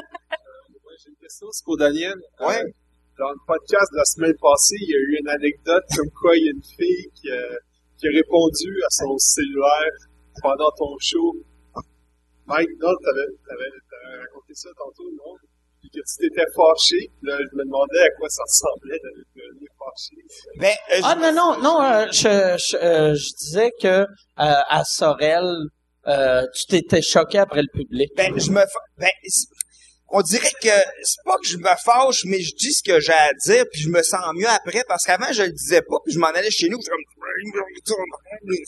J'ai 1.00 1.10
une 1.10 1.16
question, 1.20 1.46
c'est 1.52 1.64
pour 1.64 1.76
Daniel. 1.76 2.14
Ouais. 2.40 2.62
Euh, 3.18 3.24
dans 3.24 3.30
le 3.30 3.38
podcast 3.46 3.88
de 3.92 3.98
la 3.98 4.04
semaine 4.04 4.36
passée, 4.40 4.76
il 4.80 4.90
y 4.90 4.94
a 4.94 4.98
eu 4.98 5.18
une 5.20 5.28
anecdote 5.28 5.84
comme 5.96 6.10
quoi 6.20 6.36
il 6.36 6.44
y 6.44 6.48
a 6.48 6.52
une 6.52 6.62
fille 6.62 7.10
qui, 7.14 7.30
a- 7.30 7.58
qui 7.98 8.06
a 8.08 8.10
répondu 8.14 8.70
à 8.86 8.90
son 8.90 9.16
cellulaire 9.18 9.94
pendant 10.42 10.70
ton 10.76 10.96
show. 11.00 11.34
Mike, 12.46 12.68
non, 12.80 12.92
t'avais, 13.04 13.26
t'avais, 13.46 13.70
t'avais 13.90 14.20
raconté 14.22 14.54
ça 14.54 14.70
tantôt, 14.76 15.10
non? 15.12 15.34
Puis 15.80 15.90
que 15.90 16.00
tu 16.00 16.28
t'étais 16.28 16.46
fâché. 16.56 17.10
Là, 17.22 17.36
je 17.38 17.56
me 17.56 17.64
demandais 17.64 18.00
à 18.00 18.10
quoi 18.18 18.28
ça 18.28 18.42
ressemblait 18.42 18.98
de 19.04 19.24
devenir 19.36 19.68
fâché. 19.78 20.16
Ben, 20.58 20.74
euh, 20.94 21.00
Ah 21.04 21.14
non, 21.16 21.32
non, 21.32 21.60
non, 21.62 21.82
euh, 21.82 22.06
je, 22.10 22.56
je, 22.58 22.76
euh, 22.76 23.14
je 23.14 23.34
disais 23.36 23.70
que 23.80 23.88
euh, 23.88 24.06
à 24.36 24.82
Sorel, 24.84 25.44
euh, 26.06 26.46
tu 26.54 26.66
t'étais 26.66 27.02
choqué 27.02 27.38
après 27.38 27.62
le 27.62 27.68
public. 27.72 28.10
Ben, 28.16 28.32
je 28.38 28.50
me 28.50 28.62
ben, 28.98 29.10
on 30.10 30.22
dirait 30.22 30.52
que 30.62 30.68
c'est 31.02 31.22
pas 31.24 31.36
que 31.36 31.46
je 31.46 31.58
me 31.58 31.68
fâche, 31.84 32.24
mais 32.24 32.40
je 32.40 32.54
dis 32.54 32.72
ce 32.72 32.82
que 32.82 32.98
j'ai 33.00 33.12
à 33.12 33.30
dire, 33.44 33.64
puis 33.70 33.82
je 33.82 33.88
me 33.90 34.02
sens 34.02 34.20
mieux 34.34 34.48
après, 34.48 34.84
parce 34.88 35.04
qu'avant, 35.04 35.32
je 35.32 35.42
le 35.42 35.52
disais 35.52 35.82
pas, 35.82 35.96
puis 36.04 36.14
je 36.14 36.18
m'en 36.18 36.28
allais 36.28 36.50
chez 36.50 36.68
nous, 36.68 36.78
je 36.80 36.90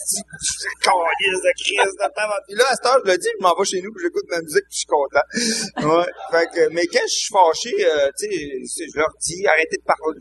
c'est 0.00 0.74
calice 0.82 1.40
de 1.42 1.52
crise 1.62 1.94
de 1.94 2.08
temps. 2.14 2.30
Puis 2.46 2.56
là, 2.56 2.64
à 2.68 2.74
cette 2.76 2.86
heure, 2.86 3.00
je 3.04 3.10
le 3.10 3.18
dis, 3.18 3.28
je 3.38 3.42
m'en 3.42 3.54
vais 3.56 3.64
chez 3.64 3.80
nous, 3.82 3.92
puis 3.92 4.04
j'écoute 4.04 4.24
ma 4.30 4.40
musique, 4.40 4.64
puis 4.68 4.74
je 4.74 4.78
suis 4.78 4.86
content. 4.86 5.26
Ouais. 5.90 6.06
Fait 6.30 6.46
que, 6.54 6.68
mais 6.72 6.86
quand 6.86 7.02
je 7.02 7.12
suis 7.12 7.32
fâché, 7.32 7.74
euh, 7.80 8.08
tu 8.18 8.26
sais, 8.66 8.84
je 8.92 8.98
leur 8.98 9.10
dis, 9.20 9.46
arrêtez 9.46 9.78
de 9.78 9.82
parler. 9.82 10.18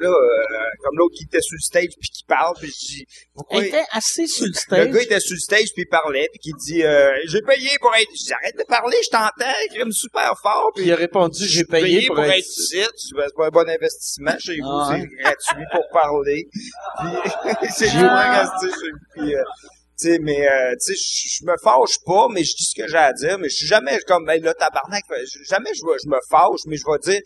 Là, 0.00 0.08
euh, 0.08 0.46
comme 0.82 0.98
l'autre 0.98 1.14
qui 1.16 1.24
était 1.24 1.40
sur 1.40 1.54
le 1.54 1.60
stage, 1.60 1.94
puis 1.98 2.10
qui 2.10 2.24
parle, 2.24 2.54
puis 2.58 2.68
je 2.68 2.86
dis, 2.86 3.06
pourquoi... 3.34 3.62
Il 3.62 3.66
était 3.68 3.84
assis 3.92 4.28
sur 4.28 4.44
le 4.44 4.50
Le 4.50 4.54
stage. 4.54 4.90
gars 4.90 5.02
était 5.02 5.20
sur 5.20 5.34
le 5.34 5.40
stage 5.40 5.72
puis 5.72 5.82
il 5.82 5.88
parlait 5.88 6.28
puis 6.30 6.40
qui 6.40 6.52
dit 6.52 6.82
euh, 6.82 7.10
j'ai 7.26 7.40
payé 7.42 7.70
pour 7.80 7.94
être 7.94 8.08
je 8.12 8.24
dis 8.24 8.32
arrête 8.32 8.56
de 8.58 8.64
parler 8.64 8.96
je 9.02 9.10
t'entends 9.10 9.74
crime 9.74 9.92
super 9.92 10.34
fort 10.42 10.70
Puis 10.74 10.86
il 10.86 10.92
a 10.92 10.96
répondu, 10.96 11.46
j'ai 11.46 11.64
payé, 11.64 12.06
pour, 12.06 12.20
être... 12.20 12.38
ici 12.38 12.80
Je 12.80 12.96
dis, 12.96 13.12
Ben, 13.14 13.24
c'est 13.26 13.36
pas 13.36 13.46
un 13.46 13.50
bon 13.50 13.68
investissement 13.68 14.38
chez 14.38 14.56
vous 14.60 14.68
Ah, 14.68 14.90
c'est 14.92 15.06
gratuit 15.22 15.64
pour 15.72 15.88
parler 15.92 16.48
puis 17.00 17.69
c'est 17.70 17.88
chez 17.88 17.98
puis 19.14 19.34
euh, 19.34 19.42
tu 19.98 20.08
sais 20.08 20.18
mais 20.20 20.48
euh, 20.48 20.72
tu 20.72 20.94
sais 20.94 21.38
je 21.40 21.44
me 21.44 21.56
fâche 21.62 21.98
pas 22.04 22.28
mais 22.30 22.44
je 22.44 22.54
dis 22.56 22.64
ce 22.64 22.74
que 22.74 22.88
j'ai 22.88 22.96
à 22.96 23.12
dire 23.12 23.38
mais 23.38 23.48
je 23.48 23.56
suis 23.56 23.66
jamais 23.66 23.98
comme 24.06 24.24
ben 24.24 24.42
là 24.42 24.54
tabarnak 24.54 25.04
jamais 25.48 25.74
je 25.74 25.80
je 26.02 26.08
me 26.08 26.18
fâche 26.28 26.60
mais 26.66 26.76
je 26.76 26.84
vais 26.86 26.98
dire 27.12 27.22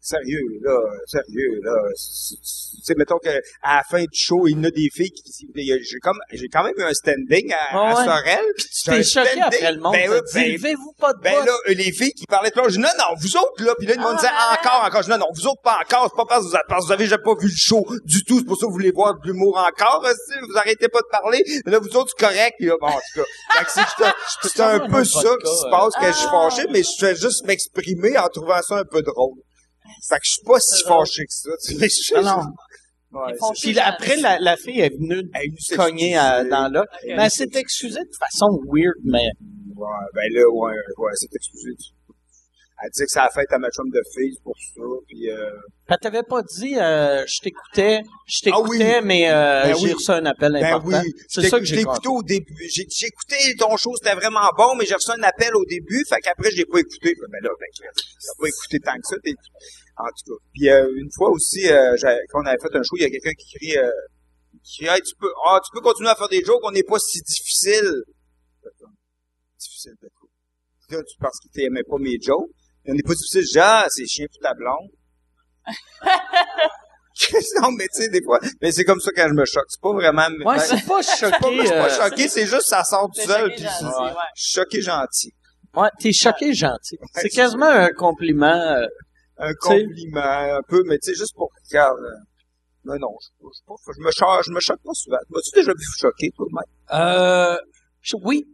sérieux, 0.00 0.60
là, 0.62 0.78
sérieux, 1.06 1.60
là. 1.62 1.72
Tu 1.94 2.36
sais, 2.82 2.94
mettons 2.96 3.18
que 3.18 3.28
à 3.62 3.76
la 3.76 3.82
fin 3.88 4.00
du 4.02 4.08
show, 4.12 4.46
il 4.46 4.56
y 4.56 4.60
en 4.60 4.64
a 4.64 4.70
des 4.70 4.88
filles 4.92 5.10
qui, 5.10 5.22
j'ai 5.54 5.98
comme, 6.00 6.18
j'ai 6.32 6.48
quand 6.48 6.64
même 6.64 6.74
eu 6.76 6.82
un 6.82 6.94
standing 6.94 7.52
à, 7.52 7.56
Ah 7.72 7.76
à 7.76 7.88
ouais. 7.90 8.04
Sorel. 8.04 8.44
Tu 8.56 8.66
J'ai 8.84 8.90
un 8.90 8.96
t'es 8.96 9.02
choqué 9.04 9.26
standing. 9.28 9.42
après 9.42 9.72
le 9.72 9.80
monde. 9.80 9.92
Ben 9.92 10.10
ben- 10.10 10.52
levez-vous 10.52 10.92
pas 10.98 11.12
de 11.12 11.20
ben 11.20 11.34
botte. 11.34 11.46
là, 11.46 11.52
euh, 11.68 11.74
les 11.74 11.92
filles 11.92 12.12
qui 12.12 12.26
parlaient 12.26 12.50
de 12.50 12.56
là, 12.56 12.64
je 12.68 12.72
dis 12.74 12.78
non, 12.78 12.88
non, 12.98 13.14
vous 13.20 13.36
autres, 13.36 13.62
là, 13.64 13.74
puis 13.78 13.86
là, 13.86 13.94
ils 13.94 14.00
m'ont 14.00 14.14
dit 14.14 14.26
encore, 14.26 14.84
encore. 14.86 15.02
Je 15.02 15.06
dis 15.06 15.10
non, 15.10 15.18
non, 15.18 15.26
vous 15.34 15.46
autres 15.46 15.62
pas 15.62 15.78
encore, 15.84 16.08
c'est 16.10 16.16
pas 16.16 16.24
parce 16.26 16.44
que 16.44 16.48
vous 16.48 16.54
avez, 16.54 16.64
parce 16.68 16.80
que 16.82 16.86
vous 16.86 16.92
avez 16.92 17.06
jamais 17.06 17.22
pas 17.22 17.34
vu 17.34 17.48
le 17.48 17.54
show 17.56 17.86
du 18.04 18.24
tout, 18.24 18.38
c'est 18.38 18.44
pour 18.44 18.56
ça 18.56 18.62
que 18.62 18.66
vous 18.66 18.72
voulez 18.72 18.92
voir 18.92 19.14
de 19.18 19.26
l'humour 19.26 19.58
encore, 19.58 20.02
aussi, 20.04 20.38
vous 20.48 20.56
arrêtez 20.56 20.88
pas 20.88 21.00
de 21.00 21.08
parler. 21.10 21.42
Là, 21.66 21.78
vous 21.78 21.94
autres, 21.96 22.12
c'est 22.16 22.26
correct, 22.26 22.54
puis 22.58 22.66
là, 22.68 22.74
bon, 22.80 22.88
en 22.88 22.92
tout 22.92 23.20
cas. 23.22 23.64
C'est 24.42 24.60
un 24.60 24.80
peu 24.88 25.04
ça 25.04 25.20
qui 25.42 25.50
se 25.50 25.66
euh. 25.66 25.70
passe, 25.70 25.94
que 26.00 26.06
je 26.06 26.16
suis 26.16 26.28
fâché, 26.28 26.62
mais 26.70 26.82
je 26.82 26.90
fais 26.98 27.14
juste 27.14 27.44
m'exprimer 27.46 28.16
en 28.18 28.28
trouvant 28.28 28.60
ça 28.62 28.78
un 28.78 28.84
peu 28.84 29.02
drôle. 29.02 29.36
Fait 30.08 30.16
que 30.16 30.20
je 30.24 30.30
suis 30.30 30.42
pas 30.44 30.60
si 30.60 30.84
fâché 30.84 31.24
que 31.24 31.32
ça, 31.32 31.50
tu 31.66 31.74
sais. 31.76 31.88
je- 32.16 32.22
non. 32.22 32.42
Ouais, 33.12 33.34
Puis 33.60 33.72
là, 33.72 33.88
après, 33.88 34.16
la, 34.16 34.38
la 34.38 34.56
fille 34.56 34.80
est 34.80 34.90
venue 34.96 35.28
Elle 35.34 35.76
cogner 35.76 36.16
à- 36.16 36.44
dans 36.44 36.68
là. 36.72 36.82
Ok. 36.82 37.00
Mais 37.06 37.24
elle 37.24 37.30
s'est 37.30 37.48
excusée 37.54 37.98
de 37.98 38.16
façon 38.18 38.46
weird, 38.72 38.94
mais... 39.04 39.26
Ouais, 39.74 39.86
ben 40.14 40.22
là, 40.32 40.42
ouais, 40.48 40.74
ouais, 40.98 41.10
c'est 41.14 41.34
excusé. 41.34 41.70
Elle 42.82 42.90
dit 42.92 43.02
que 43.02 43.10
ça 43.10 43.24
a 43.24 43.30
fait 43.30 43.44
à 43.52 43.58
ma 43.58 43.68
chum 43.70 43.90
de 43.90 44.00
fille 44.14 44.38
pour 44.42 44.56
ça, 44.56 44.80
puis 45.06 45.30
euh, 45.30 45.50
Elle 45.88 45.96
t'avait 46.00 46.22
pas 46.22 46.42
dit, 46.42 46.78
euh, 46.78 47.24
je 47.26 47.40
t'écoutais, 47.40 48.00
je 48.26 48.48
Ah 48.50 48.60
oui. 48.62 48.78
t'écoutais, 48.78 49.00
mais 49.02 49.30
euh, 49.30 49.64
Ben 49.64 49.76
j'ai 49.76 49.84
oui. 49.88 49.92
reçu 49.92 50.10
un 50.12 50.24
appel 50.24 50.52
Ben 50.52 50.64
important. 50.64 51.02
oui, 51.04 51.12
C'est 51.28 51.48
ça 51.50 51.58
que 51.58 51.64
j'ai 51.66 51.80
écouté 51.80 52.08
au 52.08 52.22
début. 52.22 52.56
J'ai 52.72 52.86
j'ai 52.88 53.06
écouté 53.08 53.36
ton 53.58 53.76
show, 53.76 53.94
c'était 53.96 54.14
vraiment 54.14 54.48
bon, 54.56 54.76
mais 54.76 54.86
j'ai 54.86 54.94
reçu 54.94 55.10
un 55.10 55.22
appel 55.24 55.54
au 55.54 55.64
début, 55.66 56.02
fait 56.08 56.20
qu'après 56.22 56.50
je 56.52 56.56
l'ai 56.56 56.64
pas 56.64 56.78
écouté. 56.80 57.14
Ben 57.20 57.38
là, 57.42 57.50
ben, 57.60 57.66
t'as 57.82 58.40
pas 58.40 58.48
écouté 58.48 58.78
tant 58.80 58.94
que 58.96 59.06
ça. 59.06 59.16
En 59.98 60.04
tout 60.06 60.32
cas. 60.34 60.42
Puis 60.54 60.70
euh, 60.70 60.88
une 60.96 61.10
fois 61.14 61.28
aussi, 61.30 61.68
euh, 61.70 61.94
quand 62.30 62.40
on 62.42 62.46
avait 62.46 62.56
fait 62.62 62.74
un 62.74 62.82
show, 62.82 62.96
il 62.96 63.02
y 63.02 63.04
a 63.04 63.10
quelqu'un 63.10 63.32
qui 63.36 63.56
crie, 63.58 63.76
euh, 63.76 63.90
qui 64.64 64.78
crie, 64.84 64.94
hey, 64.96 65.02
tu 65.02 65.14
peux, 65.20 65.30
ah, 65.48 65.60
tu 65.62 65.70
peux 65.74 65.82
continuer 65.82 66.08
à 66.08 66.14
faire 66.14 66.28
des 66.28 66.42
jokes, 66.42 66.60
on 66.62 66.70
n'est 66.70 66.82
pas 66.82 66.98
si 66.98 67.20
difficile. 67.20 68.04
Difficile 69.58 69.92
de 70.02 70.08
quoi? 70.18 70.28
Là, 70.96 71.02
tu 71.04 71.16
penses 71.18 71.38
qu'il 71.40 71.50
t'aimait 71.50 71.82
pas 71.84 71.98
mes 71.98 72.16
jokes? 72.20 72.48
On 72.90 72.94
n'est 72.94 73.02
pas 73.02 73.14
difficile, 73.14 73.44
genre, 73.54 73.84
c'est 73.88 74.06
chien 74.06 74.26
pour 74.30 74.40
ta 74.42 74.52
blonde. 74.54 74.90
non, 77.60 77.70
mais 77.72 77.86
tu 77.94 78.02
sais, 78.02 78.08
des 78.08 78.22
fois, 78.22 78.38
mais 78.62 78.72
c'est 78.72 78.84
comme 78.84 79.00
ça 79.00 79.10
quand 79.14 79.28
je 79.28 79.34
me 79.34 79.44
choque. 79.44 79.66
C'est 79.68 79.80
pas 79.80 79.92
vraiment... 79.92 80.26
Ouais, 80.44 80.56
ben, 80.56 80.58
c'est 80.58 80.86
pas 80.86 80.96
pas, 80.96 81.02
choqué. 81.02 81.56
je 81.58 81.60
suis 81.66 81.68
pas 81.70 81.90
euh, 81.90 82.08
choqué, 82.08 82.28
c'est 82.28 82.46
juste 82.46 82.62
ça 82.68 82.82
sort 82.84 83.06
tout 83.06 83.20
C'est 83.20 83.26
seul. 83.26 83.50
choqué 83.50 83.54
puis 83.56 83.64
gentil, 83.64 83.74
c'est- 83.78 83.84
ouais. 83.84 84.12
Je 84.34 84.42
suis 84.42 84.52
choqué 84.54 84.80
gentil. 84.82 85.34
Ouais, 85.76 85.88
t'es 86.00 86.12
choqué 86.12 86.54
gentil. 86.54 86.98
C'est 87.14 87.20
c'est 87.22 87.28
quasiment 87.28 87.66
un 87.68 87.90
compliment. 87.90 88.46
euh, 88.48 88.86
Un 89.38 89.54
compliment, 89.54 90.20
un 90.56 90.62
peu, 90.66 90.82
mais 90.86 90.98
tu 90.98 91.12
sais, 91.12 91.18
juste 91.18 91.34
pour 91.34 91.50
regarde. 91.70 91.98
euh, 92.00 92.10
Mais 92.84 92.98
non, 92.98 93.14
je, 93.20 93.28
je, 93.46 93.48
je, 93.68 93.92
je 93.98 94.00
me 94.04 94.10
choque, 94.10 94.44
je 94.46 94.50
me 94.52 94.60
choque 94.60 94.80
pas 94.82 94.94
souvent. 94.94 95.18
M'as-tu 95.28 95.50
déjà 95.54 95.72
vu 95.72 95.84
choquer, 95.98 96.30
toi, 96.34 96.46
Mike? 96.50 96.68
Euh, 96.92 97.56
oui. 98.24 98.46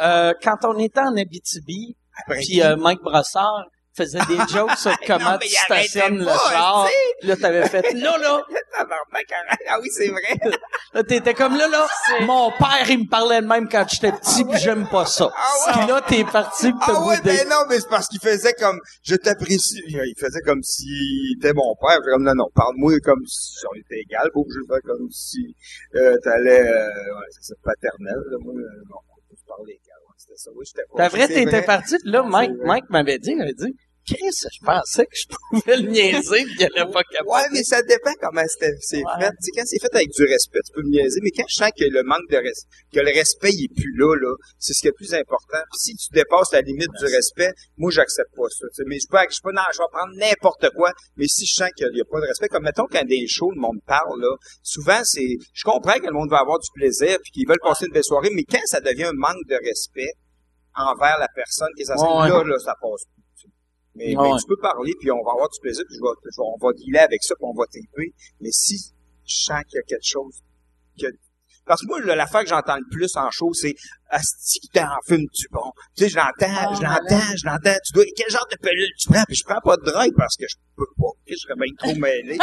Euh, 0.00 0.32
quand 0.42 0.56
on 0.64 0.76
était 0.78 1.00
en 1.00 1.16
Abitibi, 1.16 1.96
puis 2.30 2.62
euh, 2.62 2.76
Mike 2.76 3.00
Brossard 3.02 3.64
faisait 3.98 4.18
des 4.28 4.38
jokes 4.52 4.76
sur 4.76 4.96
comment 5.06 5.32
Non, 5.32 5.38
tu 5.38 5.48
stationnes 5.48 6.18
le 6.18 6.26
char. 6.26 6.88
Là, 7.22 7.36
t'avais 7.36 7.68
fait, 7.68 7.92
là, 7.94 8.18
là, 8.18 8.42
arrête. 8.74 9.60
Ah 9.68 9.78
oui, 9.80 9.88
c'est 9.90 10.08
vrai. 10.08 10.36
là, 10.94 11.02
t'étais 11.02 11.34
comme, 11.34 11.56
là, 11.56 11.68
là, 11.68 11.86
mon 12.22 12.50
père, 12.52 12.88
il 12.88 13.00
me 13.00 13.08
parlait 13.08 13.40
de 13.40 13.46
même 13.46 13.68
quand 13.68 13.84
j'étais 13.88 14.12
petit, 14.12 14.44
puis 14.44 14.58
j'aime 14.58 14.88
pas 14.88 15.06
ça. 15.06 15.30
Ah. 15.34 15.72
Puis 15.72 15.86
là, 15.88 16.00
t'es 16.06 16.24
parti, 16.24 16.72
t'as 16.86 16.94
Ah 16.94 17.06
ouais, 17.06 17.20
ben 17.22 17.48
non, 17.48 17.64
mais 17.68 17.80
c'est 17.80 17.88
parce 17.88 18.08
qu'il 18.08 18.20
faisait 18.20 18.54
comme, 18.54 18.78
je 19.02 19.16
t'apprécie. 19.16 19.82
Il 19.86 20.14
faisait 20.18 20.40
comme 20.42 20.62
s'il 20.62 21.36
était 21.36 21.52
mon 21.52 21.74
père. 21.76 21.98
J'étais 21.98 22.12
comme, 22.12 22.24
non, 22.24 22.34
non, 22.34 22.48
parle-moi 22.54 22.92
comme 23.04 23.24
si 23.26 23.64
on 23.70 23.74
était 23.78 24.00
égal. 24.00 24.30
Pas 24.32 24.40
obligé 24.40 24.60
de 24.60 24.66
faire 24.66 24.82
comme 24.84 25.10
si, 25.10 25.54
euh, 25.94 26.16
t'allais, 26.22 26.62
euh, 26.62 26.86
ouais, 26.86 27.26
c'est 27.40 27.60
paternel, 27.62 28.22
là. 28.30 28.36
Moi, 28.40 28.54
euh, 28.54 28.82
non, 28.88 28.96
on 29.10 29.28
peut 29.28 29.36
se 29.36 29.44
parler 29.46 29.72
égal. 29.72 29.98
Ouais, 30.06 30.14
c'était 30.16 30.36
ça. 30.36 30.50
Oui, 30.54 30.64
j'étais 30.66 30.86
pas. 30.88 30.96
T'as 30.96 31.08
vrai, 31.08 31.28
t'étais 31.28 31.62
parti, 31.62 31.96
là, 32.04 32.22
Mike. 32.22 32.52
Mike 32.64 32.90
m'avait 32.90 33.18
dit, 33.18 33.32
il 33.32 33.42
avait 33.42 33.52
dit, 33.52 33.74
Chris, 34.08 34.48
je 34.52 34.64
pensais 34.64 35.04
que 35.06 35.16
je 35.16 35.26
pouvais 35.50 35.76
le 35.76 35.88
niaiser, 35.90 36.44
puis 36.44 36.56
qu'il 36.56 36.66
allait 36.66 36.90
pas 36.92 37.02
capable. 37.04 37.28
Ouais, 37.28 37.46
mais 37.52 37.62
ça 37.62 37.82
dépend 37.82 38.12
comment 38.20 38.42
c'était, 38.48 38.72
c'est 38.80 38.98
Ouais. 38.98 39.20
fait. 39.20 39.30
Tu 39.30 39.36
sais, 39.44 39.50
quand 39.54 39.66
c'est 39.66 39.78
fait 39.80 39.94
avec 39.94 40.10
du 40.10 40.24
respect, 40.24 40.60
tu 40.66 40.72
peux 40.72 40.82
me 40.82 40.90
niaiser, 40.90 41.20
mais 41.22 41.30
quand 41.30 41.44
je 41.48 41.54
sens 41.56 41.70
que 41.76 41.84
le 41.84 42.02
manque 42.02 42.28
de 42.30 42.36
respect, 42.36 42.68
que 42.92 43.00
le 43.00 43.12
respect, 43.12 43.50
il 43.52 43.64
est 43.64 43.74
plus 43.74 43.92
là, 43.96 44.14
là, 44.16 44.34
c'est 44.58 44.72
ce 44.72 44.80
qui 44.80 44.86
est 44.88 44.90
le 44.90 44.94
plus 44.96 45.14
important. 45.14 45.62
Puis 45.72 45.78
si 45.80 45.96
tu 45.96 46.08
dépasses 46.12 46.52
la 46.52 46.60
limite 46.62 46.90
du 46.98 47.04
respect, 47.04 47.52
moi, 47.76 47.90
j'accepte 47.90 48.34
pas 48.34 48.48
ça. 48.48 48.66
Mais 48.86 48.98
je 48.98 49.06
peux, 49.08 49.18
je 49.30 49.40
peux, 49.42 49.52
non, 49.52 49.62
je 49.72 49.78
vais 49.78 49.90
prendre 49.92 50.14
n'importe 50.16 50.70
quoi, 50.74 50.92
mais 51.16 51.26
si 51.28 51.46
je 51.46 51.54
sens 51.54 51.70
qu'il 51.76 51.88
y 51.94 52.00
a 52.00 52.04
pas 52.10 52.20
de 52.20 52.26
respect, 52.26 52.48
comme 52.48 52.64
mettons 52.64 52.86
quand 52.90 53.04
des 53.04 53.26
shows, 53.28 53.50
le 53.52 53.60
monde 53.60 53.78
parle, 53.86 54.20
là, 54.20 54.34
souvent, 54.62 55.00
c'est, 55.04 55.36
je 55.52 55.64
comprends 55.64 55.98
que 55.98 56.06
le 56.06 56.12
monde 56.12 56.30
va 56.30 56.38
avoir 56.38 56.58
du 56.58 56.68
plaisir 56.74 57.18
puis 57.22 57.30
qu'ils 57.32 57.48
veulent 57.48 57.62
passer 57.62 57.86
une 57.86 57.92
belle 57.92 58.04
soirée, 58.04 58.30
mais 58.34 58.44
quand 58.44 58.64
ça 58.64 58.80
devient 58.80 59.04
un 59.04 59.12
manque 59.14 59.44
de 59.48 59.56
respect 59.64 60.12
envers 60.74 61.18
la 61.18 61.28
personne 61.34 61.68
qui 61.76 61.82
est 61.82 61.90
Ouais, 61.90 62.22
ouais. 62.22 62.28
là, 62.28 62.44
là, 62.44 62.58
ça 62.58 62.74
passe. 62.80 63.04
Mais, 63.98 64.16
Ouais, 64.16 64.22
mais 64.22 64.32
ouais. 64.32 64.38
tu 64.40 64.46
peux 64.46 64.56
parler, 64.56 64.94
puis 65.00 65.10
on 65.10 65.22
va 65.24 65.32
avoir 65.32 65.48
du 65.50 65.58
plaisir, 65.60 65.84
puis 65.86 65.96
je 65.96 66.00
vais, 66.00 66.14
je 66.24 66.36
vais- 66.40 66.46
on 66.54 66.56
va 66.64 66.72
dealer 66.72 67.00
avec 67.00 67.22
ça, 67.22 67.34
puis 67.34 67.44
on 67.44 67.52
va 67.54 67.64
taper. 67.66 68.14
Mais 68.40 68.50
si 68.52 68.76
je 69.26 69.34
sens 69.44 69.62
qu'il 69.68 69.76
y 69.76 69.80
a 69.80 69.82
quelque 69.82 70.06
chose 70.06 70.40
que... 71.00 71.06
Parce 71.66 71.82
que 71.82 71.86
moi, 71.88 72.00
l'affaire 72.00 72.42
que 72.42 72.48
j'entends 72.48 72.76
le 72.78 72.88
plus 72.90 73.14
en 73.16 73.30
show, 73.30 73.52
c'est 73.52 73.74
Asti 74.10 74.60
que 74.60 74.78
t'en 74.80 74.88
fumes 75.06 75.26
du 75.34 75.46
bon? 75.50 75.70
Tu 75.96 76.04
sais, 76.04 76.08
je 76.10 76.16
l'entends, 76.16 76.74
je 76.74 76.82
l'entends, 76.82 77.36
je 77.36 77.46
l'entends. 77.46 77.76
Tu 77.84 77.92
dois. 77.92 78.04
Quel 78.16 78.30
genre 78.30 78.46
de 78.50 78.56
pilule 78.56 78.90
tu 78.98 79.08
prends? 79.08 79.24
Puis 79.26 79.36
je 79.36 79.44
prends 79.44 79.60
pas 79.60 79.76
de 79.76 79.82
drogue 79.84 80.14
parce 80.16 80.36
que 80.36 80.44
je 80.48 80.56
peux 80.76 80.86
pas. 80.98 81.12
Je 81.26 81.36
serais 81.36 81.54
bien 81.56 81.72
trop 81.78 81.94
mêlé. 82.00 82.38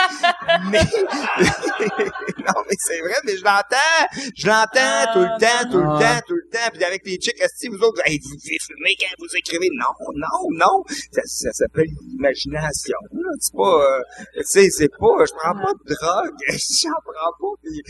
mais 0.69 0.79
non, 1.39 2.59
mais 2.69 2.75
c'est 2.77 2.99
vrai, 3.01 3.15
mais 3.25 3.35
je 3.37 3.43
l'entends. 3.43 4.01
Je 4.35 4.47
l'entends 4.47 5.13
tout 5.13 5.19
le 5.25 5.39
temps, 5.39 5.71
tout 5.71 5.77
le 5.79 5.89
Ah. 5.89 5.99
temps, 5.99 6.21
tout 6.27 6.35
le 6.35 6.49
temps. 6.51 6.69
Puis 6.73 6.83
avec 6.83 7.01
les 7.05 7.17
chicks, 7.17 7.41
Asti, 7.41 7.67
vous 7.69 7.79
autres, 7.81 8.01
hey, 8.05 8.19
vous 8.19 8.35
devez 8.35 8.57
fumer 8.61 8.95
quand 8.99 9.13
vous 9.19 9.35
écrivez? 9.35 9.69
Non, 9.73 9.93
non, 10.15 10.37
non. 10.51 10.83
Ça, 11.11 11.21
ça 11.25 11.51
s'appelle 11.51 11.87
l'imagination. 12.09 12.97
là. 13.13 13.29
C'est 13.39 13.55
pas, 13.55 13.73
euh, 13.81 14.01
tu 14.37 14.43
sais, 14.45 14.69
c'est 14.69 14.89
pas, 14.99 15.25
je 15.25 15.33
prends 15.33 15.53
pas 15.55 15.73
de 15.73 15.93
drogue. 15.95 16.35
J'en 16.81 16.99
prends 17.03 17.33
pas. 17.39 17.53
Puis 17.63 17.81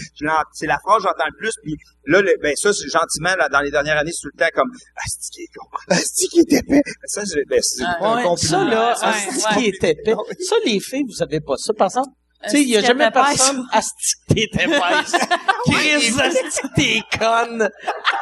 c'est 0.53 0.67
la 0.67 0.77
phrase 0.79 1.03
que 1.03 1.09
j'entends 1.09 1.29
le 1.31 1.37
plus. 1.37 1.53
Puis 1.63 1.75
là, 2.07 2.21
le- 2.21 2.35
ben 2.41 2.53
ça, 2.55 2.71
c'est 2.73 2.87
gentiment, 2.89 3.35
là, 3.37 3.49
dans 3.49 3.61
les 3.61 3.71
dernières 3.71 3.97
années, 3.97 4.11
c'est 4.11 4.21
tout 4.21 4.31
le 4.33 4.39
temps 4.39 4.49
comme, 4.53 4.69
Asti 5.05 5.29
qui 5.31 5.41
est 5.43 5.47
con? 5.55 5.65
Asti 5.89 6.27
qui 6.29 6.39
est 6.39 6.53
épais. 6.53 6.81
Ça, 7.05 7.23
je- 7.25 7.47
ben, 7.47 7.59
c'est 7.61 7.83
Ah, 7.85 7.97
un 8.01 8.15
Ouais, 8.17 8.23
compliment. 8.23 8.49
ça, 8.59 8.63
là, 8.63 8.91
asti 9.01 9.29
ouais. 9.29 9.53
qui 9.57 9.65
est 9.69 9.83
épais? 9.91 10.13
Ça, 10.39 10.55
les 10.65 10.79
filles, 10.79 11.03
vous 11.07 11.21
avez 11.23 11.39
pas 11.41 11.55
ça. 11.57 11.73
Par 11.73 11.87
exemple, 11.87 12.09
tu 12.45 12.49
sais, 12.51 12.61
il 12.61 12.69
y 12.69 12.75
a 12.75 12.79
Asti 12.79 12.87
jamais 12.87 13.11
qui 13.11 13.17
est 13.17 13.21
épaisse. 13.21 13.37
personne, 13.37 13.67
asti 13.71 14.13
que 14.29 14.33
t'es 14.33 14.63
épaisse. 14.63 15.11
Chris, 15.65 16.21
asti 16.21 16.61
que 16.61 16.67
t'es 16.75 17.17
conne. 17.17 17.69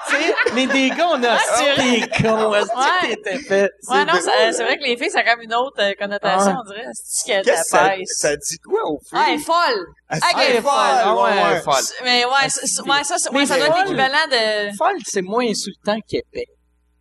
Tu 0.10 0.16
sais, 0.16 0.36
mais 0.54 0.68
des 0.68 0.90
gars, 0.90 1.08
on 1.12 1.24
a 1.24 1.32
asti 1.34 1.64
que 1.64 1.76
t'es 2.12 2.24
con, 2.24 2.52
asti 2.54 2.72
que 3.16 3.22
t'es 3.24 3.36
épais. 3.36 3.70
Ouais, 3.90 4.06
non, 4.06 4.14
c'est 4.52 4.64
vrai 4.64 4.78
que 4.78 4.84
les 4.84 4.98
filles, 4.98 5.10
ça 5.12 5.20
a 5.20 5.24
comme 5.24 5.42
une 5.42 5.54
autre 5.54 5.82
euh, 5.82 5.92
connotation, 6.00 6.52
Ouais. 6.52 6.58
on 6.66 6.70
dirait. 6.70 6.86
C'est 6.94 7.26
qu'elle 7.28 7.46
Qu'est-ce 7.46 7.72
que 7.72 8.02
ça, 8.06 8.36
dit 8.36 8.58
quoi 8.60 8.82
aux 8.86 9.00
filles? 9.00 9.20
Ah, 9.20 9.26
elle 9.30 9.36
est 9.36 9.44
folle. 9.44 9.86
Asti 10.10 10.28
Ah, 10.36 10.40
elle 10.44 10.56
est 10.56 10.62
folle. 10.62 10.72
Ah 10.76 11.16
ouais, 11.16 11.22
ouais, 11.22 11.44
ouais. 11.54 11.62
folle. 11.62 11.84
Mais 12.04 12.26
ouais, 12.26 12.50
ça, 12.50 13.18
ça 13.18 13.32
doit 13.32 13.42
être 13.44 13.78
l'équivalent 13.84 14.28
de... 14.32 14.76
Folle, 14.78 14.98
c'est 15.06 15.22
moins 15.22 15.46
insultant 15.48 15.98
qu'épais. 16.08 16.46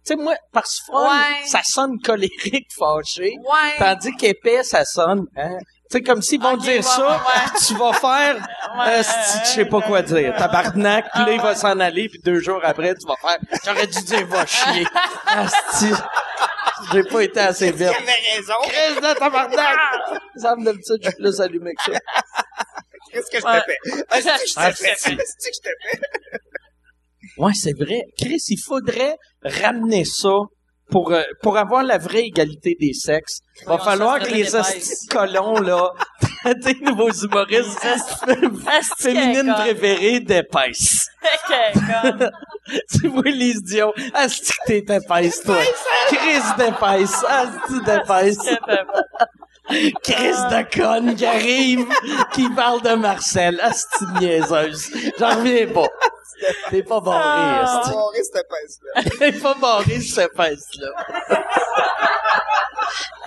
Tu 0.05 0.15
sais, 0.15 0.17
moi, 0.17 0.35
parce 0.53 0.81
que 0.81 0.87
folle, 0.93 1.07
Ouais. 1.07 1.47
ça 1.47 1.61
sonne 1.65 1.97
colérique, 2.05 2.67
fâché. 2.77 3.35
Ouais. 3.45 3.77
Tandis 3.79 4.13
qu'épais, 4.17 4.65
ça 4.65 4.85
sonne, 4.85 5.27
hein. 5.37 5.57
Sais, 5.93 6.01
comme 6.01 6.23
s'ils 6.23 6.41
vont 6.41 6.57
dire 6.57 6.77
ouais, 6.77 6.83
ça, 6.83 7.07
ouais, 7.07 7.59
tu 7.67 7.75
vas 7.75 7.93
faire, 7.93 8.37
Ouais, 8.79 9.01
esti, 9.01 9.39
je 9.45 9.49
sais 9.49 9.65
pas 9.67 9.83
quoi 9.83 10.01
dire. 10.01 10.35
Tabarnak, 10.35 11.05
puis 11.13 11.23
là, 11.27 11.33
il 11.33 11.41
va 11.41 11.55
s'en 11.55 11.79
aller, 11.81 12.09
puis 12.09 12.19
deux 12.25 12.41
jours 12.41 12.61
après, 12.63 12.95
tu 12.95 13.07
vas 13.07 13.17
faire, 13.21 13.37
j'aurais 13.63 13.87
dû 13.87 14.01
dire 14.01 14.27
va 14.27 14.47
chier. 14.47 14.87
Asti, 15.27 15.91
j'ai 16.91 17.03
pas 17.03 17.21
été 17.21 17.41
assez 17.41 17.71
vite. 17.73 17.93
T'avais 17.93 18.13
raison? 18.35 18.55
Chris 18.63 18.95
de 19.03 19.19
tabarnak! 19.19 19.79
Ça 20.37 20.57
me 20.57 20.65
d'habitude, 20.65 20.97
je 21.03 21.09
suis 21.11 21.19
plus 21.19 21.41
allumé 21.43 21.75
que 21.75 21.93
ça. 21.93 21.99
Qu'est-ce 23.13 23.31
que 23.31 23.37
je 23.37 23.43
fait? 23.43 24.05
Asti 24.09 24.31
que 24.31 24.49
je? 24.49 24.59
Asti. 24.61 24.87
Asti 24.95 25.11
que 25.11 25.57
je 25.57 25.61
t'ai 25.61 25.91
fait? 25.91 26.01
Ouais, 27.37 27.53
c'est 27.53 27.79
vrai. 27.79 28.01
Chris, 28.17 28.43
il 28.49 28.59
faudrait 28.59 29.17
ramener 29.43 30.07
ça 30.07 30.39
pour, 30.93 31.11
euh, 31.13 31.23
pour 31.43 31.57
avoir 31.57 31.83
la 31.83 31.99
vraie 31.99 32.27
égalité 32.27 32.77
des 32.79 32.93
sexes. 32.93 33.41
Va 33.67 33.79
falloir 33.79 34.21
que 34.21 34.31
les 34.31 34.55
hosties 34.55 35.09
colons, 35.09 35.59
là, 35.59 35.91
des 36.45 36.79
nouveaux 36.83 37.11
humoristes 37.11 37.81
féminines 38.99 39.53
préférées 39.57 40.21
d'épaisse. 40.21 41.09
tu 42.93 43.09
vois 43.09 43.23
Lise 43.25 43.63
Dion. 43.63 43.93
Asti 44.15 44.53
que 44.67 44.81
t'es 44.81 44.97
épaisse, 44.97 45.43
toi. 45.43 45.59
Chris 46.09 46.43
d'épaisse. 46.59 47.25
Asti 47.25 47.81
d'épaisse. 47.85 48.39
Chris 50.03 50.37
de 50.51 50.77
conne 50.77 51.15
qui 51.15 51.25
arrive, 51.25 51.87
qui 52.35 52.49
parle 52.51 52.83
de 52.83 52.95
Marcel. 52.95 53.59
Asti 53.61 54.05
niaiseuse. 54.21 54.91
J'en 55.19 55.37
reviens 55.37 55.69
pas. 55.69 55.89
T'es 56.71 56.83
pas 56.83 57.01
barré, 57.01 57.19
Ah. 57.25 57.81
esti. 57.83 57.95
Barré, 57.95 58.23
cette 58.23 58.49
pince-là. 58.49 59.27
Est 59.29 59.43
pas 59.43 59.55
barrée, 59.55 60.01
cette 60.01 60.33
pince-là. 60.35 60.89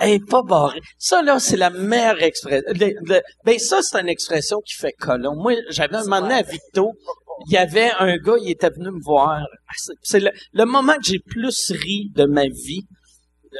Est 0.00 0.28
pas 0.28 0.42
barrée. 0.42 0.80
Ça, 0.98 1.22
là, 1.22 1.38
c'est 1.38 1.56
la 1.56 1.70
meilleure 1.70 2.22
expression. 2.22 2.62
Le- 2.68 2.94
le- 3.14 3.22
ben, 3.44 3.58
ça, 3.58 3.78
c'est 3.82 3.98
une 3.98 4.08
expression 4.08 4.60
qui 4.60 4.74
fait 4.74 4.92
colon. 4.92 5.34
Moi, 5.36 5.54
j'avais 5.70 5.96
un 5.96 6.02
moment 6.04 6.20
donné 6.20 6.34
à 6.34 6.42
Victo, 6.42 6.92
il 7.48 7.52
y 7.52 7.56
avait 7.56 7.90
un 7.98 8.16
gars, 8.18 8.34
il 8.40 8.50
était 8.50 8.70
venu 8.70 8.90
me 8.90 9.02
voir. 9.02 9.40
C'est- 10.02 10.20
le, 10.20 10.30
le 10.52 10.64
moment 10.64 10.94
que 10.96 11.04
j'ai 11.04 11.18
plus 11.18 11.70
ri 11.70 12.10
de 12.14 12.24
ma 12.26 12.44
vie. 12.44 12.82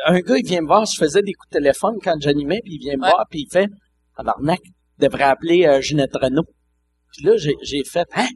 Un 0.07 0.21
gars, 0.21 0.37
il 0.37 0.47
vient 0.47 0.61
me 0.61 0.67
voir, 0.67 0.85
je 0.85 0.99
faisais 0.99 1.23
des 1.23 1.33
coups 1.33 1.49
de 1.53 1.59
téléphone 1.59 1.95
quand 2.05 2.15
j'animais, 2.21 2.61
puis 2.63 2.75
il 2.75 2.81
vient 2.81 2.97
me 2.99 3.03
Ouais. 3.05 3.09
voir, 3.11 3.25
puis 3.31 3.47
il 3.49 3.51
fait, 3.51 3.69
tabarnak, 4.17 4.61
devrait 4.99 5.25
appeler 5.25 5.65
euh, 5.67 5.81
Ginette 5.81 6.15
Renault. 6.15 6.45
Puis 7.13 7.25
là, 7.25 7.33
j'ai 7.37 7.83
fait, 7.91 8.07
hein, 8.15 8.27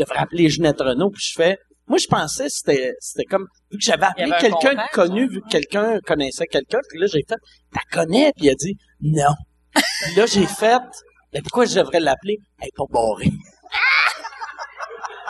devrait 0.00 0.18
appeler 0.18 0.48
Ginette 0.48 0.80
Renault, 0.80 1.10
puis 1.10 1.22
je 1.24 1.34
fais, 1.34 1.58
moi, 1.86 1.98
je 1.98 2.06
pensais 2.06 2.44
que 2.44 2.50
c'était, 2.50 2.94
c'était 3.00 3.24
comme, 3.24 3.46
vu 3.70 3.78
que 3.78 3.84
j'avais 3.84 4.06
appelé 4.06 4.30
quelqu'un 4.40 4.74
de 4.74 4.92
connu, 4.92 5.28
vu 5.28 5.40
que 5.42 5.48
quelqu'un 5.48 5.98
connaissait 6.06 6.46
quelqu'un, 6.46 6.78
puis 6.88 6.98
là, 7.00 7.06
j'ai 7.06 7.24
fait, 7.28 7.36
t'as 7.72 7.80
connais? 7.90 8.32
Puis 8.36 8.46
il 8.46 8.50
a 8.50 8.54
dit, 8.54 8.76
non. 9.00 9.34
puis 9.74 10.14
là, 10.16 10.26
j'ai 10.26 10.46
fait, 10.46 10.82
mais 11.32 11.42
pourquoi 11.42 11.64
je 11.64 11.76
devrais 11.76 12.00
l'appeler? 12.00 12.38
Elle 12.60 12.68
est 12.68 12.76
pas 12.76 12.84
barrée. 12.90 13.32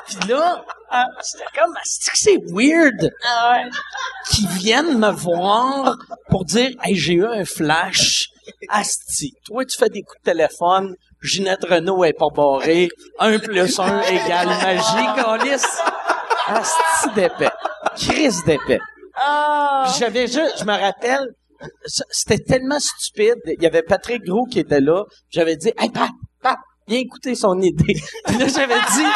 puis 0.06 0.28
là, 0.28 0.64
ah, 0.90 1.06
c'était 1.22 1.44
comme, 1.56 1.74
c'est 1.84 2.10
que 2.10 2.18
c'est 2.18 2.38
weird 2.52 3.10
Ah 3.24 3.62
ouais. 3.62 4.48
viennent 4.58 4.98
me 4.98 5.10
voir 5.10 5.96
pour 6.28 6.44
dire 6.44 6.70
Hey, 6.82 6.96
j'ai 6.96 7.14
eu 7.14 7.26
un 7.26 7.44
flash. 7.44 8.28
Asti, 8.68 9.32
toi 9.44 9.64
tu 9.64 9.78
fais 9.78 9.88
des 9.88 10.02
coups 10.02 10.18
de 10.24 10.32
téléphone, 10.32 10.96
Ginette 11.22 11.64
Renault 11.64 12.04
est 12.04 12.14
pas 12.14 12.28
barrée, 12.34 12.88
1 13.18 13.38
plus 13.40 13.78
1 13.78 14.02
égale 14.02 14.48
magie, 14.48 15.22
Gaulis. 15.22 15.64
Asti 16.46 17.14
d'épais. 17.14 17.50
Crise 17.96 18.42
d'épais. 18.44 18.80
Ah. 19.16 19.92
J'avais 19.98 20.26
juste, 20.26 20.58
je 20.58 20.64
me 20.64 20.72
rappelle, 20.72 21.28
c'était 22.08 22.38
tellement 22.38 22.80
stupide. 22.80 23.36
Il 23.46 23.62
y 23.62 23.66
avait 23.66 23.82
Patrick 23.82 24.24
Gros 24.24 24.46
qui 24.46 24.60
était 24.60 24.80
là. 24.80 25.04
J'avais 25.30 25.56
dit, 25.56 25.72
hey, 25.78 25.90
Pat, 25.90 26.10
Pat, 26.42 26.56
viens 26.88 27.00
écouter 27.00 27.34
son 27.34 27.60
idée. 27.60 27.94
Puis 28.26 28.38
là, 28.38 28.46
j'avais 28.48 28.80
dit, 28.94 29.06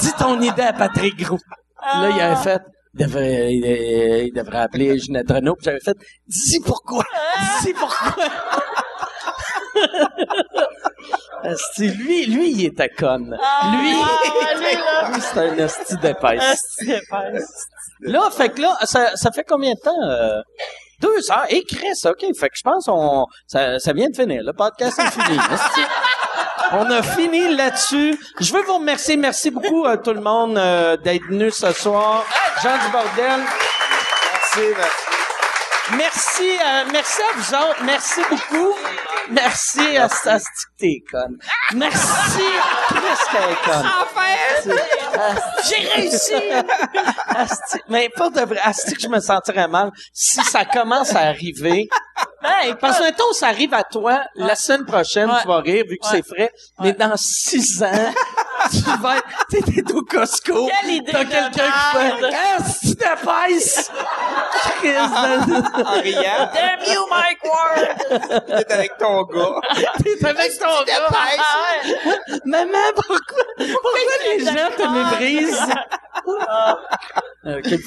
dis 0.00 0.12
ton 0.18 0.40
idée 0.40 0.62
à 0.62 0.72
Patrick 0.72 1.16
Gros. 1.16 1.38
Puis 1.38 2.00
là, 2.02 2.10
il 2.10 2.20
avait 2.20 2.42
fait, 2.42 2.62
il 2.94 3.06
devrait, 3.06 3.54
il, 3.54 3.64
il 4.26 4.32
devrait 4.34 4.58
appeler 4.58 4.98
Ginette 4.98 5.30
Renault. 5.30 5.54
Puis 5.54 5.64
j'avais 5.64 5.80
fait, 5.80 5.96
dis 6.26 6.60
pourquoi, 6.60 7.04
dis 7.62 7.72
pourquoi. 7.72 8.24
Asti, 11.44 11.88
lui, 11.88 12.26
lui, 12.26 12.50
il 12.50 12.64
était 12.66 12.88
conne. 12.88 13.36
Lui, 13.72 13.92
lui, 15.12 15.20
c'est 15.20 15.38
un 15.38 15.58
asti 15.64 15.96
d'épaisse. 15.98 16.60
C'est 16.78 17.02
pas- 17.08 17.24
Là, 18.00 18.28
fait 18.30 18.50
que 18.50 18.60
là, 18.62 18.76
ça, 18.84 19.16
ça 19.16 19.30
fait 19.32 19.44
combien 19.48 19.72
de 19.74 19.80
temps? 19.80 20.02
euh, 20.08 20.40
deux 21.00 21.30
heures? 21.30 21.46
Et 21.48 21.64
Chris, 21.64 21.88
OK. 22.06 22.20
Fait 22.38 22.48
que 22.48 22.54
je 22.56 22.62
pense 22.62 22.86
on 22.88 23.26
ça, 23.46 23.78
ça 23.78 23.92
vient 23.92 24.08
de 24.08 24.16
finir. 24.16 24.42
Le 24.44 24.52
podcast 24.52 24.98
est 24.98 25.10
fini. 25.10 25.38
On 26.72 26.90
a 26.90 27.02
fini 27.02 27.54
là-dessus. 27.56 28.18
Je 28.40 28.52
veux 28.52 28.62
vous 28.62 28.74
remercier. 28.76 29.16
Merci 29.16 29.50
beaucoup 29.50 29.86
à 29.86 29.96
tout 29.96 30.12
le 30.12 30.20
monde 30.20 30.58
euh, 30.58 30.98
d'être 30.98 31.24
venu 31.24 31.50
ce 31.50 31.72
soir. 31.72 32.26
Jean 32.62 32.76
du 32.84 32.92
Bordel. 32.92 33.40
Merci, 33.40 34.74
merci. 34.76 35.17
Merci, 35.96 36.50
euh, 36.50 36.84
merci 36.92 37.22
à 37.22 37.36
vous 37.36 37.54
autres. 37.54 37.82
Merci 37.84 38.20
beaucoup. 38.28 38.74
Merci 39.30 39.96
à 39.96 40.04
Asti 40.04 40.28
que 40.30 40.78
t'es 40.78 41.02
conne? 41.10 41.38
Merci. 41.74 42.42
Chris 42.88 43.00
qu'elle 43.32 43.50
est 43.50 43.64
conne. 43.64 44.78
J'ai 45.68 45.88
réussi! 45.88 46.34
Asti, 47.28 47.78
mais 47.88 48.08
pas 48.14 48.30
de 48.30 48.40
vrai. 48.42 48.60
Asti 48.62 48.94
que 48.94 49.00
je 49.00 49.08
me 49.08 49.20
sentirais 49.20 49.68
mal 49.68 49.90
si 50.12 50.42
ça 50.44 50.64
commence 50.64 51.14
à 51.14 51.20
arriver. 51.20 51.88
Ben, 52.42 52.74
Parce 52.80 52.98
que 52.98 53.04
mettons, 53.04 53.32
ça 53.32 53.48
arrive 53.48 53.74
à 53.74 53.84
toi, 53.84 54.22
la 54.34 54.54
semaine 54.56 54.84
prochaine, 54.84 55.30
Ouais. 55.30 55.40
tu 55.42 55.48
vas 55.48 55.60
rire 55.60 55.84
vu 55.88 55.96
que 55.98 56.06
Ouais. 56.08 56.22
c'est 56.22 56.26
frais, 56.34 56.50
mais 56.80 56.92
dans 56.92 57.16
six 57.16 57.82
ans, 57.82 58.12
tu 58.70 59.02
vas 59.02 59.16
être, 59.18 59.24
tu 59.50 59.56
sais, 59.58 59.82
t'es 59.82 59.92
au 59.92 60.02
Costco, 60.02 60.68
Quelle 60.80 60.90
idée 60.94 61.12
t'as 61.12 61.24
de 61.24 61.30
quelqu'un 61.30 61.50
qui 61.70 61.96
fait, 61.96 62.20
merde. 62.20 62.34
Asti 62.58 62.94
de 62.94 63.48
pèse! 63.54 63.90
Chris 64.78 64.88
de- 64.88 65.84
En 65.84 66.00
riant, 66.00 66.50
Damn 66.54 66.94
you, 66.94 67.02
Mike 67.10 67.44
Ward! 67.44 68.66
t'es 68.66 68.72
avec 68.72 68.98
ton 68.98 69.22
gars. 69.24 69.60
T'es 70.02 70.26
avec 70.26 70.58
ton 70.58 70.84
gars. 70.84 71.08
Maman, 72.44 72.78
pourquoi, 72.94 73.44
pourquoi 73.56 74.00
les 74.26 74.44
gens 74.44 74.70
te 74.76 74.86
méprisent? 74.88 75.66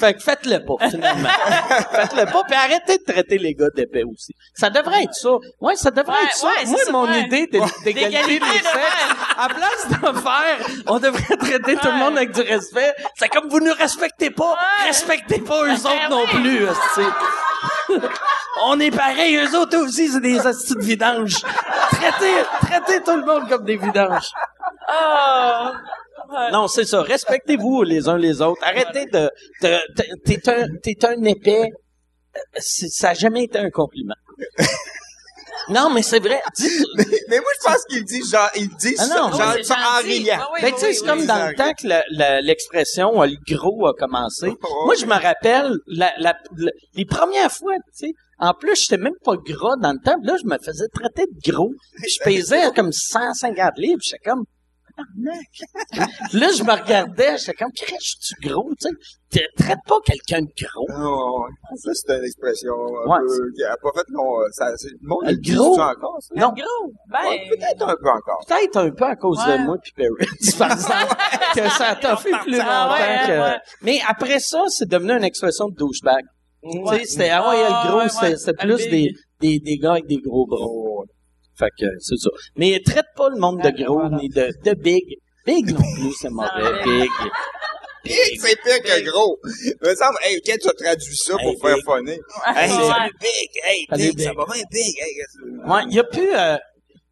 Fait 0.00 0.14
que 0.14 0.20
faites-le 0.20 0.58
pas, 0.64 0.88
finalement. 0.90 1.28
faites-le 1.92 2.24
pas, 2.32 2.42
puis 2.44 2.54
arrêtez 2.56 2.98
de 2.98 3.04
traiter 3.12 3.38
les 3.38 3.54
gars 3.54 3.68
d'épais 3.74 4.02
aussi. 4.02 4.32
Ça 4.54 4.70
devrait 4.70 5.04
être 5.04 5.14
ça. 5.14 5.30
Ouais, 5.60 5.76
ça 5.76 5.90
devrait 5.90 6.12
Ouais, 6.12 6.24
être 6.24 6.34
ça. 6.36 6.46
ouais, 6.48 6.54
c'est 6.64 6.90
Moi, 6.90 7.06
mon 7.06 7.12
ouais. 7.12 7.20
idée 7.20 7.46
d'é- 7.46 7.60
d'égalité 7.84 8.26
des 8.26 8.38
de 8.40 8.44
sexes, 8.44 9.14
à 9.38 9.48
place 9.48 9.86
de 9.88 10.18
faire, 10.18 10.61
on 10.86 10.98
devrait 10.98 11.36
traiter 11.36 11.76
tout 11.76 11.88
le 11.88 11.98
monde 11.98 12.16
avec 12.16 12.32
du 12.32 12.40
respect. 12.42 12.92
C'est 13.16 13.28
comme 13.28 13.48
vous 13.48 13.60
ne 13.60 13.70
respectez 13.72 14.30
pas, 14.30 14.56
respectez 14.84 15.40
pas 15.40 15.64
eux 15.64 15.72
autres 15.72 16.08
non 16.10 16.26
plus, 16.26 16.68
hostie. 16.68 17.10
On 18.64 18.78
est 18.80 18.90
pareil, 18.90 19.36
eux 19.36 19.56
autres 19.58 19.78
aussi, 19.78 20.08
c'est 20.08 20.20
des 20.20 20.38
hosties 20.46 20.74
de 20.74 20.80
vidanges. 20.82 21.40
Traitez, 21.90 22.34
traitez 22.60 23.02
tout 23.02 23.16
le 23.16 23.24
monde 23.24 23.48
comme 23.48 23.64
des 23.64 23.76
vidanges. 23.76 24.30
Ah. 24.88 25.72
Non, 26.52 26.68
c'est 26.68 26.84
ça. 26.84 27.02
Respectez-vous 27.02 27.82
les 27.82 28.08
uns 28.08 28.16
les 28.18 28.40
autres. 28.40 28.62
Arrêtez 28.62 29.06
de... 29.06 29.30
de- 29.62 30.16
T'es 30.24 30.48
un, 30.48 30.66
t'es 30.82 31.04
un 31.06 31.22
épais. 31.24 31.70
Ça 32.58 33.08
n'a 33.08 33.14
jamais 33.14 33.44
été 33.44 33.58
un 33.58 33.70
compliment. 33.70 34.14
Non, 35.68 35.90
mais 35.90 36.02
c'est 36.02 36.18
vrai. 36.20 36.40
Dis- 36.56 36.84
Mais, 36.96 37.04
mais 37.28 37.36
moi, 37.38 37.48
je 37.60 37.66
pense 37.66 37.84
qu'il 37.88 38.04
dit 38.04 38.22
genre, 38.30 38.50
il 38.56 38.68
dit 38.76 38.94
Ah 38.98 39.04
ça, 39.06 39.14
non, 39.20 39.30
genre, 39.32 39.54
ça 39.62 39.76
en 39.76 40.02
riant. 40.02 40.38
Ah 40.40 40.48
oui, 40.54 40.60
ben, 40.62 40.72
tu 40.72 40.78
sais, 40.80 40.86
oui, 40.88 40.94
c'est 40.94 41.00
oui, 41.02 41.06
comme 41.08 41.20
oui. 41.20 41.26
dans 41.26 41.48
le 41.48 41.54
temps 41.54 41.72
que 41.72 42.42
l'expression 42.46 43.22
le 43.22 43.54
gros 43.54 43.86
a 43.86 43.94
commencé. 43.94 44.48
Moi, 44.86 44.94
je 44.96 45.06
me 45.06 45.14
rappelle 45.20 45.72
la, 45.86 46.12
la- 46.18 46.36
la- 46.56 46.70
les 46.94 47.04
premières 47.04 47.50
fois, 47.52 47.74
tu 47.98 48.06
sais. 48.08 48.12
En 48.38 48.54
plus, 48.54 48.74
j'étais 48.74 48.96
même 49.00 49.14
pas 49.24 49.36
gras 49.36 49.76
dans 49.80 49.92
le 49.92 50.00
temps. 50.04 50.16
Là, 50.24 50.34
je 50.42 50.46
me 50.48 50.58
faisais 50.58 50.88
traiter 50.92 51.26
de 51.26 51.52
gros. 51.52 51.70
Puis 51.96 52.10
je 52.18 52.24
pesais 52.24 52.70
comme 52.74 52.90
150 52.92 53.70
livres. 53.76 54.00
J'étais 54.02 54.18
comme. 54.28 54.44
Là, 56.34 56.48
je 56.56 56.62
me 56.62 56.72
regardais. 56.72 57.36
J'étais 57.38 57.54
comme, 57.54 57.72
crèche-tu 57.72 58.48
gros, 58.48 58.70
tu 58.80 58.88
sais. 58.88 58.94
Tu 59.30 59.40
traites 59.64 59.78
pas 59.86 59.96
quelqu'un 60.04 60.42
de 60.42 60.50
gros. 60.62 60.86
Non, 60.90 61.44
ça, 61.76 61.90
c'est 61.94 62.18
une 62.18 62.24
expression 62.24 62.72
un 62.74 63.08
Ouais. 63.10 63.18
peu, 63.26 63.50
qui 63.56 63.64
a 63.64 63.76
pas 63.82 63.90
fait 63.94 64.06
ça, 64.52 64.66
c'est, 64.76 64.88
le 64.90 64.98
monde, 65.02 65.22
Le 65.24 65.54
gros? 65.56 65.80
encore, 65.80 66.18
ça? 66.20 66.34
Non. 66.36 66.48
Gros? 66.48 66.92
Ben. 67.10 67.18
Ouais, 67.28 67.48
peut-être 67.48 67.82
un 67.88 67.94
peu 67.96 68.08
encore. 68.10 68.44
Peut-être 68.46 68.76
un 68.76 68.90
peu 68.90 69.04
à 69.04 69.16
cause 69.16 69.38
Ouais. 69.46 69.58
de 69.58 69.64
moi 69.64 69.76
puis 69.82 69.92
Perry, 69.96 70.26
par 70.58 70.72
exemple, 70.72 71.14
que 71.54 71.68
ça 71.70 71.96
t'a 71.96 72.16
fait 72.16 72.30
plus 72.42 72.52
longtemps 72.58 72.64
Ah 72.68 72.92
ouais, 72.92 73.26
que... 73.26 73.40
ouais. 73.40 73.58
Mais 73.82 74.00
après 74.06 74.38
ça, 74.38 74.64
c'est 74.68 74.88
devenu 74.88 75.12
une 75.12 75.24
expression 75.24 75.68
de 75.68 75.74
douchebag. 75.76 76.24
Tu 76.70 76.86
sais, 76.88 77.04
c'était, 77.06 77.30
ah 77.30 77.48
ouais, 77.48 77.56
Ah, 77.68 77.82
le 77.84 77.88
gros, 77.90 77.98
ouais, 78.00 78.08
c'était, 78.08 78.26
ouais. 78.32 78.36
c'était 78.36 78.66
plus 78.66 78.88
des, 78.88 79.12
des, 79.40 79.58
des 79.60 79.78
gars 79.78 79.92
avec 79.92 80.06
des 80.06 80.18
gros 80.18 80.46
bras. 80.46 80.66
Fait 81.58 81.68
que, 81.78 81.86
c'est 82.00 82.16
ça. 82.16 82.30
Mais 82.56 82.80
traite 82.84 83.06
pas 83.16 83.28
le 83.28 83.38
monde 83.38 83.60
de 83.62 83.70
gros, 83.84 84.08
ni 84.10 84.28
de, 84.28 84.50
de 84.64 84.74
big. 84.74 85.04
Big 85.46 85.70
non 85.72 85.80
plus, 85.96 86.12
c'est 86.20 86.30
mauvais, 86.30 86.82
big. 86.84 87.10
Big, 88.04 88.40
c'est 88.40 88.56
pire 88.62 88.82
que 88.82 89.10
gros. 89.10 89.38
Il 89.64 89.74
me 89.82 89.94
semble, 89.94 90.16
hey, 90.24 90.40
quand 90.44 90.56
tu 90.60 90.68
as 90.68 90.72
traduit 90.72 91.16
ça 91.16 91.34
pour 91.34 91.40
Hey, 91.52 91.58
faire 91.60 91.76
big. 91.76 91.84
funner? 91.84 92.20
Hey, 92.56 92.70
Ouais. 92.70 92.88
salut 92.88 93.12
Big, 93.20 93.50
hey, 93.64 93.86
Salut, 93.88 94.02
Big, 94.14 94.20
ça 94.20 94.32
va 94.32 94.44
bien 94.52 94.62
Big, 94.72 94.94
hey, 94.98 95.68
Ouais, 95.70 95.82
il 95.88 95.94
y 95.94 95.98
a 96.00 96.04
plus, 96.04 96.34
euh, 96.34 96.56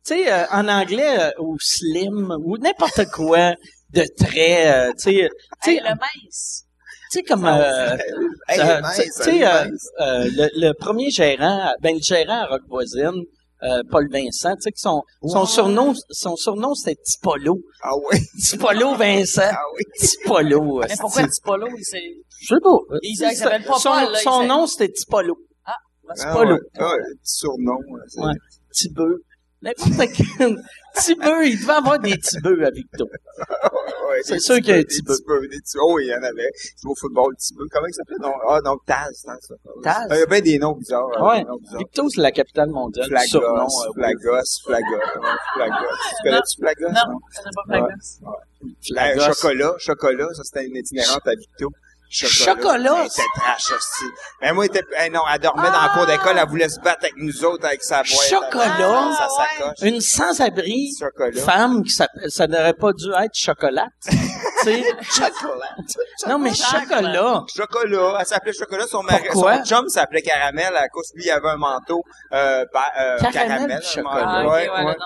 tu 0.07 0.15
sais, 0.15 0.33
euh, 0.33 0.45
en 0.51 0.67
anglais, 0.69 1.17
euh, 1.21 1.31
ou 1.39 1.57
slim, 1.61 2.35
ou 2.45 2.57
n'importe 2.59 3.05
quoi 3.13 3.55
de 3.93 4.05
très, 4.19 4.73
euh, 4.73 4.93
tu 4.93 5.11
sais, 5.13 5.29
tu 5.63 5.71
Hey, 5.71 5.77
sais, 5.77 5.83
le 5.83 5.91
mince. 5.91 6.65
tu 7.13 7.19
sais, 7.19 7.23
comme, 7.23 7.45
euh, 7.45 7.97
Hey, 8.49 8.61
Euh, 8.61 8.81
tu 8.97 9.11
sais, 9.13 9.47
euh, 9.47 9.65
euh, 10.01 10.29
le 10.57 10.73
premier 10.73 11.11
gérant, 11.11 11.73
ben 11.83 11.95
le 11.97 12.03
gérant 12.03 12.43
à 12.43 12.47
Rock 12.47 12.63
Voisine, 12.69 13.23
euh, 13.63 13.83
Paul 13.91 14.09
Vincent, 14.11 14.55
tu 14.57 14.63
sais, 14.63 14.73
que 14.73 14.79
son, 14.81 15.03
son 15.25 15.45
surnom, 15.47 15.95
son 16.11 16.37
surnom 16.37 16.75
c'était 16.75 17.01
Tipolo. 17.03 17.59
Ah 17.83 17.91
oui, 18.11 18.19
Tipolo 18.43 18.95
Vincent. 18.95 19.43
ah 19.51 19.63
oui. 19.77 19.83
Tipolo. 19.99 20.81
Mais 20.81 20.95
pourquoi 21.01 21.27
Tipolo. 21.29 21.67
Je 21.77 21.85
sais 22.55 22.61
pas. 22.63 22.77
Il 23.03 23.17
s'appelle 23.37 23.65
pas 23.65 23.79
son, 23.79 23.91
Paul, 23.91 24.13
là, 24.13 24.19
son 24.19 24.45
nom 24.47 24.67
c'était 24.67 24.93
Tipolo. 24.93 25.37
Ben, 25.37 26.15
Ah, 26.19 26.33
Tipolo. 26.33 26.55
ouais. 26.55 26.61
Ah, 26.79 26.95
petit 27.23 27.37
surnom. 27.37 27.79
Ouais. 28.17 28.33
Tibeux. 28.73 29.23
N'importe 29.63 30.13
quel. 30.17 30.57
Tibeux, 30.97 31.47
il 31.47 31.61
devait 31.61 31.73
avoir 31.73 31.99
des 31.99 32.17
tibeux 32.19 32.65
à 32.65 32.71
Victo. 32.71 33.05
Ouais, 34.09 34.21
C'est 34.25 34.39
sûr 34.41 34.55
petits 34.57 34.63
qu'il 34.65 34.71
y 34.71 34.73
a 34.73 34.77
un 34.77 34.79
des 34.81 34.85
petit 34.87 35.03
petits 35.03 35.23
petits- 35.23 35.79
Oh, 35.83 35.99
il 36.01 36.07
y 36.09 36.15
en 36.15 36.23
avait. 36.23 36.49
C'est 36.55 36.87
au 36.89 36.95
football, 36.95 37.35
petit 37.37 37.55
peu. 37.55 37.65
Comment 37.71 37.87
il 37.87 37.95
s'appelait? 37.95 38.17
Non, 38.21 38.33
ah, 38.49 38.59
non, 38.65 38.77
Taz, 38.87 39.23
Taz. 39.25 39.39
ça. 39.41 39.55
Taz? 39.83 40.07
Il 40.11 40.19
y 40.19 40.23
a 40.23 40.27
bien 40.27 40.41
des 40.41 40.59
noms 40.59 40.73
bizarres. 40.77 41.07
hein, 41.17 41.27
Ouais. 41.29 41.39
des 41.41 41.45
noms 41.45 41.59
bizarres. 41.59 41.79
Victo, 41.79 42.09
c'est 42.09 42.21
la 42.23 42.33
capitale 42.33 42.71
mondiale. 42.71 43.07
Flagos, 43.07 43.45
euh, 43.45 43.93
Flagos, 43.95 44.43
Flagos, 44.65 45.01
Flagos. 45.55 45.75
Tu 46.09 46.23
connais-tu 46.25 46.61
Flagos? 46.61 46.89
Non, 46.89 47.19
ça 47.31 47.43
n'a 47.45 47.51
pas 47.55 47.81
Ouais. 47.81 47.95
Flagos. 48.93 49.35
chocolat, 49.35 49.75
chocolat, 49.79 50.29
ça 50.35 50.43
c'était 50.45 50.67
une 50.67 50.77
itinérante 50.77 51.27
à 51.27 51.35
Victo. 51.35 51.69
Chocolat? 52.11 52.97
Elle 53.01 53.07
était 53.07 53.23
trash 53.35 53.71
aussi. 53.73 54.05
Mais 54.43 54.53
moi, 54.53 54.65
elle 54.65 54.71
était, 54.77 54.87
eh 55.07 55.11
non, 55.11 55.21
elle 55.33 55.41
dormait 55.41 55.71
dans 55.71 55.81
la 55.81 55.89
cour 55.91 56.07
d'école, 56.07 56.37
elle 56.39 56.49
voulait 56.49 56.69
se 56.69 56.81
battre 56.81 56.99
avec 57.03 57.15
nous 57.17 57.45
autres 57.45 57.65
avec 57.67 57.83
sa 57.83 57.99
boîte. 58.03 58.07
Chocolat? 58.29 59.11
Sa 59.17 59.29
sacoche. 59.29 59.79
Une 59.83 60.01
sans-abri 60.01 60.89
Chocolat. 60.99 61.43
femme 61.43 61.85
qui 61.85 61.91
s'appelle, 61.91 62.31
ça 62.31 62.47
n'aurait 62.49 62.75
pas 62.75 62.93
dû 62.93 63.11
être 63.13 63.35
chocolat. 63.35 63.87
tu 64.05 64.17
sais. 64.65 64.85
Chocolat. 65.03 65.77
Non, 66.27 66.39
mais 66.39 66.53
chocolat. 66.55 67.45
Chocolat. 67.55 68.17
Elle 68.21 68.27
s'appelait 68.27 68.53
Chocolat. 68.53 68.87
Son, 68.89 69.03
mari, 69.03 69.29
Pourquoi? 69.33 69.59
son 69.59 69.65
chum 69.65 69.89
s'appelait 69.89 70.23
Caramel 70.23 70.75
à 70.77 70.89
cause 70.89 71.11
lui, 71.15 71.25
il 71.27 71.31
avait 71.31 71.49
un 71.49 71.57
manteau, 71.57 72.03
euh, 72.33 72.65
euh, 72.99 73.19
Caramel, 73.33 73.81
chocolat. 73.83 74.25
Ah, 74.27 74.47
ouais, 74.49 74.69
ouais, 74.69 74.85
ouais. 74.85 74.97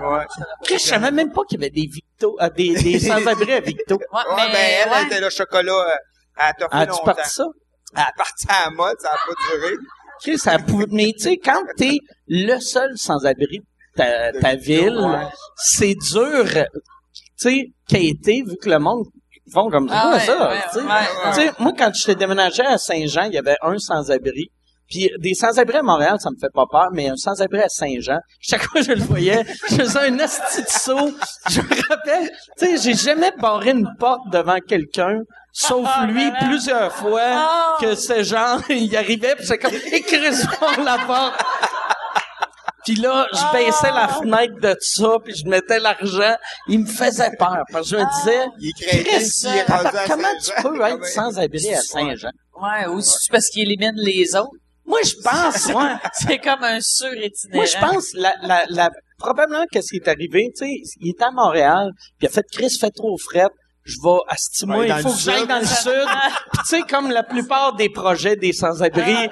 non, 0.00 0.12
ouais. 0.16 0.26
Chris, 0.64 0.78
je 0.78 0.88
savais 0.88 1.10
même 1.10 1.32
pas 1.32 1.42
qu'il 1.48 1.58
y 1.60 1.64
avait 1.64 1.70
des 1.70 1.86
Victo, 1.90 2.36
euh, 2.40 2.50
des, 2.50 2.74
des 2.74 2.98
sans-abri 3.08 3.52
à 3.54 3.60
Victo. 3.60 3.96
Ouais, 3.96 4.20
Ouais, 4.30 4.34
mais, 4.36 4.52
ben, 4.52 4.58
elle, 4.84 4.88
ouais. 4.90 4.96
elle 5.00 5.06
était 5.06 5.20
là, 5.20 5.30
chocolat, 5.30 5.72
euh, 5.72 5.94
elle 6.40 6.64
a 6.70 6.80
As-tu 6.80 7.04
parti 7.04 7.30
ça? 7.30 7.44
Elle 7.94 8.02
a 8.02 8.12
parti 8.16 8.46
à 8.48 8.64
la 8.66 8.70
mode, 8.70 8.96
ça 9.00 9.10
a 9.10 9.12
pas 9.12 9.34
duré. 9.56 9.74
Chris, 10.22 10.38
ça 10.38 10.58
pou- 10.58 10.84
mais 10.90 11.12
tu 11.16 11.24
sais, 11.24 11.36
quand 11.38 11.62
t'es 11.76 11.98
le 12.28 12.58
seul 12.60 12.90
sans-abri 12.96 13.58
de 13.58 13.64
ta, 13.96 14.32
ta 14.32 14.54
ville, 14.54 14.98
ouais. 14.98 15.26
c'est 15.56 15.94
dur, 15.94 16.44
tu 16.46 16.62
sais, 17.36 17.64
quêter, 17.88 18.42
vu 18.46 18.56
que 18.62 18.68
le 18.68 18.78
monde 18.78 19.04
font 19.52 19.68
comme 19.70 19.88
Ah 19.90 20.12
ouais, 20.12 20.20
ça, 20.20 20.50
ouais, 20.50 20.60
tu 21.34 21.40
Tu 21.48 21.62
moi, 21.62 21.72
quand 21.76 21.90
j'étais 21.94 22.14
déménagé 22.14 22.62
à 22.62 22.78
Saint-Jean, 22.78 23.22
il 23.24 23.32
y 23.34 23.38
avait 23.38 23.56
un 23.62 23.78
sans-abri. 23.78 24.50
Puis 24.88 25.08
des 25.20 25.34
sans-abri 25.34 25.76
à 25.78 25.82
Montréal, 25.82 26.16
ça 26.20 26.30
me 26.30 26.36
fait 26.40 26.52
pas 26.52 26.66
peur, 26.70 26.88
mais 26.92 27.08
un 27.08 27.16
sans-abri 27.16 27.60
à 27.60 27.68
Saint-Jean, 27.68 28.18
chaque 28.40 28.62
fois 28.62 28.80
que 28.80 28.86
je 28.86 28.92
le 28.92 29.02
voyais, 29.02 29.44
je 29.70 29.76
faisais 29.76 29.98
un 30.10 30.18
asti 30.18 30.62
de 30.62 30.68
saut. 30.68 31.12
Je 31.48 31.60
me 31.60 31.88
rappelle, 31.88 32.30
tu 32.58 32.66
sais, 32.66 32.76
j'ai 32.76 32.94
jamais 32.94 33.30
barré 33.40 33.70
une 33.70 33.88
porte 33.98 34.28
devant 34.30 34.58
quelqu'un, 34.58 35.20
sauf 35.52 35.88
lui, 36.06 36.30
plusieurs 36.40 36.92
fois, 36.92 37.20
Ah. 37.22 37.76
que 37.80 37.94
ce 37.94 38.22
genre, 38.22 38.60
il 38.68 38.94
arrivait, 38.96 39.34
puis 39.36 39.46
c'est 39.46 39.58
comme, 39.58 39.74
écris 39.92 40.20
la 40.84 40.98
porte. 41.06 41.42
Puis 42.84 42.94
là, 42.96 43.26
je 43.32 43.52
baissais 43.52 43.92
la 43.92 44.08
fenêtre 44.08 44.58
de 44.60 44.74
ça, 44.80 45.16
puis 45.22 45.34
je 45.34 45.46
mettais 45.46 45.78
l'argent. 45.78 46.34
Il 46.66 46.80
me 46.80 46.86
faisait 46.86 47.30
peur, 47.38 47.58
parce 47.70 47.90
que 47.90 47.96
je 47.96 48.02
me 48.02 48.16
disais, 48.16 48.46
Il 48.58 48.72
comment 50.06 50.28
tu 50.42 50.62
peux 50.62 50.80
être 50.80 51.04
sans-abri 51.06 51.74
à 51.74 51.80
Saint-Jean? 51.82 52.30
Ouais, 52.60 52.86
ou 52.88 53.00
c'est 53.00 53.30
parce 53.30 53.48
qu'il 53.48 53.62
élimine 53.62 53.94
les 53.96 54.34
autres. 54.34 54.50
Moi, 54.86 54.98
je 55.04 55.14
pense, 55.22 55.66
ouais. 55.66 55.94
C'est 56.14 56.38
comme 56.38 56.64
un 56.64 56.80
sur-itinérant. 56.80 57.54
Moi, 57.54 57.64
je 57.64 57.78
pense, 57.78 58.06
la, 58.14 58.34
la, 58.42 58.64
la, 58.68 58.90
probablement 59.18 59.64
qu'est-ce 59.70 59.90
qui 59.90 59.96
est 59.98 60.08
arrivé, 60.08 60.50
tu 60.56 60.64
sais, 60.66 60.72
il 61.00 61.10
était 61.10 61.24
à 61.24 61.30
Montréal, 61.30 61.90
puis 62.18 62.26
il 62.26 62.26
a 62.26 62.30
fait 62.30 62.44
Chris 62.50 62.76
fait 62.80 62.90
trop 62.90 63.16
fret. 63.18 63.46
Je 63.84 63.96
vais 64.02 64.08
à 64.28 64.66
moi, 64.66 64.76
Ouais, 64.78 64.88
il 64.88 64.94
faut 65.02 65.10
que 65.12 65.18
j'aille 65.18 65.46
dans 65.46 65.58
le 65.58 65.64
sud. 65.66 65.90
Puis 66.52 66.60
tu 66.62 66.66
sais, 66.66 66.82
comme 66.82 67.10
la 67.10 67.22
plupart 67.22 67.74
des 67.74 67.88
projets 67.88 68.36
des 68.36 68.52
sans-abri, 68.52 69.30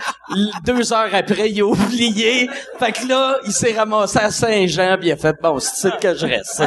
deux 0.65 0.93
heures 0.93 1.15
après, 1.15 1.51
il 1.51 1.61
a 1.61 1.67
oublié. 1.67 2.49
Fait 2.79 2.93
que 2.93 3.07
là, 3.07 3.39
il 3.45 3.53
s'est 3.53 3.77
ramassé 3.77 4.19
à 4.19 4.31
Saint-Jean, 4.31 4.97
puis 4.99 5.09
il 5.09 5.13
a 5.13 5.17
fait, 5.17 5.37
bon, 5.41 5.59
c'est 5.61 5.99
que 6.01 6.15
je 6.15 6.27
reste. 6.27 6.51
c'est 6.55 6.67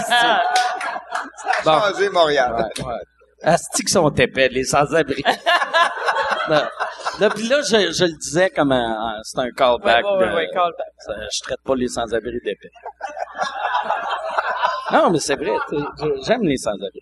Bon. 1.65 1.79
Changé 1.79 2.09
Montréal. 2.09 2.69
Asti 3.43 3.83
qui 3.83 3.91
sont 3.91 4.09
épais, 4.11 4.49
les 4.49 4.63
sans-abri. 4.63 5.23
là, 6.47 6.69
là, 7.19 7.29
je, 7.35 7.91
je 7.91 8.05
le 8.05 8.17
disais 8.17 8.49
comme 8.51 8.71
un, 8.71 8.91
un- 9.17 9.19
c'est 9.23 9.39
un 9.39 9.49
callback. 9.49 10.05
Ouais, 10.05 10.11
ouais, 10.17 10.29
de- 10.29 10.35
ouais, 10.35 10.47
callback. 10.53 10.87
ça, 10.99 11.13
je 11.33 11.39
traite 11.41 11.59
pas 11.65 11.75
les 11.75 11.87
sans-abri 11.87 12.39
d'épais. 12.45 12.69
non, 14.91 15.09
mais 15.09 15.19
c'est 15.19 15.35
vrai, 15.35 15.51
j'aime 16.25 16.43
les 16.43 16.57
sans-abri. 16.57 17.01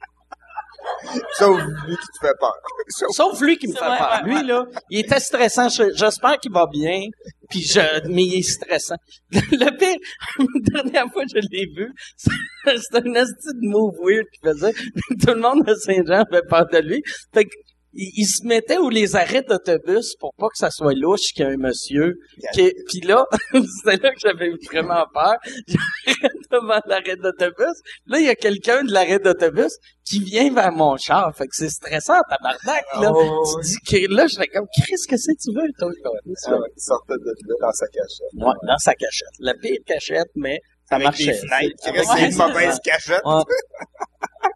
Sauf 1.38 1.60
lui 1.88 1.96
qui 1.96 2.08
te 2.08 2.28
fait 2.28 2.34
peur. 2.40 2.54
Sauf- 2.90 3.10
Sauf 3.16 3.42
lui 3.42 3.58
qui 3.58 3.68
me 3.68 3.74
fait 3.74 3.86
vrai, 3.86 3.98
peur. 3.98 4.22
Lui, 4.26 4.44
là, 4.46 4.66
il 4.90 5.00
était 5.00 5.20
stressant. 5.20 5.70
Je- 5.70 5.94
J'espère 5.96 6.38
qu'il 6.40 6.52
va 6.52 6.66
bien. 6.72 7.02
Puis 7.50 7.62
je, 7.62 8.08
mais 8.10 8.24
il 8.26 8.40
est 8.40 8.42
stressant. 8.44 8.96
Le 9.32 9.78
pire, 9.78 9.98
la 10.74 10.84
dernière 10.84 11.12
fois 11.12 11.24
que 11.24 11.30
je 11.42 11.48
l'ai 11.52 11.66
vu, 11.76 11.92
c'était 12.18 13.08
un 13.08 13.14
esti 13.16 13.48
de 13.56 13.68
move 13.68 13.96
weird 14.04 14.26
qu'il 14.32 14.50
faisait. 14.50 14.74
Tout 14.74 15.34
le 15.34 15.40
monde 15.42 15.64
de 15.66 15.74
Saint-Jean 15.76 16.24
avait 16.32 16.44
peur 16.48 16.68
de 16.72 16.78
lui. 16.80 17.02
Fait 17.34 17.46
que, 17.46 17.50
il, 17.94 18.12
il 18.16 18.26
se 18.26 18.46
mettait 18.46 18.78
où 18.78 18.90
les 18.90 19.16
arrêts 19.16 19.42
d'autobus 19.42 20.16
pour 20.20 20.34
pas 20.36 20.48
que 20.48 20.58
ça 20.58 20.70
soit 20.70 20.94
louche 20.94 21.34
qu'il 21.34 21.46
y 21.46 21.48
a 21.48 21.52
un 21.52 21.58
monsieur. 21.58 22.16
Qui, 22.54 22.72
puis 22.88 23.02
là, 23.02 23.26
c'était 23.54 24.02
là 24.04 24.12
que 24.12 24.20
j'avais 24.20 24.52
vraiment 24.72 25.06
peur. 25.14 25.36
J'arrête 25.68 26.32
devant 26.52 26.80
l'arrêt 26.86 27.16
d'autobus. 27.16 27.76
Là, 28.08 28.20
il 28.20 28.26
y 28.26 28.30
a 28.30 28.36
quelqu'un 28.36 28.84
de 28.84 28.92
l'arrêt 28.92 29.20
d'autobus 29.20 29.78
qui 30.06 30.20
vient 30.20 30.54
vers 30.54 30.72
mon 30.72 30.98
char. 30.98 31.36
Fait 31.36 31.46
que 31.46 31.56
c'est 31.56 31.70
stressant, 31.70 32.20
tabarnak, 32.30 32.84
là. 33.00 33.12
Oh, 33.14 33.44
Tu 33.62 33.68
dis 33.68 34.08
que 34.08 34.14
là, 34.14 34.28
j'étais 34.28 34.48
comme, 34.48 34.68
Chris, 34.82 34.96
qu'est-ce 35.08 35.28
que 35.28 35.38
tu 35.42 35.56
veux, 35.56 35.70
toi? 35.78 35.92
Ah 36.06 36.10
ouais, 36.58 36.68
il 36.76 36.82
sortait 36.82 37.14
de 37.14 37.26
là 37.26 37.56
dans 37.62 37.72
sa 37.72 37.88
cachette. 37.88 38.34
Ouais, 38.34 38.68
dans 38.68 38.78
sa 38.78 38.94
cachette. 38.96 39.28
La 39.40 39.54
pire 39.54 39.80
cachette, 39.86 40.32
mais 40.36 40.60
ça 40.90 40.96
Avec 40.96 41.06
marchait. 41.06 41.26
les 41.26 41.34
fenêtres, 41.34 41.76
qui 41.82 41.84
C'est- 41.84 41.92
restent 41.92 42.14
Ouais, 42.14 42.30
une 42.32 42.36
mauvaise 42.38 42.80
cachette. 42.84 43.22
Ouais. 43.26 43.42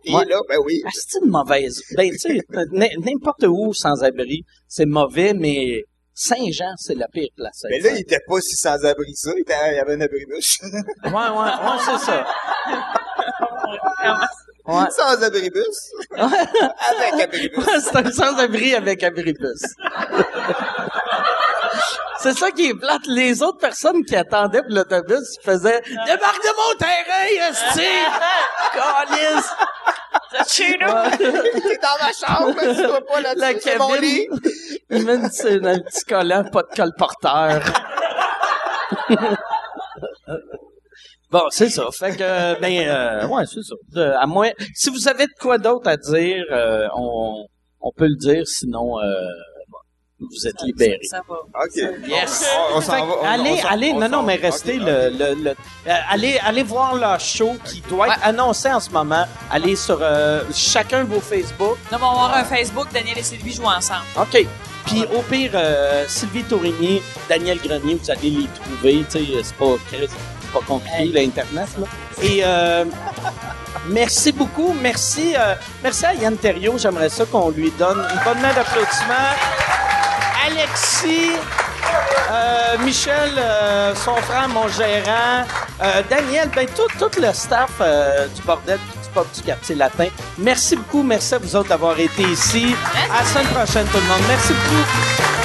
Et 0.06 0.14
Ouais. 0.16 0.26
là, 0.26 0.40
ben 0.50 0.58
oui. 0.66 0.82
Ah, 0.86 0.90
c'est 0.94 1.20
une 1.24 1.30
mauvaise. 1.30 1.82
Ben, 1.96 2.10
tu 2.12 2.18
sais, 2.18 2.40
n- 2.54 2.90
n'importe 3.06 3.46
où 3.48 3.74
sans 3.74 4.04
abri, 4.04 4.44
c'est 4.68 4.86
mauvais, 4.86 5.34
mais 5.34 5.84
Saint-Jean, 6.16 6.74
c'est 6.78 6.96
la 6.96 7.08
pire 7.08 7.30
place. 7.36 7.64
à 7.66 7.70
Mais 7.70 7.80
là, 7.80 7.90
il 7.92 8.02
était 8.02 8.20
pas 8.28 8.40
si 8.42 8.56
sans 8.56 8.84
abri 8.86 9.14
que 9.14 9.18
ça. 9.20 9.32
Il, 9.36 9.42
était- 9.42 9.54
il 9.72 9.76
y 9.78 9.80
avait 9.80 9.94
un 9.94 10.02
abribus. 10.02 10.60
Ouais, 11.06 11.12
ouais, 11.12 11.12
ouais, 11.12 11.80
c'est 11.86 12.06
ça. 12.06 12.26
Ouais. 14.66 14.86
sans 14.92 15.22
abribus. 15.24 15.92
Avec 16.18 17.22
abribus. 17.22 17.64
c'est 17.82 17.96
un 17.98 18.12
sans-abri 18.12 18.76
avec 18.76 19.04
abribus. 19.04 19.62
C'est 22.24 22.34
ça 22.34 22.50
qui 22.52 22.70
est 22.70 22.74
plate. 22.74 23.02
Les 23.08 23.44
autres 23.44 23.60
personnes 23.60 24.04
qui 24.06 24.16
attendaient 24.16 24.62
pour 24.62 24.72
l'autobus 24.74 25.38
faisaient 25.44 25.82
«Débarque 26.06 26.42
de 26.42 26.56
mon 26.58 26.78
terrain, 26.80 27.50
esti! 27.50 27.90
Calice!» 28.74 29.50
Chez 30.48 30.78
nous! 30.80 30.88
T'es 31.18 31.78
dans 31.78 31.98
ma 32.02 32.12
chambre, 32.12 32.54
mais 32.56 32.74
tu 32.76 32.82
dois 32.88 33.02
pas 33.06 33.22
là 33.22 33.34
La 33.36 33.60
c'est 33.60 33.78
mon 33.78 33.94
lit. 33.96 34.28
cabine, 34.90 35.30
c'est 35.32 35.64
un 35.66 35.80
petit 35.80 36.06
collant, 36.06 36.44
pas 36.46 36.64
de 36.64 36.76
colporteur. 36.76 37.62
Bon, 41.32 41.42
c'est 41.50 41.70
ça. 41.70 41.88
Fait 41.92 42.16
que, 42.16 42.60
ben, 42.62 42.88
euh, 42.88 43.28
ouais, 43.28 43.44
c'est 43.48 43.64
ça. 43.64 43.74
De- 43.92 44.14
à 44.22 44.28
moins, 44.28 44.52
si 44.76 44.92
vous 44.92 45.08
avez 45.08 45.26
de 45.26 45.32
quoi 45.42 45.58
d'autre 45.58 45.90
à 45.90 45.98
dire, 45.98 46.44
euh, 46.52 46.88
on, 46.96 47.46
on 47.82 47.92
peut 47.98 48.06
le 48.06 48.16
dire, 48.18 48.44
sinon, 48.46 49.00
euh, 49.00 49.04
vous 50.20 50.48
êtes 50.48 50.62
libérés. 50.64 51.00
Ça 51.04 51.22
va. 51.28 51.36
OK. 51.36 52.08
Yes. 52.08 52.46
On, 52.74 52.78
on 52.78 52.82
s'en 52.82 52.92
Fait 52.94 53.00
va. 53.02 53.06
on- 53.22 53.26
allez, 53.26 53.62
allez, 53.70 53.92
on 53.96 54.00
non, 54.00 54.10
non, 54.10 54.24
mais 54.24 54.36
restez 54.36 54.78
le, 54.78 55.10
le, 55.10 55.34
le- 55.36 55.50
euh, 55.52 55.94
allez, 56.10 56.40
allez 56.46 56.64
voir 56.64 56.96
leur 56.96 57.20
show 57.20 57.56
qui 57.66 57.82
doit 57.90 58.08
être 58.08 58.20
annoncé 58.24 58.72
en 58.72 58.80
ce 58.80 58.90
moment. 58.90 59.26
Allez 59.52 59.76
sur 59.76 60.00
euh, 60.02 60.44
chacun 60.54 61.04
vos 61.04 61.20
Facebook. 61.20 61.78
Non, 61.92 61.98
mais 62.00 62.06
on 62.06 62.14
va 62.14 62.24
avoir 62.26 62.36
un 62.38 62.44
Facebook, 62.46 62.88
Daniel 62.94 63.18
et 63.18 63.24
Sylvie 63.24 63.54
jouent 63.54 63.66
ensemble. 63.66 64.06
OK. 64.18 64.46
Puis 64.86 65.04
au 65.16 65.22
pire, 65.22 65.52
euh, 65.56 66.06
Sylvie 66.08 66.44
Tourigny, 66.44 67.02
Daniel 67.30 67.58
Grenier, 67.58 67.96
vous 67.96 68.12
allez 68.12 68.30
les 68.30 68.48
trouver. 68.48 69.06
Tu 69.10 69.26
sais, 69.26 69.44
c'est 69.44 69.56
pas, 69.56 69.76
c'est 69.90 70.52
pas 70.54 70.60
compliqué, 70.68 71.06
l'Internet. 71.06 71.68
Là. 71.80 71.86
Et 72.22 72.42
euh, 72.44 72.86
merci 73.88 74.32
beaucoup. 74.34 74.74
Merci, 74.82 75.34
euh, 75.38 75.56
merci 75.82 76.06
à 76.06 76.14
Yann 76.14 76.36
Terriot. 76.38 76.78
J'aimerais 76.78 77.10
ça 77.10 77.26
qu'on 77.26 77.50
lui 77.50 77.72
donne 77.72 77.98
une 78.00 78.24
bonne 78.24 78.42
main 78.42 78.54
d'applaudissement. 78.54 79.34
Alexis, 80.46 81.32
euh, 82.32 82.78
Michel, 82.84 83.32
euh, 83.38 83.96
son 83.96 84.16
frère, 84.16 84.48
mon 84.50 84.68
gérant, 84.68 85.46
euh, 85.82 86.02
Daniel, 86.10 86.50
ben 86.56 86.68
tout, 86.76 87.10
le 87.20 87.34
staff 87.34 87.82
du 88.36 88.42
bordel 88.44 88.78
du 88.78 89.10
pop 89.14 89.28
du 89.36 89.42
quartier 89.42 89.76
latin. 89.76 90.08
Merci 90.38 90.76
beaucoup, 90.76 91.04
merci 91.04 91.36
à 91.36 91.38
vous 91.38 91.56
autres 91.56 91.70
d'avoir 91.70 92.00
été 92.00 92.24
ici. 92.24 92.76
À 93.12 93.20
la 93.22 93.26
semaine 93.26 93.48
prochaine 93.48 93.88
tout 93.88 93.98
le 93.98 94.04
monde. 94.04 94.22
Merci 94.28 94.54
beaucoup. 94.54 95.43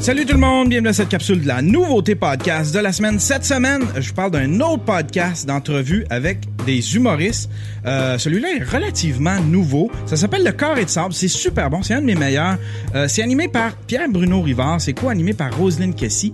Salut 0.00 0.24
tout 0.24 0.32
le 0.32 0.40
monde, 0.40 0.70
bienvenue 0.70 0.88
à 0.88 0.92
cette 0.94 1.10
capsule 1.10 1.42
de 1.42 1.46
la 1.46 1.60
nouveauté 1.60 2.14
podcast 2.14 2.74
de 2.74 2.78
la 2.80 2.90
semaine. 2.90 3.20
Cette 3.20 3.44
semaine, 3.44 3.82
je 3.98 4.12
parle 4.14 4.30
d'un 4.30 4.58
autre 4.60 4.82
podcast 4.84 5.46
d'entrevue 5.46 6.06
avec 6.08 6.38
des 6.64 6.96
humoristes. 6.96 7.50
Euh, 7.84 8.16
Celui-là 8.16 8.48
est 8.56 8.64
relativement 8.64 9.38
nouveau. 9.40 9.90
Ça 10.06 10.16
s'appelle 10.16 10.42
Le 10.42 10.52
Corps 10.52 10.78
et 10.78 10.86
de 10.86 10.90
Sable. 10.90 11.12
C'est 11.12 11.28
super 11.28 11.68
bon. 11.68 11.82
C'est 11.82 11.94
un 11.94 12.00
de 12.00 12.06
mes 12.06 12.14
meilleurs. 12.14 12.56
Euh, 12.94 13.08
c'est 13.08 13.22
animé 13.22 13.48
par 13.48 13.76
Pierre-Bruno 13.76 14.40
Rivard. 14.40 14.80
C'est 14.80 14.94
co-animé 14.94 15.34
par 15.34 15.54
Roselyne 15.56 15.94
Kessy. 15.94 16.32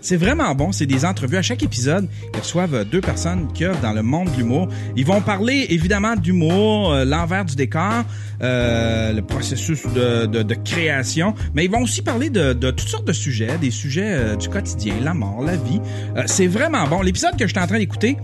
C'est 0.00 0.16
vraiment 0.16 0.54
bon. 0.54 0.72
C'est 0.72 0.86
des 0.86 1.04
entrevues 1.04 1.36
à 1.36 1.42
chaque 1.42 1.62
épisode. 1.62 2.08
Ils 2.34 2.38
reçoivent 2.40 2.74
euh, 2.74 2.84
deux 2.84 3.00
personnes 3.00 3.48
qui 3.52 3.64
œuvrent 3.64 3.80
dans 3.80 3.92
le 3.92 4.02
monde 4.02 4.30
de 4.30 4.36
l'humour. 4.36 4.68
Ils 4.96 5.04
vont 5.06 5.20
parler 5.20 5.66
évidemment 5.70 6.16
d'humour, 6.16 6.92
euh, 6.92 7.04
l'envers 7.04 7.44
du 7.44 7.56
décor, 7.56 8.04
euh, 8.42 9.12
le 9.12 9.22
processus 9.22 9.82
de, 9.94 10.26
de, 10.26 10.42
de 10.42 10.54
création, 10.54 11.34
mais 11.54 11.64
ils 11.64 11.70
vont 11.70 11.82
aussi 11.82 12.02
parler 12.02 12.30
de, 12.30 12.52
de 12.52 12.70
toutes 12.70 12.88
sortes 12.88 13.06
de 13.06 13.12
sujets, 13.12 13.58
des 13.58 13.70
sujets 13.70 14.12
euh, 14.12 14.36
du 14.36 14.48
quotidien, 14.48 14.94
la 15.02 15.14
mort, 15.14 15.42
la 15.42 15.56
vie. 15.56 15.80
C'est 16.26 16.46
vraiment 16.46 16.86
bon. 16.86 17.02
L'épisode 17.02 17.36
que 17.36 17.46
je 17.46 17.52
suis 17.52 17.60
en 17.60 17.66
train 17.66 17.78
d'écouter, 17.78 18.16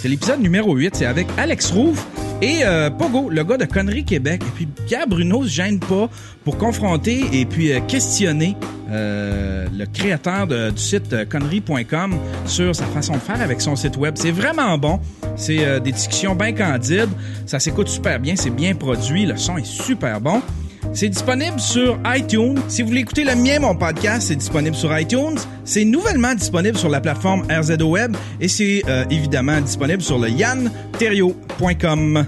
c'est 0.00 0.08
l'épisode 0.08 0.40
numéro 0.40 0.74
8. 0.74 0.96
C'est 0.96 1.06
avec 1.06 1.26
Alex 1.36 1.70
Rouve 1.70 2.02
et 2.40 2.64
euh, 2.64 2.90
Pogo, 2.90 3.30
le 3.30 3.44
gars 3.44 3.56
de 3.56 3.64
Connerie 3.64 4.04
Québec. 4.04 4.42
Et 4.42 4.50
puis 4.54 4.66
Pierre 4.86 5.06
Bruno 5.06 5.44
se 5.44 5.48
gêne 5.48 5.78
pas 5.78 6.08
pour 6.44 6.58
confronter 6.58 7.24
et 7.32 7.46
puis 7.46 7.72
euh, 7.72 7.80
questionner 7.80 8.56
euh, 8.90 9.66
le 9.72 9.86
créateur 9.86 10.46
du 10.46 10.76
site 10.76 11.28
connerie.com 11.28 12.16
sur 12.46 12.74
sa 12.74 12.84
façon 12.86 13.14
de 13.14 13.18
faire 13.18 13.40
avec 13.40 13.60
son 13.60 13.76
site 13.76 13.96
web. 13.96 14.14
C'est 14.16 14.32
vraiment 14.32 14.76
bon. 14.76 15.00
C'est 15.36 15.80
des 15.80 15.92
discussions 15.92 16.34
bien 16.34 16.52
candides. 16.52 17.08
Ça 17.46 17.58
s'écoute 17.58 17.88
super 17.88 18.20
bien. 18.20 18.34
C'est 18.36 18.50
bien 18.50 18.74
produit. 18.74 19.24
Le 19.24 19.36
son 19.36 19.56
est 19.56 19.64
super 19.64 20.20
bon. 20.20 20.42
C'est 20.92 21.08
disponible 21.08 21.58
sur 21.60 21.98
iTunes. 22.06 22.58
Si 22.68 22.82
vous 22.82 22.88
voulez 22.88 23.00
écouter 23.00 23.24
le 23.24 23.34
mien, 23.34 23.60
mon 23.60 23.74
podcast, 23.74 24.28
c'est 24.28 24.36
disponible 24.36 24.76
sur 24.76 24.96
iTunes. 24.98 25.38
C'est 25.64 25.84
nouvellement 25.84 26.34
disponible 26.34 26.76
sur 26.76 26.88
la 26.88 27.00
plateforme 27.00 27.42
RZO 27.50 27.84
Web 27.84 28.16
et 28.40 28.48
c'est 28.48 28.82
euh, 28.88 29.04
évidemment 29.10 29.60
disponible 29.60 30.02
sur 30.02 30.18
le 30.18 30.28
yanterrio.com. 30.30 32.26